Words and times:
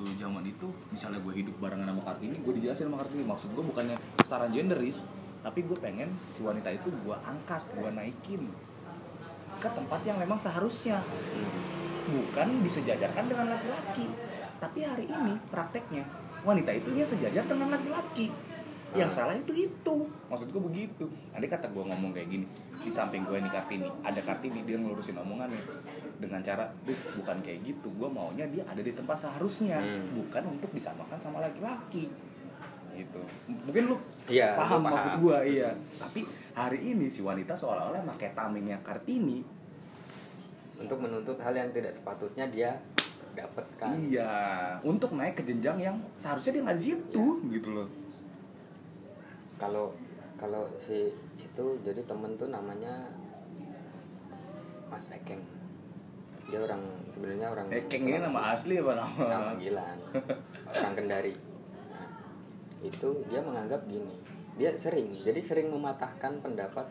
waktu 0.00 0.16
zaman 0.16 0.40
itu 0.48 0.64
misalnya 0.88 1.20
gue 1.20 1.44
hidup 1.44 1.60
barengan 1.60 1.92
sama 1.92 2.00
kartini 2.08 2.40
gue 2.40 2.52
dijelasin 2.56 2.88
sama 2.88 3.04
kartini. 3.04 3.24
Maksud 3.28 3.52
gue 3.52 3.64
bukannya 3.68 3.96
setara 4.24 4.48
genderis 4.48 5.04
tapi 5.44 5.60
gue 5.68 5.76
pengen 5.76 6.08
si 6.32 6.40
wanita 6.40 6.72
itu 6.72 6.88
gue 6.88 7.16
angkat 7.20 7.60
gue 7.76 7.90
naikin 7.92 8.48
ke 9.60 9.68
tempat 9.68 10.00
yang 10.08 10.16
memang 10.16 10.40
seharusnya. 10.40 11.04
Bukan 12.08 12.48
disejajarkan 12.64 13.28
dengan 13.28 13.52
laki-laki 13.52 14.08
tapi 14.56 14.88
hari 14.88 15.04
ini 15.04 15.36
prakteknya 15.52 16.08
wanita 16.48 16.72
itu 16.72 16.88
dia 16.96 17.04
sejajar 17.04 17.44
dengan 17.44 17.68
laki-laki. 17.68 18.32
Yang 18.96 19.20
salah 19.20 19.36
itu 19.36 19.52
itu. 19.52 19.96
Maksud 20.32 20.48
gue 20.48 20.62
begitu. 20.64 21.12
Ada 21.36 21.44
kata 21.44 21.68
gue 21.68 21.84
ngomong 21.84 22.16
kayak 22.16 22.28
gini 22.32 22.48
di 22.80 22.88
samping 22.88 23.28
gue 23.28 23.36
ini 23.36 23.50
kartini 23.52 23.84
ada 24.00 24.20
kartini 24.24 24.64
dia 24.64 24.80
ngelurusin 24.80 25.20
omongannya 25.20 25.60
dengan 26.20 26.38
cara 26.38 26.68
"Riz, 26.84 27.00
bukan 27.16 27.40
kayak 27.40 27.64
gitu. 27.64 27.88
Gue 27.96 28.06
maunya 28.06 28.44
dia 28.46 28.60
ada 28.62 28.78
di 28.78 28.92
tempat 28.92 29.16
seharusnya. 29.16 29.80
Hmm. 29.80 30.20
bukan 30.20 30.44
untuk 30.52 30.68
disamakan 30.70 31.16
sama 31.16 31.40
laki-laki. 31.40 32.12
Gitu. 32.92 33.20
Mungkin 33.48 33.88
lu 33.88 33.96
Iya, 34.28 34.52
paham, 34.54 34.84
paham. 34.84 34.92
maksud 34.92 35.12
gue 35.18 35.38
iya. 35.56 35.72
Tapi 35.96 36.20
hari 36.52 36.92
ini 36.92 37.08
si 37.08 37.24
wanita 37.24 37.56
seolah-olah 37.56 38.04
pakai 38.14 38.36
tamengnya 38.36 38.76
kartini. 38.84 39.40
Untuk 40.76 41.00
menuntut 41.00 41.40
hal 41.40 41.52
yang 41.52 41.72
tidak 41.72 41.88
sepatutnya 41.90 42.44
dia 42.48 42.76
dapatkan. 43.30 43.88
Iya, 43.96 44.32
untuk 44.82 45.14
naik 45.14 45.38
ke 45.38 45.44
jenjang 45.44 45.78
yang 45.78 45.96
seharusnya 46.14 46.52
dia 46.52 46.62
nggak 46.66 46.76
di 46.76 46.84
situ 46.92 47.24
gitu 47.48 47.70
loh. 47.72 47.88
kalau 49.56 49.92
kalau 50.34 50.64
si 50.80 51.12
itu 51.36 51.64
jadi 51.84 52.00
temen 52.08 52.32
tuh 52.34 52.48
namanya 52.48 53.04
Mas 54.88 55.12
Ekeng 55.12 55.36
dia 56.50 56.60
orang 56.60 56.82
sebenarnya 57.08 57.46
orang 57.48 57.66
Ekeng 57.70 58.04
ini 58.10 58.18
nama 58.18 58.40
asli 58.52 58.74
apa 58.82 58.92
nama? 58.98 59.22
nama 59.30 59.44
panggilan. 59.54 59.96
Orang 60.70 60.94
Kendari. 60.98 61.34
Nah, 61.90 62.08
itu 62.82 63.08
dia 63.30 63.40
menganggap 63.40 63.80
gini. 63.86 64.14
Dia 64.58 64.74
sering 64.74 65.14
jadi 65.22 65.40
sering 65.40 65.70
mematahkan 65.70 66.42
pendapat 66.42 66.86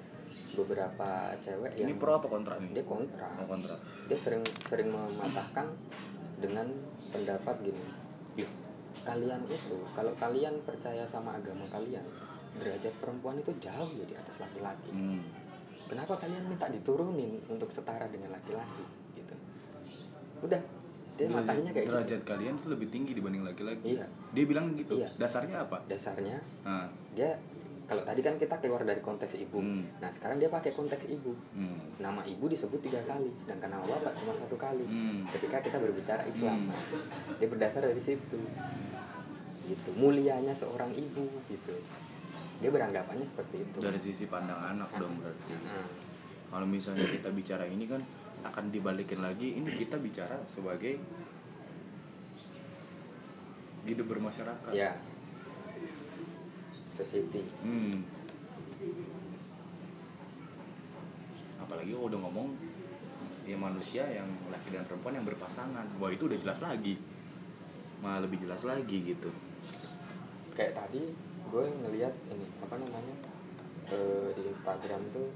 beberapa 0.54 1.34
cewek 1.42 1.74
Ini 1.76 1.92
yang 1.92 2.00
pro 2.00 2.18
apa 2.18 2.28
kontra 2.32 2.56
nih? 2.58 2.72
dia 2.72 2.86
kontra. 2.88 3.28
Oh, 3.38 3.46
kontra. 3.46 3.76
dia 4.08 4.18
sering 4.18 4.42
sering 4.66 4.90
mematahkan 4.90 5.68
dengan 6.40 6.66
pendapat 7.12 7.56
gini. 7.62 7.84
"Ih, 8.40 8.50
kalian 9.04 9.42
itu 9.46 9.78
kalau 9.92 10.14
kalian 10.16 10.56
percaya 10.64 11.04
sama 11.04 11.36
agama 11.36 11.68
kalian 11.68 12.04
derajat 12.58 12.94
perempuan 13.00 13.38
itu 13.40 13.52
jauh 13.62 13.90
ya 13.94 14.06
di 14.06 14.16
atas 14.18 14.42
laki-laki. 14.42 14.92
Hmm. 14.92 15.22
kenapa 15.88 16.14
kalian 16.18 16.46
minta 16.46 16.68
diturunin 16.68 17.40
untuk 17.48 17.72
setara 17.72 18.06
dengan 18.12 18.36
laki-laki 18.36 18.84
udah 20.42 20.62
dia 21.16 21.26
Derajat- 21.26 21.36
matahinnya 21.42 21.72
kayak 21.72 21.86
gitu 21.86 21.94
derajat 21.94 22.22
kalian 22.24 22.54
tuh 22.58 22.70
lebih 22.72 22.88
tinggi 22.88 23.12
dibanding 23.12 23.44
laki-laki. 23.44 23.96
Iya. 23.96 24.06
Dia 24.32 24.44
bilang 24.46 24.72
gitu. 24.74 24.96
Iya. 24.96 25.10
Dasarnya 25.16 25.58
apa? 25.62 25.78
dasarnya 25.86 26.38
Nah, 26.64 26.88
dia 27.12 27.36
kalau 27.86 28.06
tadi 28.06 28.22
kan 28.22 28.38
kita 28.38 28.56
keluar 28.56 28.86
dari 28.86 29.02
konteks 29.02 29.34
ibu 29.36 29.58
Hmm. 29.58 29.82
nah 29.98 30.08
sekarang 30.08 30.38
dia 30.38 30.46
pakai 30.48 30.70
konteks 30.70 31.10
ibu 31.10 31.34
hmm. 31.34 31.98
nama 31.98 32.22
ibu 32.22 32.46
disebut 32.46 32.78
tiga 32.80 33.02
kali 33.02 33.34
sedangkan 33.36 33.74
nama 33.74 33.82
bapak 33.84 34.14
cuma 34.14 34.30
satu 34.30 34.54
kali 34.56 34.86
Hmm. 34.86 35.26
ketika 35.28 35.58
kita 35.60 35.82
berbicara 35.82 36.22
Islam 36.24 36.70
Hmm. 36.70 36.78
dia 37.36 37.50
berdasar 37.50 37.82
dari 37.82 37.98
situ 37.98 38.38
gitu 39.66 39.90
mulianya 39.94 40.54
seorang 40.54 40.90
ibu 40.92 41.26
gitu 41.46 41.74
dia 42.58 42.70
beranggapannya 42.70 43.24
seperti 43.24 43.64
itu 43.64 43.78
Dari 43.80 43.98
sisi 43.98 44.26
pandang 44.28 44.60
anak 44.60 44.94
dong 44.94 45.18
berarti. 45.18 45.58
Nah, 45.58 45.90
Kalau 46.50 46.66
misalnya 46.66 47.06
kita 47.06 47.30
bicara 47.32 47.62
ini 47.64 47.86
kan 47.86 48.02
akan 48.44 48.72
dibalikin 48.72 49.20
lagi. 49.20 49.60
Ini 49.60 49.70
kita 49.76 50.00
bicara 50.00 50.40
sebagai 50.48 51.00
hidup 53.88 54.06
bermasyarakat. 54.12 54.72
ya 54.76 54.92
Society 57.00 57.42
Hmm. 57.64 58.04
Apalagi 61.64 61.96
kalau 61.96 62.08
udah 62.12 62.20
ngomong 62.28 62.50
ya 63.48 63.56
manusia 63.56 64.04
yang 64.08 64.28
laki 64.52 64.76
dan 64.76 64.84
perempuan 64.84 65.16
yang 65.16 65.28
berpasangan. 65.28 65.86
Wah 65.98 66.12
itu 66.12 66.28
udah 66.28 66.40
jelas 66.40 66.60
lagi. 66.60 67.00
Malah 68.04 68.28
lebih 68.28 68.44
jelas 68.44 68.64
lagi 68.68 69.16
gitu. 69.16 69.32
kayak 70.60 70.76
tadi 70.76 71.16
gue 71.50 71.66
ngelihat 71.72 72.12
ini 72.36 72.44
apa 72.60 72.76
namanya 72.76 73.16
eh, 73.88 74.28
di 74.36 74.44
Instagram 74.52 75.00
tuh 75.16 75.32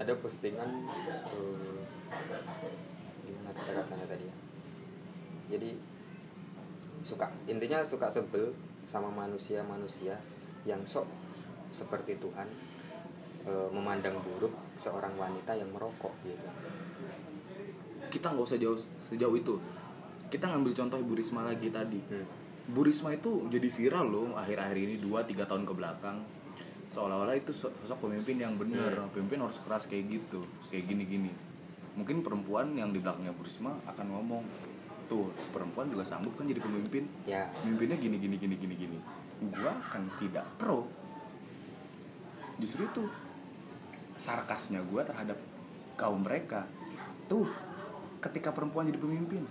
ada 0.00 0.12
postingan 0.16 0.88
eh, 1.36 1.75
gimana 3.22 3.50
kata-katanya 3.52 4.06
tadi 4.06 4.24
ya 4.24 4.36
jadi 5.48 5.70
suka 7.02 7.26
intinya 7.46 7.82
suka 7.82 8.06
sebel 8.06 8.50
sama 8.82 9.06
manusia-manusia 9.08 10.18
yang 10.62 10.82
sok 10.82 11.06
seperti 11.70 12.18
Tuhan 12.18 12.46
eh, 13.44 13.68
memandang 13.70 14.18
buruk 14.18 14.50
seorang 14.76 15.14
wanita 15.14 15.52
yang 15.52 15.70
merokok 15.70 16.14
gitu 16.22 16.46
Kita 18.06 18.30
nggak 18.30 18.46
usah 18.46 18.56
jauh 18.56 18.78
sejauh 19.04 19.34
itu. 19.34 19.58
Kita 20.28 20.46
ngambil 20.46 20.72
contoh 20.72 20.94
Ibu 20.96 21.12
Risma 21.12 21.42
lagi 21.42 21.68
tadi. 21.68 21.98
hmm. 22.00 22.26
Bu 22.70 22.82
Risma 22.82 23.10
itu 23.10 23.46
jadi 23.46 23.66
viral 23.66 24.06
loh 24.06 24.26
akhir-akhir 24.32 24.76
ini 24.76 24.94
2-3 24.96 25.42
tahun 25.42 25.62
ke 25.62 25.72
belakang 25.72 26.22
seolah-olah 26.88 27.34
itu 27.34 27.50
so- 27.50 27.74
sosok 27.80 28.06
pemimpin 28.06 28.38
yang 28.38 28.54
benar 28.54 28.94
Hmm. 28.96 29.10
pemimpin 29.10 29.38
harus 29.40 29.58
keras 29.60 29.86
kayak 29.86 30.06
gitu 30.08 30.42
kayak 30.64 30.86
gini-gini 30.86 31.30
mungkin 31.96 32.20
perempuan 32.20 32.76
yang 32.76 32.92
di 32.92 33.00
belakangnya 33.00 33.32
Bu 33.32 33.42
Risma 33.42 33.72
akan 33.88 34.06
ngomong 34.12 34.44
tuh 35.08 35.32
perempuan 35.50 35.88
juga 35.88 36.04
sanggup 36.04 36.36
kan 36.36 36.44
jadi 36.44 36.60
pemimpin? 36.60 37.08
Ya. 37.24 37.48
Pemimpinnya 37.64 37.96
gini 37.96 38.16
gini 38.20 38.36
gini 38.36 38.54
gini 38.60 38.74
gini. 38.76 38.98
Gua 39.48 39.72
kan 39.88 40.04
tidak 40.20 40.44
pro. 40.60 40.84
Justru 42.60 42.84
itu 42.84 43.02
sarkasnya 44.20 44.84
gua 44.84 45.08
terhadap 45.08 45.40
kaum 45.96 46.20
mereka. 46.20 46.68
Tuh 47.26 47.48
ketika 48.20 48.52
perempuan 48.52 48.92
jadi 48.92 49.00
pemimpin 49.00 49.42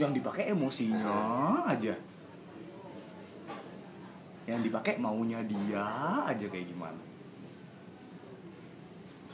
yang 0.00 0.16
dipakai 0.16 0.48
emosinya 0.48 1.12
aja. 1.68 1.92
Yang 4.48 4.72
dipakai 4.72 4.96
maunya 4.96 5.44
dia 5.44 5.84
aja 6.24 6.48
kayak 6.48 6.72
gimana 6.72 7.07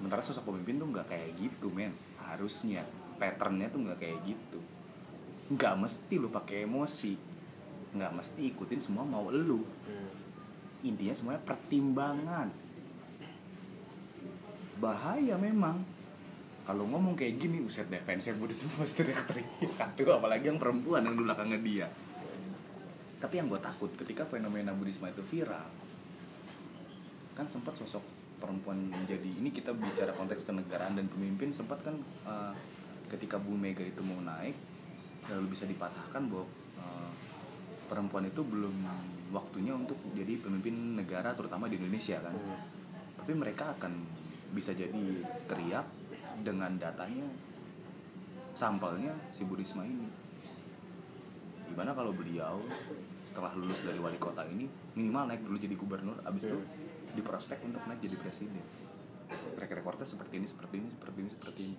sementara 0.04 0.20
sosok 0.20 0.52
pemimpin 0.52 0.76
tuh 0.76 0.92
nggak 0.92 1.08
kayak 1.08 1.32
gitu 1.40 1.72
men. 1.72 1.96
Harusnya 2.20 2.84
patternnya 3.16 3.72
tuh 3.72 3.88
nggak 3.88 3.96
kayak 4.04 4.20
gitu. 4.28 4.60
Nggak 5.48 5.80
mesti 5.80 6.14
lu 6.20 6.28
pakai 6.28 6.68
emosi. 6.68 7.16
Nggak 7.96 8.12
mesti 8.12 8.40
ikutin 8.52 8.80
semua 8.84 9.08
mau 9.08 9.32
lu. 9.32 9.64
Hmm. 9.64 10.12
intinya 10.84 11.16
semuanya 11.16 11.40
pertimbangan. 11.48 12.52
Bahaya 14.76 15.40
memang. 15.40 15.80
Kalau 16.68 16.84
ngomong 16.84 17.16
kayak 17.16 17.40
gini 17.40 17.64
uset 17.64 17.88
defense 17.88 18.28
gue 18.28 18.44
udah 18.44 18.58
semua 18.60 18.84
teriak-teriak 18.84 19.88
tuh 19.96 20.12
apalagi 20.12 20.52
yang 20.52 20.60
perempuan 20.60 21.08
yang 21.08 21.16
di 21.16 21.24
belakangnya 21.24 21.60
dia. 21.64 21.88
Tapi 23.24 23.40
yang 23.40 23.48
gue 23.48 23.56
takut 23.56 23.88
ketika 23.96 24.28
fenomena 24.28 24.76
Budisma 24.76 25.08
itu 25.08 25.24
viral 25.24 25.64
kan 27.34 27.50
sempat 27.50 27.74
sosok 27.74 28.13
perempuan 28.38 28.76
menjadi 28.90 29.30
ini 29.40 29.50
kita 29.50 29.72
bicara 29.72 30.12
konteks 30.12 30.44
kenegaraan 30.44 30.98
dan 30.98 31.06
pemimpin 31.08 31.50
sempat 31.50 31.80
kan 31.82 31.96
eh, 32.26 32.52
ketika 33.08 33.38
Bu 33.38 33.54
Mega 33.54 33.82
itu 33.82 34.00
mau 34.02 34.18
naik 34.20 34.56
lalu 35.30 35.46
bisa 35.52 35.64
dipatahkan 35.64 36.22
bahwa 36.28 36.46
eh, 36.78 37.10
perempuan 37.88 38.24
itu 38.26 38.40
belum 38.40 38.74
waktunya 39.32 39.74
untuk 39.74 39.98
jadi 40.14 40.38
pemimpin 40.40 40.96
negara 40.96 41.34
terutama 41.34 41.66
di 41.66 41.76
Indonesia 41.76 42.20
kan 42.20 42.34
Hmm. 42.34 42.60
tapi 43.24 43.32
mereka 43.40 43.72
akan 43.72 43.92
bisa 44.52 44.76
jadi 44.76 45.24
teriak 45.48 45.88
dengan 46.44 46.76
datanya 46.76 47.24
sampelnya 48.52 49.16
si 49.32 49.48
Bu 49.48 49.56
Risma 49.56 49.82
ini 49.82 50.06
gimana 51.66 51.90
kalau 51.90 52.12
beliau 52.14 52.60
setelah 53.24 53.50
lulus 53.56 53.82
dari 53.82 53.98
wali 53.98 54.20
kota 54.20 54.44
ini 54.46 54.68
minimal 54.94 55.26
naik 55.26 55.42
dulu 55.42 55.56
jadi 55.58 55.74
gubernur 55.74 56.20
abis 56.22 56.52
itu 56.52 56.58
Hmm. 56.60 56.83
Diprospek 57.14 57.62
untuk 57.62 57.82
naik 57.84 58.00
jadi 58.00 58.16
presiden 58.16 58.62
track 59.54 59.72
recordnya 59.72 60.04
seperti 60.04 60.34
ini 60.36 60.46
seperti 60.46 60.74
ini 60.76 60.88
seperti 60.90 61.16
ini 61.16 61.30
seperti 61.30 61.60
ini 61.64 61.78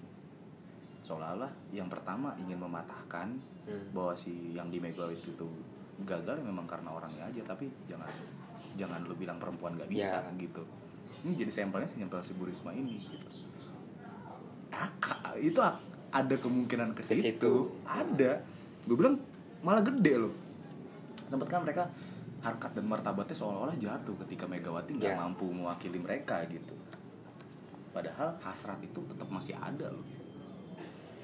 seolah-olah 1.02 1.52
yang 1.70 1.86
pertama 1.86 2.34
ingin 2.38 2.58
mematahkan 2.58 3.30
Hmm. 3.66 3.82
bahwa 3.92 4.14
si 4.14 4.54
yang 4.54 4.70
di 4.70 4.78
Megawati 4.78 5.34
itu 5.34 5.48
gagal 6.00 6.38
ya 6.38 6.44
memang 6.44 6.66
karena 6.66 6.86
orangnya 6.88 7.26
aja 7.26 7.42
tapi 7.44 7.66
jangan 7.86 8.06
jangan 8.76 9.02
lu 9.02 9.18
bilang 9.18 9.36
perempuan 9.36 9.74
nggak 9.74 9.90
bisa 9.90 10.22
Ya. 10.22 10.38
gitu 10.38 10.62
ini 11.22 11.34
jadi 11.36 11.50
sampelnya 11.52 11.90
sampel 11.90 12.22
si 12.22 12.34
Bu 12.34 12.46
Risma 12.46 12.70
ini 12.72 12.94
gitu. 12.94 13.26
Itu 15.36 15.60
ada 16.12 16.36
kemungkinan 16.38 16.94
ke 16.94 17.02
situ. 17.02 17.74
ada 17.84 18.38
gue 18.86 18.94
bilang 18.94 19.18
malah 19.60 19.81
gede 19.81 20.14
loh 20.20 20.34
sempat 21.26 21.50
kan 21.50 21.66
mereka 21.66 21.90
harkat 22.45 22.71
dan 22.71 22.86
martabatnya 22.86 23.33
seolah-olah 23.33 23.74
jatuh 23.75 24.13
ketika 24.21 24.45
Megawati 24.45 24.94
nggak 24.94 25.13
Ya. 25.13 25.18
mampu 25.18 25.50
mewakili 25.50 25.97
mereka 25.97 26.45
gitu. 26.45 26.77
Padahal 27.89 28.38
hasrat 28.39 28.77
itu 28.80 29.01
tetap 29.01 29.25
masih 29.27 29.57
ada 29.57 29.89
loh. 29.89 30.06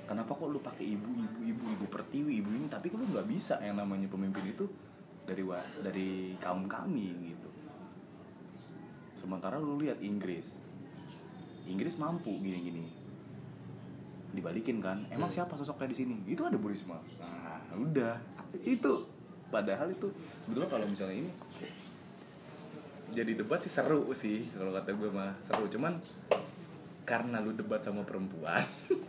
Kenapa 0.03 0.33
kok 0.33 0.49
lu 0.49 0.59
pakai 0.59 0.83
ibu 0.89 1.07
ibu 1.07 1.37
ibu 1.45 1.63
ibu 1.69 1.85
pertiwi 1.87 2.41
ibu 2.41 2.49
ini? 2.49 2.65
Tapi 2.65 2.89
lu 2.89 3.05
nggak 3.05 3.27
bisa 3.27 3.61
yang 3.61 3.77
namanya 3.77 4.09
pemimpin 4.09 4.43
itu 4.45 4.65
dari 5.23 5.39
wa- 5.41 5.71
dari 5.79 6.33
kaum 6.35 6.65
kami 6.65 7.07
gitu. 7.29 7.49
Sementara 9.13 9.55
lu 9.55 9.77
lihat 9.77 10.01
Inggris. 10.01 10.57
Inggris 11.63 11.95
mampu 11.95 12.33
gini-gini. 12.33 12.89
Dibalikin 14.31 14.79
kan. 14.79 14.97
Emang 15.07 15.27
Hmm. 15.27 15.37
siapa 15.37 15.53
sosoknya 15.53 15.91
di 15.91 15.97
sini? 15.97 16.15
Itu 16.25 16.41
ada 16.41 16.55
Bu 16.55 16.71
Risma 16.71 16.97
nah 17.19 17.77
udah. 17.77 18.15
Itu 18.57 19.10
padahal 19.51 19.91
itu 19.91 20.07
sebetulnya 20.41 20.69
kalau 20.71 20.87
misalnya 20.87 21.21
ini 21.21 21.31
jadi 23.11 23.35
debat 23.35 23.59
sih 23.59 23.67
seru 23.67 24.07
sih 24.15 24.47
kalau 24.55 24.71
kata 24.71 24.95
gue 24.95 25.09
mah 25.11 25.35
seru. 25.43 25.67
Cuman 25.67 25.99
karena 27.03 27.43
lu 27.43 27.51
debat 27.51 27.83
sama 27.83 28.07
perempuan 28.07 28.63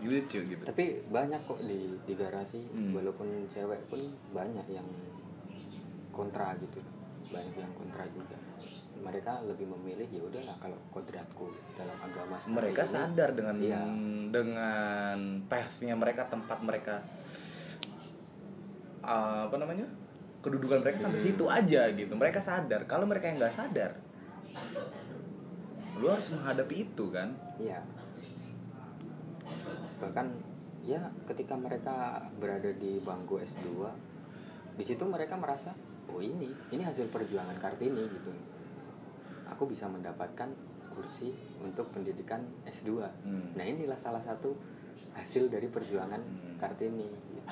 lucu 0.00 0.40
gitu. 0.40 0.62
Tapi 0.62 1.04
banyak 1.10 1.40
kok 1.42 1.60
di 1.60 1.92
di 2.06 2.14
garasi 2.14 2.64
Hmm. 2.70 2.94
walaupun 2.94 3.28
cewek 3.50 3.82
pun 3.86 4.00
banyak 4.30 4.66
yang 4.70 4.86
kontra 6.08 6.54
gitu. 6.56 6.78
Banyak 7.28 7.54
yang 7.54 7.72
kontra 7.74 8.06
juga. 8.08 8.38
Mereka 8.98 9.44
lebih 9.44 9.66
memilih 9.68 10.08
ya 10.08 10.22
udahlah 10.22 10.56
kalau 10.58 10.78
kodratku 10.90 11.50
dalam 11.76 11.94
agama 11.98 12.34
mereka 12.50 12.82
ini, 12.82 12.90
sadar 12.90 13.30
dengan 13.30 13.56
Iya. 13.58 13.80
dengan 14.32 15.18
pathnya 15.46 15.94
mereka 15.94 16.26
tempat 16.26 16.58
mereka 16.62 17.02
uh, 19.08 19.48
apa 19.48 19.56
namanya 19.56 19.88
kedudukan 20.38 20.84
mereka 20.84 21.02
sampai 21.02 21.18
situ 21.18 21.48
aja 21.48 21.88
gitu 21.90 22.12
mereka 22.12 22.38
sadar 22.38 22.84
kalau 22.84 23.08
mereka 23.08 23.26
yang 23.26 23.40
nggak 23.40 23.56
sadar 23.56 23.96
lu 25.98 26.06
harus 26.06 26.28
menghadapi 26.30 26.86
itu 26.86 27.04
kan 27.10 27.32
Iya. 27.58 27.82
Bahkan 29.98 30.26
ya 30.86 31.10
ketika 31.26 31.58
mereka 31.58 32.22
berada 32.38 32.70
di 32.70 33.02
bangku 33.02 33.42
S2 33.42 33.66
di 34.78 34.84
situ 34.86 35.02
mereka 35.02 35.34
merasa 35.34 35.74
oh 36.06 36.22
ini 36.22 36.46
ini 36.70 36.82
hasil 36.86 37.10
perjuangan 37.10 37.58
Kartini 37.58 38.06
gitu. 38.06 38.30
Aku 39.50 39.66
bisa 39.66 39.90
mendapatkan 39.90 40.46
kursi 40.94 41.34
untuk 41.58 41.90
pendidikan 41.90 42.46
S2. 42.62 43.02
Hmm. 43.26 43.58
Nah, 43.58 43.64
inilah 43.66 43.98
salah 43.98 44.22
satu 44.22 44.54
hasil 45.18 45.50
dari 45.50 45.66
perjuangan 45.66 46.22
Hmm. 46.22 46.54
Kartini 46.62 47.10
gitu. 47.10 47.50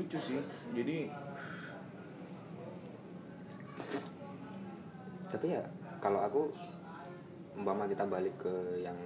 Lucu 0.00 0.16
sih. 0.16 0.40
Jadi 0.72 1.12
Tapi 5.30 5.46
ya 5.46 5.62
kalau 6.02 6.26
aku 6.26 6.50
umpama 7.54 7.86
kita 7.86 8.02
balik 8.02 8.34
ke 8.42 8.82
yang 8.82 8.98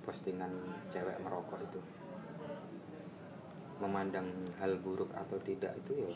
postingan 0.00 0.48
cewek 0.88 1.20
merokok 1.20 1.60
itu 1.60 1.80
memandang 3.76 4.24
hal 4.56 4.80
buruk 4.80 5.12
atau 5.12 5.36
tidak 5.44 5.76
itu 5.84 6.00
ya 6.00 6.10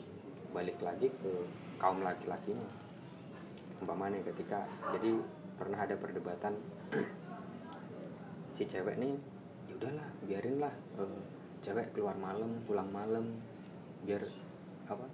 balik 0.56 0.80
lagi 0.80 1.12
ke 1.12 1.32
kaum 1.76 2.00
laki-lakinya. 2.00 2.64
Umpamanya 3.84 4.24
ketika 4.24 4.64
jadi 4.96 5.20
pernah 5.60 5.84
ada 5.84 5.94
perdebatan 6.00 6.56
si 8.56 8.64
cewek 8.64 8.96
nih 8.96 9.12
ya 9.68 9.76
udahlah 9.76 10.08
biarin 10.24 10.56
lah 10.56 10.72
eh, 10.96 11.20
cewek 11.60 11.92
keluar 11.92 12.16
malam 12.16 12.64
pulang 12.64 12.88
malam 12.88 13.28
biar 14.02 14.22
apa 14.88 15.06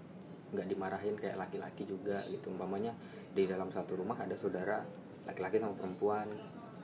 nggak 0.49 0.67
dimarahin 0.69 1.15
kayak 1.15 1.37
laki-laki 1.37 1.85
juga 1.85 2.25
gitu 2.25 2.49
umpamanya 2.49 2.97
di 3.37 3.45
dalam 3.45 3.69
satu 3.69 4.01
rumah 4.01 4.17
ada 4.17 4.33
saudara 4.33 4.81
laki-laki 5.29 5.61
sama 5.61 5.77
perempuan 5.77 6.25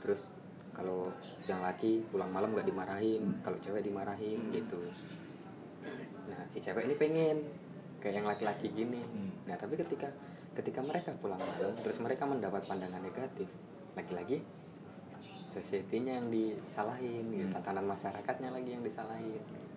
terus 0.05 0.29
kalau 0.77 1.09
yang 1.49 1.65
laki 1.65 2.05
pulang 2.13 2.29
malam 2.29 2.53
nggak 2.53 2.69
dimarahin 2.69 3.41
kalau 3.41 3.57
cewek 3.65 3.81
dimarahin 3.81 4.37
gitu 4.53 4.77
nah 6.29 6.45
si 6.53 6.61
cewek 6.61 6.85
ini 6.85 6.95
pengen 7.01 7.37
kayak 8.05 8.21
yang 8.21 8.29
laki-laki 8.29 8.69
gini 8.69 9.01
Hmm. 9.01 9.33
nah 9.49 9.57
tapi 9.57 9.81
ketika 9.81 10.13
ketika 10.53 10.85
mereka 10.85 11.17
pulang 11.19 11.41
malam 11.41 11.73
terus 11.81 11.97
mereka 12.05 12.29
mendapat 12.29 12.69
pandangan 12.69 13.01
negatif 13.01 13.49
lagi-lagi 13.97 14.45
society-nya 15.49 16.21
yang 16.21 16.29
disalahin 16.29 17.25
gitu 17.33 17.47
Hmm. 17.49 17.55
tatanan 17.55 17.87
masyarakatnya 17.89 18.53
lagi 18.53 18.77
yang 18.77 18.85
disalahin 18.85 19.41
gitu. 19.41 19.74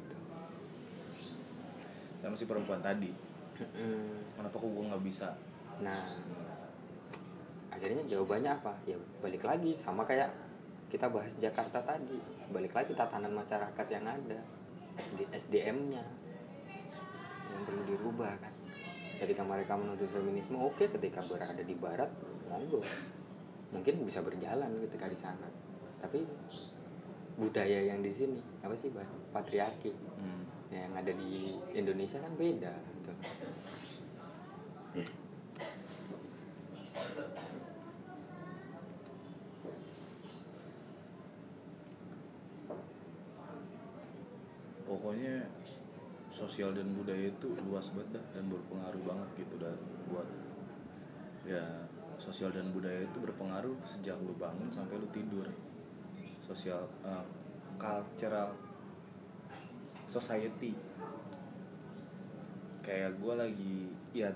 Sama 2.23 2.35
si 2.35 2.45
perempuan 2.49 2.81
tadi 2.81 3.11
Mm-mm. 3.57 4.35
kenapa 4.37 4.55
kok 4.57 4.69
gue 4.69 4.85
nggak 4.85 5.05
bisa 5.05 5.29
Nah, 5.77 6.09
akhirnya 7.69 8.01
jawabannya 8.09 8.49
apa? 8.57 8.73
Ya 8.89 8.97
balik 9.21 9.45
lagi 9.45 9.77
sama 9.77 10.01
kayak 10.09 10.33
kita 10.89 11.05
bahas 11.11 11.37
Jakarta 11.37 11.77
tadi. 11.85 12.17
Balik 12.49 12.73
lagi 12.73 12.97
tatanan 12.97 13.29
masyarakat 13.35 13.85
yang 13.91 14.05
ada, 14.07 14.39
SD, 14.97 15.29
SDM-nya 15.29 16.01
yang 17.53 17.61
perlu 17.61 17.83
dirubah 17.85 18.33
kan. 18.41 18.53
Ketika 19.17 19.45
mereka 19.45 19.77
menuntut 19.77 20.09
feminisme, 20.09 20.57
oke. 20.57 20.89
Ketika 20.89 21.21
berada 21.25 21.61
di 21.61 21.75
Barat, 21.77 22.09
monggo. 22.49 22.81
Mungkin 23.69 24.01
bisa 24.01 24.25
berjalan 24.25 24.81
ketika 24.89 25.05
di 25.11 25.17
sana. 25.17 25.45
Tapi 26.01 26.23
budaya 27.37 27.85
yang 27.93 28.01
di 28.01 28.09
sini 28.09 28.41
apa 28.65 28.73
sih, 28.73 28.89
Bang? 28.89 29.05
Patriarki 29.29 29.93
Hmm. 30.17 30.46
Yang 30.71 30.91
ada 30.91 31.11
di 31.15 31.55
Indonesia 31.71 32.19
kan 32.19 32.33
beda 32.35 32.73
gitu. 32.75 33.11
pokoknya 44.87 45.45
sosial 46.31 46.71
dan 46.75 46.95
budaya 46.95 47.27
itu 47.31 47.47
luas 47.67 47.91
banget 47.95 48.23
dan 48.31 48.45
berpengaruh 48.47 49.03
banget 49.03 49.29
gitu 49.45 49.55
dan 49.59 49.75
buat 50.07 50.27
ya 51.47 51.63
sosial 52.19 52.51
dan 52.51 52.73
budaya 52.75 53.05
itu 53.07 53.17
berpengaruh 53.23 53.77
sejak 53.87 54.19
lu 54.19 54.33
bangun 54.35 54.67
sampai 54.67 54.99
lu 54.99 55.07
tidur 55.15 55.47
sosial 56.43 56.87
eh, 57.07 57.25
cultural 57.79 58.66
society. 60.07 60.71
Kayak 62.81 63.19
gue 63.19 63.33
lagi 63.35 63.75
ya 64.15 64.31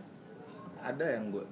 ada 0.84 1.08
yang 1.08 1.32
gue 1.32 1.48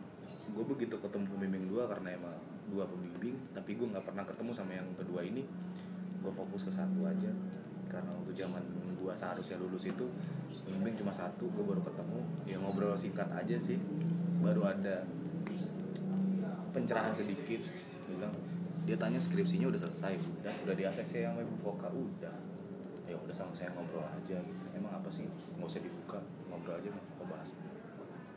gue 0.52 0.66
begitu 0.68 1.00
ketemu 1.00 1.26
pembimbing 1.32 1.66
dua 1.72 1.88
karena 1.88 2.14
emang 2.14 2.36
dua 2.70 2.84
pembimbing 2.86 3.40
tapi 3.56 3.80
gue 3.80 3.88
nggak 3.88 4.04
pernah 4.04 4.28
ketemu 4.28 4.52
sama 4.52 4.76
yang 4.76 4.88
kedua 5.00 5.24
ini. 5.24 5.48
Gue 6.20 6.32
fokus 6.36 6.68
ke 6.68 6.72
satu 6.76 7.08
aja. 7.08 7.32
Karena 7.90 8.12
waktu 8.14 8.36
zaman 8.36 8.62
gue 9.00 9.14
seharusnya 9.16 9.58
lulus 9.58 9.88
itu 9.88 10.06
pembimbing 10.68 11.00
cuma 11.00 11.16
satu 11.16 11.48
gue 11.48 11.64
baru 11.64 11.80
ketemu. 11.80 12.20
Ya 12.44 12.60
ngobrol 12.60 12.94
singkat 13.00 13.32
aja 13.32 13.56
sih. 13.56 13.80
Baru 14.44 14.68
ada 14.68 15.08
pencerahan 16.76 17.16
sedikit. 17.16 17.64
Bilang 18.12 18.36
dia 18.84 19.00
tanya 19.00 19.18
skripsinya 19.24 19.72
udah 19.72 19.80
selesai 19.80 20.20
udah. 20.20 20.54
Udah 20.68 20.76
di 20.76 20.84
ACC 20.84 21.24
yang 21.24 21.40
web 21.40 21.48
voka 21.64 21.88
udah 21.88 22.59
ya 23.10 23.18
udah 23.18 23.34
sama 23.34 23.50
saya 23.58 23.74
ngobrol 23.74 24.06
aja 24.06 24.38
gitu. 24.38 24.66
Emang 24.78 24.94
apa 25.02 25.10
sih? 25.10 25.26
Nggak 25.58 25.66
usah 25.66 25.82
dibuka 25.82 26.22
ngobrol 26.46 26.78
aja 26.78 26.90
mau 26.94 27.26
bahas. 27.26 27.58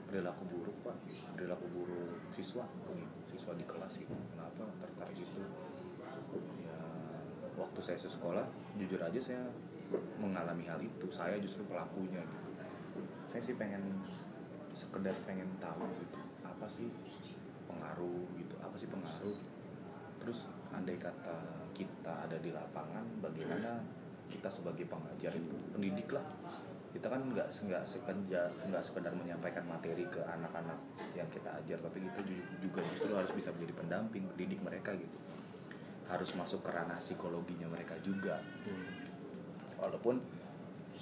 Perilaku 0.09 0.43
buruk 0.49 0.77
pak. 0.81 0.97
Perilaku 1.37 1.69
buruk 1.69 2.17
siswa 2.33 2.65
gitu. 2.65 2.93
siswa 3.29 3.53
di 3.57 3.65
kelas 3.65 3.95
itu 4.01 4.17
kenapa 4.33 4.65
tertarik 4.81 5.17
gitu? 5.17 5.45
Ya 6.65 6.77
waktu 7.57 7.81
saya 7.85 8.01
sekolah 8.01 8.45
jujur 8.81 9.01
aja 9.01 9.21
saya 9.21 9.45
mengalami 10.17 10.65
hal 10.65 10.81
itu. 10.81 11.07
Saya 11.13 11.37
justru 11.37 11.69
pelakunya 11.69 12.25
gitu. 12.25 12.51
Saya 13.29 13.41
sih 13.45 13.57
pengen 13.61 14.01
sekedar 14.73 15.17
pengen 15.29 15.49
tahu 15.61 15.85
gitu. 16.01 16.21
Apa 16.45 16.65
sih 16.69 16.89
pengaruh 17.69 18.25
gitu? 18.41 18.57
Apa 18.61 18.77
sih 18.77 18.89
pengaruh? 18.89 19.37
Terus 20.21 20.49
andai 20.73 20.97
kata 20.97 21.37
kita 21.73 22.29
ada 22.29 22.37
di 22.37 22.53
lapangan 22.53 23.05
bagaimana 23.21 23.81
kita 24.43 24.51
sebagai 24.51 24.91
pengajar 24.91 25.31
itu 25.39 25.55
pendidik 25.71 26.11
lah. 26.11 26.27
Kita 26.91 27.07
kan 27.07 27.31
nggak 27.31 27.47
nggak 27.47 27.87
sekedar 27.87 28.51
nggak 28.59 28.83
sekedar 28.83 29.15
menyampaikan 29.15 29.63
materi 29.71 30.03
ke 30.11 30.19
anak-anak 30.19 30.83
yang 31.15 31.31
kita 31.31 31.63
ajar 31.63 31.79
tapi 31.79 32.03
kita 32.03 32.27
ju- 32.27 32.51
juga 32.59 32.83
justru 32.91 33.15
harus 33.15 33.31
bisa 33.31 33.55
menjadi 33.55 33.79
pendamping 33.79 34.27
pendidik 34.35 34.59
mereka 34.67 34.99
gitu. 34.99 35.15
Harus 36.11 36.35
masuk 36.35 36.59
ke 36.67 36.75
ranah 36.75 36.99
psikologinya 36.99 37.71
mereka 37.71 37.95
juga. 38.03 38.43
Walaupun 39.79 40.19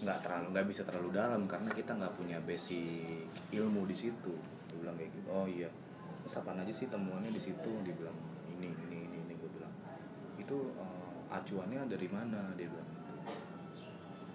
nggak 0.05 0.19
terlalu 0.21 0.47
nggak 0.53 0.67
bisa 0.69 0.85
terlalu 0.85 1.09
dalam 1.17 1.49
karena 1.49 1.73
kita 1.73 1.97
nggak 1.97 2.21
punya 2.21 2.37
basic 2.45 3.25
ilmu 3.57 3.89
di 3.89 3.97
situ. 3.97 4.37
Bilang 4.77 5.01
kayak 5.01 5.17
gitu 5.17 5.29
oh 5.33 5.49
iya 5.49 5.73
terus 6.21 6.37
aja 6.45 6.73
sih 6.77 6.93
temuannya 6.93 7.33
di 7.33 7.41
situ. 7.41 7.71
Dia 7.89 7.95
bilang 7.97 8.21
ini 8.53 8.69
ini 8.69 9.09
ini 9.09 9.19
ini 9.25 9.33
gue 9.33 9.49
bilang. 9.49 9.73
Itu 10.37 10.77
eh, 10.77 11.33
acuannya 11.33 11.89
dari 11.89 12.09
mana? 12.13 12.53
Dia 12.53 12.69
bilang 12.69 12.90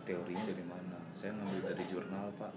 teorinya 0.05 0.45
dari 0.45 0.63
mana? 0.63 0.97
Saya 1.17 1.33
ngambil 1.35 1.74
dari 1.74 1.83
jurnal 1.89 2.29
pak. 2.38 2.53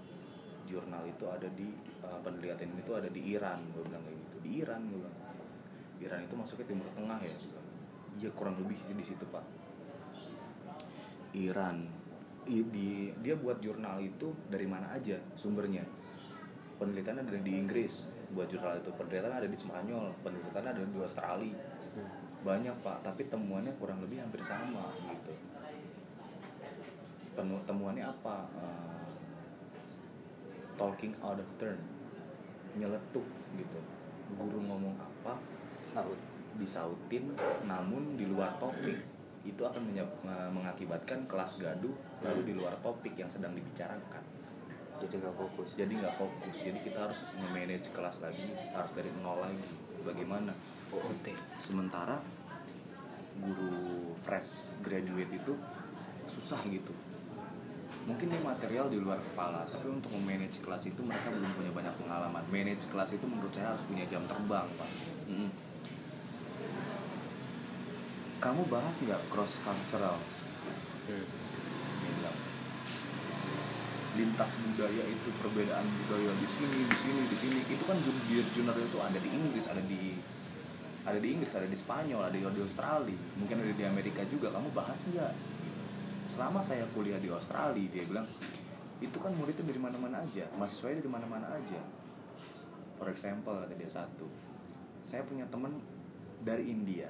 Jurnal 0.69 1.03
itu 1.09 1.25
ada 1.25 1.49
di 1.49 1.73
uh, 2.05 2.21
penelitian 2.21 2.69
ini 2.77 2.81
tuh 2.85 3.01
ada 3.01 3.09
di 3.09 3.21
Iran 3.33 3.57
gue 3.73 3.81
bilang 3.83 4.05
kayak 4.05 4.17
gitu. 4.21 4.35
Di 4.45 4.51
Iran 4.61 4.81
gue 4.87 5.01
bilang. 5.01 5.17
Iran 5.99 6.19
itu 6.23 6.33
masuknya 6.37 6.65
timur 6.71 6.87
tengah 6.95 7.19
ya 7.19 7.35
iya 8.15 8.29
kurang 8.31 8.55
lebih 8.63 8.77
sih 8.85 8.95
di 8.95 9.03
situ 9.03 9.25
pak. 9.27 9.43
Iran. 11.35 11.89
I- 12.49 12.65
di 12.65 13.13
dia 13.21 13.35
buat 13.37 13.61
jurnal 13.61 14.01
itu 14.01 14.33
dari 14.47 14.65
mana 14.69 14.93
aja 14.95 15.17
sumbernya? 15.35 15.83
Penelitian 16.79 17.21
ada 17.21 17.35
di 17.35 17.51
Inggris 17.51 18.13
buat 18.31 18.47
jurnal 18.47 18.79
itu. 18.79 18.89
Penelitian 18.95 19.35
ada 19.35 19.49
di 19.49 19.57
Spanyol 19.57 20.15
penelitian 20.21 20.65
ada 20.69 20.79
di 20.79 20.97
Australia. 21.01 21.57
Banyak 22.45 22.75
pak. 22.79 23.03
Tapi 23.03 23.27
temuannya 23.27 23.75
kurang 23.75 23.99
lebih 24.05 24.23
hampir 24.23 24.39
sama 24.45 24.87
gitu 25.11 25.58
Penu- 27.39 27.63
temuannya 27.63 28.03
apa? 28.03 28.43
Eh, 28.59 29.07
talking 30.75 31.15
out 31.23 31.39
of 31.39 31.47
turn. 31.55 31.79
Nyeletuk 32.75 33.23
gitu. 33.55 33.79
Guru 34.35 34.59
ngomong 34.59 34.99
apa? 34.99 35.39
Saut. 35.87 36.19
Disautin 36.59 37.31
namun 37.63 38.19
di 38.19 38.27
luar 38.27 38.59
topik. 38.59 38.99
Itu 39.47 39.63
akan 39.63 39.87
mengakibatkan 40.51 41.23
kelas 41.31 41.63
gaduh 41.63 41.95
lalu 42.19 42.51
di 42.51 42.53
luar 42.59 42.75
topik 42.83 43.15
yang 43.15 43.31
sedang 43.31 43.55
dibicarakan. 43.55 44.19
Jadi 44.99 45.15
nggak 45.15 45.35
fokus. 45.39 45.79
Jadi 45.79 45.95
nggak 45.95 46.19
fokus. 46.19 46.55
Jadi 46.59 46.83
kita 46.83 47.07
harus 47.07 47.23
manage 47.55 47.95
kelas 47.95 48.19
lagi 48.19 48.51
harus 48.75 48.91
dari 48.91 49.07
nol 49.23 49.39
lagi. 49.39 49.63
Bagaimana? 50.03 50.51
Sementara 51.55 52.19
guru 53.39 54.11
fresh 54.19 54.75
graduate 54.83 55.31
itu 55.31 55.55
susah 56.27 56.59
gitu 56.67 56.91
mungkin 58.09 58.25
dia 58.33 58.41
material 58.41 58.89
di 58.89 58.97
luar 58.97 59.21
kepala 59.21 59.61
tapi 59.69 59.85
untuk 59.85 60.09
memanage 60.17 60.65
kelas 60.65 60.89
itu 60.89 60.97
mereka 61.05 61.29
belum 61.29 61.53
punya 61.53 61.71
banyak 61.71 61.93
pengalaman. 62.01 62.43
Manage 62.49 62.89
kelas 62.89 63.13
itu 63.13 63.25
menurut 63.29 63.53
saya 63.53 63.69
harus 63.69 63.85
punya 63.85 64.03
jam 64.09 64.25
terbang 64.25 64.65
pak. 64.75 64.89
Mm-mm. 65.29 65.51
kamu 68.39 68.71
bahas 68.71 68.95
nggak 69.03 69.19
cross 69.27 69.59
cultural 69.61 70.15
bilang 71.99 72.39
lintas 74.15 74.51
budaya 74.63 75.03
itu 75.05 75.29
perbedaan 75.37 75.85
budaya 75.85 76.31
di 76.39 76.47
sini 76.47 76.79
di 76.87 76.97
sini 76.97 77.21
di 77.29 77.37
sini. 77.37 77.59
Itu 77.67 77.83
kan 77.85 77.95
jurnal 78.01 78.47
jurnal 78.55 78.75
itu 78.79 78.97
ada 78.99 79.19
di 79.19 79.29
Inggris 79.29 79.65
ada 79.69 79.83
di 79.85 80.17
ada 81.07 81.19
di 81.19 81.27
Inggris 81.31 81.53
ada 81.55 81.67
di 81.69 81.77
Spanyol 81.77 82.21
ada 82.25 82.35
di, 82.35 82.41
di 82.41 82.61
Australia. 82.63 83.19
Mungkin 83.37 83.55
ada 83.63 83.73
di 83.75 83.85
Amerika 83.85 84.25
juga. 84.27 84.51
Kamu 84.51 84.73
bahas 84.75 84.99
nggak 85.07 85.31
selama 86.29 86.61
saya 86.61 86.85
kuliah 86.93 87.17
di 87.17 87.33
Australia 87.33 87.89
dia 87.89 88.05
bilang 88.05 88.29
itu 89.01 89.17
kan 89.17 89.33
muridnya 89.33 89.65
dari 89.65 89.81
mana-mana 89.81 90.21
aja 90.21 90.45
mahasiswanya 90.55 91.01
dari 91.01 91.11
mana-mana 91.11 91.47
aja. 91.49 91.81
For 93.01 93.09
example 93.09 93.57
ada 93.57 93.73
dia 93.73 93.89
satu 93.89 94.29
saya 95.01 95.25
punya 95.25 95.49
teman 95.49 95.73
dari 96.45 96.69
India 96.69 97.09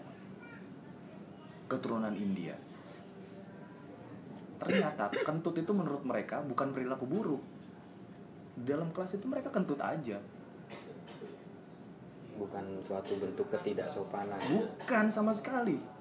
keturunan 1.69 2.15
India. 2.17 2.57
Ternyata 4.59 5.13
kentut 5.23 5.55
itu 5.55 5.71
menurut 5.71 6.03
mereka 6.03 6.41
bukan 6.41 6.73
perilaku 6.73 7.05
buruk. 7.05 7.43
Dalam 8.59 8.91
kelas 8.91 9.15
itu 9.15 9.29
mereka 9.29 9.53
kentut 9.53 9.79
aja. 9.79 10.19
Bukan 12.35 12.65
suatu 12.83 13.15
bentuk 13.21 13.47
ketidaksopanan. 13.53 14.41
Bukan 14.51 15.05
sama 15.07 15.31
sekali 15.31 15.98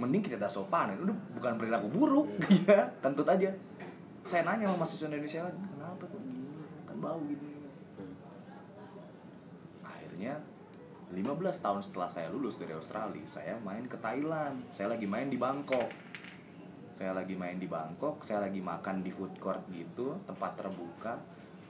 mending 0.00 0.24
kita 0.24 0.40
ada 0.40 0.48
sopan. 0.48 0.96
Itu 0.96 1.12
bukan 1.36 1.60
perilaku 1.60 1.88
buruk. 1.92 2.26
Ya 2.66 2.88
kentut 3.04 3.28
aja. 3.28 3.52
Saya 4.24 4.44
nanya 4.44 4.68
sama 4.68 4.84
mahasiswa 4.84 5.08
Indonesia 5.08 5.40
lain 5.44 5.56
kenapa 5.76 6.04
kok 6.04 6.20
gini? 6.20 6.48
Kan 6.84 6.96
bau 7.00 7.20
gini. 7.24 7.48
Hmm. 7.96 8.14
akhirnya 9.84 10.34
15 11.10 11.64
tahun 11.64 11.80
setelah 11.82 12.06
saya 12.06 12.28
lulus 12.30 12.60
dari 12.60 12.70
Australia 12.76 13.24
saya 13.24 13.56
main 13.64 13.84
ke 13.88 13.96
Thailand. 13.98 14.60
Saya 14.70 14.92
lagi 14.92 15.08
main 15.08 15.32
di 15.32 15.40
Bangkok. 15.40 15.88
Saya 16.92 17.16
lagi 17.16 17.32
main 17.32 17.56
di 17.56 17.64
Bangkok 17.64 18.20
saya 18.20 18.44
lagi 18.44 18.60
makan 18.60 19.00
di 19.00 19.08
food 19.08 19.32
court 19.40 19.64
gitu 19.72 20.20
tempat 20.28 20.52
terbuka. 20.60 21.16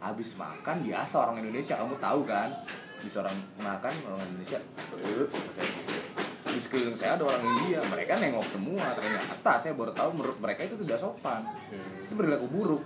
Habis 0.02 0.34
makan 0.34 0.82
biasa 0.82 1.14
orang 1.28 1.38
Indonesia. 1.44 1.78
Kamu 1.78 1.94
tahu 2.02 2.26
kan? 2.26 2.50
Bisa 2.98 3.22
orang 3.22 3.38
makan 3.62 3.94
orang 4.10 4.26
Indonesia 4.26 4.58
"Eh," 5.00 5.28
saya 5.54 5.64
gitu. 5.70 6.09
Di 6.50 6.60
sekeliling 6.60 6.98
saya 6.98 7.14
ada 7.14 7.24
orang 7.26 7.42
India 7.46 7.78
mereka 7.86 8.18
nengok 8.18 8.46
semua 8.46 8.84
ternyata 8.92 9.52
saya 9.56 9.72
baru 9.78 9.94
tahu 9.94 10.10
menurut 10.18 10.38
mereka 10.42 10.66
itu 10.66 10.76
tidak 10.82 10.98
sopan. 10.98 11.42
Hmm. 11.70 12.04
itu 12.04 12.12
perilaku 12.18 12.46
buruk 12.50 12.82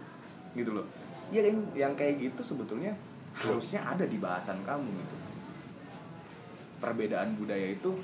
gitu 0.55 0.71
loh. 0.77 0.87
Ya 1.33 1.41
yang, 1.41 1.59
yang 1.73 1.93
kayak 1.97 2.21
gitu 2.21 2.45
sebetulnya 2.45 2.93
harusnya 3.35 3.83
ada 3.83 4.05
di 4.05 4.21
bahasan 4.21 4.61
kamu 4.63 4.87
gitu. 4.87 5.17
Perbedaan 6.79 7.35
budaya 7.35 7.73
itu 7.73 7.97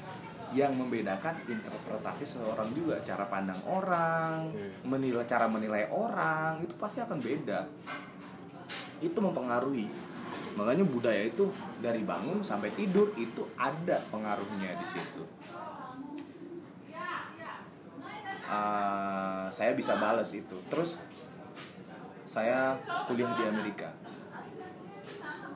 yang 0.51 0.75
membedakan 0.75 1.39
interpretasi 1.47 2.27
seseorang 2.27 2.75
juga 2.75 2.99
cara 3.07 3.23
pandang 3.31 3.61
orang 3.71 4.51
Hmm. 4.51 4.91
menilai 4.91 5.23
cara 5.29 5.47
menilai 5.47 5.87
orang 5.93 6.59
itu 6.65 6.75
pasti 6.75 6.99
akan 6.99 7.23
beda. 7.23 7.69
Itu 8.99 9.21
mempengaruhi 9.23 9.87
makanya 10.59 10.85
budaya 10.87 11.27
itu 11.27 11.51
dari 11.79 12.03
bangun 12.03 12.43
sampai 12.43 12.71
tidur 12.75 13.11
itu 13.15 13.47
ada 13.55 14.03
pengaruhnya 14.11 14.75
di 14.79 14.87
situ. 14.87 15.23
Eh, 18.51 19.47
saya 19.55 19.73
bisa 19.79 19.95
bales 20.03 20.35
itu. 20.35 20.59
Terus 20.67 20.99
saya 22.27 22.75
kuliah 23.07 23.31
di 23.39 23.45
Amerika. 23.47 23.95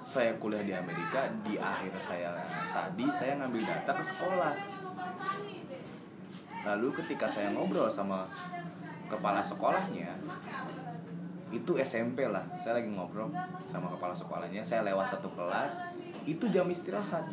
Saya 0.07 0.31
kuliah 0.39 0.63
di 0.63 0.71
Amerika 0.71 1.27
di 1.43 1.59
akhir 1.59 1.91
saya 1.99 2.39
studi 2.63 3.11
saya 3.11 3.35
ngambil 3.43 3.67
data 3.67 3.93
ke 3.99 4.05
sekolah. 4.07 4.55
Lalu 6.65 6.89
ketika 7.03 7.27
saya 7.27 7.51
ngobrol 7.51 7.91
sama 7.91 8.31
kepala 9.11 9.43
sekolahnya 9.43 10.15
itu 11.55 11.79
SMP 11.79 12.27
lah. 12.27 12.43
Saya 12.59 12.83
lagi 12.83 12.91
ngobrol 12.91 13.31
sama 13.71 13.87
kepala 13.95 14.11
sekolahnya 14.11 14.61
saya 14.67 14.83
lewat 14.83 15.15
satu 15.15 15.31
kelas. 15.33 15.79
Itu 16.27 16.51
jam 16.51 16.67
istirahat. 16.67 17.31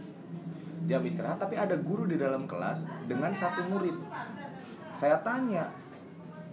Jam 0.86 1.02
istirahat 1.02 1.42
tapi 1.42 1.58
ada 1.58 1.74
guru 1.82 2.06
di 2.06 2.22
dalam 2.22 2.46
kelas 2.46 2.86
dengan 3.10 3.34
satu 3.34 3.66
murid. 3.66 3.98
Saya 4.94 5.18
tanya. 5.26 5.74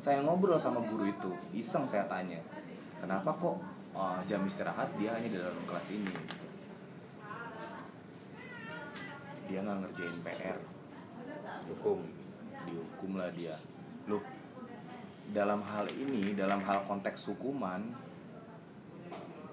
Saya 0.00 0.24
ngobrol 0.24 0.56
sama 0.56 0.80
guru 0.80 1.04
itu. 1.04 1.30
Iseng 1.52 1.84
saya 1.84 2.08
tanya 2.08 2.40
kenapa 2.98 3.30
kok 3.38 3.56
uh, 3.94 4.18
jam 4.26 4.42
istirahat 4.46 4.90
dia 4.98 5.14
hanya 5.14 5.28
di 5.28 5.38
dalam 5.38 5.62
kelas 5.66 5.86
ini? 5.94 6.12
Dia 9.48 9.64
nggak 9.64 9.78
ngerjain 9.80 10.16
PR 10.24 10.58
hukum 11.68 12.00
dihukum 12.68 13.16
lah 13.16 13.30
dia. 13.32 13.56
Loh 14.08 14.20
dalam 15.28 15.60
hal 15.60 15.84
ini 15.92 16.32
dalam 16.32 16.64
hal 16.64 16.88
konteks 16.88 17.28
hukuman 17.28 17.84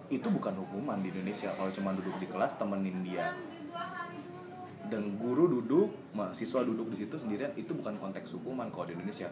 itu 0.07 0.27
bukan 0.29 0.53
hukuman 0.53 1.01
di 1.01 1.09
Indonesia. 1.09 1.49
Kalau 1.57 1.71
cuma 1.73 1.91
duduk 1.97 2.15
di 2.21 2.27
kelas 2.29 2.61
temenin 2.61 3.01
dia. 3.01 3.33
Dan 4.85 5.17
guru 5.17 5.49
duduk 5.49 6.13
mahasiswa 6.13 6.61
duduk 6.61 6.93
di 6.93 6.97
situ 7.03 7.17
sendirian 7.17 7.49
itu 7.57 7.73
bukan 7.73 7.97
konteks 7.97 8.37
hukuman 8.37 8.69
kalau 8.69 8.85
di 8.85 8.93
Indonesia. 8.93 9.27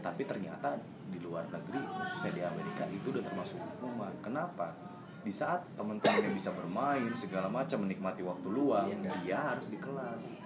Tapi 0.00 0.22
ternyata 0.24 0.80
di 1.12 1.20
luar 1.20 1.44
negeri 1.52 1.84
khususnya 1.84 2.32
di 2.32 2.42
Amerika 2.42 2.88
itu 2.88 3.12
udah 3.12 3.24
termasuk 3.28 3.60
hukuman. 3.60 4.12
Kenapa? 4.24 4.72
Di 5.20 5.34
saat 5.34 5.68
teman-temannya 5.76 6.32
bisa 6.32 6.54
bermain 6.56 7.12
segala 7.12 7.52
macam 7.52 7.84
menikmati 7.84 8.24
waktu 8.24 8.48
luang 8.48 8.88
dia 9.20 9.38
harus 9.52 9.68
di 9.68 9.76
kelas. 9.76 10.40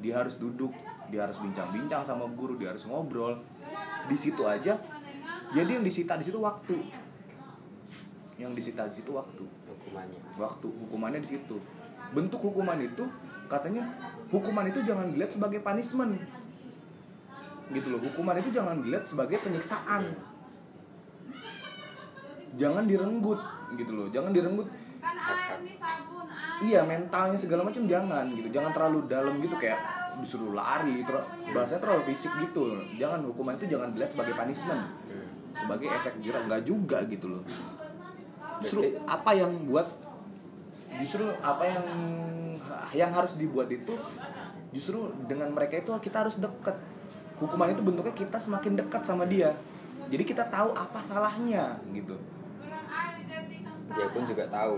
Dia 0.00 0.24
harus 0.24 0.40
duduk 0.40 0.72
dia 1.12 1.28
harus 1.28 1.36
bincang-bincang 1.44 2.04
sama 2.04 2.24
guru 2.32 2.56
dia 2.56 2.72
harus 2.72 2.84
ngobrol 2.88 3.40
di 4.08 4.16
situ 4.16 4.42
aja. 4.48 4.74
Jadi 5.52 5.70
yang 5.80 5.84
disita 5.84 6.16
di 6.16 6.24
situ 6.24 6.38
waktu. 6.40 6.76
Yang 8.36 8.52
disita 8.56 8.88
di 8.88 8.94
situ 9.00 9.10
waktu. 9.16 9.44
Hukumannya. 9.44 10.20
Waktu 10.36 10.68
hukumannya 10.68 11.20
di 11.24 11.30
situ. 11.36 11.56
Bentuk 12.12 12.40
hukuman 12.40 12.78
itu 12.80 13.04
katanya 13.48 13.84
hukuman 14.28 14.68
itu 14.68 14.80
jangan 14.84 15.08
dilihat 15.12 15.32
sebagai 15.32 15.60
punishment. 15.64 16.20
Gitu 17.68 17.88
loh 17.92 18.00
hukuman 18.00 18.36
itu 18.40 18.48
jangan 18.52 18.80
dilihat 18.80 19.04
sebagai 19.04 19.40
penyiksaan. 19.40 20.04
Jangan 22.56 22.84
direnggut 22.88 23.40
gitu 23.76 23.92
loh. 23.92 24.06
Jangan 24.08 24.32
direnggut 24.32 24.68
kan 24.98 25.14
air 25.14 25.58
nih 25.62 25.76
sabun 25.78 26.26
air. 26.26 26.58
Iya 26.58 26.80
mentalnya 26.82 27.38
segala 27.38 27.62
macam 27.62 27.86
jangan 27.86 28.24
gitu. 28.34 28.48
Jangan 28.50 28.70
terlalu 28.74 28.98
dalam 29.06 29.34
gitu 29.38 29.54
kayak 29.56 29.80
disuruh 30.18 30.52
lari 30.58 31.06
terus 31.06 31.24
bahasanya 31.54 31.80
terlalu 31.82 32.02
fisik 32.10 32.32
gitu. 32.42 32.82
Jangan 32.98 33.22
hukuman 33.30 33.54
itu 33.54 33.66
jangan 33.70 33.94
dilihat 33.94 34.10
sebagai 34.12 34.34
punishment. 34.34 34.82
Sebagai 35.54 35.88
efek 35.90 36.14
jerah. 36.22 36.42
Nggak 36.46 36.62
juga 36.66 36.98
gitu 37.06 37.26
loh. 37.38 37.42
Justru 38.58 38.98
apa 39.06 39.30
yang 39.34 39.52
buat 39.70 39.86
justru 40.98 41.30
apa 41.44 41.62
yang 41.62 41.84
yang 42.90 43.10
harus 43.14 43.38
dibuat 43.38 43.68
itu 43.70 43.94
justru 44.74 45.12
dengan 45.30 45.52
mereka 45.54 45.78
itu 45.78 45.90
kita 46.02 46.26
harus 46.26 46.42
deket. 46.42 46.74
Hukuman 47.38 47.70
itu 47.70 47.86
bentuknya 47.86 48.14
kita 48.18 48.42
semakin 48.42 48.74
dekat 48.74 49.06
sama 49.06 49.22
dia. 49.30 49.54
Jadi 50.10 50.24
kita 50.26 50.48
tahu 50.50 50.74
apa 50.74 50.98
salahnya 51.06 51.78
gitu 51.94 52.18
dia 53.88 54.06
pun 54.12 54.22
juga 54.28 54.44
tahu. 54.48 54.76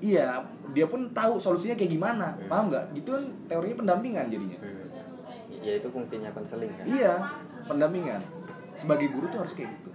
Iya 0.00 0.40
dia 0.72 0.86
pun 0.88 1.12
tahu 1.12 1.36
solusinya 1.36 1.76
kayak 1.76 1.92
gimana. 1.92 2.32
Hmm. 2.36 2.48
paham 2.48 2.64
nggak? 2.72 2.84
Gitu 2.96 3.08
kan 3.12 3.24
teorinya 3.48 3.76
pendampingan 3.84 4.26
jadinya. 4.32 4.58
Hmm. 4.60 4.78
ya 5.60 5.76
itu 5.76 5.88
fungsinya 5.92 6.30
konseling 6.32 6.72
kan? 6.72 6.84
Iya 6.88 7.12
pendampingan. 7.68 8.20
Sebagai 8.72 9.12
guru 9.12 9.28
tuh 9.28 9.44
harus 9.44 9.52
kayak 9.52 9.68
gitu. 9.76 9.90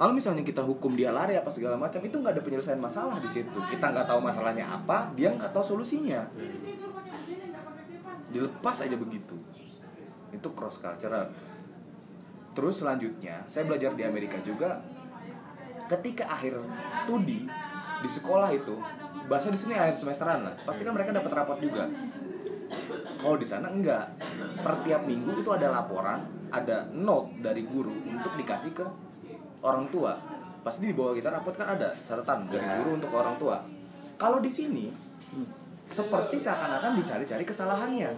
Kalau 0.00 0.16
misalnya 0.16 0.40
kita 0.40 0.64
hukum 0.64 0.96
dia 0.96 1.12
lari 1.12 1.36
apa 1.36 1.52
segala 1.52 1.76
macam 1.76 2.00
itu 2.00 2.16
nggak 2.16 2.32
ada 2.32 2.42
penyelesaian 2.42 2.80
masalah 2.80 3.20
di 3.20 3.28
situ. 3.28 3.58
Kita 3.68 3.92
nggak 3.92 4.08
tahu 4.08 4.24
masalahnya 4.24 4.64
apa 4.66 5.12
dia 5.12 5.30
nggak 5.30 5.52
tahu 5.52 5.76
solusinya. 5.76 6.24
Dilepas 8.32 8.76
aja 8.80 8.96
begitu. 8.96 9.36
Itu 10.32 10.48
cross 10.56 10.80
cultural. 10.80 11.28
Terus 12.50 12.82
selanjutnya 12.82 13.44
saya 13.46 13.68
belajar 13.68 13.94
di 13.94 14.02
Amerika 14.02 14.40
juga 14.42 14.80
ketika 15.90 16.30
akhir 16.30 16.54
studi 16.94 17.50
di 18.00 18.08
sekolah 18.08 18.50
itu 18.54 18.78
bahasa 19.26 19.50
di 19.50 19.58
sini 19.58 19.74
akhir 19.74 19.98
semesteran 19.98 20.46
lah. 20.46 20.54
Pasti 20.62 20.86
kan 20.86 20.94
mereka 20.94 21.10
dapat 21.10 21.30
raport 21.34 21.58
juga. 21.58 21.84
Kalau 23.20 23.36
di 23.36 23.46
sana 23.46 23.68
enggak. 23.68 24.14
Per 24.60 24.74
tiap 24.86 25.02
minggu 25.04 25.42
itu 25.42 25.50
ada 25.50 25.68
laporan 25.68 26.22
ada 26.50 26.86
note 26.94 27.38
dari 27.42 27.62
guru 27.66 27.94
untuk 28.06 28.34
dikasih 28.38 28.72
ke 28.74 28.86
orang 29.62 29.90
tua. 29.90 30.14
Pasti 30.62 30.86
di 30.86 30.94
bawah 30.94 31.12
kita 31.16 31.30
raport 31.30 31.56
kan 31.56 31.74
ada 31.74 31.90
catatan 31.92 32.46
dari 32.48 32.62
Ya. 32.64 32.78
guru 32.80 32.96
untuk 32.98 33.10
orang 33.12 33.36
tua. 33.36 33.58
Kalau 34.16 34.38
di 34.38 34.50
sini 34.50 34.88
seperti 35.90 36.36
seakan-akan 36.38 36.94
dicari-cari 36.98 37.44
kesalahannya. 37.44 38.10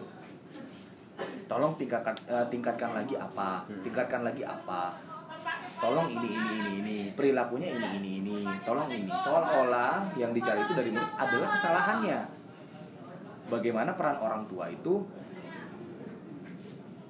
Tolong 1.47 1.77
tingkatkan 1.77 2.17
eh, 2.27 2.47
tingkatkan 2.49 2.97
lagi 2.97 3.15
apa 3.15 3.63
tingkatkan 3.85 4.25
lagi 4.25 4.43
apa 4.43 4.97
tolong 5.83 6.09
ini 6.15 6.31
ini 6.31 6.55
ini 6.55 6.71
ini. 6.79 6.97
Perilakunya 7.19 7.75
ini 7.75 7.89
ini 7.99 8.11
ini. 8.23 8.37
Tolong 8.63 8.87
ini. 8.87 9.11
Seolah-olah 9.11 10.15
yang 10.15 10.31
dicari 10.31 10.63
itu 10.63 10.73
dari 10.79 10.95
murid 10.95 11.11
adalah 11.19 11.49
kesalahannya. 11.59 12.19
Bagaimana 13.51 13.91
peran 13.99 14.23
orang 14.23 14.47
tua 14.47 14.71
itu 14.71 15.03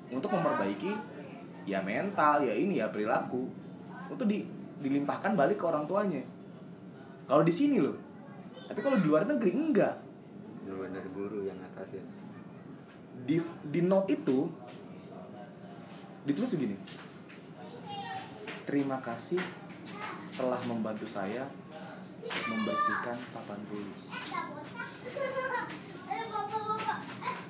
untuk 0.08 0.30
memperbaiki 0.32 0.92
ya 1.68 1.84
mental 1.84 2.42
ya 2.42 2.56
ini 2.56 2.82
ya 2.82 2.90
perilaku 2.90 3.46
itu 4.10 4.24
di, 4.26 4.42
dilimpahkan 4.80 5.36
balik 5.36 5.60
ke 5.60 5.64
orang 5.68 5.84
tuanya. 5.84 6.24
Kalau 7.28 7.44
di 7.44 7.52
sini 7.52 7.76
loh. 7.76 7.94
Tapi 8.72 8.80
kalau 8.80 8.96
di 8.96 9.06
luar 9.06 9.28
negeri 9.28 9.52
enggak. 9.52 9.96
Benar 10.66 11.04
guru 11.14 11.44
yang 11.46 11.56
ngatasin 11.60 12.22
di 13.22 13.36
di 13.70 13.80
note 13.84 14.08
itu 14.10 14.38
ditulis 16.26 16.50
begini 16.58 16.76
terima 18.64 18.98
kasih 19.02 19.40
telah 20.32 20.60
membantu 20.64 21.06
saya 21.06 21.44
membersihkan 22.22 23.18
papan 23.34 23.60
tulis. 23.66 24.14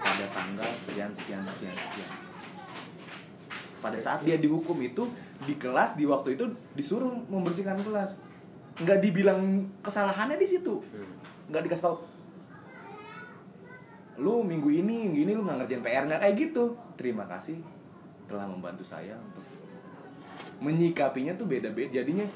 Pada 0.03 0.27
tanggal 0.33 0.71
sekian 0.73 1.11
sekian 1.13 1.45
sekian 1.45 1.77
sekian. 1.77 2.11
Pada 3.83 3.99
saat 3.99 4.23
dia 4.23 4.39
dihukum 4.39 4.79
itu 4.79 5.11
di 5.43 5.59
kelas 5.59 5.99
di 5.99 6.07
waktu 6.07 6.39
itu 6.39 6.47
disuruh 6.79 7.13
membersihkan 7.29 7.79
kelas. 7.83 8.23
Nggak 8.81 8.99
dibilang 9.05 9.69
kesalahannya 9.85 10.41
di 10.41 10.49
situ. 10.49 10.81
Hmm. 10.93 11.11
nggak 11.53 11.69
dikasih 11.69 11.85
tahu 11.85 11.97
lu 14.23 14.45
minggu 14.47 14.71
ini 14.71 15.11
minggu 15.11 15.19
ini 15.27 15.33
lu 15.35 15.43
nggak 15.43 15.65
ngerjain 15.65 15.83
PR 15.83 16.05
nggak 16.07 16.21
kayak 16.23 16.37
gitu. 16.39 16.65
Terima 16.95 17.25
kasih 17.27 17.59
telah 18.31 18.47
membantu 18.47 18.87
saya 18.87 19.19
untuk 19.19 19.42
menyikapinya 20.63 21.35
tuh 21.35 21.51
beda-beda. 21.51 21.91
Jadinya 21.91 22.27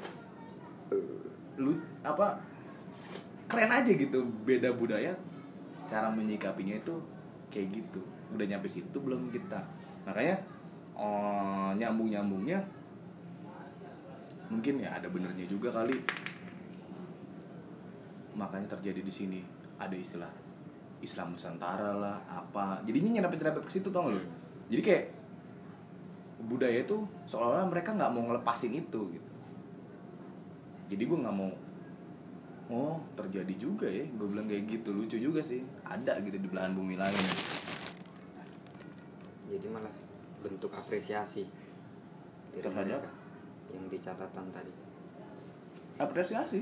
eh, 0.90 1.22
lu 1.62 1.78
apa 2.02 2.42
keren 3.46 3.70
aja 3.70 3.90
gitu. 3.94 4.26
Beda 4.42 4.74
budaya 4.74 5.14
cara 5.86 6.10
menyikapinya 6.10 6.74
itu 6.74 6.94
kayak 7.48 7.70
gitu. 7.70 8.02
Udah 8.34 8.44
nyampe 8.44 8.66
situ 8.66 8.98
belum 8.98 9.30
kita. 9.30 9.62
Makanya 10.04 10.42
oh, 10.98 11.70
nyambung 11.78 12.10
nyambungnya 12.10 12.58
mungkin 14.46 14.78
ya 14.82 14.98
ada 14.98 15.06
benernya 15.06 15.46
juga 15.46 15.70
kali. 15.70 15.94
Makanya 18.34 18.74
terjadi 18.76 19.00
di 19.00 19.12
sini. 19.14 19.40
Ada 19.76 19.94
istilah 19.94 20.32
Islam 21.04 21.36
Nusantara 21.36 21.94
lah 21.94 22.18
apa. 22.26 22.82
Jadinya 22.82 23.20
nyerempet-nyerempet 23.20 23.62
ke 23.62 23.72
situ 23.72 23.88
tau 23.94 24.10
gak 24.10 24.18
lu? 24.18 24.20
Hmm. 24.20 24.34
jadi 24.66 24.82
kayak 24.82 25.04
budaya 26.36 26.84
itu 26.84 27.00
seolah-olah 27.24 27.66
mereka 27.72 27.96
nggak 27.96 28.12
mau 28.12 28.22
ngelepasin 28.28 28.76
itu 28.76 29.00
gitu. 29.16 29.30
Jadi 30.92 31.02
gue 31.02 31.18
nggak 31.24 31.36
mau 31.36 31.50
oh 32.68 33.00
terjadi 33.16 33.54
juga 33.56 33.88
ya. 33.88 34.04
Gue 34.14 34.28
bilang 34.28 34.44
kayak 34.44 34.68
gitu 34.68 34.92
lucu 34.92 35.16
juga 35.16 35.40
sih. 35.40 35.64
Ada 35.82 36.20
gitu 36.20 36.36
di 36.36 36.48
belahan 36.50 36.76
bumi 36.76 37.00
lain. 37.00 37.16
Jadi 39.46 39.66
malah 39.70 39.94
bentuk 40.42 40.70
apresiasi 40.74 41.46
Terhadap? 42.56 43.02
mereka 43.02 43.10
yang 43.72 43.84
di 43.90 43.98
catatan 43.98 44.46
tadi. 44.52 44.72
Apresiasi? 45.96 46.60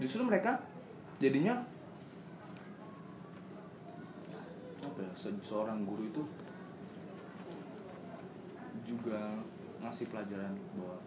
Justru 0.00 0.24
mereka 0.24 0.56
jadinya 1.20 1.60
apa 4.80 5.00
ya 5.04 5.12
se- 5.12 5.44
seorang 5.44 5.84
guru 5.84 6.08
itu 6.08 6.22
juga 8.90 9.38
ngasih 9.80 10.10
pelajaran 10.10 10.54
bahwa 10.74 10.98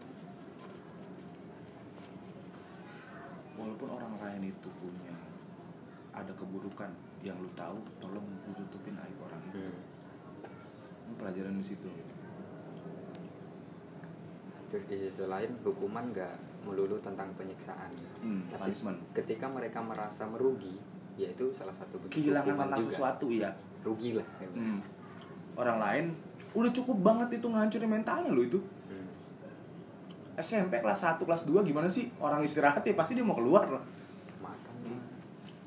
walaupun 3.60 3.89
orang 3.91 4.13
lain 4.24 4.56
itu 4.56 4.69
punya 4.80 5.15
ada 6.15 6.32
keburukan 6.34 6.89
yang 7.19 7.36
lu 7.38 7.52
tahu 7.54 7.76
tolong 8.00 8.24
lu 8.24 8.52
tutupin 8.56 8.96
aib 8.96 9.17
orang 9.19 9.41
itu 9.52 9.60
hmm. 9.60 9.91
Ini 11.04 11.13
pelajaran 11.19 11.60
di 11.60 11.65
situ 11.67 11.91
terus 14.72 14.89
di 14.89 14.96
sisi 15.06 15.30
lain 15.30 15.54
hukuman 15.62 16.10
nggak 16.10 16.65
melulu 16.65 16.98
tentang 16.98 17.30
penyiksaan 17.38 17.93
hmm, 18.26 18.50
tapi 18.50 18.74
punishment 18.74 18.98
ketika 19.13 19.46
mereka 19.46 19.86
merasa 19.86 20.26
merugi 20.26 20.82
yaitu 21.13 21.54
salah 21.54 21.76
satu 21.78 22.02
bentuk 22.02 22.17
kehilangan 22.17 22.58
tentang 22.58 22.82
juga. 22.82 22.89
sesuatu 22.89 23.26
iya 23.30 23.54
rugi 23.84 24.17
lah 24.17 24.28
kan. 24.39 24.52
Hmm. 24.56 24.80
Orang 25.54 25.78
lain 25.78 26.06
udah 26.54 26.72
cukup 26.72 26.98
banget 27.02 27.42
itu 27.42 27.48
ngancurin 27.50 27.89
mentalnya 27.89 28.30
lo 28.30 28.42
itu. 28.46 28.62
Hmm. 28.89 29.08
SMP 30.38 30.78
kelas 30.78 31.02
1, 31.02 31.22
kelas 31.22 31.44
2 31.50 31.66
gimana 31.66 31.89
sih? 31.89 32.10
Orang 32.22 32.42
istirahat 32.46 32.86
ya 32.86 32.94
pasti 32.94 33.18
dia 33.18 33.26
mau 33.26 33.38
keluar 33.38 33.66
lah. 33.70 33.84
makan 34.42 34.74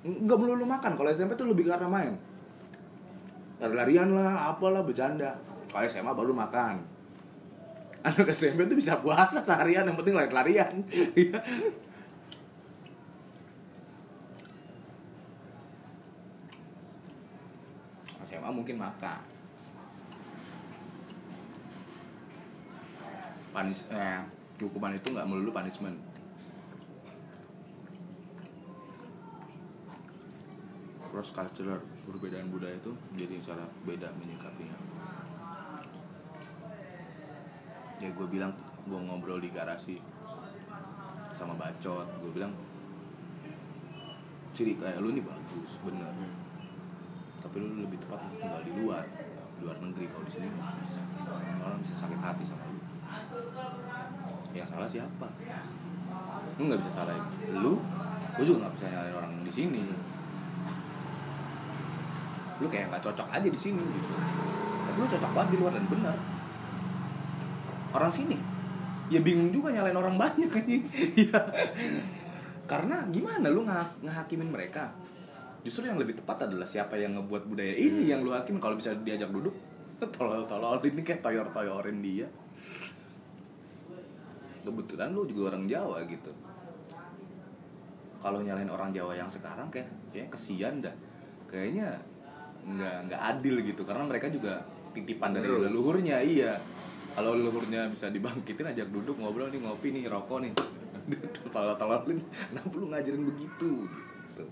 Enggak 0.06 0.38
melulu 0.38 0.64
makan. 0.66 0.94
Kalau 0.94 1.10
SMP 1.10 1.34
tuh 1.34 1.50
lebih 1.50 1.66
karena 1.66 1.90
main. 1.90 2.14
Lari-larian 3.58 4.12
lah, 4.14 4.54
apalah 4.54 4.86
bercanda. 4.86 5.34
Kalau 5.72 5.82
SMA 5.90 6.12
baru 6.14 6.30
makan. 6.30 6.78
Anak 8.06 8.30
SMP 8.30 8.70
tuh 8.70 8.78
bisa 8.78 9.02
puasa 9.02 9.42
seharian, 9.42 9.82
yang 9.82 9.98
penting 9.98 10.14
lari-larian. 10.14 10.86
Iya. 11.18 11.42
SMA 18.30 18.50
mungkin 18.54 18.78
makan. 18.78 19.35
Panis, 23.56 23.88
eh, 23.88 24.20
hukuman 24.60 24.92
itu 24.92 25.16
nggak 25.16 25.24
melulu 25.24 25.48
punishment. 25.48 25.96
cross 31.16 31.32
cultural 31.32 31.80
perbedaan 32.04 32.52
budaya 32.52 32.76
itu 32.76 32.92
jadi 33.16 33.40
cara 33.40 33.64
beda 33.88 34.12
menyikapinya. 34.20 34.76
Ya 37.96 38.12
gue 38.12 38.26
bilang 38.28 38.52
gue 38.84 39.00
ngobrol 39.00 39.40
di 39.40 39.48
garasi 39.48 39.96
sama 41.32 41.56
bacot 41.56 42.04
gue 42.20 42.30
bilang 42.36 42.52
ciri 44.52 44.76
kayak 44.76 45.00
lu 45.00 45.16
nih 45.16 45.24
bagus 45.24 45.80
bener. 45.80 46.04
Hmm. 46.04 46.36
tapi 47.40 47.64
lu 47.64 47.88
lebih 47.88 47.96
tepat 48.04 48.20
tinggal 48.36 48.60
di 48.60 48.76
luar 48.76 49.08
luar 49.64 49.76
negeri. 49.80 50.12
Kalau 50.12 50.24
di 50.28 50.32
sini 50.36 50.52
nggak 50.52 50.76
bisa. 50.84 51.00
Orang 51.64 51.80
bisa 51.80 51.96
sakit 51.96 52.20
hati 52.20 52.44
sama 52.44 52.68
lu 52.68 52.75
yang 54.52 54.64
salah 54.64 54.88
siapa? 54.88 55.26
Lu 56.56 56.62
nggak 56.64 56.80
bisa 56.80 56.92
salahin. 56.94 57.24
Lu? 57.54 57.76
Gue 58.34 58.44
juga 58.44 58.64
nggak 58.64 58.74
bisa 58.74 58.86
nyalain 58.88 59.14
orang 59.14 59.32
di 59.40 59.52
sini. 59.52 59.82
Lu 62.56 62.66
kayak 62.66 62.88
nggak 62.88 63.04
cocok 63.04 63.28
aja 63.28 63.44
di 63.44 63.58
sini 63.58 63.84
gitu. 63.84 64.12
Tapi 64.86 64.96
lu 64.96 65.06
cocok 65.06 65.30
banget 65.30 65.48
di 65.52 65.58
luar 65.60 65.72
dan 65.76 65.86
benar. 65.86 66.16
Orang 67.92 68.08
sini? 68.08 68.36
Ya 69.06 69.20
bingung 69.20 69.52
juga 69.52 69.70
nyalain 69.70 69.94
orang 69.94 70.16
banyak 70.16 70.48
kan 70.48 70.64
ya. 71.20 71.40
Karena 72.66 73.04
gimana 73.06 73.46
lu 73.46 73.62
ngah- 73.62 74.02
ngehakimin 74.02 74.50
mereka? 74.50 74.90
Justru 75.62 75.84
yang 75.84 76.00
lebih 76.00 76.16
tepat 76.16 76.48
adalah 76.48 76.64
siapa 76.64 76.96
yang 76.96 77.14
ngebuat 77.14 77.44
budaya 77.44 77.74
ini 77.74 78.08
Hmm. 78.08 78.10
yang 78.10 78.20
lu 78.24 78.32
hakim. 78.32 78.56
Kalau 78.56 78.74
bisa 78.74 78.96
diajak 78.96 79.28
duduk 79.28 79.52
tolol-tolol 80.16 80.80
ini 80.82 81.04
kayak 81.04 81.20
toyor-toyorin 81.20 82.00
dia 82.00 82.26
kebetulan 84.66 85.14
lu 85.14 85.22
juga 85.30 85.54
orang 85.54 85.70
Jawa 85.70 86.02
gitu. 86.10 86.34
Kalau 88.18 88.42
nyalain 88.42 88.66
orang 88.66 88.90
Jawa 88.90 89.14
yang 89.14 89.30
sekarang 89.30 89.70
kayak 89.70 89.86
kayak 90.10 90.34
kesian 90.34 90.82
dah. 90.82 90.92
Kayaknya 91.46 91.94
nggak 92.66 92.96
nggak 93.06 93.20
adil 93.22 93.62
gitu 93.62 93.86
karena 93.86 94.02
mereka 94.02 94.26
juga 94.26 94.66
titipan 94.90 95.30
dari 95.30 95.46
Terus. 95.46 95.70
leluhurnya 95.70 96.18
iya. 96.18 96.58
Kalau 97.14 97.38
leluhurnya 97.38 97.86
bisa 97.88 98.10
dibangkitin 98.10 98.74
ajak 98.74 98.90
duduk 98.90 99.14
ngobrol 99.22 99.48
nih 99.48 99.62
ngopi 99.62 99.94
nih 99.94 100.10
rokok 100.10 100.42
nih. 100.42 100.52
Tolol 101.54 101.78
tololin 101.78 102.18
kenapa 102.50 102.74
lu 102.74 102.86
ngajarin 102.90 103.22
begitu? 103.22 103.86
Gitu. 103.86 104.44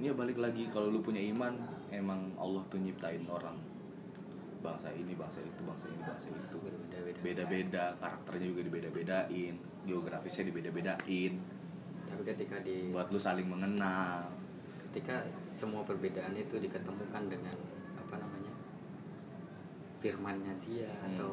Ini 0.00 0.08
ya 0.08 0.14
balik 0.16 0.40
lagi 0.40 0.64
kalau 0.72 0.88
lu 0.88 1.04
punya 1.04 1.20
iman 1.20 1.52
emang 1.90 2.32
Allah 2.38 2.62
tuh 2.66 2.78
nyiptain 2.78 3.22
orang 3.26 3.58
bangsa 4.60 4.92
ini 4.92 5.16
bangsa 5.16 5.40
itu 5.40 5.60
bangsa 5.64 5.88
ini 5.88 6.02
bangsa 6.04 6.28
itu. 6.30 6.56
Beda-beda 7.20 7.96
karakternya 7.96 8.46
juga 8.52 8.62
dibeda-bedain 8.68 9.54
geografisnya 9.84 10.52
dibeda-bedain. 10.52 11.32
Tapi 12.04 12.22
ketika 12.26 12.60
di 12.60 12.92
buat 12.92 13.08
lu 13.08 13.16
saling 13.16 13.48
mengenal. 13.48 14.28
Ketika 14.90 15.22
semua 15.54 15.86
perbedaan 15.86 16.34
itu 16.34 16.58
diketemukan 16.58 17.30
dengan 17.30 17.54
apa 17.94 18.18
namanya 18.18 18.50
firmannya 20.00 20.52
dia 20.64 20.90
Hmm. 20.90 21.06
atau 21.14 21.32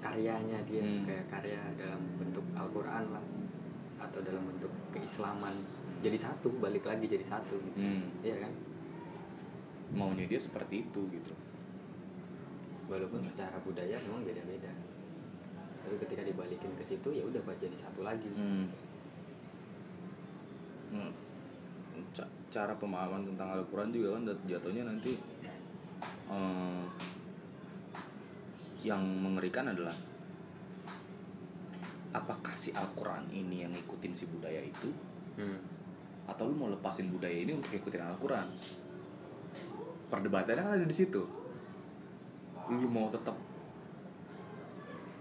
karyanya 0.00 0.58
dia 0.64 0.80
Hmm. 0.82 1.04
kayak 1.04 1.26
karya 1.28 1.60
dalam 1.76 2.00
bentuk 2.16 2.44
Al-Quran 2.54 3.04
lah 3.12 3.24
atau 4.00 4.20
dalam 4.22 4.42
bentuk 4.46 4.70
keislaman. 4.90 5.54
Jadi 6.00 6.16
satu 6.16 6.48
balik 6.56 6.84
lagi 6.84 7.04
jadi 7.04 7.24
satu 7.24 7.56
gitu. 7.60 7.78
Hmm. 7.78 8.06
iya 8.22 8.40
kan 8.40 8.52
maunya 9.96 10.28
dia 10.28 10.36
seperti 10.36 10.84
itu 10.84 11.00
gitu 11.08 11.32
walaupun 12.86 13.18
secara 13.18 13.56
budaya 13.58 13.96
memang 13.98 14.22
beda-beda 14.22 14.70
tapi 15.80 15.96
ketika 15.98 16.22
dibalikin 16.22 16.70
ke 16.72 16.84
situ 16.84 17.08
ya 17.10 17.22
udah 17.22 17.40
buat 17.42 17.56
jadi 17.56 17.74
satu 17.74 18.02
lagi 18.02 18.28
Hmm. 18.30 18.66
Hmm. 20.86 21.12
Ca- 22.12 22.28
cara 22.46 22.76
pemahaman 22.76 23.24
tentang 23.24 23.50
Al-Quran 23.50 23.90
juga 23.90 24.14
kan 24.14 24.22
jatuhnya 24.44 24.84
nanti 24.84 25.16
eh, 26.28 26.84
yang 28.82 29.02
mengerikan 29.02 29.66
adalah 29.66 29.94
apakah 32.12 32.54
si 32.54 32.70
Al-Quran 32.72 33.28
ini 33.30 33.62
yang 33.62 33.72
ngikutin 33.72 34.12
si 34.12 34.24
budaya 34.26 34.60
itu 34.60 34.90
Hmm. 35.36 35.60
atau 36.24 36.48
lu 36.48 36.56
mau 36.56 36.66
lepasin 36.66 37.10
budaya 37.10 37.34
ini 37.36 37.52
untuk 37.52 37.68
ngikutin 37.70 38.02
Al-Quran 38.02 38.46
perdebatannya 40.06 40.62
kan 40.62 40.74
ada 40.78 40.86
di 40.86 40.96
situ 40.96 41.22
lu 42.66 42.86
mau 42.86 43.06
tetap 43.10 43.34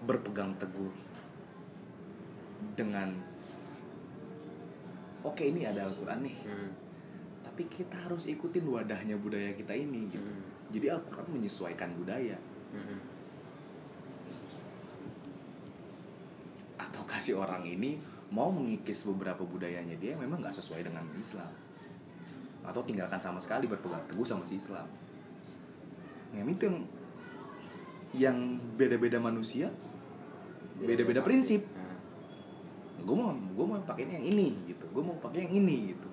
berpegang 0.05 0.53
teguh 0.57 0.93
dengan 2.73 3.09
oke 5.21 5.41
ini 5.41 5.65
ada 5.65 5.85
Al-Quran 5.85 6.21
nih 6.25 6.37
Hmm. 6.45 6.71
tapi 7.41 7.65
kita 7.65 7.95
harus 8.05 8.25
ikutin 8.25 8.65
wadahnya 8.65 9.17
budaya 9.17 9.53
kita 9.53 9.73
ini 9.73 10.09
gitu 10.09 10.21
Hmm. 10.21 10.45
jadi 10.69 10.97
Al-Quran 10.97 11.27
menyesuaikan 11.33 11.93
budaya 11.97 12.37
Hmm. 12.73 13.01
atau 16.75 17.01
kasih 17.07 17.39
orang 17.39 17.63
ini 17.63 17.97
mau 18.29 18.51
mengikis 18.51 19.05
beberapa 19.07 19.41
budayanya 19.41 19.95
dia 19.95 20.13
memang 20.17 20.41
nggak 20.43 20.53
sesuai 20.53 20.83
dengan 20.83 21.05
Islam 21.15 21.49
atau 22.65 22.81
tinggalkan 22.81 23.21
sama 23.21 23.37
sekali 23.37 23.69
berpegang 23.69 24.01
teguh 24.09 24.27
sama 24.27 24.43
si 24.43 24.57
Islam. 24.57 24.85
Yang 26.35 26.47
itu 26.57 26.63
yang 26.67 26.77
yang 28.15 28.37
beda-beda 28.79 29.19
manusia 29.19 29.71
beda-beda 30.75 31.23
prinsip. 31.23 31.63
Nah, 31.71 31.95
gue 33.03 33.15
mau 33.15 33.31
gue 33.31 33.65
mau 33.65 33.79
pakai 33.79 34.03
yang 34.09 34.25
ini 34.25 34.47
gitu. 34.67 34.85
Gue 34.91 35.03
mau 35.03 35.15
pakai 35.19 35.47
yang 35.47 35.53
ini 35.63 35.95
gitu. 35.95 36.09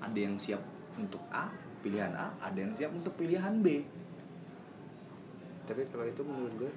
Ada 0.00 0.18
yang 0.18 0.36
siap 0.40 0.62
untuk 0.96 1.20
A 1.28 1.52
pilihan 1.84 2.12
A. 2.16 2.32
Ada 2.40 2.58
yang 2.64 2.72
siap 2.72 2.90
untuk 2.96 3.12
pilihan 3.18 3.60
B. 3.60 3.84
Tapi 5.68 5.82
kalau 5.92 6.04
itu 6.08 6.22
menurut 6.24 6.52
gue 6.56 6.72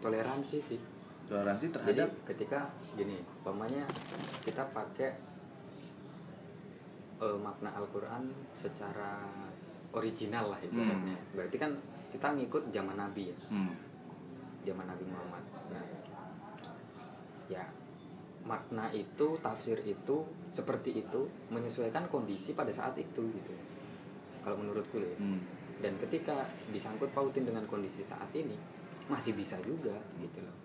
toleransi 0.00 0.58
sih. 0.64 0.80
Toleransi 1.24 1.72
Jadi 1.72 1.74
terhadap 1.80 2.08
ketika 2.28 2.68
gini, 2.96 3.16
umpamanya 3.40 3.88
kita 4.44 4.68
pakai 4.76 5.33
eh, 7.20 7.38
makna 7.38 7.70
Al-Quran 7.74 8.30
secara 8.54 9.22
original 9.94 10.50
lah 10.50 10.60
ibaratnya. 10.60 11.14
Berarti 11.34 11.56
kan 11.56 11.70
kita 12.10 12.26
ngikut 12.34 12.70
zaman 12.70 12.94
Nabi 12.98 13.30
ya, 13.30 13.36
hmm, 13.50 13.74
zaman 14.66 14.86
Nabi 14.86 15.04
Muhammad. 15.06 15.44
Nah, 15.70 15.84
ya 17.50 17.62
makna 18.44 18.92
itu, 18.92 19.38
tafsir 19.40 19.80
itu 19.82 20.16
seperti 20.52 21.00
itu 21.00 21.26
menyesuaikan 21.50 22.06
kondisi 22.12 22.52
pada 22.52 22.70
saat 22.70 22.94
itu 22.98 23.22
gitu. 23.24 23.54
Kalau 24.44 24.60
menurutku 24.60 25.00
ya. 25.00 25.16
hmm, 25.16 25.40
Dan 25.80 25.96
ketika 25.98 26.44
disangkut 26.70 27.10
pautin 27.10 27.48
dengan 27.48 27.64
kondisi 27.66 28.04
saat 28.04 28.30
ini 28.36 28.54
masih 29.08 29.34
bisa 29.34 29.56
juga 29.64 29.96
gitu 30.20 30.38
loh. 30.44 30.56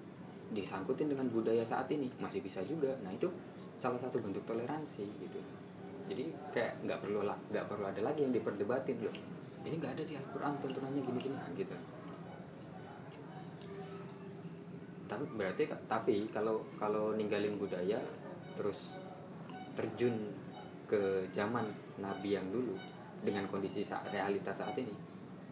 Disangkutin 0.53 1.09
dengan 1.09 1.29
budaya 1.29 1.63
saat 1.65 1.89
ini 1.91 2.09
masih 2.19 2.43
bisa 2.43 2.61
juga. 2.67 2.93
Nah 3.01 3.09
itu 3.13 3.29
salah 3.79 3.97
satu 3.97 4.19
bentuk 4.19 4.43
toleransi 4.45 5.05
gitu. 5.05 5.39
Jadi 6.07 6.23
kayak 6.55 6.85
nggak 6.85 6.99
perlu 7.03 7.21
lah, 7.25 7.37
nggak 7.51 7.65
perlu 7.67 7.85
ada 7.85 8.01
lagi 8.01 8.23
yang 8.23 8.33
diperdebatin 8.33 8.97
loh. 9.03 9.15
Ini 9.65 9.75
nggak 9.75 9.93
ada 9.99 10.03
di 10.07 10.13
Al-Quran 10.15 10.53
tuntunannya 10.63 11.01
gini-gini 11.03 11.35
nah, 11.35 11.49
gitu. 11.57 11.75
Tapi 15.09 15.23
berarti 15.33 15.63
tapi 15.89 16.29
kalau 16.29 16.61
kalau 16.77 17.17
ninggalin 17.17 17.57
budaya 17.57 17.97
terus 18.53 18.93
terjun 19.73 20.15
ke 20.85 21.25
zaman 21.33 21.65
Nabi 22.01 22.37
yang 22.37 22.47
dulu 22.49 22.73
dengan 23.21 23.45
kondisi 23.49 23.83
sa- 23.83 24.05
realitas 24.09 24.57
saat 24.57 24.73
ini, 24.79 24.93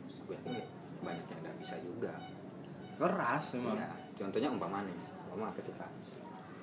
gue 0.04 0.34
yakin 0.34 0.56
banyak 1.04 1.26
yang 1.30 1.40
nggak 1.44 1.58
bisa 1.62 1.76
juga. 1.84 2.14
keras 2.98 3.54
emang 3.54 3.78
Ya, 3.78 3.94
contohnya 4.18 4.50
umpama 4.50 4.82
nih, 4.82 4.98
umpama 5.30 5.54
ketika 5.54 5.86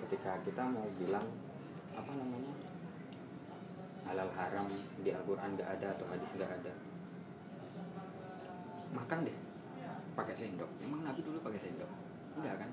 ketika 0.02 0.34
kita 0.42 0.66
mau 0.66 0.82
bilang 0.98 1.22
apa 1.94 2.10
namanya 2.10 2.50
halal 4.04 4.30
haram 4.36 4.68
di 5.00 5.10
Al-Quran 5.10 5.56
nggak 5.56 5.70
ada 5.80 5.86
atau 5.96 6.06
hadis 6.12 6.30
nggak 6.36 6.52
ada, 6.60 6.72
makan 8.92 9.26
deh 9.26 9.38
pakai 10.14 10.34
sendok. 10.34 10.70
Emang 10.78 11.02
Nabi 11.02 11.20
dulu 11.26 11.42
pakai 11.42 11.58
sendok? 11.58 11.90
Enggak 12.38 12.54
kan? 12.62 12.70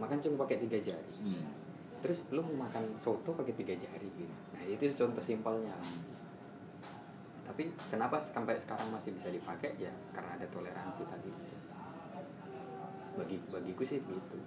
Makan 0.00 0.18
cuma 0.24 0.48
pakai 0.48 0.64
tiga 0.64 0.78
jari. 0.80 1.14
Hmm. 1.28 1.44
Terus 2.00 2.24
lu 2.32 2.40
mau 2.40 2.64
makan 2.66 2.96
soto 2.96 3.36
pakai 3.36 3.52
tiga 3.52 3.74
jari 3.76 4.08
gitu. 4.16 4.34
Nah 4.56 4.64
itu 4.64 4.88
contoh 4.96 5.20
simpelnya. 5.20 5.74
Tapi 7.44 7.72
kenapa 7.92 8.20
sampai 8.20 8.56
sekarang 8.60 8.88
masih 8.92 9.12
bisa 9.16 9.28
dipakai 9.28 9.76
ya 9.76 9.92
karena 10.16 10.40
ada 10.40 10.46
toleransi 10.48 11.02
tadi. 11.04 11.30
Bagi 13.18 13.36
bagiku 13.52 13.82
sih 13.84 14.00
gitu. 14.00 14.38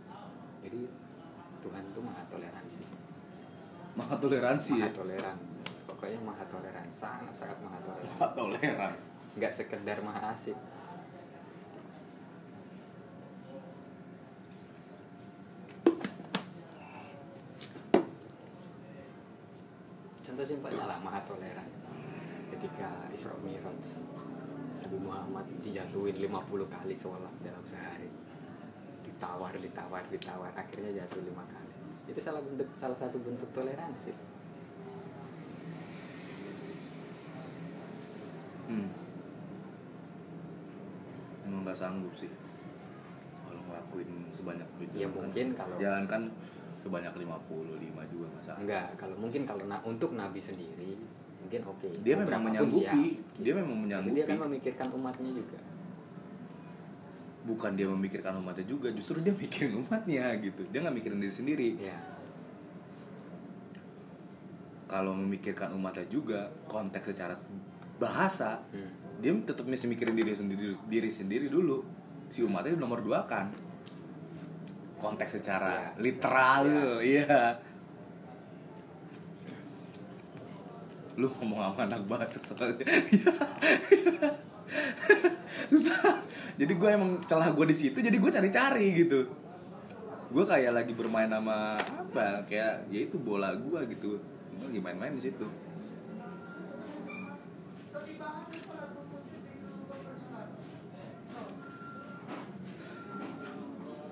Jadi 0.66 0.82
Tuhan 1.62 1.84
itu 1.86 2.00
maha 2.02 2.24
toleransi. 2.32 2.84
Maha 3.98 4.16
toleransi 4.18 4.74
ya 4.80 4.88
Maha 4.88 4.98
toleran. 4.98 5.38
Pokoknya 5.88 6.20
maha 6.24 6.44
toleran, 6.48 6.88
sangat 6.96 7.34
sangat 7.36 7.58
maha 7.60 7.80
toleran. 7.84 8.12
maha 8.16 8.28
toleran 8.34 8.94
Nggak 9.36 9.54
sekedar 9.56 9.98
maha 10.04 10.36
asik. 10.36 10.58
Contoh 20.22 20.46
simpelnya 20.48 20.86
lah 20.88 21.00
maha 21.00 21.20
toleran. 21.28 21.70
Ketika 22.52 23.08
Isra 23.12 23.36
Mi'raj 23.44 23.84
Nabi 24.92 24.98
Muhammad 25.08 25.48
dijatuhin 25.64 26.20
50 26.20 26.68
kali 26.68 26.96
sholat 26.96 27.32
dalam 27.40 27.64
sehari. 27.64 28.12
Ditawar, 29.08 29.56
ditawar, 29.56 30.04
ditawar, 30.12 30.52
akhirnya 30.52 31.04
jatuh 31.04 31.24
lima 31.24 31.48
kali. 31.48 31.71
Itu 32.10 32.20
salah 32.20 32.42
bentuk 32.42 32.68
salah 32.76 32.98
satu 32.98 33.18
bentuk 33.22 33.50
toleransi. 33.52 34.32
hmm. 38.72 38.88
emang 41.48 41.62
nggak 41.68 41.78
sanggup 41.78 42.14
sih 42.16 42.32
kalau 43.44 43.60
ngelakuin 43.68 44.10
sebanyak 44.32 44.68
itu 44.80 44.96
Ya 44.96 45.08
mungkin 45.12 45.48
kalau 45.52 45.76
jangan 45.76 46.04
kan 46.08 46.22
sebanyak 46.80 47.14
50 47.14 47.28
5 47.78 48.14
juga 48.14 48.28
sanggup 48.42 48.64
Enggak, 48.66 48.88
kalau 48.96 49.16
mungkin 49.20 49.42
kalau 49.44 49.64
na- 49.68 49.84
untuk 49.84 50.16
Nabi 50.16 50.40
sendiri 50.40 50.96
mungkin 51.42 51.62
oke. 51.68 51.90
dia 52.06 52.16
memang 52.16 52.42
menyanggupi 52.48 53.20
dia 53.42 53.54
memang 53.58 53.76
Tapi 53.76 53.84
menyanggupi 53.84 54.16
dia 54.16 54.26
kan 54.30 54.38
memikirkan 54.40 54.88
umatnya 54.94 55.32
juga. 55.34 55.60
Bukan 57.42 57.74
dia 57.74 57.90
memikirkan 57.90 58.38
umatnya 58.38 58.64
juga 58.64 58.90
justru 58.92 59.18
dia 59.20 59.34
mikirin 59.34 59.74
umatnya 59.82 60.30
gitu. 60.38 60.62
Dia 60.70 60.80
nggak 60.82 60.96
mikirin 60.96 61.20
diri 61.20 61.34
sendiri. 61.34 61.70
Ya. 61.80 61.98
kalau 64.86 65.16
memikirkan 65.16 65.72
umatnya 65.72 66.04
juga 66.12 66.52
konteks 66.68 67.16
secara 67.16 67.32
bahasa 67.96 68.60
Hmm. 68.76 68.92
dia 69.24 69.32
tetap 69.48 69.64
masih 69.64 69.88
mikirin 69.88 70.12
diri 70.12 70.36
sendiri 70.36 70.76
diri 70.92 71.08
sendiri 71.08 71.48
dulu. 71.48 71.80
Si 72.28 72.44
umatnya 72.44 72.76
nomor 72.76 73.00
dua 73.00 73.24
kan. 73.24 73.48
Konteks 75.00 75.40
secara 75.40 75.96
Iya. 75.96 76.04
literal 76.04 76.64
iya. 77.00 77.56
Lu 81.16 81.32
ngomong 81.40 81.72
sama 81.72 81.88
anak 81.88 82.02
bahasa 82.12 82.44
soalnya 82.44 82.84
susah. 85.72 86.24
Jadi 86.56 86.74
gue 86.76 86.90
emang 86.90 87.20
celah 87.26 87.52
gue 87.52 87.66
di 87.72 87.76
situ 87.78 87.98
jadi 88.00 88.18
gue 88.18 88.32
cari-cari 88.32 88.88
gitu. 89.04 89.28
Gue 90.32 90.44
kayak 90.48 90.72
lagi 90.72 90.94
bermain 90.96 91.28
sama 91.28 91.76
apa 91.76 92.48
kayak 92.48 92.88
ya 92.88 93.00
itu 93.04 93.18
bola 93.20 93.52
gue 93.56 93.80
gitu. 93.92 94.20
Gue 94.58 94.66
lagi 94.68 94.80
main-main 94.80 95.16
di 95.16 95.24
situ. 95.24 95.48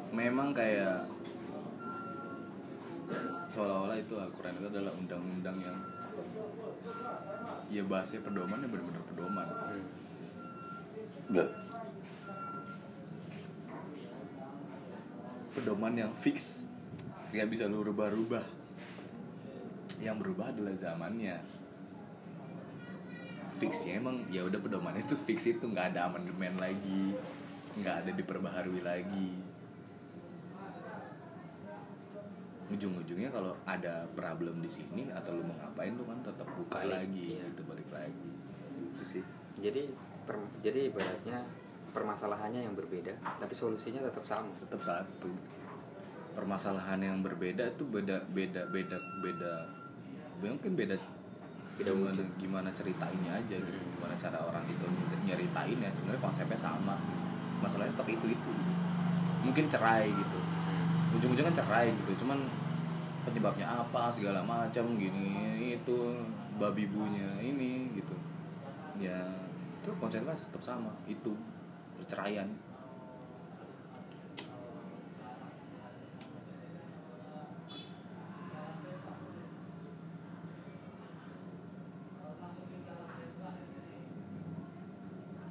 Memang 0.10 0.52
kayak 0.52 1.08
seolah-olah 3.56 3.98
itu 3.98 4.14
Al-Quran 4.20 4.54
itu 4.60 4.68
adalah 4.68 4.94
undang-undang 5.00 5.58
yang 5.64 5.78
ya 7.70 7.84
bahasnya 7.86 8.20
pedoman 8.26 8.60
ya 8.60 8.68
benar-benar 8.68 9.04
pedoman 9.08 9.48
pedoman 15.60 15.94
yang 15.94 16.14
fix. 16.18 16.66
Nggak 17.30 17.48
bisa 17.52 17.64
lu 17.70 17.86
rubah-rubah. 17.86 18.42
Yang 20.02 20.16
berubah 20.24 20.50
adalah 20.50 20.74
zamannya. 20.74 21.38
Fixnya 23.60 24.00
emang 24.00 24.24
ya 24.32 24.48
udah 24.48 24.56
pedoman 24.56 24.96
itu 24.98 25.14
fix 25.28 25.46
itu. 25.46 25.62
Nggak 25.62 25.94
ada 25.94 26.10
amandemen 26.10 26.58
lagi. 26.58 27.14
Nggak 27.78 27.96
ada 28.08 28.12
diperbaharui 28.16 28.82
lagi. 28.82 29.30
Ujung-ujungnya 32.70 33.34
kalau 33.34 33.54
ada 33.66 34.06
problem 34.14 34.62
di 34.62 34.70
sini 34.70 35.10
atau 35.10 35.34
lu 35.34 35.42
mau 35.42 35.58
ngapain 35.58 35.90
lu 35.94 36.06
kan 36.06 36.22
tetap 36.22 36.46
buka 36.54 36.86
Balik, 36.86 37.02
lagi 37.02 37.26
iya. 37.34 37.46
gitu 37.50 37.62
balik 37.66 37.90
lagi. 37.90 38.30
Itu 38.94 39.04
sih. 39.06 39.24
Jadi 39.58 39.90
per- 40.30 40.54
jadi 40.62 40.94
ibaratnya 40.94 41.42
permasalahannya 41.90 42.62
yang 42.62 42.78
berbeda 42.78 43.10
tapi 43.42 43.50
solusinya 43.52 43.98
tetap 44.00 44.22
sama. 44.22 44.54
Tetap 44.62 44.78
satu. 44.80 45.34
Permasalahan 46.38 47.02
yang 47.02 47.18
berbeda 47.20 47.66
itu 47.68 47.84
beda 47.84 48.22
beda 48.30 48.62
beda 48.70 48.98
beda 49.26 49.54
mungkin 50.40 50.78
beda 50.78 50.96
Beda 51.76 51.90
gimana, 51.90 52.12
wujud. 52.14 52.28
gimana 52.38 52.70
ceritainnya 52.70 53.32
aja 53.34 53.56
gitu 53.56 53.72
Hmm. 53.74 53.92
gimana 53.98 54.14
cara 54.16 54.38
orang 54.38 54.64
itu 54.64 54.86
ny- 54.86 55.24
nyeritain 55.26 55.80
ya 55.80 55.90
sebenarnya 55.90 56.22
konsepnya 56.22 56.60
sama. 56.60 56.96
Masalahnya 57.60 57.92
tetap 57.98 58.08
itu 58.08 58.28
itu. 58.30 58.52
Mungkin 59.42 59.66
cerai 59.66 60.12
gitu. 60.12 60.40
Ujung-ujungnya 61.18 61.52
cerai 61.52 61.90
gitu 61.90 62.22
cuman 62.22 62.38
penyebabnya 63.26 63.66
apa 63.66 64.08
segala 64.12 64.40
macam 64.46 64.86
gini 64.96 65.34
itu 65.74 65.98
babi 66.56 66.86
bunya 66.88 67.28
ini 67.42 67.90
gitu. 67.96 68.16
Ya 69.00 69.18
itu 69.80 69.92
konsepnya 69.96 70.36
tetap 70.36 70.60
sama 70.60 70.92
itu. 71.08 71.32
Perceraian. 71.96 72.48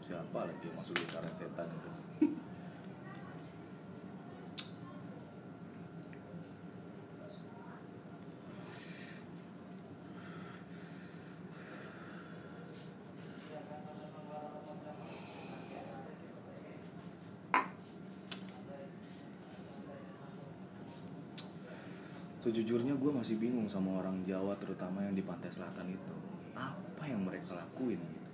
Siapa 0.05 0.41
lagi 0.41 0.65
yang 0.65 0.77
masuk 0.77 0.97
lingkaran 0.97 1.33
setan 1.37 1.69
itu 1.69 2.08
Sejujurnya 22.49 22.97
gue 22.97 23.13
masih 23.13 23.37
bingung 23.37 23.69
sama 23.69 24.01
orang 24.01 24.25
Jawa 24.25 24.57
terutama 24.57 25.05
yang 25.05 25.13
di 25.13 25.21
pantai 25.21 25.53
selatan 25.53 25.93
itu 25.93 26.15
Apa 26.57 27.05
yang 27.05 27.21
mereka 27.21 27.61
lakuin 27.61 28.01
gitu 28.01 28.33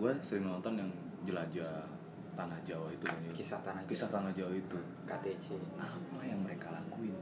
Gue 0.00 0.16
sering 0.24 0.48
nonton 0.48 0.80
yang 0.80 0.88
jelajah 1.28 1.84
tanah 2.32 2.56
Jawa 2.64 2.88
itu 2.88 3.04
kan. 3.04 3.20
Kisah 3.36 3.60
Tanah 3.60 3.84
Jawa. 3.84 3.90
Kisah 3.92 4.08
tanah 4.08 4.32
Jawa 4.32 4.52
itu 4.56 4.78
KTC 5.04 5.46
Apa 5.76 6.22
yang 6.24 6.40
mereka 6.40 6.72
lakuin? 6.72 7.12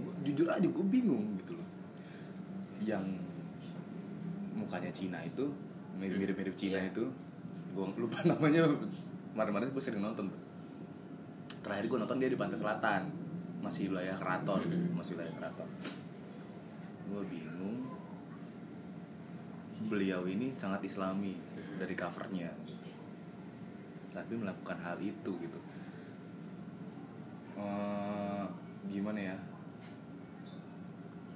Gua, 0.00 0.12
Jujur 0.24 0.48
aja 0.48 0.64
gue 0.64 0.86
bingung 0.88 1.36
gitu 1.36 1.52
loh 1.60 1.68
Yang 2.80 3.04
mukanya 4.56 4.88
Cina 4.96 5.20
itu 5.20 5.52
Mirip-mirip 6.00 6.56
Cina 6.56 6.80
Iya. 6.80 6.88
itu 6.96 7.04
Gue 7.76 7.84
lupa 8.00 8.24
namanya 8.32 8.64
Kemarin-kemarin 9.36 9.68
gue 9.68 9.82
sering 9.84 10.00
nonton 10.00 10.32
Terakhir 11.60 11.84
gue 11.92 11.98
nonton 12.00 12.16
dia 12.16 12.32
di 12.32 12.40
pantai 12.40 12.56
selatan 12.56 13.27
Masih 13.68 13.92
wilayah 13.92 14.16
keraton 14.16 14.62
Mhm. 14.64 14.96
Masih 14.96 15.12
wilayah 15.14 15.34
keraton 15.36 15.68
Gue 17.04 17.22
bingung 17.28 17.84
Beliau 19.86 20.24
ini 20.24 20.56
sangat 20.56 20.80
islami 20.82 21.36
Mhm. 21.36 21.76
Dari 21.78 21.92
covernya 21.92 22.48
gitu. 22.64 22.88
Tapi 24.10 24.32
melakukan 24.34 24.78
hal 24.80 24.96
itu 24.98 25.32
gitu 25.36 25.60
Eh, 27.54 28.44
Gimana 28.88 29.20
ya 29.20 29.36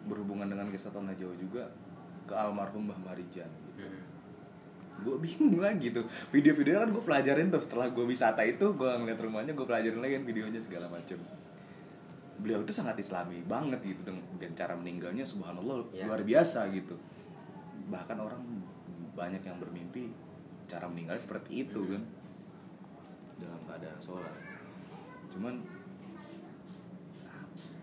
Berhubungan 0.03 0.49
dengan 0.49 0.67
kisah 0.67 0.91
tanah 0.91 1.13
Jawa 1.13 1.37
juga 1.37 1.69
Ke 2.25 2.35
almarhum 2.35 2.89
Mbah 2.89 2.99
Marijan 3.03 3.49
gitu 3.49 3.71
Hmm. 3.83 4.05
gue 5.03 5.17
bingung 5.19 5.59
lagi 5.59 5.91
tuh 5.91 6.05
video-video 6.31 6.79
kan 6.79 6.87
gue 6.87 7.03
pelajarin 7.03 7.49
tuh 7.49 7.59
setelah 7.59 7.89
gue 7.89 8.05
wisata 8.05 8.45
itu 8.45 8.71
gue 8.71 8.87
ngeliat 8.87 9.19
rumahnya 9.19 9.51
gue 9.51 9.65
pelajarin 9.65 9.99
lagi 9.99 10.15
kan 10.15 10.25
videonya 10.25 10.61
segala 10.63 10.87
macem 10.87 11.19
beliau 12.43 12.61
itu 12.61 12.75
sangat 12.75 12.99
islami 12.99 13.39
banget 13.47 13.79
gitu 13.87 14.03
dengan, 14.03 14.23
cara 14.53 14.75
meninggalnya 14.75 15.23
subhanallah 15.23 15.87
Ya. 15.95 16.11
luar 16.11 16.27
biasa 16.27 16.67
gitu. 16.75 16.99
Bahkan 17.89 18.19
orang 18.19 18.43
banyak 19.15 19.41
yang 19.41 19.63
bermimpi 19.63 20.11
cara 20.67 20.91
meninggal 20.91 21.17
seperti 21.17 21.63
itu 21.65 21.79
Hmm. 21.79 21.93
kan. 21.95 22.03
Dalam 23.39 23.61
keadaan 23.65 23.99
sholat. 23.99 24.35
Cuman 25.31 25.55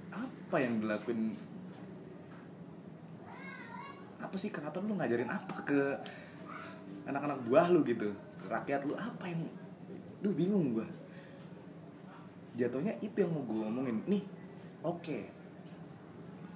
apa 0.09 0.55
yang 0.59 0.81
dilakuin? 0.81 1.37
Apa 4.19 4.35
sih 4.35 4.51
keraton 4.51 4.85
lu 4.85 4.99
ngajarin 4.99 5.31
apa 5.31 5.55
ke 5.63 5.79
anak-anak 7.07 7.39
buah 7.47 7.67
lu 7.71 7.81
gitu? 7.87 8.11
Ke 8.43 8.47
rakyat 8.49 8.83
lu 8.83 8.93
apa 8.93 9.25
yang 9.25 9.41
lu 10.19 10.35
bingung 10.35 10.75
gua? 10.75 10.87
Jatuhnya 12.59 12.91
itu 12.99 13.15
yang 13.15 13.31
mau 13.31 13.45
gue 13.47 13.63
omongin. 13.63 14.03
Nih 14.03 14.19
oke. 14.83 15.19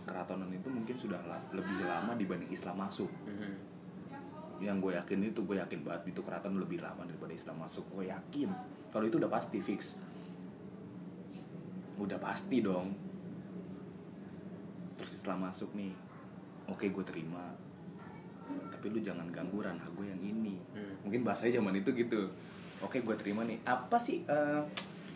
Keratonan 0.03 0.51
itu 0.51 0.67
mungkin 0.67 0.95
sudah 0.99 1.19
lebih 1.55 1.87
lama 1.87 2.11
dibanding 2.15 2.51
Islam 2.51 2.79
masuk. 2.79 3.09
Hmm. 3.27 3.55
yang 4.61 4.79
gue 4.79 4.95
yakin 4.95 5.27
itu 5.27 5.43
gue 5.43 5.59
yakin 5.59 5.83
banget 5.83 6.15
itu 6.15 6.23
keraton 6.23 6.55
lebih 6.55 6.79
lama 6.79 7.03
daripada 7.03 7.35
Islam 7.35 7.67
masuk. 7.67 7.83
Gue 7.91 8.07
yakin. 8.07 8.47
Kalau 8.95 9.03
itu 9.03 9.19
udah 9.19 9.27
pasti 9.27 9.59
fix. 9.59 9.99
Udah 11.99 12.15
pasti 12.15 12.63
dong. 12.63 12.95
Terus 14.95 15.19
Islam 15.19 15.43
masuk 15.43 15.75
nih. 15.75 15.91
Oke 16.71 16.87
gue 16.95 17.03
terima. 17.03 17.51
Tapi 18.71 18.85
lu 18.87 19.03
jangan 19.03 19.27
ganggu 19.35 19.59
ranah 19.59 19.87
gue 19.99 20.05
yang 20.07 20.21
ini. 20.23 20.55
Hmm. 20.71 20.95
mungkin 21.03 21.27
bahasanya 21.27 21.59
zaman 21.59 21.83
itu 21.83 21.91
gitu. 21.91 22.31
Oke 22.79 23.03
gue 23.03 23.15
terima 23.19 23.43
nih. 23.43 23.59
Apa 23.67 23.99
sih 23.99 24.23
eh, 24.23 24.61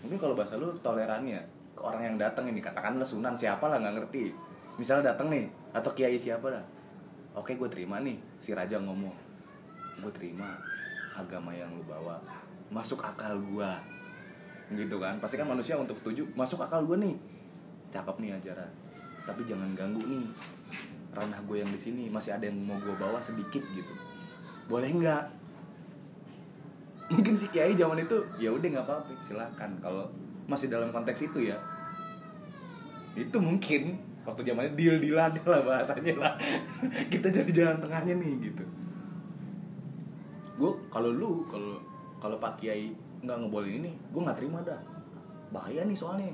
mungkin 0.03 0.19
kalau 0.19 0.35
bahasa 0.35 0.59
lu 0.59 0.75
tolerannya 0.75 1.56
orang 1.81 2.01
yang 2.13 2.15
datang 2.17 2.49
ini 2.49 2.59
katakanlah 2.59 3.05
sunan 3.05 3.37
siapa 3.37 3.65
lah 3.69 3.77
nggak 3.81 3.95
ngerti. 4.01 4.33
Misalnya 4.77 5.13
datang 5.13 5.33
nih 5.33 5.45
atau 5.73 5.91
kiai 5.93 6.17
siapa 6.17 6.49
lah. 6.49 6.63
Oke 7.37 7.53
gue 7.53 7.69
terima 7.69 8.01
nih 8.01 8.17
si 8.41 8.53
raja 8.53 8.77
ngomong. 8.81 9.13
Gue 10.01 10.11
terima 10.13 10.57
agama 11.17 11.49
yang 11.53 11.69
lu 11.73 11.81
bawa 11.85 12.21
masuk 12.69 13.01
akal 13.01 13.37
gue 13.37 13.71
gitu 14.73 14.97
kan? 15.01 15.17
Pasti 15.17 15.37
kan 15.37 15.49
manusia 15.49 15.77
untuk 15.77 15.97
setuju 15.97 16.25
masuk 16.33 16.61
akal 16.65 16.85
gue 16.85 16.97
nih. 16.97 17.15
Cakep 17.93 18.17
nih 18.21 18.31
ajaran. 18.37 18.71
Tapi 19.25 19.41
jangan 19.45 19.73
ganggu 19.73 20.01
nih 20.05 20.25
ranah 21.13 21.41
gue 21.45 21.57
yang 21.61 21.71
di 21.73 21.79
sini. 21.79 22.09
Masih 22.09 22.37
ada 22.37 22.45
yang 22.45 22.57
mau 22.57 22.77
gue 22.77 22.93
bawa 22.97 23.17
sedikit 23.21 23.61
gitu. 23.73 23.93
Boleh 24.69 24.89
nggak? 24.93 25.23
Mungkin 27.07 27.33
si 27.39 27.47
kiai 27.47 27.71
zaman 27.79 28.03
itu 28.03 28.19
ya 28.35 28.51
udah 28.51 28.67
nggak 28.67 28.85
apa-apa 28.85 29.13
silakan. 29.23 29.71
Kalau 29.79 30.05
masih 30.47 30.71
dalam 30.71 30.89
konteks 30.89 31.27
itu 31.27 31.51
ya. 31.51 31.59
Itu 33.13 33.37
mungkin 33.43 33.99
waktu 34.23 34.47
zamannya 34.47 34.73
deal 34.79 34.95
dealan 34.97 35.31
lah 35.51 35.61
bahasanya 35.61 36.13
lah. 36.15 36.33
Kita 37.11 37.27
jadi 37.27 37.51
jalan 37.51 37.77
tengahnya 37.83 38.15
nih 38.15 38.33
gitu. 38.51 38.63
Gue 40.57 40.71
kalau 40.89 41.11
lu 41.13 41.45
kalau 41.51 41.77
kalau 42.17 42.39
pak 42.41 42.57
kiai 42.57 42.95
nggak 43.21 43.37
ngebolehin 43.45 43.83
ini 43.85 43.91
gue 43.93 44.21
nggak 44.23 44.39
terima 44.39 44.63
dah. 44.63 44.79
Bahaya 45.51 45.83
nih 45.83 45.95
soalnya. 45.95 46.31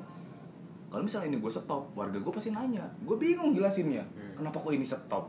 Kalau 0.94 1.02
misalnya 1.02 1.34
ini 1.34 1.42
gue 1.42 1.50
stop 1.52 1.90
warga 1.98 2.22
gue 2.22 2.34
pasti 2.34 2.54
nanya. 2.54 2.86
Gue 3.02 3.18
bingung 3.18 3.52
jelasinnya. 3.52 4.06
Hmm. 4.14 4.46
kenapa 4.46 4.62
kok 4.62 4.74
ini 4.74 4.86
stop? 4.86 5.26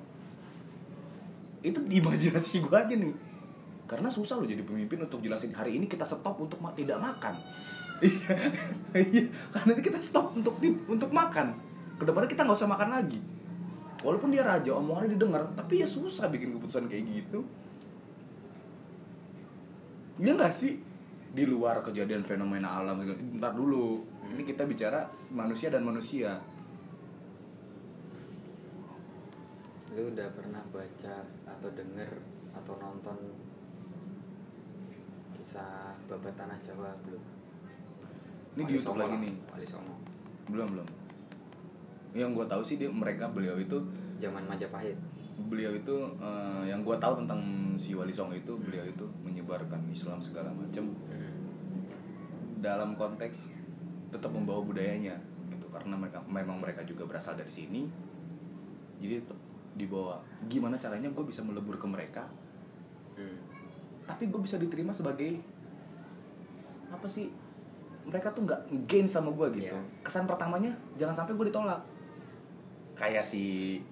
Itu 1.65 1.81
di 1.89 2.05
imajinasi 2.05 2.61
gue 2.61 2.77
aja 2.77 2.93
nih. 2.93 3.15
Karena 3.89 4.09
susah 4.09 4.41
loh 4.41 4.49
jadi 4.49 4.65
pemimpin 4.65 5.01
untuk 5.01 5.21
jelasin 5.25 5.53
hari 5.57 5.77
ini 5.81 5.89
kita 5.89 6.05
stop 6.05 6.37
untuk 6.37 6.61
ma- 6.61 6.73
tidak 6.77 7.01
makan 7.01 7.37
iya. 8.03 8.35
Iya. 8.95 9.27
Karena 9.51 9.75
kita 9.79 9.99
stop 9.99 10.39
untuk 10.39 10.59
di- 10.63 10.79
untuk 10.87 11.11
makan. 11.11 11.55
Ke 11.99 12.03
depannya 12.07 12.31
kita 12.31 12.47
nggak 12.47 12.59
usah 12.59 12.71
makan 12.71 12.91
lagi. 12.95 13.19
Walaupun 14.03 14.31
dia 14.31 14.45
raja 14.47 14.71
omongannya 14.77 15.17
didengar 15.17 15.43
tapi 15.59 15.83
ya 15.83 15.89
susah 15.89 16.31
bikin 16.31 16.55
keputusan 16.55 16.87
kayak 16.87 17.05
gitu. 17.11 17.43
Iya 20.23 20.39
nggak 20.39 20.55
sih? 20.55 20.79
Di 21.35 21.43
luar 21.43 21.83
kejadian 21.83 22.23
fenomena 22.23 22.79
alam 22.79 23.03
gitu. 23.03 23.19
ntar 23.39 23.55
dulu. 23.59 24.07
Ini 24.31 24.43
kita 24.47 24.63
bicara 24.67 25.11
manusia 25.35 25.75
dan 25.75 25.83
manusia. 25.83 26.39
Lu 29.95 30.11
udah 30.11 30.29
pernah 30.35 30.63
baca 30.71 31.15
atau 31.51 31.71
denger 31.75 32.11
atau 32.55 32.75
nonton 32.79 33.19
kisah 35.35 35.99
babat 36.07 36.35
tanah 36.39 36.59
Jawa 36.63 36.95
belum? 37.03 37.34
Ini 38.55 38.63
di 38.67 38.73
YouTube 38.79 38.99
lagi 38.99 39.17
nih. 39.19 39.35
Wali 39.51 39.67
Songo 39.67 39.95
belum 40.51 40.69
belum. 40.77 40.89
Yang 42.15 42.31
gue 42.39 42.47
tahu 42.47 42.63
sih 42.63 42.77
dia 42.79 42.91
mereka 42.91 43.27
beliau 43.31 43.59
itu 43.59 43.79
zaman 44.23 44.47
Majapahit. 44.47 44.97
beliau 45.35 45.75
itu 45.75 45.97
eh, 46.23 46.63
yang 46.71 46.87
gue 46.87 46.95
tahu 46.95 47.19
tentang 47.19 47.43
si 47.75 47.91
Wali 47.99 48.15
Songo 48.15 48.39
itu 48.39 48.55
beliau 48.55 48.87
itu 48.87 49.03
menyebarkan 49.27 49.83
Islam 49.91 50.23
segala 50.23 50.55
macam 50.55 50.87
hmm. 50.87 51.35
dalam 52.63 52.95
konteks 52.95 53.51
tetap 54.15 54.31
membawa 54.31 54.63
budayanya 54.63 55.19
gitu. 55.51 55.67
Karena 55.75 55.99
mereka 55.99 56.23
memang 56.31 56.63
mereka 56.63 56.87
juga 56.87 57.03
berasal 57.03 57.35
dari 57.35 57.51
sini. 57.51 57.83
Jadi 59.03 59.27
tetap 59.27 59.39
dibawa. 59.75 60.23
Gimana 60.47 60.79
caranya 60.79 61.11
gue 61.11 61.25
bisa 61.27 61.43
melebur 61.43 61.83
ke 61.83 61.87
mereka? 61.91 62.25
Hmm. 63.15 63.39
tapi 64.05 64.27
gue 64.27 64.41
bisa 64.43 64.59
diterima 64.59 64.91
sebagai 64.91 65.39
apa 66.91 67.07
sih 67.07 67.31
mereka 68.15 68.31
tuh 68.31 68.47
nggak 68.47 68.87
gain 68.87 69.11
sama 69.11 69.35
gue 69.35 69.59
gitu. 69.59 69.75
Iya. 69.75 70.07
kesan 70.07 70.31
pertamanya 70.31 70.71
jangan 70.95 71.19
sampai 71.19 71.35
gue 71.35 71.51
ditolak. 71.51 71.83
Kayak 72.95 73.27
si 73.27 73.83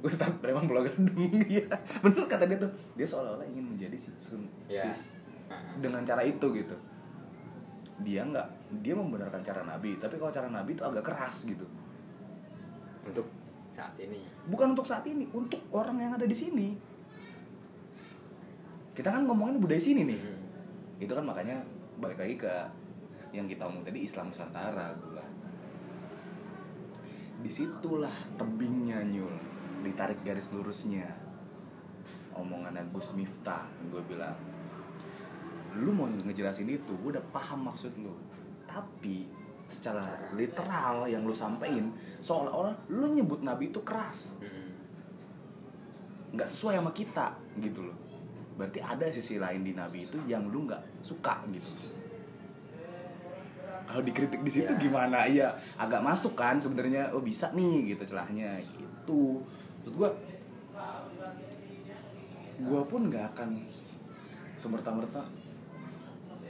Ustadz 0.00 0.40
Preman 0.40 0.64
Pulau 0.64 0.80
Gadung 0.80 1.36
ya 1.52 1.68
bener 2.00 2.24
kata 2.24 2.48
dia 2.48 2.56
tuh. 2.56 2.72
Dia 2.96 3.04
seolah-olah 3.04 3.44
ingin 3.44 3.76
menjadi 3.76 3.92
si 4.00 4.08
sun 4.16 4.48
Iya. 4.72 4.88
sis 4.88 5.12
dengan 5.84 6.00
cara 6.00 6.24
itu 6.24 6.48
gitu. 6.56 6.72
Dia 8.00 8.24
nggak 8.24 8.48
dia 8.80 8.96
membenarkan 8.96 9.44
cara 9.44 9.60
Nabi 9.68 10.00
tapi 10.00 10.16
kalau 10.16 10.32
cara 10.32 10.48
Nabi 10.48 10.72
itu 10.72 10.80
agak 10.80 11.04
keras 11.04 11.44
gitu. 11.44 11.68
Untuk 13.04 13.28
saat 13.68 13.92
ini. 14.00 14.24
Bukan 14.48 14.72
untuk 14.72 14.88
saat 14.88 15.04
ini 15.04 15.28
untuk 15.28 15.60
orang 15.76 16.00
yang 16.00 16.16
ada 16.16 16.24
di 16.24 16.32
sini. 16.32 16.72
Kita 18.96 19.12
kan 19.12 19.28
ngomongin 19.28 19.60
budaya 19.60 19.80
sini 19.80 20.08
nih. 20.08 20.20
Hmm. 20.24 20.40
itu 21.02 21.10
kan 21.10 21.26
makanya 21.26 21.58
balik 21.98 22.14
lagi 22.14 22.38
ke 22.38 22.54
yang 23.32 23.48
kita 23.48 23.64
omong 23.64 23.82
tadi 23.82 24.04
Islam 24.04 24.28
Nusantara 24.28 24.92
bilang 24.92 25.32
di 27.42 27.50
situlah 27.50 28.14
tebingnya 28.38 29.02
nyul. 29.02 29.34
Ditarik 29.82 30.22
garis 30.22 30.54
lurusnya. 30.54 31.10
Omongan 32.38 32.78
Gus 32.94 33.18
Miftah 33.18 33.66
gue 33.90 33.98
bilang. 34.06 34.38
Lu 35.74 35.90
mau 35.90 36.06
ngejelasin 36.06 36.70
itu 36.70 36.94
gue 37.02 37.10
udah 37.18 37.26
paham 37.34 37.66
maksud 37.66 37.92
lu. 37.98 38.14
Tapi 38.64 39.26
secara 39.66 40.04
Cara. 40.04 40.36
literal 40.36 40.96
yang 41.08 41.24
lu 41.24 41.32
sampein 41.32 41.90
seolah-olah 42.20 42.92
lu 42.94 43.10
nyebut 43.10 43.42
nabi 43.42 43.74
itu 43.74 43.82
keras. 43.82 44.38
Nggak 46.32 46.48
sesuai 46.48 46.78
sama 46.78 46.92
kita 46.94 47.34
gitu 47.58 47.90
loh. 47.90 47.98
Berarti 48.54 48.78
ada 48.78 49.10
sisi 49.10 49.42
lain 49.42 49.66
di 49.66 49.74
nabi 49.74 50.06
itu 50.06 50.16
yang 50.30 50.46
lu 50.46 50.70
nggak 50.70 51.02
suka 51.02 51.42
gitu 51.50 51.68
kalau 53.86 54.02
dikritik 54.02 54.40
di 54.42 54.50
situ 54.50 54.72
Ya. 54.72 54.78
gimana? 54.78 55.24
Iya 55.24 55.48
agak 55.76 56.00
masuk 56.00 56.34
kan 56.34 56.58
sebenarnya. 56.58 57.10
Oh 57.12 57.22
bisa 57.22 57.50
nih 57.52 57.94
gitu 57.94 58.14
celahnya 58.14 58.58
gitu. 58.62 59.42
Menurut 59.84 59.94
gua 59.96 60.08
gua 62.62 62.80
pun 62.86 63.10
nggak 63.10 63.34
akan 63.34 63.58
semerta-merta 64.54 65.22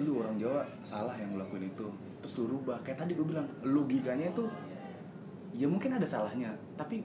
lu 0.03 0.19
orang 0.19 0.35
Jawa 0.35 0.67
salah 0.83 1.15
yang 1.15 1.37
ngelakuin 1.37 1.69
itu. 1.69 1.87
Terus 2.25 2.33
lu 2.43 2.59
rubah. 2.59 2.81
Kayak 2.83 3.07
tadi 3.07 3.13
gue 3.15 3.27
bilang 3.27 3.47
logikanya 3.63 4.35
itu 4.35 4.45
ya 5.53 5.69
mungkin 5.69 5.95
ada 6.01 6.09
salahnya 6.09 6.49
tapi 6.81 7.05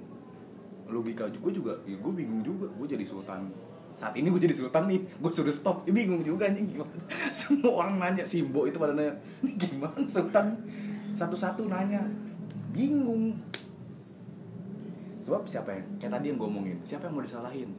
logika 0.88 1.28
gue 1.28 1.52
juga 1.52 1.78
ya 1.86 1.94
gue 2.00 2.13
bingung 2.16 2.42
juga. 2.42 2.66
Gue 2.74 2.88
jadi 2.90 3.06
sultan 3.06 3.52
saat 3.98 4.14
ini 4.14 4.30
gue 4.30 4.38
jadi 4.38 4.54
sultan 4.54 4.86
nih. 4.86 5.02
Gue 5.18 5.34
suruh 5.34 5.50
stop. 5.50 5.82
Ya 5.90 5.92
bingung 5.92 6.22
juga 6.22 6.46
nih 6.54 6.70
gimana 6.70 6.94
semua 7.34 7.82
orang 7.82 7.98
nanya. 7.98 8.24
Simbo 8.30 8.70
itu 8.70 8.78
pada 8.78 8.94
nanya 8.94 9.18
ini 9.42 9.58
gimana 9.58 10.06
sultan? 10.06 10.54
Satu-satu 11.18 11.66
nanya. 11.66 12.06
Bingung. 12.70 13.34
Sebab 15.18 15.50
siapa 15.50 15.74
yang 15.74 15.86
kayak 15.98 16.14
tadi 16.14 16.26
yang 16.30 16.38
gue 16.38 16.46
omongin 16.46 16.78
siapa 16.86 17.10
yang 17.10 17.18
mau 17.18 17.26
disalahin? 17.26 17.74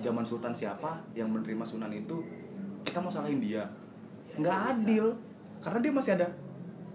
Zaman 0.00 0.24
sultan 0.24 0.56
siapa 0.56 1.04
yang 1.12 1.28
menerima 1.28 1.62
sunan 1.68 1.92
itu 1.92 2.24
kita 2.88 3.04
mau 3.04 3.12
salahin 3.12 3.44
dia. 3.44 3.68
Nggak 4.40 4.58
adil. 4.72 5.12
Karena 5.60 5.78
dia 5.84 5.92
masih 5.92 6.12
ada 6.16 6.32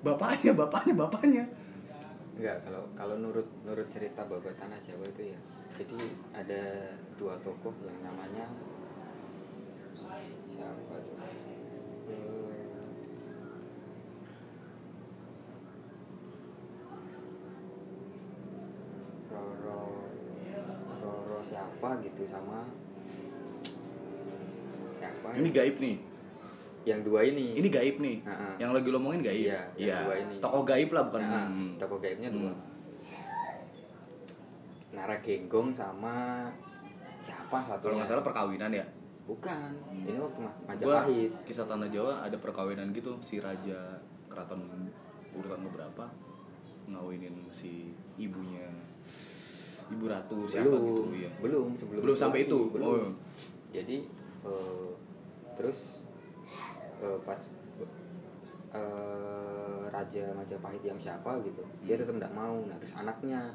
bapaknya 0.02 0.58
bapaknya 0.58 0.93
bapaknya. 0.98 1.43
Enggak, 2.41 2.58
kalau 2.65 2.82
kalau 2.98 3.15
nurut 3.22 3.45
nurut 3.67 3.86
cerita 3.93 4.26
babat 4.26 4.58
tanah 4.58 4.82
Jawa 4.82 5.06
itu 5.13 5.30
ya. 5.30 5.39
Jadi 5.78 6.00
ada 6.34 6.89
dua 7.19 7.36
tokoh 7.39 7.75
yang 7.84 7.99
namanya 8.01 8.45
siapa 10.49 10.95
tuh? 10.97 11.15
Eh, 12.08 12.63
Roro 19.29 19.82
Roro 20.99 21.39
siapa 21.43 21.89
gitu 22.01 22.23
sama 22.25 22.65
siapa 24.91 25.27
ini 25.38 25.49
ya? 25.49 25.55
gaib 25.55 25.75
nih 25.77 25.95
yang 26.84 26.99
dua 27.03 27.21
ini 27.23 27.55
ini 27.55 27.67
gaib 27.69 27.99
nih 27.99 28.17
Ha-ha. 28.25 28.55
yang 28.58 28.71
lagi 28.73 28.88
lo 28.88 28.97
omongin 28.97 29.21
gaib 29.21 29.45
Iya, 29.45 29.62
yang 29.77 30.08
dua 30.08 30.15
ini. 30.17 30.36
tokoh 30.39 30.63
gaib 30.65 30.89
lah 30.89 31.03
bukan 31.05 31.21
Nah, 31.21 31.45
hmm. 31.45 31.69
tokoh 31.77 31.99
gaibnya 31.99 32.29
dua 32.32 32.51
Hmm. 32.51 32.67
Nara 34.89 35.21
Genggong 35.21 35.69
sama 35.69 36.49
siapa? 37.19 37.58
Satu 37.62 37.84
kalau 37.86 37.95
nggak 37.99 38.10
salah 38.10 38.23
perkawinan 38.23 38.71
ya? 38.71 38.86
Bukan. 39.23 39.69
Ini 39.93 40.17
waktu 40.17 40.39
mas 40.41 40.55
gua 40.82 41.05
Majapahit. 41.05 41.32
kisah 41.45 41.69
tanah 41.69 41.86
Jawa 41.88 42.25
ada 42.25 42.38
perkawinan 42.41 42.89
gitu 42.89 43.13
si 43.21 43.38
raja 43.38 43.77
keraton 44.25 44.89
urutan 45.29 45.62
beberapa 45.62 46.10
ngawinin 46.89 47.45
si 47.53 47.93
ibunya 48.17 48.65
ibu 49.89 50.05
ratu 50.05 50.45
siapa 50.45 50.69
belum. 50.73 50.86
gitu 50.86 51.03
ya 51.17 51.32
belum 51.41 51.67
sebelum 51.77 52.01
belum 52.01 52.17
sampai 52.17 52.45
itu. 52.45 52.60
belum. 52.73 52.86
oh. 52.86 53.13
Jadi 53.69 54.05
eh, 54.41 54.89
terus 55.53 56.01
eh, 56.97 57.17
pas 57.21 57.38
eh, 58.73 59.82
raja 59.89 60.23
Majapahit 60.34 60.82
yang 60.82 60.97
siapa 60.97 61.38
gitu 61.41 61.62
dia 61.86 61.93
Hmm. 61.97 62.01
tetap 62.01 62.15
tidak 62.17 62.34
mau. 62.34 62.55
Nah 62.65 62.77
terus 62.82 62.97
anaknya 62.97 63.53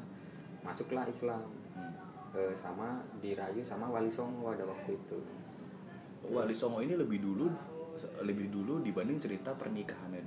masuklah 0.63 1.03
Islam. 1.07 1.43
Hmm. 1.75 1.91
Eh, 2.35 2.51
sama 2.51 2.99
dirayu 3.17 3.63
sama 3.63 3.87
Wali 3.87 4.11
Songo 4.11 4.51
pada 4.51 4.67
waktu 4.67 4.91
itu 4.91 5.17
Wali 6.27 6.51
Songo 6.51 6.83
ini 6.83 6.93
lebih 6.93 7.23
dulu 7.23 7.47
lebih 8.21 8.51
dulu 8.51 8.83
dibanding 8.83 9.15
cerita 9.15 9.55
pernikahannya 9.55 10.19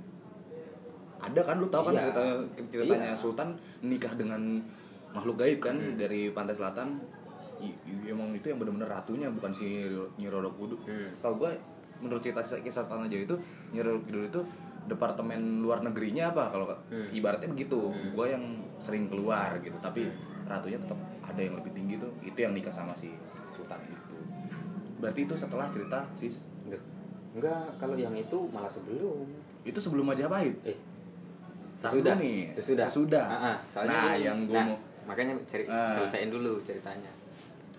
ada 1.19 1.41
kan 1.45 1.61
lu 1.61 1.69
tahu 1.69 1.91
kan 1.91 1.93
Iya. 1.93 2.01
ceritanya 2.01 2.33
ceritanya 2.71 3.09
Iya. 3.11 3.15
Sultan 3.15 3.49
nikah 3.83 4.15
dengan 4.15 4.41
makhluk 5.11 5.37
gaib 5.37 5.61
kan 5.61 5.77
Hmm. 5.77 5.93
dari 5.95 6.31
pantai 6.31 6.55
selatan 6.55 6.97
I- 7.59 7.75
i- 7.85 8.07
emang 8.07 8.31
itu 8.31 8.47
yang 8.47 8.57
benar-benar 8.57 8.89
ratunya 8.89 9.27
bukan 9.29 9.51
si 9.51 9.85
Nyi 10.15 10.27
Roro 10.27 10.49
Kudus 10.49 10.79
Hmm. 10.87 11.11
Tahu 11.13 11.33
gue 11.37 11.51
menurut 11.99 12.23
cerita 12.23 12.39
kisah 12.41 12.87
tanah 12.87 13.05
Jawa 13.05 13.21
itu 13.23 13.35
Nyi 13.69 13.83
Roro 13.83 13.99
Kidul 14.01 14.25
itu 14.25 14.41
departemen 14.85 15.59
luar 15.59 15.81
negerinya 15.81 16.29
apa 16.29 16.47
kalau 16.47 16.65
Hmm. 16.87 17.09
ibaratnya 17.09 17.49
begitu. 17.49 17.89
Hmm. 17.89 18.13
gue 18.13 18.25
yang 18.29 18.43
sering 18.77 19.05
keluar 19.05 19.51
gitu 19.57 19.75
tapi 19.77 20.07
ratunya 20.45 20.77
tetap 20.77 20.95
ada 21.21 21.39
yang 21.39 21.55
lebih 21.55 21.71
tinggi 21.71 21.95
tuh. 21.95 22.11
Itu 22.21 22.37
yang 22.37 22.53
nikah 22.53 22.71
sama 22.71 22.91
si 22.91 23.11
Sultan 23.49 23.81
itu. 23.83 24.15
Berarti 24.97 25.19
itu 25.21 25.33
setelah 25.33 25.65
cerita 25.65 26.05
sis 26.13 26.47
Loh, 26.65 26.79
enggak 27.33 27.65
kalau 27.75 27.95
yang 27.95 28.13
itu 28.13 28.37
malah 28.47 28.67
sebelum. 28.67 29.25
Itu 29.61 29.77
sebelum 29.77 30.05
Majapahit 30.05 30.55
eh. 30.63 30.77
Sesudah 31.75 32.15
nih. 32.15 32.51
sesudah. 32.51 32.85
Sesudah. 32.85 33.25
Ah, 33.25 33.45
ah, 33.49 33.57
soalnya 33.65 33.93
Nah, 33.93 34.03
gua- 34.05 34.19
yang 34.19 34.37
gua 34.43 34.55
nah, 34.57 34.65
mau- 34.67 34.81
makanya 35.05 35.33
ceri 35.45 35.63
Ah. 35.65 35.89
selesaiin 35.89 36.27
dulu 36.27 36.59
ceritanya. 36.61 37.07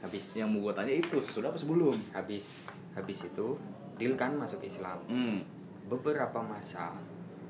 Habis. 0.01 0.25
Yang 0.35 0.49
mau 0.51 0.61
gue 0.63 0.75
tanya 0.75 0.93
itu 0.95 1.17
sesudah 1.19 1.49
apa 1.49 1.59
sebelum? 1.59 1.93
Habis. 2.11 2.65
Habis 2.91 3.19
itu 3.27 3.47
Dil 3.95 4.17
kan 4.17 4.33
masuk 4.33 4.65
Islam. 4.65 4.97
Hmm. 5.05 5.45
Beberapa 5.91 6.39
masa 6.39 6.95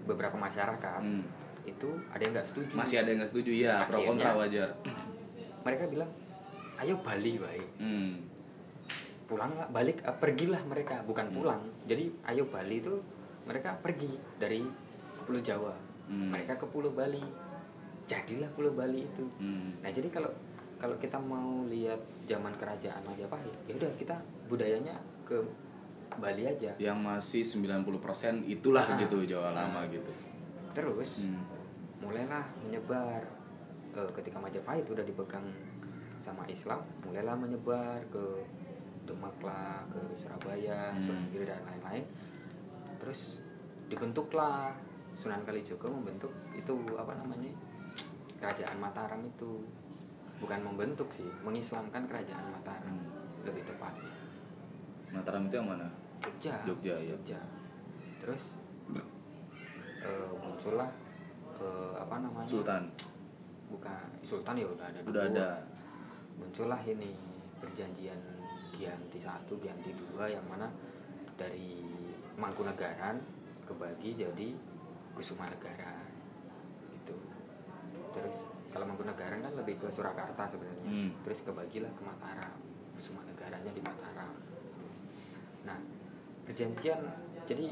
beberapa 0.09 0.35
masyarakat 0.35 1.01
Hmm. 1.05 1.23
itu 1.63 1.89
ada 2.09 2.23
yang 2.25 2.33
nggak 2.33 2.49
setuju 2.49 2.73
masih 2.73 2.97
ada 3.05 3.09
yang 3.13 3.21
nggak 3.21 3.31
setuju 3.31 3.51
ya 3.53 3.75
pro 3.85 4.01
kontra 4.03 4.33
wajar 4.35 4.69
mereka 5.67 5.85
bilang 5.87 6.09
ayo 6.81 6.97
Bali 7.05 7.37
baik 7.37 7.69
hmm. 7.79 8.13
pulang 9.29 9.53
balik 9.71 10.01
eh, 10.03 10.17
pergilah 10.17 10.63
mereka 10.65 11.05
bukan 11.05 11.29
Hmm. 11.29 11.37
pulang 11.37 11.63
jadi 11.85 12.09
ayo 12.27 12.49
Bali 12.49 12.81
itu 12.81 12.97
mereka 13.45 13.77
pergi 13.79 14.11
dari 14.37 14.65
Pulau 15.23 15.39
Jawa 15.41 15.75
Hmm. 16.11 16.33
mereka 16.33 16.57
ke 16.57 16.67
Pulau 16.67 16.91
Bali 16.91 17.23
jadilah 18.05 18.51
Pulau 18.51 18.73
Bali 18.73 19.05
itu 19.05 19.23
Hmm. 19.39 19.79
nah 19.79 19.93
jadi 19.93 20.09
kalau 20.09 20.33
kalau 20.81 20.97
kita 20.97 21.21
mau 21.21 21.63
lihat 21.69 22.01
zaman 22.25 22.57
kerajaan 22.57 23.05
Majapahit 23.05 23.53
ya 23.69 23.77
udah 23.77 23.93
kita 23.95 24.17
budayanya 24.49 24.97
ke 25.23 25.37
Bali 26.21 26.45
aja 26.45 26.71
yang 26.77 27.01
masih 27.01 27.43
90% 27.43 27.89
itulah 28.45 28.85
Ah. 28.85 28.97
gitu 28.97 29.25
Jawa 29.25 29.51
Ah. 29.51 29.65
lama 29.65 29.81
gitu 29.89 30.13
terus 30.71 31.25
hmm. 31.25 31.41
mulailah 32.01 32.45
menyebar 32.63 33.25
Eh, 33.91 34.07
ketika 34.15 34.39
Majapahit 34.39 34.87
udah 34.87 35.03
dipegang 35.03 35.43
sama 36.23 36.47
Islam 36.47 36.79
mulailah 37.03 37.35
menyebar 37.35 37.99
ke 38.07 38.23
Demak 39.03 39.35
lah 39.43 39.83
ke 39.91 39.99
Surabaya 40.15 40.95
Hmm. 40.95 41.11
Sunan 41.11 41.27
Giri 41.35 41.43
dan 41.43 41.59
lain-lain 41.67 42.07
terus 43.03 43.43
dibentuklah 43.91 44.71
Sunan 45.11 45.43
Kalijogo 45.43 45.91
membentuk 45.91 46.31
itu 46.55 46.71
apa 46.95 47.19
namanya 47.19 47.51
kerajaan 48.39 48.79
Mataram 48.79 49.27
itu 49.27 49.67
bukan 50.39 50.63
membentuk 50.63 51.11
sih 51.11 51.27
mengislamkan 51.43 52.07
kerajaan 52.07 52.47
Mataram 52.55 52.95
Hmm. 52.95 53.11
lebih 53.43 53.67
tepatnya 53.67 54.07
Mataram 55.11 55.51
itu 55.51 55.59
yang 55.59 55.67
mana 55.67 55.91
Jogja. 56.41 56.57
Jogja, 56.65 56.95
ya. 56.97 57.13
Jogja. 57.13 57.41
Terus 58.25 58.57
eh, 60.01 60.33
muncullah 60.41 60.89
eh, 61.61 61.95
apa 62.01 62.17
namanya? 62.17 62.49
Sultan. 62.49 62.89
Bukan 63.69 64.09
Sultan 64.25 64.57
ya 64.57 64.67
udah 64.67 64.87
ada 64.89 64.99
udah 65.05 65.25
ada. 65.29 65.49
Muncullah 66.41 66.81
ini 66.89 67.13
perjanjian 67.61 68.17
Gianti 68.73 69.21
satu 69.21 69.61
Gianti 69.61 69.93
dua 69.93 70.33
yang 70.33 70.49
mana 70.49 70.73
dari 71.37 71.85
Mangkunegaran 72.41 73.21
kebagi 73.69 74.17
jadi 74.17 74.49
Kusumanegara 75.13 76.09
itu 76.97 77.13
terus 78.17 78.49
kalau 78.73 78.89
Mangkunegaran 78.89 79.45
kan 79.45 79.53
lebih 79.61 79.77
ke 79.77 79.93
Surakarta 79.93 80.49
sebenarnya. 80.49 80.89
Hmm. 80.89 81.13
terus 81.21 81.45
kebagilah 81.45 81.93
ke 81.93 82.01
Mataram. 82.01 82.57
Kusumanegaranya 82.97 83.69
di 83.77 83.85
Mataram. 83.85 84.33
Nah 85.69 86.00
perjanjian 86.51 86.99
jadi 87.45 87.71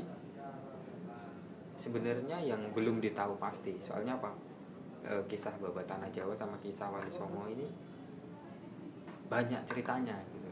se- 1.12 1.34
sebenarnya 1.76 2.38
yang 2.38 2.70
belum 2.70 2.98
ditahu 2.98 3.34
pasti 3.36 3.74
soalnya 3.78 4.14
apa 4.14 4.46
Eh, 4.98 5.24
kisah 5.24 5.54
babat 5.56 5.86
tanah 5.86 6.10
Jawa 6.10 6.34
sama 6.34 6.58
kisah 6.58 6.90
Wali 6.90 7.08
Songo 7.08 7.46
ini 7.46 7.64
banyak 9.26 9.62
ceritanya 9.62 10.18
gitu 10.26 10.50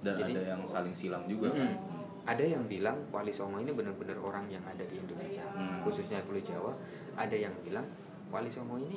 dan 0.00 0.14
Jadi- 0.16 0.32
ada 0.32 0.42
yang 0.46 0.62
saling 0.62 0.94
silang 0.94 1.26
juga 1.26 1.50
kan 1.50 1.68
Mm-mm. 1.68 1.92
Ada 2.24 2.40
yang 2.46 2.64
bilang 2.64 2.96
Wali 3.10 3.28
Songo 3.28 3.58
ini 3.58 3.68
benar-benar 3.68 4.16
orang 4.16 4.48
yang 4.48 4.64
ada 4.64 4.80
di 4.80 4.96
Indonesia, 4.96 5.44
Hmm. 5.44 5.84
khususnya 5.84 6.24
Pulau 6.24 6.40
Jawa. 6.40 6.72
Ada 7.14 7.36
yang 7.36 7.52
bilang 7.60 7.84
Wali 8.32 8.48
Songo 8.48 8.80
ini 8.80 8.96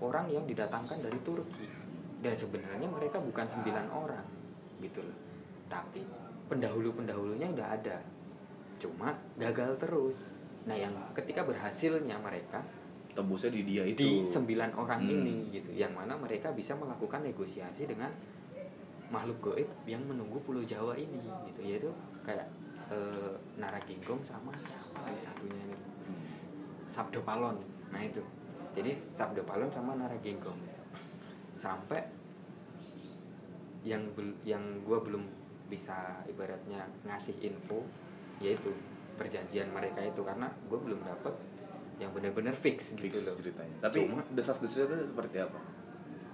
orang 0.00 0.24
yang 0.26 0.48
didatangkan 0.48 1.04
dari 1.04 1.20
Turki. 1.20 1.68
Dan 2.16 2.32
sebenarnya 2.32 2.88
mereka 2.88 3.20
bukan 3.20 3.44
sembilan 3.44 3.92
orang, 3.92 4.24
gitu 4.80 5.04
loh. 5.04 5.18
Tapi 5.68 6.00
pendahulu-pendahulunya 6.52 7.48
udah 7.48 7.68
ada. 7.72 7.96
Cuma 8.76 9.16
gagal 9.40 9.80
terus. 9.80 10.28
Nah, 10.68 10.76
yang 10.76 10.92
ketika 11.16 11.48
berhasilnya 11.48 12.20
mereka 12.20 12.60
tembusnya 13.12 13.52
di 13.52 13.62
dia 13.64 13.84
itu 13.84 14.00
di 14.00 14.12
sembilan 14.24 14.72
orang 14.72 15.04
Hmm. 15.04 15.12
ini 15.20 15.36
gitu 15.52 15.68
yang 15.72 15.92
mana 15.92 16.16
mereka 16.16 16.48
bisa 16.52 16.72
melakukan 16.72 17.20
negosiasi 17.20 17.84
dengan 17.84 18.08
makhluk 19.12 19.52
goib 19.52 19.68
yang 19.84 20.00
menunggu 20.08 20.40
pulau 20.40 20.64
Jawa 20.64 20.96
ini 20.96 21.20
gitu 21.52 21.60
yaitu 21.60 21.92
kayak 22.24 22.48
eh, 22.88 23.36
Naraginggong 23.60 24.24
sama 24.24 24.48
siapa 24.56 25.04
lagi 25.04 25.20
satunya 25.20 25.60
ini 25.60 25.76
Hmm. 26.08 26.24
Sabdo 26.88 27.20
Palon 27.20 27.60
nah 27.92 28.00
itu 28.00 28.24
jadi 28.72 28.96
Sabdo 29.12 29.44
Palon 29.44 29.68
sama 29.68 29.92
Naraginggong 29.92 30.56
sampai 31.60 32.00
yang 33.84 34.08
yang 34.42 34.64
gua 34.88 35.04
belum 35.04 35.20
bisa 35.72 35.96
ibaratnya 36.26 36.84
ngasih 37.02 37.40
info 37.40 37.80
yaitu 38.38 38.68
perjanjian 39.14 39.68
mereka 39.68 40.02
itu 40.02 40.20
karena 40.20 40.52
gue 40.62 40.76
belum 40.76 41.00
dapet 41.00 41.32
yang 41.96 42.12
benar-benar 42.12 42.52
fix 42.52 42.92
gitu 42.92 43.08
fix 43.08 43.24
loh 43.24 43.36
ceritanya 43.38 43.76
tapi 43.80 44.04
Cuma- 44.04 44.26
desas-desusnya 44.30 44.84
itu 44.86 44.96
seperti 45.08 45.36
apa 45.38 45.58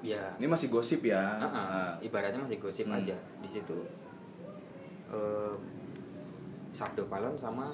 ya 0.00 0.22
ini 0.34 0.46
masih 0.46 0.66
gosip 0.68 1.02
ya 1.02 1.22
Ah, 1.36 1.44
ah, 1.44 1.50
Nah, 1.52 1.92
ibaratnya 2.00 2.40
masih 2.40 2.58
gosip 2.58 2.84
Hmm. 2.84 2.98
aja 2.98 3.14
di 3.38 3.48
situ 3.48 3.78
eh, 5.08 5.54
Sabdo 6.70 7.06
Palon 7.06 7.34
sama 7.34 7.72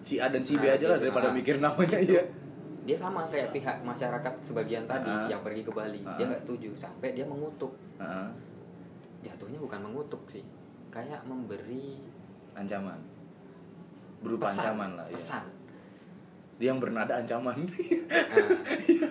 si 0.00 0.18
A 0.18 0.26
dan 0.26 0.40
si 0.40 0.56
B 0.56 0.64
Nah, 0.64 0.74
aja 0.74 0.86
lah 0.86 0.96
iya. 0.96 1.02
daripada 1.02 1.28
Ah. 1.28 1.34
mikir 1.34 1.56
namanya 1.58 1.98
ya 1.98 2.22
dia 2.82 2.98
sama 2.98 3.22
kayak 3.28 3.52
pihak 3.52 3.78
masyarakat 3.80 4.32
sebagian 4.42 4.84
tadi 4.84 5.06
Ah. 5.06 5.26
yang 5.28 5.40
pergi 5.40 5.62
ke 5.62 5.70
Bali 5.70 6.02
Ah. 6.02 6.14
dia 6.14 6.26
nggak 6.26 6.42
setuju 6.42 6.74
sampai 6.74 7.12
dia 7.12 7.22
mengutuk 7.22 7.70
Heeh. 7.96 8.28
jatuhnya 9.22 9.56
bukan 9.56 9.80
mengutuk 9.82 10.22
sih 10.28 10.42
kayak 10.92 11.24
memberi 11.24 11.98
ancaman. 12.52 13.00
Berupa 14.20 14.46
pesan. 14.46 14.60
ancaman 14.62 14.90
lah 14.94 15.06
ya 15.08 15.16
pesan. 15.16 15.44
Dia 16.60 16.68
yang 16.70 16.78
bernada 16.78 17.12
ancaman. 17.16 17.58
Nah, 17.58 18.48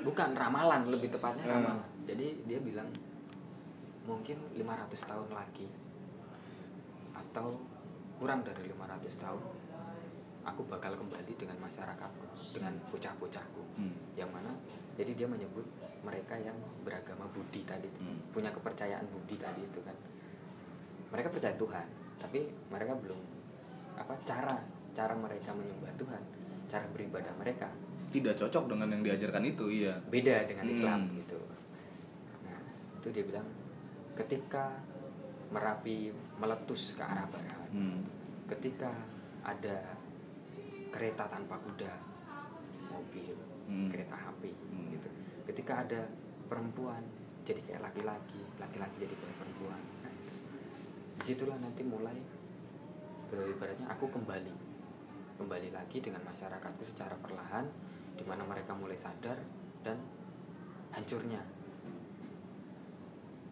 bukan 0.08 0.30
ramalan 0.32 0.88
lebih 0.88 1.10
tepatnya 1.10 1.44
Ah. 1.44 1.52
ramalan. 1.52 1.84
Jadi 2.06 2.46
dia 2.46 2.60
bilang 2.60 2.88
mungkin 4.02 4.38
500 4.54 4.64
tahun 5.04 5.30
lagi 5.32 5.68
atau 7.12 7.60
kurang 8.18 8.42
dari 8.42 8.66
500 8.68 9.14
tahun 9.16 9.42
aku 10.42 10.62
bakal 10.66 10.94
kembali 10.96 11.34
dengan 11.36 11.58
masyarakatku 11.60 12.26
dengan 12.52 12.74
bocah-bocahku 12.90 13.62
Hmm. 13.72 13.94
yang 14.16 14.30
mana 14.30 14.50
jadi 14.94 15.14
dia 15.14 15.30
menyebut 15.30 15.64
mereka 16.02 16.34
yang 16.36 16.54
beragama 16.82 17.30
Budi 17.30 17.62
tadi 17.62 17.88
Hmm. 17.94 18.18
punya 18.30 18.50
kepercayaan 18.50 19.06
Budi 19.08 19.38
tadi 19.38 19.62
itu 19.62 19.80
kan 19.80 19.94
mereka 21.12 21.28
percaya 21.30 21.56
Tuhan 21.56 21.86
tapi 22.18 22.40
mereka 22.72 22.96
belum 22.96 23.20
apa 23.96 24.14
cara 24.24 24.56
cara 24.92 25.14
mereka 25.14 25.52
menyembah 25.52 25.92
Tuhan 25.96 26.24
cara 26.66 26.88
beribadah 26.90 27.36
mereka 27.36 27.68
tidak 28.12 28.36
cocok 28.36 28.76
dengan 28.76 28.88
yang 28.92 29.04
diajarkan 29.04 29.44
itu 29.46 29.66
iya 29.68 29.96
beda 30.08 30.48
dengan 30.48 30.66
Hmm. 30.68 30.76
Islam 30.76 31.00
gitu 31.16 31.40
nah 32.44 32.60
itu 32.98 33.08
dia 33.12 33.24
bilang 33.24 33.48
ketika 34.16 34.72
Merapi 35.52 36.16
meletus 36.40 36.96
ke 36.96 37.04
arah 37.04 37.28
barat 37.28 37.68
Hmm. 37.76 38.00
ketika 38.48 38.88
ada 39.44 40.00
kereta 40.88 41.28
tanpa 41.28 41.60
kuda 41.60 41.92
mobil 42.88 43.36
Hmm. 43.68 43.92
kereta 43.92 44.16
api 44.16 44.52
Hmm. 44.72 44.96
gitu 44.96 45.10
ketika 45.44 45.84
ada 45.84 46.08
perempuan 46.48 47.04
jadi 47.44 47.60
kayak 47.64 47.82
laki-laki 47.84 48.40
laki-laki 48.56 48.96
jadi 49.02 49.12
kayak 49.12 49.38
perempuan. 49.40 49.82
Di 51.22 51.38
situlah 51.38 51.54
nanti 51.62 51.86
mulai 51.86 52.18
eh, 53.30 53.54
ibaratnya 53.54 53.86
aku 53.94 54.10
kembali. 54.10 54.74
Kembali 55.38 55.70
lagi 55.70 56.02
dengan 56.02 56.26
masyarakatku 56.26 56.82
secara 56.82 57.14
perlahan 57.22 57.70
di 58.18 58.26
mana 58.26 58.42
mereka 58.42 58.74
mulai 58.74 58.98
sadar 58.98 59.38
dan 59.86 60.02
hancurnya 60.98 61.42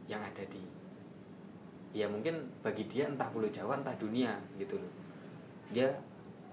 yang 0.09 0.21
ada 0.25 0.41
di 0.49 0.65
ya 1.93 2.09
mungkin 2.09 2.49
bagi 2.65 2.89
dia 2.89 3.05
entah 3.09 3.29
pulau 3.29 3.49
Jawa 3.53 3.85
entah 3.85 3.93
dunia 4.01 4.33
gitu 4.57 4.81
loh. 4.81 4.93
Dia 5.69 5.93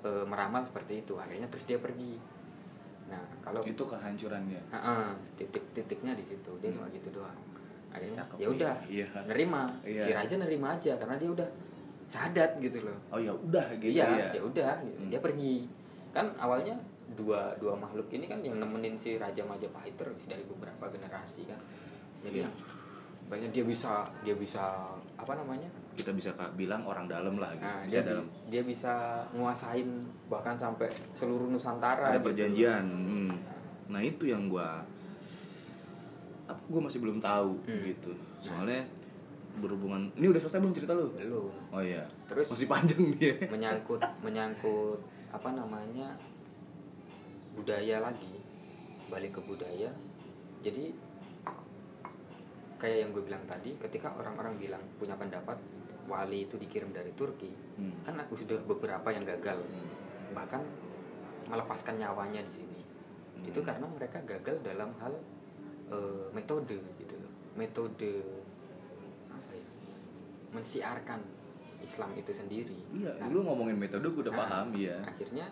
e, 0.04 0.10
meramal 0.28 0.68
seperti 0.68 1.00
itu 1.00 1.16
akhirnya 1.16 1.48
terus 1.48 1.64
dia 1.64 1.80
pergi. 1.80 2.20
Nah 3.08 3.24
kalau 3.40 3.64
itu 3.64 3.80
kehancurannya? 3.80 4.60
Titik-titiknya 5.40 6.12
di 6.12 6.24
situ 6.28 6.52
dia 6.60 6.72
cuma 6.76 6.88
gitu 6.92 7.08
doang 7.08 7.55
akhirnya 7.96 8.20
Cakep, 8.20 8.36
ya 8.36 8.48
udah 8.52 8.74
iya. 8.86 9.06
nerima 9.24 9.62
Iya. 9.82 10.02
si 10.04 10.10
raja 10.12 10.34
nerima 10.36 10.66
aja 10.76 10.92
karena 10.96 11.16
dia 11.16 11.30
udah 11.32 11.48
sadat 12.06 12.50
gitu 12.60 12.78
loh 12.84 12.96
oh 13.10 13.18
ya 13.18 13.32
udah 13.32 13.66
gitu 13.80 13.90
iya 13.90 14.06
ya 14.06 14.26
ya 14.36 14.42
udah 14.44 14.72
Hmm. 14.78 15.08
dia 15.08 15.18
pergi 15.18 15.66
kan 16.12 16.30
awalnya 16.36 16.76
dua 17.12 17.54
dua 17.56 17.74
makhluk 17.74 18.06
ini 18.10 18.26
kan 18.26 18.38
yang 18.42 18.56
nemenin 18.56 18.94
si 18.94 19.16
raja 19.16 19.42
Majapahit 19.42 19.96
terus 19.96 20.26
dari 20.26 20.44
beberapa 20.44 20.86
generasi 20.86 21.46
kan 21.46 21.58
jadi 22.20 22.44
Iya. 22.44 22.50
banyak 23.26 23.50
dia 23.50 23.64
bisa 23.64 24.06
dia 24.22 24.34
bisa 24.34 24.86
apa 25.18 25.32
namanya 25.34 25.66
kita 25.96 26.12
bisa 26.12 26.30
bilang 26.54 26.84
orang 26.84 27.08
dalam 27.08 27.40
lah 27.40 27.50
gitu. 27.52 27.64
nah, 27.64 27.82
bisa 27.82 27.98
dia, 27.98 28.06
dalam 28.06 28.26
dia 28.46 28.62
bisa 28.62 28.94
nguasain 29.32 29.88
bahkan 30.28 30.54
sampai 30.54 30.86
seluruh 31.12 31.48
Nusantara 31.48 32.12
ada 32.12 32.20
gitu. 32.20 32.26
perjanjian 32.30 32.84
hmm. 32.86 33.32
nah 33.90 33.98
itu 33.98 34.30
yang 34.30 34.46
gua 34.46 34.78
apa? 36.46 36.60
Gua 36.66 36.80
masih 36.82 36.98
belum 36.98 37.18
tahu 37.18 37.58
Hmm. 37.62 37.82
gitu. 37.82 38.10
Soalnya 38.40 38.82
berhubungan 39.56 40.12
ini 40.14 40.28
udah 40.28 40.38
selesai 40.38 40.60
belum 40.60 40.72
cerita 40.72 40.92
lu? 40.92 41.08
Belum. 41.12 41.52
Oh 41.70 41.80
iya. 41.80 42.04
Terus- 42.26 42.48
masih 42.48 42.66
panjang 42.66 43.02
dia. 43.14 43.34
menyangkut 43.46 44.00
menyangkut 44.20 45.00
apa 45.28 45.48
namanya 45.50 46.12
budaya 47.52 48.00
lagi. 48.00 48.36
Balik 49.06 49.32
ke 49.32 49.40
budaya. 49.42 49.90
Jadi 50.60 50.92
kayak 52.76 52.96
yang 52.98 53.10
gue 53.10 53.24
bilang 53.24 53.40
tadi 53.46 53.72
ketika 53.74 54.12
orang-orang 54.12 54.60
bilang 54.60 54.82
punya 54.94 55.16
pendapat 55.16 55.56
wali 56.06 56.44
itu 56.44 56.54
dikirim 56.56 56.92
dari 56.92 57.10
Turki 57.12 57.50
Hmm. 57.74 57.92
kan 58.04 58.14
aku 58.16 58.36
sudah 58.36 58.60
beberapa 58.62 59.08
yang 59.08 59.24
gagal. 59.24 59.64
Bahkan 60.30 60.62
melepaskan 61.46 61.96
nyawanya 61.96 62.42
di 62.42 62.52
sini. 62.54 62.80
Hmm. 63.36 63.44
itu 63.44 63.60
karena 63.60 63.84
mereka 63.86 64.16
gagal 64.22 64.58
dalam 64.60 64.96
hal 64.96 65.12
eh, 65.92 66.26
metode 66.34 66.76
gitu 66.98 67.14
loh. 67.18 67.32
Metode 67.56 68.12
apa 69.30 69.52
ya 69.54 69.66
mensiarkan 70.52 71.20
Islam 71.80 72.10
itu 72.16 72.32
sendiri. 72.32 72.78
Iya, 72.96 73.12
Nah, 73.20 73.28
lu 73.28 73.44
ngomongin 73.44 73.76
metode 73.76 74.08
gue 74.08 74.22
udah 74.26 74.34
Nah, 74.34 74.40
paham, 74.42 74.66
iya. 74.74 74.96
akhirnya 75.04 75.46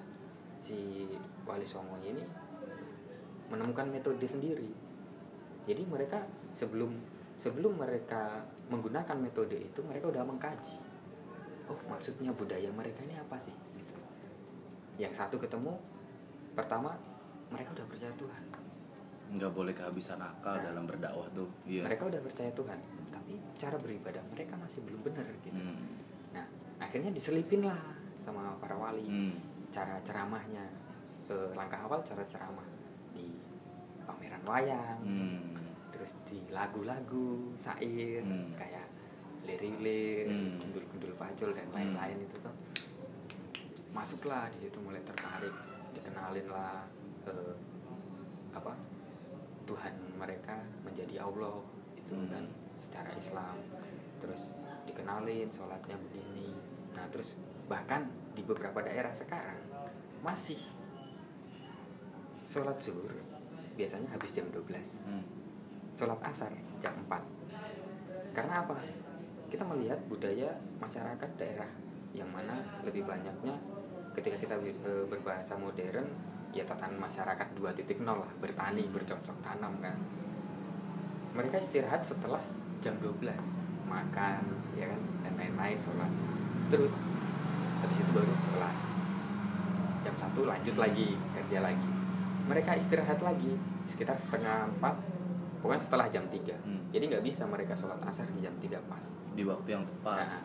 si 0.65 1.07
Wali 1.45 1.67
Songo 1.69 2.01
ini 2.01 2.25
menemukan 3.53 3.87
metode 3.87 4.25
sendiri. 4.25 4.73
Jadi 5.69 5.83
mereka 5.85 6.25
sebelum 6.57 6.97
sebelum 7.37 7.77
mereka 7.77 8.41
menggunakan 8.73 9.17
metode 9.21 9.59
itu 9.61 9.81
mereka 9.85 10.09
udah 10.09 10.25
mengkaji. 10.25 10.81
Oh 11.69 11.77
maksudnya 11.89 12.33
budaya 12.33 12.69
mereka 12.73 13.05
ini 13.05 13.17
apa 13.17 13.37
sih? 13.37 13.53
Gitu. 13.77 13.95
yang 14.95 15.11
satu 15.11 15.35
ketemu 15.43 15.75
pertama 16.55 16.95
mereka 17.51 17.75
udah 17.75 17.83
percaya 17.91 18.15
Tuhan 18.15 18.43
Nggak 19.33 19.51
boleh 19.51 19.73
kehabisan 19.73 20.19
akal 20.19 20.57
Nah. 20.57 20.65
dalam 20.69 20.85
berdakwah 20.85 21.29
tuh. 21.31 21.49
Iya. 21.65 21.83
mereka 21.85 22.07
udah 22.07 22.21
percaya 22.21 22.51
Tuhan 22.51 22.79
tapi 23.09 23.33
cara 23.55 23.77
beribadah 23.77 24.21
mereka 24.29 24.53
masih 24.55 24.83
belum 24.83 25.01
benar 25.03 25.25
gitu 25.39 25.55
Hmm. 25.55 25.81
nah 26.31 26.45
akhirnya 26.79 27.09
diselipin 27.09 27.63
lah 27.63 27.79
sama 28.15 28.53
para 28.59 28.75
wali 28.75 29.05
Hmm. 29.05 29.35
cara 29.69 29.97
ceramahnya 30.01 30.67
Eh, 31.25 31.49
langkah 31.57 31.81
awal 31.81 32.05
cara 32.05 32.21
ceramah 32.25 32.69
di 33.11 33.33
pameran 34.05 34.45
wayang 34.45 35.01
Hmm. 35.01 35.57
terus 35.89 36.13
di 36.23 36.45
lagu-lagu 36.51 37.49
syair 37.57 38.21
Hmm. 38.21 38.53
kayak 38.53 38.85
lirik-lirik 39.43 40.29
Hmm. 40.29 40.61
gundul-gundul 40.61 41.17
pacul 41.17 41.51
dan 41.51 41.65
Hmm. 41.67 41.77
lain-lain 41.97 42.21
itu 42.21 42.37
tuh 42.39 42.53
masuklah 43.91 44.53
di 44.53 44.59
situ 44.61 44.79
mulai 44.81 45.01
tertarik 45.01 45.55
dikenalin 45.93 46.45
lah 46.51 46.85
eh, 47.25 47.55
apa 48.53 48.73
Tuhan 49.65 49.95
mereka 50.17 50.61
menjadi 50.85 51.25
Allah 51.25 51.61
itu 51.97 52.13
Hmm. 52.15 52.29
kan 52.31 52.45
secara 52.77 53.11
Islam. 53.17 53.57
Terus 54.21 54.53
dikenalin 54.85 55.49
sholatnya 55.49 55.97
begini. 55.99 56.53
Nah 56.95 57.05
terus 57.11 57.37
bahkan 57.65 58.05
di 58.37 58.45
beberapa 58.45 58.85
daerah 58.85 59.11
sekarang 59.11 59.57
masih 60.21 60.61
sholat 62.45 62.77
zuhur 62.77 63.13
biasanya 63.75 64.07
habis 64.13 64.37
jam 64.37 64.47
12 64.53 65.03
Hmm. 65.09 65.25
sholat 65.91 66.21
asar 66.23 66.53
jam 66.79 66.93
4 67.09 67.25
karena 68.35 68.67
apa? 68.67 68.77
Kita 69.49 69.63
melihat 69.63 69.97
budaya 70.11 70.51
masyarakat 70.83 71.31
daerah 71.39 71.71
yang 72.11 72.27
mana 72.35 72.59
lebih 72.83 73.07
banyaknya 73.07 73.55
ketika 74.19 74.35
kita 74.39 74.55
e, 74.59 75.07
berbahasa 75.07 75.55
modern 75.55 76.07
ya 76.55 76.65
tatanan 76.65 77.03
masyarakat 77.03 77.49
2.0 77.59 78.07
lah 78.07 78.31
bertani 78.39 78.87
bercocok 78.95 79.37
tanam 79.43 79.75
kan. 79.83 79.99
Mereka 81.35 81.59
istirahat 81.59 82.07
setelah 82.07 82.41
jam 82.79 82.95
12 83.03 83.27
makan 83.91 84.43
ya 84.79 84.87
kan 84.87 85.01
dan 85.27 85.33
lain-lain 85.35 85.79
sholat. 85.83 86.13
Terus 86.71 86.95
habis 87.83 87.99
itu 87.99 88.11
baru 88.15 88.35
sholat. 88.39 88.77
Jam 90.07 90.15
1 90.15 90.31
lanjut 90.47 90.77
lagi 90.79 91.19
kerja 91.35 91.59
lagi. 91.59 91.91
Mereka 92.47 92.71
istirahat 92.79 93.19
lagi 93.19 93.59
sekitar 93.91 94.15
setengah 94.15 94.71
empat 94.79 94.95
pokoknya 95.65 95.81
setelah 95.81 96.07
jam 96.13 96.25
3 96.29 96.61
Hmm. 96.61 96.81
jadi 96.93 97.09
nggak 97.09 97.25
bisa 97.25 97.49
mereka 97.49 97.73
sholat 97.73 97.97
asar 98.05 98.29
di 98.31 98.45
jam 98.45 98.53
3 98.61 98.79
pas. 98.85 99.05
Di 99.33 99.43
waktu 99.43 99.69
yang 99.75 99.85
tepat. 99.89 100.23
Nah, 100.23 100.41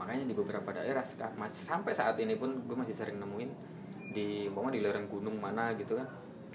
makanya 0.00 0.24
di 0.24 0.34
beberapa 0.34 0.72
daerah 0.72 1.04
masih 1.36 1.62
sampai 1.62 1.92
saat 1.92 2.16
ini 2.18 2.34
pun 2.34 2.64
gue 2.64 2.76
masih 2.76 2.96
sering 2.96 3.20
nemuin 3.20 3.73
di 4.10 4.26
umpama 4.46 4.68
di 4.68 4.80
lereng 4.80 5.06
gunung 5.06 5.36
mana 5.36 5.72
gitu 5.74 5.94
kan 5.94 6.06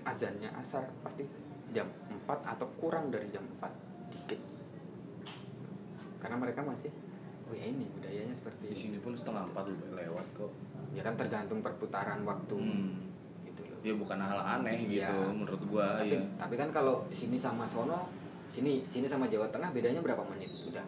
azannya 0.03 0.51
asar 0.55 0.85
pasti 1.01 1.25
jam 1.69 1.85
4 2.07 2.25
atau 2.45 2.67
kurang 2.75 3.09
dari 3.09 3.29
jam 3.29 3.43
4 3.57 3.67
dikit 4.11 4.39
karena 6.19 6.35
mereka 6.35 6.61
masih 6.61 6.91
oh 7.45 7.53
ya 7.53 7.65
ini 7.65 7.87
budayanya 7.89 8.31
seperti 8.31 8.63
Di 8.63 8.67
ini 8.69 8.77
sini 8.77 8.97
pun 8.99 9.13
setengah 9.13 9.43
empat 9.45 9.65
udah 9.65 9.89
lewat 9.95 10.25
kok. 10.33 10.51
ya 10.91 11.01
kan 11.01 11.15
tergantung 11.15 11.59
perputaran 11.59 12.21
waktu 12.23 12.55
Hmm. 12.55 13.09
gitu 13.43 13.61
loh 13.65 13.79
Ya 13.81 13.93
bukan 13.93 14.17
hal 14.17 14.39
aneh 14.39 14.77
Iya. 14.79 15.09
gitu 15.09 15.19
menurut 15.31 15.61
gua 15.65 15.97
tapi, 15.97 16.13
ya. 16.13 16.21
tapi 16.35 16.55
kan 16.55 16.69
kalau 16.69 17.05
sini 17.09 17.35
sama 17.35 17.63
sono 17.63 18.09
sini 18.47 18.81
sini 18.83 19.05
sama 19.05 19.25
Jawa 19.25 19.45
Tengah 19.47 19.69
bedanya 19.69 20.01
berapa 20.01 20.21
menit 20.25 20.49
udah 20.65 20.85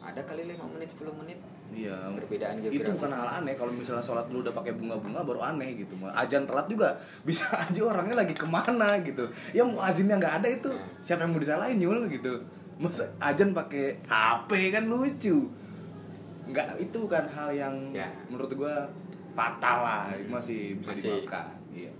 ada 0.00 0.20
kali 0.20 0.44
5 0.44 0.58
menit 0.68 0.88
10 0.92 1.06
menit 1.14 1.38
Iya. 1.70 1.96
perbedaan 2.14 2.54
Itu 2.58 2.68
geografis 2.70 2.94
bukan 2.94 3.10
hal 3.14 3.28
aneh 3.40 3.54
kalau 3.54 3.72
misalnya 3.72 4.00
sholat 4.00 4.26
lu 4.28 4.40
udah 4.40 4.52
pakai 4.52 4.72
bunga-bunga 4.72 5.20
baru 5.20 5.40
aneh 5.44 5.74
gitu. 5.76 5.94
Ajan 6.06 6.44
telat 6.44 6.66
juga 6.66 6.92
bisa 7.28 7.48
aja 7.50 7.80
orangnya 7.82 8.16
lagi 8.16 8.32
ke 8.32 8.44
mana 8.44 8.98
gitu. 9.00 9.24
Ya 9.50 9.62
mau 9.62 9.80
azinnya 9.80 10.16
nggak 10.16 10.34
ada 10.38 10.48
itu 10.50 10.70
siapa 10.98 11.22
yang 11.22 11.32
mau 11.32 11.40
disalahin 11.40 11.76
nyul 11.76 12.04
gitu. 12.06 12.34
Masa 12.74 13.06
ajan 13.18 13.50
pakai 13.50 14.02
HP 14.04 14.50
kan 14.70 14.84
lucu. 14.84 15.46
Nggak 16.44 16.76
itu 16.78 17.00
kan 17.06 17.24
hal 17.26 17.48
yang 17.50 17.74
Ya. 17.90 18.06
menurut 18.28 18.52
gua 18.52 18.84
fatal 19.32 19.78
lah 19.80 20.02
masih 20.28 20.76
bisa 20.76 20.92
Masih. 20.92 21.10
dimaafkan. 21.16 21.46
Iya. 21.70 21.90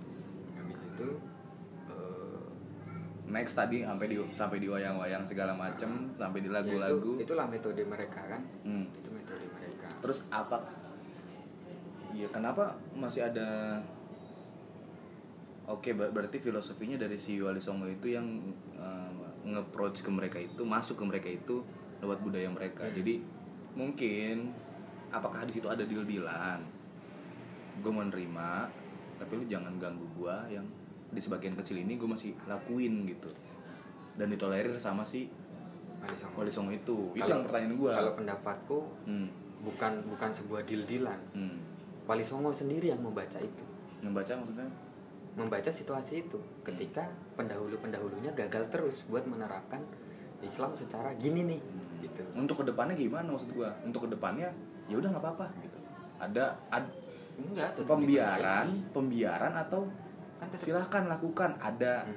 habis 0.55 0.79
itu 0.87 1.09
eh, 1.89 2.47
Next 3.27 3.55
tadi 3.55 3.83
sampai 3.83 4.07
di 4.07 4.17
sampai 4.31 4.59
di 4.59 4.69
wayang-wayang 4.69 5.25
segala 5.25 5.51
macem 5.51 5.89
sampai 6.15 6.39
di 6.39 6.47
ya 6.47 6.55
lagu-lagu. 6.55 7.19
itu, 7.19 7.25
itulah 7.25 7.47
metode 7.49 7.83
mereka 7.83 8.21
kan 8.23 8.43
Hmm. 8.62 8.87
itu 8.93 9.09
Terus 10.05 10.28
apa? 10.28 10.61
Iya, 12.12 12.28
kenapa 12.28 12.76
masih 12.92 13.24
ada 13.24 13.80
Oke, 15.64 15.96
ber- 15.96 16.12
berarti 16.12 16.36
filosofinya 16.36 17.00
dari 17.00 17.16
si 17.16 17.40
Wali 17.40 17.57
Songo 17.57 17.88
itu 17.88 18.12
yang 18.12 18.28
uh, 18.76 19.09
nge-approach 19.48 20.05
ke 20.05 20.12
mereka 20.12 20.36
itu, 20.36 20.61
masuk 20.61 21.00
ke 21.00 21.05
mereka 21.09 21.28
itu 21.32 21.64
lewat 22.05 22.20
budaya 22.20 22.52
mereka. 22.52 22.84
Hmm. 22.84 22.92
Jadi 22.92 23.24
mungkin 23.72 24.52
apakah 25.09 25.48
di 25.48 25.57
situ 25.57 25.64
ada 25.64 25.80
deal-dealan? 25.80 26.61
Gue 27.80 27.88
menerima, 27.88 28.68
tapi 29.16 29.40
lu 29.40 29.48
jangan 29.48 29.72
ganggu 29.80 30.05
gua 30.12 30.44
yang 30.52 30.68
di 31.09 31.16
sebagian 31.16 31.57
kecil 31.57 31.80
ini 31.80 31.96
gue 31.96 32.05
masih 32.05 32.36
lakuin 32.44 33.09
gitu. 33.09 33.32
Dan 34.20 34.28
ditolerir 34.28 34.76
sama 34.76 35.00
si 35.00 35.32
Wali 36.05 36.16
Songo. 36.20 36.36
Wali 36.36 36.52
Songo 36.52 36.72
itu. 36.76 36.98
Itu 37.16 37.24
Kalau- 37.24 37.40
yang 37.40 37.44
pertanyaan 37.48 37.74
gua. 37.80 37.92
kalau 37.96 38.12
pendapatku 38.12 38.78
Hmm. 39.09 39.28
Bukan 39.65 40.05
bukan 40.07 40.31
sebuah 40.31 40.62
deal-dealan. 40.62 41.19
Hmm. 41.33 41.57
Wali 42.05 42.21
Songo 42.21 42.53
sendiri 42.53 42.93
yang 42.93 43.01
membaca 43.01 43.41
itu. 43.41 43.65
Membaca 44.05 44.33
maksudnya? 44.37 44.69
membaca 45.35 45.67
situasi 45.67 46.23
itu. 46.23 46.39
Ketika 46.62 47.11
pendahulu-pendahulunya 47.35 48.31
gagal 48.39 48.71
terus 48.71 49.03
buat 49.11 49.27
menerapkan 49.27 49.83
Islam 50.39 50.79
secara 50.79 51.11
gini 51.19 51.43
nih 51.43 51.61
gitu. 52.07 52.23
Untuk 52.39 52.62
ke 52.62 52.71
depannya 52.71 52.95
gimana 52.95 53.35
maksud 53.35 53.51
gua? 53.51 53.75
Untuk 53.83 54.07
ke 54.07 54.15
depannya 54.15 54.55
ya 54.87 54.95
udah 54.95 55.11
nggak 55.11 55.25
apa-apa 55.27 55.47
gitu. 55.59 55.79
Ada 56.23 56.55
ad- 56.71 56.95
enggak 57.35 57.83
pembiaran 57.83 58.67
pembiaran 58.95 59.59
atau 59.59 59.91
kan 60.39 60.47
silahkan 60.55 61.11
lakukan. 61.11 61.59
Ada 61.59 62.07
Hmm. 62.07 62.15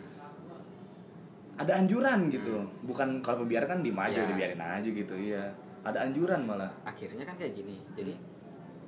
ada 1.57 1.71
anjuran 1.73 2.29
gitu. 2.29 2.53
Loh 2.53 2.69
bukan 2.85 3.17
kalau 3.25 3.41
pembiaran 3.41 3.65
kan 3.65 3.79
diem 3.81 3.97
aja 3.97 4.21
Ya. 4.21 4.29
dibiarin 4.29 4.61
aja 4.61 4.89
gitu. 4.93 5.15
Iya 5.17 5.57
ada 5.87 6.03
anjuran 6.03 6.43
malah 6.43 6.69
akhirnya 6.83 7.23
kan 7.23 7.35
kayak 7.35 7.55
gini 7.55 7.79
jadi 7.95 8.13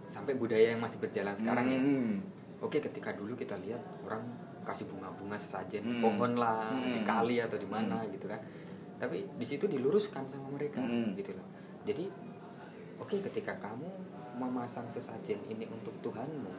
sampai 0.05 0.35
budaya 0.35 0.73
yang 0.73 0.81
masih 0.81 0.99
berjalan 0.99 1.33
sekarang 1.33 1.65
ya 1.65 1.79
Hmm. 1.79 2.19
oke 2.59 2.77
ketika 2.77 3.13
dulu 3.13 3.33
kita 3.33 3.55
lihat 3.59 3.79
orang 4.03 4.21
kasih 4.61 4.85
bunga-bunga 4.85 5.37
sesajen 5.37 5.81
Hmm. 5.81 6.01
pohon 6.01 6.35
lah 6.35 6.69
Hmm. 6.69 6.93
di 6.93 7.01
kali 7.01 7.39
atau 7.39 7.55
di 7.55 7.65
mana 7.65 8.03
gitu 8.07 8.27
kan 8.27 8.41
tapi 8.99 9.23
di 9.31 9.45
situ 9.47 9.63
diluruskan 9.65 10.27
sama 10.27 10.51
mereka 10.51 10.81
Hmm. 10.81 11.15
gitu 11.15 11.31
loh 11.31 11.47
jadi 11.85 12.05
oke 12.99 13.15
ketika 13.31 13.55
kamu 13.57 13.87
memasang 14.35 14.87
sesajen 14.87 15.39
ini 15.47 15.63
untuk 15.65 15.95
Tuhanmu 16.01 16.51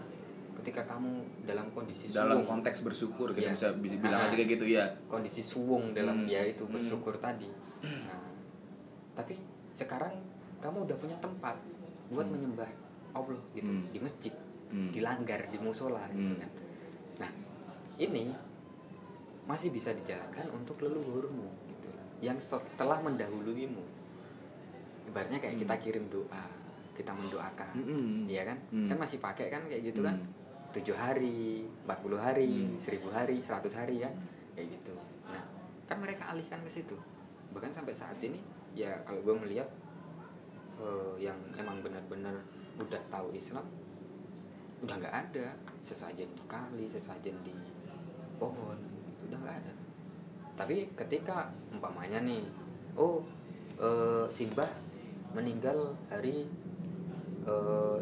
ketika 0.61 0.84
kamu 0.84 1.09
dalam 1.45 1.72
kondisi 1.72 2.12
dalam 2.12 2.45
suwung, 2.45 2.61
konteks 2.61 2.84
bersyukur 2.84 3.32
kita 3.32 3.49
Iya. 3.49 3.57
bisa 3.57 3.68
bisa 3.76 3.97
bilang 3.97 4.20
Ah. 4.20 4.26
aja 4.28 4.36
kayak 4.36 4.51
gitu 4.57 4.66
ya 4.68 4.84
kondisi 5.07 5.41
suwung 5.41 5.93
dalam 5.93 6.24
Hmm. 6.24 6.28
ya 6.28 6.45
itu 6.45 6.64
Hmm. 6.64 6.76
bersyukur 6.76 7.16
tadi 7.16 7.49
nah, 7.82 8.20
tapi 9.14 9.36
sekarang 9.81 10.12
kamu 10.61 10.85
udah 10.85 10.97
punya 11.01 11.16
tempat 11.24 11.57
buat 12.12 12.26
Hmm. 12.28 12.35
menyembah 12.37 12.70
Allah 13.16 13.41
gitu 13.57 13.70
Hmm. 13.72 13.89
di 13.89 13.99
masjid 13.99 14.35
Hmm. 14.70 14.93
di 14.93 15.01
langgar 15.01 15.41
di 15.49 15.59
musola 15.59 16.05
gitu 16.12 16.37
Hmm. 16.37 16.41
kan 16.45 16.51
nah 17.24 17.31
ini 17.97 18.33
masih 19.49 19.72
bisa 19.72 19.91
dijalankan 19.97 20.47
untuk 20.53 20.78
leluhurmu 20.85 21.49
gitu 21.72 21.89
yang 22.20 22.37
telah 22.76 23.01
mendahuluimu 23.01 23.83
ibaratnya 25.09 25.41
kayak 25.41 25.57
kita 25.59 25.74
Hmm. 25.74 25.85
kirim 25.85 26.05
doa 26.12 26.45
kita 26.95 27.16
mendoakan 27.16 27.72
Mm-mm. 27.81 28.28
Iya 28.28 28.45
kan 28.45 28.59
Hmm. 28.68 28.85
kan 28.85 28.97
masih 29.01 29.18
pakai 29.24 29.49
kan 29.49 29.64
kayak 29.64 29.89
gitu 29.89 30.05
kan 30.05 30.20
Hmm. 30.20 30.28
tujuh 30.76 30.93
hari 30.95 31.64
40 31.89 32.20
hari 32.20 32.68
Hmm. 32.68 32.76
1000 32.76 33.09
hari 33.09 33.41
100 33.41 33.72
hari 33.72 34.05
kan 34.05 34.12
kan 35.91 35.99
mereka 35.99 36.31
alihkan 36.31 36.62
ke 36.62 36.70
situ 36.70 36.95
bahkan 37.51 37.74
sampai 37.74 37.91
saat 37.91 38.14
ini 38.22 38.39
ya 38.75 38.93
kalau 39.03 39.21
gue 39.23 39.35
melihat 39.47 39.68
eh, 40.79 41.14
yang 41.31 41.37
emang 41.59 41.83
benar-benar 41.83 42.35
udah 42.81 43.01
tahu 43.11 43.35
Islam 43.35 43.64
udah 44.81 44.97
nggak 44.97 45.16
ada. 45.29 45.47
Sesajen 45.85 46.29
di 46.33 46.45
kali 46.47 46.87
sesajen 46.87 47.35
di 47.43 47.53
pohon 48.39 48.79
itu 49.16 49.27
udah 49.27 49.39
nggak 49.43 49.57
ada. 49.64 49.73
Tapi 50.55 50.87
ketika 50.95 51.51
umpamanya 51.73 52.23
nih 52.23 52.45
oh 52.95 53.25
eh, 53.81 54.27
Simbah 54.31 54.68
meninggal 55.35 55.95
hari 56.11 56.47
eh, 57.47 58.01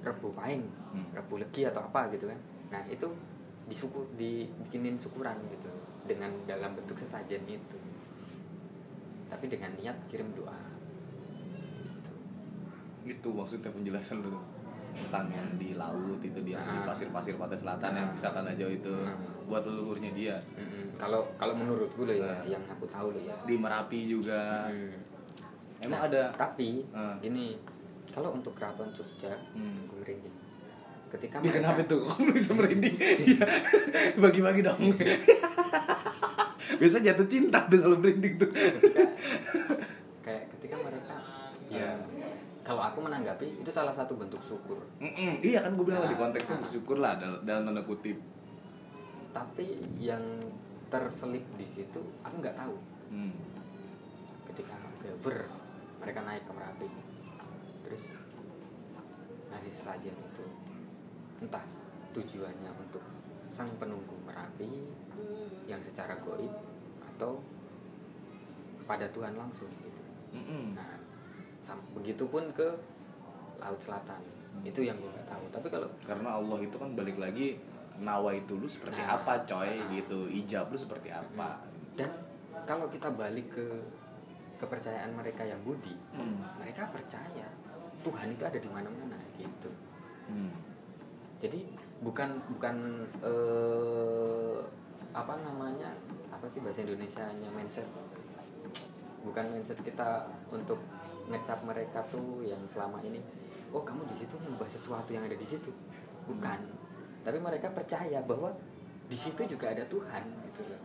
Rebu 0.00 0.32
Pahing 0.32 0.80
Hmm. 0.90 1.06
Rebu 1.14 1.38
Legi 1.38 1.62
atau 1.66 1.86
apa 1.86 2.10
gitu 2.10 2.26
kan. 2.26 2.38
Nah 2.74 2.82
itu 2.90 3.06
disukur 3.70 4.02
dibikinin 4.18 4.98
syukuran 4.98 5.38
gitu 5.54 5.70
dengan 6.02 6.34
dalam 6.50 6.74
bentuk 6.74 6.98
sesajen 6.98 7.46
itu 7.46 7.78
tapi 9.30 9.46
dengan 9.46 9.70
niat 9.74 9.96
kirim 10.06 10.28
doa 10.34 10.58
Gitu. 11.80 12.12
itu 13.08 13.28
maksudnya 13.30 13.70
penjelasan 13.70 14.20
lu 14.20 14.34
tentang 14.90 15.30
yang 15.30 15.46
di 15.54 15.72
laut 15.72 16.18
itu 16.20 16.40
dia 16.42 16.58
di 16.60 16.76
Ah. 16.76 16.84
pasir-pasir 16.84 17.34
pantai 17.34 17.54
selatan 17.54 17.94
yang 17.94 18.04
Ah. 18.04 18.12
bisa 18.12 18.28
tanah 18.28 18.52
jauh 18.52 18.70
itu 18.70 18.90
Ah. 19.00 19.14
buat 19.46 19.62
leluhurnya 19.62 20.10
dia 20.10 20.34
kalau 20.96 21.22
kalau 21.34 21.54
menurut 21.54 21.88
gue 21.88 22.10
ya 22.12 22.26
Ah. 22.28 22.42
yang 22.44 22.62
aku 22.64 22.84
tahu 22.84 23.10
loh 23.10 23.22
ya 23.22 23.34
di 23.40 23.54
merapi 23.54 24.04
juga 24.04 24.66
Mm. 24.66 24.92
emang 25.80 26.00
Nah, 26.00 26.08
ada 26.10 26.22
tapi 26.32 26.82
Ah. 26.90 27.14
gini 27.16 27.54
kalau 28.08 28.34
untuk 28.34 28.52
keraton 28.52 28.90
Jogja 28.90 29.30
Hmm. 29.54 29.86
gue 29.86 29.98
merinding 30.00 30.36
ketika 31.08 31.38
mereka- 31.38 31.58
kenapa 31.58 31.80
tuh? 31.84 32.02
Bisa 32.34 32.52
merinding? 32.52 32.94
Iya. 33.30 33.46
Bagi-bagi 34.16 34.60
dong. 34.60 34.78
Biasa 36.76 37.00
jatuh 37.00 37.26
cinta 37.26 37.64
tuh 37.66 37.78
kalau 37.78 37.96
merinding 37.96 38.36
tuh. 38.36 38.50
ketika 38.50 39.02
kayak 40.20 40.44
ketika 40.52 40.76
mereka 40.76 41.16
ya 41.66 41.96
kalau 42.60 42.82
aku 42.82 43.00
menanggapi 43.00 43.56
itu 43.56 43.70
salah 43.70 43.90
satu 43.90 44.14
bentuk 44.14 44.38
syukur 44.38 44.78
Mm-mm, 44.98 45.40
Iya 45.40 45.64
kan 45.64 45.72
gue 45.72 45.82
bilang 45.82 46.04
Nah. 46.04 46.10
di 46.10 46.16
konteksnya 46.16 46.58
bersyukur 46.58 46.96
lah 46.96 47.16
dalam, 47.16 47.40
dalam 47.42 47.62
tanda 47.64 47.82
kutip. 47.82 48.20
tapi 49.30 49.78
yang 49.96 50.20
terselip 50.86 51.46
di 51.54 51.64
situ 51.64 52.00
aku 52.20 52.34
nggak 52.36 52.54
tahu 52.54 52.76
Hmm. 53.08 53.34
ketika 54.46 54.74
ber 55.20 55.46
mereka 55.98 56.20
naik 56.20 56.42
ke 56.42 56.52
merapi 56.52 56.86
terus 57.82 58.14
ngasih 59.48 59.72
sesajen 59.72 60.14
itu 60.14 60.44
entah 61.40 61.62
tujuannya 62.10 62.70
untuk 62.76 63.02
sang 63.46 63.70
penunggu 63.76 64.14
merapi 64.22 64.70
yang 65.64 65.80
secara 65.80 66.16
goib 66.18 66.50
atau 67.06 67.38
pada 68.84 69.06
Tuhan 69.08 69.34
langsung 69.34 69.70
gitu 69.78 70.02
Mm-mm. 70.32 70.74
nah 70.74 70.98
sam- 71.58 71.84
begitupun 71.92 72.50
ke 72.50 72.68
laut 73.56 73.78
selatan 73.78 74.18
itu 74.62 74.82
yang 74.82 74.96
gue 74.96 75.06
nggak 75.08 75.28
tahu 75.28 75.44
tapi 75.50 75.66
kalau 75.68 75.88
Karena 76.02 76.34
Allah 76.34 76.58
itu 76.58 76.74
kan 76.74 76.90
balik 76.92 77.16
lagi 77.16 77.60
nawa 77.96 78.32
itu 78.32 78.56
lu 78.56 78.66
seperti 78.66 78.98
Nah. 78.98 79.16
apa 79.16 79.44
coy 79.44 79.68
Nah. 79.70 79.92
gitu 79.92 80.18
ijab 80.26 80.68
lu 80.68 80.76
seperti 80.76 81.08
apa 81.08 81.60
dan 81.94 82.10
kalau 82.64 82.88
kita 82.88 83.08
balik 83.10 83.46
ke 83.50 83.66
kepercayaan 84.56 85.12
mereka 85.12 85.40
yang 85.42 85.60
budi 85.60 85.94
Hmm. 86.12 86.40
mereka 86.56 86.88
percaya 86.88 87.46
Tuhan 88.00 88.28
itu 88.28 88.42
ada 88.42 88.56
di 88.56 88.68
mana-mana 88.68 89.16
gitu 89.36 89.70
Hmm. 90.26 90.50
jadi 91.38 91.60
bukan 92.00 92.28
bukan 92.48 92.76
eh, 93.20 94.58
apa 95.10 95.34
namanya 95.42 95.90
apa 96.30 96.46
sih 96.46 96.62
bahasa 96.62 96.86
Indonesia 96.86 97.26
nya 97.36 97.50
mindset. 97.50 97.86
Bukan 99.26 99.44
mindset 99.52 99.78
kita 99.82 100.30
untuk 100.48 100.78
ngecap 101.30 101.62
mereka 101.66 102.02
tuh 102.10 102.42
yang 102.46 102.62
selama 102.66 103.02
ini 103.02 103.20
oh 103.70 103.82
kamu 103.82 104.02
di 104.10 104.16
situ 104.18 104.34
nyembah 104.40 104.66
sesuatu 104.70 105.10
yang 105.10 105.26
ada 105.26 105.36
di 105.36 105.46
situ. 105.46 105.70
Bukan. 106.26 106.60
Tapi 107.26 107.38
mereka 107.38 107.68
percaya 107.74 108.22
bahwa 108.24 108.54
di 109.10 109.18
situ 109.18 109.42
juga 109.44 109.74
ada 109.74 109.82
Tuhan 109.86 110.22
gitu 110.50 110.62
loh. 110.70 110.82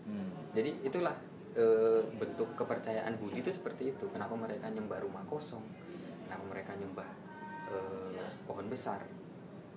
Hmm. 0.00 0.32
jadi 0.56 0.74
itulah 0.82 1.14
eh, 1.54 2.02
bentuk 2.18 2.50
kepercayaan 2.56 3.14
Budi 3.20 3.40
itu 3.44 3.52
seperti 3.52 3.94
itu. 3.94 4.04
Kenapa 4.10 4.34
mereka 4.36 4.66
nyembah 4.68 5.00
rumah 5.00 5.22
kosong? 5.28 5.62
Kenapa 6.26 6.44
mereka 6.50 6.72
nyembah 6.76 7.08
eh, 7.72 8.28
pohon 8.44 8.66
besar? 8.68 9.00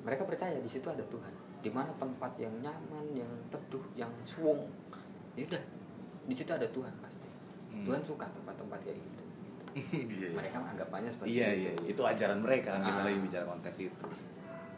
Mereka 0.04 0.28
percaya 0.28 0.58
di 0.60 0.68
situ 0.68 0.90
ada 0.90 1.04
Tuhan 1.08 1.53
di 1.64 1.70
mana 1.70 1.88
tempat 1.96 2.36
yang 2.36 2.52
nyaman 2.60 3.06
yang 3.16 3.32
teduh 3.48 3.80
yang 3.96 4.12
suwung 4.24 4.68
ya 5.34 5.48
udah 5.48 5.64
di 6.24 6.34
situ 6.34 6.52
ada 6.52 6.68
Tuhan 6.68 6.92
pasti 7.00 7.22
Hmm. 7.74 7.90
Tuhan 7.90 8.06
suka 8.06 8.22
tempat-tempat 8.30 8.86
kayak 8.86 9.02
gitu 9.02 9.24
iya. 10.06 10.30
mereka 10.30 10.62
anggapannya 10.62 11.10
seperti 11.10 11.34
Iya 11.34 11.50
itu 11.50 11.62
iya 11.66 11.72
itu 11.90 12.02
ajaran 12.06 12.38
mereka 12.38 12.70
kan 12.70 12.82
kita 12.84 13.02
Ah. 13.02 13.06
lagi 13.10 13.18
bicara 13.20 13.46
konteks 13.48 13.78
itu. 13.82 14.06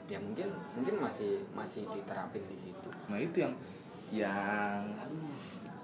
ya 0.05 0.15
mungkin 0.15 0.47
mungkin 0.71 0.95
masih 1.01 1.43
masih 1.51 1.83
diterapin 1.83 2.39
di 2.45 2.55
situ 2.55 2.87
Nah 3.09 3.19
itu 3.19 3.35
yang 3.35 3.51
yang 4.13 4.79
aduh 4.95 5.27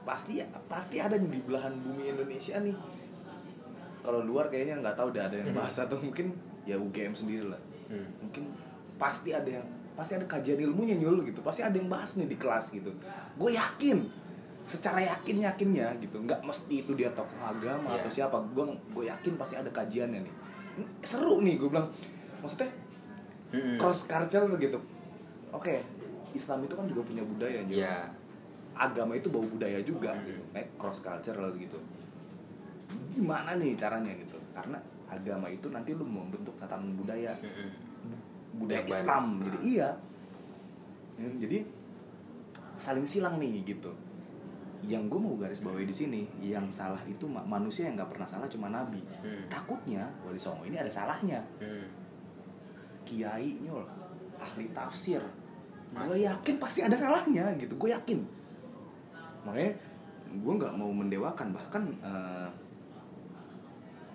pasti 0.02 0.40
pasti 0.66 0.98
ada 0.98 1.14
di 1.14 1.40
belahan 1.42 1.76
bumi 1.76 2.10
Indonesia 2.10 2.56
nih. 2.58 2.78
Kalau 4.00 4.24
luar 4.24 4.48
kayaknya 4.48 4.80
nggak 4.80 4.96
tahu 4.96 5.12
udah 5.12 5.28
ada 5.28 5.36
yang 5.36 5.52
bahas 5.52 5.76
atau 5.76 6.00
mungkin 6.00 6.32
ya 6.64 6.74
UGM 6.74 7.12
sendiri 7.12 7.46
lah. 7.46 7.60
Hmm. 7.86 8.08
Mungkin 8.20 8.56
pasti 8.96 9.30
ada 9.30 9.52
yang 9.52 9.68
pasti 9.94 10.16
ada 10.16 10.26
kajian 10.26 10.60
ilmunya 10.60 10.96
nyul 10.96 11.22
gitu. 11.24 11.40
Pasti 11.42 11.62
ada 11.62 11.74
yang 11.74 11.88
bahas 11.88 12.16
nih 12.16 12.28
di 12.28 12.36
kelas 12.36 12.72
gitu. 12.72 12.92
Gue 13.36 13.52
yakin 13.54 14.02
secara 14.62 15.04
yakin 15.04 15.44
yakinnya 15.44 15.92
gitu 16.00 16.16
nggak 16.16 16.40
mesti 16.48 16.88
itu 16.88 16.96
dia 16.96 17.12
tokoh 17.12 17.36
agama 17.44 17.92
Iya. 17.92 17.98
atau 18.00 18.10
siapa 18.10 18.38
gue 18.56 18.64
gue 18.96 19.04
yakin 19.04 19.36
pasti 19.36 19.60
ada 19.60 19.68
kajiannya 19.68 20.24
nih 20.24 20.34
seru 21.04 21.44
nih 21.44 21.60
gue 21.60 21.68
bilang 21.68 21.92
maksudnya 22.40 22.72
Hmm. 23.52 23.76
cross 23.76 24.08
culture 24.08 24.48
gitu 24.56 24.80
oke 25.52 25.76
Islam 26.32 26.64
itu 26.64 26.72
kan 26.72 26.88
juga 26.88 27.04
punya 27.04 27.20
budaya 27.20 27.60
Nyul. 27.68 27.84
ya 27.84 28.08
agama 28.72 29.12
itu 29.12 29.28
bau 29.28 29.44
budaya 29.44 29.84
juga 29.84 30.16
Hmm. 30.16 30.24
gitu 30.24 30.40
kayak 30.56 30.70
cross 30.80 31.04
cultural 31.04 31.52
gitu 31.52 31.76
gimana 33.12 33.60
nih 33.60 33.76
caranya 33.76 34.12
gitu 34.16 34.40
karena 34.56 34.80
agama 35.12 35.52
itu 35.52 35.68
nanti 35.68 35.92
lu 35.92 36.08
membentuk 36.08 36.56
tatanan 36.56 36.96
budaya 36.96 37.36
Hmm. 37.36 37.91
Budaya 38.62 38.80
Yang 38.80 38.88
baru. 38.88 38.98
Islam 39.02 39.26
jadi 39.42 39.58
iya. 39.66 39.90
Ya, 41.18 41.28
jadi 41.38 41.58
saling 42.78 43.06
silang 43.06 43.36
nih 43.38 43.62
gitu. 43.66 43.92
Yang 44.82 45.14
gue 45.14 45.20
mau 45.22 45.38
garis 45.38 45.62
bawahi 45.62 45.86
di 45.86 45.94
sini 45.94 46.22
yang 46.42 46.66
salah 46.70 46.98
itu 47.06 47.30
ma- 47.30 47.46
manusia 47.46 47.86
yang 47.86 47.94
nggak 47.94 48.18
pernah 48.18 48.26
salah 48.26 48.50
cuma 48.50 48.70
nabi. 48.70 49.02
Hmm. 49.22 49.46
takutnya 49.46 50.10
wali 50.26 50.42
songo 50.42 50.66
ini 50.66 50.78
ada 50.78 50.90
salahnya. 50.90 51.42
Hmm. 51.62 51.86
kiai 53.02 53.58
nyul 53.62 53.86
ahli 54.38 54.66
tafsir. 54.74 55.22
Gue 55.92 56.24
yakin 56.24 56.56
pasti 56.58 56.82
ada 56.82 56.96
salahnya 56.96 57.54
gitu. 57.60 57.76
Gue 57.78 57.92
yakin. 57.92 58.24
Makanya 59.46 59.74
gue 60.32 60.54
nggak 60.58 60.74
mau 60.74 60.90
mendewakan. 60.90 61.54
Bahkan 61.54 61.84
eh, 62.02 62.50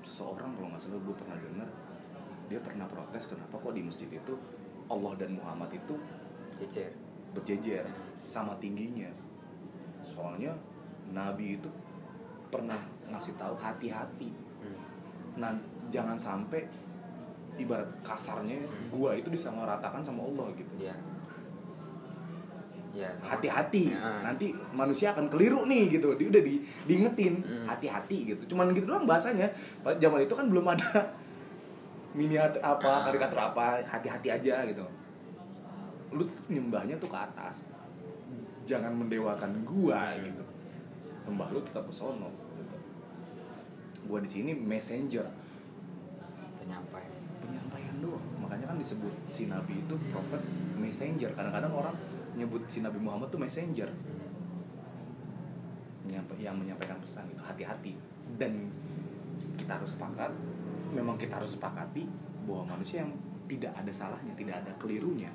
seseorang 0.03 0.51
kalau 0.55 0.71
nggak 0.73 0.83
salah 0.83 0.99
gue 0.99 1.15
pernah 1.15 1.37
dengar 1.39 1.69
dia 2.47 2.61
pernah 2.63 2.87
protes 2.87 3.31
kenapa 3.31 3.59
kok 3.59 3.75
di 3.75 3.83
masjid 3.83 4.07
itu 4.07 4.35
Allah 4.87 5.13
dan 5.19 5.35
Muhammad 5.35 5.71
itu 5.75 5.95
Cicer 6.55 6.89
berjejer 7.35 7.85
sama 8.25 8.55
tingginya? 8.57 9.11
Soalnya 10.01 10.55
Nabi 11.11 11.59
itu 11.59 11.69
pernah 12.49 12.79
ngasih 13.11 13.35
tahu 13.37 13.55
hati-hati. 13.59 14.31
Hmm. 14.63 14.79
nah 15.37 15.53
jangan 15.91 16.17
sampai 16.17 16.65
ibarat 17.59 17.87
kasarnya 18.01 18.57
Hmm. 18.63 18.89
gua 18.91 19.13
itu 19.19 19.29
disamaratakan 19.29 20.01
sama 20.01 20.25
Allah 20.25 20.49
gitu. 20.55 20.73
Ya 20.81 20.95
ya 22.97 23.13
hati-hati. 23.21 23.93
Ya. 23.93 24.25
nanti 24.25 24.57
manusia 24.73 25.13
akan 25.13 25.29
keliru 25.29 25.69
nih 25.69 26.01
gitu. 26.01 26.17
Dia 26.17 26.29
udah 26.33 26.43
di 26.43 26.65
diingetin 26.89 27.45
Hmm. 27.45 27.69
hati-hati 27.69 28.33
gitu. 28.33 28.57
Cuman 28.57 28.73
gitu 28.73 28.89
doang 28.89 29.05
bahasanya. 29.05 29.51
Zaman 29.85 30.25
itu 30.25 30.33
kan 30.33 30.49
belum 30.49 30.65
ada 30.65 31.05
miniatur 32.17 32.65
apa 32.65 32.89
Ah. 32.89 33.05
karikatur 33.05 33.37
apa 33.37 33.85
hati-hati 33.85 34.29
aja 34.33 34.65
gitu. 34.65 34.83
Lu 36.17 36.25
nyembahnya 36.49 36.97
tuh 36.97 37.13
ke 37.13 37.19
atas. 37.21 37.69
Jangan 38.65 38.91
mendewakan 38.97 39.53
gua 39.63 40.17
gitu. 40.17 40.43
Sembah 41.21 41.53
lu 41.53 41.61
tetap 41.61 41.85
ke 41.85 41.93
sono 41.93 42.33
gitu. 42.57 42.77
gua 44.09 44.19
di 44.25 44.31
sini 44.31 44.57
messenger. 44.57 45.29
Penyampai 46.63 47.05
penyampaian 47.45 47.95
doang. 48.01 48.23
Makanya 48.41 48.73
kan 48.73 48.79
disebut 48.81 49.13
si 49.29 49.47
nabi 49.47 49.85
itu 49.85 49.95
prophet 50.09 50.41
messenger. 50.81 51.31
Kadang-kadang 51.37 51.71
orang 51.75 51.95
nyebut 52.33 52.65
si 52.67 52.81
nabi 52.81 52.97
Muhammad 52.97 53.29
tuh 53.29 53.39
messenger. 53.39 53.93
Yang 56.39 56.57
menyampaikan 56.57 56.97
pesan 57.03 57.27
itu. 57.29 57.43
Hati-hati. 57.43 57.99
Dan 58.39 58.71
kita 59.59 59.77
harus 59.77 59.99
sepakat 59.99 60.31
memang 60.97 61.21
kita 61.21 61.37
harus 61.37 61.61
sepakati 61.61 62.09
bahwa 62.49 62.73
manusia 62.77 63.05
yang 63.05 63.13
tidak 63.47 63.73
ada 63.77 63.93
salahnya 63.93 64.33
tidak 64.35 64.65
ada 64.65 64.73
kelirunya 64.81 65.31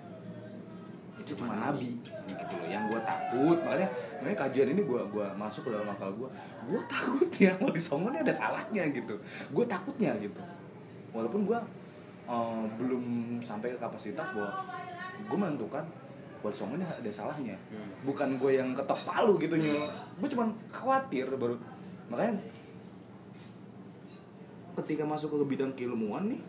itu 1.22 1.38
cuma 1.38 1.54
nabi. 1.54 1.94
gitu 2.02 2.54
loh. 2.58 2.68
Yang 2.68 2.84
gue 2.90 3.02
takut 3.06 3.58
makanya 3.62 3.88
makanya 4.20 4.38
kajian 4.48 4.68
ini 4.74 4.82
gue 4.82 5.02
gua 5.14 5.28
masuk 5.38 5.70
ke 5.70 5.70
dalam 5.70 5.88
akal 5.94 6.10
gue 6.18 6.30
gue 6.66 6.82
takutnya 6.92 7.52
Wali 7.62 7.82
Songo 7.82 8.10
ini 8.10 8.20
ada 8.26 8.34
salahnya 8.34 8.84
gitu. 8.90 9.16
Gue 9.54 9.66
takutnya 9.70 10.12
gitu. 10.18 10.42
Walaupun 11.14 11.46
gue 11.46 11.60
eh, 12.26 12.64
belum 12.82 13.04
sampai 13.46 13.78
ke 13.78 13.78
kapasitas 13.78 14.34
bahwa 14.34 14.52
gue 15.22 15.38
menentukan 15.38 15.86
Wali 16.42 16.56
Songo 16.58 16.76
ini 16.76 16.86
ada 16.90 17.12
salahnya. 17.14 17.56
Hmm. 17.70 17.90
bukan 18.02 18.36
gue 18.42 18.52
yang 18.58 18.74
ketok 18.74 19.00
palu 19.06 19.38
gitu 19.38 19.56
nyul. 19.56 19.86
Gue 20.18 20.28
cuman 20.34 20.50
khawatir 20.74 21.30
baru. 21.38 21.56
Makanya 22.10 22.34
ketika 24.82 25.04
masuk 25.04 25.34
ke 25.34 25.46
bidang 25.48 25.72
keilmuan 25.74 26.28
nih 26.28 26.42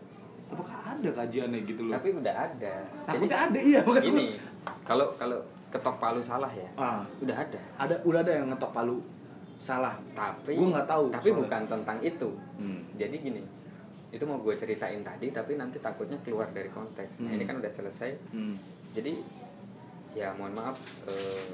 apakah 0.49 0.77
ada 0.85 1.09
kajiannya 1.09 1.59
gitu 1.63 1.81
loh 1.83 1.93
tapi 1.93 2.13
udah 2.13 2.35
ada 2.35 2.73
takutnya 3.03 3.37
ada 3.47 3.59
iya 3.59 3.81
ini 4.03 4.37
kalau 4.83 5.09
kalau 5.13 5.39
ketok 5.69 5.97
palu 5.97 6.21
salah 6.21 6.49
ya 6.49 6.69
ah 6.75 7.01
udah 7.17 7.33
ada 7.33 7.59
ada 7.75 7.95
udah 8.03 8.21
ada 8.21 8.33
yang 8.37 8.47
ngetok 8.49 8.71
palu 8.71 9.01
salah 9.57 9.95
tapi 10.11 10.53
Gua 10.53 10.75
nggak 10.75 10.85
tahu 10.85 11.03
tapi 11.09 11.27
soalnya. 11.27 11.41
bukan 11.41 11.61
tentang 11.67 11.97
itu 12.01 12.29
hmm. 12.59 12.79
jadi 12.93 13.15
gini 13.15 13.41
itu 14.13 14.21
mau 14.23 14.37
gue 14.37 14.53
ceritain 14.53 15.01
tadi 15.01 15.33
tapi 15.33 15.57
nanti 15.57 15.81
takutnya 15.81 16.13
keluar 16.21 16.45
dari 16.53 16.69
konteks 16.69 17.17
nah 17.19 17.31
Hmm. 17.31 17.35
ini 17.35 17.43
kan 17.43 17.57
udah 17.57 17.71
selesai 17.71 18.11
Hmm. 18.29 18.53
jadi 18.93 19.17
ya 20.13 20.29
mohon 20.37 20.53
maaf 20.53 20.77
eh, 21.09 21.49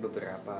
beberapa 0.00 0.56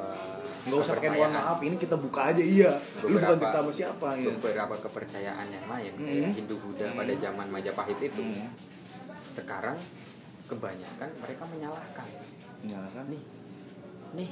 nggak 0.62 0.78
usah 0.78 0.94
pakai 0.94 1.10
mohon 1.10 1.32
maaf 1.32 1.58
ini 1.58 1.74
kita 1.74 1.96
buka 1.96 2.20
aja 2.28 2.38
iya 2.38 2.70
lu 3.02 3.10
bukan 3.10 3.16
Beberapa- 3.16 3.40
cerita 3.40 3.58
sama 3.58 3.72
siapa 3.72 4.08
ya 4.14 4.28
beberapa 4.30 4.74
kepercayaan 4.78 5.46
yang 5.48 5.66
lain 5.66 5.92
Hmm. 5.94 6.06
kayak 6.06 6.30
Hindu 6.34 6.54
Buddha 6.56 6.86
Hmm. 6.86 6.96
pada 6.96 7.12
zaman 7.14 7.46
Majapahit 7.48 7.98
itu 7.98 8.20
Hmm. 8.20 8.48
sekarang 9.30 9.76
kebanyakan 10.46 11.10
mereka 11.16 11.42
menyalahkan 11.46 12.08
nyalakan 12.62 13.04
nih 13.08 13.22
nih 14.14 14.30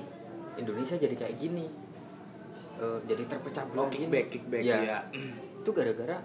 Indonesia 0.57 0.95
jadi 0.95 1.15
kayak 1.15 1.37
gini 1.37 1.67
Eh, 2.79 2.99
jadi 3.05 3.27
terpecah 3.27 3.67
oh 3.67 3.71
belah 3.75 3.91
gini. 3.91 4.07
kickback 4.07 4.27
kickback 4.31 4.63
Ya, 4.63 4.79
ya 4.79 4.99
itu 5.59 5.67
gara-gara 5.69 6.23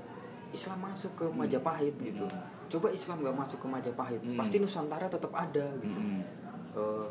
Islam 0.52 0.80
masuk 0.84 1.10
ke 1.16 1.26
Majapahit 1.28 1.98
gitu 1.98 2.24
Hmm. 2.24 2.46
coba 2.70 2.88
Islam 2.90 3.22
nggak 3.22 3.34
masuk 3.36 3.58
ke 3.58 3.68
Majapahit 3.68 4.22
Hmm. 4.22 4.38
pasti 4.38 4.58
Nusantara 4.58 5.08
tetap 5.08 5.32
ada 5.32 5.66
gitu 5.80 5.98
Hmm. 5.98 6.22
Eh, 6.74 7.08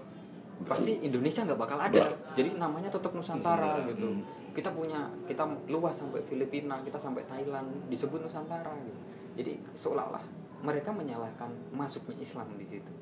pasti 0.67 0.99
Indonesia 1.03 1.43
nggak 1.45 1.61
bakal 1.61 1.79
ada. 1.79 2.05
Jadi 2.35 2.57
namanya 2.57 2.89
tetap 2.89 3.13
Nusantara 3.13 3.81
Nusantara, 3.81 3.91
gitu. 3.93 4.09
Hmm. 4.13 4.25
kita 4.53 4.69
punya 4.69 5.09
kita 5.25 5.49
luas 5.73 5.97
sampai 5.97 6.21
Filipina 6.29 6.85
kita 6.85 7.01
sampai 7.01 7.25
Thailand 7.25 7.89
disebut 7.89 8.21
Nusantara 8.25 8.73
gitu. 8.85 9.01
Jadi 9.41 9.53
seolah-olah 9.77 10.25
mereka 10.63 10.95
menyalahkan 10.95 11.51
masuknya 11.75 12.17
Islam 12.21 12.49
di 12.55 12.67
situ. 12.67 12.93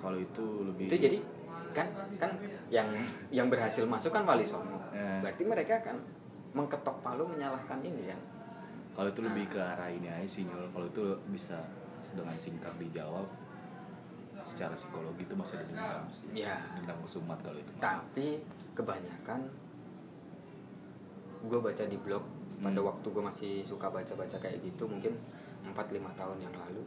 Kalau 0.00 0.18
itu 0.18 0.44
lebih 0.66 0.88
itu 0.88 0.96
jadi 0.96 1.18
kan 1.76 1.86
kan 2.16 2.32
yang 2.72 2.88
yang 3.28 3.52
berhasil 3.52 3.84
masuk 3.84 4.12
kan 4.12 4.24
Wali 4.24 4.44
Songo. 4.44 4.80
Ya. 4.96 5.20
berarti 5.20 5.44
mereka 5.44 5.84
kan 5.84 6.00
mengketok 6.56 7.04
palu 7.04 7.28
menyalahkan 7.28 7.84
ini 7.84 8.08
kan. 8.08 8.20
Kalau 8.96 9.12
itu 9.12 9.20
lebih 9.20 9.44
ke 9.52 9.60
arah 9.60 9.92
ini 9.92 10.08
aja 10.08 10.24
sih 10.24 10.48
kalau 10.48 10.88
itu 10.88 11.04
bisa 11.28 11.60
dengan 12.16 12.32
singkat 12.32 12.72
dijawab 12.80 13.28
secara 14.46 14.72
psikologi 14.78 15.26
itu 15.26 15.34
masih 15.34 15.58
ada 15.58 15.66
dendam 15.66 16.06
sih. 16.14 16.30
Ya. 16.32 16.56
dendam 16.78 16.98
kesumat 17.02 17.38
kalau 17.42 17.58
itu. 17.58 17.72
Tapi 17.82 18.40
kebanyakan 18.78 19.40
gue 21.46 21.60
baca 21.60 21.84
di 21.84 21.98
blog 21.98 22.24
pada 22.62 22.80
Hmm. 22.80 22.88
waktu 22.88 23.06
gue 23.12 23.22
masih 23.22 23.52
suka 23.66 23.92
baca-baca 23.92 24.36
kayak 24.40 24.64
gitu 24.64 24.88
mungkin 24.88 25.12
4-5 25.66 26.08
tahun 26.16 26.38
yang 26.40 26.54
lalu 26.56 26.82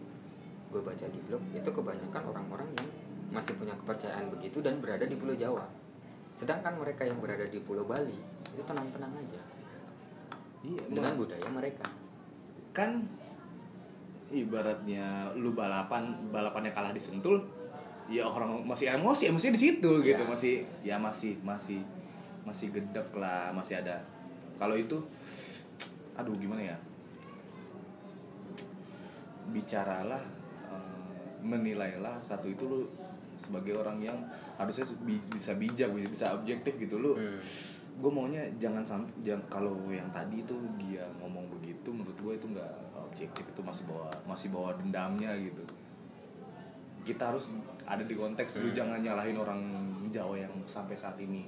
gue 0.69 0.81
baca 0.81 1.05
di 1.05 1.19
blog 1.25 1.41
itu 1.53 1.69
kebanyakan 1.69 2.23
orang-orang 2.29 2.69
yang 2.77 2.89
masih 3.29 3.53
punya 3.57 3.73
kepercayaan 3.77 4.33
begitu 4.33 4.61
dan 4.65 4.81
berada 4.81 5.05
di 5.05 5.13
Pulau 5.13 5.37
Jawa. 5.37 5.65
Sedangkan 6.33 6.77
mereka 6.77 7.05
yang 7.05 7.21
berada 7.21 7.45
di 7.45 7.61
Pulau 7.61 7.85
Bali 7.85 8.17
itu 8.53 8.61
tenang-tenang 8.65 9.13
aja. 9.13 9.41
Iya 10.65 10.81
dengan 10.89 11.13
budaya 11.17 11.49
mereka. 11.53 11.85
Kan 12.73 13.05
ibaratnya 14.31 15.05
lu 15.33 15.51
balapan 15.51 16.03
balapannya 16.29 16.69
kalah 16.69 16.89
di 16.89 16.99
Sentul 16.99 17.41
ya 18.05 18.25
orang 18.25 18.61
masih 18.63 18.89
emosi 18.91 19.29
emosi 19.29 19.47
di 19.49 19.59
situ 19.59 19.91
gitu 20.01 20.21
Ya. 20.21 20.27
masih 20.27 20.55
ya 20.81 20.95
masih 20.97 21.37
masih 21.41 21.81
masih 22.41 22.69
gedek 22.69 23.09
lah 23.13 23.49
masih 23.49 23.77
ada 23.77 24.01
kalau 24.57 24.73
itu 24.73 24.97
aduh 26.13 26.33
gimana 26.35 26.61
ya 26.63 26.77
bicaralah 29.49 30.21
eh, 30.67 31.09
menilailah 31.41 32.17
satu 32.19 32.45
itu 32.47 32.63
lu 32.65 32.81
sebagai 33.39 33.73
orang 33.73 33.97
yang 33.99 34.17
harusnya 34.57 34.83
bi- 35.01 35.17
bisa 35.31 35.55
bijak 35.55 35.89
bisa 36.05 36.35
objektif 36.35 36.75
gitu 36.77 36.99
lu 36.99 37.15
Hmm. 37.15 37.39
gue 37.99 38.07
maunya 38.09 38.39
jangan 38.55 38.79
sampai 38.81 39.11
jangan 39.21 39.43
kalau 39.51 39.75
yang 39.91 40.07
tadi 40.09 40.39
itu 40.39 40.55
dia 40.75 41.03
ngomong 41.19 41.51
begitu 41.51 41.91
menurut 41.91 42.15
gue 42.15 42.33
itu 42.35 42.47
nggak 42.49 42.71
objektif 43.19 43.43
itu 43.45 43.59
masih 43.59 43.83
bawa 43.83 44.07
masih 44.23 44.47
bawa 44.47 44.71
dendamnya 44.79 45.35
gitu 45.35 45.59
kita 47.03 47.27
harus 47.27 47.51
ada 47.83 47.99
di 47.99 48.15
konteks 48.15 48.63
lu 48.63 48.71
Hmm. 48.71 48.77
jangan 48.79 48.99
nyalahin 49.03 49.35
orang 49.35 49.59
Jawa 50.07 50.39
yang 50.39 50.53
sampai 50.63 50.95
saat 50.95 51.19
ini 51.19 51.43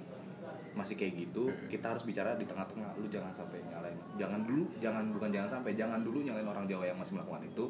masih 0.76 1.00
kayak 1.00 1.16
gitu 1.18 1.48
Hmm. 1.48 1.72
kita 1.72 1.96
harus 1.96 2.04
bicara 2.04 2.36
di 2.36 2.44
tengah-tengah 2.44 2.92
lu 3.00 3.08
jangan 3.08 3.32
sampai 3.32 3.64
nyalain 3.64 3.96
jangan 4.20 4.44
dulu 4.44 4.68
jangan 4.78 5.16
bukan 5.16 5.32
jangan 5.32 5.48
sampai 5.50 5.72
jangan 5.74 6.04
dulu 6.04 6.20
nyalain 6.20 6.44
orang 6.46 6.68
Jawa 6.68 6.84
yang 6.84 7.00
masih 7.00 7.16
melakukan 7.16 7.48
itu 7.48 7.66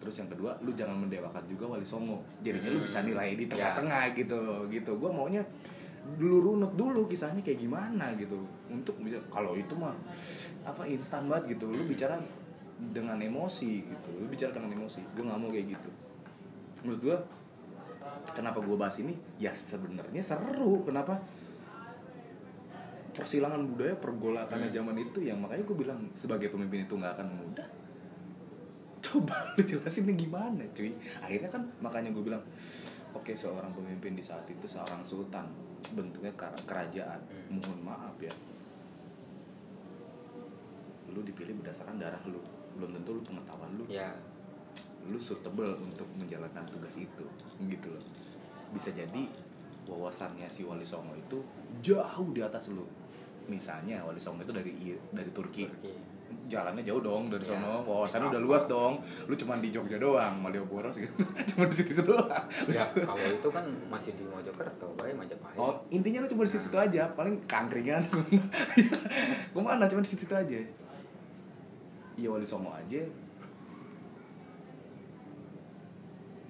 terus 0.00 0.14
yang 0.16 0.32
kedua 0.32 0.56
lu 0.58 0.72
jangan 0.72 0.96
mendewakan 0.98 1.44
juga 1.46 1.64
Wali 1.68 1.84
Songo 1.84 2.24
jadinya 2.40 2.72
lu 2.72 2.80
Hmm. 2.80 2.88
bisa 2.88 3.04
nilai 3.04 3.36
di 3.36 3.44
Ya. 3.44 3.50
tengah-tengah 3.52 4.02
gitu 4.16 4.40
gitu 4.68 4.92
gue 4.96 5.10
maunya 5.12 5.44
dulu 6.16 6.36
runut 6.50 6.72
dulu 6.74 7.06
kisahnya 7.06 7.38
kayak 7.38 7.60
gimana 7.60 8.10
gitu 8.16 8.40
untuk 8.66 8.96
kalau 9.28 9.54
itu 9.54 9.70
mah 9.76 9.94
apa 10.64 10.82
instan 10.82 11.28
banget 11.28 11.54
gitu 11.54 11.70
lu 11.70 11.84
bicara 11.86 12.18
dengan 12.90 13.14
emosi 13.16 13.86
gitu. 13.86 14.10
Lu 14.18 14.26
bicara 14.26 14.50
dengan 14.50 14.74
emosi 14.74 14.98
gue 15.14 15.22
nggak 15.22 15.38
mau 15.38 15.46
kayak 15.46 15.66
gitu. 15.70 15.90
Menurut 16.82 17.00
gue 17.00 17.16
kenapa 18.32 18.58
gue 18.58 18.74
bahas 18.74 18.98
ini? 18.98 19.14
Ya 19.38 19.54
sebenarnya 19.54 20.18
seru. 20.18 20.82
Kenapa? 20.82 21.22
Persilangan 23.12 23.68
budaya 23.68 23.92
pergolakannya 23.94 24.72
Hmm. 24.72 24.76
zaman 24.80 24.96
itu 24.96 25.20
yang 25.20 25.36
makanya 25.36 25.62
gue 25.62 25.76
bilang 25.76 26.00
sebagai 26.10 26.48
pemimpin 26.48 26.88
itu 26.88 26.96
nggak 26.96 27.12
akan 27.14 27.28
mudah. 27.28 27.68
Coba 29.04 29.36
lu 29.54 29.62
jelasin 29.62 30.08
ini 30.08 30.26
gimana 30.26 30.64
cuy. 30.72 30.90
Akhirnya 31.20 31.52
kan 31.52 31.62
makanya 31.78 32.08
gue 32.10 32.24
bilang 32.24 32.40
oke 33.12 33.36
seorang 33.36 33.68
pemimpin 33.70 34.16
di 34.16 34.24
saat 34.24 34.48
itu 34.48 34.64
seorang 34.64 35.04
sultan 35.04 35.44
bentuknya 35.92 36.32
kera- 36.32 36.64
kerajaan. 36.64 37.20
Hmm. 37.28 37.60
mohon 37.60 37.78
maaf 37.84 38.16
ya. 38.16 38.32
Lu 41.12 41.20
dipilih 41.20 41.60
berdasarkan 41.60 42.00
darah 42.00 42.24
lu 42.24 42.40
belum 42.76 42.90
tentu 43.00 43.10
lu 43.18 43.22
pengetahuan 43.24 43.70
lu. 43.76 43.84
Ya. 43.88 44.10
Lu 45.06 45.18
suitable 45.18 45.72
untuk 45.78 46.06
menjalankan 46.16 46.62
tugas 46.68 46.94
itu 46.98 47.24
gitu 47.66 47.88
loh. 47.90 48.04
Bisa 48.72 48.94
jadi 48.94 49.26
wawasannya 49.86 50.46
si 50.46 50.62
Wali 50.62 50.86
Songo 50.86 51.12
itu 51.18 51.38
jauh 51.82 52.28
di 52.30 52.40
atas 52.40 52.70
lu. 52.70 52.86
Misalnya 53.50 54.00
Wali 54.06 54.22
Songo 54.22 54.46
itu 54.46 54.54
dari 54.54 54.72
dari 55.10 55.30
Turki. 55.34 55.66
Turki. 55.66 55.94
jalannya 56.48 56.80
jauh 56.80 57.04
dong 57.04 57.28
dari 57.28 57.44
Ya, 57.44 57.56
sono 57.56 57.84
wawasannya 57.84 58.32
udah 58.32 58.40
luas 58.40 58.64
dong. 58.64 59.04
Lu 59.28 59.36
cuma 59.36 59.60
di 59.60 59.68
Jogja 59.68 60.00
doang 60.00 60.32
Malioboro 60.40 60.88
gitu 60.88 61.12
cuma 61.52 61.68
di 61.68 61.76
situ 61.76 62.00
doang. 62.00 62.44
Ya 62.72 62.80
kalau 63.04 63.20
itu 63.20 63.48
kan 63.52 63.64
masih 63.92 64.16
di 64.16 64.24
Mojokerto 64.24 64.96
baik 64.96 65.12
Majapahit. 65.12 65.60
Oh 65.60 65.76
intinya 65.92 66.24
lu 66.24 66.28
cuma 66.32 66.48
di 66.48 66.52
situ 66.56 66.72
aja 66.72 67.04
paling 67.12 67.36
kangkringan 67.44 68.04
gue 69.52 69.62
mana 69.62 69.84
cuma 69.84 70.00
di 70.00 70.08
situ 70.08 70.32
aja 70.32 70.56
iya 72.16 72.28
Wali 72.28 72.46
Songo 72.46 72.72
aja. 72.72 73.02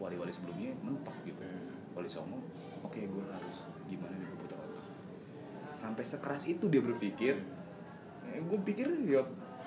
Wali-wali 0.03 0.33
sebelumnya 0.35 0.75
mentok 0.83 1.15
gitu. 1.23 1.43
Hmm. 1.43 1.95
Wali 1.99 2.11
Songo 2.11 2.43
oke 2.83 2.99
gue 2.99 3.25
harus 3.31 3.57
gimana 3.87 4.15
nih 4.19 4.27
gue 4.27 4.39
butuh 4.43 4.59
apa? 4.59 4.81
Sampai 5.73 6.03
sekeras 6.03 6.51
itu 6.51 6.67
dia 6.67 6.83
berpikir 6.83 7.39
eh, 8.27 8.41
gue 8.43 8.59
pikir 8.67 8.89
ya 9.07 9.23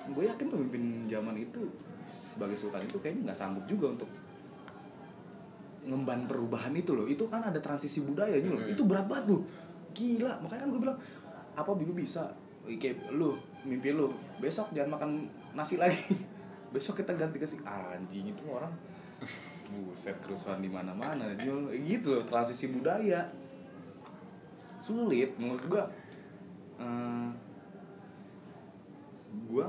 gue 0.06 0.24
yakin 0.28 0.46
pemimpin 0.52 1.08
zaman 1.10 1.34
itu 1.34 1.66
sebagai 2.06 2.54
sultan 2.54 2.86
itu 2.86 3.02
kayaknya 3.02 3.32
nggak 3.32 3.38
sanggup 3.38 3.64
juga 3.66 3.90
untuk 3.90 4.10
ngemban 5.86 6.26
perubahan 6.26 6.74
itu 6.74 6.92
loh. 6.92 7.06
Itu 7.06 7.30
kan 7.30 7.46
ada 7.46 7.58
transisi 7.62 8.02
budayanya 8.02 8.50
loh. 8.52 8.62
Hmm. 8.62 8.74
itu 8.74 8.82
berat 8.84 9.06
banget 9.06 9.34
loh. 9.34 9.42
Gila. 9.94 10.42
Makanya 10.44 10.60
kan 10.66 10.68
gue 10.70 10.80
bilang 10.82 10.98
apa 11.56 11.70
dulu 11.72 11.92
bisa? 11.96 12.26
Kayak 12.66 13.14
lu 13.14 13.38
mimpi 13.66 13.90
lu 13.90 14.14
besok 14.38 14.70
jangan 14.70 14.96
makan 14.96 15.10
nasi 15.52 15.76
lagi. 15.76 16.14
Besok 16.74 17.00
kita 17.00 17.14
ganti 17.14 17.38
ke 17.38 17.46
si 17.46 17.56
anjing 17.62 18.30
itu 18.30 18.42
orang 18.50 18.68
buset 19.66 20.14
kerusuhan 20.22 20.62
di 20.62 20.70
mana 20.70 20.94
mana 20.94 21.34
gitu 21.72 22.20
loh 22.20 22.24
transisi 22.26 22.70
budaya. 22.70 23.26
Sulit 24.78 25.34
menurut 25.40 25.62
gua. 25.66 25.84
Eh, 26.76 27.28
gua 29.48 29.66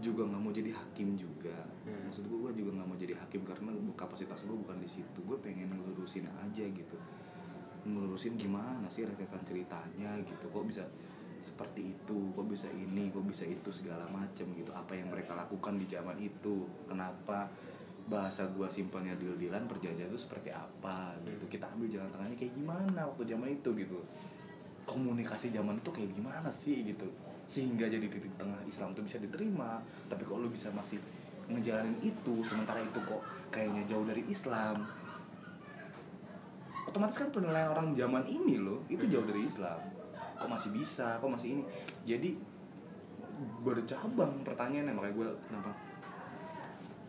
juga 0.00 0.22
nggak 0.24 0.40
mau 0.40 0.52
jadi 0.54 0.72
hakim 0.72 1.18
juga. 1.18 1.52
Hmm. 1.80 2.06
maksud 2.06 2.28
gua 2.28 2.48
gua 2.48 2.52
juga 2.54 2.70
nggak 2.76 2.88
mau 2.88 2.96
jadi 3.00 3.14
hakim 3.16 3.42
karena 3.42 3.72
kapasitas 3.98 4.46
gua 4.46 4.56
bukan 4.56 4.78
di 4.80 4.88
situ. 4.88 5.18
Gua 5.26 5.36
pengen 5.42 5.74
ngelurusin 5.74 6.28
aja 6.28 6.64
gitu. 6.64 6.96
Ngelurusin 7.84 8.38
gimana 8.38 8.86
sih 8.86 9.04
rekan 9.04 9.42
ceritanya 9.44 10.16
gitu. 10.24 10.46
Kok 10.48 10.64
bisa 10.64 10.84
seperti 11.40 11.96
itu 11.96 12.18
kok 12.36 12.46
bisa 12.46 12.68
ini 12.70 13.08
kok 13.08 13.24
bisa 13.24 13.44
itu 13.48 13.70
segala 13.72 14.04
macem 14.08 14.46
gitu. 14.54 14.70
Apa 14.72 14.94
yang 14.94 15.08
mereka 15.10 15.34
lakukan 15.34 15.80
di 15.80 15.86
zaman 15.88 16.16
itu 16.20 16.68
kenapa 16.86 17.48
bahasa 18.10 18.48
gua 18.56 18.66
simpelnya 18.66 19.14
deal-dealan 19.16 19.64
perjanjian 19.70 20.08
itu 20.08 20.20
seperti 20.20 20.52
apa 20.52 21.16
gitu. 21.24 21.44
Kita 21.48 21.68
ambil 21.72 21.88
jalan 21.88 22.08
tengahnya 22.12 22.36
kayak 22.36 22.52
gimana 22.54 23.00
waktu 23.08 23.22
zaman 23.26 23.48
itu 23.50 23.70
gitu. 23.74 23.98
Komunikasi 24.84 25.52
zaman 25.52 25.80
itu 25.80 25.90
kayak 25.90 26.10
gimana 26.14 26.48
sih 26.52 26.84
gitu. 26.84 27.06
Sehingga 27.50 27.90
jadi 27.90 28.06
titik 28.06 28.36
tengah 28.38 28.60
Islam 28.68 28.94
tuh 28.94 29.02
bisa 29.02 29.18
diterima. 29.18 29.82
Tapi 30.06 30.22
kok 30.22 30.38
lu 30.38 30.52
bisa 30.52 30.70
masih 30.70 31.02
ngejalanin 31.50 31.98
itu 32.00 32.34
sementara 32.46 32.78
itu 32.78 32.98
kok 33.02 33.22
kayaknya 33.50 33.82
jauh 33.90 34.06
dari 34.06 34.22
Islam 34.30 34.86
otomatis 36.86 37.22
kan 37.22 37.30
penilaian 37.30 37.70
orang 37.70 37.94
zaman 37.94 38.26
ini 38.26 38.58
loh 38.58 38.82
itu 38.90 39.06
jauh 39.06 39.26
dari 39.26 39.46
Islam 39.46 39.78
kok 40.40 40.48
masih 40.48 40.72
bisa 40.72 41.20
kok 41.20 41.28
masih 41.28 41.60
ini. 41.60 41.62
Jadi 42.08 42.40
bercabang 43.60 44.40
pertanyaannya. 44.40 44.96
Makanya 44.96 45.14
gue 45.14 45.28
kenapa 45.44 45.70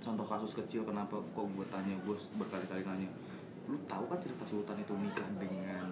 contoh 0.01 0.25
kasus 0.25 0.59
kecil 0.59 0.81
kenapa 0.83 1.15
kok 1.15 1.47
gue 1.47 1.65
tanya 1.69 1.93
gue 2.01 2.15
berkali-kali 2.35 2.81
nanya 2.81 3.05
lu 3.69 3.77
tahu 3.85 4.03
kan 4.09 4.17
cerita 4.17 4.41
Sultan 4.49 4.73
itu 4.81 4.91
nikah 4.97 5.29
dengan 5.37 5.85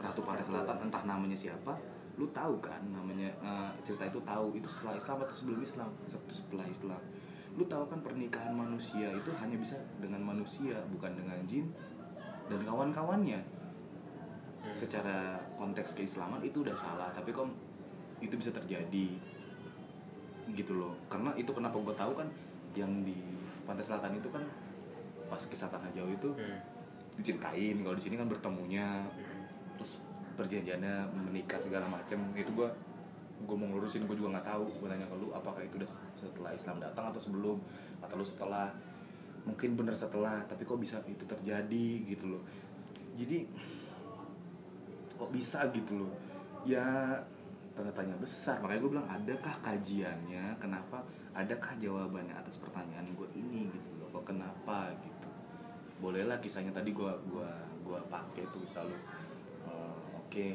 Ratu 0.00 0.24
Pantai 0.24 0.42
Selatan? 0.42 0.88
Entah 0.88 1.04
namanya 1.04 1.36
siapa? 1.36 1.76
Lu 2.16 2.26
tahu 2.32 2.58
kan 2.58 2.80
namanya 2.88 3.28
eh, 3.44 3.70
cerita 3.84 4.08
itu 4.08 4.18
tahu 4.24 4.56
itu 4.56 4.66
setelah 4.66 4.96
Islam 4.96 5.16
atau 5.22 5.34
sebelum 5.36 5.60
Islam? 5.62 5.90
Satu 6.08 6.32
setelah 6.32 6.66
Islam. 6.66 7.00
Lu 7.54 7.64
tahu 7.68 7.84
kan 7.88 8.00
pernikahan 8.00 8.52
manusia 8.52 9.12
itu 9.12 9.30
hanya 9.38 9.56
bisa 9.56 9.76
dengan 10.00 10.24
manusia 10.24 10.76
bukan 10.90 11.12
dengan 11.14 11.38
jin 11.46 11.68
dan 12.46 12.60
kawan-kawannya 12.62 13.40
secara 14.74 15.38
konteks 15.54 15.94
keislaman 15.94 16.42
itu 16.42 16.66
udah 16.66 16.74
salah 16.74 17.12
tapi 17.14 17.30
kok 17.30 17.46
itu 18.18 18.34
bisa 18.34 18.50
terjadi? 18.50 19.14
Gitu 20.50 20.72
loh. 20.72 20.96
Karena 21.06 21.30
itu 21.36 21.52
kenapa 21.52 21.76
gue 21.78 21.94
tahu 21.94 22.12
kan 22.16 22.28
yang 22.72 22.90
di 23.04 23.16
pantai 23.68 23.84
selatan 23.84 24.16
itu 24.16 24.28
kan 24.32 24.42
pas 25.26 25.42
kisah 25.42 25.66
tanah 25.68 25.90
jauh 25.90 26.10
itu 26.10 26.30
Hmm. 26.38 26.58
diceritain 27.16 27.80
kalau 27.80 27.96
di 27.96 28.04
sini 28.04 28.14
kan 28.20 28.28
bertemunya 28.28 29.00
terus 29.80 29.98
perjanjiannya 30.36 31.08
menikah 31.12 31.58
segala 31.58 31.88
macem. 31.88 32.20
Itu 32.36 32.52
gue 32.52 32.68
gue 33.36 33.56
mau 33.56 33.68
ngurusin 33.68 34.04
gue 34.08 34.16
juga 34.16 34.38
nggak 34.38 34.46
tahu. 34.48 34.64
Gue 34.80 34.88
tanya 34.88 35.08
ke 35.08 35.16
lu 35.16 35.32
apakah 35.32 35.60
itu 35.64 35.80
udah 35.80 35.90
setelah 36.16 36.52
Islam 36.52 36.76
datang 36.80 37.10
atau 37.10 37.20
sebelum? 37.20 37.58
Atau 38.00 38.16
lu 38.20 38.24
setelah. 38.24 38.70
Mungkin 39.46 39.78
bener 39.78 39.94
setelah 39.94 40.42
tapi 40.46 40.66
kok 40.66 40.78
bisa 40.78 41.00
itu 41.08 41.24
terjadi? 41.24 41.88
Gitu 42.06 42.36
loh. 42.36 42.42
Jadi 43.16 43.48
kok 45.16 45.30
bisa 45.32 45.66
gitu 45.72 46.04
loh? 46.04 46.12
Ya 46.68 47.16
tanda 47.76 47.92
tanya 47.92 48.16
besar. 48.16 48.56
Makanya 48.60 48.80
gue 48.80 48.90
bilang 48.96 49.08
adakah 49.08 49.54
kajiannya? 49.60 50.56
Kenapa 50.56 51.04
adakah 51.36 51.72
jawabannya 51.76 52.32
atas 52.32 52.56
pertanyaan 52.56 53.04
gue 53.12 53.28
ini? 53.36 53.68
Gitu 53.68 53.90
loh. 54.00 54.08
Kok 54.12 54.24
kenapa? 54.32 54.92
Gitu. 55.00 55.28
Bolehlah 56.00 56.40
kisahnya 56.40 56.72
tadi 56.72 56.92
gue 56.92 57.12
gua 57.32 57.48
gua 57.80 58.02
pakai 58.10 58.44
tuh 58.50 58.60
selalu 58.68 58.92
eh, 59.64 60.00
oke 60.18 60.46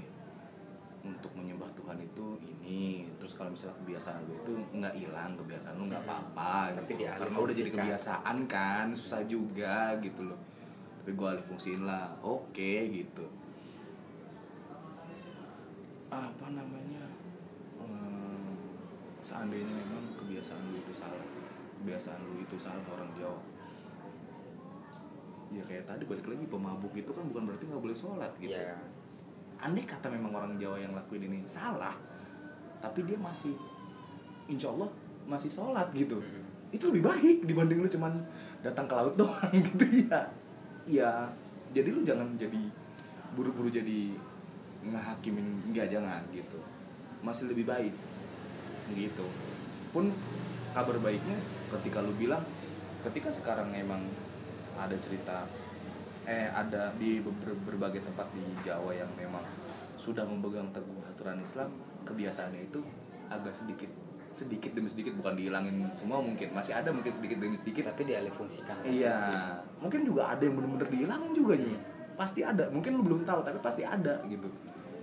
untuk 1.02 1.34
menyembah 1.34 1.66
Tuhan 1.74 1.98
itu 1.98 2.38
ini. 2.46 3.10
Terus 3.18 3.34
kalau 3.34 3.50
misalnya 3.50 3.78
kebiasaan 3.82 4.22
lu 4.30 4.34
itu 4.38 4.54
nggak 4.78 4.94
hilang 4.94 5.34
kebiasaan 5.34 5.74
lu 5.82 5.90
nggak 5.90 6.04
apa-apa 6.06 6.78
Tapi 6.78 6.94
gitu. 6.94 7.10
karena 7.10 7.38
udah 7.42 7.56
jadi 7.58 7.72
kebiasaan 7.74 8.38
kan 8.46 8.88
susah 8.94 9.26
juga 9.26 9.98
gitu 9.98 10.30
loh. 10.30 10.38
Tapi 11.02 11.18
gue 11.18 11.28
alih 11.34 11.46
fungsiin 11.50 11.82
lah 11.90 12.14
oke 12.22 12.74
gitu 12.94 13.41
apa 16.12 16.46
namanya? 16.52 17.08
Eh, 17.80 18.52
seandainya 19.24 19.72
memang 19.72 20.04
kebiasaan 20.20 20.62
lu 20.70 20.78
itu 20.84 20.94
salah. 20.94 21.24
Kebiasaan 21.80 22.20
lu 22.28 22.44
itu 22.44 22.58
salah 22.60 22.84
orang 22.92 23.10
Jawa. 23.16 23.40
Ya 25.52 25.64
kayak 25.68 25.84
tadi 25.88 26.04
balik 26.08 26.28
lagi 26.28 26.46
pemabuk 26.48 26.94
itu 26.96 27.12
kan 27.12 27.24
bukan 27.28 27.44
berarti 27.48 27.64
nggak 27.68 27.84
boleh 27.84 27.98
sholat 27.98 28.32
gitu. 28.40 28.56
Ya 28.56 28.76
andai 29.62 29.86
kata 29.86 30.10
memang 30.10 30.34
orang 30.34 30.54
Jawa 30.58 30.82
yang 30.82 30.92
lakuin 30.98 31.30
ini 31.30 31.46
salah 31.46 31.94
tapi 32.82 33.06
dia 33.06 33.14
masih 33.22 33.54
insya 34.50 34.74
Allah 34.74 34.90
masih 35.30 35.54
sholat 35.54 35.88
gitu. 35.94 36.18
Hmm. 36.18 36.50
itu 36.72 36.88
lebih 36.88 37.04
baik 37.04 37.38
dibanding 37.44 37.84
lu 37.84 37.90
cuman 37.92 38.16
datang 38.64 38.88
ke 38.88 38.94
laut 38.96 39.14
doang 39.22 39.54
gitu. 39.54 39.86
Ya 40.10 40.20
ya 40.90 41.10
jadi 41.72 41.94
lu 41.94 42.02
jangan 42.02 42.26
jadi 42.42 42.58
buru-buru 43.38 43.70
jadi 43.70 44.18
ngehakimin 44.82 45.70
enggak 45.70 45.94
jangan 45.94 46.22
gitu 46.34 46.58
masih 47.22 47.54
lebih 47.54 47.70
baik 47.70 47.94
gitu 48.92 49.26
pun 49.94 50.10
kabar 50.74 50.98
baiknya 51.00 51.38
ketika 51.70 52.02
lu 52.02 52.12
bilang 52.18 52.42
ketika 53.06 53.30
sekarang 53.30 53.70
emang 53.76 54.02
ada 54.76 54.96
cerita 54.98 55.46
eh 56.26 56.50
ada 56.50 56.94
di 56.98 57.22
ber- 57.22 57.62
berbagai 57.66 58.02
tempat 58.06 58.30
di 58.34 58.42
Jawa 58.62 58.94
yang 58.94 59.10
memang 59.18 59.42
sudah 59.98 60.26
memegang 60.26 60.70
teguh 60.74 61.02
aturan 61.06 61.42
Islam 61.42 61.70
kebiasaannya 62.06 62.62
itu 62.70 62.82
agak 63.30 63.54
sedikit 63.54 63.90
sedikit 64.32 64.72
demi 64.74 64.88
sedikit 64.88 65.14
bukan 65.20 65.36
dihilangin 65.36 65.86
semua 65.94 66.24
mungkin 66.24 66.56
masih 66.56 66.72
ada 66.72 66.90
mungkin 66.90 67.12
sedikit 67.12 67.38
demi 67.38 67.54
sedikit 67.54 67.92
tapi 67.92 68.08
dialih 68.08 68.32
fungsikan 68.32 68.80
Iya, 68.82 69.18
mungkin 69.78 70.08
juga 70.08 70.32
ada 70.32 70.42
yang 70.42 70.56
bener-bener 70.56 70.88
dihilangin 70.88 71.36
juga 71.36 71.60
nih. 71.60 71.76
Pasti 72.16 72.40
ada. 72.40 72.72
Mungkin 72.72 72.96
lu 72.96 73.04
belum 73.04 73.22
tahu, 73.28 73.44
tapi 73.44 73.60
pasti 73.60 73.84
ada 73.84 74.24
gitu. 74.24 74.48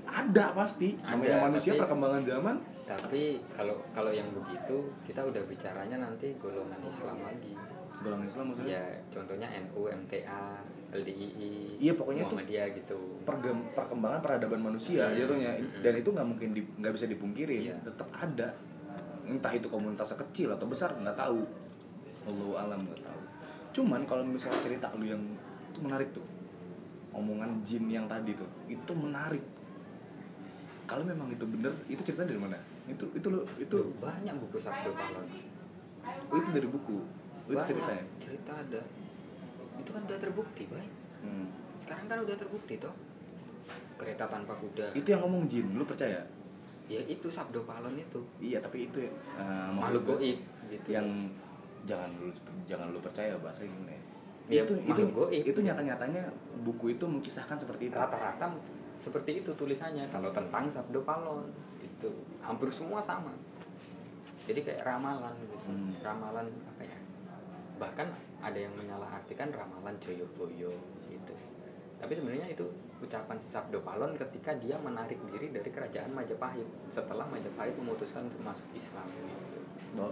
Ada 0.09 0.45
pasti. 0.53 0.97
Ada, 0.97 1.15
Namanya 1.15 1.37
manusia 1.45 1.73
tapi- 1.73 1.81
perkembangan 1.83 2.23
zaman. 2.25 2.57
tapi 2.83 3.37
kalau 3.53 3.77
kalau 3.93 4.09
yang 4.09 4.25
begitu 4.33 4.73
kita 5.05 5.21
udah 5.21 5.45
bicaranya 5.45 6.01
nanti 6.01 6.33
golongan 6.35 6.81
Islam 6.81 7.21
lagi 7.21 7.53
Golongan 8.01 8.25
Islam 8.25 8.45
maksudnya. 8.49 8.81
ya 8.81 8.85
contohnya 9.13 9.45
NU 9.61 9.81
MTA 9.85 10.57
LDII 10.89 11.77
Iya, 11.77 11.93
pokoknya 11.93 12.25
tuh 12.25 12.41
Muhammadiyah 12.41 12.69
gitu 12.73 12.97
pergem- 13.23 13.69
perkembangan 13.73 14.25
peradaban 14.25 14.65
manusia 14.65 15.05
Hmm. 15.05 15.21
jatuhnya 15.21 15.53
Hmm. 15.53 15.85
dan 15.85 15.95
itu 15.95 16.09
nggak 16.09 16.27
mungkin 16.27 16.49
di- 16.51 16.71
nggak 16.75 16.93
bisa 16.95 17.05
dipungkirin 17.07 17.61
Iya. 17.63 17.77
tetap 17.85 18.09
ada 18.11 18.49
entah 19.27 19.53
itu 19.53 19.69
komunitas 19.69 20.17
kecil 20.17 20.49
atau 20.49 20.65
besar 20.65 20.97
nggak 20.97 21.13
tahu 21.15 21.45
Allah 22.25 22.65
alam 22.65 22.81
nggak 22.81 23.05
tahu 23.05 23.21
cuman 23.75 24.01
kalau 24.05 24.25
misalnya 24.25 24.65
cerita 24.65 24.89
lu 24.95 25.05
yang 25.05 25.21
itu 25.69 25.79
menarik 25.79 26.09
tuh 26.11 26.25
omongan 27.11 27.61
jin 27.61 27.85
yang 27.87 28.07
tadi 28.07 28.33
tuh 28.33 28.49
itu 28.67 28.93
menarik 28.95 29.45
kalau 30.89 31.05
memang 31.05 31.29
itu 31.29 31.45
bener 31.45 31.69
itu 31.85 32.01
cerita 32.01 32.25
dari 32.25 32.41
mana? 32.41 32.57
Itu 32.89 33.05
itu 33.13 33.29
lo 33.29 33.45
itu 33.61 33.69
Tuh, 33.69 33.93
banyak 34.01 34.33
buku 34.41 34.57
Sabdo 34.57 34.91
Palon 34.97 35.29
oh, 36.33 36.37
itu 36.41 36.49
dari 36.49 36.65
buku? 36.65 36.97
Oh, 37.45 37.53
itu 37.53 37.63
ceritanya? 37.63 38.05
cerita 38.17 38.53
ada. 38.57 38.81
Itu 39.77 39.91
kan 39.93 40.03
udah 40.03 40.19
terbukti 40.19 40.65
baik 40.67 40.91
Hmm. 41.19 41.51
sekarang 41.83 42.07
kan 42.07 42.19
udah 42.23 42.39
terbukti 42.39 42.79
toh. 42.79 42.95
Kereta 43.99 44.31
tanpa 44.31 44.55
kuda. 44.55 44.95
Itu 44.95 45.11
yang 45.11 45.19
ngomong 45.27 45.51
jin 45.51 45.67
lu 45.75 45.83
percaya? 45.83 46.23
Ya 46.87 47.03
itu 47.05 47.27
Sabdo 47.29 47.67
Palon 47.67 47.99
itu. 47.99 48.23
Iya 48.39 48.63
tapi 48.63 48.87
itu 48.87 49.03
ya 49.03 49.11
uh, 49.37 49.69
makhluk 49.75 50.15
goib 50.17 50.39
gitu. 50.71 50.89
yang 50.89 51.05
jangan 51.85 52.09
lu 52.17 52.31
jangan 52.65 52.95
lu 52.95 53.03
percaya 53.03 53.35
bahasa 53.43 53.67
gimana 53.67 53.91
ya 53.93 54.03
Ya, 54.49 54.65
itu 54.65 54.73
itu 54.81 55.03
goib. 55.13 55.43
itu 55.45 55.59
nyata 55.61 55.83
nyatanya 55.85 56.25
buku 56.65 56.97
itu 56.97 57.05
mengisahkan 57.05 57.59
seperti 57.61 57.93
itu. 57.93 57.97
Rata-rata 57.99 58.49
seperti 58.99 59.47
itu 59.47 59.55
tulisannya 59.55 60.11
kalau 60.11 60.35
tentang 60.35 60.67
Sabdo 60.67 61.07
Palon 61.07 61.47
itu 61.79 62.11
hampir 62.43 62.67
semua 62.75 62.99
sama. 62.99 63.31
Jadi 64.43 64.67
kayak 64.67 64.83
ramalan 64.83 65.33
gitu. 65.39 65.57
Hmm. 65.71 65.95
ramalan 66.03 66.51
apa 66.67 66.83
ya? 66.83 66.99
Bahkan 67.79 68.09
ada 68.43 68.59
yang 68.59 68.75
menyalahartikan 68.75 69.55
ramalan 69.55 69.95
Joyoboyo 70.03 70.75
gitu. 71.07 71.35
Tapi 72.03 72.13
sebenarnya 72.15 72.51
itu 72.51 72.67
ucapan 72.99 73.39
si 73.39 73.47
Sabdo 73.47 73.79
Palon 73.87 74.19
ketika 74.19 74.59
dia 74.59 74.75
menarik 74.83 75.23
diri 75.31 75.55
dari 75.55 75.71
kerajaan 75.71 76.11
Majapahit 76.11 76.67
setelah 76.91 77.23
Majapahit 77.31 77.79
memutuskan 77.79 78.27
untuk 78.27 78.43
masuk 78.43 78.67
Islam 78.75 79.07
gitu. 79.07 79.63
Bahwa, 79.95 80.11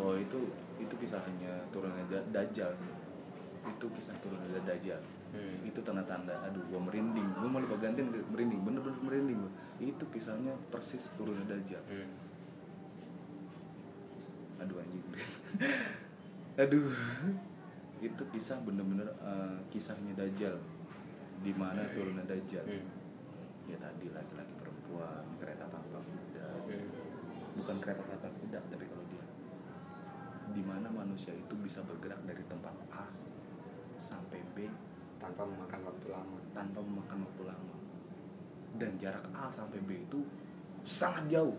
bahwa 0.00 0.16
itu 0.16 0.40
itu 0.80 0.94
kisahnya 0.96 1.52
turunnya 1.68 2.04
Da- 2.08 2.28
Dajjal. 2.32 2.72
Itu 3.66 3.86
kisah 3.92 4.16
turunnya 4.24 4.56
Dajjal 4.64 5.15
Hmm. 5.34 5.68
itu 5.68 5.80
tanda-tanda 5.82 6.32
aduh 6.46 6.62
gua 6.70 6.80
merinding. 6.86 7.28
Gua 7.36 7.48
mau 7.50 7.60
lupa 7.62 7.76
gantiin 7.82 8.08
merinding 8.30 8.60
bener-bener 8.62 8.98
merinding 9.02 9.38
gua. 9.42 9.52
Itu 9.82 10.04
kisahnya 10.10 10.54
persis 10.70 11.12
turunnya 11.18 11.44
Dajjal 11.46 11.82
Hmm. 11.86 12.08
aduh 14.62 14.76
anjing. 14.80 15.04
Aduh. 16.56 16.88
Itu 18.00 18.22
kisah 18.32 18.56
bener-bener 18.64 19.04
eh, 19.20 19.56
kisahnya 19.68 20.16
Dajjal. 20.16 20.56
Di 21.44 21.52
mana 21.52 21.84
turunnya 21.92 22.24
Dajjal. 22.24 22.64
Hmm. 22.64 22.88
ya 23.66 23.74
tadi 23.82 24.06
laki-laki 24.14 24.54
perempuan 24.62 25.26
kereta 25.42 25.66
tanpa 25.66 25.98
kuda. 25.98 26.46
Hmm. 26.70 26.86
bukan 27.58 27.76
kereta 27.82 28.02
tanpa 28.06 28.30
kuda 28.38 28.62
tapi 28.70 28.86
kalau 28.86 29.02
dia 29.10 29.24
di 30.54 30.62
mana 30.62 30.86
manusia 30.86 31.34
itu 31.34 31.54
bisa 31.58 31.82
bergerak 31.82 32.22
dari 32.22 32.40
tempat 32.46 32.70
A 32.94 33.04
sampai 33.98 34.38
B 34.54 34.70
tanpa 35.16 35.42
memakan 35.44 35.80
waktu 35.86 36.06
lama. 36.12 36.38
Tanpa 36.52 36.78
memakan 36.80 37.18
waktu 37.24 37.42
lama. 37.48 37.74
Dan 38.76 38.96
jarak 39.00 39.24
A 39.32 39.48
sampai 39.48 39.80
B 39.84 40.04
itu 40.04 40.20
sangat 40.84 41.26
jauh. 41.28 41.56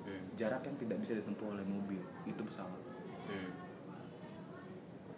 Hmm. 0.00 0.32
jarak 0.32 0.64
yang 0.64 0.76
tidak 0.80 0.96
bisa 1.04 1.12
ditempuh 1.12 1.52
oleh 1.52 1.64
mobil. 1.68 2.00
Itu 2.24 2.40
pesawat. 2.40 2.82
Hmm. 3.28 3.52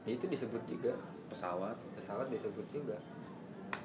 itu 0.02 0.26
disebut 0.26 0.58
juga 0.66 0.90
pesawat. 1.30 1.78
Pesawat 1.94 2.26
disebut 2.26 2.66
juga. 2.74 2.98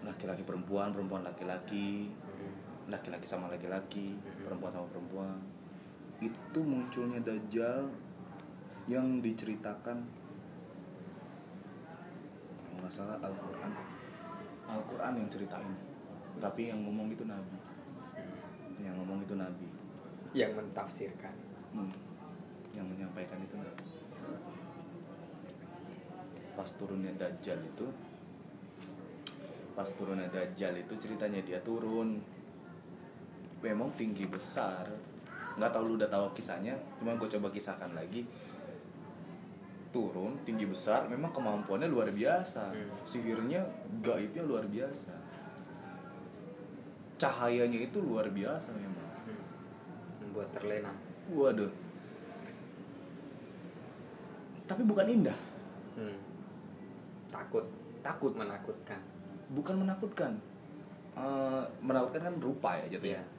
Laki-laki 0.02 0.42
perempuan 0.42 0.90
perempuan 0.90 1.22
laki-laki. 1.22 2.10
Hmm. 2.10 2.54
laki-laki 2.88 3.28
sama 3.28 3.52
laki-laki 3.52 4.16
Mhm. 4.16 4.48
perempuan 4.48 4.72
sama 4.72 4.88
perempuan. 4.88 5.38
Itu 6.24 6.64
munculnya 6.64 7.20
dajjal 7.20 7.84
yang 8.88 9.20
diceritakan 9.20 10.08
kalau 12.78 12.86
nggak 12.86 12.94
salah 12.94 13.18
Al-Quran. 13.26 13.74
Al-Quran 14.70 15.14
yang 15.18 15.30
ceritain 15.34 15.74
tapi 16.38 16.70
yang 16.70 16.86
ngomong 16.86 17.10
itu 17.10 17.26
Nabi. 17.26 17.58
Yang 18.78 18.96
ngomong 19.02 19.26
itu 19.26 19.34
Nabi. 19.34 19.68
Yang 20.38 20.52
mentafsirkan. 20.62 21.34
Hmm. 21.74 21.90
yang 22.78 22.86
menyampaikan 22.86 23.42
itu 23.42 23.58
Nabi. 23.58 23.86
Pas 26.54 26.70
turunnya 26.78 27.10
Dajjal 27.18 27.58
itu 27.66 27.90
pas 29.74 29.90
turunnya 29.98 30.30
Dajjal 30.30 30.78
itu 30.78 30.94
ceritanya 31.02 31.42
dia 31.42 31.58
turun. 31.66 32.22
Memang 33.66 33.90
tinggi 33.98 34.30
besar. 34.30 34.86
Nggak 35.58 35.74
tahu 35.74 35.84
lu 35.90 35.94
udah 35.98 36.06
tahu 36.06 36.38
kisahnya 36.38 36.78
cuma 37.02 37.18
gue 37.18 37.26
coba 37.26 37.50
kisahkan 37.50 37.90
lagi 37.98 38.22
turun 39.98 40.38
tinggi 40.46 40.70
besar 40.70 41.10
memang 41.10 41.34
kemampuannya 41.34 41.90
luar 41.90 42.14
biasa. 42.14 42.70
Hmm. 42.70 42.94
sihirnya 43.02 43.66
gaibnya 44.06 44.46
luar 44.46 44.70
biasa. 44.70 45.10
Cahayanya 47.18 47.90
itu 47.90 47.98
luar 47.98 48.30
biasa 48.30 48.70
memang. 48.78 49.10
Hmm. 49.26 49.42
membuat 50.22 50.54
terlena. 50.54 50.94
Waduh. 51.34 51.74
Tapi 54.70 54.82
bukan 54.86 55.10
indah. 55.10 55.38
Hmm. 55.98 56.18
takut. 57.34 57.66
Takut. 58.06 58.38
Menakutkan. 58.38 59.02
Bukan 59.50 59.82
menakutkan. 59.82 60.38
Eh, 61.18 61.64
menakutkan 61.82 62.22
kan 62.22 62.36
rupa 62.38 62.78
ya 62.78 62.86
jatuhnya. 62.94 63.18
Iya. 63.18 63.37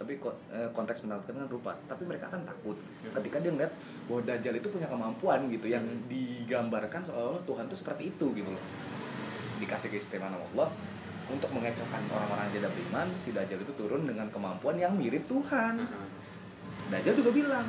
Tapi 0.00 0.16
eh, 0.48 0.68
konteks 0.72 1.04
menakutkan 1.04 1.44
kan 1.44 1.48
rupa. 1.52 1.72
Tapi 1.84 2.08
mereka 2.08 2.32
kan 2.32 2.40
takut. 2.48 2.72
Hmm. 3.04 3.12
ketika 3.20 3.36
dia 3.44 3.52
ngeliat 3.52 3.72
bahwa 4.08 4.20
Dajjal 4.24 4.56
itu 4.56 4.68
punya 4.72 4.88
kemampuan 4.88 5.44
gitu 5.52 5.68
yang 5.68 5.84
Hmm. 5.84 6.08
digambarkan 6.08 7.04
seolah 7.04 7.36
Tuhan 7.44 7.68
tuh 7.68 7.76
seperti 7.76 8.08
itu 8.08 8.26
gitu 8.32 8.48
loh. 8.48 8.64
Dikasih 9.60 9.92
keistimewaan 9.92 10.40
Allah 10.40 10.72
untuk 11.28 11.52
mengecohkan 11.52 12.00
orang-orang 12.08 12.48
yang 12.48 12.54
tidak 12.64 12.70
beriman 12.72 13.08
si 13.20 13.36
Dajjal 13.36 13.60
itu 13.60 13.72
turun 13.76 14.08
dengan 14.08 14.24
kemampuan 14.32 14.80
yang 14.80 14.96
mirip 14.96 15.28
Tuhan. 15.28 15.84
Heeh. 15.84 16.08
Dajjal 16.88 17.20
juga 17.20 17.30
bilang 17.36 17.68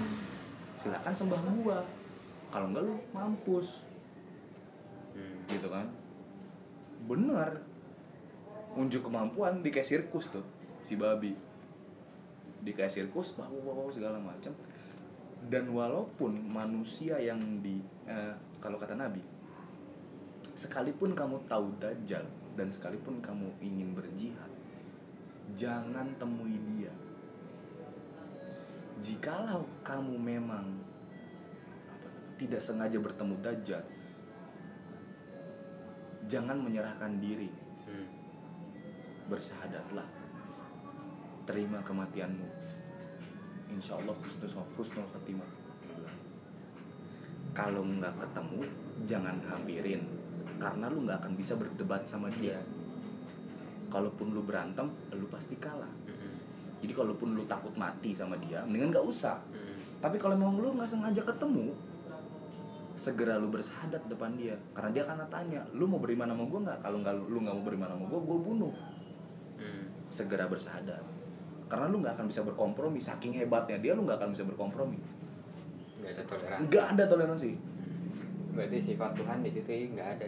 silakan 0.79 1.11
sembah 1.11 1.39
gua. 1.59 1.83
Kalau 2.47 2.71
enggak 2.71 2.87
lu 2.87 2.95
mampus. 3.11 3.83
Hmm. 5.11 5.43
gitu 5.51 5.67
kan? 5.67 5.83
Benar. 7.11 7.59
Unjuk 8.79 9.03
kemampuan 9.03 9.59
di 9.59 9.67
kayak 9.67 9.83
sirkus 9.83 10.31
tuh 10.31 10.47
si 10.87 10.95
babi 10.95 11.50
di 12.61 12.71
kayak 12.71 12.93
sirkus 12.93 13.35
bawa 13.37 13.89
segala 13.89 14.21
macam. 14.21 14.53
Dan 15.41 15.73
walaupun 15.73 16.37
manusia 16.37 17.17
yang 17.17 17.41
di 17.65 17.81
eh, 18.05 18.33
kalau 18.61 18.77
kata 18.77 18.93
nabi 18.93 19.21
sekalipun 20.53 21.17
kamu 21.17 21.41
tahu 21.49 21.73
dajjal 21.81 22.21
dan 22.53 22.69
sekalipun 22.69 23.17
kamu 23.17 23.49
ingin 23.57 23.97
berjihad 23.97 24.51
jangan 25.57 26.05
temui 26.21 26.55
dia. 26.69 26.93
Jikalau 29.01 29.65
kamu 29.81 30.13
memang 30.13 30.77
apa, 31.89 32.09
tidak 32.37 32.61
sengaja 32.61 33.01
bertemu 33.01 33.35
dajjal 33.41 33.83
jangan 36.29 36.61
menyerahkan 36.61 37.17
diri. 37.17 37.49
Hmm. 37.81 38.07
bersahadatlah 39.25 40.20
terima 41.51 41.83
kematianmu. 41.83 42.47
Insya 43.75 43.99
Allah 43.99 44.15
husnul 44.23 44.63
husnul 44.79 45.03
khatimah. 45.11 45.51
Kalau 47.51 47.83
nggak 47.83 48.15
ketemu 48.23 48.63
jangan 49.03 49.35
hampirin. 49.43 49.99
Karena 50.55 50.87
lu 50.87 51.03
nggak 51.03 51.19
akan 51.19 51.33
bisa 51.35 51.59
berdebat 51.59 52.07
sama 52.07 52.31
dia. 52.31 52.55
Iya. 52.55 52.61
kalaupun 53.91 54.31
lu 54.31 54.47
berantem 54.47 54.87
lu 55.11 55.27
pasti 55.27 55.59
kalah. 55.59 55.91
Hmm. 56.07 56.39
jadi 56.79 56.95
kalaupun 56.95 57.35
lu 57.35 57.43
takut 57.43 57.75
mati 57.75 58.15
sama 58.15 58.39
dia 58.39 58.63
mendingan 58.63 58.95
nggak 58.95 59.03
usah. 59.03 59.35
Hmm. 59.51 59.75
tapi 59.99 60.15
kalau 60.15 60.39
memang 60.39 60.63
lu 60.63 60.71
nggak 60.79 60.87
sengaja 60.87 61.19
ketemu 61.27 61.75
segera 62.95 63.35
lu 63.35 63.51
bersahadat 63.51 63.99
depan 64.07 64.39
dia. 64.39 64.55
Karena 64.71 64.95
dia 64.95 65.03
akan 65.03 65.27
tanya 65.27 65.59
lu 65.75 65.91
mau 65.91 65.99
beriman 65.99 66.31
sama 66.31 66.47
gue 66.47 66.59
nggak? 66.63 66.79
Kalau 66.79 66.97
nggak 67.03 67.15
lu 67.27 67.37
nggak 67.43 67.55
mau 67.59 67.65
beriman 67.67 67.87
sama 67.91 68.03
gue 68.07 68.19
gue 68.23 68.39
bunuh. 68.39 68.73
Hmm. 69.59 69.85
segera 70.07 70.47
bersahadat 70.47 71.20
karena 71.71 71.87
lu 71.87 72.03
nggak 72.03 72.19
akan 72.19 72.27
bisa 72.27 72.43
berkompromi 72.43 72.99
saking 72.99 73.31
hebatnya 73.31 73.79
dia 73.79 73.95
lu 73.95 74.03
nggak 74.03 74.19
akan 74.19 74.35
bisa 74.35 74.43
berkompromi. 74.43 74.99
Nggak 76.03 76.11
ada 76.11 76.23
toleransi. 76.27 76.63
Nggak 76.67 76.85
ada 76.91 77.03
toleransi. 77.07 77.51
Berarti 78.51 78.77
sifat 78.83 79.11
Tuhan 79.15 79.37
di 79.39 79.49
situ 79.55 79.71
nggak 79.95 80.07
ada 80.19 80.25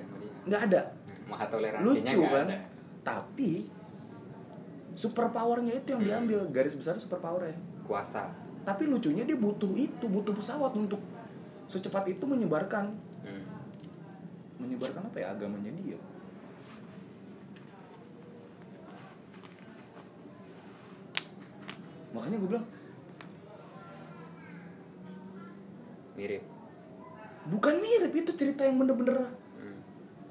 nggak 0.48 0.62
ada. 0.72 0.82
Maha 1.28 1.46
toleransinya 1.52 2.12
lucu 2.16 2.24
kan? 2.32 2.48
ada. 2.48 2.58
Tapi 3.04 3.52
super 4.96 5.28
powernya 5.36 5.84
itu 5.84 5.92
yang 5.92 6.04
diambil. 6.08 6.48
Garis 6.48 6.80
besar 6.80 6.96
super 6.96 7.20
powernya 7.20 7.60
kuasa. 7.84 8.32
Tapi 8.64 8.88
lucunya 8.88 9.28
dia 9.28 9.36
butuh 9.36 9.76
itu 9.76 10.08
butuh 10.08 10.32
pesawat 10.32 10.72
untuk 10.80 11.04
secepat 11.68 12.08
itu 12.08 12.24
menyebarkan. 12.24 12.96
Hmm. 13.24 13.44
menyebarkan 14.64 15.12
apa 15.12 15.18
ya? 15.20 15.36
Agamanya 15.36 15.72
dia 15.84 16.00
makanya 22.14 22.38
gue 22.38 22.50
bilang. 22.50 22.68
Mirip. 26.14 26.44
Bukan 27.44 27.74
mirip 27.78 28.14
itu 28.14 28.32
cerita 28.34 28.64
yang 28.64 28.78
bener-bener 28.78 29.28
Hmm. 29.54 29.80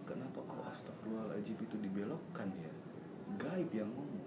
kenapa 0.07 0.39
kok 0.41 0.62
astagfirullahaladzim 0.70 1.59
itu 1.59 1.76
dibelokkan 1.78 2.49
ya? 2.55 2.70
Gaib 3.37 3.70
yang 3.74 3.91
ngomong. 3.91 4.22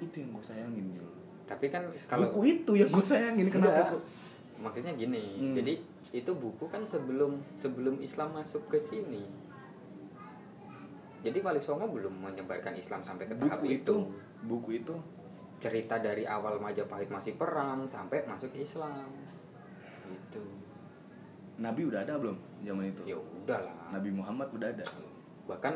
Itu 0.00 0.16
yang 0.16 0.30
gue 0.32 0.44
sayangin 0.44 0.86
Jul. 0.96 1.10
tapi 1.44 1.66
kan 1.66 1.82
kalau 2.06 2.30
buku 2.30 2.62
itu 2.62 2.78
yang 2.78 2.88
gue 2.88 3.02
sayangin 3.02 3.50
kenapa 3.50 3.90
kok? 3.90 4.02
Maksudnya 4.56 4.94
gini 4.94 5.18
Hmm. 5.36 5.50
jadi 5.52 5.82
itu 6.10 6.30
buku 6.32 6.64
kan 6.66 6.82
sebelum 6.82 7.42
sebelum 7.54 7.98
Islam 7.98 8.30
masuk 8.32 8.70
ke 8.70 8.78
sini. 8.78 9.26
Jadi 11.20 11.38
Wali 11.42 11.58
Songo 11.58 11.90
belum 11.90 12.16
menyebarkan 12.16 12.72
Islam 12.74 13.02
sampai 13.02 13.26
ke 13.26 13.34
tahap 13.34 13.58
buku 13.60 13.76
itu, 13.76 13.82
itu 13.82 13.96
buku 14.44 14.80
itu 14.80 14.94
cerita 15.60 16.00
dari 16.00 16.24
awal 16.24 16.56
Majapahit 16.56 17.12
masih 17.12 17.36
perang 17.36 17.84
sampai 17.84 18.24
masuk 18.24 18.52
Islam. 18.56 19.12
Gitu. 20.08 20.42
Nabi 21.60 21.84
udah 21.84 22.00
ada 22.00 22.16
belum 22.16 22.40
zaman 22.64 22.88
itu? 22.88 23.02
Ya 23.04 23.18
udahlah 23.20 23.92
Nabi 23.92 24.08
Muhammad 24.08 24.48
udah 24.56 24.68
ada? 24.72 24.86
Bahkan 25.44 25.74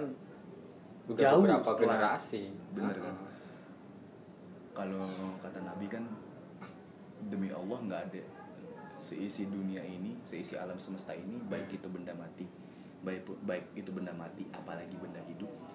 udah 1.12 1.20
Jauh 1.20 1.44
beberapa 1.44 1.70
generasi. 1.76 2.48
Bener 2.72 2.96
kan? 2.96 3.12
Heeh. 3.12 3.32
kalau 4.74 5.06
kata 5.38 5.62
Nabi 5.62 5.86
kan 5.86 6.02
demi 7.30 7.46
Allah 7.54 7.78
nggak 7.78 8.02
ada 8.10 8.22
seisi 8.98 9.46
dunia 9.46 9.78
ini 9.86 10.18
seisi 10.26 10.58
alam 10.58 10.74
semesta 10.82 11.14
ini 11.14 11.38
baik 11.46 11.78
itu 11.78 11.86
benda 11.86 12.10
mati 12.10 12.42
baik 13.04 13.22
baik 13.46 13.70
itu 13.76 13.92
benda 13.92 14.10
mati 14.16 14.48
apalagi 14.50 14.96
benda 14.96 15.20
hidup. 15.28 15.46
Hmm. 15.46 15.73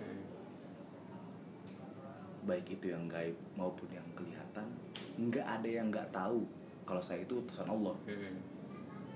Baik 2.48 2.66
itu 2.80 2.92
yang 2.92 3.08
gaib 3.12 3.36
maupun 3.56 3.88
yang 3.92 4.06
kelihatan 4.16 4.68
nggak 5.20 5.46
ada 5.46 5.70
yang 5.70 5.88
nggak 5.92 6.10
tahu 6.12 6.44
kalau 6.88 7.02
saya 7.02 7.22
itu 7.24 7.38
utusan 7.40 7.68
Allah 7.70 7.96
Hmm. 8.08 8.38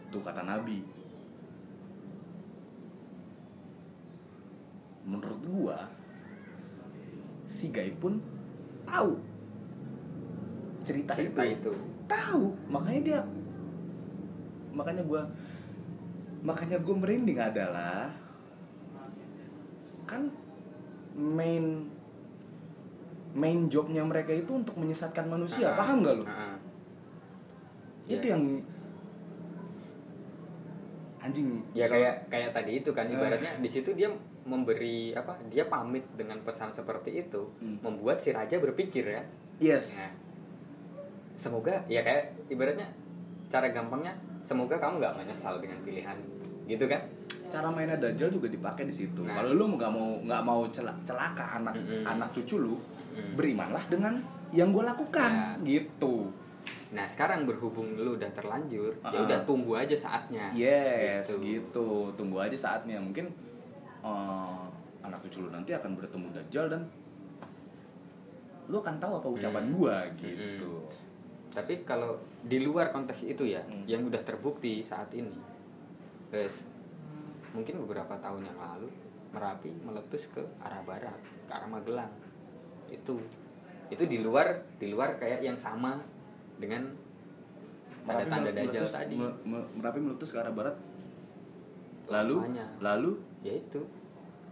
itu 0.09 0.17
kata 0.21 0.41
Nabi 0.45 0.85
menurut 5.03 5.39
gua 5.43 5.79
si 7.49 7.69
gaib 7.69 7.99
pun 7.99 8.19
tahu 8.87 9.19
cerita, 10.83 11.15
cerita 11.15 11.43
itu. 11.43 11.71
itu 11.71 11.73
tahu 12.07 12.51
makanya 12.67 13.01
dia 13.03 13.21
makanya 14.75 15.03
gua 15.07 15.21
makanya 16.43 16.75
gue 16.83 16.95
merinding 16.95 17.39
adalah 17.39 18.11
kan 20.03 20.27
main 21.15 21.87
main 23.33 23.65
jobnya 23.65 24.01
mereka 24.01 24.31
itu 24.31 24.53
untuk 24.53 24.75
menyesatkan 24.75 25.25
manusia 25.25 25.67
Ah, 25.67 25.75
paham 25.75 26.01
nggak 26.01 26.15
lu 26.15 26.23
ah, 26.23 26.53
itu 28.05 28.21
Iya. 28.21 28.31
yang 28.31 28.43
anjing 31.19 31.63
ya 31.71 31.87
kayak 31.87 32.27
kayak 32.27 32.51
tadi 32.51 32.71
itu 32.77 32.91
kan 32.91 33.07
ibaratnya 33.07 33.55
di 33.57 33.69
situ 33.71 33.95
dia 33.95 34.11
memberi 34.43 35.15
apa 35.15 35.39
dia 35.47 35.63
pamit 35.65 36.03
dengan 36.13 36.35
pesan 36.41 36.69
seperti 36.69 37.15
itu 37.17 37.47
Hmm. 37.57 37.79
membuat 37.79 38.19
si 38.19 38.29
raja 38.29 38.59
berpikir 38.59 39.07
ya 39.07 39.23
yes 39.57 40.03
Nah, 40.03 40.11
semoga 41.33 41.79
ya 41.87 42.03
kayak 42.03 42.47
ibaratnya 42.47 42.91
cara 43.47 43.71
gampangnya 43.71 44.11
semoga 44.41 44.75
kamu 44.75 44.99
nggak 44.99 45.15
menyesal 45.15 45.57
dengan 45.57 45.79
pilihan 45.81 46.17
gitu 46.65 46.85
kan 46.85 46.99
cara 47.47 47.67
mainnya 47.67 47.95
Dajjal 47.95 48.29
juga 48.29 48.47
dipakai 48.47 48.83
di 48.83 48.95
situ. 48.95 49.21
Nah. 49.21 49.29
Kalau 49.31 49.53
lu 49.53 49.65
nggak 49.71 49.91
mau 49.91 50.17
nggak 50.19 50.41
mau 50.41 50.65
cela- 50.69 50.97
celaka 51.03 51.53
anak 51.53 51.75
Mm-mm. 51.75 52.01
anak 52.03 52.33
cucu 52.33 52.57
lu, 52.57 52.73
Mm. 53.13 53.33
berimanlah 53.33 53.85
dengan 53.87 54.17
yang 54.49 54.69
gue 54.69 54.81
lakukan, 54.81 55.31
Ya. 55.61 55.79
gitu. 55.79 56.29
nah 56.89 57.03
sekarang 57.03 57.43
berhubung 57.43 57.93
lu 57.93 58.15
udah 58.15 58.29
terlanjur 58.31 58.93
ya 59.03 59.17
Ah. 59.17 59.25
udah 59.25 59.39
tunggu 59.43 59.73
aja 59.73 59.93
saatnya 59.93 60.53
Yes, 60.53 61.25
Gitu. 61.25 61.41
gitu. 61.41 61.89
Tunggu 62.13 62.37
aja 62.37 62.53
saatnya. 62.55 62.97
Mungkin 62.97 63.25
eh, 63.99 64.63
anak 64.99 65.19
cucu 65.21 65.41
lu 65.41 65.49
nanti 65.49 65.71
akan 65.71 65.95
bertemu 65.95 66.27
Dajjal 66.31 66.67
dan 66.69 66.81
lu 68.65 68.77
akan 68.77 68.95
tahu 68.97 69.13
apa 69.17 69.27
ucapan 69.29 69.63
Hmm. 69.63 69.73
gua 69.73 69.97
gitu. 70.15 70.73
tapi 71.49 71.85
kalau 71.85 72.17
di 72.41 72.57
luar 72.59 72.89
konteks 72.89 73.27
itu 73.27 73.45
ya 73.45 73.61
Hmm. 73.61 73.85
yang 73.85 74.01
udah 74.03 74.17
terbukti 74.19 74.81
saat 74.81 75.11
ini 75.13 75.29
guys 76.27 76.65
mungkin 77.53 77.77
beberapa 77.79 78.17
tahun 78.17 78.41
yang 78.41 78.57
lalu 78.57 78.89
merapi 79.29 79.69
meletus 79.79 80.25
ke 80.27 80.41
arah 80.59 80.81
barat 80.81 81.13
ke 81.45 81.51
arah 81.51 81.69
Magelang 81.69 82.09
itu 82.87 83.15
itu 83.87 84.03
di 84.03 84.19
luar 84.19 84.47
di 84.75 84.87
luar 84.87 85.15
kayak 85.15 85.39
yang 85.39 85.55
sama 85.55 85.99
dengan 86.55 86.89
tanda-tanda 88.03 88.51
dajjal 88.51 88.83
tadi 88.85 89.15
me- 89.15 89.37
me- 89.43 89.69
Merapi 89.75 89.99
meletus 89.99 90.29
ke 90.29 90.37
arah 90.37 90.51
barat. 90.51 90.75
Lalu, 92.03 92.35
Lamanya. 92.37 92.67
lalu 92.79 93.11
ya 93.39 93.53
itu 93.53 93.79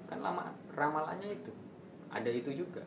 kan 0.06 0.20
lama 0.20 0.44
ramalannya 0.70 1.30
itu 1.34 1.52
ada 2.08 2.28
itu 2.28 2.48
juga 2.54 2.80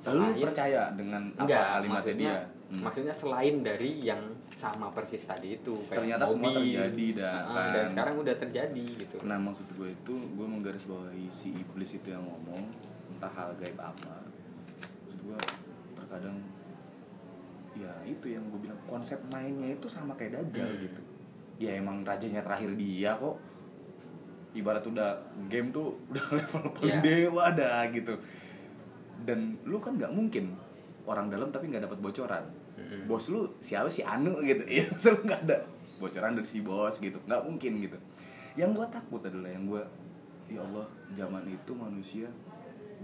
lalu 0.00 0.22
Selain- 0.30 0.38
percaya 0.40 0.82
dengan 0.92 1.22
enggak 1.34 1.56
apa 1.56 1.72
kalimatnya 1.72 1.94
maksudnya 1.96 2.30
dia? 2.32 2.38
Hmm. 2.66 2.82
maksudnya 2.82 3.14
selain 3.14 3.56
dari 3.60 3.90
yang 4.00 4.22
sama 4.52 4.90
persis 4.90 5.22
tadi 5.22 5.54
itu 5.54 5.74
kayak 5.86 5.98
Ternyata 6.00 6.24
semua 6.24 6.48
mobil. 6.48 6.64
terjadi 6.72 7.06
dah, 7.16 7.36
Ah, 7.40 7.50
kan. 7.52 7.70
dan 7.72 7.84
sekarang 7.88 8.14
udah 8.16 8.34
terjadi 8.36 8.84
gitu 8.96 9.16
Nah 9.22 9.38
maksud 9.38 9.66
gue 9.70 9.88
itu 9.92 10.14
gue 10.14 10.46
menggarisbawahi 10.48 11.26
si 11.28 11.48
iblis 11.52 11.90
itu 11.92 12.08
yang 12.08 12.22
ngomong 12.22 12.62
entah 13.16 13.32
hal 13.32 13.50
gaib 13.56 13.76
apa. 13.76 14.14
Gue 15.16 15.38
terkadang 15.92 16.36
ya 17.72 17.92
itu 18.04 18.26
yang 18.30 18.44
gue 18.48 18.60
bilang 18.62 18.78
konsep 18.84 19.20
mainnya 19.28 19.68
itu 19.70 19.84
sama 19.86 20.12
kayak 20.14 20.36
dajjal 20.36 20.64
Hmm. 20.66 20.80
gitu. 20.82 21.00
Ya 21.56 21.72
emang 21.74 22.00
rajanya 22.00 22.40
terakhir 22.40 22.72
dia 22.74 23.16
kok. 23.16 23.36
Ibarat 24.52 24.84
udah 24.84 25.16
game 25.48 25.68
tuh 25.68 25.92
udah 26.12 26.24
level 26.32 26.62
paling 26.72 26.96
Iya. 26.96 27.28
dewa 27.28 27.44
dah 27.52 27.88
gitu. 27.90 28.14
Dan 29.22 29.56
lu 29.64 29.76
kan 29.76 29.96
nggak 29.96 30.12
mungkin 30.12 30.52
orang 31.04 31.28
dalam 31.28 31.48
tapi 31.48 31.68
nggak 31.68 31.84
dapat 31.84 31.98
bocoran. 32.00 32.44
Mm-mm. 32.76 33.08
Bos 33.08 33.28
lu 33.28 33.48
siapa 33.58 33.88
sih 33.88 34.04
Anu 34.04 34.40
gitu. 34.40 34.64
Ya 34.72 34.84
lu 34.88 35.20
nggak 35.22 35.44
ada 35.44 35.58
bocoran 35.96 36.36
dari 36.36 36.44
si 36.44 36.60
bos 36.60 36.96
gitu. 36.96 37.16
nggak 37.22 37.40
mungkin 37.42 37.72
gitu. 37.80 37.96
Yang 38.56 38.70
gue 38.74 38.86
takut 38.90 39.20
adalah 39.20 39.48
yang 39.48 39.64
gue 39.66 39.80
ya 40.46 40.60
Allah 40.62 40.86
zaman 41.12 41.42
itu 41.44 41.72
manusia 41.74 42.28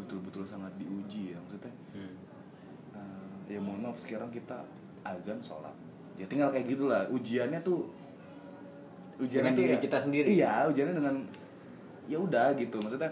betul-betul 0.02 0.42
sangat 0.42 0.74
diuji 0.76 1.32
ya 1.32 1.38
maksudnya. 1.38 1.72
Hmm. 1.92 2.14
eh, 2.92 3.54
ya 3.54 3.58
mohon 3.58 3.80
maaf 3.80 3.96
sekarang 3.96 4.28
kita 4.28 4.58
azan 5.02 5.38
sholat. 5.38 5.72
Ya 6.14 6.26
tinggal 6.26 6.50
kayak 6.50 6.68
gitulah 6.68 7.06
ujiannya 7.08 7.62
tuh 7.62 7.88
ujiannya 9.16 9.54
Dengan 9.54 9.58
diri 9.58 9.74
ya- 9.76 9.82
kita 9.82 9.98
sendiri. 9.98 10.26
iya 10.28 10.66
ujiannya 10.66 10.94
dengan 10.94 11.16
ya 12.06 12.18
udah 12.18 12.52
gitu 12.54 12.76
maksudnya. 12.76 13.10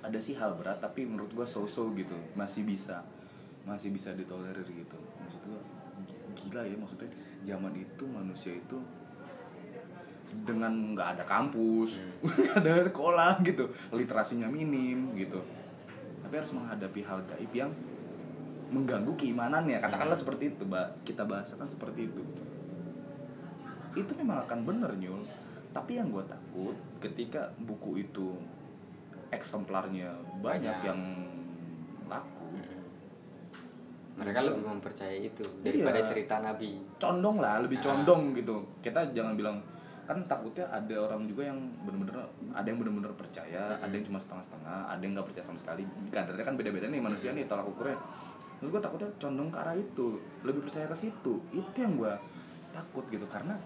Ada 0.00 0.20
sih 0.20 0.36
hal 0.36 0.52
berat 0.54 0.78
tapi 0.78 1.04
menurut 1.04 1.32
gua 1.32 1.44
so-so 1.44 1.88
gitu 1.94 2.12
masih 2.34 2.64
bisa 2.64 3.00
masih 3.64 3.88
bisa 3.90 4.12
ditolerir 4.12 4.64
gitu. 4.64 4.98
Maksud 5.18 5.40
gua 5.44 5.60
gila 6.36 6.62
ya 6.62 6.76
maksudnya. 6.76 7.08
Zaman 7.44 7.72
itu 7.74 8.04
manusia 8.04 8.52
itu 8.52 8.76
dengan 10.42 10.98
nggak 10.98 11.08
ada 11.14 11.24
kampus 11.24 12.02
nggak 12.26 12.58
ada 12.58 12.72
sekolah 12.82 13.38
gitu. 13.46 13.64
Literasinya 13.94 14.50
minim 14.50 15.14
gitu. 15.14 15.38
Tapi 16.20 16.34
harus 16.34 16.50
menghadapi 16.50 17.00
hal 17.06 17.22
gaib 17.30 17.52
yang 17.54 17.70
mengganggu 18.74 19.14
keimanannya. 19.14 19.78
Katakanlah 19.78 20.18
seperti 20.18 20.50
itu 20.50 20.66
mbak. 20.66 21.06
Kita 21.06 21.22
bahasakan 21.22 21.70
seperti 21.70 22.10
itu. 22.10 22.22
Itu 23.94 24.10
memang 24.18 24.42
akan 24.42 24.66
bener 24.66 24.90
nyul. 24.98 25.22
Tapi 25.70 25.98
yang 25.98 26.10
gue 26.10 26.22
takut 26.26 26.74
ketika 26.98 27.50
buku 27.62 28.02
itu 28.02 28.34
eksemplarnya 29.30 30.10
banyak, 30.38 30.70
Banyak. 30.70 30.86
yang 30.86 31.00
laku 32.06 32.46
mereka 34.14 34.46
lebih 34.46 34.62
mempercayai 34.62 35.26
itu 35.26 35.42
daripada 35.58 35.98
Iya. 35.98 36.06
cerita 36.06 36.38
nabi. 36.38 36.78
Condong 37.02 37.42
lah 37.42 37.58
lebih 37.58 37.82
Ah. 37.82 37.84
condong 37.90 38.30
gitu. 38.30 38.62
Kita 38.78 39.10
jangan 39.10 39.34
bilang 39.34 39.58
kan 40.04 40.20
takutnya 40.28 40.68
ada 40.68 41.08
orang 41.08 41.24
juga 41.24 41.48
yang 41.48 41.58
bener-bener 41.80 42.20
ada 42.52 42.66
yang 42.68 42.76
bener-bener 42.76 43.12
percaya 43.16 43.72
Mm-mm. 43.72 43.84
ada 43.84 43.92
yang 43.96 44.04
cuma 44.04 44.18
setengah-setengah 44.20 44.78
ada 44.92 45.00
yang 45.00 45.12
nggak 45.16 45.26
percaya 45.32 45.44
sama 45.44 45.58
sekali. 45.58 45.82
Kadarnya 46.12 46.44
kan 46.44 46.54
beda-beda 46.60 46.86
nih 46.92 47.00
manusia 47.00 47.32
nih 47.32 47.48
tolak 47.48 47.64
ukurnya. 47.64 47.96
Terus 48.60 48.68
gue 48.70 48.80
takutnya 48.80 49.08
condong 49.16 49.48
ke 49.48 49.58
arah 49.60 49.76
itu 49.76 50.20
lebih 50.44 50.60
percaya 50.68 50.86
ke 50.88 50.96
situ. 50.96 51.40
Itu 51.52 51.76
yang 51.80 51.96
gue 51.96 52.12
takut 52.76 53.04
gitu 53.08 53.24
karena 53.30 53.56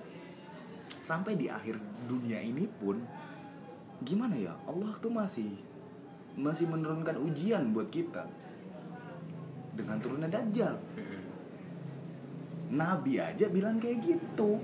sampai 0.88 1.34
di 1.34 1.48
akhir 1.48 1.80
dunia 2.06 2.38
ini 2.38 2.68
pun 2.68 3.00
gimana 4.04 4.38
ya 4.38 4.54
Allah 4.68 4.94
tuh 5.02 5.10
masih 5.10 5.58
masih 6.38 6.70
menurunkan 6.70 7.18
ujian 7.18 7.74
buat 7.74 7.90
kita 7.90 8.22
dengan 9.74 9.98
turunnya 9.98 10.30
dajjal. 10.30 10.78
Nabi 12.68 13.16
aja 13.16 13.48
bilang 13.48 13.80
kayak 13.80 14.04
gitu 14.04 14.60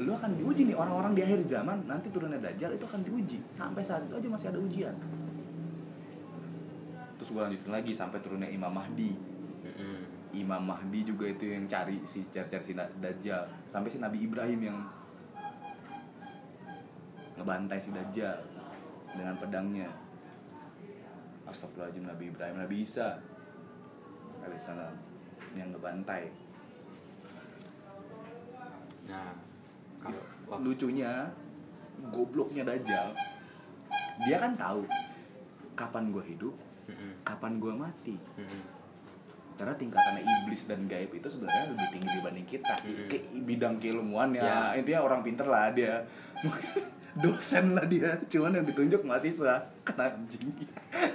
lu 0.00 0.16
akan 0.16 0.32
diuji 0.32 0.72
nih 0.72 0.76
orang-orang 0.76 1.12
di 1.12 1.20
akhir 1.20 1.44
zaman 1.44 1.84
nanti 1.84 2.08
turunnya 2.08 2.40
dajjal 2.40 2.72
itu 2.72 2.84
akan 2.88 3.04
diuji. 3.04 3.38
Sampai 3.52 3.84
saat 3.84 4.08
itu 4.08 4.16
aja 4.16 4.28
masih 4.32 4.48
ada 4.48 4.60
ujian. 4.60 4.96
Terus 7.20 7.28
gue 7.36 7.42
lanjutin 7.44 7.72
lagi 7.72 7.92
sampai 7.92 8.18
turunnya 8.24 8.48
Imam 8.48 8.72
Mahdi. 8.72 9.12
Imam 10.32 10.62
Mahdi 10.62 11.04
juga 11.04 11.28
itu 11.28 11.52
yang 11.52 11.68
cari 11.68 12.00
si 12.08 12.24
cari-cari 12.32 12.64
si 12.64 12.72
Da- 12.72 12.94
dajjal. 12.96 13.44
Sampai 13.68 13.92
si 13.92 14.00
Nabi 14.00 14.24
Ibrahim 14.24 14.60
yang 14.62 14.78
ngebantai 17.36 17.76
si 17.76 17.92
dajjal 17.92 18.40
dengan 19.12 19.36
pedangnya. 19.36 19.90
Astagfirullahaladzim 21.44 22.06
Nabi 22.08 22.24
Ibrahim. 22.30 22.56
Nabi 22.56 22.76
Isa 22.86 23.20
alaihissalam 24.40 24.94
yang 25.52 25.68
ngebantai. 25.74 26.30
Nah 29.10 29.49
kalau 30.00 30.20
waktu 30.46 30.64
lucunya 30.66 31.28
gobloknya 32.08 32.64
Dajjal 32.64 33.12
dia 34.20 34.36
kan 34.36 34.52
tahu 34.54 34.84
kapan 35.72 36.10
gue 36.10 36.24
hidup 36.26 36.54
kapan 37.22 37.56
gue 37.56 37.72
mati. 37.72 38.16
Karena 39.54 39.76
tingkatannya 39.76 40.24
iblis 40.24 40.66
dan 40.66 40.88
gaib 40.88 41.12
itu 41.12 41.28
sebenarnya 41.28 41.70
lebih 41.70 41.88
tinggi 41.92 42.08
dibanding 42.16 42.48
kita. 42.48 42.74
Mm-mm. 42.80 43.06
ke 43.06 43.16
bidang 43.44 43.76
keilmuan 43.76 44.32
ya 44.32 44.42
Ya. 44.42 44.58
intinya 44.74 45.04
orang 45.04 45.20
pinter 45.20 45.44
lah 45.44 45.68
dia. 45.70 46.00
Dosen 47.22 47.76
lah 47.76 47.84
dia. 47.84 48.08
Cuman 48.26 48.56
yang 48.56 48.64
ditunjuk 48.64 49.04
mahasiswa 49.04 49.60
kan 49.84 49.96
anjing 50.00 50.48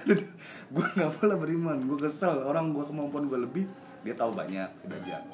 gue 0.73 0.85
nggak 0.93 1.11
boleh 1.17 1.37
beriman 1.41 1.77
gue 1.83 1.97
kesel. 1.99 2.45
Orang 2.45 2.69
gue 2.71 2.85
kemampuan 2.85 3.25
gue 3.25 3.39
lebih 3.41 3.65
dia 4.05 4.13
tahu 4.13 4.31
banyak 4.31 4.69
si 4.77 4.85
Dajjal 4.85 5.25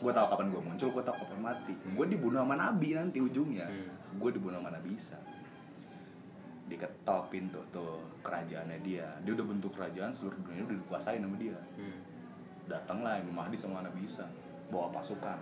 gue 0.00 0.12
tahu 0.12 0.26
kapan 0.32 0.46
gue 0.50 0.62
muncul 0.62 0.88
gue 0.90 1.04
tahu 1.04 1.16
kapan 1.22 1.40
mati. 1.40 1.74
Gue 1.74 2.06
dibunuh 2.08 2.42
sama 2.42 2.54
nabi 2.56 2.96
nanti 2.96 3.18
ujungnya. 3.20 3.66
Hmm. 3.68 4.18
gue 4.18 4.30
dibunuh 4.30 4.58
sama 4.58 4.70
nabi 4.74 4.94
Isa. 4.94 5.18
Diketok 6.70 7.28
pintu 7.28 7.60
tuh 7.70 8.00
kerajaannya 8.24 8.78
dia. 8.80 9.06
Dia 9.22 9.32
udah 9.36 9.46
bentuk 9.46 9.74
kerajaan 9.74 10.10
seluruh 10.14 10.38
dunia 10.40 10.64
udah 10.64 10.78
dikuasain 10.80 11.20
sama 11.20 11.36
dia. 11.36 11.58
Mm. 11.78 12.00
datanglah 12.64 13.20
Imam 13.20 13.36
Mahdi 13.44 13.60
sama 13.60 13.84
Nabi 13.84 14.08
Isa. 14.08 14.24
Bawa 14.72 14.88
pasukan. 14.88 15.36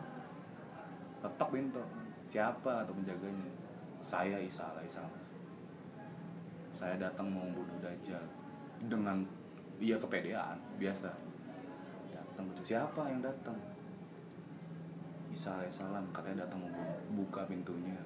Ketok 1.23 1.49
pintu. 1.55 1.83
Siapa 2.27 2.83
atau 2.83 2.91
penjaganya? 2.91 3.47
Saya 4.03 4.43
Isa 4.43 4.67
alaihissalam 4.75 5.23
saya 6.73 6.97
datang 6.99 7.29
mau 7.31 7.45
bunuh 7.53 7.79
Dajjal. 7.79 8.25
Dengan 8.83 9.23
iya 9.79 9.95
kepedean 10.01 10.59
biasa. 10.81 11.13
Datang 12.11 12.45
gitu 12.51 12.75
siapa 12.75 13.07
yang 13.07 13.23
datang 13.23 13.55
Isa 15.33 15.57
alaihissalam 15.57 16.05
katanya 16.13 16.45
datang 16.45 16.61
mau 16.61 16.71
buka 17.17 17.49
pintunya. 17.49 17.97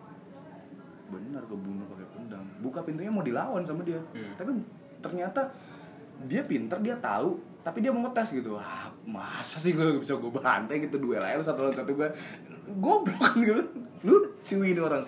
Benar 1.11 1.43
kebunuh 1.51 1.87
pakai 1.91 2.07
pedang. 2.15 2.47
Buka 2.63 2.81
pintunya 2.87 3.11
mau 3.11 3.27
dilawan 3.27 3.67
sama 3.67 3.83
dia. 3.83 3.99
Hmm. 4.15 4.33
tapi 4.39 4.51
ternyata 5.03 5.43
dia 6.25 6.41
pinter 6.49 6.81
dia 6.81 6.97
tahu 6.97 7.37
tapi 7.67 7.83
dia 7.83 7.91
mau 7.91 8.07
ngetes 8.07 8.39
gitu. 8.39 8.55
Wah 8.55 8.89
masa 9.03 9.59
sih 9.59 9.75
gue 9.75 9.99
bisa 9.99 10.15
gue 10.15 10.31
bantai 10.31 10.79
gitu 10.87 11.03
duel 11.03 11.21
aja 11.21 11.35
lu 11.35 11.45
satu 11.45 11.67
lawan 11.67 11.75
satu 11.75 11.93
gue 11.93 12.09
goblok 12.79 13.19
kan 13.19 13.43
gitu 13.43 13.63
lucu 14.07 14.57
ini 14.63 14.79
orang. 14.79 15.03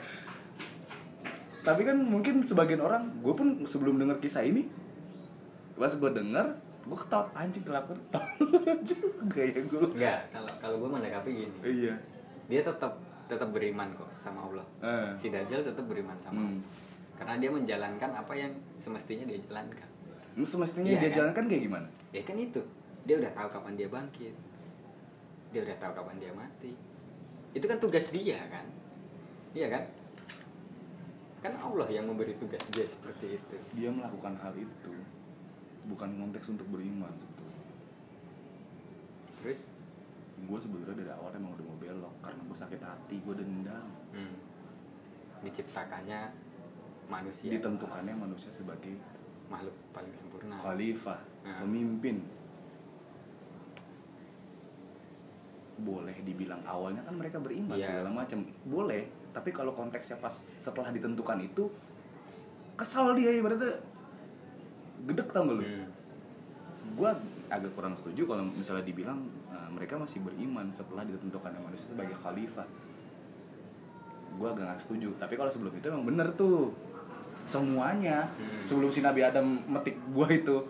Tapi 1.63 1.83
kan 1.87 1.97
mungkin 2.03 2.43
sebagian 2.43 2.83
orang 2.83 3.23
gue 3.23 3.35
pun 3.35 3.63
sebelum 3.63 4.03
denger 4.03 4.19
kisah 4.19 4.43
ini 4.43 4.67
pas 5.79 5.95
gue 5.95 6.11
denger 6.11 6.68
gue 6.89 6.99
ketawa 6.99 7.29
anjing 7.33 7.61
kelakuan 7.63 8.01
kayak 9.29 9.61
gue 9.71 9.83
enggak 9.93 10.21
kalau 10.31 10.53
kalau 10.59 10.77
gue 10.79 10.91
menanggapi 10.91 11.31
gini. 11.35 11.57
Iya. 11.61 11.95
Dia 12.49 12.61
tetap 12.63 12.97
tetap 13.25 13.49
beriman 13.49 13.93
kok 13.93 14.09
sama 14.17 14.41
Allah. 14.43 14.65
Eh. 14.81 15.09
si 15.15 15.29
Dajjal 15.29 15.61
tetap 15.63 15.85
beriman 15.85 16.17
sama 16.17 16.41
Hmm. 16.41 16.57
Allah 16.57 16.65
karena 17.19 17.35
dia 17.37 17.51
menjalankan 17.51 18.11
apa 18.15 18.33
yang 18.33 18.49
semestinya 18.77 19.27
dia 19.27 19.43
jalankan. 19.43 19.89
Semestinya 20.39 20.87
Iya, 20.89 20.99
dia 20.99 21.11
kan? 21.11 21.17
jalankan 21.19 21.45
kayak 21.47 21.63
gimana? 21.63 21.89
Ya 22.09 22.23
kan 22.23 22.37
itu. 22.39 22.63
Dia 23.03 23.19
udah 23.19 23.33
tahu 23.35 23.49
kapan 23.51 23.75
dia 23.75 23.89
bangkit. 23.89 24.35
Dia 25.51 25.61
udah 25.61 25.77
tahu 25.77 25.93
kapan 25.93 26.17
dia 26.17 26.31
mati. 26.31 26.73
Itu 27.51 27.67
kan 27.67 27.77
tugas 27.77 28.09
dia 28.09 28.39
kan? 28.47 28.65
Iya 29.51 29.67
kan? 29.69 29.83
Kan 31.39 31.53
Allah 31.55 31.89
yang 31.89 32.07
memberi 32.07 32.33
tugas 32.35 32.63
dia 32.71 32.87
seperti 32.87 33.35
itu. 33.35 33.57
Dia 33.75 33.91
melakukan 33.91 34.39
hal 34.39 34.55
itu 34.55 34.95
bukan 35.89 36.09
konteks 36.15 36.53
untuk 36.53 36.69
beriman 36.69 37.11
sebetulnya. 37.17 37.65
Terus? 39.41 39.59
Gue 40.39 40.59
sebenarnya 40.61 40.95
dari 40.95 41.11
awal 41.11 41.35
emang 41.35 41.57
udah 41.57 41.65
mau 41.67 41.79
belok 41.81 42.15
karena 42.23 42.41
gue 42.45 42.57
sakit 42.57 42.81
hati 42.81 43.17
gue 43.19 43.35
dendam. 43.35 43.87
Hmm, 44.15 44.37
diciptakannya 45.43 46.31
manusia. 47.09 47.51
Ditentukannya 47.51 48.15
manusia 48.15 48.53
sebagai 48.53 48.95
makhluk 49.49 49.75
paling 49.91 50.13
sempurna. 50.15 50.55
khalifah 50.55 51.19
Nah. 51.43 51.65
pemimpin. 51.65 52.21
Boleh 55.79 56.15
dibilang 56.23 56.61
awalnya 56.67 57.01
kan 57.03 57.15
mereka 57.15 57.39
beriman 57.39 57.79
Iya. 57.79 57.87
segala 57.89 58.11
macam. 58.13 58.45
Boleh 58.67 59.09
tapi 59.31 59.51
kalau 59.51 59.73
konteksnya 59.73 60.19
pas 60.19 60.35
setelah 60.59 60.91
ditentukan 60.91 61.39
itu 61.41 61.71
kesal 62.75 63.15
dia 63.15 63.31
ibaratnya 63.31 63.79
gedek 65.07 65.29
tau 65.31 65.47
gak 65.47 65.57
lu? 65.59 65.63
Hmm, 65.63 65.87
gue 66.97 67.11
agak 67.49 67.73
kurang 67.73 67.95
setuju 67.95 68.27
kalau 68.27 68.45
misalnya 68.45 68.85
dibilang 68.85 69.21
uh, 69.49 69.69
mereka 69.73 69.97
masih 69.97 70.21
beriman 70.25 70.69
setelah 70.75 71.05
ditentukan 71.07 71.53
manusia 71.61 71.87
sebagai 71.89 72.17
khalifah. 72.19 72.67
Gue 74.35 74.49
agak 74.51 74.65
gak 74.75 74.81
setuju 74.83 75.15
tapi 75.21 75.35
kalau 75.39 75.51
sebelum 75.53 75.73
itu 75.77 75.87
emang 75.89 76.05
bener 76.09 76.29
tuh. 76.35 76.75
Semuanya 77.49 78.29
Hmm. 78.37 78.61
sebelum 78.61 78.93
si 78.93 79.01
Nabi 79.01 79.25
Adam 79.25 79.65
metik 79.65 79.97
buah 80.13 80.29
itu 80.29 80.69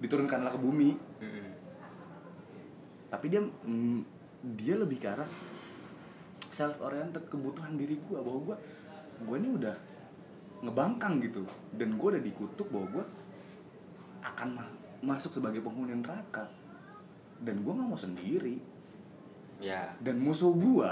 diturunkanlah 0.00 0.48
ke 0.48 0.58
bumi. 0.58 0.96
Hmm, 1.20 1.52
tapi 3.12 3.28
dia 3.28 3.44
mm, 3.44 4.00
dia 4.56 4.74
lebih 4.80 4.96
ke 4.96 5.06
arah 5.12 5.28
self 6.48 6.80
oriented 6.80 7.28
kebutuhan 7.28 7.76
diri 7.76 8.00
gue 8.00 8.18
bahwa 8.18 8.40
gue 8.52 8.56
gue 9.22 9.36
ini 9.36 9.48
udah 9.52 9.76
ngebangkang 10.62 11.18
gitu. 11.20 11.42
Dan 11.74 11.98
gue 11.98 12.08
udah 12.16 12.22
dikutuk 12.22 12.70
bahwa 12.70 12.86
gue 12.98 13.04
akan 14.22 14.48
ma- 14.54 14.76
masuk 15.02 15.34
sebagai 15.34 15.60
penghuni 15.60 15.98
neraka. 15.98 16.46
Dan 17.42 17.66
gue 17.66 17.72
nggak 17.74 17.88
mau 17.88 17.98
sendiri. 17.98 18.56
Ya. 19.58 19.90
Dan 19.98 20.22
musuh 20.22 20.54
gue 20.54 20.90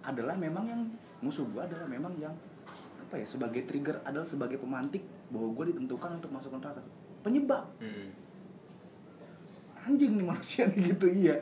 adalah 0.00 0.32
memang 0.36 0.64
yang 0.64 0.82
musuh 1.20 1.44
gue 1.52 1.60
adalah 1.60 1.84
memang 1.84 2.16
yang 2.16 2.32
apa 3.00 3.20
ya 3.20 3.26
sebagai 3.28 3.68
trigger 3.68 4.00
adalah 4.06 4.24
sebagai 4.24 4.56
pemantik 4.56 5.04
bahwa 5.28 5.52
gue 5.52 5.76
ditentukan 5.76 6.16
untuk 6.16 6.32
masuk 6.32 6.56
neraka. 6.56 6.80
Penyebab. 7.20 7.68
Hmm, 7.76 8.08
anjing 9.84 10.16
nih 10.16 10.26
manusia 10.26 10.64
nih 10.68 10.80
gitu 10.96 11.06
iya. 11.08 11.36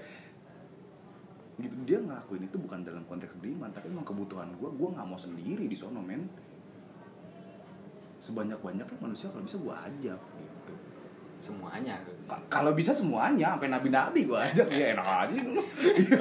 Gitu 1.58 1.74
dia 1.82 1.98
ngelakuin 1.98 2.46
itu 2.46 2.56
bukan 2.58 2.86
dalam 2.86 3.02
konteks 3.10 3.34
beriman 3.42 3.66
tapi 3.66 3.90
emang 3.90 4.06
kebutuhan 4.06 4.46
gue 4.58 4.70
gue 4.70 4.88
nggak 4.94 5.06
mau 5.06 5.18
sendiri 5.18 5.66
di 5.66 5.74
sono 5.74 5.98
men 5.98 6.22
sebanyak 8.28 8.60
banyaknya 8.60 8.98
manusia 9.00 9.32
kalau 9.32 9.40
bisa 9.40 9.56
gue 9.56 9.72
ajak 9.72 10.20
gitu. 10.20 10.72
Semuanya 11.40 11.96
Ka- 12.28 12.44
kalau 12.52 12.76
bisa 12.76 12.92
semuanya 12.92 13.56
sampai 13.56 13.72
nabi-nabi 13.72 14.28
gue 14.28 14.36
ajak. 14.36 14.68
Ya 14.68 14.92
enak 14.92 15.08
aja. 15.08 15.40
Iya. 16.04 16.20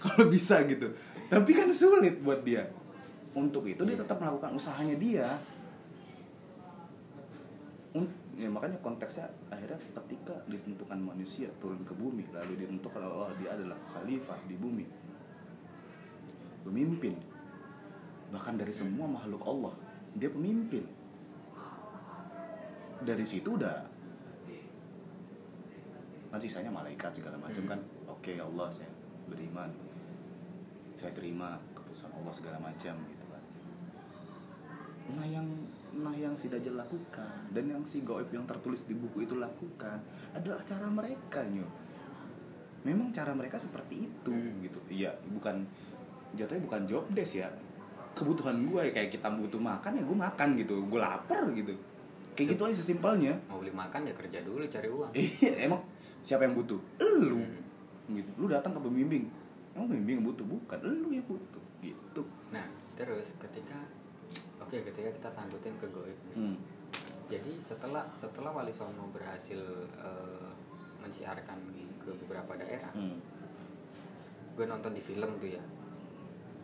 kalau 0.00 0.32
bisa 0.32 0.64
gitu. 0.64 0.88
Tapi 1.28 1.50
kan 1.52 1.68
sulit 1.68 2.24
buat 2.24 2.40
dia. 2.40 2.64
Untuk 3.36 3.68
itu 3.68 3.84
dia 3.84 4.00
tetap 4.00 4.16
melakukan 4.16 4.56
usahanya 4.56 4.96
dia. 4.96 5.28
Ya 8.36 8.52
makanya 8.52 8.76
konteksnya 8.84 9.24
akhirnya 9.48 9.80
ketika 9.96 10.36
ditentukan 10.48 11.00
manusia 11.00 11.48
turun 11.60 11.84
ke 11.84 11.92
bumi. 11.92 12.24
Lalu 12.32 12.64
ditentukan 12.64 13.00
Allah 13.04 13.32
dia 13.36 13.52
adalah 13.52 13.76
khalifah 13.92 14.40
di 14.48 14.56
bumi. 14.56 14.84
Pemimpin. 16.64 17.16
Bahkan 18.32 18.54
dari 18.56 18.72
semua 18.72 19.04
makhluk 19.04 19.44
Allah 19.44 19.74
dia 20.16 20.32
pemimpin 20.32 20.95
dari 23.00 23.24
situ 23.24 23.52
udah 23.52 23.76
kan 26.26 26.40
sisanya 26.42 26.68
malaikat 26.68 27.08
segala 27.12 27.36
macam 27.36 27.64
Hmm. 27.64 27.70
kan. 27.72 27.80
Oke 28.06 28.36
Allah 28.36 28.68
saya 28.68 28.90
beriman. 29.24 29.70
Saya 30.96 31.12
terima 31.12 31.56
keputusan 31.72 32.12
Allah 32.12 32.32
segala 32.32 32.58
macam 32.58 32.94
gitu 33.06 33.24
kan. 33.26 33.42
Nah 35.12 35.24
yang 35.24 35.46
nah 35.96 36.12
yang 36.12 36.36
si 36.36 36.52
Dajjal 36.52 36.76
lakukan 36.76 37.48
dan 37.50 37.64
yang 37.64 37.80
si 37.82 38.04
Goib 38.04 38.28
yang 38.28 38.44
tertulis 38.44 38.84
di 38.84 38.92
buku 38.92 39.24
itu 39.24 39.32
lakukan 39.34 39.96
adalah 40.30 40.60
cara 40.60 40.84
mereka 40.84 41.40
nyo 41.46 41.64
memang 42.84 43.08
cara 43.10 43.32
mereka 43.32 43.56
seperti 43.56 44.04
itu 44.04 44.30
Hmm. 44.30 44.60
gitu. 44.60 44.78
Iya 44.86 45.10
bukan 45.26 45.64
jatuhnya 46.36 46.62
bukan 46.62 46.82
job 46.84 47.04
desk 47.10 47.40
ya. 47.40 47.48
Kebutuhan 48.12 48.60
gue 48.62 48.92
kayak 48.92 49.08
kita 49.10 49.28
butuh 49.28 49.60
makan 49.60 49.96
ya 49.96 50.02
gue 50.04 50.18
makan 50.18 50.48
gitu. 50.56 50.84
Gue 50.84 51.00
lapar 51.00 51.48
gitu 51.52 51.72
kayak 52.36 52.48
gitu 52.54 52.62
aja 52.68 52.76
sesimpelnya 52.76 53.32
mau 53.48 53.58
beli 53.58 53.72
makan 53.72 54.04
ya 54.04 54.12
kerja 54.12 54.44
dulu 54.44 54.62
cari 54.68 54.88
uang 54.92 55.10
Iya, 55.16 55.66
emang 55.66 55.80
siapa 56.20 56.44
yang 56.44 56.52
butuh? 56.52 56.76
Lu. 57.00 57.40
Hmm. 57.40 58.12
Gitu. 58.12 58.30
Lu 58.36 58.46
datang 58.46 58.76
ke 58.76 58.80
pembimbing. 58.82 59.24
Emang 59.72 59.88
pembimbing 59.88 60.20
yang 60.20 60.26
butuh 60.28 60.44
bukan 60.44 60.78
lu 60.84 61.08
yang 61.10 61.24
butuh. 61.24 61.64
Gitu. 61.80 62.22
nah 62.50 62.66
terus 62.94 63.36
ketika 63.38 63.78
oke 64.58 64.74
ketika 64.74 65.06
kita 65.12 65.28
sangkutin 65.30 65.76
ke 65.78 65.86
goib 65.92 66.18
nih. 66.32 66.36
Hmm. 66.36 66.56
jadi 67.28 67.52
setelah 67.62 68.02
setelah 68.16 68.50
Wali 68.50 68.72
Songo 68.74 69.06
berhasil 69.14 69.60
eh, 69.94 70.50
mensiarkan 70.98 71.58
ke 72.02 72.10
beberapa 72.26 72.58
daerah 72.58 72.90
Hmm. 72.90 73.20
gue 74.56 74.66
nonton 74.66 74.96
di 74.96 75.02
film 75.04 75.30
tuh 75.38 75.52
ya 75.52 75.62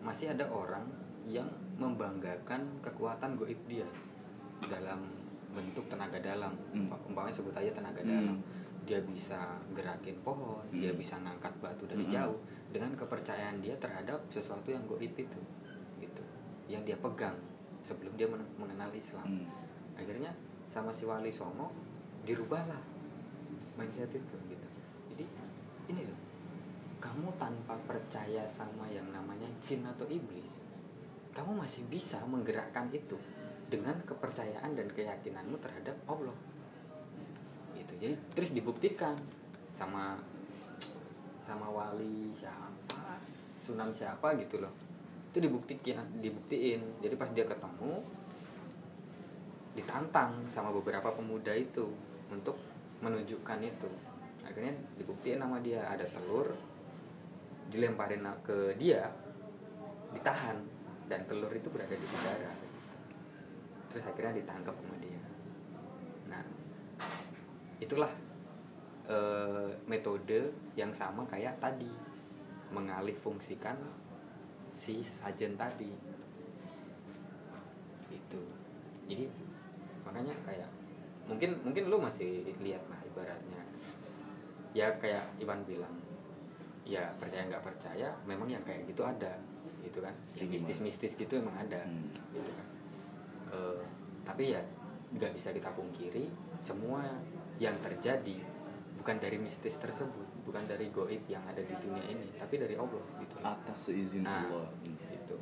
masih 0.03 0.35
ada 0.35 0.49
orang 0.51 0.83
yang 1.23 1.47
membanggakan 1.79 2.67
kekuatan 2.83 3.39
goib 3.39 3.61
dia 3.71 3.87
dalam 4.67 5.07
bentuk 5.53 5.85
tenaga 5.87 6.19
dalam 6.19 6.53
Hmm. 6.73 6.89
Umpa- 6.89 7.03
umpamanya 7.07 7.35
sebut 7.35 7.53
aja 7.53 7.71
tenaga 7.71 8.01
Hmm. 8.01 8.11
dalam 8.11 8.37
dia 8.83 8.99
bisa 9.01 9.39
gerakin 9.71 10.17
pohon 10.21 10.65
dia 10.73 10.91
Hmm. 10.91 10.99
bisa 10.99 11.15
ngangkat 11.17 11.53
batu 11.61 11.87
dari 11.87 12.03
Hmm. 12.03 12.13
jauh 12.13 12.39
dengan 12.73 12.91
kepercayaan 12.93 13.61
dia 13.61 13.77
terhadap 13.77 14.19
sesuatu 14.27 14.67
yang 14.67 14.83
goib 14.85 15.13
itu 15.13 15.41
gitu 15.99 16.23
yang 16.67 16.83
dia 16.83 16.97
pegang 16.97 17.37
sebelum 17.81 18.11
dia 18.15 18.27
men- 18.27 18.49
mengenal 18.57 18.91
Islam 18.91 19.23
Hmm. 19.23 19.47
akhirnya 19.95 20.33
sama 20.67 20.91
si 20.91 21.05
Wali 21.05 21.29
Songo 21.29 21.69
dirubahlah 22.23 22.81
mindset 23.77 24.09
itu 24.09 24.37
gitu 24.49 24.67
jadi 25.09 25.25
ini 25.87 26.03
loh 26.09 26.21
kamu 26.99 27.29
tanpa 27.35 27.75
percaya 27.85 28.47
sama 28.47 28.87
yang 28.87 29.11
namanya 29.11 29.47
jin 29.59 29.83
atau 29.83 30.07
iblis 30.07 30.63
kamu 31.33 31.55
masih 31.57 31.83
bisa 31.87 32.23
menggerakkan 32.25 32.89
itu 32.91 33.19
dengan 33.73 33.97
kepercayaan 34.05 34.77
dan 34.77 34.85
keyakinanmu 34.93 35.57
terhadap 35.57 35.97
Allah. 36.05 36.37
Gitu. 37.73 37.93
Jadi 37.97 38.15
terus 38.37 38.53
dibuktikan 38.53 39.17
sama 39.73 40.21
sama 41.41 41.73
wali 41.73 42.29
siapa 42.37 43.17
sunan 43.65 43.89
siapa 43.97 44.37
gitu 44.37 44.61
loh. 44.61 44.69
Itu 45.33 45.41
dibuktikan 45.41 46.05
dibuktiin. 46.21 47.01
Jadi 47.01 47.15
pas 47.17 47.33
dia 47.33 47.49
ketemu 47.49 48.05
ditantang 49.73 50.45
sama 50.53 50.69
beberapa 50.69 51.09
pemuda 51.17 51.57
itu 51.57 51.89
untuk 52.29 52.61
menunjukkan 53.01 53.59
itu. 53.65 53.89
Akhirnya 54.45 54.77
dibuktiin 55.01 55.41
sama 55.41 55.65
dia. 55.65 55.89
Ada 55.89 56.05
telur 56.13 56.53
dilemparin 57.73 58.21
ke 58.45 58.77
dia 58.77 59.09
ditahan. 60.13 60.61
Dan 61.09 61.25
telur 61.25 61.51
itu 61.57 61.73
berada 61.73 61.93
di 61.93 62.05
udara 62.05 62.62
terus 63.93 64.09
akhirnya 64.09 64.41
ditangkap 64.41 64.73
sama 64.73 64.97
dia. 64.99 65.23
Nah 66.33 66.43
itulah 67.77 68.09
eh, 69.07 69.71
metode 69.85 70.57
yang 70.75 70.91
sama 70.97 71.29
kayak 71.29 71.61
tadi 71.61 71.93
mengalih 72.73 73.15
fungsikan 73.21 73.77
si 74.73 75.05
sesajen 75.05 75.61
tadi. 75.61 75.93
Itu 78.09 78.41
jadi 79.05 79.29
makanya 80.09 80.33
kayak 80.49 80.69
mungkin 81.29 81.61
mungkin 81.61 81.93
lu 81.93 82.01
masih 82.01 82.49
lihat 82.65 82.83
lah 82.89 83.01
ibaratnya. 83.05 83.61
Ya 84.73 84.89
kayak 84.97 85.29
Iwan 85.37 85.69
bilang 85.69 85.93
ya 86.83 87.13
percaya 87.21 87.47
nggak 87.47 87.63
percaya 87.63 88.09
memang 88.25 88.49
yang 88.49 88.65
kayak 88.65 88.89
gitu 88.89 89.05
ada. 89.05 89.37
Gitu 89.85 90.01
kan? 90.01 90.17
Yang 90.41 90.49
mistis-mistis 90.57 91.13
gitu 91.13 91.37
emang 91.37 91.61
ada. 91.61 91.85
Hmm. 91.85 92.09
gitu 92.33 92.49
kan 92.57 92.72
Eh, 93.53 93.81
tapi 94.25 94.57
ya 94.57 94.63
nggak 95.13 95.33
bisa 95.37 95.53
kita 95.53 95.69
pungkiri 95.77 96.25
semua 96.57 97.05
yang 97.61 97.77
terjadi 97.85 98.41
bukan 98.97 99.21
dari 99.21 99.37
mistis 99.37 99.77
tersebut 99.77 100.25
bukan 100.49 100.65
dari 100.65 100.89
goib 100.89 101.21
yang 101.29 101.45
ada 101.45 101.61
di 101.61 101.75
dunia 101.77 102.01
ini 102.09 102.33
tapi 102.41 102.57
dari 102.57 102.73
Allah 102.81 103.03
gitu. 103.21 103.37
Atas 103.45 103.93
seizin 103.93 104.25
Nah. 104.25 104.49
Allah. 104.49 104.73
gitu. 104.81 105.37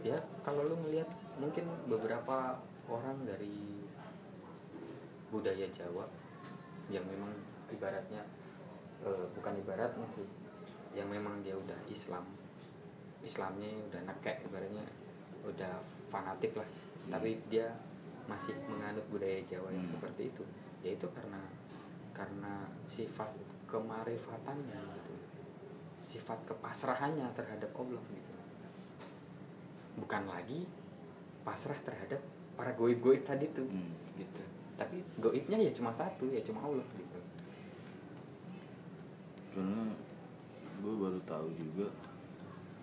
Ya 0.00 0.16
kalau 0.40 0.64
lu 0.64 0.80
ngelihat 0.86 1.10
mungkin 1.36 1.68
beberapa 1.90 2.56
orang 2.88 3.26
dari 3.28 3.84
budaya 5.28 5.66
Jawa 5.68 6.06
yang 6.88 7.04
memang 7.04 7.34
ibaratnya 7.68 8.22
eh, 9.04 9.26
bukan 9.36 9.60
ibaratnya 9.60 10.06
sih 10.16 10.24
yang 10.96 11.12
memang 11.12 11.44
dia 11.44 11.52
udah 11.52 11.76
Islam. 11.92 12.24
Islamnya 13.20 13.68
udah 13.92 14.00
nekek 14.08 14.46
ibaratnya 14.48 14.86
udah 15.44 15.74
fanatik 16.06 16.56
lah. 16.56 16.68
Tapi 17.06 17.38
dia 17.46 17.70
masih 18.26 18.58
menganut 18.66 19.06
budaya 19.06 19.38
Jawa 19.46 19.70
yang 19.70 19.86
Hmm. 19.86 19.94
seperti 19.94 20.34
itu. 20.34 20.42
Yaitu 20.82 21.06
karena 21.14 21.38
karena 22.10 22.66
sifat 22.88 23.30
kemarifatannya 23.70 24.78
gitu. 24.78 25.14
Sifat 26.00 26.38
kepasrahannya 26.48 27.26
terhadap 27.34 27.70
Allah 27.76 28.02
gitu. 28.10 28.34
Bukan 30.00 30.22
lagi 30.28 30.66
pasrah 31.46 31.78
terhadap 31.82 32.18
para 32.58 32.72
goib-goib 32.74 33.22
tadi 33.22 33.46
tuh. 33.52 33.66
Hmm. 33.68 33.94
gitu. 34.16 34.42
Tapi 34.76 35.00
goibnya 35.20 35.60
ya 35.60 35.72
cuma 35.72 35.92
satu 35.92 36.28
ya 36.28 36.40
cuma 36.40 36.64
Allah 36.64 36.84
gitu. 36.96 37.20
Karena 39.56 39.88
gue 40.84 40.94
baru 41.00 41.20
tahu 41.24 41.48
juga 41.56 41.88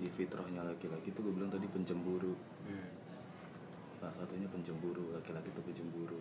di 0.01 0.09
fitrahnya 0.09 0.65
laki-laki 0.65 1.13
tuh 1.13 1.21
gue 1.29 1.33
bilang 1.37 1.53
tadi 1.53 1.69
pencemburu. 1.69 2.33
Hmm. 2.33 2.52
Salah 4.03 4.19
satunya 4.19 4.51
pencemburu 4.51 5.15
laki-laki 5.15 5.47
tuh 5.55 5.63
pencemburu. 5.63 6.19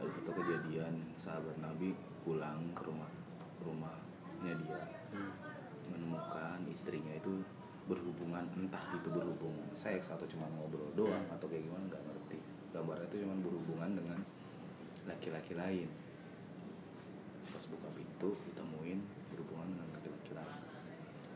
Ada 0.00 0.08
satu 0.16 0.32
kejadian 0.32 0.96
sahabat 1.20 1.60
Nabi 1.60 1.92
pulang 2.24 2.72
ke 2.72 2.88
rumah 2.88 3.12
ke 3.52 3.68
rumahnya 3.68 4.56
dia. 4.56 4.80
Hmm. 5.12 5.32
menemukan 5.88 6.60
istrinya 6.68 7.16
itu 7.16 7.40
berhubungan 7.88 8.44
entah 8.52 8.92
itu 8.92 9.08
berhubung 9.08 9.56
seks 9.72 10.12
atau 10.12 10.28
cuma 10.28 10.44
ngobrol 10.52 10.88
doang 10.92 11.24
Hmm. 11.24 11.36
atau 11.36 11.48
kayak 11.48 11.64
gimana 11.64 11.84
nggak 11.88 12.04
ngerti. 12.04 12.38
Gambarnya 12.72 13.08
itu 13.08 13.16
cuma 13.24 13.34
berhubungan 13.40 13.90
dengan 13.96 14.20
laki-laki 15.04 15.52
lain. 15.52 15.88
Pas 17.52 17.64
buka 17.68 17.88
pintu 17.92 18.36
ditemuin 18.48 19.00
berhubungan 19.32 19.68
dengan 19.76 19.88
laki-laki 19.96 20.32
lain. 20.32 20.60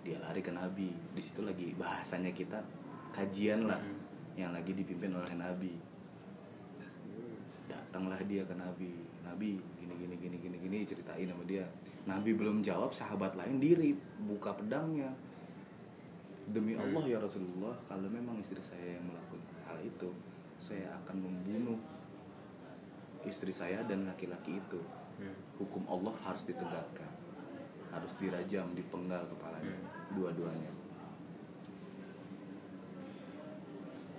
Dia 0.05 0.17
lari 0.21 0.41
ke 0.45 0.53
Nabi. 0.53 0.89
Di 1.17 1.21
situ 1.25 1.41
lagi 1.45 1.73
bahasanya 1.77 2.33
kita 2.33 2.61
kajian 3.13 3.69
lah. 3.69 3.81
Hmm. 3.81 4.02
Yang 4.35 4.51
lagi 4.51 4.73
dipimpin 4.73 5.13
oleh 5.13 5.35
Nabi 5.35 5.73
datanglah 7.69 8.21
dia 8.25 8.43
ke 8.43 8.55
Nabi 8.55 8.91
Nabi 9.23 9.51
gini 9.79 9.95
gini 9.97 10.15
gini 10.19 10.37
gini 10.39 10.57
gini 10.59 10.79
ceritain 10.85 11.29
sama 11.29 11.45
dia 11.45 11.65
Nabi 12.05 12.35
belum 12.35 12.61
jawab 12.61 12.91
sahabat 12.91 13.37
lain 13.37 13.61
diri 13.61 13.95
buka 14.25 14.53
pedangnya 14.53 15.13
demi 16.43 16.75
Hmm. 16.75 16.91
Allah 16.91 17.05
ya 17.07 17.19
Rasulullah 17.23 17.77
kalau 17.87 18.11
memang 18.11 18.35
istri 18.37 18.59
saya 18.59 18.99
yang 18.99 19.05
melakukan 19.07 19.41
hal 19.63 19.79
itu 19.79 20.11
saya 20.59 20.91
akan 21.03 21.17
membunuh 21.23 21.79
istri 23.23 23.55
saya 23.55 23.85
dan 23.87 24.05
laki-laki 24.05 24.59
itu 24.59 24.81
Hmm. 25.23 25.37
hukum 25.61 25.87
Allah 25.87 26.11
harus 26.25 26.43
ditegakkan 26.43 27.07
harus 27.93 28.13
dirajam 28.19 28.73
dipenggal 28.75 29.23
kepalanya 29.29 29.77
Hmm. 29.79 30.17
dua-duanya 30.19 30.73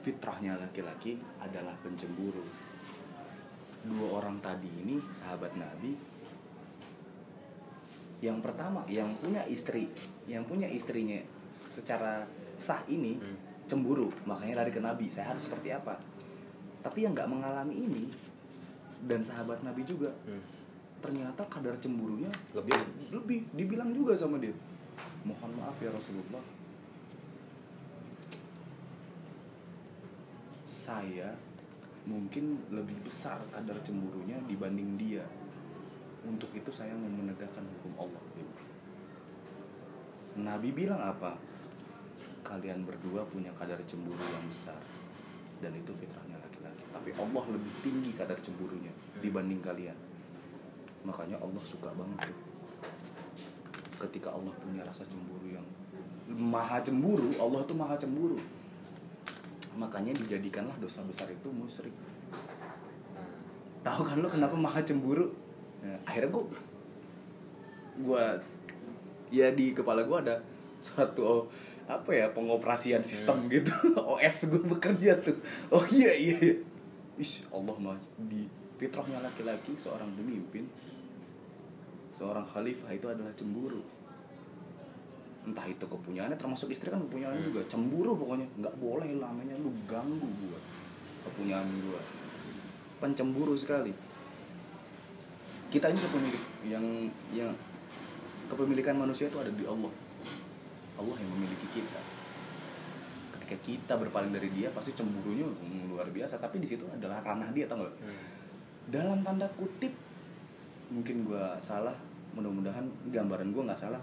fitrahnya 0.04 0.60
laki-laki 0.60 1.16
adalah 1.40 1.74
pencemburu 1.80 2.44
dua 3.84 4.20
orang 4.20 4.40
tadi 4.40 4.68
ini 4.68 5.00
sahabat 5.12 5.56
Nabi 5.56 5.96
yang 8.24 8.40
pertama 8.40 8.88
yang 8.88 9.12
punya 9.20 9.44
istri 9.48 9.92
yang 10.28 10.48
punya 10.48 10.68
istrinya 10.68 11.20
secara 11.52 12.24
sah 12.56 12.80
ini 12.88 13.20
Hmm. 13.20 13.38
cemburu 13.68 14.08
makanya 14.24 14.64
lari 14.64 14.72
ke 14.72 14.80
Nabi 14.80 15.08
saya 15.08 15.32
harus 15.36 15.48
seperti 15.48 15.72
apa 15.72 16.00
tapi 16.80 17.04
yang 17.04 17.12
nggak 17.12 17.28
mengalami 17.28 17.76
ini 17.76 18.04
dan 19.08 19.20
sahabat 19.20 19.60
Nabi 19.64 19.84
juga 19.84 20.12
Hmm. 20.24 20.40
ternyata 21.04 21.44
kadar 21.52 21.76
cemburunya 21.80 22.32
Lebih. 22.56 22.80
lebih 23.12 23.40
dibilang 23.52 23.92
juga 23.92 24.16
sama 24.16 24.40
dia 24.40 24.56
mohon 25.28 25.52
maaf 25.60 25.76
ya 25.84 25.92
Rasulullah 25.92 26.44
saya 30.94 31.34
mungkin 32.06 32.62
lebih 32.70 32.94
besar 33.02 33.42
kadar 33.50 33.74
cemburunya 33.82 34.38
dibanding 34.46 34.94
dia. 35.02 35.26
Untuk 36.24 36.54
itu 36.54 36.70
saya 36.70 36.94
mau 36.94 37.10
menegakkan 37.10 37.66
hukum 37.66 38.08
Allah 38.08 38.22
Nabi 40.34 40.70
bilang 40.74 41.02
apa? 41.02 41.38
Kalian 42.46 42.86
berdua 42.86 43.26
punya 43.26 43.50
kadar 43.58 43.78
cemburu 43.86 44.22
yang 44.22 44.46
besar 44.46 44.78
dan 45.62 45.72
itu 45.74 45.94
fitrahnya 45.94 46.38
laki-laki. 46.42 46.84
Tapi 46.90 47.10
Allah 47.18 47.44
lebih 47.54 47.74
tinggi 47.86 48.12
kadar 48.14 48.38
cemburunya 48.42 48.94
dibanding 49.22 49.62
kalian. 49.62 49.96
Makanya 51.06 51.38
Allah 51.42 51.64
suka 51.66 51.90
banget 51.94 52.30
tuh. 52.30 52.40
Ketika 54.06 54.34
Allah 54.34 54.52
punya 54.58 54.82
rasa 54.84 55.06
cemburu 55.08 55.48
yang 55.54 55.66
maha 56.34 56.80
cemburu 56.80 57.36
Allah 57.36 57.62
tuh 57.68 57.76
maha 57.76 57.96
cemburu 58.00 58.40
makanya 59.76 60.14
dijadikanlah 60.16 60.76
dosa 60.78 61.02
besar 61.06 61.30
itu 61.30 61.50
musyrik. 61.50 61.94
Tahu 63.84 64.02
kan 64.06 64.18
lo 64.22 64.30
kenapa 64.32 64.56
maha 64.56 64.80
cemburu? 64.86 65.30
Nah, 65.84 65.98
akhirnya 66.08 66.32
gue 66.32 66.44
gue 67.94 68.24
ya 69.30 69.52
di 69.54 69.76
kepala 69.76 70.06
gue 70.06 70.18
ada 70.24 70.36
suatu 70.84 71.48
apa 71.84 72.10
ya 72.16 72.32
pengoperasian 72.32 73.04
sistem 73.04 73.50
gitu. 73.52 73.72
OS 74.16 74.48
gue 74.48 74.62
bekerja 74.64 75.20
tuh. 75.20 75.36
Oh 75.74 75.84
iya 75.92 76.16
iya 76.16 76.36
iya. 76.40 76.56
Ish, 77.20 77.52
Allah 77.54 77.76
mah 77.78 78.00
di 78.18 78.50
fitrahnya 78.80 79.22
laki-laki 79.22 79.78
seorang 79.78 80.10
pemimpin 80.18 80.66
seorang 82.14 82.46
khalifah 82.46 82.94
itu 82.94 83.08
adalah 83.10 83.34
cemburu 83.34 83.82
entah 85.44 85.68
itu 85.68 85.84
kepunyaannya 85.84 86.40
termasuk 86.40 86.72
istri 86.72 86.88
kan 86.88 87.04
kepunyaan 87.04 87.36
Hmm. 87.36 87.46
juga. 87.52 87.62
Cemburu 87.68 88.16
pokoknya. 88.16 88.48
Nggak 88.58 88.76
boleh 88.80 89.10
namanya 89.16 89.56
lu 89.60 89.72
ganggu 89.86 90.24
gua. 90.40 90.60
Kepunyaan 91.28 91.68
gua. 91.84 92.00
Pencemburu 93.00 93.54
sekali. 93.54 93.92
Kita 95.68 95.90
ini 95.90 96.00
kepemilik 96.00 96.44
yang 96.64 96.86
yang 97.34 97.52
kepemilikan 98.46 98.96
manusia 98.96 99.28
itu 99.28 99.36
ada 99.36 99.50
di 99.50 99.66
Allah. 99.66 99.90
Allah 100.96 101.18
yang 101.18 101.32
memiliki 101.34 101.68
kita. 101.74 102.00
Ketika 103.34 103.56
kita 103.60 103.94
berpaling 103.98 104.30
dari 104.32 104.48
dia 104.54 104.70
pasti 104.70 104.94
cemburunya 104.94 105.44
luar 105.90 106.08
biasa. 106.08 106.38
Tapi 106.38 106.62
di 106.62 106.68
situ 106.70 106.86
adalah 106.88 107.20
ranah 107.20 107.50
dia 107.52 107.66
tau 107.66 107.82
nggak? 107.82 107.96
Hmm. 108.00 108.32
dalam 108.84 109.24
tanda 109.24 109.48
kutip 109.56 109.96
mungkin 110.92 111.24
gua 111.24 111.56
salah 111.58 111.96
mudah-mudahan 112.32 112.84
gambaran 113.10 113.56
gua 113.56 113.72
nggak 113.72 113.80
salah 113.80 113.98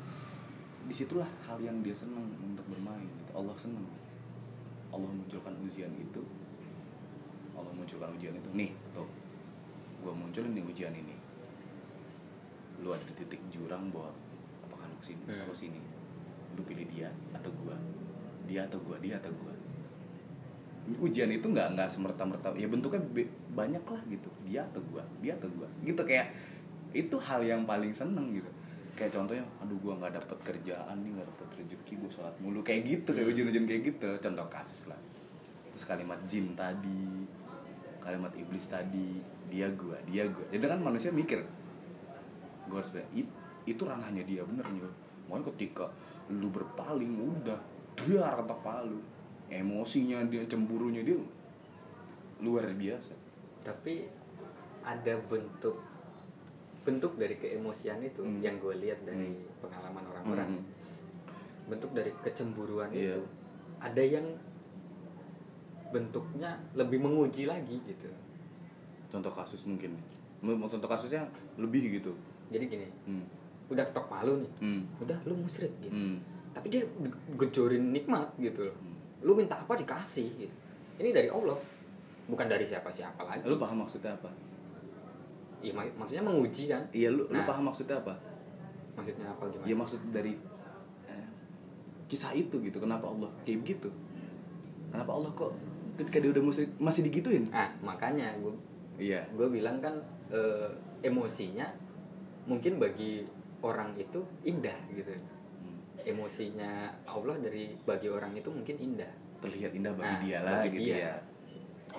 di 0.87 0.95
situlah 0.95 1.29
hal 1.45 1.59
yang 1.61 1.81
dia 1.85 1.93
senang 1.95 2.25
untuk 2.41 2.65
bermain 2.67 3.05
gitu. 3.05 3.33
Allah 3.37 3.55
senang. 3.55 3.85
Allah 4.91 5.07
munculkan 5.07 5.55
ujian 5.63 5.93
itu. 5.95 6.23
Allah 7.55 7.73
munculkan 7.75 8.11
ujian 8.17 8.35
itu. 8.35 8.49
Nih 8.57 8.73
tuh. 8.91 9.07
Gua 10.01 10.17
munculin 10.17 10.57
nih 10.57 10.65
ujian 10.65 10.91
ini. 10.91 11.15
Lu 12.81 12.91
ada 12.91 13.05
di 13.05 13.15
titik 13.15 13.39
jurang 13.53 13.93
bahwa 13.93 14.11
apakah 14.65 14.89
lu 14.89 14.97
ke 14.99 15.13
sini 15.13 15.23
Hmm. 15.29 15.45
atau 15.45 15.55
sini. 15.55 15.81
Lu 16.57 16.63
pilih 16.65 16.89
dia 16.89 17.13
atau 17.37 17.53
gua. 17.61 17.77
Dia 18.49 18.67
atau 18.67 18.81
gua 18.83 18.97
dia 18.99 19.21
atau 19.21 19.31
gua. 19.37 19.53
Ujian 20.99 21.31
itu 21.31 21.45
nggak 21.47 21.77
nggak 21.77 21.87
semerta 21.93 22.25
merta 22.27 22.51
ya 22.57 22.67
bentuknya 22.67 22.99
be- 23.15 23.31
banyak 23.55 23.85
lah 23.85 24.03
gitu. 24.11 24.27
Dia 24.49 24.65
atau 24.67 24.81
gua 24.91 25.05
dia 25.23 25.37
atau 25.37 25.47
gua. 25.55 25.69
Gitu 25.85 26.03
kayak 26.03 26.33
itu 26.91 27.15
hal 27.23 27.47
yang 27.47 27.63
paling 27.63 27.95
seneng 27.95 28.35
gitu 28.35 28.51
kayak 29.01 29.17
contohnya 29.17 29.41
aduh 29.65 29.81
gua 29.81 29.97
nggak 29.97 30.21
dapet 30.21 30.39
kerjaan 30.45 30.97
nih 31.01 31.17
nggak 31.17 31.29
dapet 31.33 31.49
rezeki 31.65 31.93
gua 32.05 32.11
sholat 32.13 32.37
mulu. 32.45 32.61
Kayak 32.61 32.81
gitu 32.85 33.17
kayak 33.17 33.33
ujian-ujian 33.33 33.65
kayak 33.65 33.83
gitu. 33.89 34.09
Contoh 34.21 34.47
kasus 34.53 34.93
lah. 34.93 35.01
Terus 35.73 35.85
kalimat 35.89 36.21
jin 36.29 36.53
tadi 36.53 37.25
kalimat 38.05 38.33
iblis 38.37 38.69
tadi 38.69 39.25
dia 39.49 39.73
gua 39.73 39.97
dia 40.05 40.29
gua. 40.29 40.45
Jadi 40.53 40.65
kan 40.69 40.81
manusia 40.85 41.09
mikir 41.09 41.41
gue 42.71 42.79
harus 42.79 42.95
bilang, 42.95 43.11
"It- 43.19 43.37
itu 43.67 43.83
ranahnya 43.83 44.23
dia 44.23 44.47
bener 44.47 44.63
nih 44.71 44.87
makanya 45.27 45.51
ketika 45.55 45.87
lu 46.31 46.51
berpaling 46.51 47.19
udah 47.19 47.59
dia 47.99 48.23
rata 48.23 48.55
palu 48.63 48.99
emosinya 49.51 50.23
dia 50.31 50.47
cemburunya 50.47 51.03
dia 51.03 51.19
luar 52.41 52.71
biasa. 52.73 53.15
Tapi 53.61 54.07
ada 54.81 55.15
bentuk 55.29 55.77
bentuk 56.81 57.13
dari 57.15 57.37
keemosian 57.37 58.01
itu 58.01 58.21
Hmm. 58.21 58.41
yang 58.41 58.57
gue 58.57 58.75
lihat 58.79 59.05
dari 59.05 59.31
pengalaman 59.61 60.05
orang-orang 60.07 60.49
Hmm. 60.57 60.65
bentuk 61.69 61.93
dari 61.93 62.11
kecemburuan 62.17 62.89
Iya. 62.91 63.15
itu 63.15 63.23
ada 63.79 64.03
yang 64.03 64.27
bentuknya 65.91 66.55
lebih 66.73 67.03
menguji 67.03 67.45
lagi 67.45 67.83
gitu 67.83 68.07
contoh 69.11 69.31
kasus 69.31 69.67
mungkin 69.67 69.99
contoh 70.41 70.87
kasusnya 70.87 71.27
lebih 71.59 71.99
gitu 71.99 72.15
jadi 72.49 72.65
gini 72.65 72.87
hmm. 73.07 73.25
udah 73.69 73.85
ketok 73.87 74.07
palu 74.07 74.39
nih 74.39 74.53
Hmm. 74.63 74.83
udah 74.99 75.19
lu 75.27 75.35
musyrik 75.37 75.75
gitu 75.81 75.91
Hmm. 75.91 76.23
tapi 76.51 76.71
dia 76.71 76.83
gejorin 77.37 77.91
nikmat 77.91 78.31
gitu 78.39 78.67
loh 78.67 78.77
lu 79.21 79.35
minta 79.35 79.59
apa 79.59 79.75
dikasih 79.75 80.29
gitu 80.39 80.57
ini 80.97 81.11
dari 81.11 81.29
Allah 81.29 81.59
bukan 82.25 82.47
dari 82.47 82.63
siapa-siapa 82.63 83.21
lagi 83.21 83.43
lu 83.45 83.59
paham 83.59 83.83
maksudnya 83.83 84.15
apa 84.15 84.31
Iya, 85.61 85.73
mak- 85.73 85.95
maksudnya 85.95 86.25
menguji 86.25 86.65
kan? 86.67 86.83
Iya 86.91 87.09
lu 87.11 87.23
lu 87.27 87.37
Nah. 87.37 87.45
paham 87.45 87.65
maksudnya 87.67 87.97
apa? 87.97 88.15
Maksudnya 88.95 89.27
apa 89.29 89.45
gimana? 89.47 89.67
Ya 89.67 89.75
maksud 89.75 90.01
dari 90.11 90.33
eh, 91.07 91.27
kisah 92.07 92.33
itu 92.33 92.57
gitu 92.59 92.79
kenapa 92.79 93.07
Allah 93.07 93.29
kayak 93.43 93.61
begitu? 93.61 93.89
Kenapa 94.89 95.11
Allah 95.13 95.31
kok 95.33 95.53
ketika 95.95 96.19
dia 96.19 96.31
udah 96.31 96.43
masih 96.43 96.65
masih 96.77 97.03
digituin? 97.05 97.45
Ah 97.51 97.69
makanya 97.81 98.33
gue 98.37 98.53
iya. 98.99 99.21
gue 99.31 99.47
bilang 99.47 99.79
kan 99.79 99.95
eh, 100.29 100.69
emosinya 101.03 101.69
mungkin 102.45 102.77
bagi 102.77 103.29
orang 103.61 103.93
itu 103.95 104.19
indah 104.43 104.77
gitu. 104.91 105.13
Hmm. 105.13 105.77
emosinya 106.03 106.89
Allah 107.05 107.37
dari 107.37 107.77
bagi 107.83 108.09
orang 108.09 108.33
itu 108.33 108.49
mungkin 108.49 108.77
indah. 108.77 109.13
Terlihat 109.41 109.73
indah 109.73 109.93
bagi 109.93 110.09
Nah, 110.11 110.21
dia 110.23 110.39
lah 110.41 110.53
bagi 110.65 110.73
gitu 110.75 110.89
dia. 110.91 110.97
ya. 110.99 111.15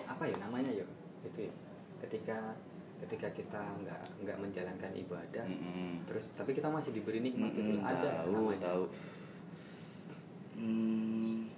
Apa 0.03 0.23
ya 0.25 0.35
namanya 0.37 0.71
yo 0.73 0.85
itu 1.21 1.45
ya. 1.45 1.53
ketika 2.01 2.57
ketika 3.01 3.27
kita 3.33 3.61
nggak 3.81 4.01
nggak 4.21 4.37
menjalankan 4.37 4.91
ibadah 4.93 5.45
Mm-mm. 5.49 6.05
terus 6.05 6.29
tapi 6.37 6.53
kita 6.53 6.69
masih 6.69 6.93
diberi 6.93 7.19
nikmat 7.19 7.49
gitu 7.57 7.73
Mm-mm, 7.73 7.89
ada 7.89 8.21
tahu 8.21 8.53
namanya. 8.53 8.61
tahu. 8.61 8.83
Hmm, 10.61 11.49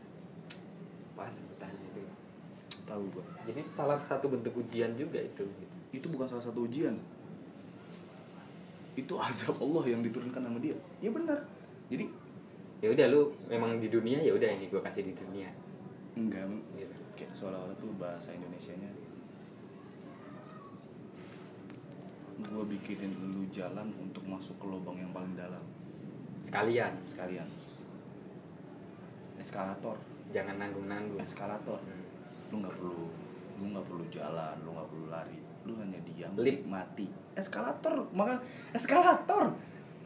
pas 1.11 1.28
sebutannya 1.28 1.88
itu. 1.91 2.02
Tahu 2.88 3.03
gua. 3.11 3.26
Jadi 3.44 3.61
salah 3.68 3.99
satu 4.07 4.32
bentuk 4.32 4.56
ujian 4.56 4.95
juga 4.95 5.20
itu 5.20 5.44
gitu. 5.44 5.76
itu 5.91 6.07
bukan 6.07 6.32
salah 6.32 6.44
satu 6.48 6.64
ujian. 6.64 6.95
Itu 8.95 9.20
azab 9.20 9.60
Allah 9.60 9.84
yang 9.91 10.02
diturunkan 10.06 10.40
sama 10.40 10.60
dia. 10.64 10.78
Ya 11.03 11.11
benar. 11.11 11.44
Jadi 11.91 12.07
ya 12.80 12.88
udah 12.95 13.06
lu 13.11 13.22
memang 13.52 13.80
di 13.84 13.91
dunia 13.91 14.24
ya 14.24 14.32
udah 14.32 14.48
ini 14.48 14.72
gue 14.72 14.80
kasih 14.80 15.03
di 15.03 15.14
dunia. 15.15 15.52
Enggak. 16.15 16.48
Gitu. 16.80 16.95
Kayak 17.20 17.32
seolah-olah 17.36 17.76
tuh 17.76 17.91
bahasa 17.99 18.32
Indonesianya 18.32 18.88
gue 22.49 22.65
bikinin 22.76 23.11
lu 23.20 23.48
jalan 23.48 23.88
untuk 23.99 24.24
masuk 24.28 24.60
ke 24.60 24.65
lubang 24.68 24.99
yang 24.99 25.11
paling 25.15 25.34
dalam. 25.36 25.61
Sekalian. 26.44 26.94
Sekalian. 27.07 27.48
Eskalator. 29.40 29.95
Jangan 30.36 30.60
nanggung 30.60 30.88
nanggung 30.88 31.20
eskalator. 31.24 31.80
Hmm. 31.84 32.02
lu 32.52 32.61
nggak 32.61 32.76
perlu 32.78 33.06
lu 33.57 33.65
nggak 33.74 33.86
perlu 33.90 34.06
jalan 34.14 34.56
lu 34.61 34.70
nggak 34.76 34.90
perlu 34.91 35.06
lari. 35.10 35.40
Lu 35.65 35.74
hanya 35.80 35.99
diam 36.06 36.34
Lip. 36.38 36.61
mati 36.70 37.07
eskalator 37.34 38.06
maka 38.14 38.38
eskalator. 38.76 39.57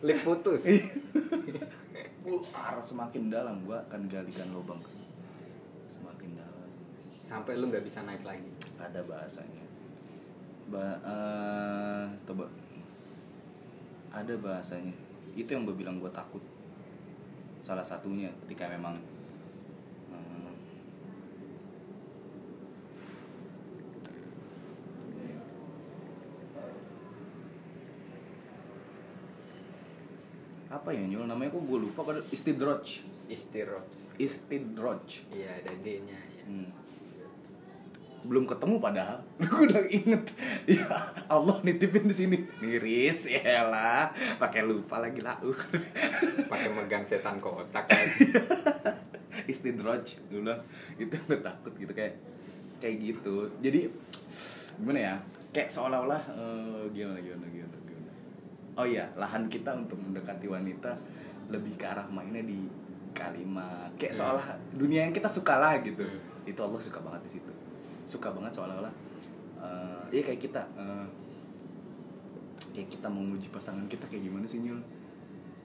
Lip 0.06 0.20
putus. 0.24 0.64
Buar, 2.24 2.80
semakin 2.84 3.32
dalam 3.32 3.64
gua 3.64 3.84
akan 3.88 4.08
galikan 4.08 4.52
lubang. 4.52 4.80
Semakin 5.92 6.38
dalam. 6.38 6.70
Sampai 7.18 7.60
lu 7.60 7.68
nggak 7.68 7.84
bisa 7.84 8.04
naik 8.08 8.24
lagi. 8.24 8.52
Ada 8.80 9.04
bahasanya 9.04 9.67
ba 10.68 10.86
eh, 11.00 12.06
coba. 12.28 12.46
Ada 14.12 14.34
bahasanya. 14.40 14.94
Itu 15.38 15.54
yang 15.54 15.64
gue 15.68 15.76
bilang 15.78 16.00
gue 16.02 16.12
takut. 16.12 16.42
Salah 17.62 17.84
satunya 17.84 18.32
ketika 18.46 18.68
memang 18.72 18.96
eh, 20.12 20.52
apa 30.72 30.90
ya 30.92 31.04
nyul 31.04 31.28
namanya? 31.28 31.52
Kok 31.56 31.64
gue 31.64 31.80
lupa 31.92 32.02
pada 32.04 32.20
istidroj. 32.32 32.86
Istirot 33.28 34.08
istidroj. 34.18 35.06
Iya 35.36 35.62
ada 35.62 35.74
d 35.84 35.88
nya 36.04 36.16
ya 36.16 36.44
Hmm. 36.48 36.72
Belum 38.28 38.44
ketemu 38.44 38.76
padahal. 38.78 39.18
Gue 39.42 39.66
udah 39.66 39.84
inget. 39.88 40.24
Ya 40.68 40.84
Allah 41.28 41.56
nitipin 41.64 42.06
di 42.06 42.16
sini. 42.16 42.38
Miris 42.60 43.24
ya 43.26 43.64
lah. 43.64 44.12
Pakai 44.36 44.68
lupa 44.68 45.00
lagi 45.00 45.24
lah. 45.24 45.40
Pakai 46.52 46.70
megang 46.70 47.08
setan 47.08 47.40
kotak 47.40 47.88
lagi 47.88 48.28
istidroj 49.48 50.02
gue 50.28 50.42
bilang 50.42 50.60
itu 50.98 51.14
gue 51.14 51.40
takut 51.40 51.72
gitu 51.72 51.94
kayak 51.94 52.20
kayak 52.78 52.96
gitu. 53.00 53.48
Jadi 53.62 53.88
gimana 54.76 55.00
ya? 55.00 55.16
Kayak 55.54 55.70
seolah-olah 55.72 56.20
eh, 56.36 56.84
gimana 56.92 57.16
gimana 57.18 57.46
gimana 57.48 57.78
gimana? 57.80 58.12
Oh 58.76 58.84
iya 58.84 59.08
lahan 59.16 59.48
kita 59.48 59.72
untuk 59.72 59.96
mendekati 59.98 60.46
wanita 60.46 60.92
lebih 61.48 61.80
ke 61.80 61.86
arah 61.88 62.04
mainnya 62.12 62.44
di 62.44 62.68
kalimat 63.16 63.88
kayak 63.96 64.14
Hmm. 64.14 64.20
seolah 64.36 64.48
dunia 64.76 65.08
yang 65.08 65.14
kita 65.16 65.26
suka 65.26 65.58
lah 65.58 65.80
gitu. 65.80 66.04
Hmm. 66.04 66.20
itu 66.44 66.60
Allah 66.60 66.80
suka 66.80 67.00
banget 67.00 67.22
di 67.28 67.32
situ 67.40 67.52
suka 68.08 68.32
banget 68.32 68.56
seolah-olah 68.56 68.94
eh 69.58 70.04
ya 70.16 70.22
kayak 70.24 70.40
kita 70.40 70.62
eh, 70.80 71.06
ya 72.72 72.84
kita 72.88 73.08
menguji 73.10 73.50
pasangan 73.52 73.84
kita 73.86 74.06
kayak 74.08 74.24
gimana 74.24 74.46
sih 74.46 74.62
nyul? 74.62 74.80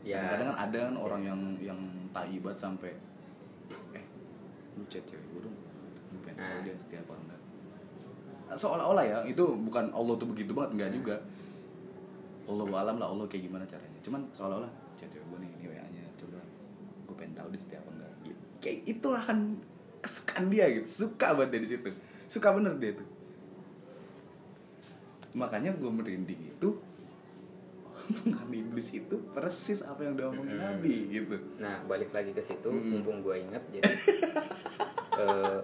Ya. 0.02 0.18
Kadang-kadang 0.18 0.48
kan 0.50 0.58
ada 0.58 0.78
kan 0.90 0.96
orang 0.98 1.22
yang 1.22 1.40
yang 1.62 1.80
taibat 2.10 2.56
sampai 2.58 2.90
eh 3.94 4.04
lu 4.74 4.82
chat 4.90 5.04
cewek 5.06 5.22
gue 5.30 5.40
dong 5.44 5.56
lu 6.10 6.18
pengen 6.24 6.36
tahu 6.40 6.58
Ah. 6.58 6.62
dia 6.64 6.74
setia 6.74 6.98
apa 7.00 7.14
enggak. 7.14 7.40
Seolah-olah 8.52 9.04
ya 9.06 9.18
itu 9.24 9.44
bukan 9.62 9.88
Allah 9.94 10.14
tuh 10.18 10.28
begitu 10.28 10.52
banget 10.52 10.70
enggak 10.76 10.90
juga. 10.92 11.16
Allah 12.42 12.66
alam 12.82 12.96
lah 12.98 13.08
Allah 13.08 13.24
kayak 13.30 13.46
gimana 13.46 13.64
caranya. 13.64 14.00
Cuman 14.02 14.26
seolah-olah 14.34 14.72
chat 14.98 15.08
cewek 15.08 15.24
gue 15.24 15.38
nih 15.40 15.50
ini 15.56 15.64
WA 15.70 15.86
nya 15.88 16.04
coba 16.18 16.40
gue 17.06 17.14
pengen 17.14 17.32
tahu 17.36 17.46
dia 17.54 17.60
setia 17.60 17.78
apa 17.78 17.90
enggak 17.92 18.12
gitu. 18.24 18.42
kayak 18.58 18.78
itulah 18.88 19.22
kan 19.22 19.38
kesukaan 20.02 20.44
dia 20.50 20.66
gitu 20.70 21.06
suka 21.06 21.34
banget 21.34 21.50
dia 21.54 21.60
di 21.62 21.70
situ 21.74 21.90
suka 22.32 22.48
bener 22.50 22.72
dia 22.76 22.96
tuh. 22.96 23.04
Makanya 25.34 25.76
gue 25.76 25.88
merinding 25.88 26.42
itu 26.48 26.68
omongan 28.02 28.50
iblis 28.50 28.88
itu 28.92 29.14
persis 29.30 29.80
apa 29.82 30.02
yang 30.02 30.16
diomongin 30.16 30.56
Hmm. 30.56 30.76
Nabi 30.76 30.96
gitu. 31.08 31.36
Nah 31.56 31.84
balik 31.84 32.10
lagi 32.10 32.32
ke 32.32 32.40
situ 32.40 32.66
Hmm. 32.66 32.98
mumpung 32.98 33.20
gue 33.20 33.36
inget 33.38 33.62
jadi 33.70 33.84
eh, 35.22 35.58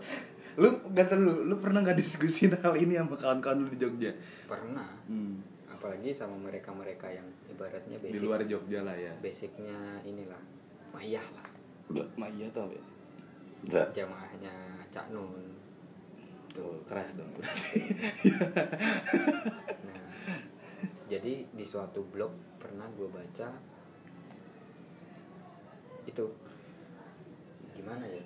lu 0.57 0.69
gak 0.91 1.13
lu 1.15 1.45
lu 1.45 1.55
pernah 1.59 1.83
nggak 1.83 1.97
diskusi 1.97 2.47
hal 2.49 2.75
ini 2.75 2.95
sama 2.95 3.15
kawan-kawan 3.15 3.65
lu 3.65 3.69
di 3.69 3.79
Jogja? 3.79 4.13
Pernah. 4.45 4.89
Hmm. 5.07 5.41
apalagi 5.69 6.11
sama 6.11 6.35
mereka-mereka 6.35 7.07
yang 7.07 7.23
ibaratnya 7.47 8.03
di 8.03 8.11
basic 8.11 8.19
luar 8.19 8.43
Jogja 8.43 8.83
lah 8.83 8.99
ya. 8.99 9.15
basicnya 9.23 9.79
inilah 10.03 10.43
mayah 10.91 11.23
lah. 11.35 11.47
Maya 12.15 12.47
tau 12.51 12.67
ya? 12.69 12.83
Jamaahnya 13.89 14.51
Cak 14.91 15.11
Nun 15.11 15.39
tuh 16.59 16.83
keras 16.91 17.15
dong 17.15 17.31
berarti 17.39 17.79
nah 19.87 20.03
jadi 21.07 21.47
di 21.47 21.65
suatu 21.65 22.03
blog 22.03 22.59
pernah 22.59 22.91
gue 22.99 23.07
baca 23.07 23.49
itu 26.05 26.25
gimana 27.79 28.05
ya 28.11 28.25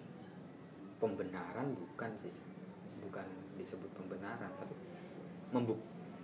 pembenaran 0.97 1.77
bukan 1.77 2.11
sih 2.25 2.33
bukan 3.05 3.27
disebut 3.61 3.91
pembenaran 3.93 4.49
tapi 4.57 4.73
membuk 5.53 5.77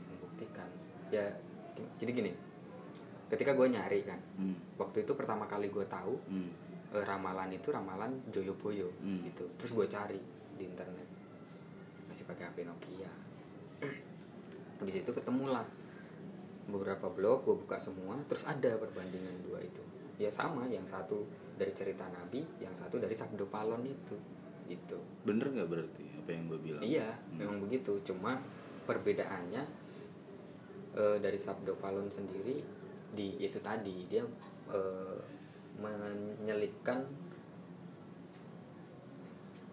membuktikan 0.09 0.71
ya 1.13 1.29
jadi 2.01 2.11
gini 2.11 2.33
ketika 3.29 3.53
gue 3.53 3.69
nyari 3.69 4.01
kan 4.09 4.17
hmm. 4.41 4.81
waktu 4.81 5.05
itu 5.05 5.13
pertama 5.13 5.45
kali 5.45 5.69
gue 5.69 5.85
tahu 5.85 6.17
Hmm. 6.31 6.49
eh, 6.97 7.05
ramalan 7.05 7.53
itu 7.53 7.69
ramalan 7.69 8.17
Joyoboyo 8.33 8.89
Hmm. 9.05 9.21
gitu 9.29 9.45
terus 9.61 9.77
gue 9.77 9.87
cari 9.91 10.17
di 10.57 10.65
internet 10.65 11.08
masih 12.09 12.25
pakai 12.25 12.49
HP 12.49 12.65
Nokia. 12.65 13.11
Habis 14.81 15.05
itu 15.05 15.11
ketemulah. 15.13 15.65
Beberapa 16.69 17.09
blog 17.09 17.49
gue 17.49 17.57
buka 17.57 17.81
semua 17.81 18.21
terus 18.29 18.45
ada 18.45 18.77
perbandingan 18.77 19.41
dua 19.45 19.61
itu. 19.65 19.81
Ya 20.21 20.29
sama 20.29 20.69
yang 20.69 20.85
satu 20.85 21.25
dari 21.57 21.73
cerita 21.73 22.05
Nabi 22.13 22.45
yang 22.61 22.75
satu 22.77 23.01
dari 23.01 23.17
Sabdo 23.17 23.49
Palon 23.49 23.81
itu. 23.89 24.17
Gitu. 24.69 24.99
Bener 25.25 25.49
nggak 25.49 25.69
berarti 25.69 26.05
apa 26.21 26.31
yang 26.33 26.45
gue 26.45 26.59
bilang? 26.61 26.83
Iya 26.85 27.09
Hmm. 27.09 27.41
memang 27.41 27.57
begitu. 27.65 27.97
Cuma 28.05 28.37
perbedaannya 28.85 29.63
eh, 30.97 31.17
dari 31.21 31.39
Sabdo 31.41 31.73
Palon 31.81 32.13
sendiri 32.13 32.61
di 33.17 33.41
itu 33.41 33.57
tadi 33.65 34.05
dia 34.05 34.21
eh, 34.69 35.19
menyelipkan 35.81 37.01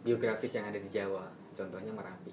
biografis 0.05 0.53
yang 0.53 0.69
ada 0.69 0.77
di 0.77 0.87
Jawa 0.87 1.25
contohnya 1.55 1.89
Merapi 1.89 2.31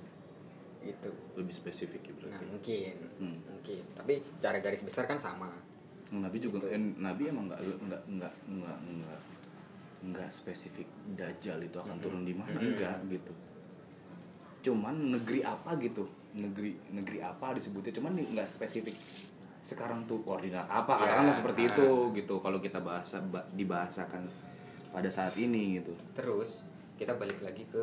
gitu 0.82 1.10
lebih 1.32 1.54
spesifik 1.54 2.02
ya 2.02 2.10
nah 2.10 2.18
berarti 2.34 2.44
mungkin. 2.48 2.94
Hmm. 3.16 3.38
mungkin. 3.46 3.82
Tapi 3.94 4.12
secara 4.34 4.58
garis 4.58 4.82
besar 4.82 5.06
kan 5.06 5.14
sama. 5.14 5.46
Nabi 6.12 6.36
juga 6.36 6.58
Gitu. 6.58 6.68
eh, 6.68 6.82
Nabi 6.98 7.22
emang 7.24 7.46
nggak 7.46 7.60
nggak 7.80 8.02
nggak 8.10 8.32
nggak 8.50 8.78
nggak 8.84 9.20
nggak 10.04 10.28
spesifik 10.28 10.84
dajjal 11.14 11.56
itu 11.56 11.78
akan 11.78 11.94
Mm-mm. 11.94 12.02
turun 12.02 12.22
di 12.22 12.34
mana. 12.34 12.52
Mm-mm. 12.52 12.74
enggak 12.74 12.98
gitu. 13.08 13.32
Cuman 14.62 14.94
negeri 15.12 15.40
apa 15.42 15.74
gitu? 15.78 16.04
Negeri 16.32 16.74
negeri 16.90 17.18
apa 17.20 17.52
disebutnya? 17.52 17.92
Cuman 17.92 18.12
nggak 18.16 18.46
spesifik. 18.46 18.94
Sekarang 19.60 20.02
tuh 20.04 20.18
koordinat 20.20 20.66
apa? 20.66 20.98
Ya, 20.98 21.14
katakanlah 21.14 21.34
seperti 21.34 21.60
itu 21.64 21.88
gitu. 22.12 22.34
Kalau 22.38 22.58
kita 22.58 22.78
bahasa 22.78 23.22
ba- 23.22 23.46
dibahasakan 23.48 24.26
pada 24.90 25.06
saat 25.08 25.34
ini 25.36 25.78
gitu. 25.78 25.94
Terus 26.12 26.66
kita 26.94 27.14
balik 27.14 27.38
lagi 27.38 27.62
ke 27.64 27.82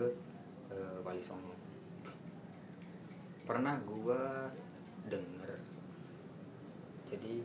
Wali 1.10 1.24
Songo 1.26 1.58
pernah 3.50 3.74
gua 3.82 4.46
denger. 5.10 5.52
Jadi 7.10 7.42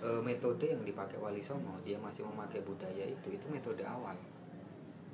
eh, 0.00 0.20
metode 0.24 0.64
yang 0.72 0.80
dipakai 0.80 1.20
Wali 1.20 1.44
Songo 1.44 1.76
dia 1.84 2.00
masih 2.00 2.24
memakai 2.24 2.64
budaya 2.64 3.04
itu 3.04 3.28
itu 3.28 3.46
metode 3.52 3.84
awal. 3.84 4.16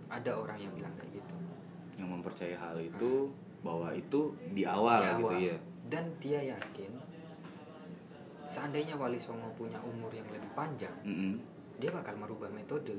Ada 0.06 0.38
orang 0.38 0.58
yang 0.62 0.70
bilang 0.70 0.94
kayak 0.94 1.18
gitu. 1.18 1.34
Yang 1.98 2.08
mempercayai 2.14 2.54
hal 2.54 2.78
itu 2.78 3.26
bahwa 3.60 3.90
itu 3.92 4.32
di 4.54 4.62
awal, 4.62 5.02
Di 5.02 5.10
gitu 5.18 5.26
awal. 5.26 5.36
ya 5.42 5.56
dan 5.90 6.06
dia 6.22 6.40
yakin 6.54 6.92
seandainya 8.46 8.94
Wali 8.94 9.18
Songo 9.18 9.50
punya 9.58 9.76
umur 9.82 10.08
yang 10.14 10.24
lebih 10.30 10.46
panjang 10.54 10.94
Mm-mm. 11.02 11.34
dia 11.82 11.90
bakal 11.90 12.14
merubah 12.14 12.46
metode 12.54 12.94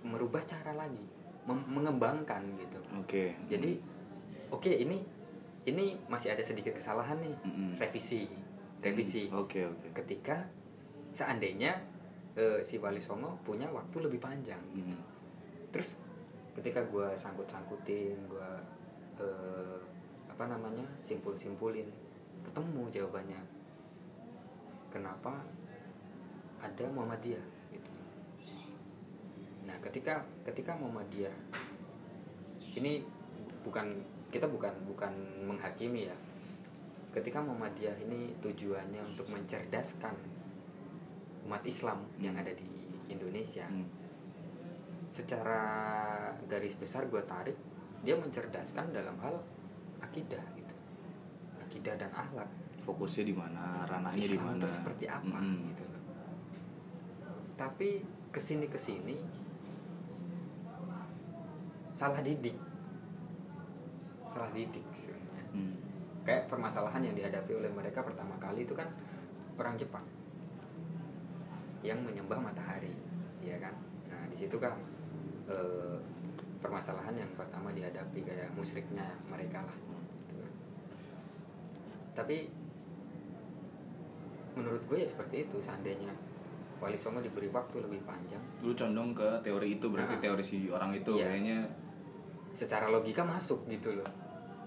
merubah 0.00 0.40
cara 0.48 0.72
lagi 0.72 1.04
mengembangkan 1.48 2.44
gitu. 2.60 2.78
Oke 3.00 3.32
jadi 3.48 3.80
oke 4.52 4.68
ini 4.68 5.00
ini 5.64 5.96
masih 6.08 6.32
ada 6.32 6.44
sedikit 6.44 6.76
kesalahan 6.76 7.16
nih. 7.24 7.36
Mm-mm. 7.44 7.70
revisi 7.80 8.28
revisi. 8.84 9.26
Mm, 9.28 9.40
oke 9.40 9.60
oke. 9.64 9.86
Ketika 9.96 10.44
seandainya 11.16 11.72
eh, 12.36 12.60
si 12.60 12.76
Wali 12.76 13.00
Songo 13.00 13.40
punya 13.42 13.68
waktu 13.72 13.96
lebih 14.04 14.20
panjang. 14.20 14.60
Mm. 14.76 15.16
terus 15.68 16.00
ketika 16.56 16.80
gue 16.88 17.12
sangkut 17.12 17.44
sangkutin 17.44 18.16
gue 18.24 18.50
eh, 19.20 19.78
apa 20.28 20.44
namanya 20.48 20.84
simpul 21.04 21.36
simpulin 21.36 21.88
ketemu 22.44 22.88
jawabannya. 22.92 23.40
Kenapa 24.88 25.44
ada 26.58 26.84
Muhammadiyah? 26.88 27.44
gitu 27.44 27.57
nah 29.68 29.76
ketika 29.84 30.24
ketika 30.48 30.72
Muhammadiyah 30.80 31.36
ini 32.80 33.04
bukan 33.60 34.00
kita 34.32 34.48
bukan 34.48 34.72
bukan 34.88 35.12
menghakimi 35.44 36.08
ya. 36.08 36.16
Ketika 37.12 37.40
Muhammadiyah 37.40 37.96
ini 38.04 38.32
tujuannya 38.40 39.00
untuk 39.00 39.28
mencerdaskan 39.28 40.12
umat 41.48 41.64
Islam 41.64 42.04
yang 42.20 42.36
ada 42.36 42.52
di 42.52 42.68
Indonesia 43.08 43.64
Mm. 43.68 43.88
secara 45.08 45.60
garis 46.44 46.76
besar 46.76 47.08
gue 47.08 47.24
tarik 47.24 47.56
dia 48.04 48.12
mencerdaskan 48.12 48.92
dalam 48.92 49.16
hal 49.24 49.40
akidah 50.04 50.44
gitu. 50.52 50.74
Akidah 51.64 51.96
dan 51.96 52.12
akhlak. 52.12 52.48
Fokusnya 52.84 53.24
di 53.24 53.34
mana 53.36 53.84
ranahnya 53.88 54.20
di 54.24 54.36
mana? 54.40 54.64
seperti 54.64 55.04
apa 55.08 55.40
Mm-mm. 55.40 55.72
gitu 55.72 55.84
tapi 57.58 58.06
ke 58.30 58.38
sini 58.38 58.70
ke 58.70 58.78
sini 58.78 59.18
salah 61.98 62.22
didik 62.22 62.54
salah 64.28 64.50
didik 64.54 64.86
sebenarnya 64.94 65.26
Mm. 65.48 65.72
kayak 66.22 66.46
permasalahan 66.46 67.00
yang 67.02 67.16
dihadapi 67.16 67.56
oleh 67.56 67.72
mereka 67.72 68.04
pertama 68.04 68.36
kali 68.36 68.62
itu 68.62 68.70
kan 68.72 68.86
orang 69.56 69.74
Jepang 69.74 70.04
yang 71.80 71.98
menyembah 71.98 72.38
matahari 72.38 72.92
ya 73.40 73.56
kan 73.56 73.72
nah 74.06 74.22
di 74.28 74.36
situ 74.36 74.54
kan 74.56 74.76
eh, 75.48 75.96
permasalahan 76.58 77.16
yang 77.16 77.30
pertama 77.32 77.72
dihadapi 77.72 78.20
kayak 78.20 78.52
musyriknya 78.52 79.08
mereka 79.24 79.62
lah 79.62 79.76
gitu 80.20 80.36
kan. 80.36 80.52
tapi 82.14 82.52
menurut 84.52 84.82
gue 84.84 84.98
ya 84.98 85.08
seperti 85.08 85.46
itu 85.46 85.56
seandainya 85.58 86.12
Wali 86.78 86.94
Songo 86.94 87.18
diberi 87.18 87.48
waktu 87.48 87.80
lebih 87.80 88.04
panjang 88.04 88.42
lu 88.60 88.70
condong 88.72 89.10
ke 89.10 89.28
teori 89.40 89.68
itu 89.72 89.86
berarti 89.88 90.14
Ah. 90.14 90.20
teori 90.20 90.42
si 90.42 90.68
orang 90.68 90.92
itu 90.92 91.14
Iya. 91.14 91.24
kayaknya 91.24 91.58
secara 92.58 92.90
logika 92.90 93.22
masuk 93.22 93.62
gitu 93.66 93.94
loh. 93.94 94.10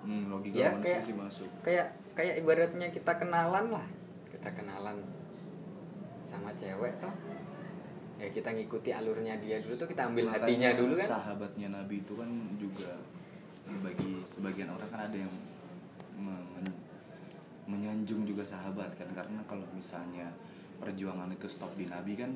Hmm, 0.02 0.32
logika 0.32 0.56
Ya, 0.58 0.70
manusia 0.72 0.88
kayak- 0.88 1.04
sih 1.04 1.14
masuk. 1.14 1.50
kayak 1.62 1.88
kayak 2.16 2.36
ibaratnya 2.40 2.88
kita 2.88 3.12
kenalan 3.14 3.66
lah. 3.70 3.86
Kita 4.32 4.50
kenalan 4.52 4.98
sama 6.24 6.56
cewek 6.56 6.96
toh. 6.98 7.12
Ya 8.16 8.30
kita 8.30 8.50
ngikuti 8.50 8.90
alurnya 8.90 9.36
dia 9.38 9.60
dulu 9.60 9.76
tuh 9.76 9.90
kita 9.90 10.08
ambil 10.08 10.30
Makanya 10.30 10.42
hatinya 10.46 10.70
dulu 10.78 10.94
kan. 10.96 11.08
sahabatnya 11.10 11.68
Nabi 11.70 11.96
itu 12.00 12.14
kan 12.16 12.30
juga 12.56 12.92
bagi 13.82 14.22
sebagian 14.24 14.70
orang 14.70 14.88
kan 14.88 15.02
ada 15.04 15.18
yang 15.18 15.34
me- 16.16 16.48
men- 16.54 16.80
menyanjung 17.68 18.24
juga 18.24 18.42
sahabat 18.42 18.94
kan. 18.94 19.10
Karena 19.12 19.42
kalau 19.44 19.66
misalnya 19.72 20.30
perjuangan 20.78 21.30
itu 21.30 21.46
stop 21.46 21.76
di 21.76 21.86
Nabi 21.86 22.14
kan 22.16 22.32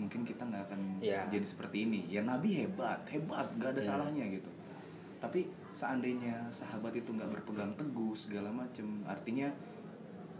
mungkin 0.00 0.24
kita 0.24 0.42
nggak 0.42 0.62
akan 0.66 0.80
Iya. 0.98 1.28
jadi 1.28 1.44
seperti 1.44 1.76
ini 1.84 2.08
ya 2.08 2.24
Nabi 2.24 2.56
hebat 2.58 3.04
hebat 3.06 3.46
nggak 3.52 3.70
ada 3.70 3.80
Hmm. 3.80 3.90
salahnya 3.92 4.24
gitu 4.30 4.48
tapi 5.20 5.44
seandainya 5.70 6.48
sahabat 6.48 6.96
itu 6.96 7.12
nggak 7.12 7.28
berpegang 7.30 7.76
teguh 7.76 8.16
segala 8.16 8.48
macem 8.48 9.04
artinya 9.04 9.52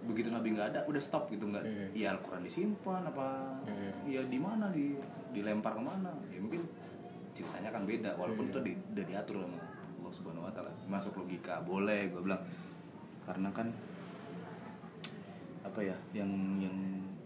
begitu 0.01 0.33
Nabi 0.33 0.57
nggak 0.57 0.73
ada 0.73 0.81
udah 0.83 0.97
stop 0.99 1.29
gitu 1.29 1.45
nggak 1.47 1.61
Hmm. 1.61 1.89
ya 1.93 2.17
Al-Quran 2.17 2.41
disimpan 2.41 3.05
apa 3.05 3.61
Hmm. 3.63 4.09
ya 4.09 4.25
di 4.25 4.39
mana 4.41 4.73
di 4.73 4.97
dilempar 5.31 5.73
ke 5.73 5.83
mana 5.83 6.09
ya 6.27 6.41
mungkin 6.41 6.65
ceritanya 7.31 7.69
kan 7.69 7.85
beda 7.85 8.17
walaupun 8.17 8.49
Hmm. 8.49 8.53
itu 8.53 8.59
di, 8.63 8.73
udah 8.91 9.05
diatur 9.07 9.37
sama 9.39 9.61
Allah 10.01 10.13
Subhanahu 10.13 10.49
Wa 10.49 10.53
Taala 10.53 10.73
masuk 10.87 11.13
logika 11.17 11.61
boleh 11.61 12.09
gue 12.09 12.19
bilang 12.19 12.41
karena 13.23 13.53
kan 13.53 13.69
apa 15.61 15.81
ya 15.81 15.95
yang 16.13 16.31
yang 16.59 16.75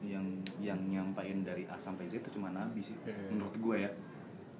yang 0.06 0.26
yang 0.58 0.80
nyampain 0.84 1.40
dari 1.40 1.64
A 1.64 1.74
sampai 1.74 2.04
Z 2.04 2.18
itu 2.18 2.30
cuma 2.32 2.50
Nabi 2.50 2.80
sih 2.80 2.96
Hmm. 3.00 3.34
menurut 3.34 3.54
gue 3.54 3.76
ya 3.80 3.90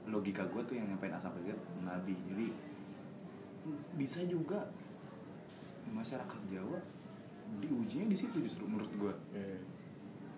logika 0.07 0.45
gue 0.45 0.62
tuh 0.62 0.75
yang 0.75 0.87
nyampain 0.87 1.11
A 1.11 1.19
sampai 1.19 1.41
Z 1.43 1.53
Nabi 1.81 2.12
jadi 2.25 2.47
bisa 3.95 4.21
juga 4.25 4.69
masyarakat 5.87 6.41
Jawa 6.49 6.81
diujinya 7.55 8.07
di 8.07 8.16
situ 8.16 8.37
justru 8.41 8.65
menurut 8.65 8.91
gue 8.91 9.12
Hmm. 9.33 9.61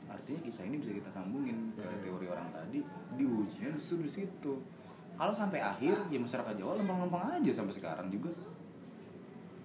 artinya 0.07 0.39
kisah 0.41 0.63
ini 0.65 0.79
bisa 0.79 0.93
kita 0.93 1.11
sambungin 1.11 1.75
ke 1.75 1.83
Hmm. 1.83 1.99
teori 2.01 2.27
orang 2.27 2.49
tadi 2.51 2.79
diujinya 3.15 3.71
justru 3.73 4.01
di 4.01 4.11
situ 4.13 4.53
kalau 5.17 5.33
sampai 5.33 5.59
akhir 5.59 5.97
ya 6.07 6.19
masyarakat 6.19 6.55
Jawa 6.55 6.77
lempeng-lempeng 6.77 7.25
aja 7.33 7.51
sampai 7.53 7.73
sekarang 7.73 8.07
juga 8.09 8.31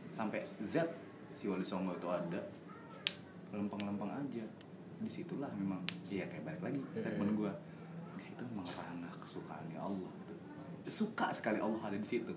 sampai 0.09 0.41
Z 0.59 0.81
si 1.31 1.45
Wali 1.45 1.63
Songo 1.63 1.93
itu 1.93 2.07
ada 2.07 2.41
lempeng-lempeng 3.51 4.09
aja 4.09 4.43
di 5.01 5.09
situlah 5.09 5.49
memang 5.51 5.81
iya 6.05 6.25
kayak 6.25 6.45
balik 6.45 6.61
lagi 6.61 6.79
statement 6.93 7.31
Hmm. 7.31 7.39
gue 7.39 7.51
di 8.13 8.23
situ 8.23 8.41
memang 8.45 8.67
ranah 8.67 9.13
kesukaannya 9.17 9.79
Allah 9.79 10.11
gitu. 10.13 10.33
suka 10.83 11.27
sekali 11.31 11.57
Allah 11.57 11.81
ada 11.81 11.97
di 11.97 12.05
situ 12.05 12.33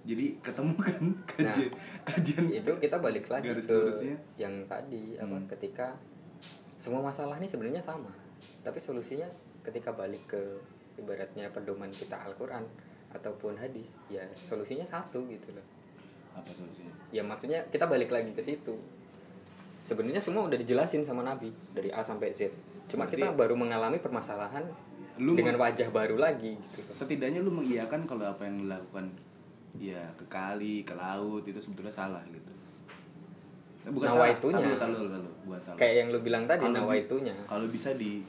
jadi 0.00 0.32
ketemu 0.40 0.74
kan 0.80 1.02
kajian 1.28 1.70
kajian 2.02 2.44
itu 2.48 2.72
kita 2.78 2.96
balik 2.96 3.28
lagi 3.28 3.50
Garis 3.50 3.66
ke 3.66 3.74
lurusnya. 3.74 4.16
yang 4.36 4.54
tadi 4.64 5.18
apa 5.18 5.36
Hmm. 5.36 5.46
ketika 5.48 5.86
semua 6.76 7.02
masalah 7.02 7.36
ini 7.36 7.44
sebenarnya 7.44 7.82
sama 7.82 8.08
tapi 8.64 8.78
solusinya 8.78 9.28
ketika 9.60 9.92
balik 9.92 10.22
ke 10.26 10.40
ibaratnya 10.96 11.50
pedoman 11.50 11.90
kita 11.90 12.16
Al-Quran 12.16 12.64
ataupun 13.10 13.52
hadis 13.54 13.98
ya 14.06 14.24
solusinya 14.32 14.80
satu 14.82 15.26
gitu 15.26 15.52
loh 15.52 15.66
apa 16.32 16.46
solusinya 16.46 16.94
ya 17.10 17.20
maksudnya 17.20 17.60
kita 17.68 17.84
balik 17.84 18.08
lagi 18.08 18.30
ke 18.30 18.40
situ 18.40 18.72
sebenarnya 19.90 20.22
semua 20.22 20.46
udah 20.46 20.54
dijelasin 20.54 21.02
sama 21.02 21.20
Nabi 21.20 21.50
dari 21.74 21.90
A 21.90 21.98
sampai 22.00 22.30
Z. 22.30 22.46
Cuma 22.86 23.04
Berarti- 23.04 23.18
kita 23.18 23.34
baru 23.34 23.54
mengalami 23.54 23.98
permasalahan 23.98 24.62
Lu 25.18 25.34
dengan 25.34 25.58
wajah 25.58 25.90
baru 25.90 26.14
lagi 26.16 26.54
gitu. 26.70 26.86
Setidaknya 26.88 27.42
lu 27.42 27.50
mengiyakan 27.50 28.06
kalau 28.06 28.24
apa 28.24 28.46
yang 28.46 28.62
dilakukan 28.62 29.10
ya 29.76 30.00
ke 30.14 30.24
kali 30.26 30.80
ke 30.80 30.94
laut 30.94 31.42
itu 31.42 31.58
sebetulnya 31.58 31.90
salah 31.90 32.22
gitu. 32.24 32.48
Bukan 33.82 34.08
Nawaitunya. 34.08 34.60
salah 34.60 34.78
tahu 34.78 34.94
tahu 34.94 35.08
tahu 35.10 35.32
bukan 35.44 35.60
salah. 35.60 35.76
Kayak 35.76 35.94
yang 35.96 36.08
lu 36.08 36.18
bilang 36.20 36.44
tadi 36.44 36.62
Kalau 36.62 36.70
bi- 36.70 36.80
nawaitunya. 36.80 37.34
kalau 37.44 37.66
bisa 37.66 37.90
di 37.92 38.22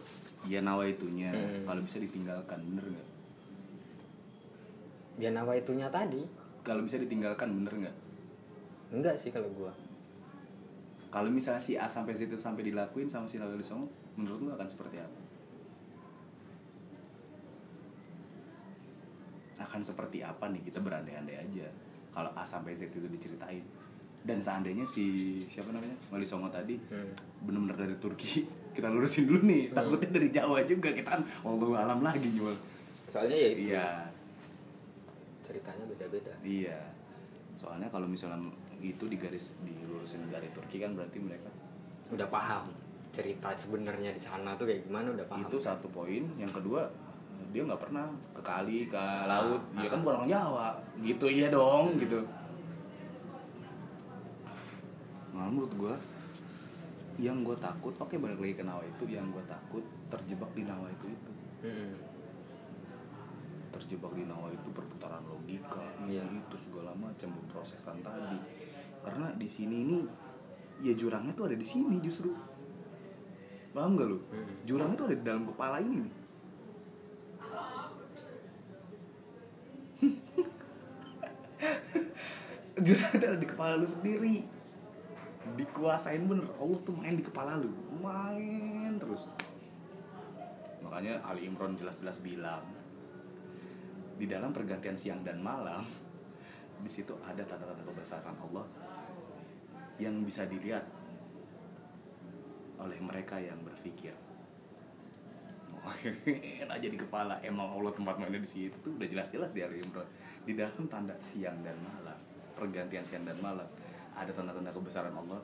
ya 0.43 0.59
nawaitunya. 0.59 1.29
Hmm. 1.29 1.63
kalau 1.63 1.81
bisa 1.81 1.97
ditinggalkan 1.97 2.59
bener 2.65 2.85
nggak? 2.89 3.07
Ya 5.17 5.29
nawaitunya 5.29 5.87
tadi. 5.87 6.23
Kalau 6.61 6.81
bisa 6.81 6.97
ditinggalkan 6.97 7.49
bener 7.53 7.73
nggak? 7.77 7.95
Enggak 8.91 9.15
sih 9.15 9.29
kalau 9.29 9.47
gua 9.51 9.71
kalau 11.11 11.27
misalnya 11.27 11.59
si 11.59 11.75
A 11.75 11.85
sampai 11.85 12.15
situ 12.15 12.39
sampai 12.39 12.63
dilakuin 12.63 13.05
sama 13.05 13.27
si 13.27 13.35
Lawali 13.35 13.59
Songo 13.59 13.91
menurut 14.15 14.39
lu 14.41 14.49
akan 14.49 14.63
seperti 14.65 14.95
apa? 14.97 15.19
Akan 19.59 19.81
seperti 19.83 20.23
apa 20.23 20.49
nih? 20.49 20.63
Kita 20.65 20.81
berandai-andai 20.81 21.37
aja. 21.37 21.67
Kalau 22.11 22.31
A 22.33 22.41
sampai 22.41 22.73
Z 22.73 22.89
itu 22.89 23.05
diceritain. 23.05 23.61
Dan 24.21 24.37
seandainya 24.37 24.85
si 24.85 25.37
siapa 25.45 25.73
namanya? 25.73 25.97
Wali 26.09 26.25
Songo 26.25 26.49
tadi 26.49 26.77
Hmm. 26.89 27.09
benar-benar 27.41 27.73
dari 27.75 27.95
Turki 27.97 28.45
kita 28.75 28.87
lurusin 28.89 29.27
dulu 29.27 29.41
nih. 29.43 29.69
Takutnya 29.69 30.09
dari 30.09 30.29
Jawa 30.29 30.61
juga 30.63 30.89
kita 30.93 31.09
kan 31.17 31.21
wallahu 31.43 31.73
alam 31.75 32.01
lagi 32.01 32.29
jual. 32.31 32.53
Soalnya 33.09 33.35
ya 33.35 33.49
itu. 33.51 33.61
Iya. 33.69 33.87
Ceritanya 35.43 35.83
beda-beda. 35.89 36.33
Iya. 36.41 36.79
Soalnya 37.57 37.89
kalau 37.91 38.07
misalnya 38.07 38.39
itu 38.81 39.05
di 39.05 39.17
garis 39.21 39.53
dilurusin 39.61 40.25
dari 40.33 40.49
Turki 40.49 40.81
kan 40.81 40.97
berarti 40.97 41.21
mereka 41.21 41.49
udah 42.11 42.27
paham 42.27 42.65
cerita 43.11 43.53
sebenarnya 43.53 44.15
di 44.15 44.21
sana 44.23 44.55
tuh 44.55 44.65
kayak 44.65 44.87
gimana 44.87 45.11
udah 45.13 45.27
paham. 45.27 45.45
Itu 45.45 45.59
satu 45.59 45.87
poin. 45.91 46.23
Yang 46.39 46.57
kedua 46.57 46.87
dia 47.51 47.67
nggak 47.67 47.81
pernah 47.83 48.07
ke 48.33 48.41
kali 48.41 48.87
ke 48.87 49.03
laut. 49.27 49.61
Dia 49.75 49.87
kan 49.91 49.99
bukan 50.01 50.15
orang 50.23 50.31
Jawa. 50.31 50.67
Gitu 51.03 51.25
iya 51.27 51.51
dong 51.51 51.99
gitu. 51.99 52.23
Nah 55.35 55.47
menurut 55.51 55.73
gua 55.75 55.95
yang 57.19 57.43
gue 57.45 57.53
takut 57.59 57.93
oke 58.01 58.15
balik 58.17 58.39
lagi 58.39 58.55
ke 58.57 58.63
Nawa 58.65 58.81
itu 58.81 59.03
yang 59.05 59.29
gue 59.29 59.43
takut 59.45 59.83
terjebak 60.09 60.49
di 60.57 60.63
Nawa 60.65 60.89
itu 60.89 61.05
itu. 61.11 61.31
Mm-mm. 61.61 61.93
terjebak 63.71 64.11
di 64.17 64.25
Nawa 64.25 64.49
itu 64.49 64.67
perputaran 64.73 65.21
logika 65.29 65.85
ini 66.03 66.17
itu 66.17 66.57
segala 66.57 66.91
macam 66.97 67.29
memproseskan 67.29 68.01
tadi 68.01 68.35
karena 69.01 69.33
di 69.33 69.49
sini 69.49 69.81
ini 69.81 70.05
ya 70.81 70.93
jurangnya 70.97 71.33
tuh 71.33 71.45
ada 71.49 71.55
di 71.57 71.65
sini 71.65 71.99
justru. 72.01 72.35
Paham 73.71 73.95
gak 73.95 74.07
lu? 74.09 74.19
Jurangnya 74.67 74.97
tuh 74.99 75.05
ada 75.07 75.15
di 75.15 75.23
dalam 75.23 75.47
kepala 75.47 75.79
ini 75.79 75.95
nih. 76.03 76.11
Jurang 82.85 83.11
itu 83.13 83.25
ada 83.29 83.39
di 83.39 83.47
kepala 83.47 83.77
lu 83.79 83.87
sendiri. 83.87 84.43
Dikuasain 85.55 86.25
bener 86.25 86.49
Allah 86.57 86.79
tuh 86.83 86.95
main 86.97 87.15
di 87.15 87.23
kepala 87.23 87.55
lu. 87.61 87.71
Main 88.01 88.99
terus. 88.99 89.29
Makanya 90.81 91.21
Ali 91.23 91.45
Imron 91.47 91.77
jelas-jelas 91.77 92.19
bilang 92.19 92.81
di 94.21 94.29
dalam 94.29 94.53
pergantian 94.53 94.93
siang 94.93 95.25
dan 95.25 95.41
malam 95.41 95.81
di 96.85 96.91
situ 96.93 97.17
ada 97.25 97.41
tanda-tanda 97.41 97.81
kebesaran 97.81 98.37
Allah 98.37 98.69
yang 100.01 100.25
bisa 100.25 100.49
dilihat 100.49 100.81
oleh 102.81 102.97
mereka 102.97 103.37
yang 103.37 103.61
berpikir. 103.61 104.17
Main 105.81 106.65
aja 106.65 106.87
di 106.89 106.97
kepala. 106.97 107.37
Emang 107.45 107.77
Allah 107.77 107.93
tempat 107.93 108.17
mainnya 108.17 108.41
di 108.41 108.49
situ 108.49 108.89
udah 108.89 109.05
jelas-jelas 109.05 109.53
di 109.53 109.61
Ali 109.61 109.81
Imran 109.81 110.05
di 110.41 110.57
dalam 110.57 110.89
tanda 110.89 111.13
siang 111.21 111.61
dan 111.61 111.77
malam 111.85 112.17
pergantian 112.57 113.05
siang 113.05 113.25
dan 113.25 113.37
malam 113.41 113.65
ada 114.17 114.31
tanda-tanda 114.33 114.73
kebesaran 114.73 115.13
Allah. 115.13 115.41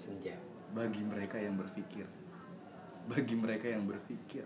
Senja. 0.00 0.36
Bagi 0.72 1.04
mereka 1.04 1.36
yang 1.36 1.56
berpikir. 1.60 2.08
Bagi 3.08 3.34
mereka 3.36 3.68
yang 3.68 3.84
berpikir. 3.84 4.44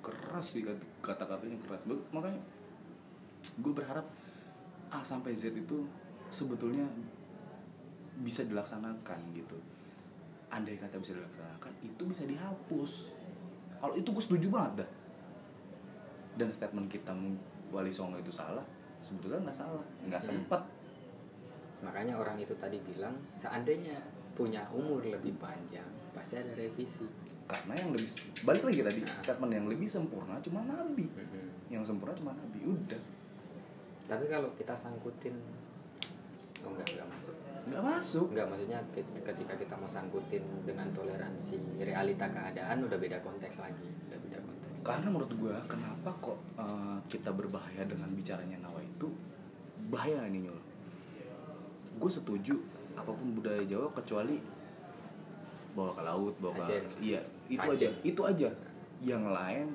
Keras 0.00 0.56
sih 0.56 0.64
kat- 0.64 0.88
kata-katanya 1.04 1.56
keras. 1.60 1.84
Makanya 1.88 2.40
gue 3.60 3.72
berharap 3.72 4.04
A 4.88 5.00
sampai 5.00 5.32
Z 5.32 5.52
itu 5.52 5.84
sebetulnya 6.28 6.84
bisa 8.18 8.44
dilaksanakan 8.44 9.18
gitu. 9.32 9.56
Andai 10.48 10.76
kata 10.76 10.96
bisa 10.96 11.12
dilaksanakan 11.12 11.72
itu 11.80 12.02
bisa 12.04 12.24
dihapus. 12.24 13.12
Kalau 13.78 13.94
itu 13.94 14.08
gue 14.08 14.24
setuju 14.24 14.48
banget 14.48 14.82
dah. 14.84 14.90
Dan 16.34 16.48
statement 16.48 16.88
kita 16.88 17.12
Wali 17.68 17.92
Songo 17.92 18.16
itu 18.16 18.32
salah 18.32 18.64
sebetulnya 18.98 19.38
nggak 19.44 19.56
salah 19.56 19.84
nggak 20.04 20.18
Hmm. 20.18 20.30
sempet. 20.34 20.62
Makanya 21.78 22.18
orang 22.18 22.34
itu 22.40 22.50
tadi 22.58 22.80
bilang 22.82 23.14
seandainya 23.38 23.94
punya 24.34 24.66
umur 24.70 25.02
lebih 25.02 25.34
panjang 25.38 25.86
pasti 26.10 26.34
ada 26.38 26.50
revisi. 26.54 27.06
Karena 27.46 27.72
yang 27.76 27.90
lebih 27.92 28.08
balik 28.42 28.62
lagi 28.64 28.80
tadi 28.82 29.00
Nah. 29.02 29.20
statement 29.22 29.52
yang 29.52 29.66
lebih 29.68 29.88
sempurna 29.88 30.34
cuma 30.40 30.64
nabi. 30.64 31.06
Mm-mm. 31.06 31.48
yang 31.68 31.84
sempurna 31.84 32.16
cuma 32.16 32.32
nabi 32.32 32.64
udah 32.64 33.02
tapi 34.08 34.24
kalau 34.26 34.48
kita 34.56 34.72
sangkutin 34.72 35.36
oh 36.64 36.70
enggak 36.74 36.88
enggak 36.96 37.08
masuk. 37.12 37.34
Nggak 37.68 37.84
masuk. 37.84 38.26
Enggak 38.32 38.46
maksudnya 38.48 38.80
ket- 38.96 39.14
ketika 39.22 39.54
kita 39.54 39.74
mau 39.76 39.86
sangkutin 39.86 40.42
dengan 40.64 40.88
toleransi 40.90 41.60
realita 41.78 42.26
keadaan 42.26 42.88
udah 42.88 42.98
beda 42.98 43.20
konteks 43.20 43.60
lagi 43.60 43.86
udah 44.08 44.18
beda 44.24 44.38
konteks. 44.40 44.80
Karena 44.82 45.08
menurut 45.12 45.32
gua 45.36 45.56
kenapa 45.68 46.10
kok 46.18 46.38
uh, 46.56 46.96
kita 47.12 47.30
berbahaya 47.30 47.84
dengan 47.84 48.08
bicaranya 48.16 48.56
nawa 48.64 48.80
itu 48.80 49.12
bahaya 49.92 50.24
ini 50.26 50.48
nyul? 50.48 50.58
Gue 51.98 52.10
setuju 52.10 52.54
apa 52.94 53.10
pun 53.14 53.34
budaya 53.36 53.62
Jawa 53.62 53.90
kecuali 53.94 54.38
bawa 55.74 55.94
ke 55.94 56.02
laut 56.02 56.34
bawa 56.42 56.52
ke 56.58 56.62
Sajen. 56.66 56.84
iya 56.98 57.20
itu 57.46 57.62
Sajen. 57.62 57.90
aja. 57.94 58.02
Itu 58.02 58.20
aja. 58.26 58.48
Yang 58.98 59.24
lain 59.30 59.66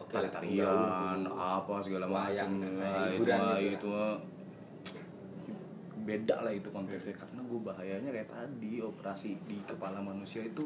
Lah, 0.00 0.30
tarian 0.30 1.20
apa 1.28 1.74
segala 1.78 2.06
macam 2.06 2.48
Nah, 2.56 2.68
itu 3.08 3.18
hiburan 3.18 3.38
mah- 3.38 3.58
gitu 3.58 3.74
itu 3.74 3.88
mah 3.88 4.14
beda 6.00 6.36
lah 6.40 6.52
itu 6.52 6.68
konteksnya. 6.70 7.14
Karena 7.14 7.40
gue 7.42 7.60
bahayanya 7.60 8.10
kayak 8.10 8.28
tadi 8.28 8.80
operasi 8.80 9.36
di 9.44 9.60
kepala 9.62 10.00
manusia 10.00 10.40
itu 10.40 10.64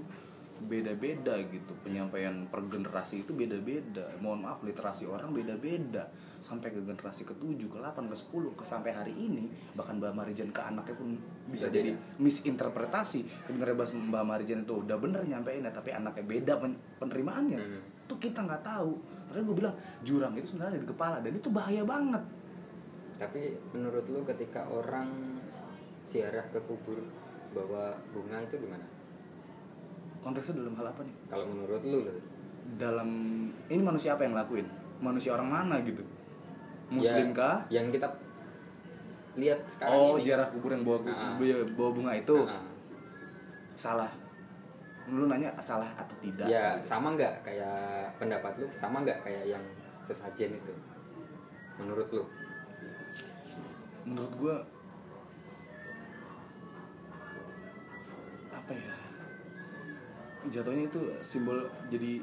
beda-beda 0.62 1.34
gitu. 1.42 1.74
Penyampaian 1.82 2.46
per 2.46 2.62
generasi 2.64 3.26
itu 3.26 3.34
beda-beda. 3.34 4.06
Mohon 4.22 4.46
maaf 4.46 4.62
literasi 4.62 5.10
orang 5.10 5.34
beda-beda. 5.34 6.06
Sampai 6.38 6.70
ke 6.70 6.78
generasi 6.78 7.26
ke-7, 7.26 7.58
ke-8, 7.58 7.98
ke-10 8.06 8.44
ke 8.54 8.62
sampai 8.62 8.94
hari 8.94 9.10
ini 9.12 9.50
bahkan 9.74 9.98
Mbak 9.98 10.14
Marijan 10.14 10.54
ke 10.54 10.62
anaknya 10.62 10.94
pun 10.94 11.18
bisa 11.50 11.66
Beda. 11.66 11.82
jadi 11.82 11.90
misinterpretasi. 12.16 13.20
Bahas 13.58 13.90
Mbak 13.90 14.22
Marijan 14.22 14.62
itu 14.62 14.78
udah 14.78 14.94
bener 14.96 15.26
nyampein 15.26 15.66
tapi 15.66 15.90
anaknya 15.90 16.22
beda 16.22 16.54
pen- 16.56 16.78
penerimaannya. 17.00 17.58
Hmm. 17.58 17.82
itu 18.02 18.28
kita 18.28 18.44
nggak 18.44 18.60
tahu 18.60 18.92
makanya 19.32 19.44
gue 19.44 19.56
bilang 19.56 19.74
jurang 20.02 20.32
itu 20.36 20.46
sebenarnya 20.46 20.76
ada 20.76 20.82
di 20.84 20.90
kepala 20.92 21.16
dan 21.18 21.32
itu 21.32 21.48
bahaya 21.48 21.82
banget. 21.82 22.20
Tapi 23.16 23.40
menurut 23.72 24.04
lu 24.06 24.20
ketika 24.28 24.60
orang 24.66 25.08
ziarah 26.04 26.44
ke 26.46 26.60
kubur 26.62 27.00
bawa 27.50 27.96
bunga 28.12 28.44
itu 28.44 28.60
gimana? 28.60 28.84
Konteksnya 30.20 30.60
dalam 30.60 30.76
hal 30.76 30.86
apa 30.86 31.00
nih? 31.00 31.16
Kalau 31.26 31.46
menurut 31.48 31.80
lu 31.82 31.98
loh 32.04 32.16
dalam 32.76 33.08
ini 33.66 33.82
manusia 33.82 34.14
apa 34.14 34.22
yang 34.22 34.36
lakuin 34.36 34.68
manusia 35.00 35.32
orang 35.32 35.48
mana 35.48 35.80
gitu? 35.82 36.04
Muslim 36.86 37.32
Ya, 37.32 37.34
kah? 37.34 37.58
yang 37.68 37.88
kita 37.88 38.06
lihat 39.34 39.64
sekarang 39.66 39.96
oh 39.96 40.14
ini. 40.14 40.28
jarak 40.28 40.52
kubur 40.52 40.70
yang 40.70 40.84
bawa 40.84 40.98
Ah. 41.08 41.34
bawa 41.72 41.90
bunga 41.90 42.12
itu? 42.14 42.36
Ah, 42.44 42.60
salah 43.74 44.12
lu 45.12 45.28
nanya 45.28 45.52
salah 45.60 45.92
atau 45.92 46.16
tidak 46.24 46.48
ya 46.48 46.80
sama 46.80 47.12
nggak 47.12 47.44
kayak 47.44 48.08
pendapat 48.16 48.52
lu? 48.56 48.66
Sama 48.72 49.04
nggak 49.04 49.20
kayak 49.20 49.44
yang 49.52 49.64
sesajen 50.00 50.56
itu? 50.56 50.74
Menurut 51.76 52.08
lu? 52.08 52.24
Menurut 54.08 54.32
gua 54.40 54.56
apa 58.52 58.72
ya? 58.72 58.94
Jatuhnya 60.48 60.88
itu 60.88 61.00
simbol 61.20 61.68
jadi 61.92 62.18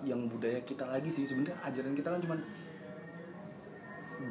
yang 0.00 0.24
budaya 0.32 0.58
kita 0.64 0.88
lagi 0.88 1.12
sih. 1.12 1.28
Sebenarnya 1.28 1.60
ajaran 1.60 1.92
kita 1.92 2.08
kan 2.08 2.20
cuman 2.24 2.40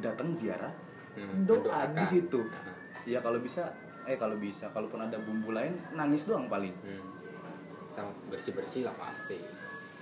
datang 0.02 0.34
ziarah 0.34 0.74
Hmm, 1.10 1.42
doa 1.42 1.90
di 1.90 2.06
situ. 2.06 2.40
Ya 3.02 3.18
kalau 3.18 3.42
bisa 3.42 3.66
eh 4.06 4.14
kalau 4.14 4.38
bisa 4.38 4.70
kalaupun 4.70 5.02
ada 5.02 5.18
bumbu 5.18 5.50
lain 5.50 5.74
nangis 5.94 6.30
doang 6.30 6.46
paling. 6.46 6.70
Hmm. 6.86 7.19
Sama 7.90 8.10
bersih 8.30 8.54
bersih 8.54 8.82
lah 8.86 8.94
pasti. 8.96 9.38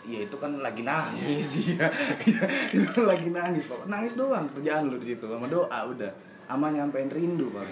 Ya 0.08 0.24
itu 0.24 0.36
kan 0.40 0.60
lagi 0.60 0.84
nangis. 0.84 1.76
Ya 1.76 1.88
itu 2.72 2.88
kan 2.94 3.04
lagi 3.04 3.28
nangis 3.28 3.68
pak. 3.68 3.84
Nangis 3.88 4.14
doang 4.16 4.48
kerjaan 4.48 4.88
lu 4.88 4.96
di 5.00 5.12
situ 5.12 5.24
sama 5.24 5.48
doa 5.48 5.78
udah. 5.88 6.12
Sama 6.48 6.72
nyampein 6.72 7.12
rindu 7.12 7.52
pak. 7.52 7.66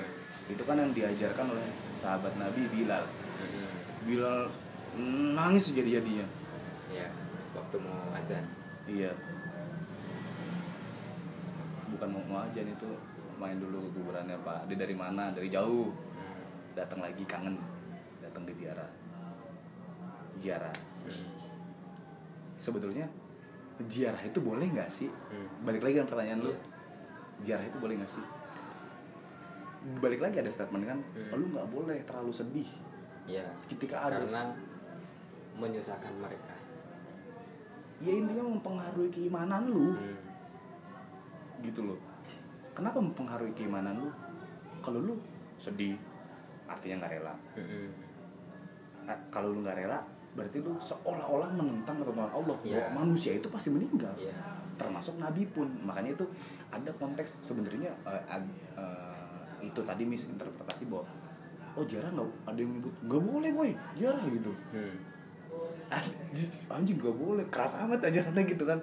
Itu 0.51 0.63
kan 0.65 0.77
yang 0.77 0.93
diajarkan 0.93 1.47
oleh 1.49 1.69
sahabat 1.97 2.35
nabi 2.37 2.67
Bilal. 2.69 3.05
Hmm, 3.05 3.73
Bilal 4.05 4.39
nangis 5.37 5.77
jadi 5.77 6.01
jadinya 6.01 6.25
ya 6.89 7.09
waktu 7.53 7.77
mau 7.81 8.13
azan. 8.17 8.45
Iya. 8.89 9.13
Bukan 11.93 12.09
mau 12.11 12.25
mau 12.27 12.39
aja 12.45 12.61
itu 12.61 12.89
main 13.37 13.57
dulu 13.57 13.89
ke 13.89 13.91
kuburannya 14.01 14.37
pak. 14.45 14.69
Dia 14.69 14.77
dari 14.81 14.97
mana? 14.97 15.33
Dari 15.33 15.49
jauh. 15.49 15.93
Hmm, 15.93 16.45
datang 16.77 17.01
lagi 17.01 17.25
kangen. 17.25 17.57
Datang 18.21 18.45
ke 18.45 18.53
ziarah 18.61 19.06
ziarah. 20.39 20.75
Hmm, 21.07 21.27
sebetulnya 22.57 23.07
ziarah 23.85 24.21
itu 24.21 24.39
boleh 24.41 24.67
nggak 24.67 24.89
sih? 24.89 25.09
Hmm. 25.31 25.49
balik 25.63 25.83
lagi 25.83 26.01
kan 26.01 26.07
pertanyaan 26.07 26.41
lu. 26.41 26.51
Iya. 26.51 26.61
ziarah 27.37 27.65
itu 27.65 27.77
boleh 27.77 27.95
nggak 28.01 28.09
sih? 28.11 28.25
Balik 30.01 30.19
lagi 30.19 30.37
ada 30.41 30.51
statement 30.51 30.85
kan 30.85 30.99
Hmm. 31.15 31.39
lu 31.39 31.47
nggak 31.53 31.69
boleh 31.69 31.99
terlalu 32.03 32.33
sedih 32.33 32.71
ya 33.27 33.43
ketika 33.67 34.07
ada 34.07 34.23
karena 34.23 34.55
menyusahkan 35.57 36.15
mereka. 36.17 36.55
Ya 37.99 38.13
intinya 38.13 38.45
mempengaruhi 38.45 39.09
keimanan 39.09 39.69
lu. 39.69 39.97
Hmm, 39.97 40.21
gitu 41.65 41.81
loh. 41.83 41.99
Kenapa 42.77 43.01
mempengaruhi 43.01 43.57
keimanan 43.57 43.97
lu? 43.97 44.11
Kalau 44.85 45.01
lu 45.01 45.15
sedih 45.57 45.97
artinya 46.69 47.05
nggak 47.05 47.13
rela. 47.17 47.35
Mm-mm. 47.57 47.89
Nah, 49.07 49.17
kalau 49.31 49.55
lu 49.55 49.65
nggak 49.65 49.81
rela 49.81 49.99
berarti 50.37 50.61
lu 50.61 50.77
seolah-olah 50.77 51.49
menentang 51.51 51.97
ketentuan 51.99 52.29
Allah. 52.29 52.57
Iya. 52.61 52.77
bahwa 52.87 53.03
manusia 53.03 53.33
itu 53.33 53.49
pasti 53.49 53.73
meninggal. 53.73 54.13
Iya. 54.15 54.37
termasuk 54.77 55.17
nabi 55.17 55.49
pun. 55.49 55.65
Makanya 55.83 56.13
itu 56.13 56.27
ada 56.69 56.93
konteks 57.01 57.41
sebenarnya 57.41 57.89
ag- 58.05 58.45
eh, 58.77 59.65
itu 59.65 59.81
tadi 59.81 60.05
misinterpretasi 60.05 60.93
bahwa 60.93 61.09
oh 61.73 61.85
jarang 61.89 62.13
nggak 62.13 62.29
ada 62.45 62.61
yang 62.61 62.77
nyebut. 62.77 62.93
Nggak 63.01 63.23
boleh 63.25 63.51
boy 63.57 63.71
jarang 63.97 64.29
gitu. 64.29 64.53
Hmm. 64.71 64.97
anjing 65.89 66.53
anjing 66.69 66.97
nggak 67.01 67.17
boleh. 67.17 67.45
Keras 67.49 67.81
amat 67.81 68.05
ajarannya 68.05 68.45
gitu 68.53 68.69
kan. 68.69 68.77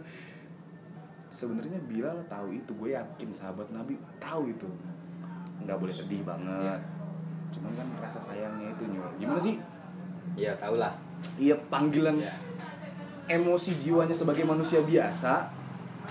Sebenarnya 1.30 1.78
Bilal 1.86 2.18
tahu 2.26 2.54
itu. 2.54 2.74
Gue 2.74 2.94
yakin 2.94 3.30
sahabat 3.30 3.70
Nabi 3.70 3.94
tahu 4.18 4.50
itu. 4.50 4.66
Nggak 5.62 5.78
boleh 5.78 5.94
sedih 5.94 6.26
banget. 6.26 6.82
Cuman 7.54 7.70
kan 7.78 7.86
rasa 8.02 8.18
sayangnya 8.18 8.74
itu 8.74 8.84
nyul. 8.90 9.06
Gimana 9.18 9.38
sih? 9.38 9.62
Iya, 10.34 10.58
tau 10.58 10.82
lah. 10.82 10.94
Iya 11.40 11.56
panggilan 11.72 12.20
Iya. 12.20 12.34
emosi 13.40 13.80
jiwanya 13.80 14.12
sebagai 14.12 14.44
manusia 14.44 14.84
biasa 14.84 15.48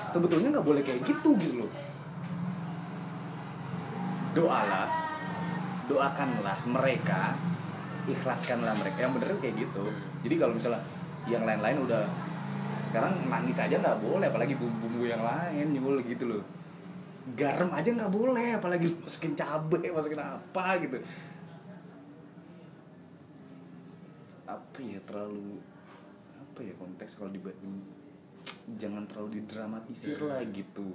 sebetulnya 0.09 0.49
nggak 0.49 0.65
boleh 0.65 0.81
kayak 0.81 1.05
gitu 1.05 1.37
gitu. 1.37 1.65
Loh 1.65 1.73
doalah 4.33 4.89
doakanlah 5.87 6.57
mereka 6.65 7.37
ikhlaskanlah 8.09 8.73
mereka. 8.75 8.97
Yang 9.05 9.13
bener 9.21 9.29
kayak 9.39 9.57
gitu. 9.61 9.85
Jadi 10.25 10.35
kalau 10.41 10.53
misalnya 10.57 10.83
yang 11.29 11.45
lain-lain 11.47 11.85
udah 11.87 12.03
sekarang 12.83 13.15
nangis 13.31 13.63
aja 13.63 13.79
nggak 13.79 14.03
boleh 14.03 14.27
apalagi 14.27 14.59
bumbu-bumbu 14.59 15.07
yang 15.07 15.23
lain 15.23 15.77
nyul 15.77 16.01
gitu 16.03 16.27
loh. 16.27 16.43
Garam 17.39 17.71
aja 17.71 17.87
nggak 17.93 18.11
boleh 18.11 18.59
apalagi 18.59 18.91
masukin 18.99 19.39
cabe 19.39 19.79
masukin 19.95 20.19
apa 20.19 20.81
gitu 20.83 20.99
apa 24.45 24.79
ya 24.79 24.99
terlalu 25.05 25.59
apa 26.37 26.61
ya 26.61 26.75
konteks 26.77 27.17
kalau 27.17 27.31
diba- 27.31 27.55
jangan 28.77 29.07
terlalu 29.07 29.41
didramatisir 29.41 30.19
Hmm. 30.19 30.29
lah 30.29 30.43
gitu. 30.45 30.93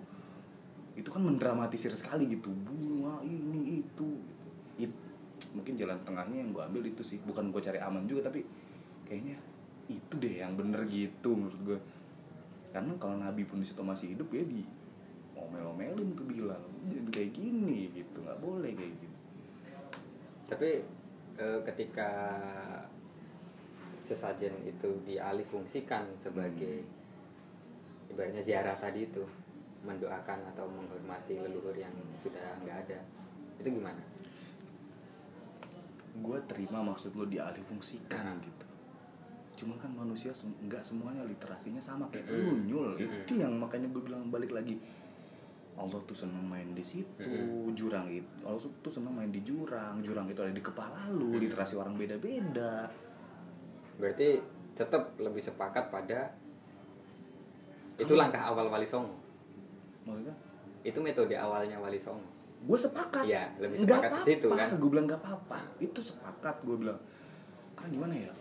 Itu 0.93 1.09
kan 1.09 1.21
mendramatisir 1.21 1.93
sekali 1.93 2.27
gitu 2.27 2.49
bunga 2.51 3.21
ini 3.21 3.81
itu. 3.81 4.09
It- 4.77 5.05
mungkin 5.53 5.77
jalan 5.77 5.97
tengahnya 6.03 6.43
yang 6.43 6.49
gue 6.51 6.63
ambil 6.63 6.83
itu 6.85 7.01
sih. 7.01 7.21
Bukan 7.21 7.49
gue 7.49 7.61
cari 7.61 7.77
aman 7.77 8.03
juga 8.05 8.27
tapi 8.29 8.43
kayaknya 9.05 9.39
itu 9.87 10.13
deh 10.19 10.43
yang 10.43 10.59
bener 10.59 10.83
gitu 10.85 11.31
menurut 11.31 11.61
gue 11.63 11.79
karena 12.75 12.91
kalau 12.99 13.15
nabi 13.15 13.47
pun 13.47 13.63
di 13.63 13.65
situ 13.65 13.79
masih 13.79 14.11
hidup 14.11 14.27
ya 14.29 14.43
di 14.43 14.59
omel-omelin 15.33 16.11
tuh 16.11 16.27
bilang 16.27 16.59
jadi 16.85 17.09
kayak 17.09 17.31
gini 17.33 17.89
gitu. 17.95 18.19
Nggak 18.19 18.39
boleh 18.43 18.71
kayak 18.75 18.91
gitu. 18.99 19.15
Tapi 20.47 20.69
eh, 21.37 21.59
ketika 21.63 22.09
sesajen 24.07 24.55
itu 24.63 24.87
dialih 25.03 25.43
fungsikan 25.43 26.07
sebagai 26.15 26.87
ibaratnya 28.07 28.39
ziarah 28.39 28.75
tadi 28.75 29.03
itu 29.03 29.19
mendoakan 29.83 30.47
atau 30.51 30.65
menghormati 30.65 31.35
leluhur 31.37 31.75
yang 31.75 31.91
sudah 32.17 32.55
nggak 32.59 32.87
ada 32.87 32.99
itu 33.57 33.69
gimana? 33.69 33.99
gue 36.17 36.39
terima 36.47 36.81
maksud 36.81 37.13
lo 37.13 37.25
dialih 37.25 37.61
fungsikan 37.61 38.33
Hmm. 38.33 38.41
gitu 38.41 38.65
cuman 39.57 39.77
kan 39.77 39.91
manusia 39.91 40.29
sem- 40.31 40.53
nggak 40.61 40.81
semuanya 40.81 41.21
literasinya 41.23 41.81
sama 41.81 42.05
kayak 42.07 42.25
Mm-mm. 42.27 42.41
lu 42.41 42.53
nyul 42.63 42.89
Mm-mm. 42.93 43.25
itu 43.25 43.33
yang 43.37 43.53
makanya 43.53 43.89
gue 43.89 44.01
bilang 44.01 44.29
balik 44.29 44.53
lagi 44.53 44.77
Allah 45.73 45.97
tuh 46.05 46.13
seneng 46.15 46.41
main 46.43 46.73
di 46.73 46.81
situ 46.81 47.21
Mm-mm. 47.21 47.73
jurang 47.73 48.05
itu 48.07 48.25
Allah 48.41 48.57
tuh 48.61 48.89
seneng 48.91 49.13
main 49.13 49.29
di 49.29 49.41
jurang 49.41 49.97
jurang 49.99 50.25
itu 50.25 50.41
ada 50.41 50.53
di 50.53 50.61
kepala 50.61 51.09
lu 51.09 51.33
Mm-mm. 51.33 51.41
literasi 51.41 51.73
orang 51.73 51.93
beda-beda 51.93 52.85
Berarti 53.97 54.37
tetap 54.73 55.17
lebih 55.17 55.39
sepakat 55.39 55.89
pada 55.89 56.29
itu 57.97 58.13
langkah 58.13 58.43
awal 58.43 58.67
Wali 58.67 58.85
Songo. 58.85 59.17
maksudnya 60.03 60.35
Itu 60.81 61.01
metode 61.01 61.33
awalnya 61.33 61.75
Wali 61.75 61.97
Songo. 61.97 62.23
gue 62.59 62.73
sepakat 62.75 63.21
Iya, 63.23 63.53
lebih 63.57 63.77
sepakat 63.79 64.11
ke 64.11 64.21
situ, 64.23 64.47
apa-apa. 64.47 64.61
kan? 64.63 64.69
gue 64.75 64.89
bilang 64.89 65.05
gak 65.05 65.19
apa-apa 65.19 65.57
itu 65.77 65.99
sepakat 65.99 66.55
gue 66.63 66.73
bilang 66.75 66.97
karena 67.71 67.89
gimana 67.91 68.13
ya 68.15 68.33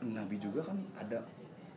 Nabi 0.00 0.36
juga 0.36 0.60
kan 0.62 0.76
ada 0.94 1.20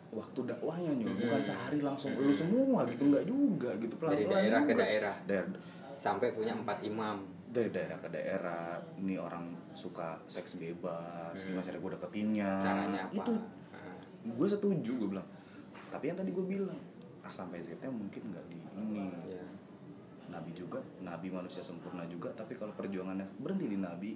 waktu 0.09 0.39
dakwahnya 0.45 0.91
nyul 0.93 1.07
Mm-mm. 1.09 1.23
bukan 1.25 1.41
sehari 1.41 1.79
langsung 1.79 2.11
Mm-mm. 2.13 2.27
lu 2.27 2.33
semua 2.33 2.83
gitu 2.85 3.03
nggak 3.05 3.25
juga 3.25 3.69
gitu 3.75 3.91
Dari 3.97 4.23
pelan-pelan 4.23 4.31
daerah 4.37 4.61
ke 4.61 4.73
daerah. 4.73 5.15
Dari- 5.25 5.51
Sampai 5.97 6.31
punya 6.31 6.53
empat 6.53 6.79
imam. 6.81 7.17
Dari 7.51 7.67
daerah 7.67 7.97
ke 7.97 8.07
daerah 8.07 8.63
ini 8.95 9.15
orang 9.15 9.43
suka 9.71 10.15
seks 10.25 10.55
bebas 10.57 11.35
Hmm. 11.35 11.47
gimana 11.51 11.63
cara 11.63 11.77
gue 11.77 11.91
deketinnya 11.93 12.49
Caranya 12.57 12.99
apa? 13.03 13.13
itu 13.13 13.33
Nah, 13.33 13.97
gue 14.31 14.47
setuju 14.47 14.91
gue 14.95 15.09
bilang 15.09 15.27
tapi 15.87 16.07
yang 16.07 16.15
tadi 16.15 16.29
gue 16.29 16.45
bilang 16.45 16.79
A 17.21 17.29
sampai 17.29 17.59
Z 17.59 17.75
nya 17.77 17.89
mungkin 17.89 18.21
nggak 18.25 18.45
di 18.47 18.55
ini 18.55 19.03
ya. 19.27 19.43
nabi 20.29 20.51
juga 20.51 20.79
nabi 21.01 21.27
manusia 21.27 21.59
sempurna 21.59 22.05
juga 22.05 22.31
tapi 22.31 22.55
kalau 22.55 22.71
perjuangannya 22.71 23.27
berhenti 23.37 23.67
di 23.67 23.77
nabi 23.77 24.11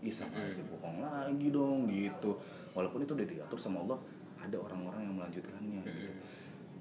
ya 0.00 0.10
sama 0.10 0.36
Mm. 0.38 0.48
aja 0.50 0.62
bohong 0.66 0.98
lagi 1.00 1.48
dong 1.50 1.78
gitu 1.86 2.30
walaupun 2.72 3.02
itu 3.02 3.12
udah 3.12 3.24
diatur 3.26 3.58
sama 3.58 3.80
Allah 3.82 3.98
ada 4.38 4.56
orang-orang 4.58 5.00
yang 5.02 5.14
melanjutkannya 5.14 5.80
gitu. 5.82 6.12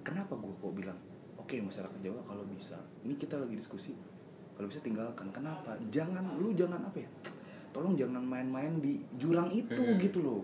Kenapa 0.01 0.35
gue 0.35 0.51
kok 0.53 0.73
bilang 0.73 0.99
oke 1.35 1.55
masyarakat 1.57 1.99
Jawa 2.01 2.19
kalau 2.22 2.43
bisa 2.45 2.76
ini 3.01 3.15
kita 3.15 3.35
lagi 3.35 3.55
diskusi 3.55 3.95
kalau 4.64 4.72
bisa 4.72 4.80
tinggalkan. 4.80 5.27
Kenapa? 5.35 5.76
Jangan 5.91 6.40
lu 6.40 6.56
jangan 6.56 6.80
apa 6.88 7.03
ya? 7.03 7.10
Tolong 7.76 7.99
jangan 7.99 8.23
main-main 8.23 8.80
di 8.80 9.03
jurang 9.19 9.52
itu 9.52 9.76
Mm. 9.76 9.99
gitu 9.99 10.23
loh. 10.23 10.41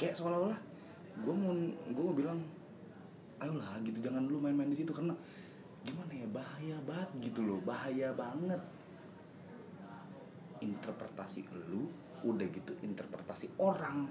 Kayak 0.00 0.16
seolah-olah 0.16 0.56
gue 1.20 1.34
mau 1.36 1.52
gue 1.92 2.00
mau 2.00 2.16
bilang 2.16 2.40
ayolah 3.36 3.76
gitu. 3.84 4.00
Jangan 4.00 4.24
lu 4.24 4.40
main-main 4.40 4.72
di 4.72 4.80
situ 4.80 4.88
karena 4.88 5.12
gimana 5.84 6.08
ya? 6.16 6.24
Bahaya 6.32 6.80
banget 6.88 7.10
gitu 7.28 7.44
loh. 7.44 7.60
Bahaya 7.60 8.08
banget. 8.16 8.62
Interpretasi 10.64 11.44
lu 11.68 11.92
udah 12.24 12.48
gitu 12.48 12.72
interpretasi 12.80 13.52
orang. 13.60 14.08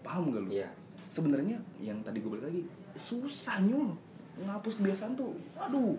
Paham 0.00 0.32
gak 0.32 0.48
lu? 0.48 0.48
Iya. 0.48 0.72
sebenarnya 0.92 1.56
yang 1.80 2.00
tadi 2.04 2.20
gue 2.20 2.28
balik 2.28 2.48
lagi 2.52 2.62
susah 2.96 3.60
nyul 3.64 3.96
ngapus 4.44 4.80
kebiasaan 4.80 5.12
tuh. 5.12 5.36
Aduh 5.60 5.96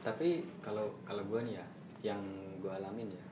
Tapi 0.00 0.28
kalau 0.58 0.88
kalau 1.02 1.20
gue 1.22 1.40
nih 1.42 1.54
ya, 1.54 1.66
yang 2.06 2.20
gue 2.56 2.68
alamin 2.68 3.08
ya, 3.08 3.24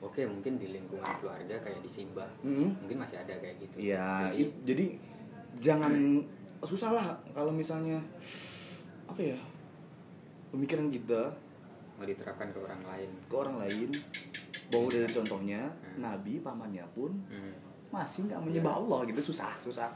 oke 0.00 0.18
mungkin 0.24 0.56
di 0.56 0.70
lingkungan 0.70 1.06
keluarga 1.16 1.54
kayak 1.56 1.78
di 1.78 1.88
Simba, 1.88 2.26
Mm. 2.40 2.74
mungkin 2.80 2.98
masih 2.98 3.16
ada 3.18 3.34
kayak 3.34 3.56
gitu. 3.60 3.76
ya 3.84 4.26
Jadi, 4.28 4.40
it- 4.40 4.58
jadi 4.64 4.86
jangan 5.56 5.92
susah 6.60 6.90
lah 6.90 7.06
kalau 7.30 7.50
misalnya 7.50 8.00
apa 9.06 9.20
ya 9.20 9.38
pemikiran 10.48 10.88
kita 10.88 11.30
mau 11.94 12.04
diterapkan 12.04 12.50
ke 12.50 12.58
orang 12.58 12.82
lain. 12.82 13.10
ke 13.24 13.34
orang 13.34 13.56
lain 13.58 13.88
bahwa 14.66 14.86
dari 14.88 15.06
contohnya 15.06 15.62
Hmm. 15.62 16.02
nabi 16.02 16.40
pamannya 16.40 16.82
pun 16.90 17.14
Hmm. 17.28 17.54
masih 17.88 18.26
nggak 18.26 18.42
menyembah 18.42 18.74
Allah 18.76 19.06
gitu 19.06 19.22
susah 19.22 19.54
susah 19.62 19.88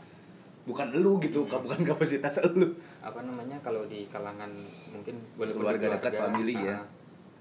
bukan 0.71 0.89
lu 0.95 1.19
gitu 1.19 1.43
Hmm. 1.45 1.67
bukan 1.67 1.81
kapasitas 1.85 2.39
lu 2.55 2.71
Apa 3.03 3.21
namanya 3.21 3.59
kalau 3.59 3.85
di 3.85 4.07
kalangan 4.07 4.49
mungkin 4.89 5.19
Keluarga 5.35 5.87
di 5.91 5.95
dekat, 5.99 6.13
family 6.15 6.55
ya. 6.57 6.79
ah, 6.79 6.87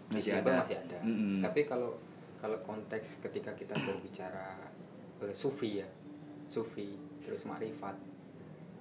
Masih 0.09 0.31
ada. 0.35 0.65
masih 0.65 0.77
ada. 0.81 0.97
Mm-mm. 1.05 1.37
Tapi 1.39 1.63
kalau 1.63 1.93
kalau 2.41 2.57
konteks 2.65 3.21
ketika 3.21 3.53
kita 3.53 3.77
berbicara 3.77 4.57
eh, 5.21 5.35
sufi 5.35 5.77
ya, 5.77 5.87
sufi 6.43 6.97
terus 7.21 7.45
makrifat 7.45 7.93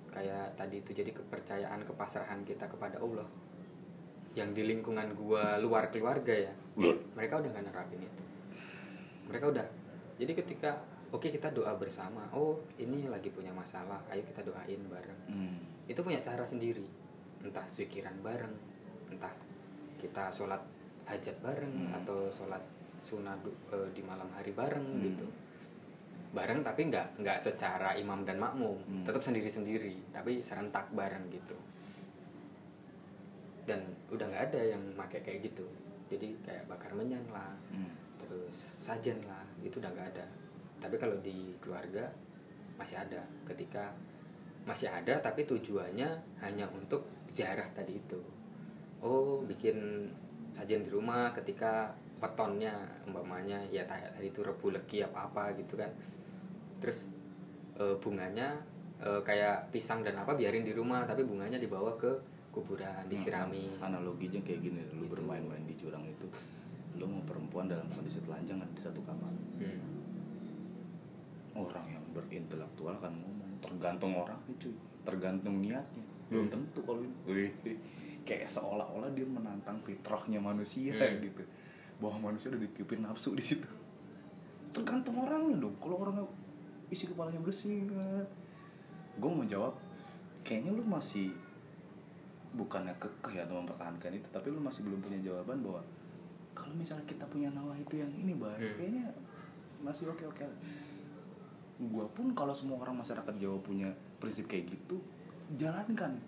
kayak 0.09 0.57
tadi 0.57 0.81
itu 0.81 0.97
jadi 0.97 1.13
kepercayaan 1.13 1.85
kepasrahan 1.85 2.41
kita 2.43 2.65
kepada 2.65 2.97
Allah 2.97 3.29
yang 4.33 4.57
di 4.57 4.65
lingkungan 4.65 5.13
gua 5.13 5.61
luar 5.61 5.93
keluarga 5.93 6.33
ya 6.33 6.55
mereka 7.13 7.39
udah 7.39 7.51
nggak 7.51 7.67
nerapin 7.69 8.01
itu 8.01 8.25
mereka 9.27 9.53
udah 9.53 9.67
jadi 10.17 10.33
ketika 10.33 10.81
oke 11.09 11.27
kita 11.27 11.49
doa 11.51 11.73
bersama 11.75 12.29
oh 12.31 12.61
ini 12.77 13.09
lagi 13.09 13.29
punya 13.29 13.49
masalah 13.51 14.01
ayo 14.09 14.21
kita 14.23 14.45
doain 14.45 14.81
bareng 14.87 15.21
Hmm. 15.29 15.57
itu 15.87 16.01
punya 16.01 16.21
cara 16.21 16.45
sendiri 16.45 16.85
entah 17.41 17.65
zikiran 17.69 18.13
bareng 18.21 18.53
entah 19.09 19.33
kita 19.97 20.29
sholat 20.29 20.61
hajat 21.05 21.37
bareng 21.41 21.73
Hmm. 21.89 21.97
atau 22.03 22.29
sholat 22.29 22.61
sunnah 23.01 23.35
eh, 23.73 23.89
di 23.91 24.03
malam 24.03 24.29
hari 24.31 24.53
bareng 24.53 24.85
Hmm. 24.85 25.03
gitu 25.03 25.27
bareng 26.29 26.61
tapi 26.61 26.93
nggak 26.93 27.25
nggak 27.25 27.39
secara 27.41 27.97
imam 27.97 28.21
dan 28.23 28.37
makmum 28.37 28.77
Hmm. 28.85 29.01
tetap 29.01 29.25
sendiri 29.25 29.49
sendiri 29.49 29.97
tapi 30.13 30.45
serentak 30.45 30.93
bareng 30.93 31.25
gitu 31.33 31.57
dan 33.65 33.81
udah 34.09 34.25
nggak 34.25 34.45
ada 34.53 34.61
yang 34.77 34.83
pakai 34.93 35.21
kayak 35.21 35.41
gitu 35.45 35.65
jadi 36.09 36.33
kayak 36.41 36.65
bakar 36.69 36.93
menyan 36.93 37.25
lah 37.29 37.53
Hmm. 37.69 37.89
terus 38.21 38.53
sajen 38.85 39.21
lah 39.25 39.45
itu 39.61 39.81
udah 39.81 39.89
nggak 39.89 40.09
ada 40.13 40.27
tapi 40.79 40.97
kalau 40.99 41.15
di 41.23 41.55
keluarga 41.63 42.07
masih 42.79 42.99
ada. 42.99 43.23
Ketika 43.47 43.91
masih 44.65 44.91
ada 44.91 45.19
tapi 45.19 45.49
tujuannya 45.49 46.09
hanya 46.45 46.67
untuk 46.71 47.07
ziarah 47.31 47.67
tadi 47.75 47.99
itu. 47.99 48.21
Oh 49.03 49.43
bikin 49.47 50.09
sajian 50.55 50.83
di 50.85 50.91
rumah 50.91 51.31
ketika 51.37 51.93
petonnya 52.19 52.75
umpamanya 53.07 53.63
ya 53.71 53.87
tadi 53.87 54.27
itu 54.27 54.43
rebu 54.43 54.75
legi 54.75 55.03
apa 55.03 55.31
apa 55.31 55.55
gitu 55.59 55.79
kan. 55.79 55.91
Terus 56.83 57.11
eh, 57.79 57.97
bunganya 57.99 58.59
eh, 59.03 59.21
kayak 59.23 59.71
pisang 59.71 60.03
dan 60.03 60.19
apa 60.19 60.35
biarin 60.35 60.67
di 60.67 60.75
rumah 60.75 61.07
tapi 61.07 61.23
bunganya 61.23 61.59
dibawa 61.59 61.95
ke 61.99 62.11
kuburan 62.55 63.07
disirami. 63.07 63.71
Hmm, 63.79 63.93
analoginya 63.93 64.41
kayak 64.43 64.61
gini 64.65 64.81
lu 64.97 65.07
Gitu. 65.07 65.15
bermain-main 65.15 65.63
di 65.69 65.75
jurang 65.79 66.03
itu. 66.05 66.27
Lu 66.99 67.07
mau 67.07 67.23
perempuan 67.23 67.71
dalam 67.71 67.87
kondisi 67.93 68.19
telanjang 68.27 68.59
di 68.75 68.83
satu 68.83 68.99
kamar. 69.07 69.31
Hmm. 69.63 69.98
Orang 71.59 71.87
yang 71.91 72.05
berintelektual 72.15 72.95
kan 72.99 73.11
ngomong 73.11 73.59
tergantung 73.59 74.15
orang 74.15 74.39
cuy 74.57 74.71
tergantung 75.03 75.59
niatnya. 75.59 76.05
Belum 76.29 76.47
Hmm. 76.47 76.53
tentu 76.55 76.81
kalau 76.85 77.01
ini. 77.01 77.75
Kayak 78.23 78.53
seolah-olah 78.53 79.09
dia 79.17 79.25
menantang 79.25 79.81
fitrahnya 79.83 80.37
manusia 80.39 80.93
Hmm. 80.95 81.19
gitu. 81.19 81.43
Bahwa 81.99 82.31
manusia 82.31 82.53
udah 82.53 82.61
ditiupin 82.61 83.03
nafsu 83.03 83.33
di 83.33 83.43
situ. 83.43 83.65
Tergantung 84.71 85.17
orangnya 85.19 85.65
dong. 85.65 85.75
Kalau 85.81 85.97
orangnya 85.99 86.25
isi 86.89 87.05
kepalanya 87.05 87.41
bersih 87.41 87.85
gue 89.19 89.27
mau 89.29 89.43
jawab 89.45 89.75
kayaknya 90.41 90.73
lu 90.73 90.81
masih 90.81 91.35
bukannya 92.55 92.95
kekeh 92.97 93.45
atau 93.45 93.61
mempertahankan 93.61 94.15
itu 94.15 94.25
tapi 94.31 94.49
lu 94.49 94.63
masih 94.63 94.87
belum 94.89 95.03
punya 95.03 95.19
jawaban 95.21 95.61
bahwa 95.61 95.83
kalau 96.55 96.73
misalnya 96.73 97.05
kita 97.05 97.27
punya 97.29 97.51
nawa 97.53 97.77
itu 97.77 97.99
yang 97.99 98.09
ini 98.09 98.33
baik 98.33 98.63
Hmm. 98.63 98.77
kayaknya 98.79 99.05
masih 99.83 100.09
oke 100.09 100.25
oke 100.25 100.47
gue 101.79 102.07
pun 102.11 102.27
kalau 102.35 102.51
semua 102.51 102.83
orang 102.83 102.99
masyarakat 102.99 103.35
Jawa 103.39 103.59
punya 103.63 103.87
prinsip 104.19 104.51
kayak 104.51 104.75
gitu 104.75 104.99
jalankan. 105.57 106.19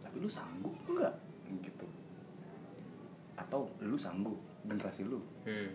Tapi 0.00 0.16
lu 0.22 0.30
sanggup 0.30 0.72
nggak? 0.86 1.14
Gitu. 1.60 1.86
Atau 3.34 3.68
lu 3.82 3.98
sanggup 3.98 4.38
generasi 4.64 5.04
lu. 5.04 5.18
Hmm. 5.44 5.74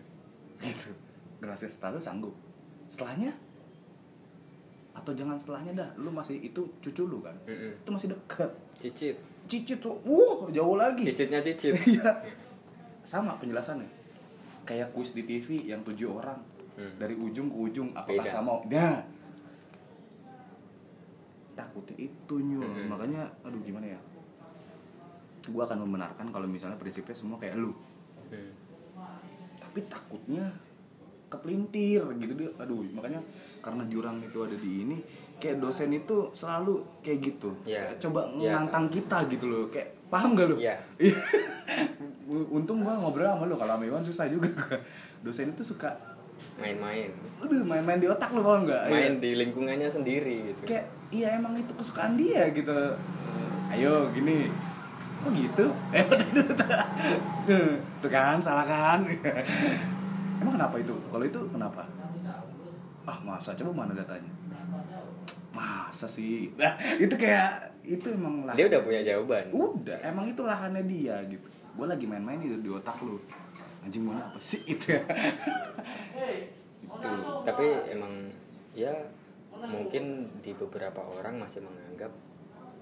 gitu. 0.63 0.95
Generasi 1.43 1.67
setelah 1.67 1.99
lu 1.99 2.01
sanggup. 2.01 2.33
Setelahnya? 2.87 3.35
Atau 4.95 5.11
jangan 5.11 5.35
setelahnya 5.35 5.75
dah 5.75 5.89
lu 5.99 6.09
masih 6.09 6.39
itu 6.39 6.63
cucu 6.79 7.03
lu 7.05 7.19
kan? 7.19 7.35
Mm-mm. 7.45 7.83
itu 7.83 7.89
masih 7.91 8.07
deket. 8.15 8.51
Cicit. 8.79 9.15
Cicit 9.45 9.77
tuh 9.77 9.99
uh 10.07 10.47
jauh 10.49 10.79
lagi. 10.79 11.03
Cicitnya 11.03 11.43
cicit. 11.43 11.75
Iya. 11.91 12.09
Sama 13.05 13.37
penjelasannya. 13.37 13.91
Kayak 14.65 14.89
kuis 14.97 15.13
di 15.13 15.21
TV 15.27 15.69
yang 15.69 15.85
tujuh 15.85 16.09
orang 16.09 16.54
Hmm. 16.75 16.95
dari 16.99 17.15
ujung 17.15 17.47
ke 17.47 17.57
ujung 17.65 17.89
apakah 17.91 18.19
Beda. 18.21 18.31
sama 18.31 18.59
nah 18.67 18.99
takutnya 21.55 21.95
itu 22.01 22.35
nyul 22.35 22.61
Mm-mm. 22.61 22.87
makanya 22.87 23.23
aduh 23.41 23.61
gimana 23.61 23.87
ya 23.87 23.99
gua 25.47 25.63
akan 25.63 25.87
membenarkan 25.87 26.27
kalau 26.29 26.43
misalnya 26.45 26.75
prinsipnya 26.75 27.15
semua 27.15 27.37
kayak 27.37 27.55
lu 27.55 27.71
Hmm. 28.25 28.49
tapi 29.55 29.85
takutnya 29.85 30.49
kepelintir 31.25 32.01
gitu 32.17 32.33
dia 32.33 32.49
aduh 32.57 32.81
makanya 32.89 33.21
karena 33.61 33.85
jurang 33.85 34.17
itu 34.19 34.33
ada 34.41 34.57
di 34.57 34.81
ini 34.81 34.97
kayak 35.37 35.61
dosen 35.61 35.93
itu 35.93 36.31
selalu 36.31 36.81
kayak 37.03 37.19
gitu. 37.21 37.53
Kayak 37.61 37.99
coba 37.99 38.25
Iya, 38.33 38.55
nantang 38.57 38.89
kita 38.89 39.27
gitu 39.27 39.45
loh 39.45 39.63
kayak 39.69 39.93
paham 40.09 40.33
gak 40.33 40.47
lu 40.47 40.57
Iya. 40.57 40.73
untung 42.57 42.81
gua 42.81 42.97
ngobrol 42.97 43.29
sama 43.29 43.45
lu 43.45 43.53
kalau 43.53 43.77
sama 43.77 43.85
Iwan 43.85 44.01
susah 44.01 44.25
juga 44.25 44.49
dosen 45.25 45.53
itu 45.53 45.61
suka 45.61 45.93
main-main. 46.55 47.09
Aduh 47.43 47.63
main-main 47.67 47.99
di 47.99 48.07
otak 48.07 48.31
lu 48.31 48.41
paham 48.41 48.63
gak 48.63 48.87
main 48.87 49.19
di 49.19 49.31
lingkungannya 49.35 49.89
sendiri 49.91 50.53
gitu. 50.53 50.63
Kayak 50.67 50.85
iya 51.11 51.35
emang 51.35 51.55
itu 51.55 51.71
kesukaan 51.75 52.15
dia 52.15 52.47
gitu. 52.55 52.95
Ayo 53.71 54.07
gini. 54.15 54.47
Kok 55.23 55.31
gitu? 55.35 55.65
Eh 55.95 56.03
udah. 56.05 57.71
tuh 58.01 58.09
kan 58.09 58.41
salah 58.41 58.65
kan? 58.65 59.05
Emang 60.41 60.57
kenapa 60.59 60.75
itu? 60.81 60.95
Kalau 61.13 61.25
itu 61.25 61.39
kenapa? 61.53 61.83
Ah 63.05 63.17
masa? 63.21 63.53
Coba 63.53 63.85
mana 63.85 63.93
datanya? 63.93 64.31
Masa 65.53 66.09
sih? 66.09 66.51
Nah, 66.57 66.75
itu 67.03 67.15
kayak 67.15 67.79
itu 67.85 68.09
emang 68.11 68.43
lah. 68.49 68.57
Dia 68.57 68.67
udah 68.67 68.81
punya 68.81 69.01
jawaban. 69.05 69.53
Udah 69.53 69.97
emang 70.03 70.25
itu 70.27 70.41
lahannya 70.43 70.83
dia 70.83 71.21
gitu. 71.29 71.47
Gue 71.75 71.85
lagi 71.85 72.05
main-main 72.09 72.41
di, 72.41 72.49
di 72.59 72.69
otak 72.71 72.97
lu 73.03 73.21
anjing 73.85 74.03
mana 74.03 74.25
apa 74.25 74.39
sih? 74.41 74.65
Itu 74.73 74.97
ya. 74.97 75.03
Itu 76.81 77.09
tapi 77.45 77.65
emang 77.93 78.33
ya 78.73 78.91
mungkin 79.55 80.27
di 80.41 80.51
beberapa 80.57 81.05
orang 81.05 81.39
masih 81.39 81.61
menganggap 81.63 82.11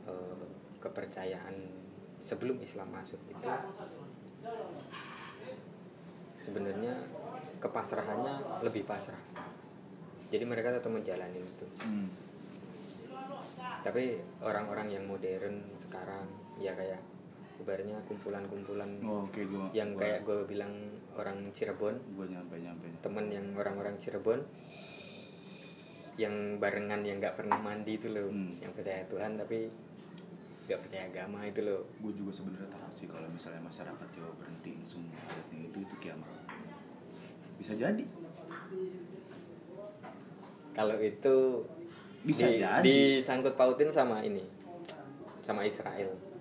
eh, 0.07 0.47
kepercayaan 0.79 1.55
sebelum 2.23 2.57
Islam 2.63 2.87
masuk 2.91 3.19
itu 3.27 3.51
sebenarnya 6.39 6.95
kepasrahannya 7.59 8.63
lebih 8.63 8.83
pasrah. 8.87 9.19
Jadi 10.31 10.43
mereka 10.43 10.73
tetap 10.73 10.91
menjalani 10.91 11.39
itu. 11.43 11.67
Hmm. 11.83 12.09
tapi 13.83 14.15
orang-orang 14.39 14.95
yang 14.95 15.03
modern 15.03 15.59
sekarang 15.75 16.23
ya 16.55 16.71
kayak 16.71 17.03
ibaratnya 17.63 17.95
kumpulan-kumpulan 18.03 18.99
oh, 19.07 19.23
gue 19.31 19.47
yang 19.71 19.95
kayak 19.95 20.27
gue 20.27 20.43
bilang 20.43 20.91
orang 21.15 21.47
Cirebon. 21.55 21.95
Gue 22.19 22.27
nyampe 22.27 22.59
nyampe 22.59 22.91
temen 22.99 23.31
yang 23.31 23.47
orang-orang 23.55 23.95
Cirebon. 23.95 24.43
Yang 26.19 26.59
barengan 26.59 27.01
yang 27.07 27.23
nggak 27.23 27.39
pernah 27.39 27.57
mandi 27.57 27.95
itu 27.95 28.11
loh. 28.11 28.27
Hmm. 28.27 28.59
yang 28.59 28.75
percaya 28.75 29.07
Tuhan 29.07 29.39
tapi 29.39 29.71
nggak 30.67 30.79
percaya 30.83 31.03
agama 31.07 31.47
itu 31.47 31.63
loh. 31.63 31.87
Gue 32.03 32.11
juga 32.11 32.35
sebenarnya 32.35 32.67
takut 32.67 32.95
sih 32.99 33.07
kalau 33.07 33.27
misalnya 33.31 33.63
masyarakat 33.63 34.07
Jawa 34.11 34.31
berhentiin 34.43 34.83
semua 34.83 35.15
adatnya 35.23 35.59
itu 35.63 35.77
itu 35.87 35.95
kiamat. 36.03 36.29
Bisa 37.55 37.73
jadi. 37.79 38.03
Kalau 40.73 40.97
itu 40.99 41.37
Bisa 42.23 42.49
di, 42.49 42.59
jadi. 42.59 42.83
disangkut 42.83 43.55
pautin 43.55 43.87
sama 43.93 44.19
ini 44.23 44.43
sama 45.43 45.67
Israel 45.67 46.32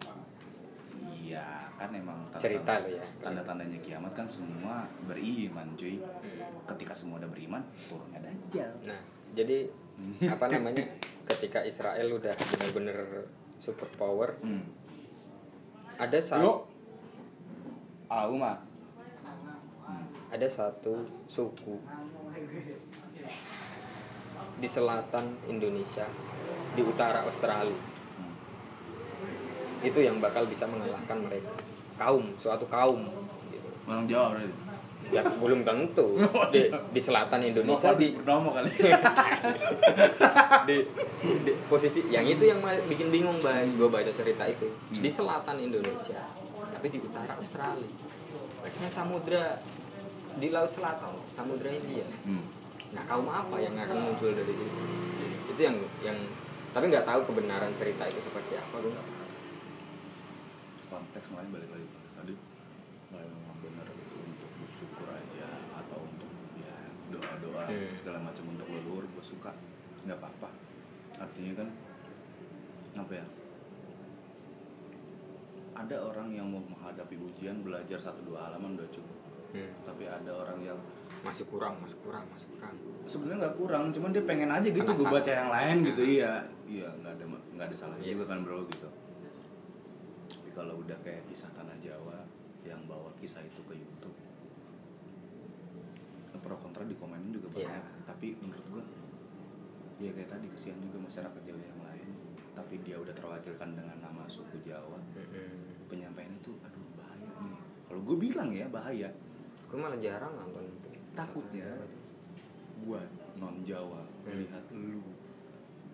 iya 1.33 1.45
kan 1.75 1.89
emang 1.91 2.19
Cerita 2.37 2.79
lo 2.79 2.89
ya. 2.89 3.03
tanda 3.19 3.41
tandanya 3.41 3.81
kiamat 3.81 4.13
kan 4.13 4.29
semua 4.29 4.85
beriman 5.03 5.73
cuy 5.75 5.97
Hmm. 5.99 6.47
ketika 6.69 6.93
semua 6.93 7.19
udah 7.19 7.27
beriman 7.27 7.63
turunnya 7.89 8.21
dajjal 8.21 8.71
nah 8.85 9.01
jadi 9.33 9.67
apa 10.25 10.45
namanya 10.49 10.85
ketika 11.27 11.65
Israel 11.65 12.09
udah 12.13 12.31
bener-bener 12.31 13.27
super 13.59 13.89
power 13.97 14.37
hmm. 14.41 14.63
ada 15.97 16.19
satu 16.21 16.69
au 18.07 18.33
mah 18.37 18.61
ada 20.29 20.49
satu 20.49 20.97
suku 21.27 21.77
di 24.55 24.69
selatan 24.69 25.27
Indonesia 25.47 26.07
di 26.73 26.83
utara 26.83 27.21
Australia 27.23 27.73
Hmm. 27.73 27.92
Itu 29.83 29.99
yang 29.99 30.17
bakal 30.23 30.47
bisa 30.47 30.65
mengalahkan 30.71 31.19
mereka. 31.19 31.51
Kaum 31.99 32.25
suatu 32.39 32.65
kaum 32.71 33.03
gitu. 33.51 33.69
orang 33.91 34.07
Jawa 34.07 34.27
berarti? 34.39 34.55
Ya 35.13 35.23
belum 35.27 35.61
tentu. 35.67 36.17
Di, 36.55 36.71
di 36.71 37.01
selatan 37.03 37.43
Indonesia 37.43 37.93
di, 37.99 38.17
Purnomo 38.17 38.55
kali. 38.55 38.71
Di, 40.69 40.77
di 41.43 41.53
posisi 41.67 42.07
yang 42.09 42.25
itu 42.25 42.47
yang 42.47 42.63
bikin 42.87 43.11
bingung 43.11 43.37
bang 43.43 43.75
gue 43.75 43.89
baca 43.91 44.13
cerita 44.15 44.47
itu. 44.47 44.71
Hmm. 44.71 45.03
di 45.03 45.11
selatan 45.11 45.57
Indonesia 45.59 46.23
tapi 46.73 46.87
di 46.89 46.99
utara 47.03 47.35
Australia. 47.37 47.91
Kan 48.63 48.91
samudra 48.95 49.59
di 50.39 50.49
laut 50.49 50.71
selatan 50.71 51.19
samudra 51.35 51.69
India. 51.69 52.07
Hmm. 52.25 52.47
nah 52.93 53.01
kaum 53.09 53.25
apa 53.25 53.57
yang 53.57 53.73
akan 53.73 53.99
muncul 54.05 54.37
dari 54.37 54.53
itu? 54.53 54.65
Itu 55.49 55.61
yang 55.61 55.77
yang 56.05 56.19
tapi 56.73 56.89
nggak 56.89 57.05
tahu 57.05 57.21
kebenaran 57.29 57.73
cerita 57.77 58.09
itu 58.09 58.21
seperti 58.25 58.57
apa 58.57 58.75
gue 58.81 58.93
nggak 58.93 59.09
konteks 60.93 61.29
lain 61.33 61.49
balik 61.49 61.71
lagi 61.71 61.87
konteks 61.89 62.15
tadi. 62.15 62.35
Kalau 63.09 63.25
memang 63.25 63.57
benar 63.61 63.87
itu 63.89 64.17
untuk 64.19 64.51
bersyukur 64.59 65.09
aja 65.09 65.49
atau 65.75 65.99
untuk 66.03 66.31
ya 66.59 66.77
doa 67.09 67.33
doa 67.41 67.63
Hmm. 67.65 67.93
segala 67.97 68.19
macam 68.21 68.45
untuk 68.47 68.69
leluhur 68.69 69.05
gue 69.07 69.25
suka 69.25 69.53
nggak 70.03 70.19
apa 70.19 70.29
apa 70.31 70.49
artinya 71.19 71.53
kan 71.57 71.69
apa 72.99 73.13
ya? 73.15 73.27
Ada 75.73 75.97
orang 75.99 76.29
yang 76.31 76.47
mau 76.47 76.61
menghadapi 76.61 77.17
ujian 77.17 77.65
belajar 77.65 77.97
satu 77.99 78.21
dua 78.23 78.45
halaman 78.47 78.77
udah 78.77 78.89
cukup. 78.89 79.19
Hmm. 79.53 79.69
tapi 79.85 80.09
ada 80.09 80.33
orang 80.33 80.65
yang 80.65 80.81
masih 81.21 81.45
kurang 81.45 81.77
masih 81.77 82.01
kurang 82.01 82.25
masih 82.33 82.49
kurang. 82.51 82.73
Sebenarnya 83.05 83.39
nggak 83.45 83.57
kurang 83.61 83.93
cuman 83.93 84.09
dia 84.09 84.25
pengen 84.25 84.49
aja 84.49 84.65
gitu 84.65 84.81
gue 84.81 85.05
baca 85.07 85.29
yang 85.31 85.53
lain 85.53 85.77
gitu. 85.85 86.01
Iya 86.01 86.33
iya 86.65 86.89
nggak 86.97 87.13
ada 87.13 87.25
nggak 87.29 87.67
ada 87.69 87.77
salahnya 87.77 88.01
Iya. 88.01 88.13
juga 88.17 88.25
kan 88.33 88.39
bro 88.43 88.65
gitu 88.65 88.89
kalau 90.53 90.79
udah 90.79 90.99
kayak 91.01 91.25
kisah 91.25 91.51
tanah 91.51 91.77
Jawa 91.79 92.25
yang 92.63 92.81
bawa 92.85 93.11
kisah 93.17 93.41
itu 93.41 93.61
ke 93.63 93.75
YouTube 93.75 94.15
pro 96.39 96.57
kontra 96.57 96.83
di 96.83 96.97
komenin 96.97 97.31
juga 97.31 97.49
Iya. 97.55 97.71
banyak 97.71 97.85
tapi 98.05 98.27
menurut 98.37 98.67
gue 98.69 98.83
ya 100.01 100.11
kayak 100.11 100.27
tadi 100.29 100.47
kesian 100.51 100.75
juga 100.81 100.99
masyarakat 101.01 101.41
Jawa 101.41 101.61
yang 101.63 101.81
lain 101.81 102.09
tapi 102.53 102.75
dia 102.83 102.99
udah 102.99 103.15
terwakilkan 103.15 103.71
dengan 103.73 103.97
nama 103.97 104.27
suku 104.27 104.59
Jawa 104.61 104.99
Mm-mm. 105.15 105.87
penyampaian 105.87 106.35
itu 106.35 106.51
aduh 106.61 106.83
bahaya 106.97 107.31
nih 107.41 107.55
kalau 107.87 108.01
gue 108.03 108.17
bilang 108.19 108.51
ya 108.51 108.67
bahaya 108.67 109.09
gue 109.65 109.79
malah 109.79 109.97
jarang 109.97 110.35
nonton 110.35 110.67
itu 110.67 110.91
Takutnya. 111.13 111.69
gue 112.83 113.01
non 113.37 113.63
Jawa 113.63 114.03
Hmm. 114.23 114.35
melihat 114.35 114.65
lu 114.71 115.03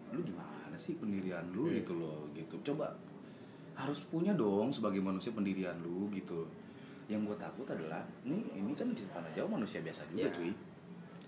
lu 0.09 0.20
gimana 0.22 0.72
sih 0.74 0.97
pendirian 0.97 1.44
lu 1.51 1.68
Hmm. 1.68 1.76
gitu 1.76 1.93
loh 1.94 2.24
gitu 2.32 2.56
coba 2.64 2.97
harus 3.78 4.02
punya 4.10 4.34
dong 4.34 4.74
sebagai 4.74 4.98
manusia 4.98 5.30
pendirian 5.30 5.78
lu 5.78 6.10
gitu 6.10 6.50
yang 7.06 7.22
gue 7.24 7.38
takut 7.38 7.64
adalah 7.70 8.02
nih 8.26 8.42
ini 8.59 8.74
kan 8.74 8.90
di 8.90 9.00
tanah 9.06 9.30
Jawa 9.32 9.56
manusia 9.56 9.80
biasa 9.80 10.02
juga 10.10 10.28
Iya. 10.28 10.34
cuy 10.34 10.52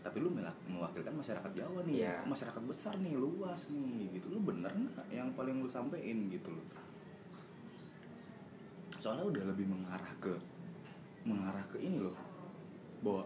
tapi 0.00 0.16
lu 0.18 0.32
mewakilkan 0.66 1.14
masyarakat 1.14 1.50
Jawa 1.54 1.80
nih 1.86 2.04
Iya. 2.04 2.14
masyarakat 2.26 2.62
besar 2.66 2.98
nih 2.98 3.14
luas 3.14 3.70
nih 3.70 4.18
gitu 4.18 4.34
lu 4.34 4.42
bener 4.42 4.68
nggak 4.74 5.06
yang 5.08 5.30
paling 5.32 5.62
lu 5.62 5.68
sampein 5.70 6.26
gitu 6.28 6.50
loh 6.52 6.66
soalnya 9.00 9.24
udah 9.24 9.44
lebih 9.48 9.64
mengarah 9.70 10.12
ke 10.20 10.34
mengarah 11.24 11.64
ke 11.72 11.80
ini 11.80 12.02
loh 12.02 12.16
bahwa 13.00 13.24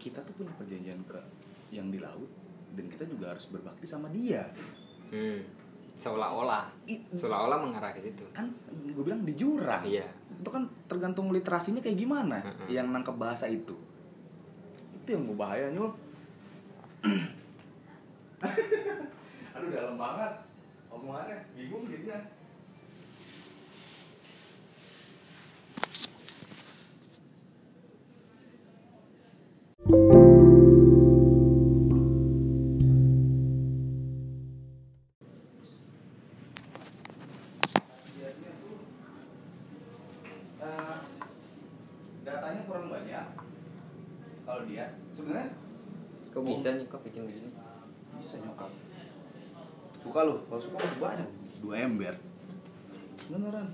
kita 0.00 0.18
tuh 0.26 0.34
punya 0.34 0.50
perjanjian 0.58 0.98
ke 1.06 1.20
yang 1.70 1.88
di 1.92 2.02
laut 2.02 2.26
dan 2.74 2.90
kita 2.90 3.06
juga 3.06 3.30
harus 3.30 3.46
berbakti 3.54 3.86
sama 3.86 4.10
dia 4.10 4.42
hmm. 5.14 5.63
Seolah-olah. 6.04 6.68
Seolah-olah 7.16 7.58
mengarah 7.64 7.96
ke 7.96 8.04
situ. 8.04 8.20
Kan 8.36 8.52
gue 8.68 9.00
bilang 9.00 9.24
di 9.24 9.32
jurang. 9.32 9.80
Iya. 9.80 10.04
Itu 10.36 10.52
kan 10.52 10.68
tergantung 10.84 11.32
literasinya 11.32 11.80
kayak 11.80 11.96
gimana 11.96 12.44
Mm-mm. 12.44 12.68
yang 12.68 12.92
nangkep 12.92 13.16
bahasa 13.16 13.48
itu. 13.48 13.72
Itu 15.00 15.08
yang 15.16 15.24
berbahaya 15.32 15.72
nyul. 15.72 15.88
Aduh 19.56 19.68
dalam 19.72 19.96
banget 19.96 20.32
omongannya. 20.92 21.40
Bingung 21.56 21.88
gitu 21.88 22.12
suka 50.14 50.30
lo 50.30 50.38
kalau 50.46 50.62
suka 50.62 50.78
masih 50.78 51.00
banyak. 51.02 51.30
Dua 51.58 51.74
ember. 51.74 52.14
Beneran. 53.26 53.66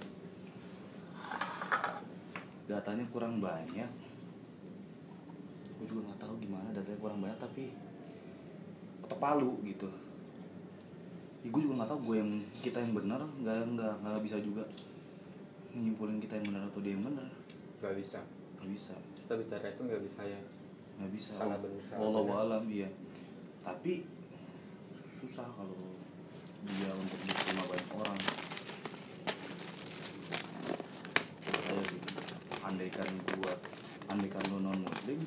Datanya 2.64 3.04
kurang 3.12 3.44
banyak. 3.44 3.90
Gue 5.76 5.84
juga 5.84 6.08
nggak 6.08 6.20
tahu 6.24 6.40
gimana 6.40 6.72
datanya 6.72 6.96
kurang 6.96 7.20
banyak 7.20 7.36
tapi 7.36 7.76
ketok 9.04 9.20
palu 9.20 9.60
gitu. 9.68 9.84
Ya, 11.44 11.52
gue 11.52 11.60
juga 11.60 11.84
nggak 11.84 11.92
tahu 11.92 12.00
gue 12.08 12.16
yang 12.24 12.32
kita 12.64 12.80
yang 12.80 12.96
benar 12.96 13.20
nggak 13.20 13.76
nggak 13.76 13.94
nggak 14.00 14.24
bisa 14.24 14.40
juga 14.40 14.64
nyimpulin 15.76 16.24
kita 16.24 16.40
yang 16.40 16.56
benar 16.56 16.72
atau 16.72 16.80
dia 16.80 16.96
yang 16.96 17.04
benar 17.04 17.28
nggak 17.84 18.00
bisa. 18.00 18.24
Nggak 18.56 18.68
bisa. 18.80 18.96
Kita 18.96 19.36
bicara 19.36 19.68
itu 19.76 19.82
nggak 19.84 20.02
bisa 20.08 20.20
ya. 20.24 20.40
Nggak 21.04 21.10
bisa. 21.12 21.36
Salah 21.36 21.60
Allah 22.00 22.22
bener. 22.24 22.40
alam 22.48 22.64
iya. 22.72 22.88
Tapi 23.60 24.08
susah 25.20 25.44
kalau 25.52 26.00
dia 26.68 26.90
untuk 26.92 27.20
diterima 27.24 27.62
banyak 27.64 27.90
orang 27.96 28.18
gitu 31.40 31.76
andaikan 32.64 33.08
gua 33.38 33.54
andaikan 34.10 34.42
lu 34.52 34.58
non 34.60 34.80
muslim 34.84 35.18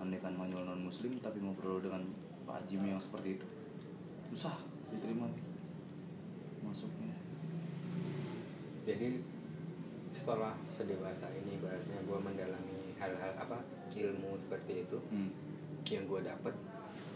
andaikan 0.00 0.34
Manyul 0.36 0.64
non 0.66 0.82
muslim 0.84 1.16
tapi 1.20 1.40
ngobrol 1.40 1.80
dengan 1.80 2.04
Pak 2.44 2.66
Jim 2.66 2.82
yang 2.84 3.00
seperti 3.00 3.40
itu 3.40 3.46
susah 4.30 4.56
diterima 4.90 5.30
masuknya 6.64 7.16
jadi 8.84 9.22
setelah 10.14 10.52
sedewasa 10.68 11.32
ini 11.32 11.56
ibaratnya 11.56 11.98
gue 12.04 12.18
mendalami 12.20 12.92
hal-hal 13.00 13.32
apa 13.40 13.64
ilmu 13.96 14.36
seperti 14.36 14.84
itu 14.84 14.98
hmm. 15.10 15.30
yang 15.88 16.04
gue 16.04 16.20
dapet 16.22 16.54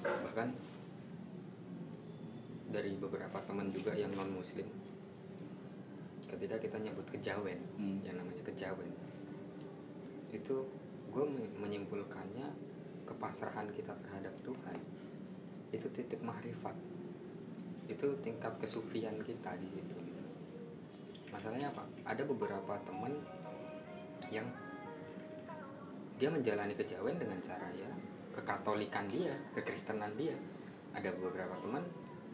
bahkan 0.05 0.51
dari 2.75 2.99
beberapa 2.99 3.39
teman 3.47 3.71
juga 3.71 3.95
yang 3.95 4.11
non 4.19 4.35
muslim 4.35 4.67
ketika 6.27 6.59
kita 6.59 6.83
nyebut 6.83 7.07
kejawen 7.15 7.63
Hmm. 7.79 8.03
yang 8.03 8.19
namanya 8.19 8.43
kejawen 8.43 8.91
itu 10.35 10.67
gue 11.15 11.25
menyimpulkannya 11.63 12.51
kepasrahan 13.07 13.71
kita 13.71 13.95
terhadap 14.03 14.35
Tuhan. 14.43 14.79
Itu 15.71 15.87
titik 15.95 16.19
mahrifat 16.19 16.75
itu 17.85 18.17
tingkat 18.25 18.57
kesufian 18.59 19.21
kita 19.21 19.53
di 19.61 19.69
situ 19.69 19.93
gitu. 19.93 20.25
masalahnya 21.29 21.69
apa? 21.69 21.85
Ada 22.09 22.25
beberapa 22.25 22.75
teman 22.83 23.13
yang 24.33 24.49
dia 26.17 26.33
menjalani 26.33 26.73
kejawen 26.73 27.21
dengan 27.21 27.37
cara 27.45 27.69
ya 27.77 27.91
kekatolikan 28.35 29.07
dia 29.07 29.37
kekristenan 29.55 30.11
dia. 30.19 30.35
Ada 30.97 31.13
beberapa 31.15 31.55
teman 31.63 31.85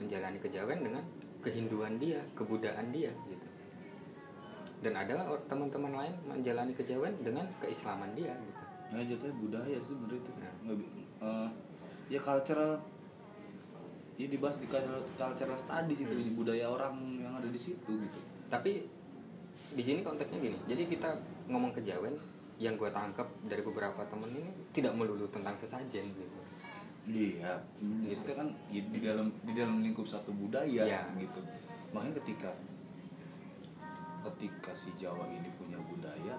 menjalani 0.00 0.40
kejawen 0.40 0.80
dengan 0.80 1.04
kehinduan 1.44 2.00
dia 2.00 2.20
kebudayaan 2.32 2.88
dia 2.90 3.12
gitu 3.28 3.46
dan 4.80 4.96
ada 4.96 5.36
teman-teman 5.44 5.92
lain 5.92 6.14
menjalani 6.24 6.72
kejawen 6.72 7.12
dengan 7.20 7.44
keislaman 7.60 8.16
dia 8.16 8.32
gitu 8.32 8.62
Nah, 8.90 8.98
jatuhnya 9.06 9.38
budaya 9.38 9.78
sih 9.78 9.94
sebenarnya 9.94 10.18
itu. 10.18 10.30
Nah. 10.34 10.54
Eh, 11.22 11.48
ya 12.10 12.18
cultural 12.18 12.74
ya 14.18 14.26
dibahas 14.26 14.58
di 14.58 14.66
cultural, 14.66 15.00
cultural 15.14 15.56
studies 15.56 16.02
itu 16.02 16.10
Hmm. 16.10 16.34
budaya 16.34 16.66
orang 16.66 17.22
yang 17.22 17.32
ada 17.38 17.46
di 17.48 17.56
situ 17.56 17.86
gitu. 17.86 18.18
tapi 18.50 18.84
di 19.70 19.82
sini 19.86 20.02
konteksnya 20.02 20.42
gini 20.42 20.58
jadi 20.66 20.90
kita 20.90 21.06
ngomong 21.46 21.70
kejawen 21.72 22.18
yang 22.58 22.74
gue 22.74 22.90
tangkap 22.90 23.24
dari 23.46 23.62
beberapa 23.62 24.02
temen 24.10 24.28
ini 24.34 24.50
tidak 24.74 24.92
melulu 24.92 25.24
tentang 25.30 25.54
sesajen 25.56 26.10
gitu 26.12 26.39
Iya, 27.04 27.52
di 27.80 28.08
situ 28.08 28.32
kan 28.32 28.48
ya, 28.68 28.82
di 28.84 28.98
dalam 29.00 29.32
di 29.42 29.52
dalam 29.52 29.80
lingkup 29.80 30.04
satu 30.04 30.30
budaya 30.30 30.84
Iya. 30.84 31.00
gitu. 31.16 31.40
Makanya 31.90 32.20
ketika 32.22 32.50
ketika 34.20 34.70
si 34.76 34.92
Jawa 34.94 35.24
ini 35.26 35.48
punya 35.56 35.80
budaya, 35.80 36.36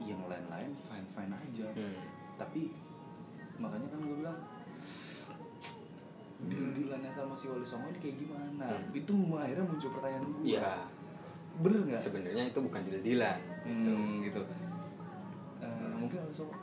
yang 0.00 0.20
lain-lain 0.26 0.72
fine 0.88 1.06
fine 1.12 1.32
aja. 1.32 1.68
hmm. 1.76 2.02
Tapi 2.40 2.72
makanya 3.60 3.86
kan 3.92 4.00
gue 4.00 4.16
bilang 4.18 4.38
deal-dealannya 6.42 7.12
sama 7.14 7.34
si 7.38 7.46
Wali 7.46 7.62
Songo 7.62 7.86
ini 7.92 7.98
kayak 8.02 8.16
gimana? 8.18 8.66
Hmm. 8.66 8.90
Itu 8.90 9.12
akhirnya 9.30 9.62
muncul 9.62 9.90
pertanyaan 9.94 10.24
gue. 10.26 10.42
ya 10.50 10.74
Bener 11.60 11.80
nggak? 11.84 12.00
sebenarnya 12.00 12.42
itu 12.50 12.58
bukan 12.58 12.80
deal-dealan 12.88 13.38
gitu. 13.62 13.92
Hmm, 13.92 14.14
gitu. 14.24 14.42
Eh, 15.62 15.92
mungkin 15.94 16.18
Wali 16.18 16.34
Songo 16.34 16.54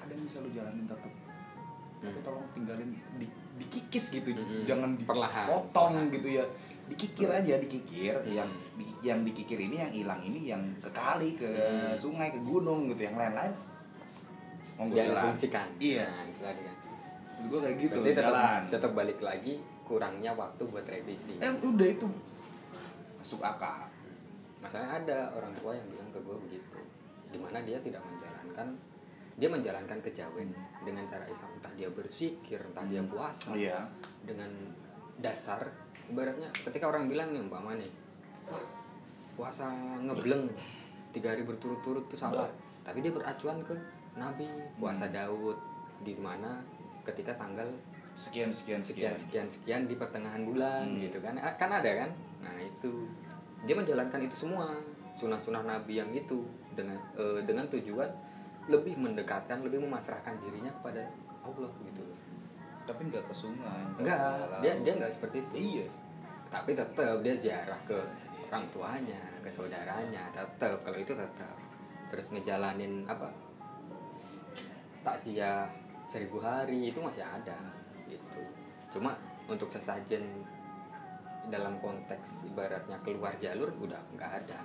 ada 0.00 0.10
yang 0.10 0.24
bisa 0.24 0.38
lu 0.40 0.50
jalanin 0.50 0.86
tetap 0.88 1.12
Hmm. 2.02 2.18
tolong 2.20 2.46
tinggalin 2.50 2.90
di, 3.16 3.26
dikikis 3.56 4.10
gitu. 4.12 4.34
Mm-mm. 4.34 4.66
jangan 4.66 4.98
dipotong 4.98 6.10
gitu 6.10 6.28
ya. 6.34 6.44
Dikikir 6.90 7.30
aja 7.30 7.54
dikikir. 7.56 8.14
Mm. 8.20 8.34
yang 8.34 8.50
di- 8.74 8.96
yang 9.02 9.18
dikikir 9.22 9.56
ini 9.56 9.78
yang 9.78 9.92
hilang 9.92 10.20
ini 10.20 10.50
yang 10.50 10.62
ke 10.82 10.90
kali 10.90 11.38
ke 11.38 11.46
Mm. 11.46 11.94
sungai 11.94 12.28
ke 12.28 12.42
gunung 12.42 12.90
gitu. 12.90 13.06
Yang 13.06 13.16
lain-lain 13.16 13.52
monggo 14.74 14.94
yang 14.94 15.08
jalan. 15.08 15.22
difungsikan. 15.22 15.66
Iya. 15.78 16.06
Nah, 16.10 16.26
kan. 16.42 16.76
Gue 17.42 17.58
kayak 17.58 17.76
gitu 17.80 17.98
Berarti 17.98 18.14
tetap, 18.14 18.32
jalan. 18.34 18.60
tetap 18.66 18.90
balik 18.92 19.18
lagi 19.18 19.54
kurangnya 19.82 20.30
waktu 20.32 20.62
buat 20.64 20.86
revisi. 20.86 21.38
Eh 21.38 21.50
udah 21.50 21.88
itu 21.88 22.06
masuk 23.18 23.42
akal. 23.42 23.86
Masalahnya 24.58 24.94
ada 25.02 25.18
orang 25.34 25.50
tua 25.58 25.74
yang 25.74 25.86
bilang 25.86 26.10
ke 26.10 26.18
gue 26.18 26.36
begitu. 26.40 26.78
Di 27.30 27.38
mana 27.38 27.62
dia 27.62 27.78
tidak 27.78 28.02
menjalankan 28.02 28.68
dia 29.36 29.48
menjalankan 29.48 29.98
kejawen 30.04 30.52
dengan 30.84 31.04
cara 31.08 31.24
Islam. 31.28 31.50
Entah 31.56 31.72
dia 31.76 31.88
berzikir 31.88 32.60
entah 32.60 32.84
dia 32.84 33.00
puasa 33.04 33.52
oh 33.52 33.56
iya. 33.56 33.80
dengan 34.24 34.50
dasar 35.20 35.64
ibaratnya 36.10 36.50
ketika 36.66 36.90
orang 36.90 37.08
bilang 37.08 37.32
nih 37.32 37.40
umpama 37.40 37.78
nih 37.78 37.88
puasa 39.32 39.70
ngebleng 40.02 40.50
tiga 41.12 41.32
hari 41.32 41.44
berturut-turut 41.44 42.08
itu 42.08 42.16
salah. 42.16 42.48
Tapi 42.82 43.00
dia 43.00 43.12
beracuan 43.14 43.62
ke 43.64 43.72
Nabi 44.18 44.48
puasa 44.76 45.08
Daud 45.08 45.56
di 46.02 46.12
mana 46.18 46.60
ketika 47.06 47.32
tanggal 47.38 47.68
sekian 48.12 48.52
sekian 48.52 48.84
sekian. 48.84 49.16
Sekian 49.16 49.16
sekian 49.16 49.48
sekian 49.48 49.82
di 49.88 49.94
pertengahan 49.96 50.44
bulan 50.44 50.84
Hmm. 50.84 51.00
gitu 51.00 51.18
kan. 51.24 51.38
Ah, 51.40 51.54
kan 51.56 51.72
ada 51.72 51.90
kan? 52.04 52.10
Nah 52.44 52.56
itu. 52.60 53.08
Dia 53.64 53.78
menjalankan 53.78 54.20
itu 54.20 54.36
semua. 54.36 54.74
Sunah-sunah 55.16 55.62
Nabi 55.64 56.00
yang 56.02 56.10
itu 56.12 56.42
dengan 56.74 56.98
eh, 57.14 57.40
dengan 57.44 57.68
tujuan 57.68 58.08
lebih 58.70 58.94
mendekatkan 58.94 59.58
lebih 59.66 59.82
memasrahkan 59.82 60.38
dirinya 60.38 60.70
kepada 60.78 61.02
Allah 61.42 61.70
gitu. 61.82 62.04
Tapi 62.86 63.10
nggak 63.10 63.24
ke 63.26 63.34
sungai 63.34 63.82
enggak 63.98 64.18
dia 64.62 64.72
dia 64.82 64.92
enggak 64.94 65.12
seperti 65.14 65.42
itu. 65.48 65.54
Iya. 65.58 65.86
Tapi 66.52 66.76
tetap 66.76 67.18
dia 67.24 67.34
ziarah 67.38 67.80
ke 67.88 67.98
orang 68.52 68.68
tuanya 68.68 69.22
ke 69.40 69.48
saudaranya 69.48 70.28
tetap 70.28 70.76
kalau 70.84 70.98
itu 71.00 71.16
tetap 71.16 71.56
terus 72.12 72.30
ngejalanin 72.30 73.02
apa? 73.08 73.26
Takziah 75.02 75.66
seribu 76.06 76.38
hari 76.38 76.92
itu 76.92 77.00
masih 77.02 77.24
ada 77.24 77.56
gitu. 78.06 78.42
Cuma 78.92 79.16
untuk 79.50 79.66
sesajen 79.66 80.22
dalam 81.50 81.74
konteks 81.82 82.46
ibaratnya 82.46 82.94
keluar 83.02 83.34
jalur 83.42 83.72
udah 83.82 83.98
nggak 84.14 84.32
ada. 84.44 84.60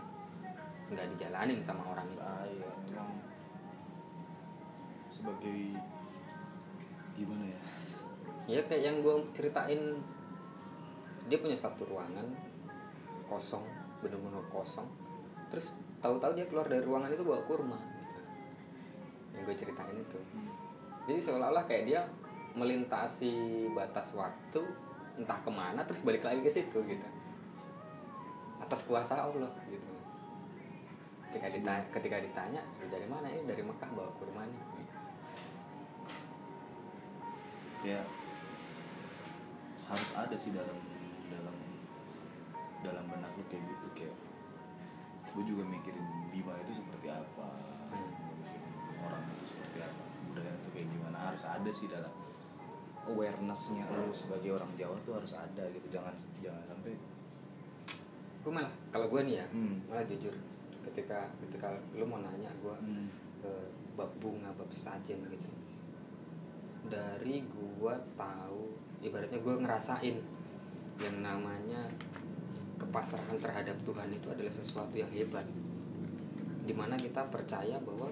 Nggak 0.94 1.08
dijalanin 1.16 1.58
sama 1.64 1.96
orang 1.96 2.06
itu. 2.12 2.22
Bahaya 2.22 2.70
orang 2.94 3.27
sebagai 5.18 5.82
gimana 7.18 7.46
ya? 7.50 7.62
Ya 8.48 8.62
kayak 8.64 8.84
yang 8.86 8.98
gue 9.02 9.16
ceritain 9.34 9.82
dia 11.28 11.38
punya 11.42 11.58
satu 11.58 11.84
ruangan 11.90 12.30
kosong 13.28 13.66
bener-bener 14.00 14.46
kosong. 14.54 14.88
Terus 15.50 15.74
tahu-tahu 16.00 16.38
dia 16.38 16.46
keluar 16.46 16.70
dari 16.70 16.86
ruangan 16.86 17.12
itu 17.12 17.26
bawa 17.26 17.42
kurma 17.50 17.80
gitu. 17.82 18.22
yang 19.36 19.44
gue 19.44 19.56
ceritain 19.58 19.98
itu. 19.98 20.20
Jadi 21.10 21.20
seolah-olah 21.20 21.66
kayak 21.66 21.84
dia 21.90 22.02
melintasi 22.54 23.68
batas 23.74 24.14
waktu 24.14 24.62
entah 25.18 25.40
ke 25.42 25.52
mana 25.52 25.82
terus 25.86 26.06
balik 26.06 26.24
lagi 26.24 26.46
ke 26.46 26.52
situ 26.54 26.78
gitu. 26.86 27.08
Atas 28.62 28.86
kuasa 28.86 29.18
Allah 29.18 29.52
gitu. 29.68 29.92
Ketika 31.28 31.52
ditanya 31.52 31.84
ketika 31.92 32.18
ditanya 32.24 32.62
"Lu 32.80 32.88
dari 32.88 33.08
mana 33.10 33.28
ini? 33.28 33.44
Dari 33.44 33.62
Mekah 33.66 33.90
bawa 33.92 34.10
kurmanya 34.16 34.62
kayak 37.80 38.06
harus 39.88 40.10
ada 40.14 40.36
sih 40.36 40.52
dalam 40.52 40.76
dalam 41.28 41.56
dalam 42.82 43.04
benak 43.08 43.32
lu 43.34 43.44
kayak 43.48 43.64
gitu 43.66 43.88
kayak 43.94 44.16
gue 45.32 45.44
juga 45.46 45.64
mikirin 45.64 46.04
Bima 46.30 46.54
itu 46.60 46.74
seperti 46.76 47.08
apa 47.10 47.48
Hmm. 47.88 48.12
Orang 49.00 49.24
itu 49.32 49.48
seperti 49.48 49.80
apa 49.80 50.04
budaya 50.28 50.52
itu 50.54 50.70
kayak 50.70 50.88
gimana 50.92 51.18
harus 51.24 51.40
ada 51.42 51.72
sih 51.72 51.88
dalam 51.88 52.12
awarenessnya 53.02 53.88
lu 53.88 54.12
sebagai 54.12 54.52
orang 54.52 54.76
Jawa 54.76 55.00
tuh 55.02 55.16
harus 55.16 55.32
ada 55.32 55.64
gitu 55.72 55.88
jangan 55.88 56.12
jangan 56.38 56.60
sampai 56.68 57.00
gue 58.38 58.52
malah 58.52 58.68
kalau 58.92 59.08
gue 59.08 59.22
nih 59.24 59.36
ya 59.40 59.46
Hmm. 59.56 59.80
malah 59.88 60.04
jujur 60.04 60.36
ketika 60.84 61.32
ketika 61.40 61.72
lu 61.96 62.04
mau 62.04 62.20
nanya 62.20 62.52
gue 62.60 62.76
hmm, 62.76 63.08
ke 63.40 63.52
bab 63.96 64.12
bunga 64.20 64.52
bab 64.52 64.68
sajen 64.68 65.24
gitu 65.24 65.48
dari 66.88 67.44
gue 67.44 67.96
tahu 68.16 68.62
ibaratnya 69.00 69.38
gue 69.38 69.56
ngerasain 69.60 70.18
yang 70.98 71.18
namanya 71.22 71.86
kepasrahan 72.78 73.38
terhadap 73.38 73.78
Tuhan 73.84 74.10
itu 74.10 74.28
adalah 74.30 74.50
sesuatu 74.50 74.94
yang 74.94 75.10
hebat. 75.12 75.46
Di 76.66 76.74
mana 76.74 76.98
kita 76.98 77.26
percaya 77.28 77.78
bahwa 77.80 78.10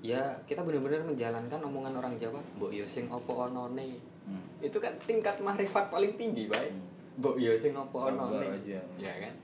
ya 0.00 0.20
kita 0.44 0.64
benar-benar 0.64 1.04
menjalankan 1.04 1.60
omongan 1.60 1.94
orang 1.94 2.14
Jawa 2.16 2.40
mbok 2.56 2.72
yo 2.72 2.88
sing 2.88 3.06
opo 3.12 3.46
onone? 3.46 4.00
Hmm. 4.20 4.44
itu 4.60 4.76
kan 4.76 4.92
tingkat 5.08 5.40
mahrifat 5.40 5.88
paling 5.88 6.14
tinggi 6.14 6.44
baik 6.46 6.72
Hmm. 6.72 6.84
mbok 7.20 7.36
yo 7.36 7.52
sing 7.56 7.76
opo 7.76 8.04
Sabar 8.04 8.16
onone? 8.16 8.48
aja. 8.48 8.80
ya 8.96 9.12
kan? 9.16 9.34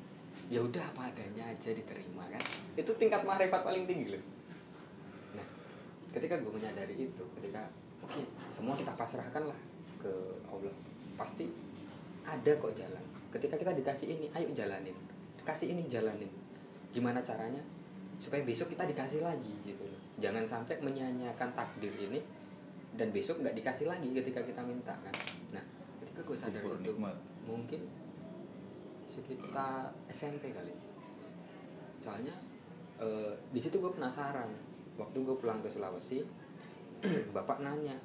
Ya 0.47 0.63
udah 0.63 0.81
apa 0.81 1.11
adanya 1.11 1.45
aja 1.51 1.71
diterima 1.75 2.23
kan? 2.31 2.41
Itu 2.79 2.95
tingkat 2.95 3.27
mahrifat 3.27 3.61
paling 3.67 3.85
tinggi 3.85 4.15
loh 4.17 4.23
ketika 6.17 6.41
gue 6.41 6.49
menyadari 6.49 6.97
itu 6.97 7.25
ketika 7.37 7.69
oke 8.01 8.25
semua 8.49 8.73
kita 8.73 8.97
pasrahkan 8.97 9.45
lah 9.53 9.61
ke 10.01 10.13
Allah 10.49 10.73
pasti 11.21 11.53
ada 12.27 12.53
kok 12.59 12.73
jalan. 12.75 13.05
Ketika 13.31 13.55
kita 13.61 13.73
dikasih 13.77 14.09
ini 14.17 14.27
ayo 14.33 14.49
jalanin. 14.51 14.97
Kasih 15.47 15.71
ini 15.77 15.87
jalanin. 15.87 16.27
Gimana 16.91 17.23
caranya? 17.23 17.61
Supaya 18.19 18.43
besok 18.43 18.75
kita 18.75 18.89
dikasih 18.89 19.23
lagi 19.23 19.53
gitu 19.63 19.85
loh. 19.87 20.01
Jangan 20.19 20.43
sampai 20.43 20.81
menyia-nyiakan 20.83 21.53
takdir 21.55 21.93
ini 21.95 22.19
dan 22.97 23.13
besok 23.13 23.45
nggak 23.45 23.55
dikasih 23.61 23.87
lagi 23.87 24.09
ketika 24.11 24.41
kita 24.41 24.65
minta 24.65 24.97
kan? 25.05 25.15
Nah 25.53 25.65
ketika 26.03 26.21
gue 26.25 26.37
sadar 26.37 26.61
Kufur 26.65 26.81
itu 26.81 26.97
nikmat. 26.97 27.17
mungkin 27.45 27.81
sekitar 29.07 29.93
SMP 30.11 30.51
kali. 30.51 30.73
Soalnya 32.01 32.35
eh, 32.99 33.33
di 33.53 33.61
situ 33.61 33.79
gue 33.79 33.93
penasaran 33.93 34.49
waktu 34.97 35.17
gue 35.21 35.37
pulang 35.37 35.61
ke 35.61 35.69
Sulawesi 35.69 36.25
bapak 37.37 37.61
nanya 37.61 37.97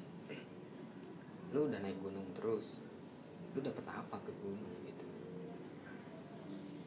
lu 1.52 1.68
udah 1.68 1.80
naik 1.84 2.00
gunung 2.00 2.24
terus? 2.32 2.80
Lu 3.52 3.60
dapet 3.60 3.84
apa 3.84 4.16
ke 4.24 4.32
gunung 4.40 4.72
gitu? 4.88 5.04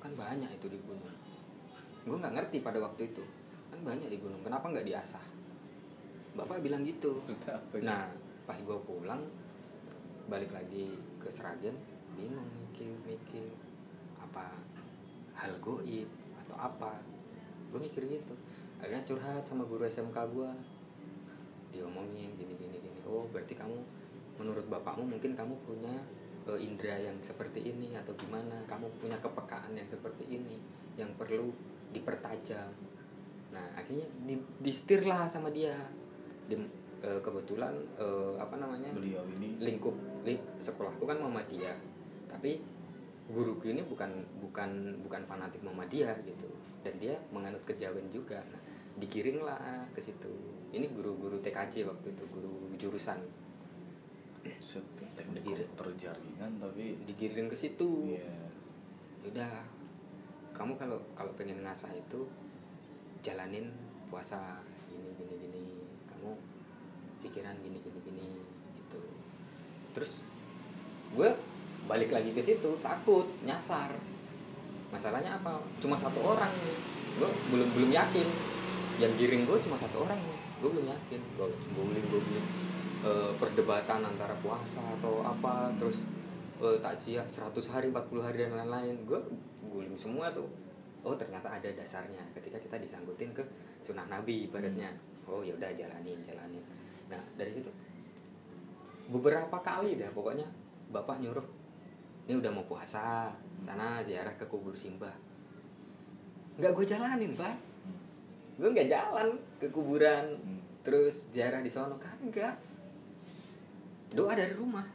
Kan 0.01 0.17
banyak 0.17 0.49
itu 0.57 0.67
di 0.73 0.79
gunung. 0.81 1.13
Gue 2.05 2.17
nggak 2.17 2.33
ngerti 2.33 2.65
pada 2.65 2.81
waktu 2.81 3.13
itu. 3.13 3.21
Kan 3.69 3.85
banyak 3.85 4.09
di 4.09 4.17
gunung. 4.17 4.41
Kenapa 4.41 4.73
nggak 4.73 4.89
diasah? 4.89 5.21
Bapak 6.33 6.65
bilang 6.65 6.81
gitu. 6.81 7.21
Gitu? 7.29 7.85
nah 7.85 8.09
pas 8.49 8.57
gue 8.57 8.77
pulang 8.85 9.21
balik 10.25 10.49
lagi 10.53 10.97
ke 11.21 11.29
Seragen 11.29 11.73
bingung 12.17 12.45
mikir 12.61 12.89
mikir 13.05 13.45
apa 14.17 14.49
hal 15.37 15.53
goib 15.61 16.09
atau 16.41 16.57
apa? 16.57 16.97
Gue 17.69 17.79
mikir 17.85 18.01
gitu 18.09 18.33
akhirnya 18.79 19.03
curhat 19.07 19.43
sama 19.47 19.63
guru 19.65 19.87
SMK 19.87 20.17
gue 20.35 20.49
diomongin 21.75 22.31
gini 22.39 22.53
gini 22.55 22.77
gini. 22.79 22.99
Oh 23.03 23.27
berarti 23.31 23.55
kamu 23.55 23.75
menurut 24.39 24.65
bapakmu 24.71 25.03
mungkin 25.07 25.35
kamu 25.35 25.55
punya 25.67 25.91
eh, 26.47 26.59
indera 26.59 26.95
yang 26.95 27.17
seperti 27.19 27.67
ini 27.71 27.95
atau 27.95 28.15
gimana? 28.15 28.63
Kamu 28.67 28.87
punya 28.99 29.19
kepekaan 29.19 29.75
yang 29.75 29.87
seperti 29.87 30.23
ini 30.27 30.55
yang 30.95 31.11
perlu 31.19 31.51
dipertajam. 31.91 32.71
Nah 33.51 33.65
akhirnya 33.75 34.07
di, 34.23 34.39
distir 34.63 35.03
lah 35.03 35.27
sama 35.27 35.51
dia. 35.51 35.75
Di, 36.47 36.55
eh, 37.03 37.19
kebetulan 37.19 37.75
eh, 37.99 38.33
apa 38.39 38.55
namanya? 38.55 38.95
Beliau 38.95 39.27
ini. 39.35 39.59
Lingkup 39.59 39.95
ling, 40.23 40.39
sekolahku 40.59 41.03
kan 41.03 41.19
Muhammadiyah 41.19 41.95
tapi 42.35 42.59
guruku 43.31 43.71
ini 43.71 43.81
bukan 43.87 44.11
bukan 44.43 44.99
bukan 45.01 45.21
fanatik 45.23 45.63
Muhammadiyah 45.63 46.19
gitu. 46.27 46.51
Dan 46.83 46.99
dia 47.01 47.15
menganut 47.33 47.63
kejawen 47.65 48.05
juga. 48.13 48.43
Nah 48.51 48.61
digiring 48.95 49.43
lah 49.43 49.83
ke 49.91 49.99
situ. 49.99 50.31
Ini 50.71 50.87
guru-guru 50.91 51.39
TKJ 51.43 51.87
waktu 51.87 52.07
itu 52.15 52.23
guru 52.31 52.71
jurusan. 52.79 53.19
Set 54.61 54.85
teknik 55.17 55.41
Berdiri. 55.41 55.65
komputer 55.73 55.87
jaringan 56.07 56.51
tapi 56.61 56.95
digiring 57.03 57.49
ke 57.49 57.57
situ. 57.57 58.15
Iya. 58.15 58.29
Udah 59.25 59.51
kamu 60.55 60.79
kalau 60.79 61.01
kalau 61.17 61.33
pengen 61.35 61.65
ngasah 61.65 61.91
itu 61.91 62.29
jalanin 63.25 63.73
puasa 64.07 64.61
gini 64.87 65.11
gini 65.17 65.33
gini. 65.35 65.63
Kamu 66.07 66.31
sikiran 67.19 67.57
gini 67.59 67.81
gini 67.81 67.99
gini 68.05 68.27
gitu. 68.79 69.01
Terus 69.97 70.23
gue 71.15 71.29
balik 71.89 72.13
lagi 72.13 72.31
ke 72.31 72.39
situ 72.39 72.71
takut 72.79 73.27
nyasar. 73.43 73.91
Masalahnya 74.93 75.35
apa? 75.41 75.59
Cuma 75.81 75.97
satu 75.99 76.21
orang. 76.21 76.53
Gue 77.17 77.29
belum 77.51 77.67
belum 77.75 77.91
yakin 77.91 78.27
yang 78.95 79.11
giring 79.19 79.43
gue 79.43 79.57
cuma 79.59 79.75
satu 79.75 80.07
orang 80.07 80.19
gue 80.63 80.69
belum 80.71 80.87
yakin. 80.87 81.21
Gue 81.35 81.47
googling 81.75 82.07
googling 82.07 82.47
eh, 83.03 83.31
perdebatan 83.35 84.01
antara 84.07 84.35
puasa 84.39 84.79
atau 84.99 85.19
apa 85.19 85.71
terus 85.75 86.07
eh, 86.63 86.77
takziah 86.79 87.27
100 87.27 87.51
hari 87.71 87.87
40 87.91 88.25
hari 88.25 88.37
dan 88.47 88.55
lain-lain. 88.55 88.95
Gue 89.03 89.19
googling 89.67 89.95
semua 89.99 90.31
tuh. 90.31 90.47
Oh 91.03 91.13
ternyata 91.13 91.51
ada 91.51 91.67
dasarnya. 91.67 92.23
Ketika 92.31 92.57
kita 92.57 92.79
disangkutin 92.79 93.35
ke 93.35 93.43
sunnah 93.83 94.07
nabi 94.07 94.47
ibaratnya. 94.47 94.95
Oh 95.27 95.43
ya 95.43 95.51
udah 95.57 95.69
jalanin 95.75 96.21
jalanin. 96.23 96.63
Nah 97.11 97.19
dari 97.35 97.51
situ. 97.51 97.69
Beberapa 99.11 99.61
kali 99.61 99.99
dah 99.99 100.09
pokoknya 100.15 100.47
bapak 100.89 101.21
nyuruh 101.21 101.45
ini 102.25 102.41
udah 102.41 102.49
mau 102.49 102.65
puasa 102.65 103.29
sana 103.61 104.01
ziarah 104.01 104.33
ke 104.33 104.47
kubur 104.49 104.73
simbah. 104.73 105.13
Nggak 106.57 106.71
gue 106.73 106.85
jalanin 106.87 107.35
pak. 107.35 107.53
Hmm. 107.53 107.74
Gue 108.55 108.69
nggak 108.71 108.89
jalan 108.89 109.27
ke 109.59 109.67
kuburan. 109.69 110.25
Hmm. 110.39 110.61
terus 110.85 111.25
ziarah 111.33 111.65
di 111.65 111.71
sono. 111.71 111.97
Kan 111.97 112.13
enggak 112.21 112.53
doa 114.13 114.37
dari 114.37 114.53
rumah. 114.53 114.85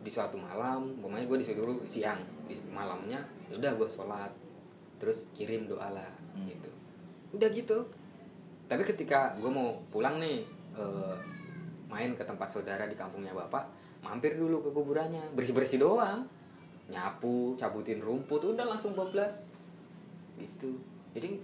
Di 0.00 0.08
suatu 0.12 0.36
malam 0.36 0.96
pokoknya 1.00 1.24
gue 1.24 1.38
disuruh 1.40 1.80
siang 1.84 2.20
di 2.44 2.56
malamnya 2.68 3.20
ya 3.48 3.56
udah 3.56 3.72
gue 3.76 3.88
sholat. 3.88 4.32
Terus 5.00 5.24
kirim 5.32 5.64
doa 5.64 5.88
lah 5.90 6.08
Hmm. 6.30 6.46
gitu. 6.46 6.70
Udah 7.34 7.48
gitu. 7.50 7.78
Tapi 8.70 8.86
ketika 8.86 9.34
gue 9.40 9.50
mau 9.50 9.74
pulang 9.90 10.22
nih 10.22 10.46
eh, 10.78 11.16
main 11.90 12.14
ke 12.14 12.22
tempat 12.22 12.46
saudara 12.54 12.86
di 12.86 12.94
kampungnya 12.94 13.34
bapak 13.34 13.66
mampir 14.00 14.38
dulu 14.38 14.62
ke 14.62 14.70
kuburannya. 14.70 15.34
Bersih 15.34 15.56
bersih 15.56 15.80
doang. 15.82 16.22
Nyapu 16.92 17.58
cabutin 17.58 17.98
rumput 17.98 18.44
udah 18.44 18.66
langsung 18.76 18.92
bablas 18.94 19.49
gitu 20.40 20.80
jadi 21.12 21.36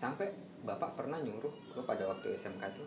sampai 0.00 0.32
bapak 0.64 0.96
pernah 0.96 1.20
nyuruh 1.20 1.52
gue 1.52 1.84
pada 1.84 2.08
waktu 2.08 2.36
SMK 2.36 2.62
itu 2.72 2.84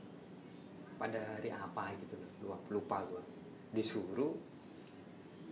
pada 0.97 1.19
hari 1.21 1.49
apa 1.53 1.93
gitu 2.01 2.15
lupa 2.41 2.57
lupa 2.69 2.97
gue 3.05 3.23
disuruh 3.73 4.34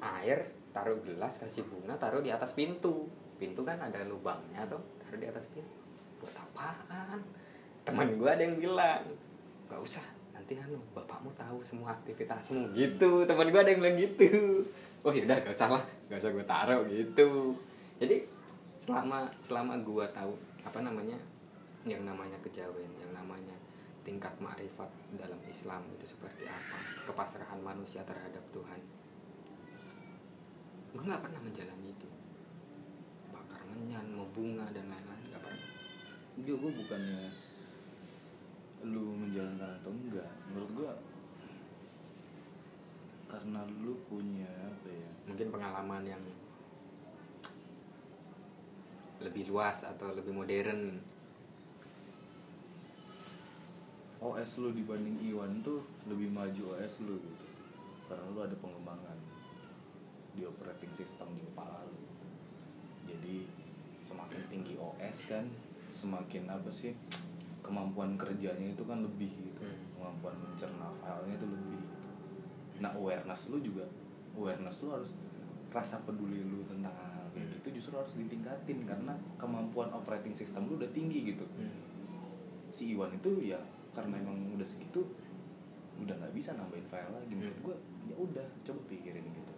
air 0.02 0.62
taruh 0.72 0.98
gelas 1.04 1.38
kasih 1.38 1.68
bunga 1.68 1.94
taruh 2.00 2.24
di 2.24 2.32
atas 2.34 2.56
pintu. 2.58 3.06
Pintu 3.38 3.66
kan 3.66 3.78
ada 3.82 4.06
lubangnya 4.06 4.66
tuh 4.70 4.82
taruh 5.02 5.20
di 5.20 5.28
atas 5.28 5.46
pintu. 5.52 5.78
Buat 6.22 6.38
apaan? 6.38 7.20
Teman 7.86 8.18
gue 8.18 8.30
ada 8.30 8.42
yang 8.42 8.58
bilang 8.58 9.04
gak 9.68 9.82
usah 9.82 10.06
nanti 10.32 10.58
anu 10.58 10.78
bapakmu 10.94 11.34
tahu 11.34 11.60
semua 11.66 11.98
aktivitasmu. 11.98 12.74
Gitu 12.74 13.26
teman 13.26 13.50
gue 13.50 13.62
ada 13.62 13.70
yang 13.74 13.82
bilang 13.82 13.98
gitu. 13.98 14.64
Oh 15.02 15.10
yaudah 15.14 15.38
gak 15.42 15.58
usah 15.58 15.70
lah 15.70 15.84
gak 16.10 16.22
usah 16.22 16.32
gue 16.32 16.46
taruh 16.46 16.82
gitu. 16.88 17.58
Jadi 18.02 18.26
selama 18.82 19.30
selama 19.46 19.78
gue 19.86 20.06
tahu 20.10 20.34
apa 20.66 20.82
namanya 20.82 21.14
yang 21.86 22.02
namanya 22.02 22.34
kejawen 22.42 22.90
yang 22.98 23.14
namanya 23.14 23.54
tingkat 24.02 24.34
makrifat 24.42 24.90
dalam 25.14 25.38
Islam 25.46 25.86
itu 25.94 26.18
seperti 26.18 26.50
apa 26.50 27.06
kepasrahan 27.06 27.62
manusia 27.62 28.02
terhadap 28.02 28.42
Tuhan. 28.50 28.82
Gue 30.92 31.02
nggak 31.06 31.22
pernah 31.22 31.38
menjalani 31.38 31.94
itu. 31.94 32.10
Bakar 33.30 33.62
menyan 33.70 34.18
mau 34.18 34.26
bunga 34.34 34.66
dan 34.74 34.90
lain-lain 34.90 35.24
nggak 35.30 35.42
pernah. 35.46 35.70
Enggak, 36.42 36.58
gue 36.58 36.72
bukannya 36.82 37.22
lu 38.82 39.14
menjalankan 39.14 39.72
atau 39.78 39.92
enggak. 39.94 40.32
Menurut 40.50 40.72
gue 40.74 40.92
karena 43.30 43.64
lu 43.80 43.96
punya 44.12 44.50
apa 44.68 44.92
ya 44.92 45.08
mungkin 45.24 45.48
pengalaman 45.56 46.04
yang 46.04 46.24
lebih 49.22 49.54
luas 49.54 49.86
atau 49.86 50.12
lebih 50.14 50.34
modern. 50.34 50.98
OS 54.22 54.62
lu 54.62 54.70
dibanding 54.70 55.18
Iwan 55.34 55.66
tuh 55.66 55.82
lebih 56.06 56.30
maju 56.30 56.78
OS 56.78 57.02
lu 57.06 57.18
gitu. 57.18 57.46
Karena 58.06 58.26
lu 58.30 58.40
ada 58.46 58.54
pengembangan 58.62 59.18
di 60.38 60.46
operating 60.46 60.94
system 60.94 61.26
di 61.34 61.42
kepala 61.42 61.82
lu. 61.90 61.98
Jadi 63.10 63.50
semakin 64.06 64.42
tinggi 64.50 64.78
OS 64.78 65.18
kan 65.30 65.46
semakin 65.90 66.48
apa 66.48 66.70
sih 66.70 66.94
kemampuan 67.66 68.14
kerjanya 68.18 68.74
itu 68.74 68.84
kan 68.86 69.02
lebih 69.02 69.30
gitu. 69.30 69.62
Hmm. 69.62 69.90
kemampuan 69.98 70.34
mencerna 70.38 70.90
filenya 71.02 71.38
itu 71.38 71.48
lebih 71.50 71.78
gitu. 71.82 72.10
Nah 72.82 72.92
awareness 72.94 73.54
lu 73.54 73.58
juga 73.62 73.86
awareness 74.38 74.82
lu 74.86 74.90
harus 74.94 75.10
rasa 75.72 76.02
peduli 76.06 76.46
lu 76.46 76.66
tentang 76.66 76.94
Hmm. 77.32 77.48
gitu 77.48 77.68
justru 77.72 77.96
harus 77.96 78.14
ditingkatin 78.14 78.84
karena 78.84 79.16
kemampuan 79.40 79.88
operating 79.90 80.36
system 80.36 80.68
lu 80.68 80.76
udah 80.76 80.92
tinggi 80.92 81.32
gitu. 81.32 81.46
Si 82.72 82.92
Iwan 82.92 83.12
itu 83.12 83.40
ya 83.44 83.60
karena 83.92 84.20
emang 84.20 84.36
udah 84.52 84.68
segitu 84.68 85.04
udah 86.00 86.16
nggak 86.18 86.34
bisa 86.34 86.56
nambahin 86.56 86.88
file 86.88 87.12
lagi. 87.12 87.32
Menurut 87.32 87.56
Hmm. 87.56 87.66
gue 87.68 87.76
ya 88.08 88.16
udah 88.18 88.48
coba 88.64 88.82
pikirin 88.88 89.24
gitu. 89.24 89.54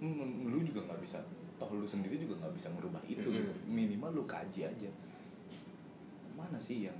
Hmm, 0.00 0.48
lu 0.48 0.64
juga 0.64 0.80
nggak 0.88 1.00
bisa 1.00 1.20
toh 1.60 1.68
lu 1.76 1.84
sendiri 1.84 2.16
juga 2.16 2.40
nggak 2.40 2.56
bisa 2.56 2.72
merubah 2.72 3.04
itu 3.04 3.20
Hmm. 3.22 3.36
gitu. 3.36 3.52
Minimal 3.68 4.10
lu 4.16 4.24
kaji 4.24 4.64
aja. 4.64 4.90
Mana 6.32 6.56
sih 6.56 6.88
yang 6.88 6.96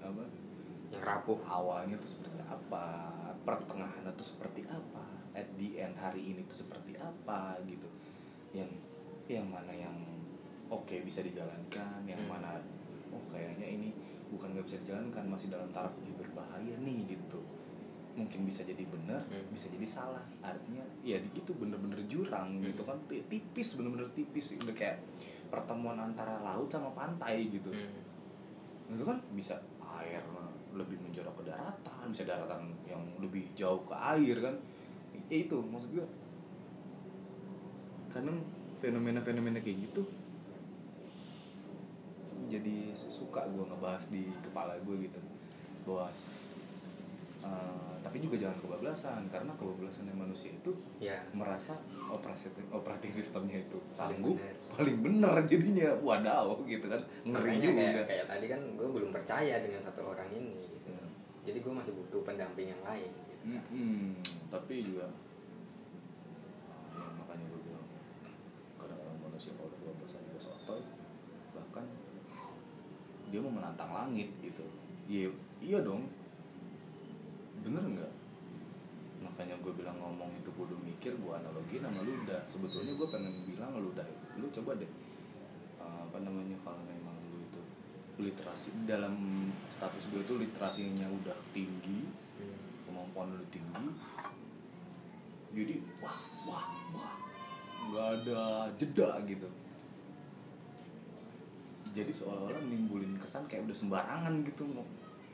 apa 0.00 0.22
yang 0.90 1.02
rapuh? 1.02 1.38
awalnya 1.44 1.94
tuh 2.00 2.10
seperti 2.18 2.38
apa 2.42 3.10
pertengahan 3.42 4.06
itu 4.06 4.24
seperti 4.24 4.64
apa 4.66 5.02
at 5.32 5.46
the 5.56 5.78
end 5.78 5.94
hari 5.94 6.34
ini 6.34 6.42
tuh 6.48 6.66
seperti 6.66 6.96
apa 6.96 7.54
gitu 7.64 7.86
yang 8.52 8.70
yang 9.26 9.46
mana 9.46 9.70
yang 9.70 9.94
oke 10.66 10.94
bisa 11.00 11.20
dijalankan 11.20 12.02
yang 12.04 12.18
Hmm. 12.20 12.36
mana 12.36 12.58
oh 13.10 13.22
kayaknya 13.28 13.66
ini 13.66 13.88
bukan 14.28 14.50
nggak 14.50 14.64
bisa 14.64 14.78
dijalankan 14.80 15.24
masih 15.26 15.48
dalam 15.48 15.66
taraf 15.70 15.90
"Ih, 16.00 16.14
berbahaya 16.14 16.74
nih 16.78 17.06
gitu 17.08 17.38
mungkin 18.10 18.42
bisa 18.42 18.62
jadi 18.62 18.82
benar 18.84 19.22
Hmm. 19.24 19.46
bisa 19.48 19.70
jadi 19.70 19.86
salah 19.86 20.22
artinya 20.40 20.82
ya 21.00 21.18
gitu 21.30 21.54
bener-bener 21.54 22.02
jurang 22.06 22.58
Hmm. 22.58 22.64
gitu 22.64 22.82
kan 22.82 22.98
Ti- 23.06 23.22
tipis 23.26 23.78
bener-bener 23.78 24.10
tipis 24.12 24.54
udah 24.56 24.74
kayak 24.74 24.98
pertemuan 25.46 25.94
antara 25.96 26.38
laut 26.40 26.66
sama 26.66 26.90
pantai 26.90 27.46
gitu 27.48 27.70
Hmm. 27.70 28.02
itu 28.90 29.02
kan 29.02 29.18
bisa 29.32 29.54
air 29.80 30.22
lebih 30.70 30.98
menjorok 31.00 31.34
ke 31.36 31.50
daratan 31.50 32.06
bisa 32.08 32.22
daratan 32.24 32.70
yang 32.84 33.02
lebih 33.18 33.46
jauh 33.54 33.82
ke 33.82 33.94
air 33.94 34.38
kan 34.38 34.54
ya 35.26 35.38
itu 35.40 35.54
maksud 35.60 35.90
gue 35.92 36.06
kadang 38.10 38.42
fenomena-fenomena 38.82 39.62
kayak 39.62 39.86
gitu 39.86 40.02
jadi 42.50 42.90
suka 42.96 43.46
gue 43.46 43.62
ngebahas 43.62 44.10
di 44.10 44.26
kepala 44.42 44.74
gue 44.82 45.06
gitu 45.06 45.20
bahwa 45.86 46.10
eh, 47.40 47.94
tapi 48.00 48.16
juga 48.18 48.36
jangan 48.42 48.58
kebablasan 48.58 49.22
karena 49.30 49.52
kebablasannya 49.54 50.16
manusia 50.16 50.50
itu 50.50 50.72
ya 50.98 51.14
merasa 51.30 51.78
operasi 52.10 52.50
operating 52.74 53.12
sistemnya 53.14 53.62
itu 53.62 53.78
sanggup 53.86 54.34
benar. 54.34 54.56
paling 54.74 54.96
bener 54.98 55.34
jadinya 55.46 55.88
wadaw 56.02 56.58
gitu 56.66 56.90
kan 56.90 56.98
ngeri 57.22 57.54
makanya 57.54 57.62
juga 57.62 57.80
kayak, 57.86 58.06
kayak 58.10 58.26
tadi 58.26 58.46
kan 58.50 58.60
gue 58.74 58.88
belum 58.90 59.10
percaya 59.14 59.54
dengan 59.62 59.80
satu 59.80 60.02
orang 60.10 60.28
ini 60.34 60.66
gitu 60.66 60.78
Hmm. 60.90 61.06
jadi 61.46 61.58
gue 61.62 61.72
masih 61.72 61.92
butuh 61.94 62.20
pendamping 62.26 62.74
yang 62.74 62.82
lain 62.82 63.06
gitu. 63.14 63.34
Mm-mm. 63.46 64.18
tapi 64.50 64.82
juga 64.82 65.06
ya 66.90 67.04
makanya 67.14 67.46
gue 67.46 67.60
bilang 67.62 67.86
kadang-kadang 68.76 69.16
manusia 69.40 69.56
kalau 69.56 69.72
udah 69.72 69.80
kebablasan 69.80 70.20
juga 70.28 70.40
sotoy 70.44 70.80
bahkan 71.56 71.84
dia 73.32 73.40
mau 73.40 73.48
menantang 73.48 73.88
langit 73.88 74.28
gitu. 74.44 74.68
Iya 75.08 75.32
iya 75.64 75.80
dong. 75.80 76.12
Bener 77.64 77.80
nggak? 77.80 78.12
Makanya 79.24 79.56
gue 79.64 79.72
bilang 79.72 79.96
ngomong 79.96 80.28
itu 80.36 80.52
kudu 80.52 80.76
mikir 80.84 81.16
gue 81.16 81.32
analogi 81.32 81.80
sama 81.80 82.04
lu 82.04 82.20
udah 82.20 82.36
sebetulnya 82.44 82.92
gue 82.92 83.08
pengen 83.08 83.32
bilang 83.48 83.72
lu 83.80 83.88
udah 83.88 84.04
lu 84.36 84.44
coba 84.52 84.76
deh 84.76 84.92
uh, 85.80 86.04
apa 86.04 86.20
namanya 86.20 86.60
kalau 86.60 86.84
memang 86.84 87.16
lu 87.32 87.40
itu 87.40 87.60
literasi 88.20 88.76
dalam 88.84 89.16
status 89.72 90.12
gue 90.12 90.20
itu 90.20 90.36
literasinya 90.36 91.08
udah 91.08 91.36
tinggi 91.56 92.12
kemampuan 92.84 93.32
lu 93.32 93.46
tinggi 93.48 93.88
jadi 95.56 95.80
wah 96.04 96.20
wah 96.44 96.68
wah 96.92 97.09
nggak 97.90 98.08
ada 98.22 98.70
jeda 98.78 99.18
gitu. 99.26 99.48
Jadi 101.90 102.12
seolah-olah 102.14 102.62
nimbulin 102.70 103.18
kesan 103.18 103.50
kayak 103.50 103.66
udah 103.66 103.74
sembarangan 103.74 104.46
gitu 104.46 104.62
mau 104.62 104.86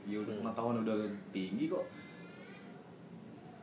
ya 0.07 0.23
udah 0.23 0.33
Hmm. 0.33 0.43
pengetahuan 0.47 0.77
udah 0.81 0.97
tinggi 1.35 1.69
kok. 1.69 1.85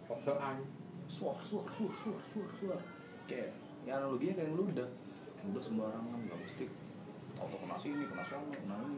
Kok-kokan. 0.06 0.58
suar 1.04 1.36
suar 1.46 1.68
suar 1.68 1.94
suar 2.00 2.22
suar 2.32 2.50
suar. 2.58 2.80
Kayak 3.28 3.54
ya 3.84 4.00
analoginya 4.00 4.40
kayak 4.40 4.56
lu 4.56 4.66
udah. 4.72 4.88
Udah 5.46 5.62
sembarangan 5.62 6.20
nggak 6.26 6.40
mesti. 6.40 6.66
Tau 7.36 7.46
tau 7.52 7.60
kena 7.60 7.76
sini 7.76 8.04
kena 8.08 8.24
sana 8.24 8.48
kena 8.50 8.76
ini. 8.88 8.98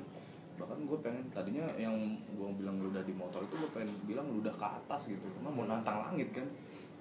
Bahkan 0.56 0.86
gue 0.88 0.98
pengen 1.04 1.26
tadinya 1.34 1.66
yang 1.76 1.98
gue 2.30 2.48
bilang 2.56 2.78
lu 2.80 2.94
udah 2.94 3.04
di 3.04 3.12
motor 3.12 3.44
itu 3.44 3.58
gue 3.58 3.72
pengen 3.74 3.92
bilang 4.06 4.30
lu 4.32 4.40
udah 4.40 4.54
ke 4.54 4.64
atas 4.64 5.12
gitu. 5.12 5.26
Karena 5.28 5.50
mau 5.50 5.66
nantang 5.66 6.06
langit 6.08 6.30
kan. 6.32 6.46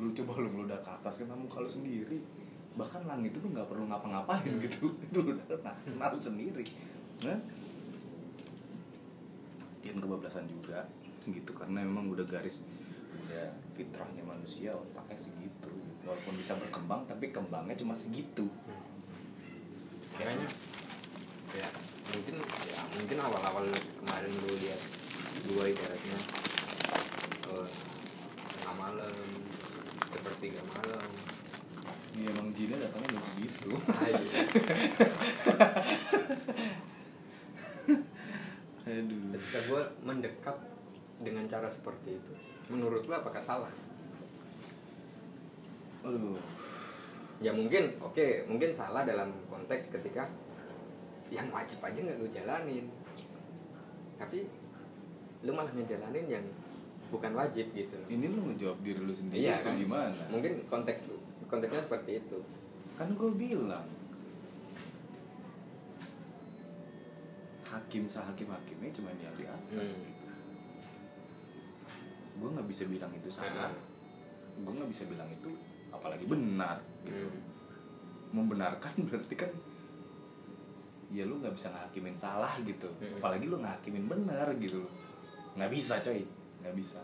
Lu 0.00 0.10
coba 0.10 0.40
lu 0.40 0.66
udah 0.66 0.80
ke 0.82 0.90
atas 0.90 1.22
kan 1.22 1.26
kamu 1.30 1.46
kalau 1.52 1.68
sendiri 1.68 2.18
bahkan 2.74 3.06
langit 3.06 3.30
itu 3.30 3.46
nggak 3.46 3.70
perlu 3.70 3.86
ngapa-ngapain 3.86 4.51
gitu. 4.59 4.94
Itu 5.10 5.20
udah 5.22 5.62
kenal 5.86 6.12
sendiri. 6.18 6.66
Nah 7.22 7.38
yang 9.84 9.98
kebablasan 10.01 10.48
juga 10.51 10.88
gitu. 11.24 11.52
Karena 11.55 11.86
memang 11.86 12.10
udah 12.10 12.26
garis 12.26 12.66
udah 13.14 13.46
fitrahnya 13.78 14.26
manusia 14.26 14.74
otaknya 14.74 15.14
segitu. 15.14 15.70
Walaupun 16.02 16.34
bisa 16.34 16.59
berkembang 16.59 17.06
tapi 17.06 17.30
kembangnya 17.30 17.78
cuma 17.78 17.94
segitu. 17.94 18.51
Kayaknya 20.18 20.48
ya 21.55 21.68
mungkin 22.10 22.34
ya 22.66 22.80
mungkin 22.98 23.18
awal-awal 23.22 23.64
kemarin 24.02 24.32
lu 24.42 24.51
lihat 24.59 24.80
gua 25.46 25.64
ibaratnya 25.70 26.18
eh, 27.55 27.68
tengah 28.59 28.74
malam 28.74 29.14
sepertiga 30.10 30.62
malam 30.66 31.34
ini 32.15 32.24
emang 32.31 32.49
jinnya 32.55 32.78
datangnya 32.78 33.19
udah 33.19 33.24
begitu 33.35 33.69
aduh. 38.85 39.32
Ketika 39.35 39.59
gua 39.66 39.82
mendekat 40.05 40.57
dengan 41.24 41.45
cara 41.49 41.66
seperti 41.66 42.20
itu 42.20 42.32
menurut 42.69 43.03
gua 43.09 43.20
apakah 43.24 43.43
salah? 43.43 43.73
Aduh. 46.05 46.36
Ya 47.43 47.51
mungkin 47.51 47.97
oke 47.99 48.47
mungkin 48.47 48.70
salah 48.70 49.03
dalam 49.03 49.32
konteks 49.51 49.91
ketika 49.91 50.28
yang 51.32 51.49
wajib 51.51 51.81
aja 51.81 51.99
nggak 51.99 52.19
gue 52.20 52.31
jalanin. 52.31 52.86
Tapi 54.20 54.47
lu 55.43 55.51
malah 55.53 55.73
ngejalanin 55.74 56.27
yang 56.31 56.45
bukan 57.11 57.32
wajib 57.35 57.73
gitu. 57.74 57.99
Ini 58.07 58.31
lu 58.31 58.53
ngejawab 58.53 58.78
diri 58.85 59.01
lu 59.01 59.11
sendiri 59.12 59.49
Iya 59.49 59.65
kan? 59.65 59.74
gimana? 59.81 60.15
Mungkin 60.31 60.69
konteks 60.69 61.09
lu 61.11 61.23
konteksnya 61.55 61.82
seperti 61.82 62.10
itu. 62.18 62.39
Kan 62.94 63.09
gue 63.12 63.31
bilang 63.31 63.86
hakim 67.64 68.06
sah 68.06 68.22
hakim 68.24 68.47
hakimnya 68.47 68.90
cuma 68.93 69.10
yang 69.12 69.35
di 69.35 69.47
atas 69.47 69.90
Hmm. 69.98 70.06
gitu. 70.06 70.22
gue 72.35 72.48
nggak 72.51 72.66
bisa 72.66 72.85
bilang 72.86 73.10
itu 73.10 73.31
salah. 73.31 73.70
Gue 74.56 74.72
nggak 74.72 74.90
bisa 74.90 75.06
bilang 75.06 75.26
itu 75.28 75.51
apalagi 75.89 76.26
benar 76.26 76.78
gitu. 77.02 77.26
Hmm. 77.26 77.43
membenarkan 78.35 78.90
berarti 79.06 79.35
kan 79.39 79.51
ya 81.09 81.22
lu 81.22 81.39
nggak 81.39 81.55
bisa 81.55 81.70
ngakimin 81.70 82.18
salah 82.18 82.51
gitu. 82.60 82.90
Mm-mm. 82.98 83.18
apalagi 83.18 83.47
lu 83.47 83.59
ngakimin 83.59 84.05
benar 84.05 84.51
gitu. 84.59 84.82
Nggak 85.55 85.70
bisa 85.70 86.02
coy. 86.02 86.26
Nggak 86.59 86.74
bisa. 86.74 86.98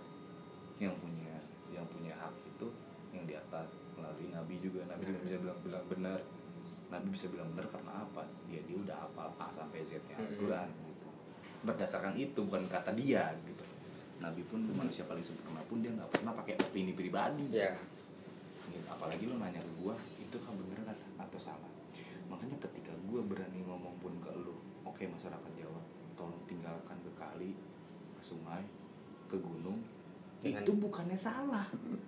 Yang 0.83 0.99
punya 0.99 1.35
yang 1.71 1.87
punya 1.87 2.11
hak 2.19 2.35
itu 2.45 2.67
yang 3.15 3.23
di 3.25 3.35
atas 3.35 3.71
nabi 4.41 4.55
juga. 4.57 4.81
Nabi 4.89 5.03
juga 5.05 5.21
bisa 5.21 5.37
bilang 5.37 5.59
bilang 5.61 5.85
benar. 5.87 6.19
Nabi 6.91 7.07
bisa 7.13 7.27
bilang 7.29 7.49
benar 7.53 7.67
karena 7.69 7.93
apa? 8.01 8.23
Ya 8.49 8.61
dia 8.65 8.77
udah 8.77 8.97
apa 8.99 9.23
A 9.37 9.47
sampai 9.53 9.85
Z 9.85 10.01
nya 10.09 10.17
Mm-mm. 10.17 10.27
Al-Quran 10.35 10.69
gitu. 10.89 11.07
berdasarkan 11.61 12.17
itu 12.17 12.41
bukan 12.41 12.65
kata 12.67 12.97
dia 12.97 13.29
gitu. 13.45 13.65
Nabi 14.17 14.41
pun 14.49 14.65
manusia 14.73 15.05
paling 15.05 15.21
sempurna 15.21 15.61
pun 15.69 15.85
dia 15.85 15.93
nggak 15.93 16.09
pernah 16.09 16.33
pakai 16.33 16.57
opini 16.57 16.97
pribadi. 16.97 17.53
Ya. 17.53 17.69
Gitu. 18.65 18.87
apalagi 18.89 19.29
lu 19.29 19.37
nanya 19.37 19.61
ke 19.61 19.73
gua 19.83 19.93
itu 20.17 20.37
kan 20.41 20.55
bener 20.57 20.79
atau, 20.89 21.09
atau 21.21 21.39
salah? 21.41 21.71
Makanya 22.33 22.57
ketika 22.65 22.93
gua 23.09 23.21
berani 23.25 23.61
ngomong 23.61 23.93
pun 23.99 24.15
ke 24.25 24.31
lu 24.41 24.57
oke 24.83 25.05
masyarakat 25.05 25.53
Jawa 25.59 25.81
tolong 26.17 26.39
tinggalkan 26.47 26.97
ke 27.03 27.13
kali 27.13 27.51
ke 28.17 28.23
sungai 28.23 28.63
ke 29.29 29.37
gunung 29.37 29.81
Dengan- 30.41 30.65
itu 30.65 30.73
bukannya 30.73 31.19
salah. 31.19 31.67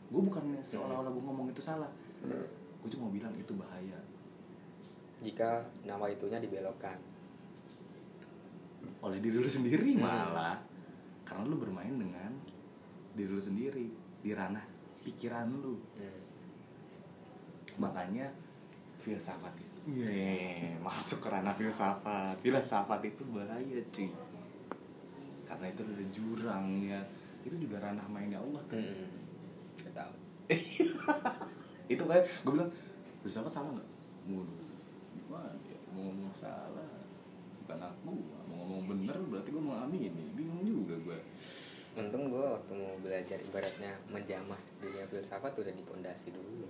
Gua 0.08 0.22
bukannya 0.24 0.60
seolah-olah 0.64 1.12
gua 1.12 1.24
ngomong 1.28 1.52
itu 1.52 1.60
salah 1.60 1.88
gua 2.24 2.88
cuma 2.90 3.06
bilang 3.10 3.34
itu 3.34 3.52
bahaya. 3.54 3.98
Jika 5.22 5.62
nama 5.82 6.10
itunya 6.10 6.38
dibelokkan. 6.38 6.98
Oleh 9.02 9.18
diri 9.18 9.38
lu 9.38 9.46
sendiri 9.46 9.94
Hmm. 9.94 10.02
malah. 10.02 10.58
Karena 11.22 11.46
lu 11.46 11.58
bermain 11.58 11.94
dengan 11.94 12.30
diri 13.14 13.30
lu 13.30 13.42
sendiri 13.42 13.86
di 14.18 14.30
ranah 14.32 14.62
pikiran 15.02 15.48
lu. 15.50 15.74
Hmm. 15.98 16.20
makanya 17.72 18.28
filsafat 19.00 19.48
itu 19.56 19.80
Yeay, 20.04 20.76
masuk 20.78 21.24
ke 21.24 21.28
ranah 21.32 21.56
filsafat. 21.56 22.36
Filsafat 22.38 23.00
itu 23.00 23.24
bahaya 23.32 23.80
cuy. 23.88 24.12
Karena 25.48 25.66
itu 25.72 25.80
ada 25.80 26.04
jurang 26.12 26.66
ya 26.84 27.00
itu 27.42 27.56
juga 27.56 27.80
ranah 27.80 28.04
mainnya 28.06 28.38
Allah 28.38 28.60
kan? 28.68 28.76
Hmm. 28.76 29.90
Tahu 29.90 30.12
itu 31.92 32.02
kayak 32.02 32.24
gue 32.24 32.52
bilang 32.52 32.70
filsafat 33.20 33.52
salah 33.52 33.70
nggak? 33.70 33.88
Waduh, 34.28 34.58
gimana 35.12 35.50
ya? 35.62 35.78
Mau 35.90 36.02
ngomong 36.06 36.32
salah. 36.32 36.90
Bukan 37.60 37.78
aku 37.78 38.12
mau 38.46 38.56
ngomong 38.58 38.82
bener 38.86 39.16
berarti 39.26 39.48
gue 39.48 39.62
mau 39.62 39.76
amini 39.78 40.08
bingung 40.32 40.62
juga 40.62 40.94
gue 40.98 41.18
untung 41.92 42.32
gue 42.32 42.40
waktu 42.40 42.72
mau 42.72 42.96
belajar 42.98 43.36
ibaratnya 43.38 43.92
menjamah 44.08 44.56
dunia 44.80 45.04
filsafat 45.06 45.52
udah 45.52 45.70
dipondasi 45.70 46.32
dulu. 46.32 46.64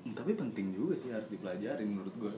Hmm, 0.00 0.16
tapi 0.16 0.32
penting 0.32 0.72
juga 0.72 0.96
sih 0.96 1.12
harus 1.12 1.28
dipelajari 1.28 1.84
menurut 1.84 2.14
gue 2.16 2.32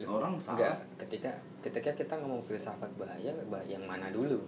Iya. 0.00 0.10
orang 0.10 0.34
Enggak, 0.34 0.42
salah. 0.58 0.78
ketika 0.98 1.30
ketika 1.62 1.90
kita 1.94 2.14
ngomong 2.18 2.42
filsafat 2.42 2.90
bahaya, 2.98 3.30
bah- 3.46 3.62
yang 3.62 3.86
mana 3.86 4.10
dulu? 4.10 4.42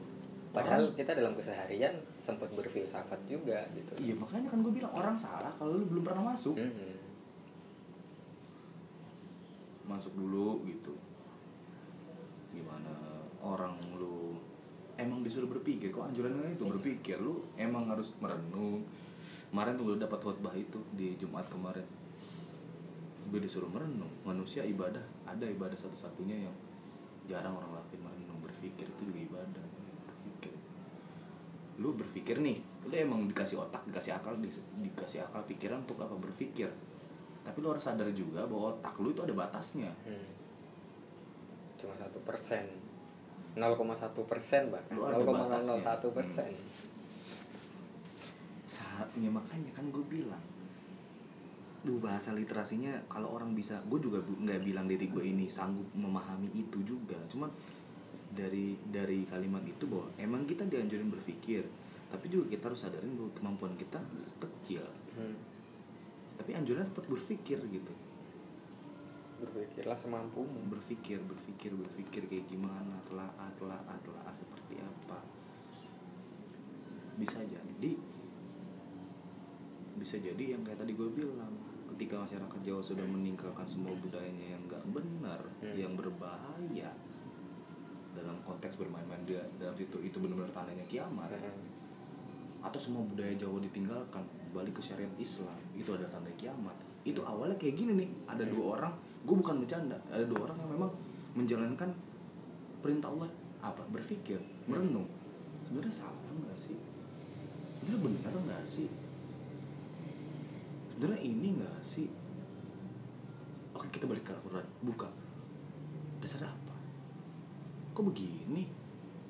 Padahal 0.54 0.94
kita 0.94 1.18
dalam 1.18 1.34
keseharian 1.34 1.98
sempat 2.22 2.46
berfilsafat 2.54 3.26
juga 3.26 3.66
gitu. 3.74 3.90
iya 3.98 4.14
makanya 4.14 4.54
kan 4.54 4.62
gue 4.62 4.70
bilang 4.70 4.94
orang 4.94 5.18
salah 5.18 5.50
kalau 5.58 5.82
lu 5.82 5.90
belum 5.90 6.06
pernah 6.06 6.30
masuk. 6.30 6.54
Hmm. 6.54 7.02
masuk 9.84 10.14
dulu 10.14 10.62
gitu. 10.70 10.94
Gimana 12.54 12.94
orang 13.42 13.74
lu 13.98 14.38
emang 14.94 15.26
disuruh 15.26 15.50
berpikir 15.50 15.90
kok 15.90 16.06
anjurannya 16.06 16.54
itu? 16.54 16.62
Iya. 16.62 16.72
berpikir 16.78 17.16
lu 17.18 17.42
emang 17.58 17.90
harus 17.90 18.14
merenung. 18.22 18.86
Kemarin 19.50 19.74
tuh 19.74 19.84
gue 19.90 19.98
dapat 19.98 20.22
khotbah 20.22 20.54
itu 20.54 20.78
di 20.94 21.18
Jumat 21.18 21.50
kemarin. 21.50 21.84
Gue 23.26 23.42
disuruh 23.42 23.68
merenung. 23.68 24.10
Manusia 24.22 24.62
ibadah 24.62 25.02
ada 25.26 25.50
ibadah 25.50 25.74
satu-satunya 25.74 26.46
yang 26.46 26.54
jarang 27.26 27.58
orang 27.58 27.74
lakuin 27.74 28.06
merenung 28.06 28.38
berpikir 28.38 28.86
itu 28.86 29.02
juga 29.10 29.20
ibadah 29.34 29.73
lu 31.74 31.90
berpikir 31.92 32.38
nih 32.38 32.58
lu 32.82 32.94
emang 32.94 33.26
dikasih 33.26 33.58
otak 33.58 33.82
dikasih 33.84 34.14
akal 34.14 34.36
di- 34.36 34.52
dikasih 34.80 35.22
akal 35.22 35.42
pikiran 35.42 35.80
untuk 35.80 35.98
apa? 35.98 36.14
Berpikir. 36.14 36.70
Tapi 37.40 37.56
lu 37.58 37.68
harus 37.68 37.82
sadar 37.82 38.08
juga 38.10 38.44
bahwa 38.44 38.72
otak 38.72 38.94
lu 38.96 39.10
itu 39.10 39.20
ada 39.20 39.34
batasnya. 39.34 39.90
Hmm. 40.02 40.28
Cuma 41.74 41.92
satu 41.92 42.16
persen, 42.20 42.64
0,1 43.52 43.76
persen 44.24 44.62
bahkan, 44.68 44.94
Lu 44.94 45.04
ada 45.04 45.18
0,001 45.18 46.08
persen. 46.10 46.50
saatnya 48.64 49.28
makanya 49.28 49.70
kan 49.72 49.86
gue 49.88 50.04
bilang. 50.04 50.40
Duh 51.84 52.00
bahasa 52.00 52.32
literasinya 52.32 52.96
kalau 53.06 53.28
orang 53.30 53.52
bisa 53.52 53.76
gue 53.84 54.00
juga 54.00 54.16
nggak 54.16 54.64
bilang 54.64 54.88
diri 54.88 55.04
gue 55.06 55.20
ini 55.22 55.46
sanggup 55.46 55.84
memahami 55.92 56.48
itu 56.50 56.80
juga. 56.80 57.18
Cuman 57.28 57.52
dari 58.34 58.74
dari 58.84 59.22
kalimat 59.24 59.62
itu 59.62 59.86
bahwa 59.86 60.10
emang 60.16 60.42
kita 60.42 60.62
dianjurin 60.64 61.08
berpikir 61.08 61.62
tapi 62.06 62.26
juga 62.26 62.46
kita 62.48 62.68
harus 62.68 62.80
sadarin 62.80 63.14
bahwa 63.14 63.30
kemampuan 63.32 63.74
kita 63.74 63.98
kecil 64.36 64.82
Hmm. 65.14 65.38
tapi 66.34 66.50
anjuran 66.52 66.82
tetap 66.84 67.06
berpikir 67.06 67.58
gitu 67.64 67.94
Berpikirlah 69.36 69.94
semampumu. 69.94 70.62
berpikir 70.68 71.18
berpikir 71.20 71.70
berpikir 71.70 72.22
kayak 72.24 72.46
gimana 72.46 72.98
telah 73.04 73.28
telah 73.54 73.78
telah 74.00 74.30
seperti 74.32 74.74
apa 74.76 75.18
bisa 77.14 77.38
jadi 77.42 77.92
bisa 79.94 80.18
jadi 80.18 80.44
yang 80.50 80.62
kayak 80.62 80.82
tadi 80.82 80.92
gue 80.92 81.06
bilang 81.08 81.54
ketika 81.94 82.18
masyarakat 82.18 82.58
Jawa 82.60 82.82
sudah 82.82 83.06
meninggalkan 83.06 83.62
semua 83.64 83.94
budayanya 83.94 84.46
yang 84.50 84.62
nggak 84.66 84.82
benar 84.90 85.38
Hmm. 85.62 85.76
yang 85.78 85.94
berbahaya 85.94 86.90
dalam 88.24 88.40
konteks 88.40 88.80
bermain-main 88.80 89.20
dia 89.28 89.44
dalam 89.60 89.76
situ 89.76 90.00
itu 90.00 90.16
benar-benar 90.16 90.48
tandanya 90.56 90.80
kiamat 90.88 91.28
Hmm. 91.28 91.68
atau 92.64 92.80
semua 92.80 93.04
budaya 93.04 93.36
Jawa 93.36 93.60
ditinggalkan 93.60 94.24
balik 94.56 94.80
ke 94.80 94.82
syariat 94.82 95.12
Islam 95.20 95.52
itu 95.76 95.92
ada 95.92 96.08
tanda 96.08 96.32
kiamat. 96.40 96.72
Itu 97.04 97.20
awalnya 97.20 97.52
kayak 97.60 97.76
gini 97.76 97.92
nih 98.00 98.08
ada 98.24 98.40
Hmm. 98.40 98.52
dua 98.56 98.64
orang 98.80 98.94
gue 99.28 99.36
bukan 99.36 99.60
bercanda 99.60 100.00
ada 100.08 100.24
dua 100.24 100.48
orang 100.48 100.56
yang 100.56 100.70
memang 100.72 100.90
menjalankan 101.36 101.92
perintah 102.80 103.12
Allah. 103.12 103.28
Apa? 103.60 103.84
Berpikir 103.92 104.40
merenung. 104.64 105.04
Sebenarnya 105.68 105.92
salah 105.92 106.32
nggak 106.32 106.56
sih? 106.56 106.76
Sebenarnya 107.84 108.00
benar 108.00 108.32
nggak 108.32 108.64
sih? 108.64 108.88
Sebenarnya 110.96 111.20
ini 111.20 111.48
nggak 111.60 111.76
sih? 111.84 112.08
Oke 113.76 113.92
kita 113.92 114.08
balik 114.08 114.24
ke 114.24 114.32
Al-Quran. 114.32 114.64
Buka. 114.80 115.08
Dasar 116.24 116.48
apa 116.48 116.63
kok 117.94 118.04
begini? 118.04 118.66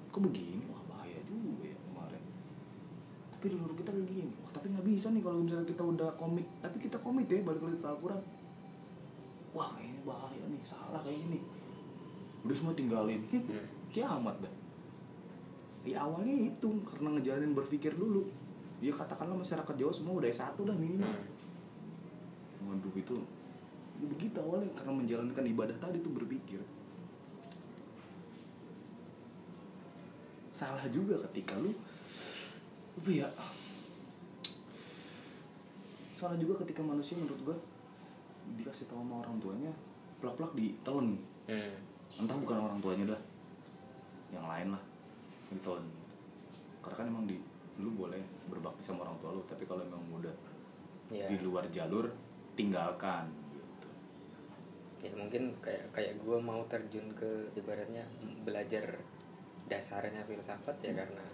Kok 0.09 0.23
begini? 0.25 0.65
Wah 0.73 0.83
bahaya 0.89 1.21
juga 1.29 1.69
ya 1.69 1.77
kemarin. 1.77 2.23
Tapi 3.37 3.45
dulu 3.53 3.73
kita 3.77 3.91
kayak 3.93 4.09
gini. 4.09 4.33
Wah 4.41 4.51
tapi 4.57 4.67
nggak 4.73 4.87
bisa 4.89 5.13
nih 5.13 5.23
kalau 5.23 5.39
misalnya 5.45 5.67
kita 5.69 5.83
udah 5.85 6.09
komit. 6.17 6.49
Tapi 6.65 6.77
kita 6.81 6.97
komit 6.99 7.29
ya 7.29 7.45
balik 7.45 7.61
lagi 7.61 7.79
ke 7.79 7.87
Al-Quran. 7.87 8.23
Wah 9.53 9.77
ini 9.79 10.01
bahaya 10.03 10.45
nih. 10.49 10.61
Salah 10.65 11.05
kayak 11.05 11.21
gini 11.21 11.39
udah 12.45 12.57
semua 12.57 12.75
tinggalin. 12.77 13.21
Hmm. 13.33 13.65
kiamat 13.89 14.37
dah 14.43 14.55
di 15.85 15.93
awalnya 15.93 16.33
itu 16.49 16.81
karena 16.89 17.13
ngejalanin 17.21 17.53
berpikir 17.53 17.93
dulu. 17.93 18.25
Ya 18.81 18.89
katakanlah 18.89 19.37
masyarakat 19.37 19.75
Jawa 19.77 19.93
semua 19.93 20.17
udah 20.17 20.29
S1 20.33 20.57
dah 20.57 20.77
minimal. 20.77 21.13
Hmm. 21.13 22.73
waduh 22.73 22.95
itu 22.97 23.17
ya 24.01 24.07
begitu 24.09 24.37
awalnya. 24.41 24.73
Karena 24.73 24.93
menjalankan 24.97 25.45
ibadah 25.45 25.77
tadi 25.77 26.01
tuh 26.01 26.13
berpikir 26.17 26.61
salah 30.55 30.87
juga 30.89 31.19
ketika 31.27 31.59
lu 31.59 31.75
apa 32.95 33.11
ya 33.11 33.27
salah 36.11 36.39
juga 36.39 36.63
ketika 36.63 36.81
manusia 36.81 37.19
menurut 37.19 37.41
gua 37.43 37.57
dikasih 38.55 38.87
tahu 38.87 39.03
sama 39.03 39.21
orang 39.21 39.37
tuanya 39.39 39.73
plak-plak 40.19 40.53
ditelan 40.55 41.19
Hmm. 41.45 41.77
entah 42.17 42.33
bukan 42.35 42.57
orang 42.57 42.81
tuanya 42.81 43.13
dah 43.13 43.21
yang 44.33 44.47
lain 44.47 44.73
lah 44.73 44.81
ditelan 45.51 45.85
karena 46.81 46.97
kan 46.97 47.07
emang 47.07 47.25
di 47.27 47.37
lu 47.77 47.93
boleh 47.93 48.17
berbakti 48.47 48.81
sama 48.81 49.05
orang 49.05 49.21
tua 49.21 49.31
lu 49.31 49.45
tapi 49.45 49.65
kalau 49.65 49.85
emang 49.85 50.01
udah 50.11 50.33
Ya. 51.05 51.29
di 51.29 51.37
luar 51.39 51.69
jalur 51.69 52.09
tinggalkan 52.57 53.29
gitu. 53.53 53.87
ya 55.05 55.13
mungkin 55.13 55.53
kayak 55.61 55.93
kayak 55.93 56.17
gue 56.17 56.39
mau 56.41 56.65
terjun 56.65 57.13
ke 57.13 57.29
ibaratnya 57.53 58.09
belajar 58.41 59.05
dasarnya 59.65 60.21
filsafat 60.29 60.77
ya 60.85 60.93
karena 60.93 61.25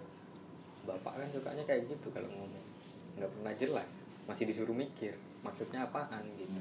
bapak 0.87 1.13
kan 1.19 1.27
sukanya 1.29 1.63
kayak 1.67 1.85
gitu 1.87 2.07
kalau 2.09 2.27
ngomong. 2.31 2.65
Nggak 3.19 3.29
pernah 3.37 3.53
jelas 3.59 3.91
masih 4.25 4.47
disuruh 4.47 4.73
mikir 4.73 5.13
maksudnya 5.43 5.83
apaan 5.85 6.23
gitu. 6.39 6.59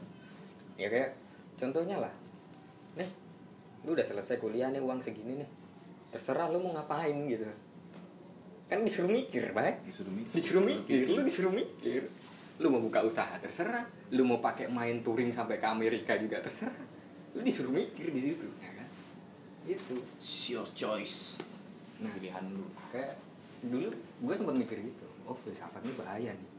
Ya 0.80 0.90
kayak 0.90 1.14
contohnya 1.60 2.01
lah 2.01 2.12
nih 2.98 3.10
lu 3.86 3.97
udah 3.97 4.05
selesai 4.05 4.36
kuliah 4.42 4.68
nih 4.68 4.82
uang 4.82 5.01
segini 5.01 5.40
nih 5.40 5.51
terserah 6.10 6.51
lu 6.51 6.59
mau 6.59 6.74
ngapain 6.74 7.14
gitu. 7.30 7.47
Kan 8.66 8.82
disuruh 8.86 9.10
mikir 9.10 9.51
baik. 9.55 9.82
Disuruh 9.86 10.14
mikir. 10.14 10.34
Disuruh 10.34 10.64
mikir 10.66 11.01
lu 11.06 11.20
disuruh 11.22 11.55
mikir. 11.55 12.02
Lu 12.60 12.68
mau 12.68 12.82
buka 12.82 13.02
usaha 13.06 13.38
terserah. 13.38 13.86
Lu 14.10 14.26
mau 14.26 14.42
pakai 14.42 14.66
main 14.66 15.01
touring 15.06 15.30
sampai 15.30 15.62
ke 15.62 15.66
Amerika 15.66 16.18
juga 16.18 16.42
terserah. 16.42 16.86
Lu 17.34 17.40
disuruh 17.47 17.70
mikir 17.70 18.10
di 18.10 18.20
situ 18.20 18.47
ya 18.59 18.70
kan? 18.74 18.88
Itu 19.64 19.97
It's 20.18 20.51
your 20.51 20.66
choice 20.66 21.40
Nah. 22.01 22.12
pilihan 22.16 22.44
lu. 22.52 22.64
Kayak 22.89 23.20
dulu 23.60 23.93
gue 23.94 24.35
sempat 24.35 24.56
mikir 24.56 24.81
gitu 24.81 25.05
oh 25.28 25.36
filsafat 25.44 25.85
ini 25.85 25.94
bahaya 25.94 26.32
nih. 26.32 26.51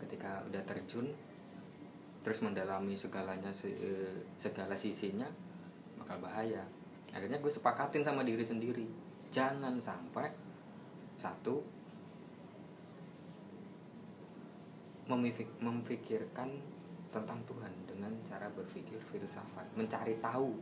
Ketika 0.00 0.40
udah 0.48 0.62
terjun 0.64 1.12
terus 2.20 2.40
mendalami 2.44 2.92
segalanya 2.96 3.48
se- 3.52 3.72
eh, 3.72 4.16
segala 4.36 4.76
sisinya 4.76 5.28
bakal 6.00 6.20
bahaya. 6.20 6.64
Akhirnya 7.12 7.40
gue 7.40 7.52
sepakatin 7.52 8.04
sama 8.04 8.24
diri 8.24 8.44
sendiri. 8.44 8.86
Jangan 9.30 9.76
sampai 9.80 10.28
satu 11.20 11.60
memfikirkan 15.58 16.48
tentang 17.10 17.42
Tuhan 17.42 17.72
dengan 17.82 18.14
cara 18.22 18.46
berpikir 18.54 19.02
filsafat. 19.10 19.66
Mencari 19.74 20.14
tahu 20.22 20.54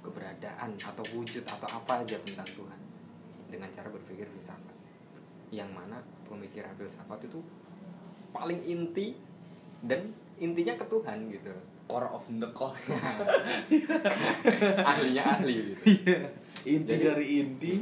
keberadaan 0.00 0.76
atau 0.76 1.04
wujud 1.16 1.44
atau 1.44 1.68
apa 1.68 2.04
aja 2.04 2.16
tentang 2.24 2.48
Tuhan. 2.48 2.80
Dengan 3.50 3.68
cara 3.74 3.88
berpikir 3.90 4.26
filsafat 4.30 4.76
yang 5.50 5.66
mana 5.74 5.98
pemikiran 6.30 6.70
filsafat 6.78 7.26
itu 7.26 7.42
paling 8.30 8.62
inti 8.62 9.18
dan 9.82 10.14
intinya 10.38 10.78
ke 10.78 10.86
Tuhan 10.86 11.26
gitu. 11.30 11.50
Core 11.90 12.06
of 12.14 12.22
the 12.30 12.48
core. 12.54 12.78
Ahlinya 14.94 15.22
ahli 15.38 15.74
gitu. 15.74 15.82
Inti 16.70 16.92
Jadi- 16.94 17.04
dari 17.04 17.26
inti. 17.42 17.74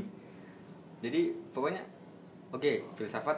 Jadi 1.04 1.20
pokoknya 1.52 1.84
oke 2.50 2.96
filsafat 2.96 3.36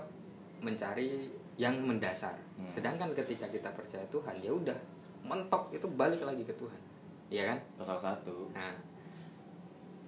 mencari 0.63 1.27
yang 1.59 1.75
mendasar. 1.83 2.39
Hmm. 2.61 2.69
sedangkan 2.69 3.17
ketika 3.17 3.49
kita 3.49 3.73
percaya 3.73 4.05
Tuhan 4.13 4.37
ya 4.45 4.53
udah 4.53 4.77
mentok 5.25 5.73
itu 5.73 5.89
balik 5.97 6.21
lagi 6.21 6.45
ke 6.45 6.53
Tuhan 6.61 6.77
iya 7.31 7.55
kan 7.55 7.59
salah 7.87 8.03
satu 8.13 8.51
Nah, 8.51 8.75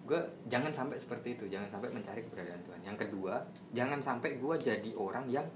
gue 0.02 0.20
jangan 0.50 0.74
sampai 0.74 0.98
seperti 0.98 1.38
itu, 1.38 1.44
jangan 1.46 1.70
sampai 1.70 1.88
mencari 1.94 2.20
keberadaan 2.26 2.62
Tuhan. 2.66 2.80
Yang 2.82 2.98
kedua, 3.06 3.38
jangan 3.70 4.02
sampai 4.02 4.36
gue 4.36 4.54
jadi 4.58 4.90
orang 4.98 5.30
yang 5.30 5.46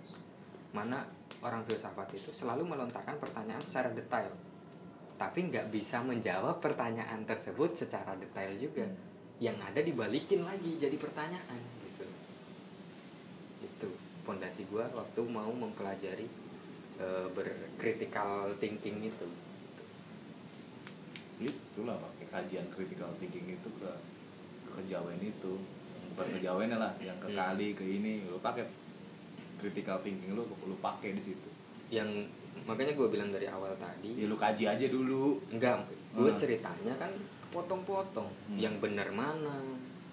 mana 0.71 1.03
orang 1.43 1.67
filsafat 1.67 2.15
itu 2.15 2.31
selalu 2.31 2.63
melontarkan 2.63 3.19
pertanyaan 3.19 3.63
secara 3.63 3.91
detail, 3.91 4.31
tapi 5.19 5.51
nggak 5.51 5.69
bisa 5.75 5.99
menjawab 6.01 6.63
pertanyaan 6.63 7.27
tersebut 7.27 7.75
secara 7.75 8.15
detail 8.15 8.55
juga. 8.55 8.87
Yang 9.37 9.57
ada 9.69 9.81
dibalikin 9.85 10.49
lagi 10.49 10.81
jadi 10.81 10.97
pertanyaan 10.97 11.61
gitu. 11.85 12.07
Itu 13.61 13.89
pondasi 14.25 14.65
gue 14.71 14.85
waktu 14.95 15.21
mau 15.29 15.51
mempelajari 15.53 16.25
eh, 17.03 17.27
bercritical 17.35 18.57
thinking 18.63 19.11
itu. 19.13 19.29
Itulah 21.39 21.97
pakai 21.97 22.27
kajian 22.27 22.67
critical 22.71 23.13
thinking 23.17 23.45
itu 23.47 23.69
ke 23.77 23.91
ke 24.65 24.71
kejawen 24.81 25.21
itu 25.21 25.53
bukan 26.11 26.27
kejawen 26.33 26.73
lah 26.73 26.93
yang 26.97 27.17
ke 27.21 27.29
Hmm. 27.29 27.37
kali 27.37 27.69
ke 27.73 27.85
ini 27.85 28.25
lu 28.25 28.41
pakai 28.41 28.65
critical 29.57 30.01
thinking 30.01 30.33
lu 30.33 30.45
lu 30.45 30.77
pakai 30.81 31.13
di 31.13 31.23
situ 31.23 31.49
Yang 31.87 32.27
makanya 32.67 32.97
gue 32.97 33.07
bilang 33.07 33.31
dari 33.31 33.47
awal 33.47 33.71
tadi, 33.77 34.19
ya 34.19 34.27
lu 34.27 34.35
kaji 34.35 34.65
aja 34.67 34.87
dulu 34.89 35.39
Enggak, 35.53 35.87
gue 36.11 36.27
Hmm. 36.27 36.35
ceritanya 36.35 36.99
kan 36.99 37.13
potong-potong. 37.53 38.27
Hmm. 38.27 38.59
Yang 38.59 38.75
benar 38.83 39.09
mana, 39.13 39.63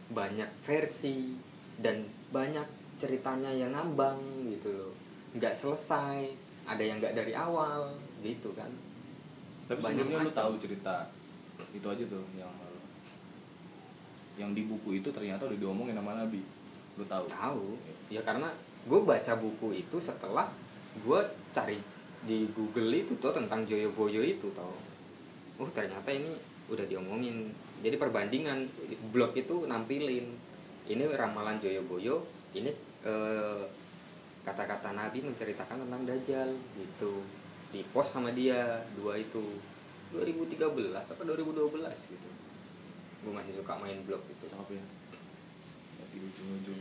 banyak 0.08 0.46
versi 0.62 1.34
dan 1.80 2.04
banyak 2.30 2.68
ceritanya 3.02 3.50
yang 3.50 3.74
ngambang 3.74 4.22
gitu 4.54 4.70
loh. 4.70 4.94
Nggak 5.34 5.50
selesai, 5.50 6.30
ada 6.64 6.84
yang 6.84 7.02
nggak 7.02 7.18
dari 7.18 7.34
awal 7.34 7.98
gitu 8.22 8.54
kan. 8.54 8.70
Tapi 9.70 9.80
Banyak 9.80 10.06
sebelumnya 10.06 10.28
lu 10.28 10.32
tahu 10.34 10.54
cerita 10.60 11.08
itu 11.74 11.88
aja 11.88 12.04
tuh 12.06 12.24
yang 12.36 12.54
yang 14.34 14.52
di 14.58 14.66
buku 14.66 14.98
itu 14.98 15.10
ternyata 15.14 15.46
udah 15.46 15.60
diomongin 15.60 15.94
sama 15.94 16.18
Nabi 16.18 16.42
lu 16.94 17.06
tahu 17.10 17.26
Tahu. 17.26 17.68
Ya 18.14 18.22
karena 18.22 18.54
gue 18.86 19.00
baca 19.02 19.34
buku 19.40 19.74
itu 19.74 19.98
setelah 19.98 20.50
gue 21.02 21.20
cari 21.56 21.80
di 22.24 22.46
Google 22.54 22.94
itu 22.94 23.18
tuh 23.18 23.34
tentang 23.34 23.66
Joyoboyo 23.66 24.22
itu 24.22 24.48
tau. 24.54 24.78
Oh 25.58 25.70
ternyata 25.74 26.10
ini 26.14 26.38
udah 26.70 26.86
diomongin. 26.86 27.50
Jadi 27.84 27.96
perbandingan 28.00 28.70
blog 29.12 29.36
itu 29.36 29.68
nampilin 29.68 30.32
ini 30.84 31.04
ramalan 31.08 31.60
Joyoboyo, 31.64 32.28
ini 32.56 32.72
eh, 33.08 33.64
kata-kata 34.44 34.92
Nabi 34.92 35.24
menceritakan 35.24 35.88
tentang 35.88 36.02
Dajjal 36.04 36.50
gitu. 36.76 37.24
Di 37.74 37.82
post 37.90 38.14
sama 38.14 38.30
dia 38.30 38.86
dua 38.94 39.18
itu. 39.18 39.42
2013 40.14 40.62
atau 40.94 41.26
2012 41.26 41.74
gitu. 41.90 42.30
Gue 43.26 43.34
masih 43.34 43.58
suka 43.58 43.74
main 43.82 43.98
blog 44.06 44.22
itu. 44.30 44.46
cakep 44.46 44.78
ya. 44.78 44.86
Di 46.14 46.18
ujung-ujung 46.22 46.80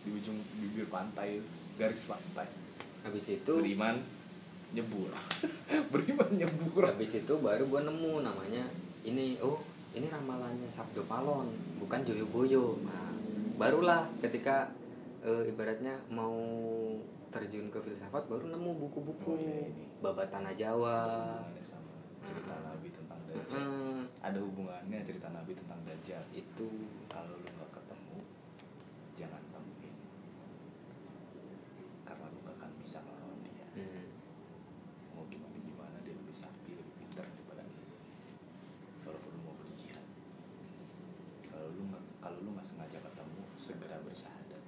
di 0.00 0.10
ujung 0.16 0.36
bibir 0.60 0.84
pantai 0.92 1.40
garis 1.80 2.04
pantai. 2.04 2.48
Habis 3.00 3.40
itu 3.40 3.52
beriman 3.56 3.96
nyebur. 4.76 5.08
Beriman 5.92 6.30
nyebur. 6.36 6.84
Habis 6.84 7.24
itu 7.24 7.34
baru 7.40 7.64
gue 7.64 7.80
nemu 7.80 8.20
namanya 8.20 8.64
ini 9.08 9.40
oh 9.40 9.64
ini 9.96 10.06
ramalannya 10.06 10.68
Sabdo 10.68 11.02
Palon 11.08 11.48
bukan 11.80 12.04
Joyoboyo. 12.04 12.76
Nah 12.84 13.10
barulah 13.56 14.08
ketika 14.20 14.68
eh, 15.24 15.48
ibaratnya 15.48 15.96
mau 16.12 16.36
terjun 17.30 17.66
ke 17.70 17.78
filsafat 17.78 18.26
baru 18.26 18.50
nemu 18.50 18.70
buku-buku. 18.76 19.32
Oh, 19.32 19.38
iya, 19.38 19.86
babat 20.02 20.28
tanah 20.34 20.54
Jawa 20.58 20.98
hubungannya 21.06 21.64
sama. 21.64 21.94
Cerita 22.20 22.52
Hmm. 22.52 22.66
Nabi 22.68 22.88
tentang 22.92 23.20
Dajjal. 23.24 23.64
Hmm, 23.64 24.00
ada 24.20 24.38
hubungannya 24.42 24.98
cerita 25.06 25.28
Nabi 25.32 25.52
tentang 25.56 25.80
Dajjal. 25.86 26.24
Itu. 26.34 26.68
Kalau 27.08 27.38
lu 27.38 27.46
nggak 27.46 27.70
ketemu 27.72 28.18
jangan 29.16 29.42
temuin 29.52 29.94
karena 32.08 32.24
lu 32.32 32.38
gak 32.40 32.56
akan 32.56 32.70
bisa 32.80 32.98
ngelawan 33.04 33.38
dia 33.44 33.66
hmm, 33.76 34.04
mau 35.12 35.28
gimana 35.28 35.56
gimana 35.60 35.96
dia 36.00 36.16
lebih 36.16 36.32
sakti 36.32 36.72
lebih 36.72 36.94
pintar 36.96 37.28
daripada 37.28 37.68
lu 37.68 37.84
walaupun 39.04 39.30
lu 39.36 39.40
mau 39.44 39.54
berjihad 39.60 40.06
kalau 41.52 41.68
lu 41.76 41.82
nggak 41.92 42.04
kalau 42.24 42.38
lu 42.40 42.50
nggak 42.56 42.64
sengaja 42.64 42.98
ketemu 42.98 43.42
segera 43.60 44.00
bersahadat 44.00 44.62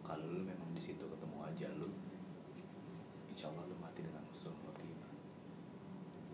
kalau 0.00 0.24
lu 0.32 0.40
memang 0.40 0.72
di 0.72 0.80
situ 0.80 1.04
ketemu 1.04 1.36
aja 1.44 1.68
lu 1.76 1.92
insya 3.28 3.52
Allah 3.52 3.68
lu 3.68 3.76
mati 3.76 4.00
dengan 4.00 4.24
husnul 4.32 4.56
khotimah 4.64 5.12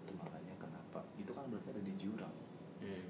itu 0.07 0.13
makanya 0.15 0.55
kenapa 0.55 1.03
itu 1.19 1.35
kan 1.35 1.51
berarti 1.51 1.75
ada 1.75 1.83
di 1.83 1.95
jurang 1.99 2.37
hmm. 2.79 3.05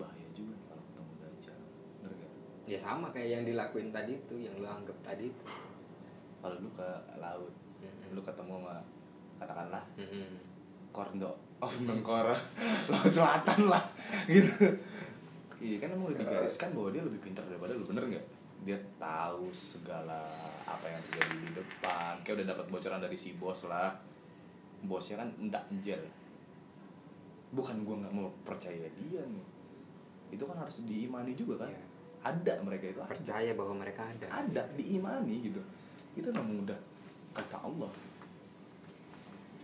bahaya 0.00 0.28
juga 0.32 0.56
nih 0.56 0.66
kalau 0.72 0.82
ketemu 0.88 1.12
dajjal 1.20 1.60
bener 2.00 2.12
gak? 2.16 2.32
ya 2.66 2.78
sama 2.82 3.05
kayak 3.16 3.28
yang 3.32 3.42
dilakuin 3.48 3.88
tadi 3.88 4.12
itu 4.12 4.34
yang 4.36 4.52
lu 4.60 4.68
anggap 4.68 4.92
tadi 5.00 5.32
itu. 5.32 5.44
Kalau 6.38 6.60
lu 6.60 6.68
ke 6.76 6.84
laut 7.16 7.48
Hmm. 7.76 8.12
lu 8.12 8.20
ketemu 8.20 8.60
sama 8.60 8.76
katakanlah 9.36 9.84
Hmm. 9.96 10.36
Korndo. 10.92 11.32
Of 11.56 11.88
Nengkora 11.88 12.36
laut 12.92 13.08
selatan 13.08 13.72
lah 13.72 13.80
gitu. 14.28 14.68
Iya 15.56 15.80
kan 15.80 15.88
emang 15.88 16.12
udah 16.12 16.20
digariskan 16.20 16.76
bahwa 16.76 16.92
dia 16.92 17.00
lebih 17.00 17.24
pintar 17.24 17.40
daripada 17.48 17.72
lu 17.72 17.84
bener 17.88 18.04
nggak? 18.04 18.26
Dia 18.68 18.76
tahu 19.00 19.48
segala 19.48 20.28
apa 20.68 20.84
yang 20.84 21.00
terjadi 21.08 21.36
di 21.40 21.50
depan 21.56 22.20
kayak 22.20 22.44
udah 22.44 22.48
dapat 22.52 22.66
bocoran 22.68 23.00
dari 23.00 23.16
si 23.16 23.32
bos 23.40 23.64
lah. 23.64 23.96
Bosnya 24.84 25.24
kan 25.24 25.32
enggak 25.40 25.64
anjir 25.72 25.96
bukan 27.48 27.88
gua 27.88 27.96
nggak 28.04 28.12
mau 28.12 28.28
percaya 28.44 28.84
dia 28.92 29.22
nih. 29.24 29.46
Itu 30.28 30.44
kan 30.44 30.60
harus 30.60 30.84
diimani 30.84 31.32
juga 31.32 31.64
kan? 31.64 31.72
Ya. 31.72 31.80
Ada 32.26 32.52
mereka 32.62 32.84
itu 32.90 33.00
ada. 33.00 33.10
Percaya 33.14 33.50
bahwa 33.54 33.74
mereka 33.78 34.02
ada. 34.02 34.26
Ada 34.26 34.62
diimani 34.74 35.46
gitu. 35.46 35.60
Itu 36.18 36.28
memang 36.34 36.66
udah 36.66 36.78
kata 37.36 37.56
Allah. 37.62 37.92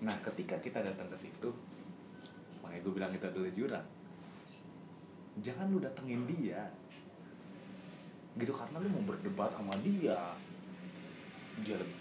Nah 0.03 0.17
ketika 0.23 0.59
kita 0.59 0.83
datang 0.83 1.11
ke 1.11 1.17
situ 1.19 1.51
makanya 2.63 2.83
gue 2.87 2.93
bilang 2.95 3.13
itu 3.13 3.27
adalah 3.27 3.53
jurang. 3.55 3.87
Jangan 5.43 5.67
lu 5.75 5.79
datengin 5.83 6.23
dia. 6.31 6.63
Gitu 8.39 8.53
karena 8.55 8.79
lu 8.79 8.89
mau 8.95 9.05
berdebat 9.11 9.51
sama 9.51 9.75
dia. 9.83 10.19
Dia 11.67 11.77
lebih 11.77 11.99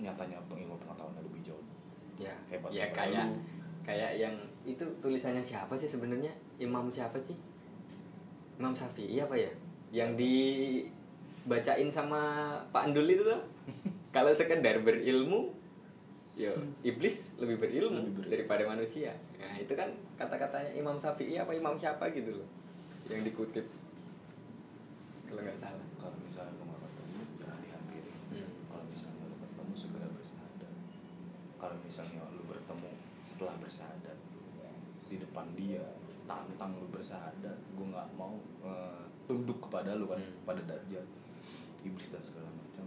nyatanya 0.00 0.40
pengilmu 0.48 0.80
pengetahuannya 0.80 1.22
lebih 1.22 1.52
jauh. 1.52 1.66
Ya 2.16 2.32
Hebat 2.48 2.72
ya 2.72 2.88
kayak 2.92 3.28
kayak 3.84 4.20
yang 4.20 4.36
itu 4.64 4.84
tulisannya 5.00 5.40
siapa 5.40 5.72
sih 5.76 5.88
sebenarnya? 5.88 6.32
Imam 6.60 6.92
siapa 6.92 7.16
sih 7.20 7.36
imam 8.60 8.76
Syafi'i 8.76 9.16
apa 9.18 9.32
ya? 9.34 9.48
Yang 9.90 10.10
dibacain 10.20 11.88
sama 11.88 12.20
Pak 12.68 12.92
Andul 12.92 13.08
itu 13.08 13.24
tuh. 13.24 13.40
Kalau 14.14 14.30
sekedar 14.30 14.78
berilmu 14.80 15.56
ya 16.36 16.52
iblis 16.80 17.36
lebih 17.36 17.58
berilmu 17.58 18.00
Lebih 18.00 18.14
berilmu. 18.16 18.30
daripada 18.32 18.62
manusia. 18.66 19.12
Nah 19.36 19.56
itu 19.56 19.72
kan 19.72 19.88
kata-katanya 20.14 20.72
Imam 20.72 20.96
Syafi'i 20.96 21.36
apa 21.36 21.52
Imam 21.52 21.74
siapa 21.74 22.12
gitu 22.12 22.36
loh 22.36 22.48
yang 23.08 23.24
dikutip. 23.24 23.64
Kalau 25.26 25.40
nggak 25.40 25.58
salah. 25.58 25.86
Kalau 25.96 26.16
misalnya 26.18 26.52
lu 26.54 26.64
nggak 26.64 26.80
ketemu 26.84 27.20
jangan 27.38 27.58
dihampiri 27.60 28.12
Hmm. 28.30 28.50
kalau 28.68 28.84
misalnya 28.86 29.24
lu 29.26 29.36
ketemu 29.38 29.72
segera 29.74 30.06
bersahadat 30.10 30.72
kalau 31.58 31.76
misalnya 31.82 32.20
lu 32.30 32.42
bertemu 32.46 32.90
setelah 33.20 33.54
bersahadat 33.58 34.18
di 35.06 35.16
depan 35.18 35.46
dia 35.54 35.82
tantang 36.30 36.78
lu 36.78 36.86
bersahadat 36.94 37.58
gue 37.74 37.86
nggak 37.90 38.08
mau 38.14 38.38
eh, 38.62 39.02
tunduk 39.26 39.58
kepada 39.58 39.98
lu 39.98 40.06
kan 40.06 40.14
Hmm. 40.22 40.46
pada 40.46 40.62
dajjal 40.62 41.02
iblis 41.82 42.14
dan 42.14 42.22
segala 42.22 42.46
macam. 42.54 42.86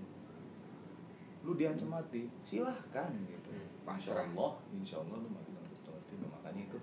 Lu 1.44 1.60
diancam 1.60 1.92
mati 1.92 2.24
silahkan 2.40 3.12
gitu. 3.28 3.52
Hmm, 3.52 3.68
insya 3.92 4.16
pasrah. 4.16 4.24
Allah. 4.32 4.52
Insya 4.72 4.96
Allah 5.04 5.18
lu 5.20 5.28
mati 5.28 5.52
dalam 5.52 5.68
Nah, 6.14 6.30
makanya 6.30 6.62
itu 6.70 6.78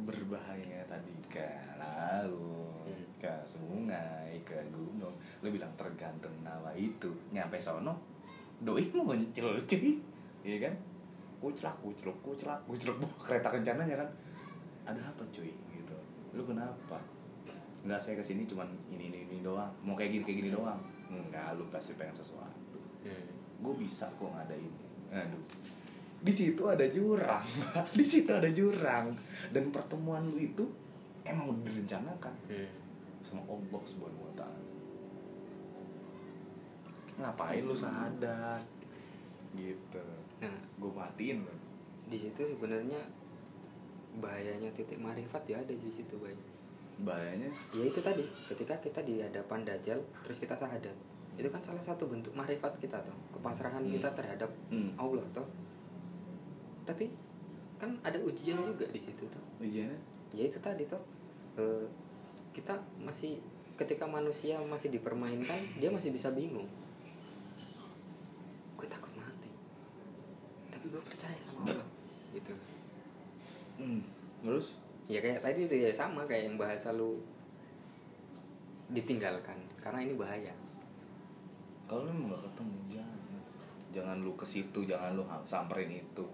berbahaya 0.00 0.80
tadi 0.88 1.14
ke 1.28 1.46
laut 1.78 2.88
Hmm. 2.88 3.06
ke 3.20 3.32
sungai 3.44 4.40
ke 4.42 4.56
gunung. 4.72 5.12
Lu 5.44 5.52
bilang 5.52 5.70
tergantung 5.76 6.32
nawa 6.40 6.72
itu. 6.74 7.12
Nyampe 7.30 7.60
sono 7.60 7.94
doi 8.58 8.88
muncul 8.90 9.54
cuy 9.68 10.00
iya 10.42 10.56
kan? 10.66 10.74
Kuclak 11.38 11.76
kucluk 11.84 12.16
kuclak 12.24 12.58
kucluk. 12.66 12.96
Kereta 13.20 13.52
kencananya 13.52 14.00
kan 14.00 14.08
ada 14.92 15.02
apa 15.02 15.22
cuy? 15.30 15.50
Gitu. 15.50 15.96
Lu 16.34 16.42
kenapa? 16.44 16.98
Nggak 17.86 18.00
saya 18.00 18.14
ke 18.20 18.24
sini 18.24 18.44
cuman 18.44 18.68
ini 18.92 19.08
ini 19.08 19.18
ini 19.30 19.38
doang. 19.40 19.70
Mau 19.86 19.96
kayak 19.96 20.14
gini 20.14 20.22
kayak 20.26 20.38
gini 20.44 20.50
doang. 20.52 20.80
Enggak 21.10 21.58
lu 21.58 21.66
pasti 21.72 21.96
pengen 21.98 22.14
sesuatu. 22.14 22.78
Hmm. 23.00 23.32
gue 23.60 23.74
bisa 23.76 24.08
kok 24.16 24.28
ngadain 24.28 24.72
aduh. 25.12 25.44
Di 26.20 26.32
situ 26.32 26.62
ada 26.68 26.84
jurang 26.84 27.44
di 27.98 28.04
situ 28.04 28.28
ada 28.28 28.48
jurang. 28.52 29.12
Dan 29.52 29.72
pertemuan 29.72 30.24
lu 30.28 30.36
itu 30.36 30.64
emang 31.24 31.56
udah 31.56 31.64
direncanakan. 31.64 32.34
Hmm. 32.48 32.68
sama 33.20 33.44
Allah 33.44 33.82
subhanahu 33.84 34.32
wa 34.32 34.32
ta'ala 34.32 34.60
ngapain 37.20 37.68
lu 37.68 37.76
sahadat 37.76 38.64
gitu. 39.52 40.00
Nah, 40.40 40.56
gue 40.80 40.92
matiin 40.96 41.44
lu 41.44 41.54
di 42.08 42.16
situ 42.16 42.42
sebenarnya 42.42 42.96
bahayanya 44.18 44.66
titik 44.74 44.98
marifat 44.98 45.46
ya 45.46 45.62
ada 45.62 45.70
di 45.70 45.88
situ 45.88 46.18
bay. 46.18 46.34
Bahayanya? 47.00 47.48
Ya 47.70 47.84
itu 47.86 48.00
tadi 48.02 48.26
ketika 48.50 48.74
kita 48.82 49.00
di 49.00 49.22
hadapan 49.22 49.62
dajjal 49.62 50.02
terus 50.26 50.42
kita 50.42 50.58
sahadat 50.58 50.92
itu 51.38 51.48
kan 51.48 51.62
salah 51.62 51.80
satu 51.80 52.04
bentuk 52.04 52.34
marifat 52.34 52.74
kita 52.76 53.00
tuh 53.00 53.14
kepasrahan 53.32 53.80
Hmm. 53.80 53.94
kita 53.96 54.12
terhadap 54.12 54.50
hmm, 54.68 54.92
Allah 55.00 55.24
toh 55.32 55.46
tapi 56.84 57.08
kan 57.78 57.96
ada 58.02 58.18
ujian 58.20 58.60
juga 58.60 58.84
di 58.90 59.00
situ 59.00 59.24
tuh. 59.24 59.40
Ujiannya? 59.62 59.96
Ya 60.34 60.44
itu 60.48 60.58
tadi 60.58 60.84
toh 60.84 61.00
Eh, 61.58 61.86
kita 62.54 62.72
masih 63.02 63.42
ketika 63.74 64.06
manusia 64.06 64.54
masih 64.62 64.86
dipermainkan 64.88 65.58
dia 65.76 65.90
masih 65.90 66.14
bisa 66.14 66.30
bingung. 66.30 66.68
Gue 68.76 68.86
takut 68.86 69.10
mati 69.14 69.50
tapi 70.70 70.86
gue 70.88 71.02
percaya 71.02 71.36
sama 71.42 71.68
Allah 71.68 71.88
gitu 72.30 72.54
hmm, 73.80 74.00
terus? 74.44 74.76
Ya 75.08 75.24
kayak 75.24 75.40
tadi 75.40 75.66
itu 75.66 75.76
ya 75.80 75.90
sama 75.90 76.28
kayak 76.28 76.52
yang 76.52 76.56
bahasa 76.60 76.92
lu 76.92 77.16
ditinggalkan 78.92 79.56
karena 79.80 80.04
ini 80.04 80.14
bahaya. 80.14 80.52
Kalau 81.88 82.06
lu 82.06 82.12
emang 82.12 82.36
gak 82.36 82.44
ketemu 82.52 83.00
jangan. 83.00 83.42
Jangan 83.90 84.16
lu 84.22 84.32
ke 84.38 84.46
situ 84.46 84.86
jangan 84.86 85.16
lu 85.16 85.24
samperin 85.42 85.90
itu. 85.90 86.26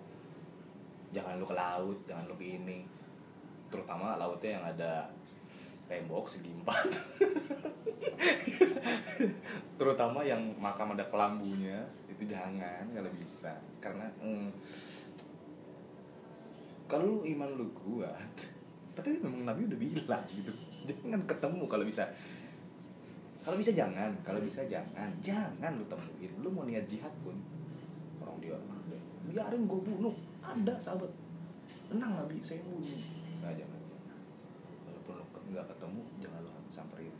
Jangan 1.14 1.40
lu 1.40 1.46
ke 1.48 1.56
laut 1.56 1.98
jangan 2.04 2.28
lu 2.28 2.36
ke 2.36 2.58
ini. 2.58 2.84
Terutama 3.72 4.18
lautnya 4.18 4.60
yang 4.60 4.66
ada 4.76 4.92
tembok 5.86 6.26
segi 6.26 6.50
empat 6.50 6.82
terutama 9.78 10.26
yang 10.26 10.42
makam 10.58 10.98
ada 10.98 11.06
kelambunya 11.06 11.78
itu 12.10 12.26
jangan 12.26 12.90
kalau 12.90 13.10
bisa. 13.14 13.54
Karena 13.78 14.10
mm, 14.18 14.50
kalau 16.86 17.18
lu 17.18 17.20
iman 17.26 17.50
lu 17.58 17.66
kuat 17.74 18.38
tapi 18.96 19.20
memang 19.20 19.44
Nabi 19.44 19.68
udah 19.68 19.76
bilang 19.76 20.24
gitu. 20.32 20.52
Jangan 20.88 21.20
ketemu 21.28 21.68
kalau 21.68 21.84
bisa. 21.84 22.08
Kalau 23.44 23.60
bisa 23.60 23.70
jangan 23.76 24.10
kalau 24.24 24.40
bisa 24.40 24.64
jangan. 24.64 25.12
Jangan 25.20 25.76
lu 25.76 25.84
temuin. 25.84 26.32
Lu 26.40 26.48
mau 26.48 26.64
niat 26.64 26.88
jihad 26.88 27.12
pun 27.20 27.36
orang 28.24 28.40
dia 28.40 28.56
ada 28.56 28.96
biarin 29.28 29.68
gue 29.68 29.80
bunuh. 29.84 30.16
Ada 30.40 30.74
sahabat. 30.80 31.12
Tenang 31.92 32.24
nabi 32.24 32.40
saya 32.40 32.64
bunuh. 32.64 32.88
Nah 33.44 33.52
jangan. 33.52 33.80
Walaupun 34.88 35.14
lu 35.20 35.24
nggak 35.52 35.66
ketemu 35.76 36.00
jangan 36.16 36.40
lu 36.40 36.50
samperin. 36.72 37.14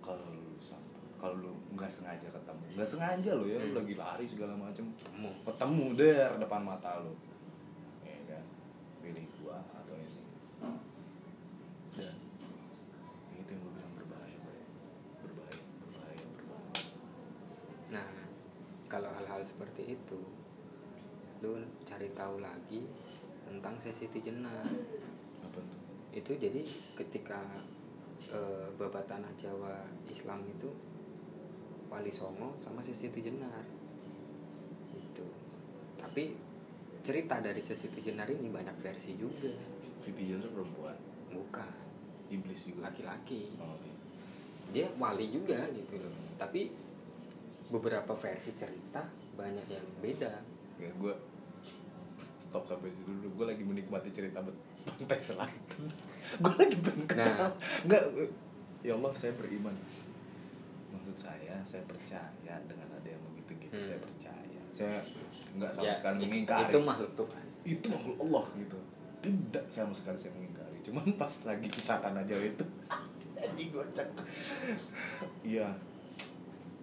Kalau 0.00 0.24
lu 0.32 0.56
samper 0.56 0.88
kalau 1.20 1.36
lu 1.36 1.52
nggak 1.76 1.92
sengaja 1.92 2.32
ketemu 2.32 2.64
nggak 2.80 2.88
sengaja 2.88 3.30
lo 3.36 3.44
ya 3.44 3.60
lu 3.60 3.76
Hmm. 3.76 3.78
lagi 3.84 3.94
lari 4.00 4.24
segala 4.24 4.56
macem. 4.56 4.88
Temu 5.04 5.28
ketemu 5.44 5.84
der 5.92 6.30
depan 6.40 6.64
mata 6.64 6.96
lu 7.04 7.12
pilih 9.00 9.26
gua 9.42 9.58
atau 9.74 9.96
ini. 9.96 10.22
Dan 11.96 12.16
itu 13.36 13.50
yang 13.50 13.60
gue 13.64 13.72
bilang 13.72 13.94
berbahaya 13.96 14.38
berbahaya 15.24 15.60
berbahaya 15.82 16.24
berbahaya. 16.36 16.84
Nah 17.90 18.08
kalau 18.86 19.10
hal-hal 19.16 19.42
seperti 19.44 19.96
itu 19.98 20.20
lu 21.40 21.56
cari 21.88 22.12
tahu 22.12 22.44
lagi 22.44 22.84
tentang 23.48 23.80
sesi 23.80 24.06
jenar 24.20 24.68
apa 25.40 25.58
tuh? 25.58 25.80
Itu 26.12 26.36
jadi 26.36 26.62
ketika 26.94 27.40
eh, 28.28 28.68
babat 28.76 29.08
tanah 29.08 29.32
Jawa 29.40 29.88
Islam 30.06 30.44
itu 30.46 30.68
Wali 31.90 32.12
Songo 32.14 32.54
sama 32.62 32.78
Sesi 32.78 33.10
Jenar 33.10 33.66
itu 34.94 35.26
tapi 35.98 36.38
cerita 37.00 37.40
dari 37.40 37.60
Sesi 37.60 37.88
Jenar 37.94 38.28
ini 38.28 38.48
banyak 38.48 38.76
versi 38.78 39.16
juga. 39.16 39.48
Siti 40.00 40.24
Janda 40.26 40.48
perempuan? 40.48 40.96
Bukan. 41.28 41.72
Iblis 42.28 42.60
juga? 42.64 42.88
Laki-laki. 42.88 43.52
Oh, 43.58 43.76
iya. 43.78 43.94
dia 44.70 44.86
wali 44.96 45.28
juga 45.28 45.66
gitu 45.70 45.98
loh. 45.98 46.14
Tapi 46.36 46.70
beberapa 47.68 48.12
versi 48.14 48.54
cerita 48.54 49.02
banyak 49.34 49.66
yang 49.66 49.86
beda. 49.98 50.32
Ya 50.78 50.90
gue 50.90 51.14
stop 52.40 52.64
sampai 52.64 52.90
situ 52.90 53.10
dulu. 53.10 53.42
Gue 53.42 53.46
lagi 53.50 53.62
menikmati 53.62 54.10
cerita 54.10 54.40
bet- 54.40 54.68
pantai 54.80 55.20
selatan 55.20 55.92
gue 56.42 56.54
lagi 56.56 56.76
pengen 56.80 57.04
Nah. 57.12 57.52
nggak 57.84 58.02
ya 58.80 58.96
Allah 58.96 59.12
saya 59.12 59.36
beriman. 59.36 59.76
Maksud 60.90 61.16
saya 61.16 61.60
saya 61.62 61.84
percaya 61.84 62.56
dengan 62.64 62.88
ada 62.88 63.04
yang 63.04 63.20
begitu 63.28 63.52
gitu. 63.60 63.76
Hmm. 63.76 63.84
saya 63.84 63.98
percaya. 64.00 64.60
Saya 64.72 64.98
nggak 65.52 65.70
sama 65.70 65.84
Ya, 65.84 65.92
sekali 65.92 66.16
i- 66.16 66.24
mengingkari. 66.24 66.66
itu 66.66 66.78
makhluk 66.80 67.12
Tuhan. 67.14 67.44
Itu 67.62 67.86
makhluk 67.88 68.18
Allah 68.20 68.44
gitu. 68.56 68.78
Tidak 69.20 69.64
sama 69.66 69.92
sekali 69.92 70.16
saya 70.16 70.32
mengingkari. 70.32 70.78
Cuman 70.80 71.06
pas 71.14 71.34
lagi 71.44 71.66
kisahkan 71.66 72.14
aja 72.14 72.34
itu. 72.36 72.64
Anjing 73.40 73.70
gocak. 73.70 74.08
Iya. 75.42 75.68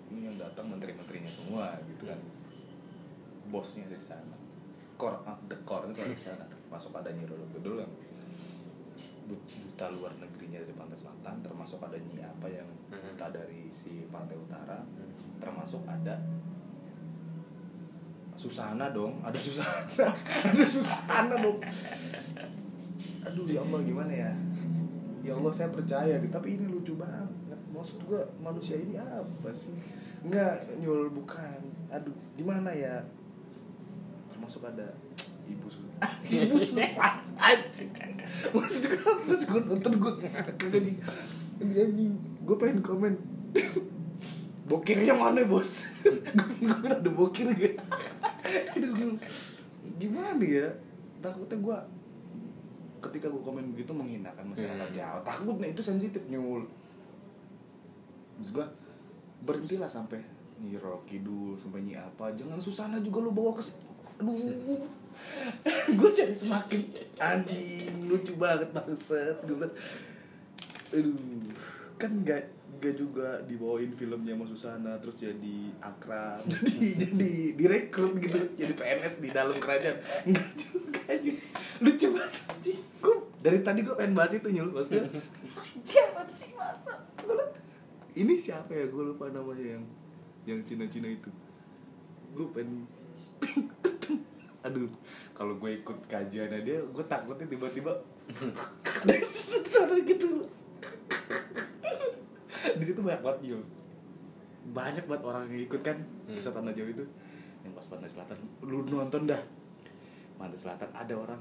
Ini 0.08 0.20
yang 0.24 0.38
datang 0.38 0.68
menteri-menterinya 0.68 1.28
semua 1.28 1.76
gitu 1.86 2.06
kan. 2.06 2.20
Bosnya 3.48 3.86
ada 3.86 3.96
di 3.96 4.04
sana. 4.04 4.36
Core 4.96 5.18
ah, 5.24 5.38
the 5.46 5.58
core 5.62 5.88
itu 5.88 6.00
ada 6.00 6.12
di 6.12 6.20
sana. 6.20 6.44
Termasuk 6.44 6.92
ada 6.94 7.10
Nyi 7.10 7.24
Roro 7.24 7.46
Kidul 7.50 7.78
yang 7.78 7.94
du- 9.24 9.44
duta 9.46 9.88
luar 9.90 10.12
negerinya 10.16 10.58
dari 10.58 10.74
pantai 10.74 10.98
selatan. 10.98 11.36
Termasuk 11.42 11.80
ada 11.80 11.96
Nyi 11.96 12.20
apa 12.20 12.48
yang 12.48 12.68
Mhm. 12.88 13.14
duta 13.14 13.28
dari 13.32 13.70
si 13.70 14.06
pantai 14.08 14.36
utara. 14.36 14.80
Hmm. 14.80 15.06
termasuk 15.38 15.86
ada 15.86 16.18
Susana 18.38 18.94
dong, 18.94 19.18
ada 19.26 19.34
Susana, 19.34 19.82
ada 20.46 20.66
Susana 20.70 21.36
dong. 21.42 21.58
Aduh 23.26 23.50
ya 23.50 23.66
Allah 23.66 23.82
gimana 23.82 24.14
ya? 24.14 24.32
Ya 25.26 25.34
Allah 25.34 25.50
saya 25.50 25.74
percaya, 25.74 26.22
gitu. 26.22 26.30
tapi 26.30 26.54
ini 26.54 26.70
lucu 26.70 26.94
banget. 27.02 27.58
Maksud 27.74 28.06
gua 28.06 28.22
manusia 28.38 28.78
ini 28.78 28.94
apa 28.96 29.50
sih? 29.58 29.74
Enggak 30.22 30.70
nyul 30.78 31.10
bukan. 31.10 31.60
Aduh 31.90 32.14
gimana 32.38 32.70
ya? 32.70 33.02
Termasuk 34.30 34.70
ada 34.70 34.86
ibu 35.50 35.66
Susana. 35.66 36.06
ibu 36.46 36.56
Susana. 36.62 37.10
Maksud 38.54 38.82
gua 38.86 39.12
apa 39.18 39.34
sih? 39.34 39.48
Gua 39.50 39.62
nonton 39.66 39.94
gua 39.98 40.14
kagak 40.14 40.62
anjing. 41.58 42.14
Gua 42.46 42.56
pengen 42.62 42.86
komen. 42.86 43.18
Bokirnya 44.68 45.16
mana 45.16 45.48
bos? 45.48 45.72
gue 46.60 46.92
ada 46.92 47.08
bokir 47.08 47.48
gak? 47.56 47.80
Aduh, 48.76 48.92
gua- 48.92 49.20
gimana 49.96 50.44
ya? 50.44 50.68
Takutnya 51.24 51.58
gue 51.58 51.78
ketika 53.00 53.32
gue 53.32 53.42
komen 53.42 53.72
begitu 53.72 53.96
menghinakan 53.96 54.52
masyarakat 54.52 54.88
Hmm. 54.92 54.98
Jawa. 54.98 55.20
Takutnya 55.24 55.68
itu 55.72 55.80
sensitif 55.80 56.28
nyul. 56.28 56.68
Terus 58.38 58.52
gue 58.52 58.66
berhentilah 59.42 59.88
sampai 59.88 60.20
Nyi 60.58 60.76
Kidul 61.06 61.56
sampai 61.56 61.86
Nyi 61.86 61.96
apa. 61.96 62.34
Jangan 62.36 62.60
Susana 62.60 63.00
juga 63.00 63.24
lu 63.24 63.32
bawa 63.32 63.56
ke. 63.56 63.64
Aduh. 64.20 64.84
gue 65.98 66.10
jadi 66.14 66.36
semakin 66.36 66.82
anjing 67.18 68.06
lucu 68.06 68.38
banget 68.38 68.70
bangsat 68.70 69.42
gue 69.50 69.56
bilang 69.58 69.74
aduh 70.94 71.18
kan 71.98 72.12
nggak 72.22 72.44
nggak 72.78 72.94
juga 72.94 73.42
dibawain 73.50 73.90
filmnya 73.90 74.38
sama 74.38 74.46
Susana 74.46 74.92
terus 75.02 75.18
jadi 75.18 75.58
akrab. 75.82 76.46
Jadi 76.50 76.88
jadi 76.94 77.32
direkrut 77.58 78.14
gitu 78.22 78.40
jadi 78.54 78.74
PNS 78.78 79.14
di 79.20 79.30
dalam 79.34 79.58
kerajaan. 79.58 79.98
Nggak 80.30 80.50
juga 80.56 81.02
anjing. 81.10 81.38
Lucu 81.82 82.08
banget 82.14 82.34
anjing. 82.54 82.80
Gua- 83.02 83.26
dari 83.42 83.60
tadi 83.66 83.80
gue 83.82 83.96
pengen 83.98 84.14
bahas 84.14 84.34
itu 84.38 84.50
nyul 84.54 84.70
maksudnya. 84.70 85.10
Siapa 85.90 86.22
sih 86.30 86.54
masa? 86.54 86.94
Bilang, 87.22 87.52
ini 88.14 88.34
siapa 88.38 88.72
ya? 88.74 88.86
Gue 88.90 89.14
lupa 89.14 89.30
namanya 89.34 89.78
yang 89.78 89.84
yang 90.46 90.60
Cina-Cina 90.62 91.10
itu. 91.10 91.30
Gue 92.38 92.48
pengen 92.54 92.86
aduh. 94.62 94.90
Kalau 95.34 95.54
gue 95.58 95.82
ikut 95.82 95.98
kajiannya 96.10 96.62
dia 96.62 96.78
gue 96.82 97.06
takutnya 97.06 97.46
tiba-tiba 97.46 97.94
ada 99.78 99.96
gitu 100.04 100.50
di 102.74 102.84
situ 102.84 103.00
banyak 103.00 103.22
banget 103.22 103.40
Yul. 103.46 103.64
banyak 104.68 105.04
banget 105.04 105.24
orang 105.24 105.48
yang 105.48 105.64
ikut 105.64 105.82
kan 105.82 105.98
Hmm. 106.28 106.34
kisah 106.34 106.52
tanah 106.52 106.72
jauh 106.72 106.88
itu 106.88 107.04
yang 107.62 107.72
pas 107.72 107.86
pantai 107.86 108.06
selatan 108.06 108.36
lu 108.62 108.84
nonton 108.84 109.24
dah 109.24 109.40
pantai 110.36 110.56
selatan 110.56 110.90
ada 110.92 111.14
orang 111.14 111.40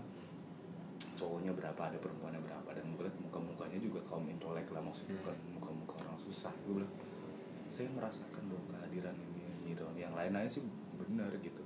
cowoknya 1.12 1.50
berapa 1.50 1.80
ada 1.82 1.96
perempuannya 1.96 2.38
berapa 2.38 2.70
dan 2.70 2.84
gue 2.88 3.02
liat 3.02 3.16
muka-mukanya 3.18 3.78
juga 3.78 3.98
kaum 4.04 4.24
intelek 4.24 4.68
lah 4.70 4.80
maksudnya 4.80 5.14
Hmm. 5.14 5.22
bukan 5.22 5.36
muka-muka 5.54 5.94
orang 6.00 6.18
susah 6.18 6.52
gue 6.62 6.74
bilang 6.76 6.92
saya 7.66 7.90
merasakan 7.90 8.42
bahwa 8.46 8.62
kehadiran 8.68 9.16
ini 9.16 9.42
ini 9.60 9.72
dong 9.74 9.94
yang 9.94 10.12
lain-lain 10.12 10.46
sih 10.46 10.62
benar 10.96 11.30
gitu 11.36 11.62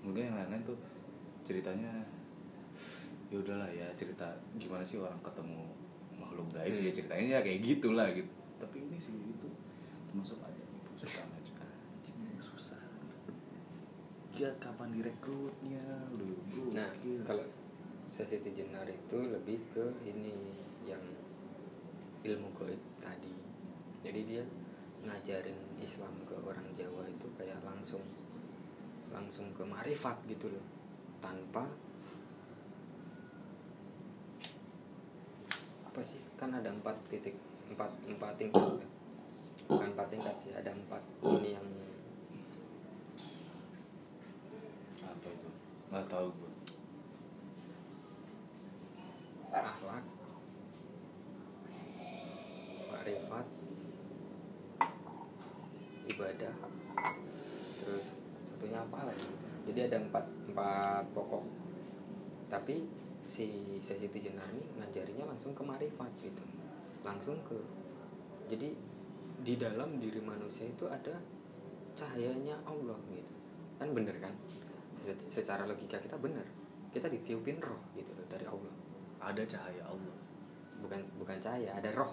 mungkin 0.00 0.22
yang 0.24 0.36
lain-lain 0.36 0.62
tuh 0.62 0.78
ceritanya 1.42 1.90
ya 3.26 3.36
udahlah 3.36 3.66
ya 3.66 3.90
cerita 3.92 4.28
gimana 4.54 4.82
sih 4.82 4.96
orang 4.96 5.18
ketemu 5.20 5.66
makhluk 6.14 6.46
gaib 6.52 6.72
Hmm. 6.72 6.86
ya 6.86 6.92
ceritanya 6.92 7.26
ya 7.26 7.40
kayak 7.40 7.60
gitulah 7.60 8.06
gitu 8.12 8.30
tapi 8.62 8.86
ini 8.86 8.94
sih 9.02 9.18
itu 9.18 9.50
termasuk 10.06 10.38
aja 10.38 10.62
ibu 10.62 10.94
susah 10.94 11.26
juga 11.42 11.66
susah 12.38 12.82
ya 14.38 14.54
kapan 14.62 14.94
direkrutnya 14.94 15.82
udah 16.14 16.42
Nah, 16.72 16.88
kalau 17.28 17.44
sesi 18.08 18.40
jenar 18.48 18.88
itu 18.88 19.16
lebih 19.28 19.60
ke 19.76 19.84
ini 20.08 20.32
yang 20.88 21.04
ilmu 22.24 22.48
goib 22.56 22.80
tadi. 22.96 23.36
Jadi 24.00 24.20
dia 24.24 24.42
ngajarin 25.04 25.76
Islam 25.76 26.16
ke 26.24 26.32
orang 26.40 26.64
Jawa 26.72 27.04
itu 27.12 27.28
kayak 27.36 27.60
langsung 27.60 28.00
langsung 29.12 29.52
ke 29.52 29.60
marifat 29.68 30.16
gitu 30.24 30.48
loh. 30.48 30.64
Tanpa 31.20 31.68
apa 35.84 36.00
sih? 36.00 36.24
Kan 36.40 36.56
ada 36.56 36.72
empat 36.72 36.96
titik 37.12 37.36
empat 37.72 37.90
empat 38.04 38.32
tingkat. 38.36 38.60
kan? 38.60 38.88
Bukan 39.68 39.88
empat 39.96 40.06
tingkat 40.12 40.36
sih, 40.44 40.52
ada 40.52 40.70
empat. 40.70 41.02
Ini 41.24 41.48
yang 41.56 41.66
apa 45.02 45.26
itu? 45.28 45.48
Nggak 45.88 46.06
tahu 46.12 46.26
gue 46.36 46.52
akhlak. 49.72 50.04
Makrifat. 52.92 53.46
Ibadah. 56.12 56.54
Terus 57.82 58.04
satunya 58.44 58.78
apa 58.84 58.98
lagi? 59.08 59.30
Jadi 59.66 59.78
ada 59.88 59.96
empat 60.02 60.24
empat 60.50 61.04
pokok. 61.16 61.44
Tapi 62.52 62.84
si 63.32 63.80
sesi 63.80 64.12
jenar 64.12 64.44
ini 64.52 64.64
ngajarinya 64.76 65.24
langsung 65.24 65.56
ke 65.56 65.64
marifat 65.64 66.12
gitu 66.20 66.44
langsung 67.02 67.38
ke 67.46 67.58
jadi 68.46 68.70
di 69.42 69.54
dalam 69.58 69.98
diri 69.98 70.22
manusia 70.22 70.66
itu 70.70 70.86
ada 70.86 71.18
cahayanya 71.98 72.54
Allah 72.62 72.98
gitu. 73.10 73.34
Kan 73.78 73.90
bener 73.90 74.14
kan? 74.22 74.34
Se- 75.02 75.42
secara 75.42 75.66
logika 75.66 75.98
kita 75.98 76.14
bener 76.18 76.46
kita 76.92 77.08
ditiupin 77.08 77.58
roh 77.58 77.80
gitu 77.98 78.12
loh 78.14 78.26
dari 78.30 78.46
Allah. 78.46 78.74
Ada 79.18 79.42
cahaya 79.48 79.82
Allah. 79.86 80.16
Bukan 80.78 81.00
bukan 81.18 81.36
cahaya 81.42 81.74
ada 81.74 81.90
roh. 81.96 82.12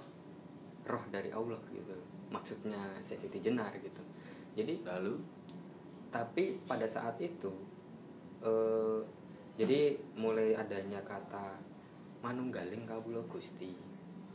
Roh 0.87 1.03
dari 1.13 1.29
Allah 1.29 1.59
gitu. 1.69 1.93
Maksudnya 2.33 2.97
sesi 3.01 3.29
jenar 3.37 3.75
gitu. 3.77 4.01
Jadi 4.57 4.81
lalu? 4.81 5.19
Tapi 6.09 6.57
pada 6.65 6.89
saat 6.89 7.21
itu 7.21 7.53
eh, 8.41 8.99
jadi 9.59 9.99
mulai 10.15 10.55
adanya 10.55 10.97
kata 11.05 11.59
manunggaling 12.23 12.87
kawula 12.87 13.19
gusti 13.27 13.75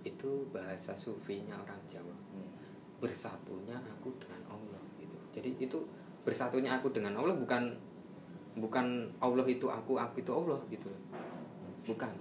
itu 0.04 0.30
bahasa 0.52 0.92
sufinya 0.94 1.56
orang 1.58 1.80
Jawa. 1.88 2.14
Hmm. 2.32 2.52
bersatunya 3.02 3.76
aku 3.84 4.08
dengan 4.16 4.40
Allah 4.48 4.80
gitu. 4.96 5.18
Jadi 5.34 5.60
itu 5.60 5.76
bersatunya 6.24 6.72
aku 6.80 6.88
dengan 6.88 7.12
Allah 7.20 7.36
bukan 7.36 7.68
bukan 8.56 9.10
Allah 9.20 9.44
itu 9.44 9.66
aku 9.68 9.98
aku 9.98 10.24
itu 10.24 10.32
Allah 10.32 10.56
gitu. 10.72 10.88
Bukan. 11.84 12.12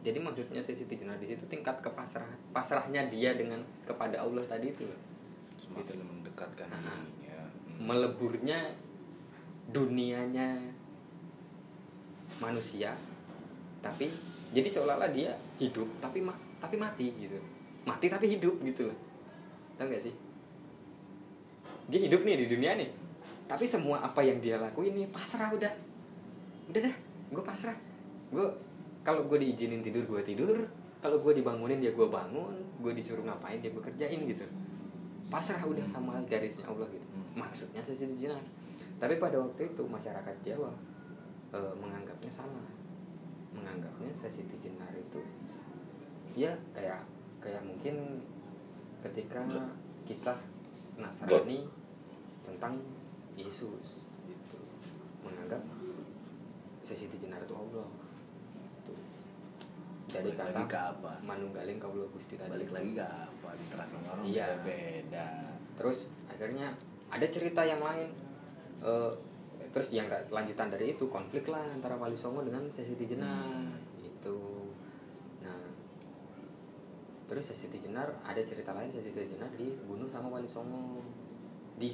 Jadi 0.00 0.18
maksudnya 0.24 0.62
sesi 0.62 0.88
jenar 0.88 1.20
di 1.20 1.28
situ 1.28 1.44
tingkat 1.50 1.84
kepasrah 1.84 2.32
pasrahnya 2.54 3.12
dia 3.12 3.36
dengan 3.36 3.60
kepada 3.84 4.24
Allah 4.24 4.40
tadi 4.48 4.72
itu 4.72 4.88
semakin 5.58 6.00
mendekatkan 6.06 6.70
Ah. 6.70 6.78
dirinya. 6.78 7.44
Hmm. 7.76 7.92
meleburnya 7.92 8.58
dunianya 9.68 10.56
manusia 12.40 12.94
tapi 13.84 14.08
jadi 14.54 14.64
seolah-olah 14.70 15.12
dia 15.12 15.34
hidup 15.60 15.86
tapi 16.00 16.24
tapi 16.58 16.76
mati 16.78 17.14
gitu. 17.14 17.38
Mati 17.86 18.06
tapi 18.10 18.26
hidup 18.36 18.58
gitu 18.62 18.90
loh. 18.90 18.98
Tahu 19.78 19.86
nggak 19.88 20.02
sih? 20.02 20.14
Dia 21.88 22.00
hidup 22.04 22.22
nih 22.22 22.44
di 22.44 22.46
dunia 22.50 22.76
nih. 22.76 22.90
Tapi 23.48 23.64
semua 23.64 24.04
apa 24.04 24.20
yang 24.20 24.38
dia 24.44 24.60
lakuin 24.60 24.92
nih 24.92 25.08
pasrah 25.08 25.48
udah. 25.54 25.72
Udah 26.68 26.80
dah 26.84 26.94
gue 27.32 27.44
pasrah. 27.44 27.76
Gue 28.28 28.44
kalau 29.06 29.24
gue 29.24 29.38
diizinin 29.40 29.80
tidur 29.80 30.04
gue 30.04 30.20
tidur. 30.20 30.58
Kalau 30.98 31.22
gue 31.22 31.32
dibangunin 31.32 31.80
ya 31.80 31.94
gue 31.94 32.08
bangun. 32.10 32.54
Gue 32.84 32.92
disuruh 32.92 33.24
ngapain 33.24 33.62
ya 33.62 33.72
gue 33.72 33.82
kerjain 33.82 34.20
gitu. 34.28 34.44
Pasrah 35.32 35.60
udah 35.64 35.86
sama 35.88 36.20
garisnya 36.28 36.68
Allah 36.68 36.88
gitu. 36.92 37.06
Maksudnya 37.38 37.80
jinak 38.18 38.42
tapi 38.98 39.14
pada 39.22 39.38
waktu 39.38 39.70
itu 39.70 39.82
masyarakat 39.86 40.36
Jawa 40.42 40.74
eh, 41.54 41.74
menganggapnya 41.78 42.30
salah. 42.30 42.66
Menganggapnya 43.54 44.10
sesi 44.12 44.44
jenar 44.58 44.90
itu 44.92 45.22
ya 46.38 46.54
kayak 46.70 47.02
kayak 47.42 47.58
mungkin 47.66 48.22
ketika 49.02 49.42
kisah 50.06 50.38
Nasrani 50.94 51.66
tentang 52.46 52.78
Yesus 53.34 54.06
gitu. 54.26 54.58
Menganggap 55.26 55.62
sesi 56.86 57.10
jenar 57.10 57.42
itu 57.42 57.54
Allah 57.54 57.86
Tuh. 58.86 58.98
dari 60.06 60.30
Balik 60.32 60.54
kata 60.54 60.62
ke 60.66 60.78
apa? 60.94 61.12
Manunggaling 61.26 61.78
kaulo 61.82 62.06
gusti 62.14 62.38
tadi. 62.38 62.50
Balik 62.54 62.70
itu. 62.70 62.76
lagi 62.78 62.90
ke 62.94 63.06
apa? 63.06 63.48
Literasi 63.58 63.94
orang 64.06 64.24
Iya. 64.26 64.46
beda. 64.62 65.28
Terus 65.74 65.98
akhirnya 66.30 66.70
ada 67.10 67.26
cerita 67.26 67.62
yang 67.66 67.82
lain. 67.82 68.10
Eh, 68.82 69.12
terus 69.74 69.90
yang 69.92 70.06
lanjutan 70.30 70.70
dari 70.70 70.94
itu 70.96 71.04
konflik 71.10 71.50
lah 71.50 71.62
antara 71.66 71.98
Wali 71.98 72.16
Songo 72.16 72.40
dengan 72.46 72.64
Sesi 72.72 72.94
Jenar 72.94 73.44
itu 74.00 74.34
nah 74.34 74.57
terus 77.28 77.44
Sesi 77.52 77.68
Jenar 77.76 78.08
ada 78.24 78.40
cerita 78.40 78.72
lain 78.72 78.88
Sesi 78.88 79.12
Jenar 79.12 79.52
dibunuh 79.54 80.08
sama 80.08 80.32
Wali 80.32 80.48
Songo. 80.48 81.04
Di 81.78 81.92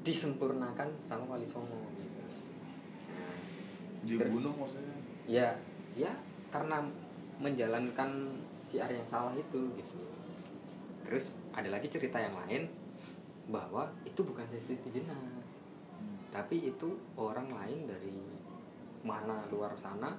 disempurnakan 0.00 0.88
sama 1.04 1.36
Wali 1.36 1.44
Songo 1.44 1.76
gitu. 2.00 2.20
Nah, 3.12 3.36
dibunuh 4.02 4.52
maksudnya? 4.56 4.96
Ya 5.28 5.48
ya 5.92 6.16
karena 6.48 6.80
menjalankan 7.36 8.40
siar 8.64 8.88
yang 8.88 9.04
salah 9.04 9.36
itu 9.36 9.70
gitu. 9.76 9.98
Terus 11.04 11.36
ada 11.52 11.68
lagi 11.68 11.92
cerita 11.92 12.16
yang 12.16 12.34
lain 12.34 12.66
bahwa 13.50 13.90
itu 14.06 14.22
bukan 14.22 14.46
sesi 14.46 14.78
jenar 14.94 15.18
tapi 16.30 16.70
itu 16.70 16.94
orang 17.18 17.50
lain 17.50 17.90
dari 17.90 18.14
mana 19.02 19.42
luar 19.50 19.74
sana 19.74 20.14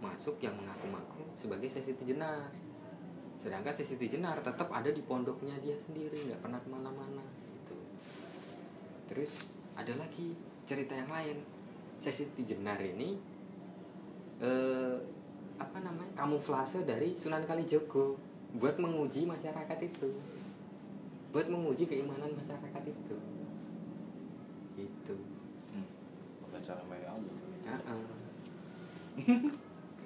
masuk 0.00 0.40
yang 0.40 0.56
mengaku-ngaku 0.56 1.20
sebagai 1.36 1.68
sesi 1.68 1.92
jenar 2.00 2.48
sedangkan 3.40 3.72
sesi 3.72 3.96
jenar 3.96 4.36
tetap 4.44 4.68
ada 4.68 4.92
di 4.92 5.00
pondoknya 5.00 5.56
dia 5.64 5.72
sendiri 5.72 6.28
nggak 6.28 6.40
pernah 6.44 6.60
ke 6.60 6.68
mana-mana 6.68 7.24
gitu. 7.24 7.76
Terus 9.08 9.48
ada 9.72 9.96
lagi 9.96 10.36
cerita 10.68 10.92
yang 10.92 11.08
lain. 11.08 11.40
Sesi 12.00 12.28
jenar 12.44 12.80
ini 12.80 13.16
eh, 14.40 14.96
apa 15.60 15.78
namanya 15.84 16.12
kamuflase 16.16 16.84
dari 16.88 17.12
Sunan 17.16 17.44
Kalijogo 17.44 18.16
buat 18.56 18.76
menguji 18.76 19.28
masyarakat 19.28 19.78
itu. 19.84 20.08
Buat 21.32 21.46
menguji 21.48 21.88
keimanan 21.88 22.32
masyarakat 22.36 22.82
itu. 22.88 23.16
Itu 24.80 25.16
hmm. 25.76 25.88
bukan 26.44 26.60
cara 26.60 26.82
main 26.88 27.04
Allah 27.08 27.36
Ah, 27.70 27.78
ah. 27.92 28.02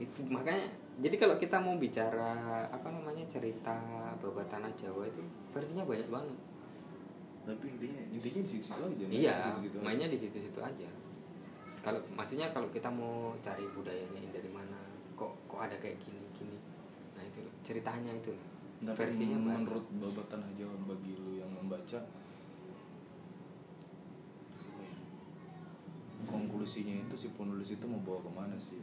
itu 0.05 0.21
makanya 0.27 0.69
jadi 0.95 1.17
kalau 1.19 1.35
kita 1.35 1.59
mau 1.59 1.75
bicara 1.75 2.63
apa 2.71 2.87
namanya 2.87 3.27
cerita 3.27 3.75
babat 4.23 4.47
tanah 4.47 4.71
Jawa 4.79 5.03
itu 5.11 5.27
versinya 5.51 5.83
banyak 5.83 6.07
banget. 6.07 6.39
Tapi 7.45 7.67
intinya 7.67 8.03
intinya 8.15 8.41
di 8.47 8.51
situ 8.55 8.71
aja 8.73 9.05
iya 9.11 9.35
di 9.59 9.69
mainnya 9.83 10.07
di 10.07 10.19
situ-situ 10.23 10.61
aja. 10.63 10.87
Kalau 11.83 11.99
maksudnya 12.15 12.55
kalau 12.55 12.71
kita 12.71 12.87
mau 12.89 13.35
cari 13.43 13.67
budayanya 13.75 14.23
ini 14.23 14.31
dari 14.31 14.51
mana 14.55 14.79
kok 15.19 15.35
kok 15.51 15.67
ada 15.67 15.75
kayak 15.83 15.99
gini 15.99 16.23
gini. 16.31 16.57
Nah 17.19 17.23
itu 17.27 17.43
loh, 17.43 17.55
ceritanya 17.67 18.15
itu. 18.15 18.31
Loh. 18.31 18.47
Tapi 18.95 18.95
versinya 18.95 19.39
banyak. 19.43 19.67
menurut 19.67 19.87
babat 19.99 20.27
tanah 20.31 20.51
Jawa 20.55 20.77
bagi 20.87 21.19
lu 21.19 21.43
yang 21.43 21.51
membaca 21.51 21.99
konklusinya 26.25 26.95
itu 27.05 27.15
si 27.19 27.29
penulis 27.37 27.69
itu 27.77 27.85
mau 27.85 28.01
bawa 28.07 28.23
ke 28.23 28.31
mana 28.33 28.57
sih? 28.57 28.81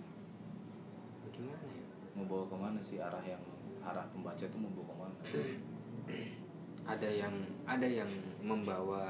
Gimana 1.33 1.65
ya 1.73 1.81
mau 2.17 2.25
bawa 2.27 2.43
ke 2.48 2.56
mana 2.56 2.80
sih 2.83 2.98
arah 2.99 3.23
yang 3.23 3.41
arah 3.81 4.06
pembaca 4.11 4.43
itu 4.43 4.57
mau 4.57 4.72
bawa 4.73 4.85
ke 4.88 4.95
mana 4.99 5.15
ada 6.81 7.09
yang 7.09 7.33
ada 7.64 7.88
yang 7.88 8.09
membawa 8.41 9.07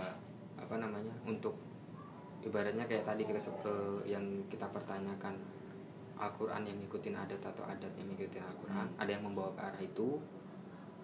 apa 0.59 0.75
namanya 0.77 1.11
untuk 1.23 1.57
ibaratnya 2.45 2.85
kayak 2.85 3.07
tadi 3.07 3.23
kita 3.25 3.39
yang 4.05 4.23
kita 4.49 4.67
pertanyakan 4.69 5.37
Al-Quran 6.21 6.69
yang 6.69 6.77
ngikutin 6.85 7.17
adat 7.17 7.41
atau 7.41 7.65
adat 7.65 7.89
yang 7.97 8.05
ngikutin 8.13 8.45
Al-Quran 8.45 8.85
Hmm. 8.85 9.01
ada 9.01 9.09
yang 9.09 9.25
membawa 9.25 9.49
ke 9.57 9.61
arah 9.65 9.81
itu 9.81 10.21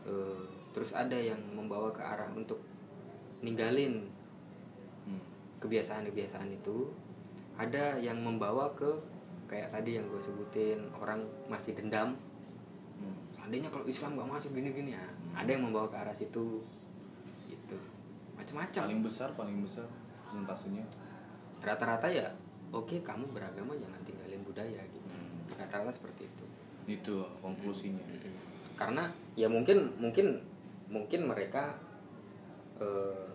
Eh, 0.07 0.43
terus 0.71 0.95
ada 0.95 1.19
yang 1.19 1.39
membawa 1.51 1.91
ke 1.91 1.99
arah 1.99 2.31
untuk 2.31 2.63
ninggalin 3.43 4.07
hmm. 5.03 5.21
kebiasaan-kebiasaan 5.59 6.47
itu 6.47 6.95
ada 7.59 7.99
yang 7.99 8.23
membawa 8.23 8.71
ke 8.71 8.87
kayak 9.47 9.71
tadi 9.71 9.95
yang 9.95 10.05
gue 10.07 10.19
sebutin 10.19 10.79
orang 10.93 11.23
masih 11.47 11.73
dendam 11.73 12.15
Hmm. 12.97 13.13
seandainya 13.29 13.69
kalau 13.69 13.85
Islam 13.85 14.17
nggak 14.17 14.25
masuk 14.25 14.51
gini-gini 14.51 14.91
ya 14.91 15.05
Hmm. 15.05 15.37
ada 15.37 15.49
yang 15.53 15.69
membawa 15.69 15.85
ke 15.85 15.97
arah 15.97 16.11
situ 16.11 16.65
gitu 17.45 17.77
macam-macam 18.33 18.81
paling 18.89 19.01
besar 19.05 19.29
paling 19.37 19.57
besar 19.61 19.85
persentasenya 20.25 20.81
rata-rata 21.61 22.09
ya 22.09 22.25
oke 22.73 22.97
kamu 23.05 23.29
beragama 23.29 23.77
jangan 23.77 24.01
tinggalin 24.01 24.41
budaya 24.41 24.81
gitu 24.89 25.13
Hmm. 25.13 25.45
rata-rata 25.53 25.93
seperti 25.93 26.25
itu 26.25 26.45
itu 26.87 27.15
konklusinya 27.37 28.01
Mm-mm. 28.01 28.33
karena 28.73 29.05
ya 29.37 29.45
mungkin 29.45 29.93
mungkin 30.01 30.41
mungkin 30.89 31.29
mereka 31.29 31.77
eh, 32.77 33.29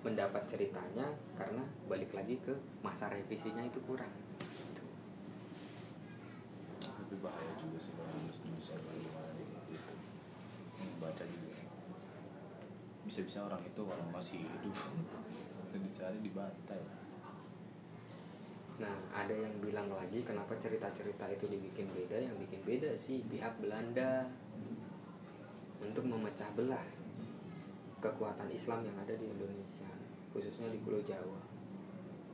mendapat 0.00 0.44
ceritanya 0.44 1.04
karena 1.36 1.60
balik 1.84 2.12
lagi 2.12 2.40
ke 2.40 2.52
masa 2.80 3.12
revisinya 3.12 3.60
itu 3.60 3.76
kurang. 3.84 4.08
Tapi 7.10 7.26
bahaya 7.26 7.52
juga 7.58 7.74
sih 7.82 7.90
kalau 7.98 8.06
nulis 8.22 8.38
nulis 8.46 8.70
apa 8.70 8.90
gimana 8.94 9.34
gitu 9.66 9.94
membaca 10.78 11.24
juga 11.26 11.58
bisa-bisa 13.02 13.50
orang 13.50 13.66
itu 13.66 13.82
kalau 13.82 14.06
masih 14.14 14.46
hidup 14.46 14.78
dan 15.74 15.80
dicari 15.90 16.18
dibantai 16.22 16.78
Nah, 18.80 18.96
ada 19.12 19.36
yang 19.36 19.52
bilang 19.60 19.92
lagi 19.92 20.24
kenapa 20.24 20.56
cerita-cerita 20.56 21.28
itu 21.28 21.44
dibikin 21.52 21.84
beda? 21.92 22.16
Yang 22.16 22.48
bikin 22.48 22.60
beda 22.64 22.90
sih 22.96 23.20
pihak 23.28 23.60
Belanda 23.60 24.24
untuk 25.84 26.08
memecah 26.08 26.48
belah 26.56 26.80
kekuatan 28.00 28.48
Islam 28.48 28.80
yang 28.88 28.96
ada 28.96 29.12
di 29.20 29.28
Indonesia, 29.28 29.84
khususnya 30.32 30.72
di 30.72 30.80
Pulau 30.80 31.04
Jawa. 31.04 31.44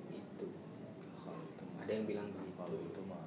Itu. 0.06 0.46
kalau 1.18 1.42
Ada 1.82 1.90
yang 1.90 2.06
bilang 2.06 2.30
kalau 2.55 2.78
begitu. 2.78 2.94
itu 2.94 3.00
mah 3.10 3.25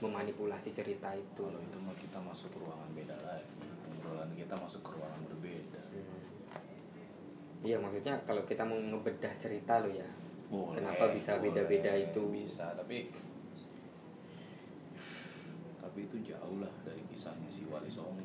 Memanipulasi 0.00 0.70
cerita 0.70 1.10
itu. 1.10 1.42
kalau 1.42 1.58
itu 1.58 1.76
mah 1.76 1.92
kita 1.92 2.18
masuk 2.18 2.48
ke 2.48 2.58
ruangan 2.58 2.90
beda 2.92 3.16
lagi 3.20 3.46
pengobrolan 3.82 4.30
kita 4.32 4.54
masuk 4.54 4.80
ke 4.80 4.90
ruangan 4.92 5.20
berbeda 5.24 5.80
Hmm. 5.88 6.22
Iya, 7.60 7.74
maksudnya 7.76 8.14
kalau 8.22 8.42
kita 8.44 8.62
mau 8.62 8.76
ngebedah 8.76 9.34
cerita 9.36 9.78
lo 9.78 9.90
ya. 9.90 10.06
boleh 10.46 10.78
Kenapa 10.78 11.10
bisa 11.10 11.36
beda-beda 11.36 11.90
itu? 11.92 12.22
bisa 12.28 12.70
tapi 12.72 13.10
tapi 15.78 15.98
itu 16.04 16.16
jauh 16.24 16.58
lah 16.58 16.70
dari 16.82 17.02
kisahnya 17.04 17.48
si 17.48 17.66
Wali 17.66 17.88
Songo 17.88 18.22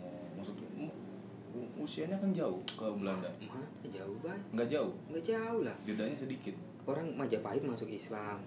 u- 1.54 1.74
usianya 1.80 2.18
kan 2.18 2.30
jauh 2.30 2.58
ke 2.68 2.86
Belanda 2.92 3.30
Mana 3.40 3.66
jauh 3.88 4.18
banget? 4.20 4.42
nggak 4.52 4.68
jauh 4.70 4.94
Nggak 5.08 5.24
jauh 5.24 5.62
lah. 5.62 5.76
bedanya 5.84 6.16
sedikit 6.16 6.56
orang 6.84 7.08
Majapahit 7.14 7.62
masuk 7.62 7.88
Islam 7.88 8.42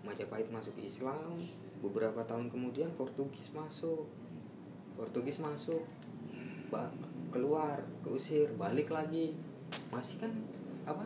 Majapahit 0.00 0.48
masuk 0.48 0.72
Islam 0.80 1.36
beberapa 1.84 2.24
tahun 2.24 2.48
kemudian 2.48 2.88
Portugis 2.96 3.52
masuk. 3.52 4.08
Portugis 4.96 5.40
masuk 5.40 5.84
keluar 7.28 7.84
keusir 8.00 8.48
balik 8.56 8.88
lagi. 8.88 9.36
Masih 9.92 10.18
kan 10.18 10.32
apa 10.88 11.04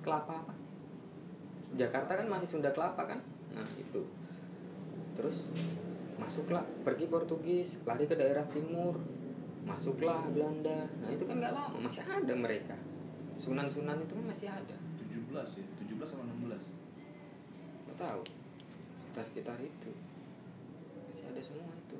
kelapa 0.00 0.46
apa? 0.46 0.54
Jakarta 1.76 2.16
kan 2.16 2.26
masih 2.30 2.48
Sunda 2.48 2.70
Kelapa 2.72 3.04
kan? 3.04 3.20
Nah 3.52 3.68
itu. 3.76 4.06
Terus 5.18 5.52
masuklah 6.16 6.64
pergi 6.86 7.10
Portugis 7.10 7.82
lari 7.84 8.08
ke 8.08 8.14
daerah 8.14 8.46
timur. 8.48 8.96
Masuklah 9.66 10.24
Belanda. 10.32 10.88
Nah 11.02 11.10
itu 11.12 11.28
kan 11.28 11.42
nggak 11.42 11.52
lama 11.52 11.76
masih 11.76 12.06
ada 12.06 12.32
mereka. 12.32 12.78
Sunan-sunan 13.36 14.00
itu 14.00 14.12
kan 14.16 14.24
masih 14.24 14.48
ada. 14.48 14.76
17 14.96 15.60
ya 15.60 15.66
17 15.84 16.08
sama 16.08 16.24
16 16.24 16.56
Gak 16.56 16.77
tahu. 17.98 18.22
Sekitar 18.22 19.26
sekitar 19.26 19.58
itu. 19.58 19.90
Masih 21.10 21.24
ada 21.26 21.42
semua 21.42 21.74
itu. 21.74 21.98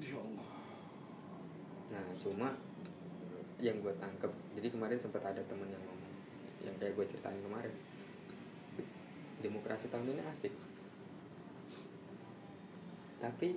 Ya 0.00 0.16
Allah. 0.16 0.48
Nah 1.92 2.06
cuma 2.16 2.48
yang 3.62 3.78
gue 3.78 3.94
tangkep 3.94 4.32
jadi 4.58 4.74
kemarin 4.74 4.98
sempat 4.98 5.22
ada 5.22 5.38
temen 5.46 5.70
yang 5.70 5.78
ngomong 5.86 6.12
yang 6.66 6.74
kayak 6.80 6.96
gue 6.96 7.06
ceritain 7.12 7.38
kemarin. 7.44 7.74
Demokrasi 9.44 9.90
tahun 9.92 10.16
ini 10.16 10.22
asik. 10.32 10.54
Tapi 13.22 13.54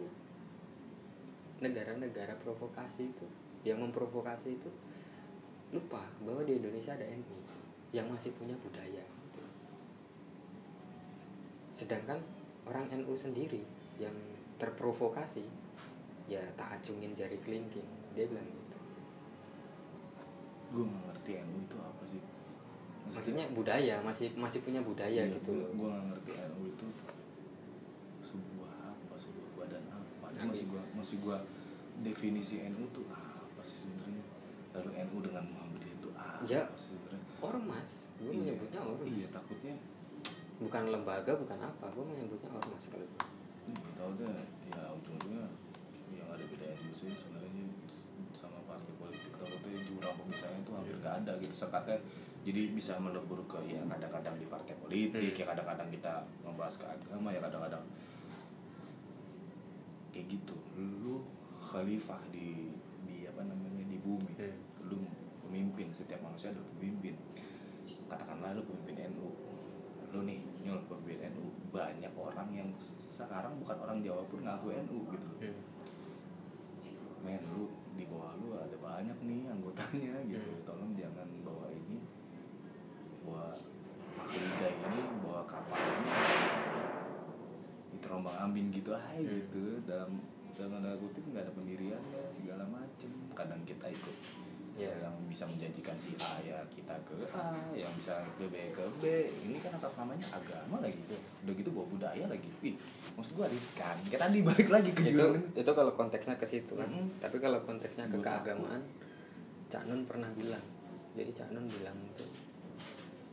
negara-negara 1.64 2.38
provokasi 2.44 3.10
itu 3.10 3.26
yang 3.66 3.82
memprovokasi 3.82 4.60
itu 4.62 4.70
lupa 5.74 6.02
bahwa 6.22 6.42
di 6.46 6.62
Indonesia 6.62 6.94
ada 6.94 7.06
NU 7.10 7.38
yang 7.96 8.06
masih 8.12 8.36
punya 8.36 8.54
budaya. 8.60 9.02
Gitu. 9.02 9.42
sedangkan 11.76 12.20
orang 12.66 12.88
NU 12.92 13.14
sendiri 13.20 13.62
yang 14.00 14.14
terprovokasi 14.56 15.44
ya 16.26 16.42
tak 16.58 16.80
acungin 16.82 17.14
jari 17.14 17.38
kelingking. 17.44 17.86
Dia 18.18 18.26
bilang 18.26 18.48
gitu. 18.48 18.78
Gue 20.74 20.86
ngerti 20.88 21.32
NU 21.46 21.58
itu 21.68 21.78
apa 21.78 22.04
sih. 22.08 22.22
Maksudnya 23.06 23.46
budaya 23.54 24.02
masih 24.02 24.34
masih 24.34 24.66
punya 24.66 24.82
budaya 24.82 25.30
gitu 25.30 25.52
loh. 25.54 25.70
gue 25.76 25.88
nggak 25.88 26.06
ngerti 26.10 26.32
NU 26.50 26.62
itu 26.74 26.86
sebuah 28.24 28.74
apa 28.96 29.16
sebuah 29.20 29.48
badan 29.60 29.86
apa. 29.94 30.28
Nah, 30.34 30.50
masih 30.50 30.66
gue 30.72 30.82
masih 30.98 31.18
gua 31.22 31.38
definisi 32.02 32.66
NU 32.66 32.84
tuh 32.92 33.06
apa 33.14 33.62
sih 33.62 33.78
sebenarnya 33.78 34.25
lalu 34.76 34.90
NU 35.02 35.18
dengan 35.24 35.44
Muhammadiyah 35.48 35.96
itu 35.96 36.10
apa 36.12 36.44
Ya. 36.44 36.64
sebenarnya? 36.76 37.22
ormas. 37.40 37.90
Gue 38.16 38.30
Iya. 38.30 38.40
menyebutnya 38.42 38.80
ormas. 38.82 39.08
Iya 39.08 39.28
takutnya. 39.30 39.76
Bukan 40.56 40.84
lembaga 40.88 41.32
bukan 41.34 41.60
apa. 41.60 41.86
Gue 41.90 42.06
menyebutnya 42.06 42.50
ormas 42.50 42.84
kalau 42.86 43.08
gue 43.08 43.24
tahu 43.96 44.12
deh 44.16 44.30
ya 44.70 44.82
ujung-ujungnya 44.94 45.46
yang 46.12 46.28
ada 46.30 46.44
bedanya 46.44 46.76
juga 46.76 46.94
sih 46.96 47.12
sebenarnya 47.12 47.66
sama 48.32 48.60
partai 48.64 48.94
politik. 48.96 49.32
Takutnya 49.34 49.80
jurang 49.82 50.16
pemisahannya 50.18 50.62
itu 50.62 50.72
hampir 50.72 50.96
nggak 50.98 51.16
ada 51.24 51.32
gitu. 51.40 51.54
Sekatnya 51.56 51.98
jadi 52.42 52.62
bisa 52.72 52.94
melebur 53.00 53.42
ke 53.46 53.58
ya 53.66 53.82
kadang-kadang 53.84 54.38
di 54.38 54.46
partai 54.46 54.76
politik 54.78 55.34
Hmm. 55.34 55.40
ya 55.40 55.46
kadang-kadang 55.48 55.90
kita 55.90 56.14
membahas 56.42 56.76
ke 56.78 56.86
agama 56.86 57.30
ya 57.30 57.42
kadang-kadang 57.42 57.84
kayak 60.12 60.28
gitu. 60.30 60.56
Lu 60.78 61.26
khalifah 61.60 62.22
di 62.30 62.72
di 63.04 63.26
apa 63.26 63.42
namanya 63.44 63.84
di 63.84 63.98
bumi. 63.98 64.34
Hmm. 64.38 64.58
Lu 64.86 65.02
pemimpin 65.42 65.90
setiap 65.90 66.20
manusia 66.20 66.50
adalah 66.50 66.70
pemimpin. 66.76 67.16
Katakanlah 68.06 68.54
lu 68.54 68.64
pemimpin 68.64 69.10
NU 69.12 69.30
lu 70.08 70.24
nih 70.24 70.40
nyol 70.62 70.80
pemimpin 70.86 71.28
NU 71.30 71.44
banyak 71.70 72.14
orang 72.16 72.48
yang 72.50 72.70
se- 72.80 72.96
sekarang 73.20 73.60
bukan 73.60 73.76
orang 73.78 74.00
Jawa 74.00 74.24
pun 74.26 74.40
ngaku 74.42 74.72
NU 74.86 75.00
gitu 75.06 75.26
loh. 75.28 75.38
Hmm. 75.44 75.60
men 77.20 77.42
lu 77.52 77.68
di 77.94 78.06
bawah 78.06 78.38
lu 78.38 78.54
ada 78.54 78.78
banyak 78.78 79.18
nih 79.20 79.50
anggotanya 79.50 80.16
gitu. 80.24 80.40
Hmm. 80.40 80.64
tolong 80.64 80.92
jangan 80.94 81.28
bawa 81.42 81.68
ini 81.68 82.00
bawa 83.22 83.50
liga 84.30 84.68
ini 84.72 85.00
bawa 85.20 85.42
kapal 85.44 85.76
ini. 85.76 86.10
Diterombang 87.92 88.38
ambing 88.40 88.68
gitu 88.72 88.92
aja 88.94 89.20
Hmm. 89.20 89.36
gitu. 89.42 89.64
Dalam 89.84 90.12
dalam 90.56 90.72
tanda 90.72 90.96
kutip 90.96 91.24
nggak 91.26 91.44
ada 91.44 91.52
pendiriannya 91.52 92.22
segala 92.32 92.64
macem. 92.66 93.12
Kadang 93.34 93.62
kita 93.66 93.92
ikut 93.92 94.16
Iya. 94.76 94.92
yang 95.02 95.16
bisa 95.26 95.48
menjanjikan 95.48 95.96
si 95.96 96.12
A 96.20 96.36
ya 96.40 96.60
kita 96.68 96.92
ke 97.04 97.16
A 97.32 97.56
yang 97.72 97.88
bisa 97.96 98.20
ke 98.36 98.44
B 98.46 98.76
ke 98.76 98.84
B 99.00 99.04
ini 99.42 99.56
kan 99.58 99.72
atas 99.72 99.96
namanya 99.96 100.28
agama 100.30 100.84
lagi 100.84 101.00
Iya. 101.02 101.20
udah 101.44 101.54
gitu 101.56 101.70
bawa 101.72 101.88
budaya 101.88 102.26
lagi 102.28 102.50
wih 102.60 102.76
maksud 103.16 103.34
gua 103.34 103.48
riskan 103.48 103.96
kayak 104.06 104.20
tadi 104.22 104.44
balik 104.44 104.68
lagi 104.68 104.92
ke 104.92 105.02
itu 105.02 105.16
jurang 105.16 105.40
itu 105.56 105.72
kalau 105.72 105.92
konteksnya 105.92 106.36
ke 106.36 106.44
situ 106.44 106.74
kan 106.74 106.86
Mm-mm. 106.86 107.08
tapi 107.18 107.40
kalau 107.40 107.60
konteksnya 107.62 108.04
ke 108.06 108.20
takut. 108.20 108.28
keagamaan 108.44 108.84
Cak 109.66 109.88
Nun 109.88 110.04
pernah 110.04 110.28
bilang 110.32 110.64
jadi 111.16 111.32
Cak 111.32 111.50
Nun 111.50 111.66
bilang 111.66 111.96
tuh 112.14 112.28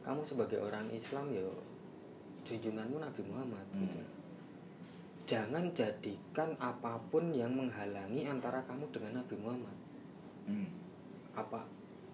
kamu 0.02 0.22
sebagai 0.22 0.58
orang 0.58 0.86
Islam 0.90 1.26
ya 1.28 1.42
junjunganmu 2.42 2.98
Nabi 2.98 3.22
Muhammad 3.22 3.66
Hmm. 3.70 3.82
gitu 3.82 3.98
jangan 5.22 5.64
jadikan 5.70 6.50
apa 6.58 6.98
pun 7.08 7.30
yang 7.30 7.50
menghalangi 7.50 8.26
antara 8.26 8.58
kamu 8.62 8.90
dengan 8.90 9.18
Nabi 9.18 9.34
Muhammad 9.38 9.76
hmm. 10.46 10.66
Apa 11.32 11.60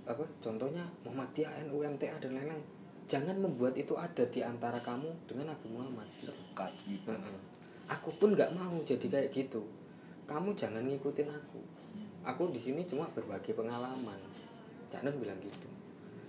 apa 0.09 0.25
contohnya 0.41 0.85
Muhammadiyah 1.05 1.69
NU 1.69 1.85
MTA 1.85 2.17
dan 2.23 2.33
lain-lain 2.33 2.65
jangan 3.09 3.37
membuat 3.41 3.77
itu 3.77 3.97
ada 3.97 4.25
di 4.29 4.41
antara 4.45 4.81
kamu 4.81 5.09
dengan 5.25 5.53
Nabi 5.53 5.67
Muhammad 5.73 6.09
gitu. 6.21 6.33
sekat 6.33 6.73
gitu. 6.85 7.09
Aku 7.89 8.13
pun 8.21 8.37
nggak 8.37 8.53
mau 8.53 8.77
jadi 8.85 9.09
kayak 9.09 9.33
gitu. 9.33 9.65
Kamu 10.29 10.53
jangan 10.53 10.85
ngikutin 10.85 11.33
aku. 11.33 11.61
Aku 12.21 12.53
di 12.53 12.61
sini 12.61 12.85
cuma 12.85 13.09
berbagi 13.09 13.57
pengalaman. 13.57 14.21
Nun 14.93 15.17
bilang 15.25 15.41
gitu. 15.41 15.69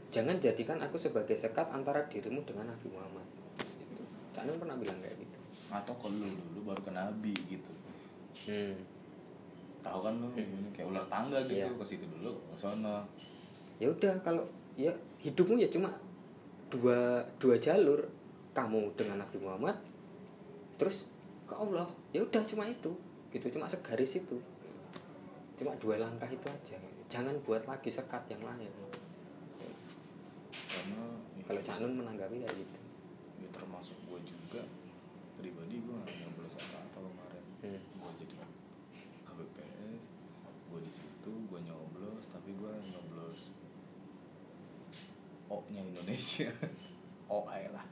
Jangan 0.08 0.40
jadikan 0.40 0.80
aku 0.80 0.96
sebagai 0.96 1.36
sekat 1.36 1.68
antara 1.68 2.08
dirimu 2.08 2.48
dengan 2.48 2.72
Nabi 2.72 2.88
Muhammad. 2.88 3.28
Gitu. 3.60 4.04
Cak 4.32 4.48
Nun 4.48 4.56
pernah 4.56 4.80
bilang 4.80 5.04
kayak 5.04 5.20
gitu. 5.20 5.40
atau 5.70 5.94
kalau 6.02 6.18
lu 6.18 6.26
dulu 6.50 6.74
baru 6.74 6.82
ke 6.82 6.92
nabi 6.94 7.34
gitu 7.46 7.72
Hmm. 8.50 8.74
Tahu 9.80 10.00
kan 10.02 10.14
lu 10.16 10.28
Hmm. 10.30 10.70
kayak 10.70 10.88
ular 10.88 11.06
tangga 11.06 11.40
gitu 11.44 11.60
Iya. 11.62 11.72
ke 11.72 11.86
situ 11.86 12.06
dulu 12.06 12.36
ke 12.46 12.56
sana 12.56 13.02
Ya 13.76 13.88
udah 13.88 14.12
kalau 14.20 14.44
ya 14.76 14.92
hidupmu 15.18 15.56
ya 15.56 15.68
cuma 15.68 15.88
dua 16.68 17.20
dua 17.38 17.56
jalur. 17.56 18.04
Kamu 18.50 18.92
dengan 18.94 19.24
Nabi 19.24 19.40
Muhammad, 19.40 19.78
terus 20.76 21.08
ke 21.46 21.54
Allah. 21.54 21.88
Ya 22.12 22.20
udah 22.20 22.44
cuma 22.44 22.68
itu. 22.68 22.92
Gitu 23.30 23.48
cuma 23.50 23.64
segaris 23.66 24.20
itu. 24.20 24.36
Cuma 25.56 25.72
dua 25.78 25.96
langkah 25.96 26.28
itu 26.28 26.44
aja. 26.44 26.76
Jangan 27.08 27.40
buat 27.40 27.64
lagi 27.64 27.88
sekat 27.88 28.28
yang 28.28 28.44
lain. 28.44 28.68
karena 30.50 31.02
ya, 31.34 31.44
Kalau 31.46 31.62
Cak 31.62 31.78
Nun 31.80 31.94
menanggapi 31.96 32.36
kayak 32.38 32.52
gitu. 32.54 32.80
ya 33.38 33.48
termasuk 33.50 33.96
gue 34.04 34.20
juga 34.22 34.62
pribadi 35.36 35.80
gue 35.80 35.96
nggak 35.96 36.16
nyoblos 36.20 36.54
apa 36.58 36.78
apa 36.84 36.98
kemarin 37.00 37.44
Hmm. 37.64 37.80
gue 37.80 38.12
jadi 38.20 38.36
KBPS 39.24 40.02
gue 40.68 40.80
di 40.80 40.92
situ 40.92 41.32
gue 41.32 41.60
nyoblos 41.62 42.26
tapi 42.50 42.66
gue 42.66 42.74
nyoblos 42.90 43.54
O 45.54 45.62
nya 45.70 45.86
Indonesia. 45.86 46.50
O 47.30 47.46
aja 47.46 47.70
lah. 47.78 47.86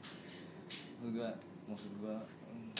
Maksud 0.98 1.14
gue 1.14 1.30
maksud 1.70 1.92
gue 2.02 2.16
hmm, 2.18 2.74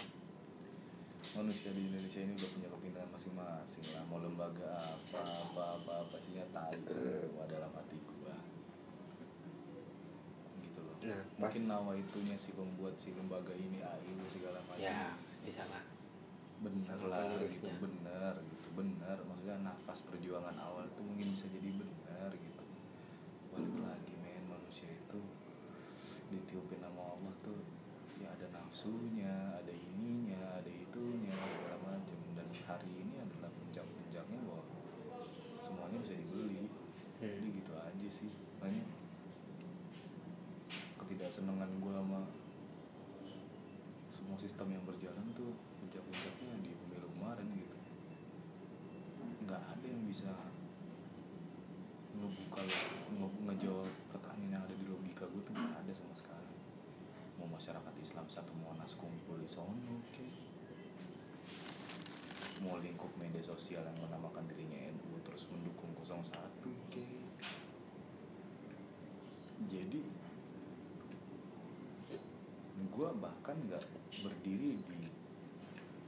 manusia 1.38 1.70
di 1.70 1.86
Indonesia 1.86 2.18
ini 2.18 2.34
udah 2.34 2.50
punya 2.50 2.66
kepintaran 2.74 3.06
masing-masing 3.14 3.94
lah. 3.94 4.02
Mau 4.10 4.18
lembaga 4.18 4.90
apa 4.90 5.22
apa 5.22 5.62
apa 5.78 5.92
apa 6.02 6.16
sih 6.18 6.42
tai 6.50 6.74
semua 6.82 7.46
dalam 7.46 7.70
hati 7.70 7.94
gue 7.94 8.34
gitu 10.66 10.82
loh. 10.82 10.98
Nah, 10.98 11.22
pas- 11.38 11.46
mungkin 11.46 11.62
nawa 11.70 11.94
itunya 11.94 12.34
si 12.34 12.58
pembuat 12.58 12.98
si 12.98 13.14
lembaga 13.14 13.54
ini 13.54 13.78
AIU 13.86 14.26
segala 14.26 14.58
macam. 14.66 14.82
Ya, 14.82 15.14
bisa 15.46 15.62
lah. 15.70 15.86
bener 16.58 16.98
lah 17.06 17.38
gitu. 17.46 17.70
bener 17.78 18.34
gitu 18.42 18.57
bener 18.78 19.18
maksudnya 19.26 19.58
nafas 19.66 20.06
perjuangan 20.06 20.54
awal 20.54 20.86
itu 20.86 21.02
mungkin 21.02 21.34
bisa 21.34 21.50
jadi 21.50 21.74
bener 21.74 22.30
gitu. 22.38 22.64
Balik 23.50 23.74
lagi 23.82 24.14
men 24.22 24.46
manusia 24.46 24.86
itu 24.86 25.18
ditiupin 26.30 26.78
sama 26.78 27.18
Allah 27.18 27.34
tuh 27.42 27.58
ya 28.22 28.30
ada 28.38 28.46
nafsunya 28.54 29.58
ada 29.58 29.74
ininya 29.74 30.62
ada 30.62 30.70
itunya 30.70 31.34
segala 31.34 31.78
macam 31.82 32.18
dan 32.38 32.46
hari 32.66 32.90
ini 33.02 33.18
adalah 33.18 33.50
puncak-puncaknya 33.50 34.38
bahwa 34.46 34.64
semuanya 35.58 35.98
bisa 36.06 36.14
dibeli. 36.14 36.70
Hmm. 37.18 37.26
jadi 37.26 37.46
gitu 37.50 37.72
aja 37.74 38.08
sih 38.14 38.30
makanya 38.30 38.86
ketidaksenangan 41.02 41.66
gue 41.82 41.92
sama 41.98 42.20
semua 44.14 44.38
sistem 44.38 44.70
yang 44.70 44.86
berjalan 44.86 45.26
tuh 45.34 45.50
puncak-puncaknya 45.82 46.62
di 46.62 46.70
pemilu 46.78 47.10
kemarin 47.18 47.50
gitu 47.58 47.78
nggak 49.48 49.62
ada 49.66 49.86
yang 49.88 50.04
bisa 50.06 50.30
nge- 52.62 53.38
ngejawab 53.46 53.90
pertanyaan 54.10 54.52
yang 54.58 54.62
ada 54.64 54.74
di 54.74 54.86
logika 54.86 55.24
gue 55.28 55.42
tuh 55.44 55.54
nggak 55.54 55.84
ada 55.84 55.92
sama 55.94 56.14
sekali. 56.16 56.56
Mau 57.38 57.48
masyarakat 57.50 57.94
Islam 58.02 58.26
satu 58.26 58.52
monas 58.58 58.92
kumpul 58.98 59.38
di 59.38 59.48
sono 59.48 59.74
oke. 59.74 60.26
Mau 62.64 62.78
lingkup 62.82 63.12
media 63.18 63.42
sosial 63.42 63.86
yang 63.86 63.98
menamakan 64.02 64.46
dirinya 64.50 64.90
NU 64.90 65.22
terus 65.22 65.46
mendukung 65.54 65.94
01 65.94 66.34
oke. 66.66 67.06
Jadi 69.68 70.02
gue 72.98 73.08
bahkan 73.22 73.54
nggak 73.66 73.82
berdiri 74.22 74.82
di 74.82 74.98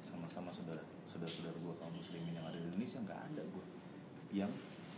sama-sama 0.02 0.50
saudara 0.50 0.82
saudara-saudara 1.06 1.54
gue 1.54 1.74
kaum 1.78 1.94
muslimin 1.94 2.34
yang 2.34 2.46
ada 2.46 2.58
di 2.58 2.66
Indonesia 2.66 2.98
nggak 2.98 3.20
ada 3.30 3.42
gue 3.46 3.66
yang 4.34 4.50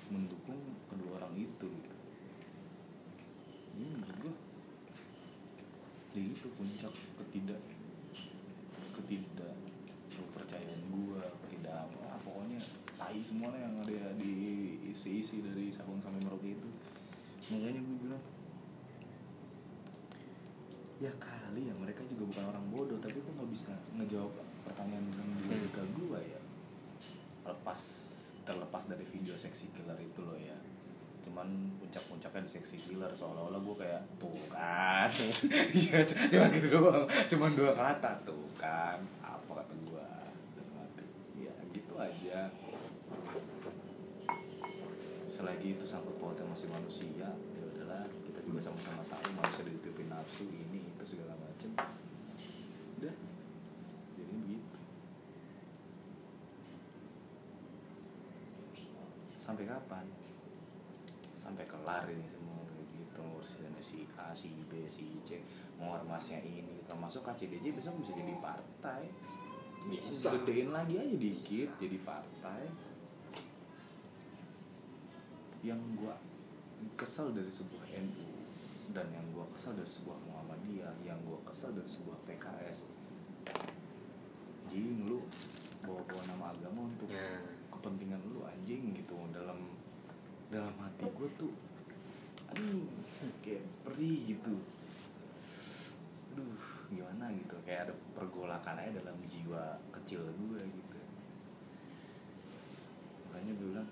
mendukung 0.09 0.57
itu 1.37 1.69
gitu. 1.69 1.97
ini 3.79 3.87
menurut 3.97 4.17
gue 4.21 4.35
ya 6.13 6.23
itu 6.29 6.49
puncak 6.61 6.93
ketidak 6.93 7.63
ketidak 8.93 9.57
kepercayaan 10.13 10.83
gue 10.93 11.23
ketidak 11.49 11.89
apa 11.89 12.21
pokoknya 12.21 12.61
tai 13.01 13.19
semuanya 13.25 13.67
yang 13.67 13.75
ada 13.81 14.13
di 14.21 14.33
isi-isi 14.93 15.43
dari 15.43 15.73
Sabang 15.73 15.99
sampai 15.99 16.23
Merauke 16.23 16.55
itu. 16.55 16.69
Makanya 17.51 17.81
gue 17.83 17.97
bilang 18.07 18.23
ya 21.03 21.11
kali 21.19 21.67
ya 21.67 21.75
mereka 21.75 22.07
juga 22.07 22.31
bukan 22.31 22.45
orang 22.55 22.65
bodoh 22.71 22.99
tapi 23.03 23.19
kok 23.19 23.35
nggak 23.35 23.51
bisa 23.51 23.75
ngejawab 23.99 24.31
pertanyaan 24.63 25.03
yang 25.11 25.31
logika 25.51 25.83
gue 25.83 26.21
ya. 26.23 26.41
Lepas 27.43 27.81
terlepas 28.47 28.87
dari 28.87 29.03
video 29.07 29.35
seksi 29.35 29.75
killer 29.75 29.99
itu 29.99 30.21
loh 30.23 30.39
ya 30.39 30.55
cuman 31.23 31.47
puncak-puncaknya 31.79 32.43
di 32.43 32.51
seksi 32.51 32.77
killer 32.83 33.11
seolah-olah 33.15 33.63
gue 33.63 33.77
kayak 33.79 34.03
tuh 34.19 34.35
kan. 34.51 35.09
Iya 35.83 36.03
cuman 36.03 36.51
gitu 36.51 36.69
doang. 36.69 37.07
Cuman 37.31 37.51
dua 37.55 37.73
kata 37.73 38.11
tuh 38.27 38.47
kan. 38.59 38.99
Apa 39.23 39.63
kata 39.63 39.75
gue 39.87 40.09
ya 41.47 41.55
gitu 41.71 41.95
aja. 41.97 42.51
Selagi 45.31 45.79
itu 45.79 45.85
sangkut 45.87 46.19
pautnya 46.19 46.45
masih 46.51 46.69
manusia 46.69 47.09
ya 47.31 47.63
udahlah 47.63 48.05
kita 48.27 48.43
juga 48.43 48.61
sama-sama 48.61 49.03
tahu 49.07 49.33
manusia 49.39 49.63
ditutupin 49.65 50.11
nafsu 50.11 50.45
ini 50.51 50.91
itu 50.91 51.05
segala 51.07 51.39
macem. 51.39 51.71
Udah. 52.99 53.15
Jadi 54.19 54.33
begitu. 54.43 54.79
Sampai 59.39 59.67
kapan 59.67 60.22
sampai 61.53 61.69
kelar 61.69 62.05
ini 62.09 62.25
semua 62.33 62.65
kayak 62.65 62.87
gitu 62.97 63.21
ngurusin 63.21 63.77
si 63.85 64.09
A 64.17 64.33
si 64.33 64.49
B 64.73 64.89
si 64.89 65.05
C 65.21 65.45
mau 65.77 66.01
ormasnya 66.01 66.41
ini 66.41 66.81
termasuk 66.89 67.21
KCDJ 67.29 67.77
besok 67.77 68.01
bisa 68.01 68.17
jadi 68.17 68.33
partai 68.41 69.13
Bisa. 69.85 70.33
gedein 70.33 70.73
lagi 70.73 70.97
aja 70.97 71.13
dikit 71.13 71.77
jadi 71.77 71.99
partai 72.01 72.63
yang 75.61 75.79
gua 75.95 76.17
kesel 76.97 77.37
dari 77.37 77.53
sebuah 77.53 77.85
NU 78.01 78.49
dan 78.97 79.13
yang 79.13 79.27
gua 79.37 79.45
kesel 79.53 79.77
dari 79.77 79.93
sebuah 79.93 80.17
Muhammadiyah 80.25 80.95
yang 81.05 81.21
gua 81.29 81.37
kesel 81.45 81.77
dari 81.77 81.87
sebuah 81.87 82.17
PKS 82.25 82.89
anjing 84.73 85.05
lu 85.05 85.21
bawa-bawa 85.85 86.23
nama 86.33 86.45
agama 86.57 86.89
untuk 86.89 87.13
Ya. 87.13 87.45
kepentingan 87.69 88.25
lu 88.33 88.41
anjing 88.49 88.97
gitu 88.97 89.13
dalam 89.37 89.61
dalam 90.53 90.77
hati 90.85 91.09
gue 91.09 91.29
tuh 91.41 91.53
aduh 92.53 92.85
kayak 93.41 93.65
perih 93.89 94.37
gitu. 94.37 94.61
Aduh 96.37 96.61
gimana 96.93 97.33
gitu 97.33 97.57
kayak 97.65 97.89
ada 97.89 97.95
pergolakan 98.13 98.77
aja 98.77 99.01
dalam 99.01 99.17
jiwa 99.25 99.81
kecil 99.97 100.21
gue 100.29 100.61
gitu. 100.61 100.99
Makanya 103.33 103.53
gue 103.57 103.69
bilang 103.73 103.89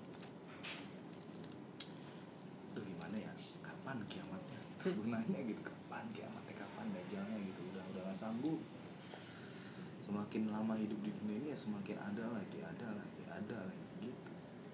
lu 2.77 2.81
gimana 2.85 3.15
ya 3.17 3.33
kapan 3.65 3.97
kiamatnya? 4.05 4.61
Gue 4.85 5.07
nanya 5.17 5.39
gitu 5.41 5.61
kapan 5.65 6.05
kiamatnya 6.13 6.55
kapan 6.61 6.85
dajalnya 6.93 7.37
gitu 7.41 7.61
udah 7.73 7.83
udah 7.89 8.01
gak 8.13 8.17
sanggup. 8.21 8.61
Semakin 10.05 10.53
lama 10.53 10.77
hidup 10.77 11.01
di 11.01 11.09
dunia 11.09 11.41
ini 11.41 11.47
ya 11.49 11.57
semakin 11.57 11.97
ada 11.97 12.29
lagi 12.29 12.61
ada 12.61 12.87
lagi 12.93 13.23
ada 13.25 13.57
lagi 13.65 13.80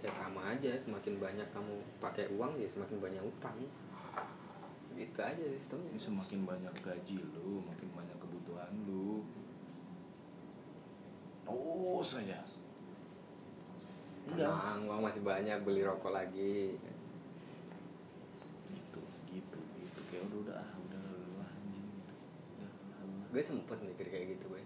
ya 0.06 0.11
sama 0.14 0.53
aja 0.53 0.77
semakin 0.77 1.17
banyak 1.17 1.48
kamu 1.50 1.74
pakai 1.98 2.30
uang 2.38 2.53
ya 2.61 2.69
semakin 2.69 3.01
banyak 3.01 3.24
utang 3.26 3.58
gitu 4.98 5.19
aja 5.22 5.45
sistemnya 5.53 5.93
Ini 5.93 6.01
semakin 6.01 6.40
banyak 6.42 6.74
gaji 6.82 7.17
lu, 7.22 7.61
makin 7.61 7.88
banyak 7.93 8.17
kebutuhan 8.17 8.74
lu. 8.90 9.22
Oh 11.45 12.01
saja. 12.01 12.42
Tenang 14.27 14.90
uang 14.90 15.06
masih 15.06 15.22
banyak 15.24 15.61
beli 15.64 15.85
rokok 15.85 16.11
lagi 16.11 16.76
Gitu, 18.74 19.01
gitu, 19.32 19.59
gitu. 19.80 20.00
Kayak 20.09 20.27
udah 20.27 20.40
udah 20.43 20.56
ah, 20.59 20.72
udah 20.82 21.01
lu 21.06 21.34
anjing. 21.45 21.88
Udah, 22.58 22.69
udah. 23.06 23.27
gue 23.32 23.42
sempet 23.45 23.77
mikir 23.85 24.08
kayak 24.09 24.26
gitu 24.35 24.50
gue 24.50 24.64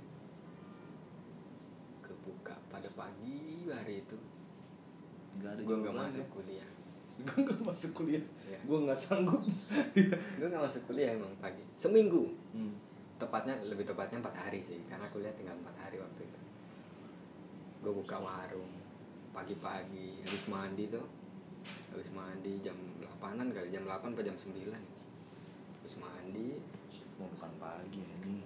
kebuka 2.01 2.55
pada 2.71 2.87
pagi 2.95 3.67
hari 3.67 4.01
itu 4.01 4.17
Enggak 5.41 5.57
ada 5.57 5.61
gue 5.65 5.75
nggak 5.81 5.95
masuk 5.97 6.27
kuliah. 6.29 6.69
Gue 7.27 7.37
nggak 7.45 7.61
masuk 7.65 7.91
kuliah. 7.97 8.25
Iya. 8.45 8.59
Gue 8.65 8.77
nggak 8.81 8.97
sanggup. 8.97 9.41
gue 10.37 10.47
nggak 10.47 10.63
masuk 10.63 10.81
kuliah 10.85 11.17
emang 11.17 11.33
pagi. 11.41 11.65
Seminggu. 11.73 12.29
Hmm. 12.53 12.77
tepatnya 13.21 13.53
lebih 13.61 13.85
tepatnya 13.85 14.17
empat 14.17 14.33
hari 14.33 14.65
sih 14.65 14.81
karena 14.89 15.05
kuliah 15.05 15.29
tinggal 15.37 15.53
empat 15.53 15.77
hari 15.77 16.01
waktu 16.01 16.25
itu. 16.25 16.39
Gue 17.81 17.93
buka 17.93 18.17
warung 18.17 18.73
pagi-pagi 19.29 20.25
habis 20.25 20.45
mandi 20.49 20.89
tuh. 20.89 21.05
Habis 21.93 22.09
mandi 22.13 22.57
jam 22.65 22.73
8an 22.97 23.53
kali 23.53 23.69
jam 23.69 23.85
8 23.85 24.13
atau 24.13 24.25
jam 24.25 24.33
9 24.37 24.73
habis 24.73 25.95
mandi. 26.01 26.57
Mau 27.17 27.29
bukan 27.37 27.51
pagi 27.61 28.01
ini. 28.01 28.41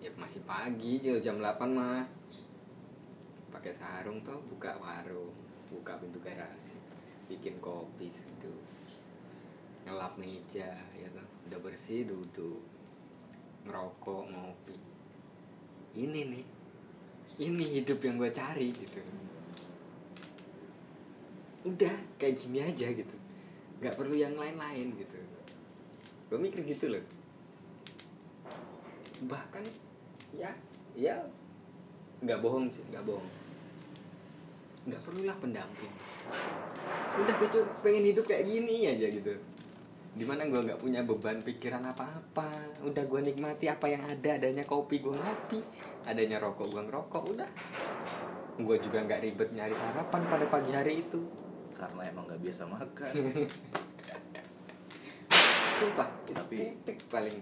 ya 0.00 0.08
masih 0.16 0.44
pagi 0.44 1.00
jam 1.00 1.40
8 1.40 1.60
mah. 1.72 2.04
Pakai 3.48 3.72
sarung 3.72 4.20
tuh 4.20 4.36
buka 4.52 4.76
warung 4.76 5.49
buka 5.70 5.96
pintu 6.02 6.18
garasi 6.18 6.76
bikin 7.30 7.56
kopi 7.62 8.10
situ 8.10 8.50
ngelap 9.86 10.14
meja 10.20 10.70
ya 10.94 11.08
tuh 11.10 11.26
udah 11.50 11.58
bersih 11.58 12.06
duduk. 12.06 12.62
Ngerokok 13.66 14.22
ngopi. 14.30 14.78
Ini 15.96 16.20
nih. 16.30 16.46
Ini 17.40 17.64
hidup 17.80 17.98
yang 18.04 18.20
gue 18.20 18.30
cari 18.30 18.70
gitu. 18.70 19.00
Udah 21.66 21.94
kayak 22.20 22.38
gini 22.38 22.62
aja 22.62 22.86
gitu. 22.92 23.16
Nggak 23.80 23.96
perlu 23.96 24.14
yang 24.14 24.36
lain-lain 24.36 24.94
gitu. 24.94 25.18
Gue 26.30 26.38
mikir 26.38 26.62
gitu 26.68 26.92
loh. 26.92 27.04
Bahkan 29.26 29.64
ya 30.30 30.54
ya 30.94 31.18
nggak 32.22 32.38
bohong 32.44 32.70
sih 32.70 32.84
nggak 32.92 33.02
bohong 33.02 33.26
nggak 34.88 35.00
perlulah 35.04 35.36
pendamping. 35.36 35.92
Udah 37.20 37.34
gue 37.36 37.48
cuma 37.52 37.66
pengen 37.84 38.04
hidup 38.14 38.24
kayak 38.24 38.44
gini 38.48 38.88
aja 38.88 39.06
gitu. 39.10 39.32
Di 40.10 40.24
mana 40.26 40.42
gue 40.48 40.58
nggak 40.58 40.80
punya 40.80 41.04
beban 41.04 41.38
pikiran 41.44 41.84
apa-apa. 41.84 42.48
Udah 42.82 43.04
gue 43.04 43.20
nikmati 43.20 43.68
apa 43.68 43.86
yang 43.86 44.02
ada. 44.08 44.40
Adanya 44.40 44.64
kopi 44.64 45.04
gue 45.04 45.14
ngopi 45.14 45.60
adanya 46.08 46.40
rokok 46.40 46.66
gue 46.72 46.82
ngerokok. 46.88 47.22
Udah. 47.36 47.50
Gue 48.60 48.76
juga 48.80 49.04
nggak 49.04 49.20
ribet 49.20 49.50
nyari 49.52 49.74
sarapan 49.76 50.22
pada 50.26 50.46
pagi 50.48 50.72
hari 50.72 51.04
itu. 51.04 51.20
Karena 51.76 52.08
emang 52.08 52.24
nggak 52.28 52.40
biasa 52.40 52.62
makan. 52.68 53.12
sumpah 55.80 56.08
Tapi- 56.28 56.76
titik 56.84 56.98
paling. 57.08 57.36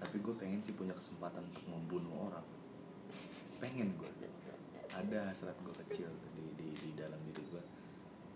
Tapi 0.00 0.16
gue 0.24 0.34
pengen 0.40 0.60
sih 0.64 0.72
punya 0.72 0.96
kesempatan 0.96 1.44
untuk 1.44 1.64
membunuh 1.68 2.32
orang. 2.32 2.46
Pengen 3.60 3.92
gue. 4.00 4.08
Ada 4.88 5.30
saat 5.36 5.52
gue 5.60 5.74
kecil 5.84 6.08
di, 6.32 6.57
di, 6.78 6.94
dalam 6.94 7.18
diri 7.26 7.42
gue. 7.50 7.64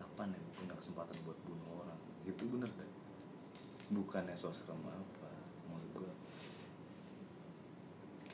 Apa 0.02 0.26
nih 0.26 0.42
punya 0.58 0.74
kesempatan 0.76 1.16
buat 1.22 1.38
bunuh 1.46 1.86
orang? 1.86 1.98
Itu 2.26 2.44
bener 2.50 2.70
deh. 2.74 2.90
Bukannya 3.94 4.34
so 4.34 4.50
serem 4.50 4.82
apa. 4.84 5.30
Maksud 5.70 5.90
gue. 6.02 6.12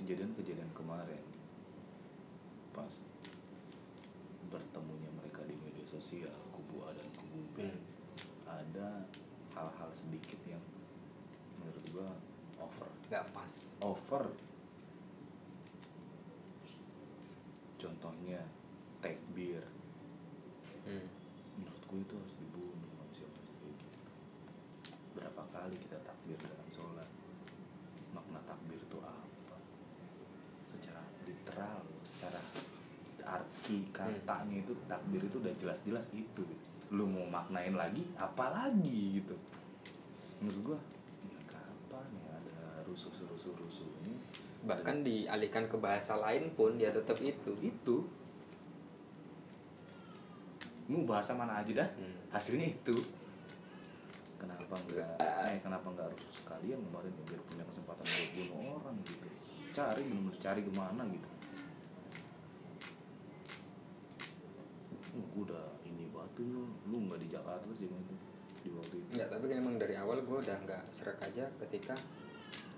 Kejadian-kejadian 0.00 0.72
kemarin. 0.72 1.22
Pas 2.72 2.92
bertemunya 4.48 5.10
mereka 5.12 5.44
di 5.44 5.52
media 5.60 5.84
sosial 5.84 6.32
kubu 6.56 6.80
A 6.88 6.90
dan 6.96 7.08
kubu 7.20 7.40
B 7.52 7.68
Hmm. 7.68 7.80
ada 8.48 9.04
hal-hal 9.52 9.90
sedikit 9.92 10.40
yang 10.48 10.62
menurut 11.60 11.84
gua 11.92 12.08
over 12.56 12.88
nggak 13.12 13.28
pas 13.36 13.52
over 13.84 14.24
contohnya 17.76 18.40
takbir 19.04 19.60
hmm. 19.60 19.67
Itu 22.02 22.14
harus 22.14 22.34
dibunuh 22.38 22.90
manusia 22.94 23.26
manusia 23.26 23.58
kayak 23.58 23.76
gitu 23.82 23.98
berapa 25.18 25.42
kali 25.50 25.76
kita 25.82 25.98
takbir 26.06 26.38
dalam 26.38 26.68
sholat 26.70 27.10
makna 28.14 28.40
takbir 28.48 28.80
itu 28.80 28.98
apa? 29.04 29.56
Secara 30.70 31.02
literal 31.28 31.84
secara 32.06 32.40
arti 33.28 33.84
katanya 33.92 34.56
itu 34.64 34.72
takbir 34.88 35.20
itu 35.20 35.36
udah 35.36 35.52
jelas-jelas 35.60 36.08
itu 36.16 36.44
lu 36.88 37.04
mau 37.04 37.28
maknain 37.28 37.76
lagi 37.76 38.08
apa 38.16 38.48
lagi 38.48 39.20
gitu? 39.20 39.36
Menurut 40.40 40.60
gua 40.72 40.78
ya 41.28 41.40
kapan 41.44 42.08
ya 42.16 42.30
ada 42.32 42.60
rusuh 42.88 43.12
rusuh 43.12 43.52
rusuhnya 43.60 44.16
bahkan 44.64 45.04
dialihkan 45.04 45.68
ke 45.68 45.76
bahasa 45.76 46.16
lain 46.16 46.48
pun 46.56 46.80
dia 46.80 46.88
tetap 46.88 47.20
itu. 47.20 47.52
Itu 47.60 48.08
mau 50.88 51.04
bahasa 51.04 51.36
mana 51.36 51.60
aja 51.60 51.84
dah. 51.84 51.88
Hmm. 52.00 52.16
hasilnya 52.32 52.72
itu. 52.72 52.96
Kenapa 54.40 54.74
enggak? 54.88 55.20
Eh 55.20 55.58
kenapa 55.60 55.86
enggak 55.92 56.08
rusuh 56.16 56.32
sekalian 56.32 56.80
kemarin 56.80 57.12
ya, 57.12 57.22
biar 57.28 57.42
punya 57.44 57.64
kesempatan 57.68 58.04
buat 58.08 58.30
bunuh 58.32 58.58
orang 58.80 58.96
gitu. 59.04 59.28
Cari 59.76 60.02
bener 60.08 60.34
cari 60.40 60.60
ke 60.64 60.72
mana 60.72 61.02
gitu. 61.12 61.28
Oh, 65.18 65.24
gue 65.34 65.42
udah 65.50 65.66
ini 65.84 66.08
batu 66.08 66.44
lu 66.44 66.64
lu 66.88 66.96
nggak 67.08 67.20
di 67.20 67.28
Jakarta 67.28 67.68
sih 67.76 67.88
waktu 67.90 68.14
di 68.64 68.70
waktu 68.72 68.94
itu. 69.02 69.10
Enggak, 69.18 69.28
tapi 69.34 69.44
kan 69.50 69.56
emang 69.60 69.76
dari 69.76 69.94
awal 69.98 70.24
gue 70.24 70.36
udah 70.40 70.56
nggak 70.64 70.82
serak 70.94 71.18
aja 71.20 71.44
ketika 71.66 71.96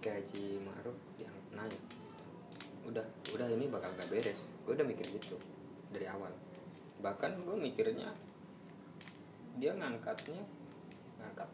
gaji 0.03 0.59
Ma'ruf 0.67 0.99
yang 1.21 1.35
naik. 1.55 1.79
Gitu. 1.79 1.99
udah 2.81 3.07
udah 3.37 3.47
ini 3.55 3.69
bakal 3.69 3.93
gak 3.93 4.09
beres. 4.09 4.57
Gue 4.65 4.73
udah 4.73 4.87
mikir 4.89 5.05
gitu 5.15 5.37
dari 5.93 6.09
awal 6.09 6.33
bahkan 7.01 7.33
gue 7.41 7.57
mikirnya 7.57 8.13
dia 9.57 9.73
ngangkatnya 9.73 10.41
ngangkat 11.17 11.49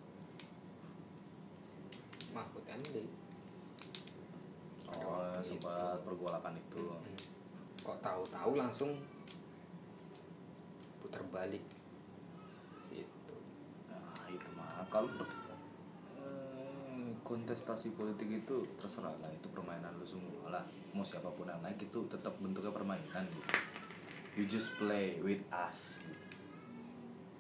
Mahfud 2.35 2.67
MD 2.67 3.07
oh 4.91 5.07
waktu 5.07 5.41
sempat 5.43 5.99
pergolakan 6.03 6.55
itu. 6.59 6.83
Mm-mm. 6.83 7.17
kok 7.87 7.99
tahu-tahu 8.03 8.59
langsung 8.59 8.99
putar 10.99 11.23
balik 11.31 11.63
situ. 12.83 13.37
Nah 13.87 14.27
itu 14.27 14.49
mah. 14.59 14.83
Kalau 14.91 15.07
eh, 16.19 17.11
kontestasi 17.23 17.95
politik 17.95 18.43
itu 18.43 18.67
terserah 18.75 19.15
lah 19.23 19.31
itu 19.31 19.47
permainan 19.55 19.95
lu 20.03 20.07
semua 20.07 20.51
lah. 20.51 20.65
Mau 20.91 21.07
siapa 21.07 21.31
pun 21.31 21.47
yang 21.47 21.63
naik 21.63 21.79
itu 21.79 21.99
tetap 22.11 22.35
bentuknya 22.43 22.75
permainan 22.75 23.31
gitu 23.31 23.76
you 24.37 24.45
just 24.45 24.77
play 24.77 25.17
with 25.25 25.41
us. 25.49 26.05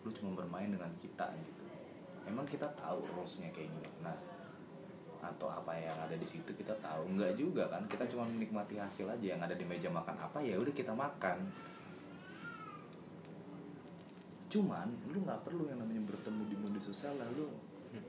Lu 0.00 0.08
cuma 0.16 0.32
bermain 0.32 0.72
dengan 0.72 0.88
kita 0.96 1.28
gitu. 1.36 1.62
Emang 2.24 2.48
kita 2.48 2.66
tahu 2.72 3.04
rulesnya 3.12 3.52
kayak 3.52 3.68
gimana 3.70 4.16
atau 5.20 5.50
apa 5.50 5.74
yang 5.76 5.94
ada 6.00 6.16
di 6.16 6.24
situ 6.24 6.48
kita 6.56 6.72
tahu? 6.80 7.04
Nggak 7.12 7.36
juga 7.36 7.68
kan? 7.68 7.84
Kita 7.84 8.08
cuma 8.08 8.24
menikmati 8.24 8.80
hasil 8.80 9.12
aja. 9.12 9.36
Yang 9.36 9.52
ada 9.52 9.54
di 9.54 9.64
meja 9.68 9.92
makan 9.92 10.16
apa 10.16 10.40
ya 10.40 10.56
udah 10.56 10.72
kita 10.72 10.96
makan. 10.96 11.38
Cuman 14.48 14.88
lu 15.12 15.20
nggak 15.20 15.44
perlu 15.44 15.68
yang 15.68 15.78
namanya 15.84 16.00
bertemu 16.08 16.42
di 16.48 16.56
media 16.56 16.80
sosial 16.80 17.12
lalu 17.20 17.52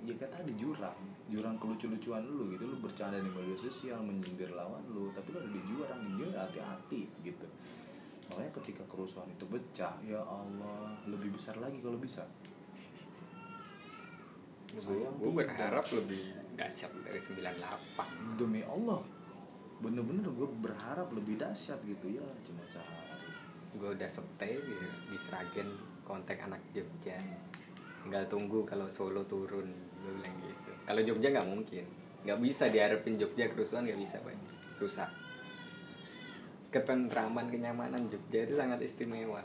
ya 0.08 0.16
kayak 0.16 0.32
tadi 0.32 0.56
jurang. 0.56 0.96
Jurang 1.28 1.60
kelucu-lucuan 1.60 2.24
lu 2.24 2.56
gitu. 2.56 2.64
Lu 2.64 2.80
bercanda 2.80 3.20
di 3.20 3.28
media 3.28 3.58
sosial 3.60 4.00
menyindir 4.00 4.56
lawan 4.56 4.82
lu 4.88 5.12
tapi 5.12 5.36
lu 5.36 5.44
ada 5.44 5.52
di 5.52 5.62
jurang 5.68 6.02
dia 6.16 6.40
hati-hati 6.40 7.02
gitu 7.28 7.48
makanya 8.32 8.52
ketika 8.60 8.84
kerusuhan 8.92 9.28
itu 9.32 9.48
pecah 9.48 9.96
ya 10.04 10.20
Allah 10.22 11.00
lebih 11.08 11.36
besar 11.36 11.56
lagi 11.58 11.80
kalau 11.80 11.98
bisa. 11.98 12.28
Sayang 14.78 15.16
gue 15.18 15.32
berharap 15.32 15.86
lebih 15.96 16.36
dahsyat 16.60 16.92
dari 17.08 17.18
98 17.18 18.38
demi 18.38 18.62
Allah. 18.68 19.02
Bener-bener 19.80 20.28
gue 20.28 20.48
berharap 20.60 21.08
lebih 21.16 21.40
dahsyat 21.40 21.80
gitu 21.88 22.20
ya 22.20 22.26
cuma 22.44 22.62
sehari. 22.68 23.32
Gue 23.74 23.96
udah 23.96 24.10
stay 24.12 24.60
di, 24.60 24.76
di 25.08 25.18
Sragen 25.18 25.72
kontak 26.04 26.44
anak 26.44 26.60
Jogja. 26.76 27.16
Tinggal 28.04 28.28
tunggu 28.28 28.68
kalau 28.68 28.92
Solo 28.92 29.24
turun 29.24 29.72
gue 30.04 30.12
bilang 30.20 30.38
gitu. 30.44 30.72
Kalau 30.84 31.02
Jogja 31.02 31.32
nggak 31.32 31.48
mungkin. 31.48 31.86
Nggak 32.28 32.40
bisa 32.44 32.68
diharapin 32.68 33.16
Jogja 33.16 33.48
kerusuhan 33.48 33.88
nggak 33.88 34.00
bisa 34.00 34.20
pak. 34.20 34.36
Susah 34.78 35.27
ketentraman 36.70 37.48
kenyamanan 37.48 38.12
Jogja 38.12 38.44
itu 38.44 38.56
sangat 38.60 38.80
istimewa. 38.84 39.40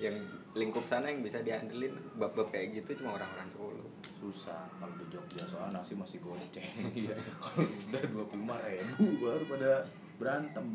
Yang 0.00 0.26
lingkup 0.52 0.84
sana 0.90 1.08
yang 1.08 1.22
bisa 1.22 1.40
diandelin 1.40 1.94
bab-bab 2.18 2.50
kayak 2.50 2.82
gitu 2.82 3.02
cuma 3.02 3.16
orang-orang 3.16 3.48
Solo. 3.48 3.86
Susah 4.18 4.66
kalau 4.76 4.94
di 4.98 5.06
Jogja 5.08 5.46
soal 5.46 5.70
nasi 5.70 5.94
masih 5.94 6.18
goceng. 6.20 6.66
Iya. 6.98 7.14
Kalau 7.38 7.66
udah 7.66 8.02
dua 8.10 8.24
puluh 8.26 8.42
lima 8.44 8.56
ribu 8.66 9.04
baru 9.22 9.44
pada 9.46 9.70
berantem. 10.18 10.66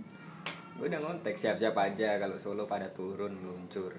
Gue 0.78 0.88
udah 0.94 1.02
ngontek 1.02 1.36
siap-siap 1.36 1.76
aja 1.76 2.22
kalau 2.22 2.38
Solo 2.40 2.64
pada 2.70 2.88
turun 2.94 3.36
meluncur. 3.36 3.92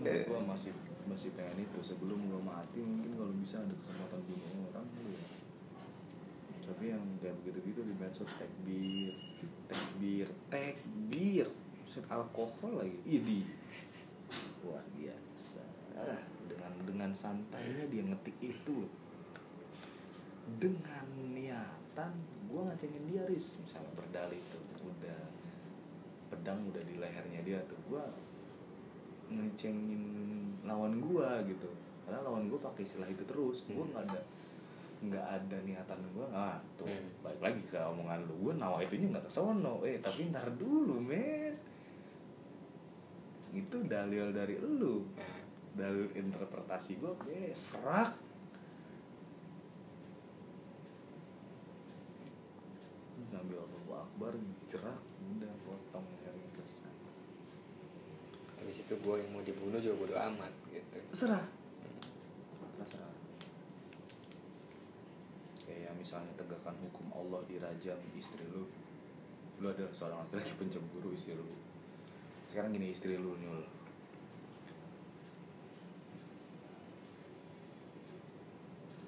Gua 0.00 0.40
masih 0.46 0.72
masih 1.04 1.34
pengen 1.36 1.66
itu. 1.66 1.78
Sebelum 1.82 2.30
gua 2.30 2.40
mati 2.56 2.80
mungkin 2.80 3.18
kalau 3.18 3.34
bisa 3.36 3.58
ada 3.60 3.74
kesempatan 3.82 4.22
bunuh 4.24 4.70
orang 4.70 4.86
tapi 6.70 6.94
yang 6.94 7.02
kayak 7.18 7.34
begitu 7.42 7.74
gitu 7.74 7.80
di 7.82 7.94
medsos 7.98 8.30
tekbir 8.38 9.10
tekbir 9.70 10.26
tekbir 10.50 11.46
set 11.86 12.02
alkohol 12.10 12.82
lagi. 12.82 12.98
Ini 13.06 13.40
luar 14.66 14.82
biasa. 14.94 15.62
Ah, 15.94 16.22
dengan 16.46 16.72
dengan 16.86 17.10
santainya 17.14 17.86
dia 17.86 18.02
ngetik 18.02 18.36
itu 18.42 18.86
loh. 18.86 18.92
Dengan 20.58 21.06
niatan 21.34 22.10
gua 22.50 22.70
ngacengin 22.70 23.06
dia 23.06 23.22
ris 23.30 23.62
misalnya 23.62 23.94
berdalih 23.94 24.42
tuh 24.50 24.62
udah 24.82 25.22
pedang 26.30 26.66
udah 26.66 26.82
di 26.82 26.98
lehernya 26.98 27.40
dia 27.46 27.58
tuh 27.70 27.78
gua 27.86 28.02
ngecengin 29.30 30.02
lawan 30.66 30.98
gua 30.98 31.42
gitu. 31.46 31.70
Karena 32.06 32.26
lawan 32.26 32.50
gua 32.50 32.58
pakai 32.70 32.82
istilah 32.82 33.06
itu 33.06 33.22
terus. 33.26 33.62
Gua 33.70 33.86
Hmm. 33.86 33.90
nggak 33.94 34.04
ada 34.10 34.20
nggak 35.00 35.26
ada 35.26 35.56
niatan 35.64 36.00
gua 36.12 36.28
ah 36.28 36.56
tuh 36.76 36.84
Hmm. 36.84 37.24
balik 37.24 37.40
lagi 37.40 37.62
ke 37.72 37.78
omongan 37.80 38.20
lu. 38.28 38.34
Gua 38.48 38.54
nawa 38.56 38.84
itunya 38.84 39.08
nggak 39.08 39.26
kesono 39.32 39.80
eh 39.88 39.96
tapi 40.04 40.28
ntar 40.28 40.52
dulu 40.60 41.00
men. 41.00 41.56
Itu 43.50 43.82
dalil 43.88 44.30
dari 44.30 44.60
lu. 44.60 45.08
Nah, 45.16 45.40
dalil 45.72 46.06
interpretasi 46.12 47.00
gua 47.00 47.16
eh 47.32 47.56
serak. 47.56 48.12
Sambil 53.30 53.62
Allahu 53.62 53.94
Akbar 53.94 54.34
jerak 54.66 55.00
udah 55.22 55.54
potong 55.62 56.02
lehernya 56.02 56.50
selesai 56.58 56.90
habis 58.60 58.76
itu 58.84 58.92
gue 58.92 59.14
yang 59.16 59.30
mau 59.32 59.40
dibunuh 59.40 59.80
juga 59.80 59.96
bodo 60.04 60.14
amat 60.18 60.52
gitu. 60.68 60.98
Terserah 61.14 61.46
terserah 62.76 63.10
kayak 65.90 66.06
misalnya 66.06 66.30
tegakkan 66.38 66.78
hukum 66.86 67.10
Allah 67.10 67.42
dirajam 67.50 67.98
istri 68.14 68.46
lu 68.46 68.62
lu 69.58 69.66
adalah 69.66 69.90
seorang 69.90 70.22
laki-laki 70.22 70.54
pencemburu 70.54 71.10
istri 71.10 71.34
lu. 71.34 71.42
Sekarang 72.46 72.70
gini 72.70 72.94
istri 72.94 73.18
lu 73.18 73.34
nyul 73.34 73.66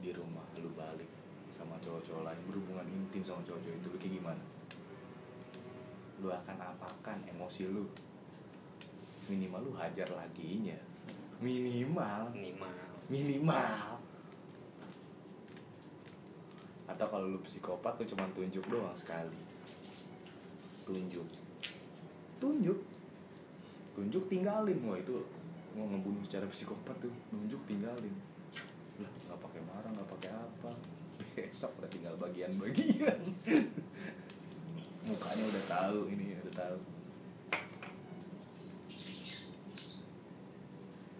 di 0.03 0.11
rumah 0.11 0.43
lu 0.59 0.75
balik 0.75 1.07
sama 1.55 1.79
cowok-cowok 1.79 2.27
lain 2.27 2.43
berhubungan 2.51 2.91
intim 2.91 3.23
sama 3.23 3.47
cowok-cowok 3.47 3.79
itu 3.79 3.87
lu 3.87 3.99
kayak 4.03 4.15
gimana? 4.19 4.45
Lu 6.19 6.35
akan 6.35 6.57
apakan 6.59 7.19
emosi 7.31 7.71
lu? 7.71 7.87
Minimal 9.31 9.71
lu 9.71 9.73
hajar 9.79 10.11
laginya 10.11 10.83
minimal. 11.39 12.35
Minimal. 12.35 12.75
Minimal 13.07 14.03
atau 16.93 17.07
kalau 17.09 17.27
lu 17.33 17.41
psikopat 17.41 17.97
lu 17.97 18.05
cuma 18.05 18.29
tunjuk 18.37 18.65
doang 18.69 18.93
sekali. 18.93 19.33
Tunjuk. 20.85 21.25
Tunjuk. 22.37 22.79
Tunjuk 23.97 24.25
tinggalin. 24.29 24.79
Wah 24.85 25.01
itu 25.01 25.25
mau 25.73 25.89
ngebunuh 25.89 26.21
secara 26.29 26.45
psikopat 26.53 26.97
tuh. 27.01 27.15
Nunjuk 27.33 27.65
tinggalin. 27.65 28.13
Lah 29.01 29.09
nggak 29.09 29.41
pakai 29.41 29.63
marah 29.65 29.91
nggak 29.97 30.11
pakai 30.21 30.31
apa. 30.37 30.71
Besok 31.33 31.73
udah 31.81 31.89
tinggal 31.89 32.15
bagian-bagian. 32.21 33.21
Mukanya 35.09 35.45
udah 35.49 35.65
tahu 35.67 36.01
ini 36.13 36.37
udah 36.45 36.55
tahu. 36.55 36.79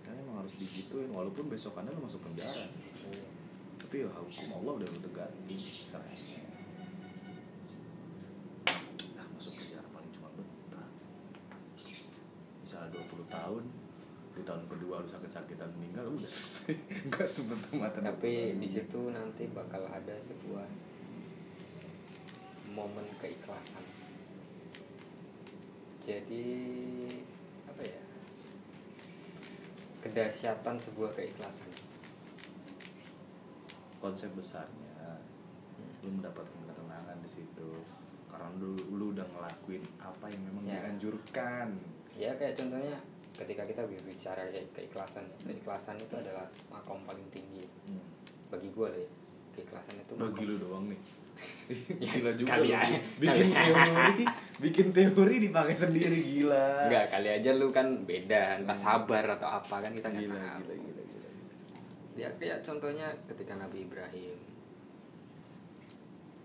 Kan 0.05 0.15
emang 0.21 0.45
harus 0.45 0.55
digituin 0.61 1.09
walaupun 1.09 1.49
besokannya 1.49 1.97
lu 1.97 2.05
masuk 2.05 2.21
penjara 2.21 2.69
tapi 3.93 4.09
ya 4.09 4.09
hukum 4.09 4.49
Allah 4.57 4.73
udah 4.81 4.89
tegakin 5.05 5.53
serahnya 5.53 6.49
ah 9.21 9.27
masuk 9.37 9.53
penjara 9.53 9.85
paling 9.93 10.09
cuma 10.17 10.33
bentar. 10.33 10.89
Misalnya 12.65 12.89
20 12.89 13.29
tahun 13.29 13.65
di 14.33 14.43
tahun 14.49 14.65
kedua 14.65 15.05
lu 15.05 15.09
sakit-sakitan 15.13 15.69
meninggal 15.77 16.09
udah 16.09 16.25
selesai. 16.25 16.73
Nggak 17.13 17.29
sebentar 17.29 17.73
mata 17.77 18.01
tapi 18.01 18.57
di 18.57 18.65
situ 18.65 19.13
nanti 19.13 19.45
bakal 19.53 19.85
ada 19.85 20.17
sebuah 20.25 20.65
momen 22.73 23.05
keikhlasan. 23.21 23.85
Jadi 26.01 26.49
apa 27.69 27.83
ya? 27.85 28.01
Kedahsyatan 30.01 30.81
sebuah 30.81 31.13
keikhlasan 31.13 31.92
konsep 34.03 34.35
besarnya. 34.35 35.23
Lu 36.03 36.11
mendapatkan 36.13 36.61
ketenangan 36.67 37.17
di 37.17 37.31
situ. 37.31 37.71
Karena 38.27 38.51
lu, 38.59 38.75
lu 38.91 39.05
udah 39.11 39.23
ngelakuin 39.25 39.83
apa 39.97 40.27
yang 40.27 40.43
memang 40.43 40.63
Ya. 40.65 40.83
dianjurkan. 40.83 41.69
Ya 42.13 42.31
kayak 42.35 42.55
contohnya 42.55 42.99
ketika 43.33 43.63
kita 43.63 43.81
bicara 43.87 44.43
kayak 44.45 44.69
keikhlasan 44.73 45.25
keikhlasan 45.41 45.97
itu 45.97 46.13
adalah 46.13 46.45
makom 46.69 47.01
paling 47.03 47.25
tinggi. 47.31 47.65
Hmm. 47.87 48.03
bagi 48.49 48.69
gue 48.69 48.85
lah 48.85 48.99
ya 48.99 49.09
keikhlasan 49.55 49.97
itu 49.97 50.13
bagi 50.13 50.45
lu 50.45 50.55
doang 50.59 50.85
nih. 50.87 51.01
Ya, 51.97 52.13
gila 52.13 52.33
juga 52.37 52.51
kali 52.53 52.69
lu. 52.69 52.77
aja, 52.77 52.99
bikin 53.17 53.49
kali 53.49 53.73
teori 53.73 54.25
bikin 54.61 54.87
teori 54.93 55.35
dipakai 55.41 55.73
sendiri 55.75 56.19
gila. 56.21 56.87
Enggak, 56.87 57.07
kali 57.09 57.29
aja 57.33 57.51
lu 57.57 57.73
kan 57.73 57.87
beda, 58.05 58.61
entah 58.61 58.77
sabar 58.77 59.25
atau 59.27 59.49
apa 59.51 59.77
kan 59.81 59.91
kita 59.91 60.13
nggak 60.13 60.23
gila, 60.23 60.37
tahu. 60.37 60.61
gila 60.61 60.75
gila 60.77 61.03
gila 61.03 61.12
Ya 62.13 62.29
kayak 62.37 62.61
contohnya 62.61 63.09
ketika 63.25 63.57
Nabi 63.57 63.89
Ibrahim 63.89 64.37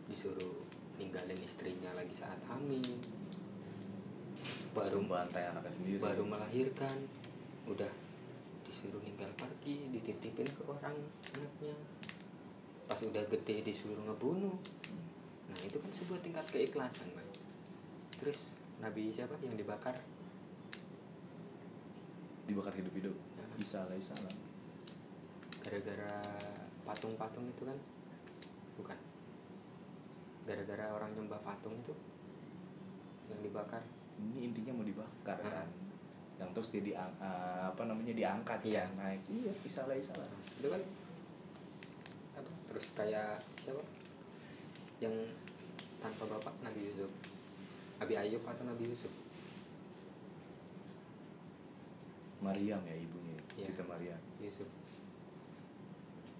disuruh 0.07 0.63
ninggalin 0.95 1.35
istrinya 1.43 1.91
lagi 1.91 2.15
saat 2.15 2.39
hamil, 2.47 2.87
baru 4.71 5.03
bantai 5.03 5.51
anaknya 5.51 5.73
sendiri 5.75 5.99
baru 5.99 6.23
melahirkan, 6.23 6.95
udah 7.67 7.91
disuruh 8.63 9.03
ninggal 9.03 9.27
pergi, 9.35 9.91
dititipin 9.91 10.47
ke 10.47 10.63
orang 10.63 10.95
anaknya. 11.35 11.75
Pas 12.87 13.03
udah 13.03 13.27
gede 13.27 13.67
disuruh 13.67 13.99
ngebunuh. 14.07 14.55
Nah 15.51 15.59
itu 15.67 15.75
kan 15.83 15.91
sebuah 15.91 16.23
tingkat 16.23 16.47
keikhlasan, 16.47 17.11
Bang. 17.11 17.27
Terus 18.23 18.55
Nabi 18.79 19.11
siapa 19.11 19.35
yang 19.43 19.59
dibakar? 19.59 19.99
dibakar 22.47 22.71
hidup-hidup 22.79 23.11
Ya. 23.11 23.45
Isa 23.59 23.83
alaihissalam 23.83 24.46
gara-gara 25.61 26.13
patung-patung 26.83 27.45
itu 27.47 27.63
kan? 27.63 27.77
Bukan. 28.75 28.97
Gara-gara 30.43 30.85
orang 30.89 31.11
nyembah 31.11 31.41
patung 31.41 31.75
itu 31.75 31.93
yang 33.27 33.41
dibakar. 33.41 33.83
Ini 34.17 34.49
intinya 34.49 34.71
mau 34.73 34.85
dibakar 34.85 35.37
Ah. 35.39 35.61
kan? 35.61 35.69
Yang 36.37 36.49
terus 36.53 36.69
dia 36.71 36.83
diang- 36.87 37.17
ah, 37.19 37.69
apa 37.69 37.81
namanya 37.83 38.13
diangkat 38.13 38.59
Iya. 38.63 38.85
kan? 38.85 38.89
Naik 38.99 39.21
iya 39.27 39.51
Isa 39.59 39.83
alaihissalam 39.83 40.29
itu 40.53 40.67
kan 40.67 40.81
apa? 42.35 42.51
Terus 42.69 42.85
kayak 42.93 43.41
siapa? 43.57 43.81
Yang 44.97 45.33
tanpa 45.97 46.23
bapak 46.27 46.53
Nabi 46.61 46.85
Yusuf. 46.85 47.09
Nabi 47.97 48.13
Ayub 48.15 48.41
atau 48.41 48.63
Nabi 48.63 48.85
Yusuf? 48.85 49.09
Maryam 52.37 52.81
ya 52.85 52.95
ibunya 52.95 53.33
Iya. 53.57 53.65
Siti 53.65 53.81
Maryam. 53.83 54.21
Yusuf 54.37 54.69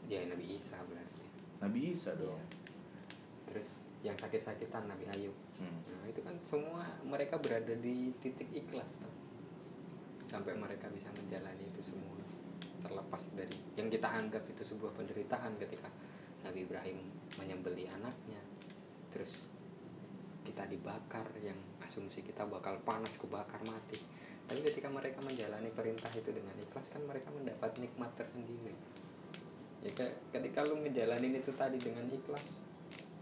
ya 0.07 0.23
Nabi 0.23 0.55
Isa 0.55 0.79
berarti. 0.87 1.23
Nabi 1.59 1.79
Isa 1.91 2.15
dong. 2.15 2.39
Iya. 2.39 3.03
terus 3.47 3.79
yang 4.03 4.15
sakit-sakitan 4.15 4.87
Nabi 4.87 5.07
Ayub. 5.11 5.35
Hmm. 5.59 5.83
Nah 5.89 6.03
itu 6.07 6.23
kan 6.23 6.35
semua 6.43 6.83
mereka 7.03 7.35
berada 7.39 7.75
di 7.75 8.15
titik 8.23 8.47
ikhlas 8.55 9.03
tuh. 9.03 9.13
Sampai 10.27 10.55
mereka 10.55 10.87
bisa 10.91 11.11
menjalani 11.15 11.67
itu 11.67 11.81
semua. 11.83 12.15
Terlepas 12.83 13.21
dari 13.35 13.57
yang 13.75 13.91
kita 13.91 14.07
anggap 14.07 14.43
itu 14.47 14.63
sebuah 14.63 14.95
penderitaan 14.95 15.59
ketika 15.59 15.91
Nabi 16.47 16.63
Ibrahim 16.63 16.97
menyembeli 17.35 17.89
anaknya. 17.91 18.39
Terus 19.11 19.49
kita 20.47 20.63
dibakar 20.69 21.27
yang 21.43 21.57
asumsi 21.83 22.23
kita 22.23 22.47
bakal 22.47 22.79
panas 22.87 23.19
kebakar 23.19 23.59
mati. 23.67 23.99
Tapi 24.47 24.63
ketika 24.63 24.87
mereka 24.87 25.19
menjalani 25.19 25.67
perintah 25.75 26.07
itu 26.15 26.31
dengan 26.31 26.55
ikhlas 26.55 26.87
kan 26.87 27.03
mereka 27.03 27.27
mendapat 27.35 27.75
nikmat 27.83 28.15
tersendiri 28.15 28.71
Ya 29.87 30.03
ketika 30.35 30.67
lu 30.67 30.83
ngejalanin 30.83 31.39
itu 31.39 31.55
tadi 31.55 31.79
dengan 31.79 32.03
ikhlas 32.11 32.59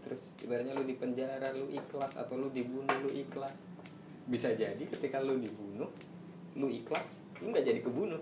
terus 0.02 0.30
ibaratnya 0.42 0.74
lu 0.74 0.86
di 0.86 0.94
penjara 0.94 1.50
lu 1.54 1.66
ikhlas 1.70 2.14
atau 2.18 2.34
lu 2.34 2.50
dibunuh 2.50 2.90
lu 3.06 3.10
ikhlas. 3.14 3.54
Bisa 4.26 4.50
jadi 4.50 4.82
ketika 4.82 5.22
lu 5.22 5.38
dibunuh 5.38 5.86
lu 6.58 6.66
ikhlas 6.66 7.22
lu 7.38 7.54
nggak 7.54 7.66
jadi 7.70 7.80
kebunuh. 7.86 8.18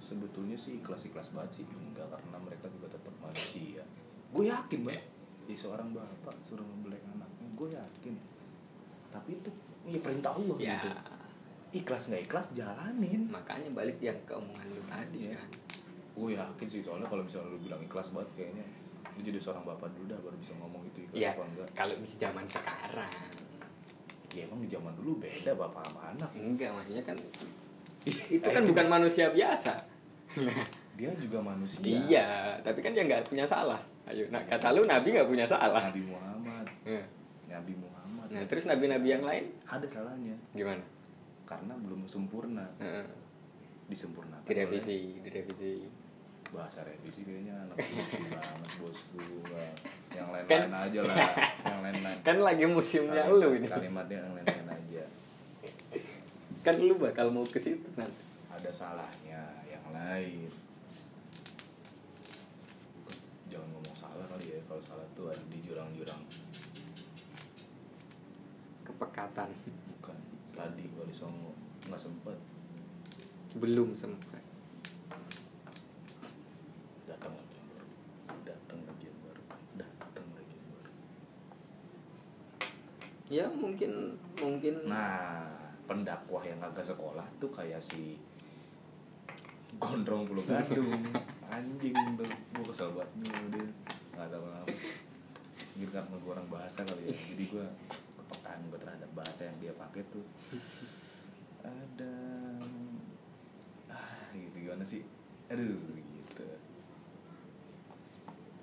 Sebetulnya 0.00 0.56
sih 0.56 0.80
ikhlas 0.80 1.04
ikhlas 1.04 1.36
banget 1.36 1.60
sih 1.60 1.64
enggak 1.68 2.08
karena 2.08 2.40
mereka 2.40 2.72
juga 2.72 2.96
tetap 2.96 3.12
manusia. 3.20 3.84
Gue 4.32 4.48
yakin 4.48 4.80
banget 4.88 5.04
ya 5.50 5.56
seorang 5.58 5.92
bapak 5.92 6.36
suruh 6.48 6.64
ngebelek 6.64 7.04
anaknya 7.12 7.48
gue 7.52 7.68
yakin. 7.76 8.14
Tapi 9.12 9.30
itu 9.36 9.50
ya 9.92 10.00
perintah 10.00 10.32
Allah 10.32 10.56
ya. 10.56 10.80
gitu. 10.80 10.88
Ikhlas 11.84 12.08
nggak 12.08 12.24
ikhlas 12.24 12.48
jalanin. 12.56 13.28
Makanya 13.28 13.68
balik 13.76 14.00
yang 14.00 14.16
ke 14.24 14.32
omongan 14.32 14.68
lu 14.72 14.82
tadi 14.88 15.28
kan 15.28 15.48
gue 16.12 16.28
yakin 16.36 16.66
sih 16.68 16.80
soalnya 16.84 17.08
kalau 17.08 17.24
misalnya 17.24 17.56
lu 17.56 17.58
bilang 17.58 17.80
ikhlas 17.80 18.12
banget 18.12 18.30
kayaknya 18.36 18.64
lu 19.12 19.20
jadi 19.24 19.38
seorang 19.40 19.64
bapak 19.64 19.88
dulu 19.96 20.12
dah 20.12 20.20
baru 20.20 20.36
bisa 20.36 20.52
ngomong 20.56 20.82
itu 20.88 21.08
ikhlas 21.08 21.20
ya 21.20 21.30
apa 21.32 21.44
enggak. 21.44 21.68
kalau 21.72 21.94
di 21.96 22.08
zaman 22.08 22.44
sekarang. 22.48 23.12
Ya 24.32 24.48
emang 24.48 24.64
di 24.64 24.68
zaman 24.72 24.92
dulu 24.96 25.20
beda 25.20 25.52
bapak 25.52 25.82
sama 25.88 26.00
anak. 26.16 26.30
Enggak 26.32 26.70
maksudnya 26.72 27.04
kan 27.04 27.16
itu 28.36 28.48
kan 28.48 28.62
bukan 28.64 28.86
manusia 28.88 29.28
biasa. 29.32 29.72
Dia 30.96 31.10
juga 31.16 31.38
manusia. 31.44 31.84
Iya 31.84 32.28
tapi 32.64 32.80
kan 32.80 32.96
dia 32.96 33.04
nggak 33.04 33.28
punya 33.28 33.44
salah. 33.44 33.80
Ayo 34.08 34.24
nah 34.32 34.40
kata 34.48 34.72
lu 34.72 34.88
nabi 34.88 35.12
nggak 35.12 35.28
punya 35.28 35.44
salah. 35.44 35.92
Nabi 35.92 36.02
Muhammad. 36.08 36.66
Nah, 36.88 37.04
Nabi 37.52 37.72
Muhammad. 37.76 38.26
Nah 38.32 38.42
terus 38.48 38.64
nabi-nabi 38.64 39.08
yang 39.12 39.24
lain? 39.24 39.44
Ada 39.68 39.84
salahnya. 39.84 40.36
Gimana? 40.56 40.84
Karena 41.44 41.76
belum 41.76 42.08
sempurna. 42.08 42.64
Heeh. 42.80 43.20
disempurnakan 43.92 44.48
direvisi 44.48 45.20
direvisi. 45.20 45.84
oleh- 45.84 46.01
bahasa 46.52 46.84
revisi 46.84 47.24
kayaknya 47.24 47.56
anak 47.58 47.76
revisi 47.80 48.28
banget 48.28 48.70
bosku 48.76 49.18
Wah, 49.48 49.72
yang 50.12 50.28
lain-lain 50.28 50.68
Kan- 50.68 50.84
aja 50.84 51.00
lah 51.00 51.16
yang 51.66 51.80
lain-lain. 51.80 52.18
Kan 52.20 52.36
lagi 52.38 52.64
musimnya 52.66 53.24
Kalimat- 53.24 53.40
lu 53.40 53.48
ini. 53.54 53.66
kalimatnya 53.66 54.16
yang 54.20 54.32
lain-lain 54.34 54.68
aja. 54.68 55.04
Kan 56.60 56.76
lu 56.78 56.94
bakal 56.94 57.26
mau 57.28 57.42
ke 57.42 57.56
situ 57.56 57.88
nanti. 57.94 58.22
Ada 58.46 58.68
salahnya 58.70 59.40
yang 59.64 59.82
lain. 59.90 60.46
Jangan 63.48 63.68
ngomong 63.68 63.92
salah 63.92 64.24
kali 64.26 64.46
ya 64.50 64.60
kalau 64.62 64.78
salah 64.78 65.08
tuh 65.12 65.28
ada 65.28 65.42
di 65.48 65.58
jurang-jurang. 65.58 66.20
Kepekatan. 68.82 69.48
Bukan 69.90 70.16
tadi 70.52 70.84
wali 70.92 71.10
songo 71.10 71.56
nggak 71.82 71.98
sempet. 71.98 72.36
Belum 73.52 73.92
sempat 73.92 74.40
datang 77.04 77.34
lagi 77.34 77.52
yang 77.52 77.68
baru 77.68 77.86
datang 78.42 78.80
lagi 78.82 79.04
yang 79.04 79.18
baru 79.20 79.42
datang 79.76 80.26
lagi 80.32 80.54
yang 80.54 80.68
baru 80.72 80.90
ya 83.32 83.48
mungkin 83.48 84.12
mungkin. 84.36 84.84
Nah 84.84 85.48
pendakwah 85.88 86.44
yang 86.44 86.60
kagak 86.60 86.84
sekolah 86.84 87.24
tuh 87.40 87.48
kayak 87.48 87.80
si 87.80 88.20
gondrong 89.80 90.28
pulau 90.28 90.44
gadung. 90.44 91.00
Anjing 91.52 91.96
tuh 92.20 92.28
gue 92.28 92.64
kesel 92.68 92.92
banget. 92.92 93.08
Dia. 93.24 93.64
Nggak 94.12 94.28
tahu 94.28 94.42
kenapa. 94.44 94.68
Mungkin 95.72 95.88
karena 95.88 96.16
gue 96.20 96.32
orang 96.36 96.48
bahasa 96.52 96.84
kali 96.84 97.08
ya. 97.08 97.16
Jadi 97.16 97.44
gue 97.48 97.66
kepekaan 98.20 98.60
gue 98.68 98.78
terhadap 98.78 99.10
bahasa 99.16 99.48
yang 99.48 99.56
dia 99.64 99.72
pakai 99.72 100.04
tuh. 100.12 100.26
Ada 101.64 102.14
ah 103.88 104.28
gitu. 104.36 104.56
Gimana 104.60 104.84
sih? 104.84 105.00
Aduh 105.48 105.80
gitu. 105.96 106.44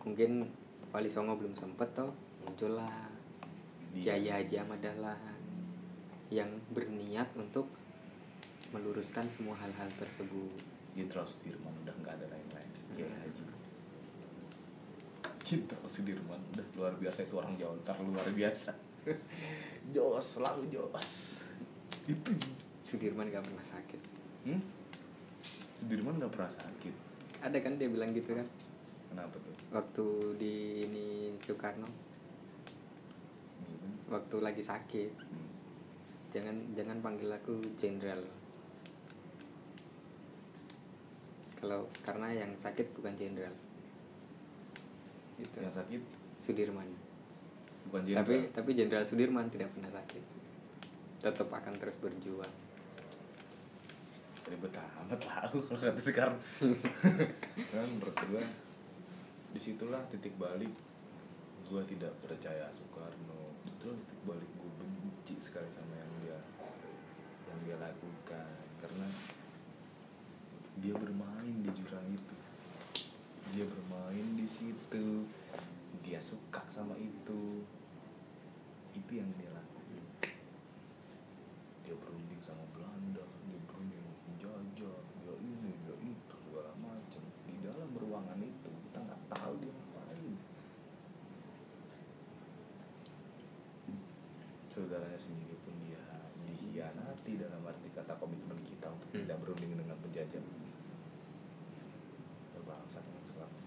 Mungkin 0.06 0.46
Wali 0.94 1.10
Songo 1.10 1.38
belum 1.38 1.58
sempet 1.58 1.90
toh. 1.98 2.14
Muncullah 2.46 3.09
Dia- 3.94 4.16
Jaya 4.18 4.42
Haji 4.42 4.56
Ahmad 4.62 4.80
Dahlan 4.82 5.18
yang 6.30 6.50
berniat 6.72 7.30
untuk 7.34 7.66
meluruskan 8.70 9.26
semua 9.34 9.58
hal-hal 9.58 9.90
tersebut. 9.98 10.54
Jenderal 10.94 11.26
Sudirman 11.26 11.74
udah 11.86 11.96
nggak 12.02 12.14
ada 12.22 12.26
lain-lain 12.30 12.70
Kiai 12.94 13.10
Haji. 13.10 13.44
Jenderal 15.42 15.86
Sudirman 15.90 16.42
udah 16.54 16.66
luar 16.78 16.94
biasa 17.02 17.26
itu 17.26 17.34
orang 17.38 17.58
Jawa 17.58 17.74
ntar 17.82 17.98
luar 18.02 18.30
biasa. 18.30 18.72
Jos 19.96 20.38
selalu 20.38 20.70
jos. 20.70 21.42
Itu 22.06 22.30
Sudirman 22.86 23.30
gak 23.30 23.46
pernah 23.46 23.66
sakit. 23.66 24.02
Hmm? 24.46 24.62
Sudirman 25.82 26.18
nggak 26.18 26.34
pernah 26.34 26.50
sakit. 26.50 26.94
Ada 27.42 27.58
kan 27.62 27.78
dia 27.78 27.90
bilang 27.90 28.14
gitu 28.14 28.34
kan? 28.34 28.46
Kenapa 29.10 29.38
tuh? 29.42 29.54
Waktu 29.74 30.06
di 30.38 30.56
ini 30.86 31.06
Soekarno. 31.42 31.86
Hmm. 31.86 32.09
Waktu 34.10 34.38
lagi 34.42 34.64
sakit. 34.66 35.14
Hmm. 35.22 35.48
jangan 36.30 36.56
jangan 36.78 36.98
panggil 37.02 37.30
aku 37.34 37.58
jenderal. 37.78 38.22
Kalau 41.58 41.90
karena 42.06 42.28
yang 42.34 42.52
sakit 42.54 42.94
bukan 42.94 43.14
jenderal. 43.18 43.54
Itu 45.42 45.58
yang 45.58 45.74
sakit? 45.74 46.02
Sudirman. 46.46 46.86
Bukan 47.90 48.02
jenderal. 48.06 48.26
Tapi 48.26 48.36
tapi 48.54 48.70
jenderal 48.78 49.06
Sudirman 49.06 49.50
tidak 49.50 49.74
pernah 49.74 49.90
sakit. 49.90 50.24
Tetap 51.20 51.50
akan 51.50 51.74
terus 51.82 51.98
berjuang. 51.98 52.54
Ribet 54.50 54.74
amat 54.74 55.22
lah 55.30 55.38
aku 55.46 55.58
kalau 55.66 55.82
kata 55.82 56.02
sekarang. 56.02 56.38
Kan 57.74 57.90
menurut 57.90 58.18
gue 58.18 58.44
di 59.54 59.60
situlah 59.62 60.02
titik 60.14 60.38
balik. 60.38 60.72
Gue 61.70 61.82
tidak 61.86 62.14
percaya 62.22 62.66
Soekarno 62.74 63.39
justru 63.80 63.96
titik 63.96 64.20
balik 64.28 64.52
gue 64.60 64.72
benci 64.76 65.40
sekali 65.40 65.72
sama 65.72 65.96
yang 65.96 66.12
dia 66.20 66.36
yang 67.48 67.60
dia 67.64 67.78
lakukan. 67.80 68.52
Karena 68.84 69.08
dia 70.84 70.92
bermain 71.00 71.56
di 71.64 71.72
jurang 71.72 72.04
itu. 72.12 72.36
Dia 73.56 73.64
bermain 73.64 74.36
di 74.36 74.44
situ. 74.52 75.24
Dia 76.04 76.20
suka 76.20 76.60
sama 76.68 77.00
itu. 77.00 77.64
Itu 79.00 79.12
yang 79.16 79.32
dia 79.40 79.48
berunding 81.96 82.44
sama 82.44 82.62
Belanda 82.76 83.26
dia 83.50 83.60
berunding 83.66 84.06
menjajah 84.30 85.02
dia 85.26 85.34
ini 85.42 85.74
dia 85.88 85.96
itu 86.06 86.36
segala 86.46 86.70
macam 86.78 87.24
di 87.50 87.58
dalam 87.66 87.90
ruangan 87.98 88.38
itu 88.46 88.70
kita 88.86 89.02
nggak 89.02 89.22
tahu 89.34 89.58
dia 89.58 89.74
ngapain 89.74 90.38
saudaranya 94.70 95.20
sendiri 95.20 95.60
pun 95.66 95.76
dia 95.84 96.00
dihianati 96.46 97.36
dalam 97.36 97.68
arti 97.68 97.90
kata 97.92 98.16
komitmen 98.16 98.62
kita 98.64 98.88
untuk 98.88 99.10
Hmm. 99.12 99.26
tidak 99.28 99.38
berunding 99.44 99.74
dengan 99.76 99.98
penjajah 100.00 100.40
berbangsa 102.56 103.02
dengan 103.04 103.24
sekarang 103.28 103.58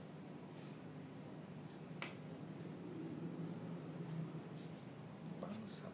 bangsa 5.36 5.88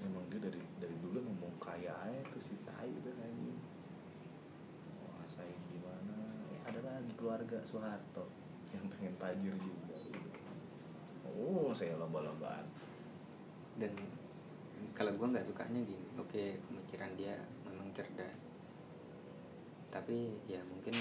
memang 0.00 0.24
dia 0.30 0.40
dari 0.40 0.62
dari 0.78 0.96
dulu 1.02 1.18
ngomong 1.20 1.54
kaya 1.60 1.92
aja 2.06 2.20
tuh 2.30 2.40
si 2.40 2.56
tai 2.64 2.88
itu 2.88 3.10
anjing 3.20 3.58
mau 5.02 5.10
ngasain 5.20 5.60
gimana 5.68 6.16
eh, 6.54 6.60
ada 6.72 6.80
lagi 6.80 7.12
keluarga 7.34 7.58
Soeharto 7.66 8.30
yang 8.70 8.86
pengen 8.94 9.10
tajir 9.18 9.50
juga. 9.58 9.98
Oh 11.34 11.74
saya 11.74 11.98
lomba-lombaan 11.98 12.62
dan 13.74 13.90
kalau 14.94 15.10
gue 15.18 15.34
nggak 15.34 15.42
sukanya 15.42 15.82
gini 15.82 16.06
oke 16.14 16.62
pemikiran 16.70 17.10
dia 17.18 17.34
memang 17.66 17.90
cerdas. 17.90 18.46
Tapi 19.90 20.46
ya 20.46 20.62
mungkin 20.62 20.94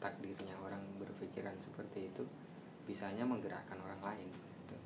takdirnya 0.00 0.56
orang 0.64 0.80
berpikiran 0.96 1.52
seperti 1.60 2.08
itu 2.08 2.24
bisanya 2.88 3.28
menggerakkan 3.28 3.76
orang 3.84 4.00
lain 4.00 4.32
gitu. 4.32 4.76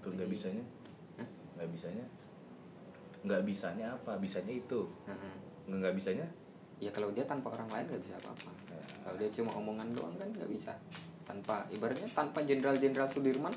tuh 0.00 0.10
nggak 0.16 0.32
bisanya? 0.32 0.64
Nggak 1.60 1.68
bisanya? 1.68 2.06
Nggak 3.28 3.44
bisanya 3.44 3.86
apa? 3.92 4.16
Bisanya 4.16 4.56
itu. 4.56 4.88
Nggak 5.68 5.84
nggak 5.84 5.94
bisanya 6.00 6.24
ya 6.82 6.90
kalau 6.90 7.14
dia 7.14 7.22
tanpa 7.22 7.54
orang 7.54 7.70
lain 7.70 7.86
nggak 7.86 8.02
bisa 8.02 8.18
apa-apa. 8.18 8.50
Ya. 8.74 8.82
kalau 9.06 9.16
dia 9.22 9.30
cuma 9.30 9.50
omongan 9.54 9.88
doang 9.94 10.14
kan 10.18 10.26
nggak 10.34 10.50
bisa. 10.50 10.74
Tanpa 11.22 11.62
ibaratnya 11.70 12.10
tanpa 12.10 12.42
jenderal-jenderal 12.42 13.06
Sudirman 13.06 13.54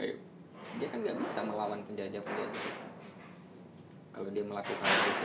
ayo. 0.00 0.16
dia 0.80 0.88
kan 0.88 0.98
nggak 1.04 1.20
bisa 1.20 1.44
melawan 1.44 1.78
penjajah 1.86 2.18
penjajah 2.18 2.50
itu 2.50 2.88
kalau 4.10 4.30
dia 4.30 4.42
melakukan 4.42 4.90
itu 5.10 5.24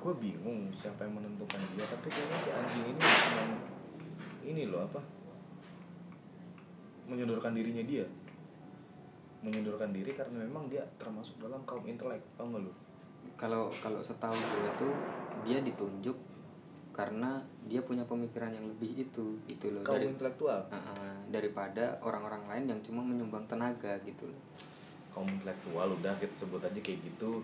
gue 0.00 0.14
bingung 0.16 0.72
siapa 0.72 1.04
yang 1.04 1.20
menentukan 1.20 1.60
dia 1.76 1.84
tapi 1.84 2.08
kayaknya 2.08 2.38
si 2.40 2.48
anjing 2.52 2.84
ini 2.92 3.00
cuma 3.04 3.44
ini 4.40 4.62
loh 4.72 4.88
apa? 4.88 5.00
Menyodorkan 7.04 7.52
dirinya 7.52 7.84
dia 7.84 8.08
menyodorkan 9.40 9.90
diri 9.92 10.12
karena 10.12 10.44
memang 10.44 10.68
dia 10.68 10.84
termasuk 11.00 11.40
dalam 11.40 11.64
kaum 11.64 11.84
intelek 11.88 12.20
tau 12.36 12.48
gak 12.52 12.60
lu? 12.60 12.72
Kalau 13.40 13.72
kalau 13.80 14.00
setahu 14.04 14.36
gue 14.36 14.70
tuh 14.76 14.92
dia 15.48 15.64
ditunjuk 15.64 16.16
karena 16.92 17.40
dia 17.64 17.80
punya 17.80 18.04
pemikiran 18.04 18.52
yang 18.52 18.66
lebih 18.68 19.08
itu 19.08 19.40
gitu 19.48 19.72
loh. 19.72 19.80
Kaum 19.80 19.96
dari 19.96 20.12
intelektual? 20.12 20.60
Ah, 20.68 20.76
ah, 20.76 21.16
daripada 21.32 21.96
orang-orang 22.04 22.44
lain 22.50 22.64
yang 22.76 22.80
cuma 22.84 23.00
menyumbang 23.00 23.48
tenaga 23.48 23.96
gitu 24.04 24.28
loh. 24.28 24.40
Kaum 25.16 25.24
intelektual 25.24 25.88
udah 25.96 26.12
kita 26.20 26.34
sebut 26.36 26.60
aja 26.60 26.76
kayak 26.76 27.00
gitu. 27.00 27.40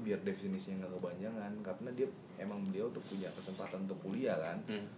Biar 0.00 0.18
definisinya 0.24 0.86
nggak 0.86 0.92
kepanjangan 0.96 1.52
karena 1.60 1.90
dia 1.92 2.08
emang 2.40 2.64
beliau 2.64 2.88
tuh 2.88 3.04
punya 3.04 3.28
kesempatan 3.36 3.84
untuk 3.84 4.00
kuliah 4.00 4.36
kan? 4.40 4.58
Hmm. 4.72 4.88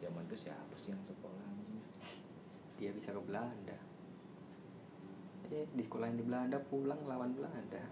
zaman 0.00 0.24
itu 0.32 0.48
siapa 0.48 0.74
sih 0.80 0.96
yang 0.96 1.04
sekolah 1.04 1.44
anjing? 1.44 1.84
Dia 2.80 2.88
bisa 2.96 3.12
ke 3.12 3.20
Belanda 3.20 3.89
di 5.50 5.82
sekolahin 5.82 6.14
di 6.14 6.22
Belanda 6.22 6.62
pulang 6.62 7.02
lawan 7.10 7.34
Belanda. 7.34 7.82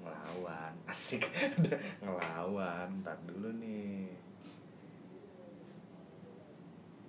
Ngelawan 0.00 0.72
asik. 0.92 1.28
Ngelawan 2.00 3.04
ntar 3.04 3.20
dulu 3.28 3.52
nih. 3.60 4.16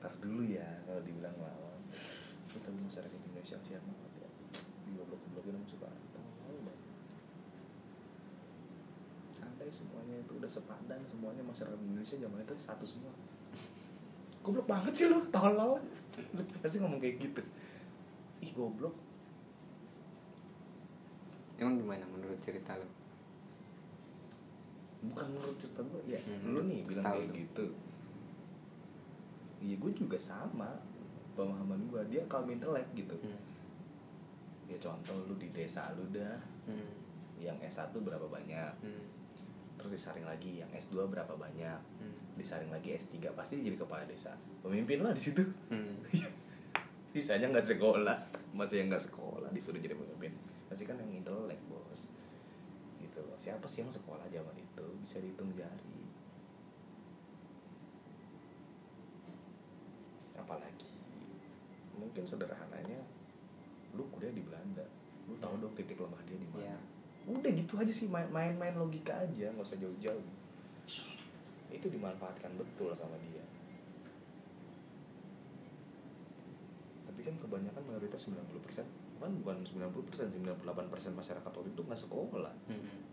Ntar 0.03 0.13
dulu 0.19 0.43
ya 0.43 0.67
kalau 0.83 0.99
dibilang 0.99 1.31
ngelawan. 1.39 1.79
Itu 2.51 2.59
tapi 2.59 2.75
masyarakat 2.75 3.19
Indonesia 3.23 3.55
siap 3.63 3.79
banget 3.79 4.11
ya 4.19 4.29
di 4.83 4.89
goblok 4.91 5.23
goblokin 5.31 5.55
sama 5.55 5.67
suka. 5.71 5.87
Tahu 5.87 6.57
banget. 6.67 6.83
Andai 9.47 9.71
semuanya 9.71 10.15
itu 10.19 10.31
udah 10.35 10.51
sepadan 10.51 10.99
semuanya. 11.07 11.39
Masyarakat 11.47 11.79
Indonesia 11.79 12.19
zaman 12.19 12.43
itu 12.43 12.53
satu 12.59 12.83
semua. 12.83 13.15
Goblok 14.43 14.67
banget 14.67 14.91
sih 14.91 15.07
lu 15.07 15.23
tolol. 15.31 15.79
Pasti 16.59 16.83
ngomong 16.83 16.99
kayak 16.99 17.23
gitu 17.23 17.39
ih 18.39 18.51
goblok 18.51 18.93
emang 21.57 21.75
gimana 21.75 22.05
menurut 22.05 22.37
cerita 22.37 22.73
lo 22.73 22.85
bukan 25.03 25.27
menurut 25.31 25.57
cerita 25.57 25.81
gue 25.83 26.01
ya 26.07 26.19
Hmm, 26.19 26.41
lu 26.47 26.61
nih 26.63 26.81
bilang 26.83 27.05
kayak 27.07 27.27
tuh. 27.27 27.35
gitu 27.35 27.65
iya 29.59 29.75
gue 29.75 29.91
juga 29.91 30.17
sama 30.17 30.69
pemahaman 31.33 31.81
gue 31.87 32.01
dia 32.07 32.21
kaum 32.27 32.45
intelek 32.45 32.85
gitu 32.93 33.13
hmm. 33.15 33.41
ya 34.67 34.77
contoh 34.77 35.17
lu 35.23 35.33
di 35.35 35.49
desa 35.49 35.93
lu 35.93 36.05
dah 36.09 36.37
Hmm. 36.63 36.91
yang 37.37 37.55
S1 37.57 37.93
berapa 37.95 38.27
banyak 38.27 38.71
Hmm. 38.79 39.05
terus 39.77 39.95
disaring 39.95 40.25
lagi 40.25 40.59
yang 40.59 40.69
S2 40.69 41.07
berapa 41.07 41.33
banyak 41.33 41.79
Hmm. 41.97 42.13
disaring 42.35 42.69
lagi 42.69 42.93
S3 42.93 43.31
pasti 43.31 43.61
jadi 43.61 43.77
kepala 43.77 44.03
desa 44.03 44.33
pemimpin 44.59 44.99
lah 44.99 45.09
di 45.09 45.21
situ 45.23 45.41
Hmm. 45.67 45.97
sisanya 47.17 47.49
nggak 47.49 47.65
sekolah. 47.65 48.17
Masih 48.53 48.85
yang 48.85 48.93
nggak 48.93 49.05
sekolah 49.09 49.49
disuruh 49.49 49.81
jadi 49.81 49.97
pemimpin. 49.97 50.37
Pasti 50.69 50.85
kan 50.85 51.01
yang 51.01 51.09
intelek 51.09 51.57
bos. 51.65 52.05
Gitu 53.01 53.19
loh. 53.25 53.37
Siapa 53.41 53.65
sih 53.65 53.81
yang 53.81 53.89
sekolah 53.89 54.29
zaman 54.29 54.53
itu? 54.53 54.85
Bisa 55.01 55.17
dihitung 55.17 55.49
jari. 55.57 55.97
Apalagi? 60.37 60.93
Mungkin 61.97 62.23
sederhananya 62.29 63.01
lu 63.97 64.05
kuliah 64.13 64.29
di 64.29 64.45
Belanda. 64.45 64.85
Lu 65.25 65.33
tahu 65.41 65.57
dong 65.57 65.73
titik 65.73 65.97
lemah 65.97 66.21
dia 66.29 66.37
di 66.37 66.45
mana. 66.53 66.69
Iya. 66.69 66.77
udah 67.27 67.51
gitu 67.51 67.75
aja 67.75 67.91
sih 67.91 68.07
main- 68.07 68.31
main-main 68.31 68.77
logika 68.77 69.11
aja. 69.19 69.51
Nggak 69.51 69.65
usah 69.67 69.81
jauh-jauh. 69.81 70.23
Itu 71.67 71.91
dimanfaatkan 71.91 72.55
betul 72.55 72.95
sama 72.95 73.19
dia 73.19 73.43
tapi 77.16 77.16
kan 77.27 77.35
kebanyakan 77.43 77.83
mayoritas 77.83 78.31
90% 78.31 78.87
kan 79.19 79.31
bukan 79.43 79.57
90% 79.59 80.31
98% 80.39 81.19
masyarakat 81.19 81.51
waktu 81.51 81.69
itu 81.75 81.81
nggak 81.83 81.99
sekolah. 81.99 82.55
Hmm. 82.71 83.03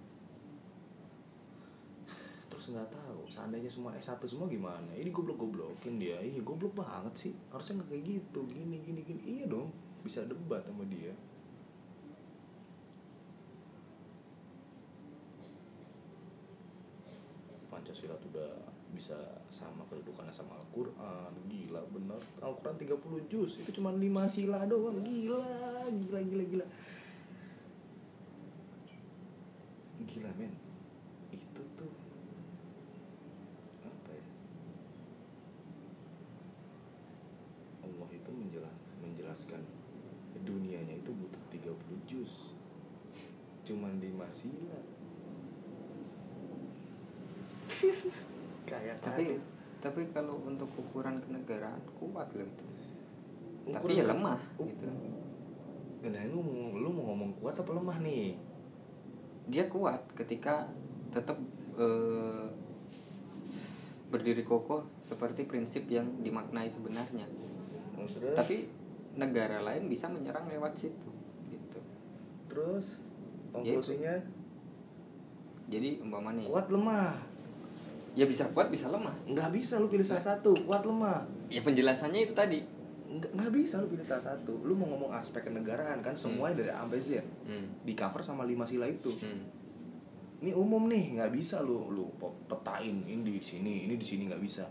terus 2.45 2.71
nggak 2.71 2.87
tahu 2.87 3.27
seandainya 3.27 3.67
semua 3.67 3.91
S1 3.99 4.23
semua 4.31 4.47
gimana? 4.47 4.95
Ini 4.95 5.11
goblok-goblokin 5.11 5.99
dia. 5.99 6.23
Iya 6.23 6.39
goblok 6.47 6.79
banget 6.79 7.11
sih. 7.19 7.33
Harusnya 7.51 7.83
nggak 7.83 7.91
kayak 7.91 8.05
gitu. 8.07 8.41
Gini 8.47 8.79
gini 8.79 9.01
gini. 9.03 9.21
Iya 9.27 9.51
dong 9.51 9.75
bisa 10.07 10.23
debat 10.23 10.63
sama 10.63 10.87
dia. 10.87 11.11
Pancasila 17.67 18.15
tuh 18.23 18.31
udah 18.39 18.55
bisa 18.95 19.19
sama 19.51 19.83
kedudukannya 19.91 20.31
sama 20.31 20.55
Al-Quran. 20.63 21.33
Gila 21.51 21.83
bener. 21.91 22.23
Al-Quran 22.39 22.79
30 22.79 23.27
juz 23.27 23.59
Itu 23.59 23.71
cuma 23.75 23.91
5 23.91 24.01
sila 24.31 24.63
doang. 24.71 25.03
Gila 25.03 25.91
Gila 25.91 26.21
gila 26.23 26.45
gila. 26.47 26.67
Gila 30.07 30.31
men. 30.39 30.55
Itu 31.35 31.63
tuh 31.75 31.93
Apa 33.83 34.11
ya? 34.15 34.27
Allah 37.83 38.09
itu 38.15 38.31
menjelas, 38.31 38.79
menjelaskan 39.03 39.61
Dunianya 40.45 41.01
itu 41.01 41.09
butuh 41.09 41.41
30 41.51 41.73
juz. 42.05 42.53
Cuman 43.65 43.97
5 43.97 44.29
sila 44.29 44.77
Kayak 48.81 48.97
tapi 49.03 49.25
tadi 49.25 49.37
tapi 49.85 50.01
kalau 50.17 50.41
untuk 50.49 50.71
ukuran 50.81 51.21
kenegaraan 51.21 51.81
kuat 52.01 52.33
loh 52.33 52.49
itu. 52.49 52.65
Tapi 53.69 53.77
Ukuran 53.77 53.97
ya 54.01 54.05
ke- 54.05 54.11
lemah 54.17 54.41
gitu. 54.57 54.87
Nah, 56.05 56.23
lu 56.29 56.41
lu 56.77 56.89
mau 56.93 57.05
ngomong 57.13 57.33
kuat 57.41 57.57
apa 57.57 57.71
lemah 57.73 57.99
nih? 58.01 58.37
dia 59.45 59.69
kuat 59.69 60.01
ketika 60.17 60.65
tetap 61.13 61.37
eh, 61.77 62.49
berdiri 64.09 64.41
kokoh 64.47 64.87
seperti 65.05 65.45
prinsip 65.45 65.85
yang 65.91 66.07
dimaknai 66.23 66.71
sebenarnya. 66.71 67.27
Terus, 67.95 68.37
tapi 68.37 68.57
negara 69.15 69.63
lain 69.63 69.91
bisa 69.91 70.09
menyerang 70.09 70.49
lewat 70.49 70.75
situ 70.79 71.11
gitu. 71.51 71.81
Terus 72.49 73.03
Ya 73.55 73.79
konklusinya? 73.79 74.15
Jadi 75.71 76.03
umpamanya 76.03 76.43
kuat 76.47 76.67
lemah. 76.73 77.34
Ya 78.15 78.25
bisa 78.25 78.47
kuat 78.51 78.71
bisa 78.71 78.87
lemah 78.89 79.15
Nggak 79.27 79.51
bisa 79.51 79.77
lu 79.77 79.87
pilih 79.87 80.03
salah 80.03 80.23
satu, 80.25 80.55
kuat 80.65 80.83
lemah. 80.83 81.27
ya 81.47 81.61
penjelasannya 81.61 82.21
itu 82.23 82.33
tadi 82.33 82.63
Nggak, 83.05 83.31
nggak 83.31 83.53
bisa 83.53 83.79
lu 83.79 83.87
pilih 83.87 84.03
salah 84.03 84.25
satu. 84.25 84.59
Lu 84.61 84.75
mau 84.75 84.87
ngomong 84.89 85.15
aspek 85.15 85.47
kenegaraan 85.47 85.99
kan 85.99 86.15
semuanya 86.15 86.59
dari 86.59 86.71
A 86.71 86.83
sampai 86.83 86.99
Z. 86.99 87.23
hmm. 87.45 87.87
Di 87.87 87.95
cover 87.95 88.19
sama 88.19 88.43
lima 88.43 88.67
sila 88.67 88.87
itu. 88.87 89.07
Hmm. 89.07 89.39
Ini 90.43 90.51
umum 90.51 90.91
nih, 90.91 91.15
nggak 91.15 91.31
bisa 91.31 91.63
lu 91.63 91.89
lu 91.89 92.11
pe- 92.13 92.35
petain 92.45 93.07
ini 93.07 93.23
di 93.25 93.39
sini, 93.39 93.87
ini 93.87 93.95
di 93.95 94.03
sini 94.03 94.27
nggak 94.27 94.43
bisa. 94.43 94.67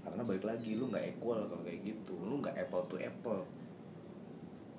Karena 0.00 0.20
balik 0.20 0.44
lagi 0.44 0.76
lu 0.76 0.88
nggak 0.88 1.16
equal 1.16 1.48
kalau 1.48 1.64
kayak 1.64 1.80
gitu. 1.80 2.12
Lu 2.18 2.44
nggak 2.44 2.60
apple 2.60 2.84
to 2.86 2.96
apple. 2.98 3.40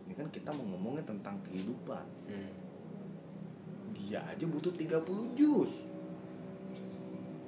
Ini 0.06 0.14
kan 0.14 0.28
kita 0.30 0.54
mau 0.54 0.70
ngomongin 0.70 1.02
tentang 1.04 1.34
kehidupan. 1.42 2.06
Hmm. 2.30 2.52
Dia 3.92 4.22
aja 4.22 4.46
butuh 4.46 4.70
30 4.70 5.02
juz. 5.34 5.90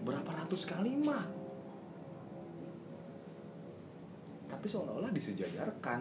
Berapa 0.06 0.32
ratus 0.36 0.64
kalimat. 0.66 1.26
Tapi 4.46 4.66
seolah-olah 4.66 5.10
disejajarkan 5.10 6.00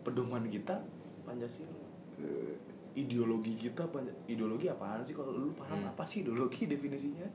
pedoman 0.00 0.48
kita 0.48 0.80
Pancasila. 1.22 1.84
Eh, 2.18 2.56
Ideologi 2.94 3.58
kita 3.58 3.90
Panca- 3.90 4.14
ideologi 4.24 4.70
apaan 4.70 5.02
sih 5.02 5.12
kalau 5.12 5.34
lu 5.34 5.50
paham 5.50 5.82
Hmm. 5.82 5.90
apa 5.90 6.06
sih 6.06 6.22
ideologi 6.22 6.62
definisinya? 6.64 7.26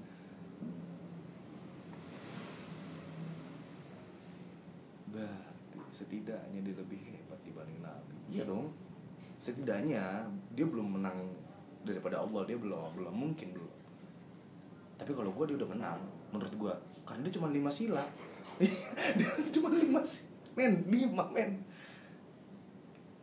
Berarti 5.09 5.79
setidaknya 5.91 6.59
dia 6.61 6.75
lebih 6.75 6.99
hebat 7.01 7.39
dibanding 7.41 7.81
Nabi. 7.81 8.15
Iya 8.29 8.45
dong. 8.45 8.69
Setidaknya 9.39 10.27
dia 10.53 10.65
belum 10.65 10.99
menang 10.99 11.33
daripada 11.81 12.21
Allah 12.21 12.45
dia 12.45 12.55
belum 12.55 12.93
belum 12.95 13.13
mungkin 13.13 13.47
belum. 13.51 13.71
Tapi 14.99 15.11
kalau 15.15 15.31
gue 15.31 15.45
dia 15.47 15.57
udah 15.57 15.69
menang 15.71 15.99
menurut 16.35 16.53
gue 16.53 16.73
karena 17.07 17.23
dia 17.23 17.33
cuma 17.39 17.47
lima 17.49 17.71
sila. 17.71 18.03
dia 19.17 19.29
cuma 19.55 19.71
lima 19.71 20.03
sila. 20.03 20.29
Men, 20.59 20.83
lima 20.91 21.23
men. 21.31 21.63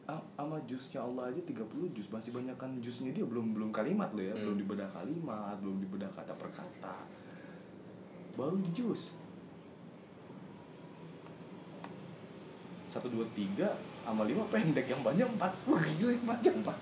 Sama 0.07 0.63
jusnya 0.69 1.03
Allah 1.03 1.35
aja 1.35 1.41
30 1.43 1.67
jus 1.97 2.07
masih 2.13 2.31
banyakkan 2.31 2.79
jusnya 2.79 3.11
dia 3.11 3.27
belum 3.27 3.57
belum 3.57 3.75
kalimat 3.75 4.13
lo 4.15 4.23
ya 4.23 4.31
Hmm. 4.37 4.47
belum 4.47 4.57
dibedah 4.63 4.89
kalimat 4.95 5.57
belum 5.59 5.83
dibedah 5.83 6.07
kata 6.15 6.33
per 6.39 6.53
kata 6.55 6.97
baru 8.37 8.55
di 8.61 8.71
jus 8.77 9.17
satu 12.87 13.11
dua 13.11 13.27
tiga 13.35 13.75
sama 14.07 14.29
lima 14.29 14.45
pendek 14.53 14.87
yang 14.87 15.03
banyak 15.03 15.27
empat 15.27 15.53
wah 15.67 15.83
gila 15.99 16.13
yang 16.15 16.27
banyak 16.29 16.55
empat 16.63 16.77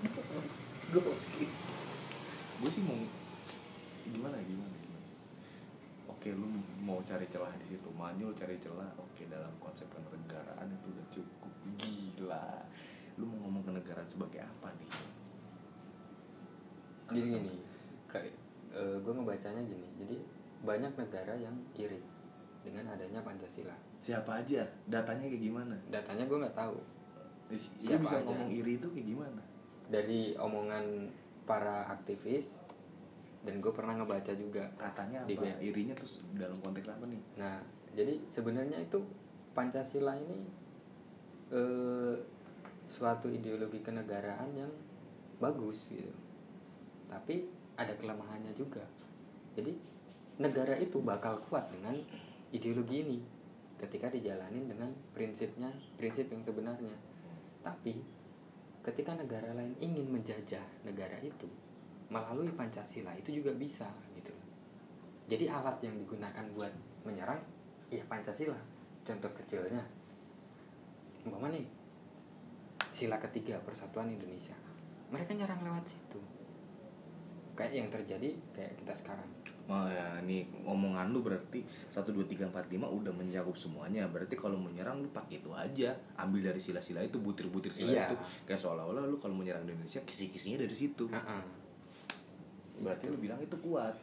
gue 2.61 2.69
sih 2.69 2.83
mau 2.85 2.99
gimana 4.05 4.37
gimana 4.37 4.37
gimana 4.45 4.64
oke 6.25 6.41
lu 6.41 6.49
mau 6.81 6.97
cari 7.05 7.29
celah 7.29 7.53
di 7.61 7.69
situ. 7.69 7.85
Manyul 7.93 8.33
cari 8.33 8.57
celah 8.57 8.89
oke 8.97 9.29
dalam 9.29 9.53
konsep 9.61 9.85
kenegaraan 9.93 10.65
itu 10.73 10.89
udah 10.89 11.05
cukup. 11.13 11.53
Gila. 11.77 12.65
Lu 13.21 13.29
mau 13.29 13.45
ngomong 13.45 13.61
kenegaraan 13.61 14.09
sebagai 14.09 14.41
apa 14.41 14.73
nih? 14.73 14.89
Jadi 17.13 17.19
gini 17.29 17.53
ke- 18.09 18.33
gue 18.73 19.13
ngebacanya 19.13 19.61
gini. 19.69 19.85
Jadi 20.01 20.17
banyak 20.65 20.97
negara 20.97 21.37
yang 21.37 21.53
iri 21.77 22.01
dengan 22.65 22.89
adanya 22.89 23.21
pancasila. 23.21 23.77
Siapa 24.01 24.41
aja? 24.41 24.65
Datanya 24.89 25.29
kayak 25.29 25.45
gimana? 25.45 25.77
Datanya 25.93 26.25
gue 26.25 26.41
nggak 26.41 26.57
tahu. 26.57 26.81
Lu 27.53 27.57
Siapa 27.85 28.01
bisa 28.01 28.17
aja? 28.17 28.25
ngomong 28.25 28.49
iri 28.49 28.81
itu 28.81 28.89
kayak 28.89 29.07
gimana? 29.13 29.41
Dari 29.93 30.33
omongan 30.41 31.05
para 31.45 31.85
aktivis 31.85 32.57
dan 33.45 33.61
gue 33.61 33.71
pernah 33.71 33.93
ngebaca 34.01 34.33
juga 34.33 34.65
katanya 34.75 35.21
Di 35.29 35.37
apa 35.37 35.45
web. 35.45 35.57
irinya 35.61 35.93
terus 35.93 36.25
dalam 36.33 36.57
konteks 36.65 36.89
apa 36.89 37.05
nih 37.05 37.21
Nah, 37.37 37.61
jadi 37.93 38.17
sebenarnya 38.33 38.81
itu 38.81 38.99
Pancasila 39.55 40.17
ini 40.19 40.43
eh, 41.53 42.15
suatu 42.91 43.31
ideologi 43.31 43.79
kenegaraan 43.79 44.51
yang 44.51 44.71
bagus 45.39 45.93
gitu. 45.93 46.11
Tapi 47.07 47.47
ada 47.79 47.95
kelemahannya 47.95 48.51
juga. 48.51 48.83
Jadi 49.55 49.71
negara 50.39 50.75
itu 50.75 50.99
bakal 50.99 51.39
kuat 51.47 51.71
dengan 51.71 51.95
ideologi 52.51 53.03
ini 53.03 53.17
ketika 53.79 54.07
dijalanin 54.11 54.67
dengan 54.67 54.91
prinsipnya, 55.15 55.71
prinsip 55.99 56.31
yang 56.31 56.43
sebenarnya. 56.43 56.95
Tapi 57.63 57.99
ketika 58.83 59.15
negara 59.15 59.55
lain 59.55 59.75
ingin 59.79 60.07
menjajah 60.11 60.63
negara 60.83 61.17
itu 61.23 61.47
melalui 62.09 62.51
Pancasila 62.53 63.11
itu 63.17 63.41
juga 63.41 63.51
bisa 63.57 63.89
gitu. 64.13 64.33
Jadi 65.25 65.49
alat 65.49 65.77
yang 65.81 65.97
digunakan 65.97 66.45
buat 66.53 66.73
menyerang 67.01 67.41
ya 67.89 68.03
Pancasila. 68.05 68.57
Contoh 69.05 69.29
kecilnya, 69.37 69.85
umpama 71.25 71.53
nih 71.53 71.65
sila 72.93 73.17
ketiga 73.21 73.57
Persatuan 73.61 74.09
Indonesia. 74.09 74.57
Mereka 75.13 75.37
nyerang 75.37 75.61
lewat 75.61 75.85
situ. 75.85 76.17
Kayak 77.55 77.71
yang 77.71 77.87
terjadi 77.87 78.29
kayak 78.51 78.73
kita 78.83 78.93
sekarang. 78.97 79.29
Oh 79.71 79.87
ya, 79.87 80.19
ini 80.21 80.43
omongan 80.67 81.15
lu 81.15 81.23
berarti 81.23 81.63
1 81.87 82.03
2 82.03 82.27
3 82.27 82.51
4 82.51 82.67
5 82.67 82.83
udah 82.83 83.13
mencakup 83.15 83.55
semuanya. 83.55 84.05
Berarti 84.11 84.35
kalau 84.35 84.59
menyerang 84.59 84.99
lu 84.99 85.09
pakai 85.15 85.39
itu 85.39 85.49
aja. 85.55 85.95
Ambil 86.19 86.51
dari 86.51 86.59
sila-sila 86.59 86.99
itu, 86.99 87.15
butir-butir 87.17 87.71
sila 87.71 87.95
Iya. 87.95 88.11
itu. 88.11 88.15
Kayak 88.43 88.59
seolah-olah 88.59 89.07
lu 89.07 89.17
kalau 89.23 89.33
menyerang 89.39 89.63
Indonesia 89.63 90.03
kisi-kisinya 90.03 90.67
dari 90.67 90.75
situ. 90.75 91.07
Heeh. 91.07 91.64
Berarti 92.81 93.07
lu 93.07 93.17
bilang 93.19 93.39
itu 93.39 93.55
kuat. 93.59 93.95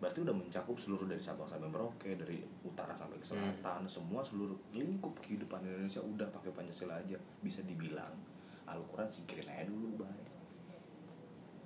Berarti 0.00 0.24
udah 0.24 0.32
mencakup 0.32 0.80
seluruh 0.80 1.04
dari 1.04 1.20
Sabang 1.20 1.44
sampai 1.44 1.68
Merauke, 1.68 2.16
dari 2.16 2.40
utara 2.64 2.96
sampai 2.96 3.20
ke 3.20 3.26
selatan, 3.28 3.84
semua 3.84 4.24
seluruh 4.24 4.56
lingkup 4.72 5.12
kehidupan 5.20 5.60
Indonesia 5.60 6.00
udah 6.00 6.24
pakai 6.32 6.56
Pancasila 6.56 6.96
aja. 6.96 7.20
Bisa 7.44 7.60
dibilang 7.60 8.16
Al-Qur'an 8.64 9.12
singkirin 9.12 9.44
aja 9.44 9.68
dulu, 9.68 10.00
Bay. 10.00 10.24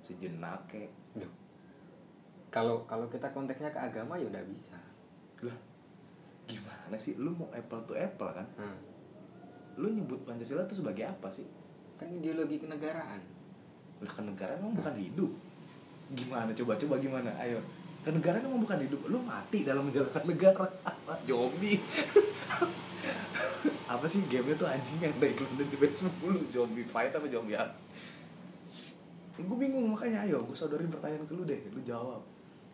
Sejenak 0.03 0.67
kek. 0.67 0.91
Kalau 2.51 2.83
kalau 2.87 3.07
kita 3.07 3.31
konteksnya 3.31 3.71
ke 3.71 3.79
agama 3.79 4.19
ya 4.19 4.27
udah 4.27 4.43
bisa. 4.43 4.79
Lah, 5.43 5.59
gimana 6.47 6.95
sih? 6.99 7.15
Lu 7.15 7.31
mau 7.35 7.47
apple 7.55 7.83
to 7.87 7.95
apple 7.95 8.31
kan? 8.31 8.47
Hmm. 8.59 8.79
Lu 9.79 9.91
nyebut 9.91 10.23
Pancasila 10.27 10.67
itu 10.67 10.79
sebagai 10.83 11.07
apa 11.07 11.31
sih? 11.31 11.47
Kan 11.95 12.11
ideologi 12.11 12.59
kenegaraan. 12.59 13.34
Lah 14.05 14.13
kenegaraan 14.13 14.61
emang 14.61 14.77
bukan 14.77 14.95
hidup. 15.01 15.31
Gimana? 16.13 16.53
Coba-coba 16.53 16.95
gimana? 17.01 17.33
Ayo. 17.41 17.57
Kenegaraan 18.05 18.45
emang 18.45 18.61
bukan 18.61 18.79
hidup. 18.85 19.01
Lu 19.09 19.17
mati 19.25 19.65
dalam 19.65 19.89
menjalankan 19.89 20.23
negara. 20.29 20.65
Zombie. 21.27 21.81
apa 23.85 24.05
sih 24.09 24.25
game 24.25 24.57
tuh 24.57 24.65
anjing 24.65 24.97
yang 24.97 25.13
ada 25.13 25.29
iklan 25.29 25.61
di 25.61 25.77
Facebook 25.77 26.15
lu 26.25 26.41
zombie 26.49 26.85
fight 26.85 27.13
apa 27.13 27.29
zombie 27.29 27.53
apa? 27.53 27.77
Gue 29.35 29.57
bingung 29.59 29.93
makanya 29.93 30.25
ayo 30.25 30.41
gue 30.47 30.57
sodorin 30.57 30.89
pertanyaan 30.89 31.27
ke 31.27 31.33
lu 31.35 31.43
deh, 31.45 31.59
lu 31.69 31.81
jawab. 31.85 32.23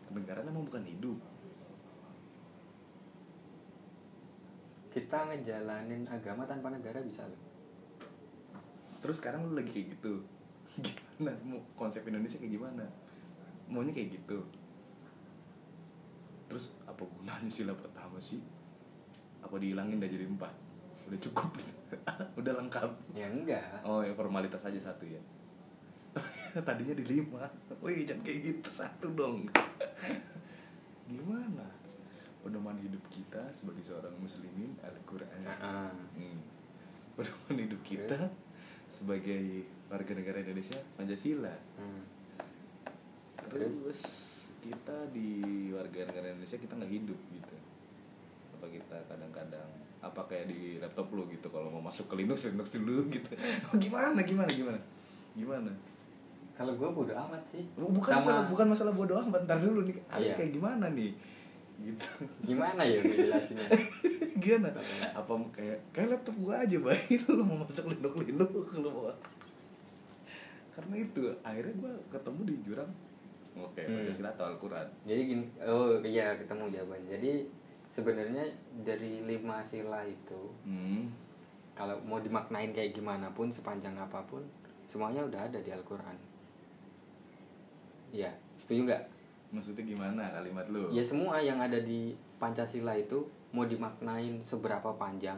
Kenegaraan 0.08 0.48
emang 0.48 0.66
bukan 0.68 0.84
hidup. 0.88 1.18
Kita 4.92 5.32
ngejalanin 5.32 6.04
agama 6.08 6.44
tanpa 6.48 6.72
negara 6.72 7.00
bisa 7.04 7.24
loh. 7.28 7.42
Terus 9.02 9.18
sekarang 9.20 9.50
lu 9.50 9.58
lagi 9.58 9.72
kayak 9.72 9.88
gitu. 9.98 10.14
Gimana? 11.22 11.38
Mau 11.46 11.62
konsep 11.78 12.02
Indonesia 12.10 12.42
kayak 12.42 12.58
gimana? 12.58 12.82
Maunya 13.70 13.94
kayak 13.94 14.18
gitu. 14.18 14.42
Terus 16.50 16.74
apa 16.90 17.06
gunanya 17.06 17.46
sila 17.46 17.78
pertama 17.78 18.18
sih? 18.18 18.42
Apa 19.46 19.62
dihilangin 19.62 20.02
udah 20.02 20.10
jadi 20.10 20.26
empat? 20.26 20.54
Udah 21.06 21.20
cukup. 21.22 21.62
udah 22.42 22.54
lengkap. 22.58 22.90
Ya 23.14 23.30
enggak. 23.30 23.86
Oh 23.86 24.02
ya 24.02 24.18
formalitas 24.18 24.66
aja 24.66 24.82
satu 24.82 25.06
ya. 25.06 25.22
Tadinya 26.66 26.98
di 26.98 27.06
lima. 27.06 27.46
Wih 27.86 28.02
jangan 28.02 28.26
kayak 28.26 28.40
gitu 28.42 28.70
satu 28.74 29.14
dong. 29.14 29.46
Gimana? 31.14 31.70
Pedoman 32.42 32.82
hidup 32.82 33.06
kita 33.14 33.46
sebagai 33.54 33.86
seorang 33.86 34.18
muslimin 34.18 34.74
Al-Quran. 34.82 35.46
Heeh. 35.46 35.94
Hmm. 36.18 36.42
Pedoman 37.14 37.62
hidup 37.62 37.82
kita 37.86 38.26
sebagai 38.92 39.64
warga 39.88 40.12
negara 40.14 40.38
Indonesia 40.40 40.78
Pancasila. 40.96 41.56
Hmm. 41.80 42.04
Terus 43.50 44.02
kita 44.62 45.10
di 45.12 45.30
warga 45.74 46.06
negara 46.06 46.32
Indonesia 46.32 46.56
kita 46.56 46.78
nggak 46.78 46.92
hidup 46.92 47.20
gitu. 47.34 47.56
Apa 48.60 48.66
kita 48.70 48.98
kadang-kadang 49.10 49.68
apa 50.02 50.22
kayak 50.26 50.50
di 50.50 50.82
laptop 50.82 51.14
lu 51.14 51.30
gitu 51.30 51.46
kalau 51.54 51.70
mau 51.70 51.82
masuk 51.82 52.10
ke 52.10 52.16
Linux 52.22 52.50
Linux 52.50 52.74
dulu 52.74 53.06
gitu. 53.10 53.30
Oh, 53.70 53.78
gimana 53.84 54.22
gimana 54.22 54.50
gimana? 54.50 54.80
Gimana? 55.34 55.72
Kalau 56.58 56.78
gue 56.78 56.90
bodo 56.90 57.14
amat 57.16 57.42
sih. 57.50 57.64
Bukan 57.74 58.06
Sama 58.06 58.22
masalah 58.22 58.44
bukan 58.50 58.68
masalah 58.70 58.94
bodoh 58.94 59.18
amat 59.18 59.42
ntar 59.50 59.58
dulu 59.62 59.86
nih 59.86 59.98
harus 60.10 60.30
Iya. 60.34 60.38
kayak 60.38 60.52
gimana 60.58 60.86
nih? 60.94 61.12
Gitu. 61.82 62.08
gimana 62.46 62.86
ya 62.86 63.02
gue 63.02 63.26
jelasinnya? 63.26 63.66
gimana? 64.44 64.70
Apa 65.18 65.34
kayak 65.50 65.80
kayak 65.90 66.14
laptop 66.14 66.38
gua 66.38 66.62
aja 66.62 66.78
bayi 66.78 67.18
lu 67.26 67.42
mau 67.42 67.66
masuk 67.66 67.90
Linux 67.90 68.14
Linux 68.22 68.52
lu 68.78 68.90
mau 68.90 69.10
karena 70.72 70.96
itu 71.04 71.22
akhirnya 71.44 71.74
gua 71.82 71.94
ketemu 72.14 72.42
di 72.48 72.56
jurang 72.64 72.92
oke 73.58 73.82
Hmm. 73.82 74.08
Pancasila 74.08 74.32
atau 74.32 74.46
Al-Quran 74.48 74.88
Jadi 75.04 75.22
gini, 75.28 75.46
oh 75.68 76.00
iya 76.06 76.32
ketemu 76.40 76.64
jawabannya. 76.72 77.20
Jadi 77.20 77.32
sebenarnya 77.92 78.44
dari 78.88 79.20
lima 79.28 79.60
sila 79.68 80.08
itu 80.08 80.42
hmm. 80.64 81.12
kalau 81.76 82.00
mau 82.08 82.24
dimaknain 82.24 82.72
kayak 82.72 82.96
gimana 82.96 83.28
pun 83.36 83.52
sepanjang 83.52 83.92
apa 84.00 84.24
pun 84.24 84.40
semuanya 84.88 85.24
udah 85.28 85.52
ada 85.52 85.60
di 85.60 85.72
Al-Qur'an. 85.72 86.16
Iya, 88.12 88.32
setuju 88.60 88.92
nggak? 88.92 89.04
Maksudnya 89.52 89.84
gimana 89.86 90.32
kalimat 90.32 90.66
lu 90.68 90.88
Ya 90.90 91.04
semua 91.04 91.38
yang 91.38 91.60
ada 91.60 91.78
di 91.78 92.12
Pancasila 92.38 92.96
itu 92.96 93.20
mau 93.52 93.64
dimaknain 93.64 94.40
seberapa 94.40 94.96
panjang 94.96 95.38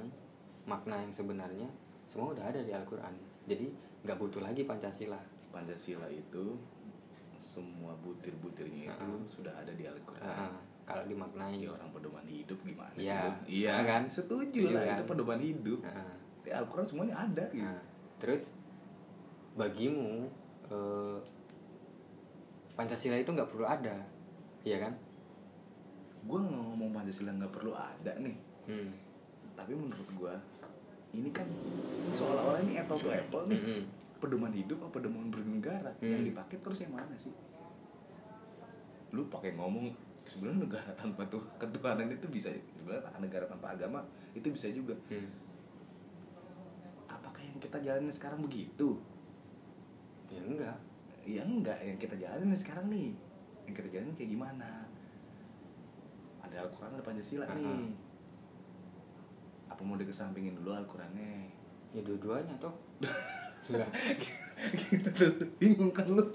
makna 0.63 0.95
yang 0.97 1.11
sebenarnya 1.11 1.67
semua 2.05 2.31
udah 2.31 2.45
ada 2.45 2.61
di 2.61 2.69
Al-Qur'an. 2.69 3.11
Jadi 3.43 3.73
nggak 4.01 4.15
butuh 4.15 4.39
lagi 4.39 4.63
Pancasila. 4.63 5.17
Pancasila 5.49 6.05
itu 6.07 6.55
semua 7.35 7.91
butir-butirnya 7.99 8.87
itu 8.87 9.03
Ah. 9.11 9.25
sudah 9.25 9.51
ada 9.51 9.73
di 9.73 9.83
Al-Quran 9.83 10.21
Ah, 10.21 10.55
kalau 10.85 11.03
dimaknai. 11.03 11.59
Ya 11.59 11.69
orang 11.69 11.91
pedoman 11.91 12.23
hidup 12.23 12.55
gimana 12.61 12.93
sih 12.95 13.09
Iya. 13.09 13.21
Iya 13.43 13.75
kan? 13.83 14.03
Setuju, 14.07 14.47
Setuju, 14.63 14.71
lah 14.71 14.83
kan? 14.85 14.95
itu 14.95 15.03
pedoman 15.05 15.39
hidup 15.41 15.79
Ah. 15.83 16.15
Di 16.39 16.49
Al-Quran 16.49 16.85
semuanya 16.85 17.15
ada 17.19 17.45
gitu 17.49 17.65
Nah, 17.65 17.81
terus 18.15 18.53
bagimu 19.53 20.29
eh, 20.65 21.17
Pancasila 22.73 23.13
itu 23.15 23.29
nggak 23.29 23.49
perlu 23.49 23.63
ada, 23.63 23.93
iya 24.63 24.81
kan? 24.81 24.93
Gue 26.23 26.39
ngomong 26.39 26.89
Pancasila 26.89 27.29
nggak 27.31 27.53
perlu 27.53 27.71
ada 27.71 28.11
nih 28.17 28.35
Hmm. 28.63 28.89
Tapi 29.53 29.75
menurut 29.75 30.07
gue 30.07 30.33
Ini 31.13 31.29
kan 31.29 31.45
seolah-olah 32.09 32.63
ini 32.63 32.79
apple 32.79 32.97
to 32.97 33.11
apple 33.11 33.43
nih 33.45 33.59
Hmm. 33.59 33.83
Pedoman 34.17 34.49
hidup 34.49 34.79
apa 34.81 34.97
pedoman 34.97 35.27
bernegara 35.27 35.91
Hmm. 35.99 36.09
Yang 36.09 36.23
dipakai 36.31 36.57
terus 36.63 36.79
yang 36.81 36.95
mana 36.95 37.13
sih? 37.19 37.35
Lu 39.11 39.27
pakai 39.27 39.53
ngomong 39.53 39.91
sebenarnya 40.23 40.63
negara 40.63 40.91
tanpa 41.03 41.27
tuh 41.27 41.43
ketuhanan 41.59 42.07
itu 42.07 42.25
bisa 42.27 42.49
sebenarnya 42.73 43.11
negara 43.19 43.43
tanpa 43.45 43.75
agama 43.75 43.99
itu 44.31 44.47
bisa 44.47 44.71
juga 44.71 44.95
Hmm. 45.05 45.27
apakah 47.05 47.43
yang 47.43 47.59
kita 47.59 47.77
jalani 47.77 48.09
sekarang 48.09 48.39
begitu 48.39 48.97
Ya 50.31 50.41
enggak. 50.41 50.73
Ya 51.25 51.41
enggak 51.41 51.79
yang 51.79 51.95
kita 51.95 52.15
jalanin 52.15 52.51
sekarang 52.53 52.87
nih 52.87 53.15
yang 53.63 53.73
kita 53.73 53.87
jalanin 53.89 54.13
kayak 54.13 54.31
gimana 54.31 54.69
ada 56.39 56.55
Al-Quran 56.61 56.91
ada 56.91 57.01
Pancasila 57.01 57.45
Aha. 57.45 57.55
nih 57.55 57.91
apa 59.67 59.81
mau 59.81 59.95
dikesampingin 59.95 60.55
dulu 60.55 60.71
Al-Qurannya 60.73 61.49
Ya 61.89 62.01
dua-duanya 62.01 62.57
toh. 62.57 62.73
Lah, 63.69 63.85
gitu 64.73 65.07
tuh 65.07 65.29
bingung 65.55 65.93
kan 65.93 66.03
lu 66.03 66.25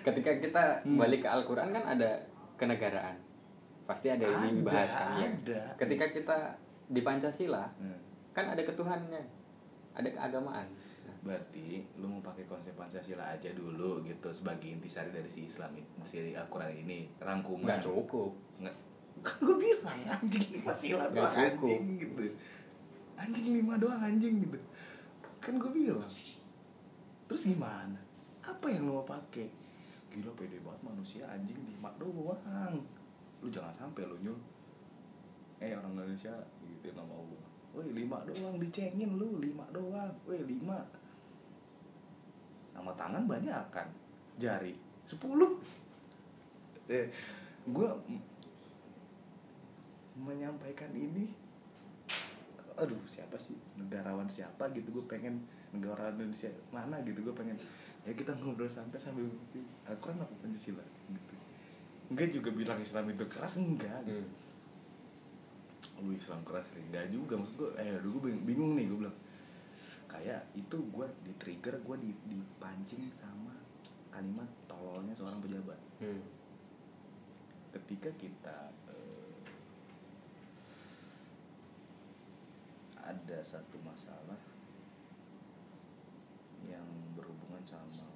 ketika 0.00 0.38
kita 0.38 0.64
Hmm. 0.80 0.96
balik 0.96 1.20
ke 1.20 1.28
Al-Qur'an 1.28 1.68
kan 1.68 1.82
ada 1.84 2.14
kenegaraan. 2.54 3.18
Pasti 3.84 4.06
ada 4.06 4.22
yang 4.22 4.38
Ada, 4.40 4.54
dibahas 4.54 4.86
kan 4.88 5.18
ya. 5.18 5.26
ada. 5.26 5.60
Ketika 5.76 6.06
kita 6.08 6.36
di 6.86 7.02
Pancasila 7.02 7.66
Hmm. 7.74 7.98
kan 8.30 8.48
ada 8.48 8.62
ketuhanannya. 8.62 9.18
Ada 9.92 10.08
keagamaan. 10.08 10.66
Berarti 11.20 11.84
lu 12.00 12.08
mau 12.08 12.24
pakai 12.24 12.48
konsep 12.48 12.72
Pancasila 12.72 13.36
aja 13.36 13.52
dulu 13.52 14.00
gitu 14.00 14.32
sebagai 14.32 14.72
intisari 14.72 15.12
dari 15.12 15.28
si 15.28 15.44
Islam 15.44 15.76
si 16.08 16.32
Al-Quran 16.32 16.72
ini 16.80 17.12
rangkuman. 17.20 17.68
Nggak 17.68 17.84
cukup. 17.84 18.32
Nggak 18.56 18.76
kan 19.20 19.36
gue 19.44 19.56
bilang 19.60 20.00
anjing 20.08 20.48
lima 20.56 20.72
sila 20.72 21.04
Nggak 21.12 21.12
doang 21.12 21.34
cukup. 21.36 21.68
anjing 21.68 21.84
gitu. 22.00 22.22
Anjing 23.20 23.48
lima 23.52 23.74
doang 23.76 24.00
anjing 24.00 24.34
gitu. 24.48 24.58
Kan 25.44 25.54
gue 25.60 25.70
bilang. 25.76 26.08
Terus 27.28 27.42
gimana? 27.44 28.00
Apa 28.40 28.66
yang 28.72 28.88
lo 28.88 29.04
mau 29.04 29.06
pakai? 29.06 29.52
Gila 30.08 30.32
pede 30.32 30.56
banget 30.64 30.80
manusia 30.80 31.28
anjing 31.28 31.60
lima 31.68 31.92
doang. 32.00 32.80
Lu 33.44 33.48
jangan 33.52 33.76
sampai 33.76 34.08
lu 34.08 34.16
nyul. 34.24 34.40
Eh 35.60 35.76
orang 35.76 35.92
Indonesia 35.92 36.32
gitu 36.64 36.96
nama 36.96 37.12
Allah 37.12 37.50
woi 37.70 37.86
lima 37.94 38.18
doang 38.26 38.58
dicengin 38.58 39.14
lu 39.14 39.38
lima 39.38 39.62
doang. 39.70 40.10
Woi 40.26 40.42
lima 40.42 40.82
sama 42.80 42.92
tangan 42.96 43.28
banyak 43.28 43.64
kan? 43.68 43.86
Jari. 44.40 44.74
Sepuluh. 45.04 45.60
Eh 46.90 47.06
gue 47.70 47.86
menyampaikan 50.18 50.90
ini 50.90 51.30
aduh 52.74 52.98
siapa 53.06 53.38
sih? 53.38 53.54
Negarawan 53.78 54.26
siapa 54.26 54.66
gitu? 54.74 54.98
Gue 54.98 55.04
pengen 55.06 55.38
negarawan 55.70 56.18
Indonesia 56.18 56.50
mana? 56.74 56.98
gitu. 57.06 57.22
Gue 57.22 57.34
pengen 57.36 57.54
ya 58.02 58.10
kita 58.10 58.32
ngobrol 58.40 58.66
santai 58.66 58.98
sambil 58.98 59.28
Al-Quran 59.86 60.24
apa 60.24 60.34
Pancasila? 60.42 60.82
gitu. 61.12 61.34
Enggak 62.10 62.28
juga 62.34 62.50
bilang 62.50 62.80
Islam 62.82 63.12
itu 63.12 63.22
keras 63.30 63.62
enggak 63.62 64.00
gitu. 64.08 64.26
Hmm. 64.26 66.08
Lu 66.08 66.12
Islam 66.16 66.42
keras 66.42 66.74
enggak 66.74 67.06
juga. 67.12 67.38
Maksud 67.38 67.54
gue 67.54 67.70
eh 67.78 68.02
dulu 68.02 68.26
gue 68.26 68.32
bingung 68.42 68.74
nih 68.74 68.88
gue 68.88 68.98
bilang 69.06 69.16
kayak 70.10 70.42
itu 70.52 70.76
gue 70.90 71.06
di 71.22 71.32
trigger 71.38 71.78
gue 71.80 71.96
di, 71.96 72.10
dipancing 72.26 73.06
sama 73.14 73.54
kalimat 74.10 74.50
tololnya 74.66 75.14
seorang 75.14 75.38
pejabat 75.40 75.78
Hmm. 76.00 76.24
ketika 77.70 78.10
kita 78.16 78.56
eh, 78.88 79.38
ada 82.96 83.38
satu 83.40 83.76
masalah 83.80 84.40
yang 86.64 86.84
berhubungan 87.12 87.60
sama 87.62 88.08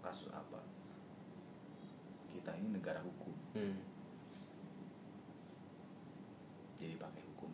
kasus 0.00 0.28
apa 0.30 0.60
kita 2.28 2.52
ini 2.54 2.74
negara 2.74 3.00
hukum 3.00 3.34
Hmm. 3.54 3.78
jadi 6.74 6.94
pakai 6.94 7.22
hukum 7.24 7.50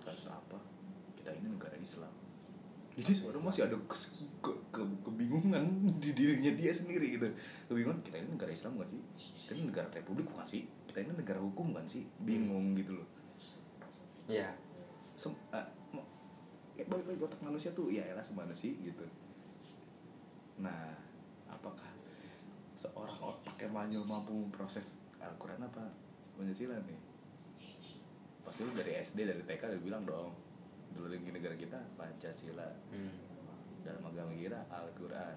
kasus 0.00 0.28
apa 0.28 0.58
kita 1.14 1.32
ini 1.32 1.48
negara 1.50 1.76
Islam 1.76 2.12
jadi 3.06 3.22
seorang 3.22 3.42
masih 3.46 3.62
ada 3.70 3.78
kes- 3.86 4.34
ke- 4.42 4.62
ke- 4.74 4.98
kebingungan 5.06 5.62
di 6.02 6.10
dirinya 6.10 6.50
dia 6.50 6.74
sendiri 6.74 7.14
gitu. 7.14 7.30
Kebingungan 7.70 8.02
kita 8.02 8.18
ini 8.18 8.34
negara 8.34 8.50
Islam 8.50 8.74
bukan 8.74 8.98
sih? 8.98 9.02
Kita 9.46 9.50
ini 9.54 9.62
negara 9.70 9.86
republik 9.94 10.26
bukan 10.26 10.42
sih? 10.42 10.66
Kita 10.90 10.98
ini 11.06 11.14
negara 11.14 11.38
hukum 11.38 11.70
bukan 11.70 11.86
sih? 11.86 12.02
Bingung 12.18 12.74
gitu 12.74 12.98
loh. 12.98 13.08
Ya 14.26 14.50
Sem- 15.14 15.38
mo- 15.94 16.10
ya 16.74 16.82
balik 16.90 17.06
lagi 17.06 17.22
otak 17.22 17.40
manusia 17.40 17.70
tuh 17.70 17.86
ya 17.88 18.02
elah 18.10 18.26
semanusia 18.26 18.74
gitu. 18.74 19.06
Nah 20.58 20.98
apakah 21.46 21.86
seorang 22.74 23.16
otak 23.22 23.54
yang 23.62 23.70
manyul 23.70 24.02
mampu 24.02 24.34
memproses 24.34 24.98
Al-Quran 25.22 25.62
apa 25.62 25.94
Pancasila 26.34 26.74
nih? 26.82 26.98
Pasti 28.42 28.66
lu 28.66 28.74
dari 28.74 28.98
SD 28.98 29.22
dari 29.24 29.42
TK 29.46 29.62
udah 29.78 29.82
bilang 29.86 30.02
dong 30.02 30.34
dulu 30.96 31.12
di 31.12 31.30
negara 31.30 31.54
kita 31.54 31.78
Pancasila. 31.94 32.66
Hmm. 32.90 33.12
dalam 33.86 34.02
agama 34.02 34.34
kita 34.34 34.66
Al-Quran. 34.66 35.36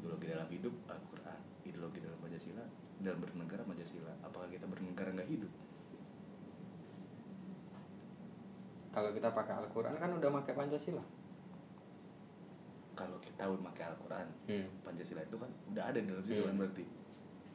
Ideologi 0.00 0.26
dalam 0.32 0.48
hidup 0.48 0.74
Al-Quran. 0.88 1.40
Ideologi 1.68 1.98
dalam 2.00 2.16
Pancasila 2.16 2.64
dalam 3.04 3.18
bernegara 3.20 3.62
Pancasila. 3.68 4.12
Apakah 4.24 4.48
kita 4.48 4.64
bernegara 4.64 5.12
nggak 5.12 5.28
hidup? 5.28 5.52
Kalau 8.94 9.10
kita 9.10 9.28
pakai 9.34 9.54
Al-Quran 9.60 9.94
kan 9.98 10.10
udah 10.14 10.30
pakai 10.40 10.54
Pancasila. 10.56 11.04
Kalau 12.94 13.18
kita 13.18 13.42
udah 13.44 13.62
pakai 13.74 13.84
Al-Quran 13.90 14.26
hmm. 14.48 14.66
Pancasila 14.86 15.20
itu 15.26 15.36
kan 15.36 15.50
udah 15.74 15.84
ada 15.90 15.98
di 15.98 16.06
dalam 16.08 16.24
situ 16.24 16.40
kan 16.40 16.54
Hmm. 16.54 16.60
berarti. 16.62 16.84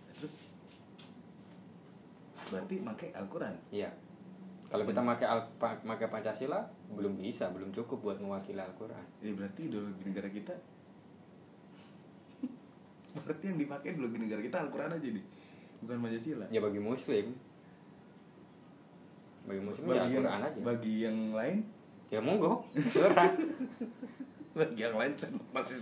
Nah, 0.06 0.14
terus? 0.20 0.36
Berarti 2.52 2.76
pakai 2.84 3.10
Al-Quran? 3.16 3.56
Iya 3.72 3.90
kalau 4.70 4.86
kita 4.86 5.02
pakai 5.02 5.26
Al 5.26 5.42
pa- 5.58 5.82
pakai 5.82 6.08
Pancasila 6.08 6.62
belum 6.94 7.18
bisa 7.18 7.50
belum 7.50 7.74
cukup 7.74 7.98
buat 8.00 8.18
mewakili 8.22 8.62
Al-Quran. 8.62 9.02
Ya 9.20 9.34
berarti 9.34 9.66
ideologi 9.66 10.06
negara 10.06 10.30
kita 10.30 10.54
berarti 13.26 13.44
yang 13.50 13.58
dipakai 13.58 13.98
ideologi 13.98 14.18
negara 14.22 14.40
kita 14.40 14.62
Al-Quran 14.62 14.94
aja 14.94 15.08
nih 15.10 15.26
bukan 15.82 15.98
Pancasila. 16.06 16.46
Ya 16.54 16.62
bagi 16.62 16.78
Muslim. 16.78 17.34
Bagi 19.50 19.62
Muslim 19.66 19.86
ya 19.86 19.90
bagi 19.90 19.98
yang, 19.98 20.14
Al-Quran 20.22 20.42
aja. 20.46 20.60
bagi 20.62 20.94
yang 21.02 21.18
lain? 21.34 21.58
Ya 22.10 22.18
monggo 22.22 22.66
bagi 24.58 24.82
yang 24.82 24.98
lain 24.98 25.14
sendok 25.14 25.46
nasi 25.54 25.78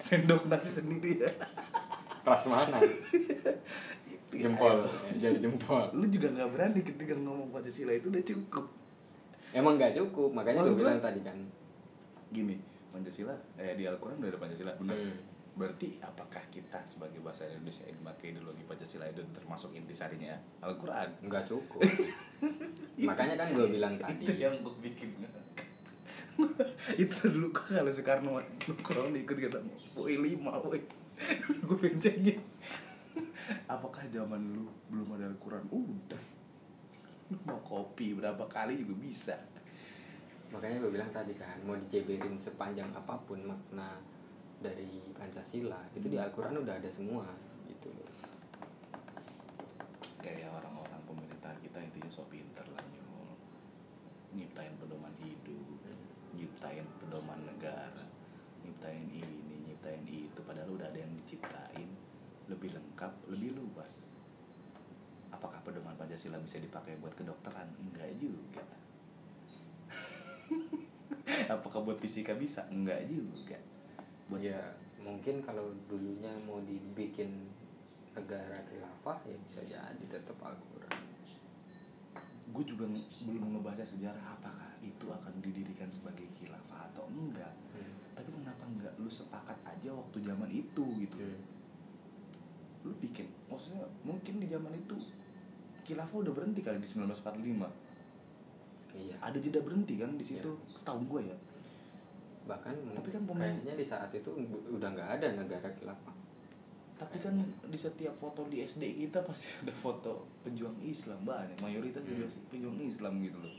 sendok 0.00 0.48
nasi 0.48 0.80
sendiri 0.80 1.24
ya. 1.24 1.32
Kelas 2.22 2.44
mana 2.46 2.78
jempol. 4.32 4.78
Jadi 5.20 5.38
jempol. 5.44 5.86
Lu 5.92 6.06
juga 6.08 6.28
nggak 6.32 6.50
berani 6.52 6.80
ketika 6.80 7.14
ngomong 7.16 7.48
Pancasila 7.52 7.92
itu 7.92 8.08
udah 8.08 8.24
cukup. 8.24 8.66
Emang 9.52 9.76
nggak 9.76 9.92
cukup 10.00 10.32
makanya 10.32 10.64
Maksud 10.64 10.74
gue 10.76 10.80
bilang 10.80 11.00
tadi 11.04 11.20
kan. 11.20 11.36
Gini 12.32 12.56
Pancasila 12.92 13.36
eh 13.60 13.76
di 13.76 13.84
Al-Quran 13.84 14.20
udah 14.20 14.30
ada 14.32 14.40
Pancasila 14.40 14.72
benar. 14.80 14.96
Hmm. 14.96 15.30
berarti 15.52 16.00
apakah 16.00 16.40
kita 16.48 16.80
sebagai 16.88 17.20
bahasa 17.20 17.44
Indonesia 17.44 17.84
yang 17.84 18.00
memakai 18.00 18.32
ideologi 18.32 18.64
Pancasila 18.64 19.04
itu 19.04 19.20
termasuk 19.36 19.76
intisarinya 19.76 20.32
Al-Quran? 20.64 21.28
Nggak 21.28 21.44
cukup. 21.44 21.84
Makanya 23.12 23.36
kan 23.36 23.52
gue 23.52 23.68
bilang 23.68 23.92
tadi. 24.00 24.24
itu 24.24 24.40
yang 24.40 24.56
gue 24.64 24.72
bikin. 24.80 25.12
Itu 27.02 27.28
dulu 27.28 27.52
kok 27.52 27.68
kalau 27.68 27.92
Soekarno 27.92 28.40
nongkrong 28.40 29.12
ikut 29.12 29.36
kata 29.36 29.60
woi 29.92 30.16
lima 30.16 30.56
woi. 30.64 30.80
Gue 31.68 31.76
bencengin 31.76 32.40
apakah 33.74 34.04
zaman 34.08 34.40
lu 34.54 34.68
belum 34.88 35.16
ada 35.18 35.28
Al-Quran? 35.28 35.64
Udah. 35.72 36.24
Mau 37.48 37.60
kopi 37.64 38.12
berapa 38.12 38.44
kali 38.48 38.84
juga 38.84 38.94
bisa. 39.00 39.36
Makanya 40.52 40.84
gue 40.84 40.92
bilang 40.92 41.08
tadi 41.08 41.32
kan 41.32 41.56
mau 41.64 41.76
dijeberin 41.76 42.36
sepanjang 42.36 42.92
apa 42.92 43.16
pun 43.24 43.40
makna 43.40 43.96
dari 44.60 45.00
Pancasila 45.16 45.80
itu 45.96 46.06
di 46.12 46.20
Al-Quran 46.20 46.60
udah 46.60 46.76
ada 46.76 46.90
semua 46.92 47.24
gitu 47.64 47.88
loh. 47.88 48.12
Kayak 50.20 50.52
orang-orang 50.52 51.02
pemerintah 51.08 51.56
kita 51.64 51.80
intinya 51.80 52.10
so 52.12 52.28
pinter 52.28 52.68
lah 52.68 52.84
nyul 52.92 53.32
nyiptain 54.36 54.76
pedoman 54.76 55.12
hidup 55.20 55.80
nyiptain 56.32 56.84
pedoman 57.00 57.40
negara 57.44 58.08
nyiptain 58.64 59.04
ini 59.08 59.68
nyiptain 59.68 60.04
itu 60.08 60.40
padahal 60.46 60.72
udah 60.72 60.88
ada 60.88 61.00
yang 61.00 61.12
diciptain 61.20 61.91
lebih 62.52 62.76
lengkap 62.76 63.12
lebih 63.32 63.56
luas. 63.56 64.04
Apakah 65.32 65.64
pedoman 65.64 65.96
Pancasila 65.96 66.36
bisa 66.44 66.60
dipakai 66.60 67.00
buat 67.00 67.16
kedokteran? 67.16 67.66
Enggak 67.80 68.12
juga. 68.20 68.64
Apakah 71.54 71.80
buat 71.80 71.98
fisika 71.98 72.36
bisa? 72.36 72.68
Enggak 72.68 73.08
juga. 73.08 73.56
Buat 74.28 74.44
ya 74.44 74.60
mungkin 75.02 75.42
kalau 75.42 75.74
dulunya 75.90 76.30
mau 76.46 76.62
dibikin 76.62 77.50
negara 78.12 78.60
khilafah 78.68 79.18
ya 79.26 79.36
bisa 79.48 79.60
jadi 79.64 80.04
tetap 80.06 80.36
Al-Quran. 80.38 81.00
Gue 82.52 82.64
juga 82.68 82.84
belum 83.24 83.56
ngebaca 83.56 83.82
sejarah 83.82 84.36
apakah 84.36 84.76
itu 84.84 85.08
akan 85.08 85.40
didirikan 85.40 85.88
sebagai 85.88 86.28
khilafah 86.36 86.92
atau 86.92 87.08
enggak. 87.08 87.52
Hmm. 87.72 87.96
tapi 88.12 88.28
kenapa 88.28 88.64
enggak? 88.68 88.92
Lu 89.00 89.08
sepakat 89.08 89.56
aja 89.64 89.90
waktu 89.96 90.18
zaman 90.20 90.50
itu 90.52 90.84
gitu. 91.00 91.16
Hmm. 91.16 91.51
Lu 92.82 92.94
bikin. 92.98 93.26
Maksudnya 93.46 93.82
mungkin 94.02 94.34
di 94.36 94.46
zaman 94.46 94.72
itu 94.72 94.94
khilafah 95.82 96.18
udah 96.20 96.32
berhenti 96.32 96.60
kali 96.60 96.78
di 96.78 96.86
1945 96.86 97.66
iya. 98.94 99.16
Ada 99.18 99.38
jeda 99.38 99.60
berhenti 99.60 99.96
kan 99.96 100.10
di 100.12 100.22
situ 100.22 100.46
Iya. 100.48 100.68
setahun 100.68 101.02
gue 101.04 101.22
ya. 101.24 101.36
Bahkan 102.44 102.74
Tapi 102.92 103.08
kan 103.08 103.22
pemain- 103.24 103.54
kayaknya 103.54 103.74
di 103.76 103.86
saat 103.86 104.10
itu 104.10 104.30
udah 104.68 104.88
nggak 104.90 105.08
ada 105.16 105.26
negara 105.34 105.68
khilafah. 105.70 106.14
Tapi 106.94 107.16
kan 107.18 107.34
di 107.64 107.74
setiap 107.76 108.14
foto 108.14 108.46
di 108.46 108.60
SD 108.60 108.82
kita 109.00 109.22
pasti 109.28 109.50
ada 109.56 109.72
foto 109.72 110.26
pejuang 110.42 110.74
Islam 110.80 111.22
banyak. 111.22 111.58
Mayoritas 111.58 111.98
Hmm. 112.00 112.10
juga 112.12 112.26
pejuang 112.48 112.78
Islam 112.80 113.14
gitu 113.20 113.38
loh. 113.38 113.54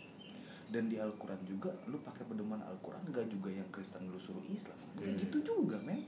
Dan 0.65 0.87
di 0.87 0.97
Al-Quran 0.97 1.37
juga 1.43 1.69
lu 1.85 1.99
pakai 1.99 2.23
pedoman 2.23 2.57
Al-Quran 2.57 3.03
gak 3.07 3.27
juga 3.27 3.51
yang 3.51 3.67
Kristen 3.69 4.03
lu 4.05 4.17
suruh 4.17 4.41
Islam. 4.45 4.75
Kayak 4.95 5.11
Hmm. 5.11 5.21
gitu 5.21 5.37
juga 5.43 5.77
men 5.79 6.01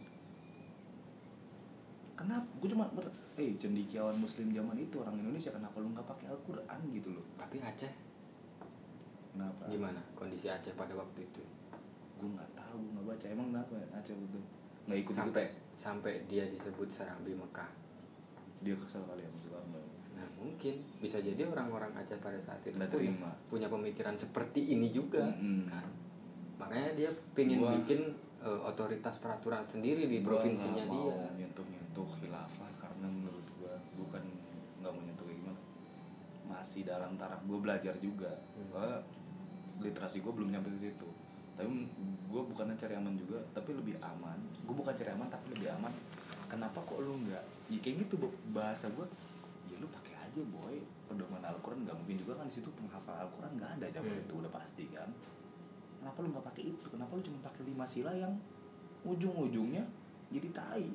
kenapa? 2.16 2.48
Gue 2.58 2.70
cuma 2.70 2.88
ber 2.90 3.06
eh 3.36 3.52
cendikiawan 3.56 4.16
muslim 4.16 4.48
zaman 4.50 4.76
itu 4.76 4.96
orang 4.98 5.16
Indonesia 5.16 5.52
kenapa 5.52 5.76
lu 5.78 5.92
nggak 5.92 6.08
pakai 6.08 6.28
Al-Quran? 6.28 6.80
Gitu 6.90 7.10
loh. 7.12 7.26
Tapi 7.36 7.60
Aceh? 7.60 7.92
Kenapa? 9.32 9.68
Gimana 9.68 10.00
kondisi 10.14 10.48
Aceh 10.48 10.72
pada 10.74 10.96
waktu 10.96 11.20
itu? 11.22 11.44
Gue 12.16 12.30
nggak 12.30 12.52
tahu 12.54 12.80
nggak 12.94 13.06
baca. 13.06 13.26
Emang 13.28 13.48
kenapa 13.52 13.74
ya 13.76 13.88
Aceh 13.94 14.16
itu? 14.16 14.40
Nggak 14.86 15.00
ikut 15.02 15.14
sampai 15.14 15.44
ikut 15.44 15.56
sampai 15.76 16.14
dia 16.26 16.48
disebut 16.48 16.88
Serambi 16.88 17.36
Mekah. 17.36 17.68
Dia 18.58 18.72
kesel 18.74 19.04
kali 19.04 19.20
ya 19.20 19.30
maksud 19.30 19.52
Soekarno 19.52 19.80
nah 20.16 20.24
mungkin. 20.40 20.80
Bisa 20.98 21.20
jadi 21.20 21.44
orang-orang 21.44 21.92
Aceh 21.94 22.16
pada 22.18 22.40
saat 22.40 22.64
itu 22.64 22.72
Nggak 22.72 22.88
punya, 22.90 23.12
terima. 23.12 23.32
punya 23.52 23.68
pemikiran 23.68 24.16
seperti 24.16 24.72
ini 24.72 24.88
juga 24.90 25.20
Mm-mm. 25.28 25.68
kan? 25.68 25.88
Makanya 26.56 26.96
dia 26.96 27.10
pengen 27.36 27.60
Gua- 27.60 27.76
bikin 27.76 28.16
eh, 28.40 28.60
otoritas 28.64 29.20
peraturan 29.20 29.68
sendiri 29.68 30.08
di 30.08 30.24
Gua 30.24 30.40
provinsinya 30.40 30.88
dia. 30.88 31.16
nyentuh 31.36 31.68
nyentuh 31.96 32.12
khilafah 32.20 32.72
karena 32.76 33.08
menurut 33.08 33.48
gue 33.56 33.72
bukan 33.96 34.20
nggak 34.84 34.92
mau 34.92 35.00
nyentuh 35.00 35.24
kayak 35.24 35.40
gimana 35.40 35.60
masih 36.44 36.84
dalam 36.84 37.16
taraf 37.16 37.40
gue 37.48 37.56
belajar 37.56 37.96
juga. 38.04 38.36
Hmm. 38.52 38.68
Gua- 38.68 39.04
literasi 39.80 40.20
gue 40.20 40.28
belum 40.28 40.52
nyampe 40.52 40.76
ke 40.76 40.92
situ. 40.92 41.08
Tapi 41.56 41.72
gue 42.28 42.42
bukannya 42.52 42.76
cari 42.76 43.00
aman 43.00 43.16
juga 43.16 43.40
tapi 43.56 43.72
lebih 43.72 43.96
aman. 44.04 44.36
Gue 44.68 44.76
bukan 44.76 44.92
cari 44.92 45.08
aman 45.08 45.32
tapi 45.32 45.56
lebih 45.56 45.72
aman. 45.72 45.94
Kenapa 46.52 46.84
kok 46.84 47.00
lu 47.00 47.16
nggak 47.24 47.44
ya 47.72 47.80
kayak 47.80 47.96
gitu 48.12 48.28
bahasa 48.52 48.92
gue 48.92 49.08
ya 49.72 49.80
lu 49.80 49.88
pakai 49.88 50.20
aja 50.20 50.42
boy. 50.52 50.76
Pedoman 51.08 51.48
Al-Quran 51.48 51.88
nggak 51.88 51.96
mungkin 51.96 52.18
juga 52.20 52.44
kan 52.44 52.52
di 52.52 52.60
situ 52.60 52.68
penghafal 52.76 53.24
Al-Quran 53.24 53.56
nggak 53.56 53.72
ada 53.80 53.88
zaman 53.88 54.12
Hmm. 54.12 54.24
itu 54.28 54.34
udah 54.36 54.52
pasti 54.52 54.84
kan. 54.92 55.08
Kenapa 56.04 56.20
lu 56.20 56.28
nggak 56.36 56.44
pakai 56.44 56.64
itu? 56.76 56.84
Kenapa 56.92 57.16
lu 57.16 57.24
cuma 57.24 57.40
pakai 57.40 57.64
lima 57.64 57.88
sila 57.88 58.12
yang 58.12 58.36
ujung-ujungnya 59.08 59.88
jadi 60.28 60.52
tai 60.52 60.92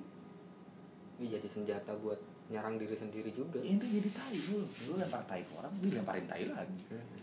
Ini 1.20 1.36
jadi 1.36 1.49
senjata 1.52 1.92
buat 2.00 2.16
nyerang 2.49 2.81
diri 2.81 2.97
sendiri 2.97 3.28
juga. 3.28 3.60
Ya 3.60 3.76
itu 3.76 3.84
jadi 3.84 4.08
tai 4.08 4.40
lu. 4.49 4.65
Lu 4.89 4.97
lempar 4.97 5.20
tai 5.28 5.44
ke 5.44 5.52
orang 5.52 5.76
dilemparin 5.76 6.24
tai 6.24 6.49
lagi. 6.49 6.81
Hmm. 6.89 7.20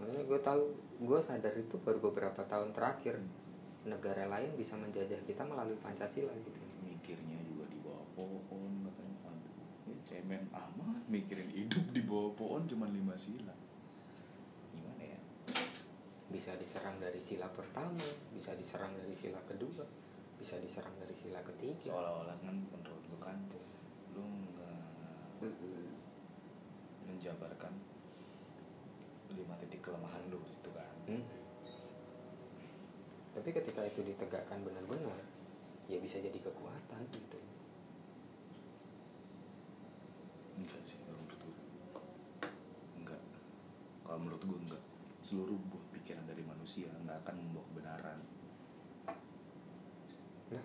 makanya 0.00 0.22
gue 0.24 0.40
tahu 0.40 0.62
gue 1.02 1.20
sadar 1.20 1.52
itu 1.58 1.74
baru 1.82 1.98
beberapa 1.98 2.38
tahun 2.46 2.70
terakhir. 2.70 3.18
Negara 3.82 4.30
lain 4.30 4.54
bisa 4.54 4.78
menjajah 4.78 5.18
kita 5.26 5.42
melalui 5.42 5.74
Pancasila 5.82 6.30
gitu. 6.46 6.62
Mikirnya 6.86 7.42
juga 7.42 7.66
di 7.66 7.82
bawah 7.82 8.06
pohon 8.14 8.86
katanya. 8.86 9.26
Aduh 9.26 9.90
ini 9.90 9.94
cemen 10.06 10.46
amat 10.54 11.02
mikirin 11.10 11.50
hidup 11.50 11.90
di 11.90 12.06
bawah 12.06 12.30
pohon 12.38 12.62
cuma 12.70 12.86
lima 12.86 13.18
sila. 13.18 13.52
Gimana 14.70 15.02
ya? 15.02 15.18
Bisa 16.30 16.54
diserang 16.54 16.94
dari 17.02 17.18
sila 17.26 17.50
pertama 17.50 18.06
bisa 18.30 18.54
diserang 18.54 18.94
dari 18.94 19.18
sila 19.18 19.42
kedua 19.50 19.82
bisa 20.40 20.56
diserang 20.56 20.96
dari 20.96 21.12
sila 21.12 21.44
ketiga. 21.44 21.92
Seolah-olah 21.92 22.36
kan 22.40 22.56
lu 23.10 23.18
kan 23.18 23.36
lu 24.14 24.22
nggak 24.22 25.50
menjabarkan 27.10 27.74
lima 29.34 29.54
titik 29.62 29.82
kelemahan 29.82 30.22
lu 30.30 30.38
di 30.46 30.50
situ 30.54 30.70
kan? 30.70 30.94
Hmm. 31.10 31.24
tapi 33.30 33.54
ketika 33.54 33.86
itu 33.86 34.02
ditegakkan 34.02 34.58
benar-benar 34.66 35.22
ya 35.86 35.98
bisa 36.02 36.18
jadi 36.18 36.34
kekuatan 36.34 37.02
gitu. 37.14 37.38
Enggak 40.58 40.82
sih 40.82 40.98
kalau 41.06 41.18
menurut 41.22 41.40
gue 41.40 41.56
enggak. 42.98 43.22
Kalau 44.02 44.18
menurut 44.18 44.42
gue 44.42 44.58
enggak. 44.66 44.82
Seluruh 45.22 45.56
buah 45.70 45.84
pikiran 45.94 46.26
dari 46.26 46.42
manusia 46.42 46.90
nggak 46.90 47.22
akan 47.22 47.34
membawa 47.38 47.64
kebenaran 47.70 48.18
nah 50.50 50.64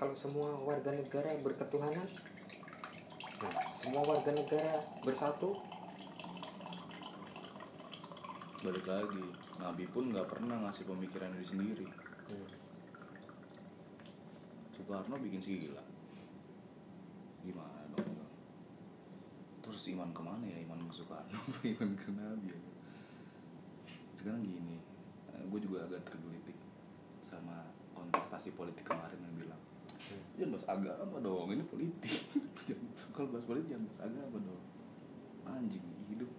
kalau 0.00 0.14
semua 0.14 0.54
warga 0.62 0.90
negara 0.92 1.30
berketuhanan 1.42 2.08
nah 3.42 3.54
semua 3.76 4.02
warga 4.06 4.30
negara 4.32 4.74
bersatu 5.04 5.58
balik 8.64 8.86
lagi 8.88 9.26
Nabi 9.60 9.84
pun 9.88 10.08
nggak 10.10 10.28
pernah 10.28 10.56
ngasih 10.66 10.88
pemikiran 10.88 11.30
diri 11.30 11.46
sendiri. 11.46 11.86
Hmm. 11.86 12.48
Soekarno 14.74 15.14
bikin 15.20 15.40
gila 15.40 15.84
gimana 17.44 17.84
dong? 17.92 18.18
Terus 19.62 19.84
iman 19.94 20.10
ke 20.16 20.22
mana 20.24 20.44
ya? 20.48 20.58
Iman 20.64 20.88
ke 20.90 20.96
Soekarno 20.96 21.38
iman 21.76 21.92
ke 21.94 22.08
Nabi 22.12 22.50
ya? 22.50 22.60
sekarang 24.24 24.40
gini 24.40 24.80
gue 25.52 25.60
juga 25.60 25.84
agak 25.84 26.00
tergelitik 26.08 26.56
sama 27.20 27.68
kontestasi 27.92 28.56
politik 28.56 28.88
kemarin 28.88 29.20
yang 29.20 29.36
bilang 29.36 29.60
jangan 30.34 30.50
bahas 30.56 30.66
agama 30.68 31.16
dong 31.20 31.48
ini 31.52 31.64
politik. 31.64 32.12
Kalau 33.14 33.28
bahas 33.30 33.46
politik 33.46 33.68
jangan 33.72 33.84
bahas 33.88 34.00
agama 34.04 34.36
dong. 34.42 34.62
Anjing 35.44 35.84
hidup. 36.08 36.30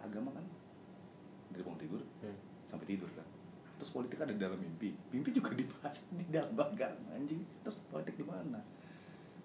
Agama 0.00 0.30
kan 0.32 0.44
dari 1.54 1.62
bangun 1.62 1.80
tidur 1.80 2.02
Hmm. 2.24 2.38
sampai 2.66 2.86
tidur 2.88 3.10
kan. 3.14 3.26
Terus 3.78 3.90
politik 3.90 4.18
ada 4.22 4.32
di 4.32 4.40
dalam 4.40 4.58
mimpi. 4.58 4.94
Mimpi 5.12 5.30
juga 5.30 5.52
dibahas 5.54 6.08
di 6.18 6.24
dalam 6.30 6.54
agama 6.56 7.14
anjing. 7.14 7.42
Terus 7.62 7.78
politik 7.90 8.18
di 8.18 8.26
mana? 8.26 8.58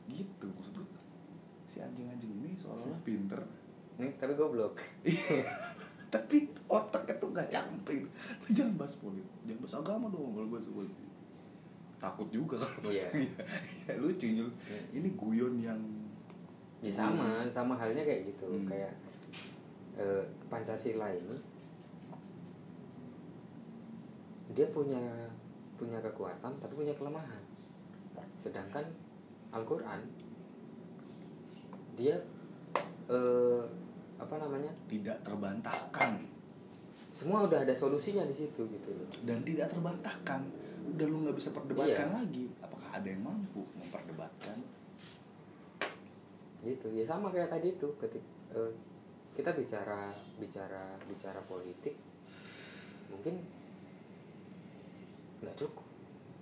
Gitu 0.09 0.47
maksud 0.49 0.73
gue 0.73 0.87
si 1.69 1.77
anjing-anjing 1.77 2.33
ini 2.41 2.57
seolah-olah 2.57 3.01
pinter. 3.05 3.37
Nih, 4.01 4.15
tapi 4.17 4.33
goblok. 4.33 4.79
Tapi 6.09 6.49
otaknya 6.65 7.13
tuh 7.21 7.29
gak 7.29 7.53
nyampe. 7.53 7.93
Jangan 8.49 8.73
bahas 8.81 8.97
politik 8.97 9.29
jangan 9.45 9.61
bahas 9.61 9.75
agama 9.77 10.05
dong 10.09 10.33
kalau 10.33 10.49
bahas 10.49 10.65
politik 10.65 11.08
takut 11.99 12.27
juga 12.31 12.55
kalau 12.55 12.79
bahas 12.87 13.05
Iya. 13.11 13.27
iya. 13.27 13.43
ya, 13.85 13.93
lucu. 13.99 14.27
Hmm. 14.31 14.95
ini 14.95 15.09
guyon 15.13 15.59
yang 15.59 15.79
ya 16.79 16.87
sama 16.89 17.43
sama 17.45 17.75
halnya 17.75 18.01
kayak 18.01 18.31
gitu 18.31 18.47
Hmm. 18.47 18.63
kayak 18.65 18.95
eh, 19.95 20.23
Pancasila 20.47 21.11
ini 21.11 21.35
dia 24.49 24.65
punya 24.71 24.99
punya 25.77 25.99
kekuatan 26.01 26.51
tapi 26.57 26.73
punya 26.73 26.95
kelemahan 26.95 27.43
sedangkan 28.39 28.83
Al-Quran 29.51 29.99
dia 31.93 32.15
eh, 33.07 33.61
apa 34.15 34.35
namanya 34.35 34.71
tidak 34.87 35.19
terbantahkan 35.21 36.19
semua 37.11 37.43
udah 37.43 37.63
ada 37.63 37.75
solusinya 37.75 38.23
di 38.23 38.35
situ 38.35 38.63
gitu 38.67 38.89
loh 38.91 39.07
dan 39.27 39.43
tidak 39.43 39.67
terbantahkan 39.67 40.39
udah 40.85 41.05
lu 41.05 41.17
nggak 41.23 41.37
bisa 41.37 41.49
perdebatkan 41.51 42.07
Iya. 42.09 42.17
lagi. 42.23 42.45
Apakah 42.59 42.89
ada 42.95 43.07
yang 43.07 43.23
mampu 43.23 43.61
memperdebatkan? 43.75 44.57
Gitu. 46.59 46.87
Ya 46.91 47.03
sama 47.03 47.31
kayak 47.31 47.49
tadi 47.49 47.75
itu 47.75 47.87
ketik 47.97 48.23
eh, 48.51 48.71
kita 49.33 49.55
bicara 49.55 50.11
bicara 50.35 50.99
bicara 51.07 51.39
politik 51.47 51.95
mungkin 53.07 53.39
nggak 55.39 55.55
cukup 55.55 55.87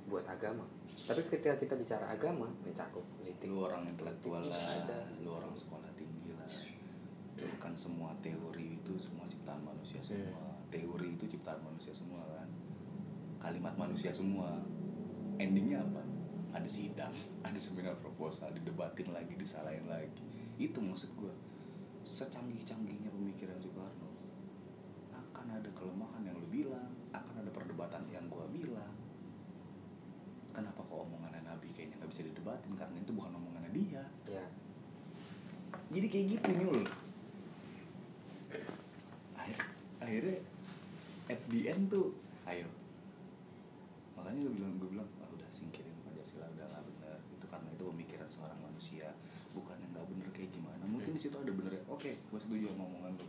buat 0.07 0.25
agama. 0.25 0.65
Tapi 0.87 1.21
ketika 1.27 1.53
kita 1.59 1.75
bicara 1.75 2.09
agama 2.09 2.47
mencakup 2.63 3.03
politik. 3.19 3.45
Lu 3.45 3.67
orang 3.67 3.85
intelektual 3.85 4.41
lah 4.41 4.63
ada. 4.81 5.05
lu 5.21 5.35
orang 5.35 5.53
sekolah 5.53 5.91
tinggi 5.93 6.33
lah. 6.33 6.49
Kan 7.61 7.77
semua 7.77 8.15
teori 8.23 8.79
itu 8.81 8.93
semua 8.97 9.27
ciptaan 9.29 9.61
manusia 9.61 10.01
semua. 10.01 10.57
Teori 10.73 11.13
itu 11.13 11.25
ciptaan 11.29 11.61
manusia 11.61 11.93
semua 11.93 12.23
kan 12.33 12.46
kalimat 13.47 13.73
manusia 13.79 14.11
semua. 14.11 14.59
Endingnya 15.39 15.79
apa? 15.79 16.03
Ada 16.51 16.67
sidang 16.67 17.13
ada 17.47 17.55
seminar 17.55 17.95
proposal 18.03 18.51
didebatin 18.51 19.15
lagi 19.15 19.39
disalahin 19.39 19.87
lagi. 19.87 20.27
Itu 20.59 20.83
maksud 20.83 21.15
gua. 21.15 21.31
Secanggih-canggihnya 22.03 23.11
pemikiran 23.11 23.59
Soekarno 23.59 24.11
akan 25.11 25.59
ada 25.59 25.69
kelemahan 25.75 26.23
yang 26.23 26.39
lu 26.39 26.47
bilang 26.47 26.91
akan 27.11 27.43
ada 27.43 27.51
perdebatan 27.51 28.03
yang 28.11 28.27
gua 28.27 28.47
bilang. 28.51 28.95
Kenapa 30.51 30.81
kok 30.83 30.99
omongannya 31.07 31.45
Nabi 31.45 31.69
kayaknya 31.71 32.01
nggak 32.01 32.11
bisa 32.11 32.23
didebatin? 32.25 32.73
Karena 32.73 32.97
itu 32.99 33.11
bukan 33.13 33.31
omongannya 33.31 33.71
dia. 33.71 34.03
Ya 34.27 34.45
jadi 35.87 36.07
kayak 36.11 36.25
gitu 36.39 36.49
nyul. 36.59 36.79
Akhir, 39.39 39.57
akhirnya 40.03 40.37
at 41.31 41.39
the 41.47 41.71
end 41.71 41.87
tuh 41.87 42.11
makanya 44.37 44.53
gue 44.53 44.57
bilang 44.61 44.73
gue 44.77 44.89
bilang 44.93 45.09
ah, 45.17 45.29
udah 45.33 45.49
singkirin 45.49 45.97
pancasila 46.05 46.45
udah 46.53 46.65
nggak 46.69 46.85
benar 46.93 47.17
itu 47.33 47.45
karena 47.49 47.69
itu 47.73 47.83
pemikiran 47.89 48.29
seorang 48.29 48.59
manusia 48.61 49.09
bukan 49.49 49.73
yang 49.81 49.89
nggak 49.97 50.07
bener 50.13 50.27
kayak 50.29 50.53
gimana. 50.53 50.83
Mungkin 50.85 51.17
di 51.17 51.21
situ 51.25 51.33
ada 51.33 51.49
benernya. 51.49 51.81
Oke 51.89 52.21
gue 52.21 52.37
setuju 52.37 52.69
sama 52.69 52.85
omongan 52.85 53.17
lu. 53.17 53.25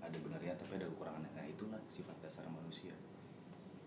Ada 0.00 0.16
benernya 0.16 0.56
tapi 0.56 0.80
ada 0.80 0.88
kekurangannya. 0.88 1.28
Nah 1.36 1.44
itulah 1.44 1.76
sifat 1.92 2.16
dasar 2.24 2.48
manusia. 2.48 2.96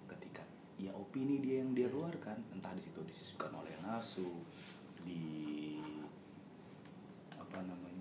Ketika 0.06 0.46
ya 0.78 0.94
opini 0.94 1.42
dia 1.42 1.66
yang 1.66 1.74
dia 1.74 1.90
keluarkan 1.90 2.38
entah 2.54 2.70
di 2.78 2.86
situ 2.86 3.02
disisipkan 3.02 3.50
oleh 3.58 3.74
nafsu 3.82 4.46
di 5.02 5.82
apa 7.34 7.66
namanya 7.66 7.93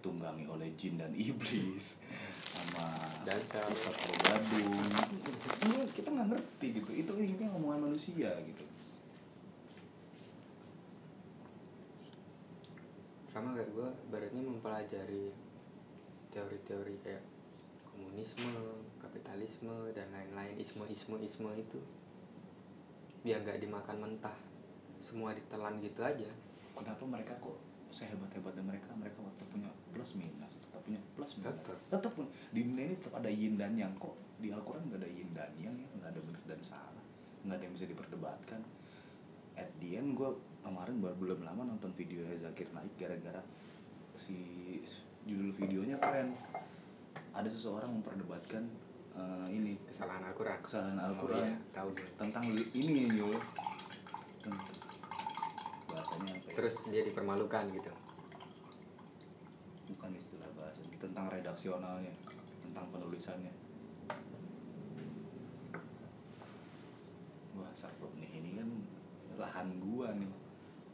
ditunggangi 0.00 0.48
oleh 0.48 0.72
jin 0.80 0.96
dan 0.96 1.12
iblis 1.12 2.00
sama 2.40 2.88
Dangkal. 3.20 3.68
Ustaz 3.68 4.00
Gadung 4.24 4.72
Ini 5.60 5.76
kita 5.92 6.08
nggak 6.08 6.28
ngerti 6.32 6.66
gitu. 6.80 6.90
Itu 6.96 7.12
ini 7.20 7.36
ngomongan 7.44 7.92
manusia 7.92 8.32
gitu. 8.48 8.64
Sama 13.28 13.52
kayak 13.52 13.68
gue 13.76 13.88
baratnya 14.08 14.40
mempelajari 14.40 15.36
teori-teori 16.32 16.96
kayak 17.04 17.20
komunisme 17.92 18.80
kapitalisme 19.04 19.92
dan 19.92 20.08
lain-lain 20.16 20.56
isme 20.56 20.88
isme 20.88 21.20
isme 21.20 21.52
itu. 21.60 21.76
Biar 23.20 23.44
nggak 23.44 23.60
dimakan 23.60 24.00
mentah. 24.00 24.34
Semua 25.04 25.36
ditelan 25.36 25.76
gitu 25.84 26.00
aja. 26.00 26.32
Kenapa 26.72 27.04
mereka 27.04 27.36
kok 27.36 27.69
sehebat 27.90 28.30
hebatnya 28.32 28.62
mereka 28.62 28.90
mereka 28.94 29.18
waktu 29.20 29.42
punya 29.50 29.70
plus 29.90 30.14
minus 30.14 30.62
tetap 30.62 30.80
punya 30.82 31.00
plus 31.14 31.30
minus. 31.36 31.50
Tetap. 31.50 31.78
tetap 31.90 32.12
pun 32.14 32.26
di 32.50 32.60
dunia 32.62 32.84
ini 32.86 32.96
tetap 32.96 33.14
ada 33.18 33.30
yin 33.30 33.54
dan 33.58 33.74
yang 33.74 33.92
kok. 33.98 34.14
Di 34.40 34.48
Al-Quran 34.48 34.88
nggak 34.88 35.00
ada 35.02 35.10
yin 35.10 35.30
dan 35.34 35.50
yang 35.58 35.74
ya. 35.74 35.88
Nggak 35.98 36.10
ada 36.16 36.20
benar 36.24 36.42
dan 36.46 36.60
salah. 36.62 37.04
Nggak 37.44 37.56
ada 37.58 37.64
yang 37.66 37.74
bisa 37.76 37.86
diperdebatkan. 37.86 38.60
At 39.58 39.68
the 39.76 39.98
end 39.98 40.16
gue 40.16 40.30
kemarin 40.62 40.96
baru 41.02 41.16
belum 41.18 41.40
lama 41.44 41.62
nonton 41.66 41.92
video 41.92 42.24
Zakir 42.38 42.70
naik 42.72 42.94
gara-gara 42.96 43.42
si 44.16 44.36
judul 45.26 45.52
videonya 45.52 46.00
keren. 46.00 46.32
Ada 47.36 47.50
seseorang 47.50 47.90
memperdebatkan 48.00 48.64
eh, 49.12 49.46
ini. 49.52 49.76
Kesalahan 49.84 50.24
Al-Quran. 50.30 50.58
Kesalahan 50.64 50.96
Oh, 50.96 51.06
Al-Quran 51.12 51.44
iya, 51.44 51.56
tahu 51.74 51.88
gue. 51.92 52.06
tentang 52.16 52.44
ini 52.72 53.10
Yul. 53.12 53.36
Tentang- 54.40 54.79
bahasanya 55.90 56.32
apa 56.38 56.46
ya? 56.50 56.54
terus 56.56 56.74
dia 56.88 57.02
dipermalukan 57.02 57.64
gitu. 57.74 57.92
Bukan 59.90 60.10
istilah 60.14 60.50
bahasa 60.54 60.80
tentang 61.02 61.26
redaksionalnya 61.28 62.14
tentang 62.62 62.86
penulisannya. 62.94 63.54
Wah 67.58 67.72
serem 67.74 68.12
nih 68.22 68.30
ini 68.38 68.50
kan 68.56 68.68
lahan 69.36 69.68
gua 69.82 70.14
nih. 70.14 70.32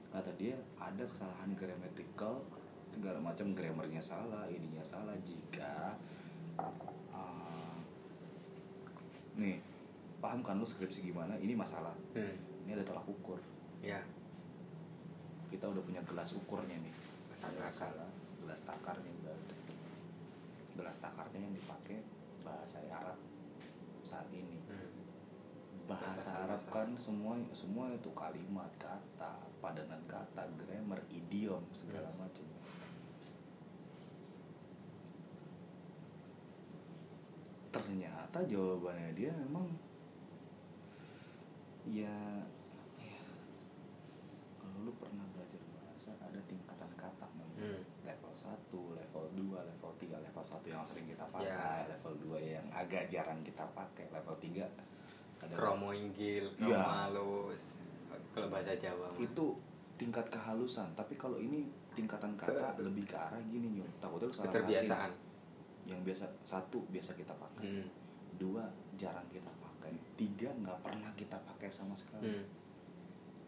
Kata 0.08 0.32
dia 0.40 0.56
ada 0.80 1.04
kesalahan 1.04 1.52
gramatikal 1.52 2.40
segala 2.88 3.20
macam 3.20 3.52
grammarnya 3.52 4.00
salah 4.00 4.48
ininya 4.48 4.80
salah 4.80 5.12
jika 5.20 5.98
uh, 7.12 7.76
nih 9.36 9.60
paham 10.22 10.40
kan 10.40 10.56
lu 10.56 10.64
skripsi 10.64 11.04
gimana? 11.04 11.36
Ini 11.36 11.52
masalah. 11.52 11.92
Hmm. 12.16 12.32
ini 12.64 12.72
ada 12.72 12.82
tolak 12.82 13.04
ukur. 13.04 13.38
Ya 13.84 14.00
kita 15.46 15.66
udah 15.66 15.82
punya 15.82 16.02
gelas 16.02 16.30
ukurnya 16.34 16.76
nih 16.76 16.94
Takar. 17.38 17.70
salah 17.70 18.10
gelas 18.40 18.60
takarnya 18.62 19.12
udah 19.22 19.34
ada 19.34 19.54
gelas 20.74 20.96
takarnya 20.98 21.40
yang 21.40 21.54
dipakai 21.54 21.98
bahasa 22.42 22.78
Arab 22.86 23.18
saat 24.00 24.28
ini 24.30 24.58
hmm. 24.64 24.90
bahasa 25.86 26.14
Bahasa 26.14 26.32
Arab 26.44 26.62
kan 26.68 26.88
semua 26.96 27.34
semua 27.52 27.90
itu 27.90 28.10
kalimat 28.12 28.70
kata 28.76 29.32
padanan 29.58 30.02
kata 30.06 30.46
grammar 30.56 31.02
idiom 31.08 31.62
segala 31.70 32.10
Hmm. 32.10 32.20
macam 32.22 32.46
ternyata 37.70 38.38
jawabannya 38.42 39.10
dia 39.12 39.32
memang 39.36 39.68
ya 41.86 42.14
kalau 44.58 44.78
lu 44.82 44.92
pernah 44.96 45.22
belajar 45.30 45.60
bahasa 45.70 46.10
ada 46.18 46.40
tingkatan 46.42 46.90
kata 46.96 47.26
namanya 47.30 47.78
Hmm. 47.78 47.82
level 48.04 48.32
1, 48.32 48.80
level 48.92 49.24
2, 49.32 49.60
level 49.60 49.92
3, 49.96 50.16
level 50.20 50.44
1 50.44 50.66
yang 50.68 50.84
sering 50.84 51.06
kita 51.06 51.24
pakai, 51.26 51.48
Ya. 51.48 51.88
level 51.88 52.14
2 52.18 52.38
yang 52.38 52.66
agak 52.86 53.04
jarang 53.08 53.42
kita 53.42 53.66
pakai, 53.68 54.06
level 54.08 54.36
3 54.38 54.62
ada 55.36 55.52
kromo 55.52 55.90
inggil 55.90 56.46
Iya. 56.56 56.78
kromo 56.78 56.88
halus 56.88 57.64
kalau 58.30 58.48
bahasa 58.48 58.72
Jawa 58.74 59.08
mah. 59.08 59.18
itu 59.18 59.46
tingkat 59.96 60.26
kehalusan, 60.28 60.88
tapi 60.92 61.14
kalau 61.14 61.36
ini 61.36 61.66
tingkatan 61.92 62.36
kata 62.36 62.76
lebih 62.86 63.04
ke 63.04 63.16
arah 63.16 63.40
gini 63.42 63.74
nyul. 63.74 63.88
Takutnya 63.96 64.28
lu 64.28 64.32
salah 64.32 64.46
keterbiasaan. 64.50 65.12
Yang 65.84 66.00
biasa 66.04 66.24
satu 66.42 66.78
biasa 66.86 67.14
kita 67.14 67.32
pakai, 67.32 67.64
hmm. 67.64 67.86
dua 68.36 68.66
jarang 68.94 69.24
kita 69.26 69.48
pakai, 69.56 69.94
tiga 70.14 70.52
nggak 70.52 70.78
pernah 70.80 71.08
kita 71.14 71.38
pakai 71.42 71.68
sama 71.68 71.96
sekali. 71.96 72.28
Hmm. 72.28 72.44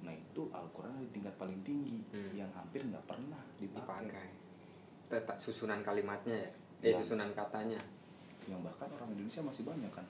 Nah 0.00 0.14
itu 0.14 0.48
Al-Quran 0.48 0.96
di 0.98 1.10
tingkat 1.10 1.34
paling 1.36 1.60
tinggi 1.60 2.00
Hmm. 2.08 2.32
yang 2.32 2.48
hampir 2.50 2.80
nggak 2.82 3.04
pernah 3.04 3.42
dipakai. 3.54 4.08
dipakai 4.08 4.28
tetap 5.08 5.36
susunan 5.36 5.80
kalimatnya 5.80 6.36
ya 6.38 6.50
eh 6.80 6.92
Ya. 6.92 6.94
susunan 6.94 7.32
katanya 7.32 7.80
Yang 8.48 8.60
bahkan 8.64 8.88
orang 8.90 9.08
Indonesia 9.12 9.42
masih 9.44 9.62
banyak 9.62 9.92
kan? 9.92 10.06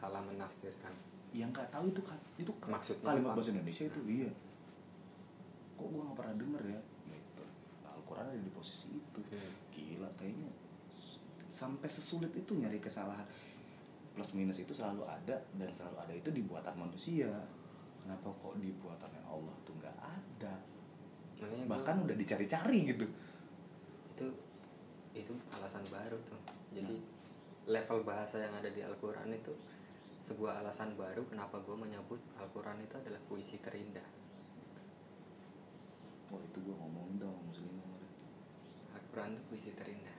Salah 0.00 0.24
menafsirkan. 0.24 0.92
Yang 1.32 1.48
nggak 1.52 1.68
tahu 1.68 1.84
itu 1.88 2.02
kan 2.02 2.18
itu 2.36 2.52
Maksudnya 2.64 3.04
kalimat 3.06 3.30
apa? 3.32 3.36
bahasa 3.36 3.50
Indonesia 3.52 3.84
itu 3.86 4.00
iya. 4.08 4.30
Kok 5.76 5.86
gua 5.88 6.02
nggak 6.08 6.18
pernah 6.18 6.34
denger 6.36 6.62
ya? 6.66 6.80
Gitu. 7.08 7.44
Al-Quran 7.84 8.26
ada 8.28 8.40
di 8.40 8.52
posisi 8.52 8.96
itu. 8.96 9.20
Hmm. 9.32 9.52
gila 9.68 10.08
kayaknya 10.16 10.48
sampai 11.48 11.88
sesulit 11.88 12.32
itu 12.32 12.52
nyari 12.56 12.80
kesalahan. 12.80 13.24
Plus 14.12 14.32
minus 14.36 14.60
itu 14.60 14.72
selalu 14.72 15.04
ada 15.04 15.36
dan 15.56 15.68
selalu 15.72 15.96
ada 16.00 16.12
itu 16.12 16.28
di 16.28 16.44
buatan 16.44 16.76
manusia. 16.76 17.28
Kenapa 18.02 18.28
kok 18.32 18.56
di 18.58 18.72
buatannya 18.76 19.22
Allah 19.24 19.54
tuh 19.62 19.76
nggak 19.76 19.96
ada? 20.00 20.54
Makanya 21.38 21.66
bahkan 21.68 21.94
gua- 22.00 22.12
udah 22.12 22.16
dicari-cari 22.16 22.78
gitu. 22.88 23.06
Itu 24.12 24.26
itu 25.12 25.32
alasan 25.52 25.84
baru 25.88 26.16
tuh. 26.24 26.40
Jadi 26.72 26.96
level 27.66 28.02
bahasa 28.02 28.42
yang 28.42 28.54
ada 28.58 28.70
di 28.70 28.82
Al-Quran 28.82 29.30
itu 29.30 29.54
sebuah 30.22 30.62
alasan 30.62 30.94
baru 30.94 31.26
kenapa 31.26 31.58
gue 31.62 31.74
menyebut 31.74 32.18
Al-Quran 32.38 32.82
itu 32.82 32.94
adalah 32.98 33.20
puisi 33.26 33.58
terindah. 33.58 34.06
Wah 36.32 36.40
itu 36.40 36.58
gua 36.64 36.76
ngomongin 36.80 37.20
dong 37.20 37.38
muslim 37.44 37.76
Al-Quran 38.94 39.36
itu 39.36 39.42
puisi 39.50 39.70
terindah. 39.76 40.18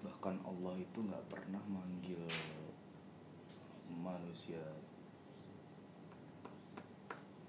Bahkan 0.00 0.36
Allah 0.46 0.74
itu 0.80 0.98
nggak 1.00 1.24
pernah 1.28 1.62
manggil 1.68 2.24
manusia 3.90 4.62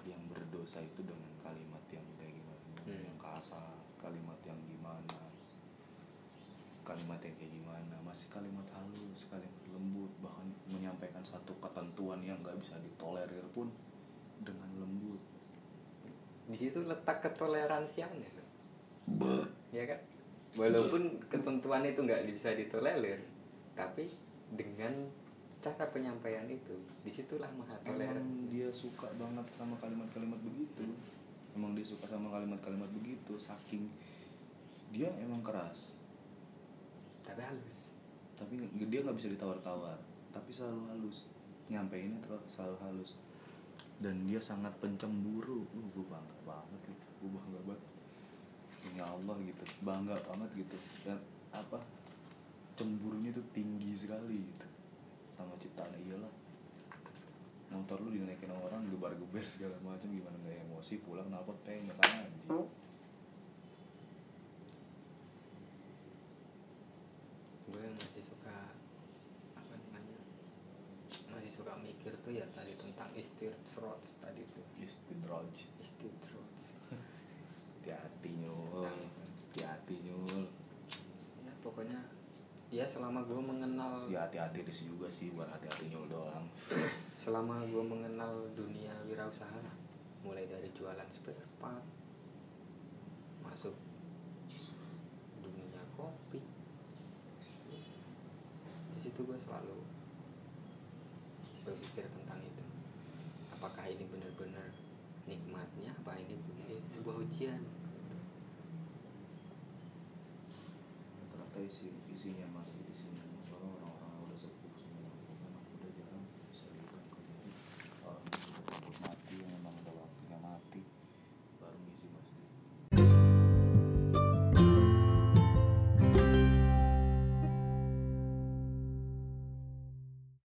yang 0.02 0.20
berdosa 0.34 0.82
itu 0.82 1.06
dengan 1.06 1.32
kalimat 1.46 1.84
yang 1.94 2.08
kayak 2.18 2.34
gimana 2.34 2.62
Hmm. 2.82 2.98
yang 2.98 3.18
kasar 3.22 3.81
kalimat 4.02 4.40
yang 4.44 4.60
gimana 4.66 5.22
kalimat 6.82 7.20
yang 7.24 7.36
kayak 7.38 7.54
gimana 7.54 7.96
masih 8.04 8.28
kalimat 8.34 8.66
halus 8.74 9.30
kalimat 9.30 9.62
lembut 9.72 10.12
bahkan 10.20 10.50
menyampaikan 10.68 11.24
satu 11.24 11.56
ketentuan 11.62 12.20
yang 12.26 12.36
nggak 12.44 12.58
bisa 12.60 12.76
ditolerir 12.82 13.46
pun 13.56 13.72
dengan 14.42 14.68
lembut 14.82 15.22
di 16.52 16.58
situ 16.58 16.84
letak 16.84 17.24
ketoleransiannya 17.24 18.30
kan? 18.36 18.48
ya 19.72 19.84
kan 19.88 20.00
walaupun 20.58 21.22
ketentuan 21.32 21.86
itu 21.88 22.04
nggak 22.04 22.28
bisa 22.28 22.52
ditolerir 22.52 23.24
tapi 23.72 24.04
dengan 24.52 24.92
cara 25.62 25.86
penyampaian 25.94 26.50
itu 26.50 26.74
di 27.06 27.12
situlah 27.14 27.48
maha 27.54 27.78
toleran 27.86 28.50
dia 28.50 28.68
suka 28.74 29.08
banget 29.16 29.46
sama 29.54 29.78
kalimat-kalimat 29.78 30.42
begitu. 30.42 30.84
Emang 31.54 31.76
dia 31.76 31.84
suka 31.84 32.08
sama 32.08 32.32
kalimat-kalimat 32.32 32.88
begitu. 32.96 33.36
Saking 33.38 33.88
dia 34.92 35.08
emang 35.24 35.40
keras, 35.40 35.96
tapi 37.24 37.40
halus 37.40 37.92
tapi 38.42 38.58
dia 38.90 39.06
nggak 39.06 39.18
bisa 39.22 39.30
ditawar-tawar. 39.30 40.02
Tapi 40.34 40.50
selalu 40.50 40.82
halus. 40.90 41.30
Nyampeinnya 41.70 42.18
terlalu 42.26 42.46
selalu 42.50 42.78
halus. 42.82 43.14
Dan 44.02 44.26
dia 44.26 44.42
sangat 44.42 44.74
pencemburu. 44.82 45.62
Uh, 45.78 45.86
gue 45.94 46.06
bangga 46.10 46.38
banget 46.42 46.82
gitu. 46.90 47.06
Gue 47.22 47.30
bangga 47.38 47.60
banget. 47.70 47.84
Ya 48.98 49.06
Allah 49.06 49.38
gitu. 49.46 49.64
Bangga 49.86 50.18
banget 50.26 50.50
gitu. 50.66 50.78
Dan 51.06 51.22
apa? 51.54 51.78
Cemburunya 52.74 53.30
tuh 53.30 53.46
tinggi 53.54 53.94
sekali 53.94 54.42
gitu. 54.42 54.68
Sama 55.38 55.54
ciptaan 55.62 55.94
iyalah 56.02 56.34
motor 57.72 57.98
lu 58.04 58.12
dinaikin 58.12 58.52
orang 58.52 58.84
gebar-geber 58.92 59.48
segala 59.48 59.80
macam 59.80 60.12
gimana 60.12 60.36
nggak 60.44 60.68
emosi 60.68 61.00
pulang 61.02 61.32
nalpot 61.32 61.56
pengen 61.64 61.88
kan 61.96 62.28
anjing. 62.28 62.52
Gue 67.72 67.86
masih 67.96 68.24
suka 68.28 68.76
apa 69.56 69.74
namanya 69.80 70.20
masih 71.32 71.52
suka 71.56 71.80
mikir 71.80 72.12
tuh 72.20 72.36
ya 72.36 72.44
tadi 72.52 72.76
tentang 72.76 73.16
istirroj 73.16 74.04
tadi 74.20 74.44
tuh. 74.52 74.68
Istidroj 74.84 75.56
istirroj 75.80 76.60
hati-hati 77.80 78.32
nyul. 78.44 78.84
Hati-hati 78.84 79.96
nyul. 80.04 80.44
Ya 81.48 81.54
pokoknya 81.64 82.00
ya 82.72 82.88
selama 82.88 83.24
gue 83.28 83.36
mengenal 83.36 84.08
ya 84.08 84.24
hati-hati 84.24 84.64
di 84.64 84.72
juga 84.72 85.12
sih 85.12 85.32
buat 85.36 85.52
hati-hati 85.52 85.92
nyul 85.92 86.08
doang 86.08 86.48
selama 87.22 87.62
gue 87.70 87.86
mengenal 87.86 88.50
dunia 88.58 88.98
wirausaha 89.06 89.62
mulai 90.26 90.50
dari 90.50 90.74
jualan 90.74 91.06
spare 91.14 91.46
part 91.62 91.86
masuk 93.46 93.78
dunia 95.38 95.86
kopi 95.94 96.42
di 98.90 98.98
situ 99.06 99.22
gue 99.22 99.38
selalu 99.38 99.81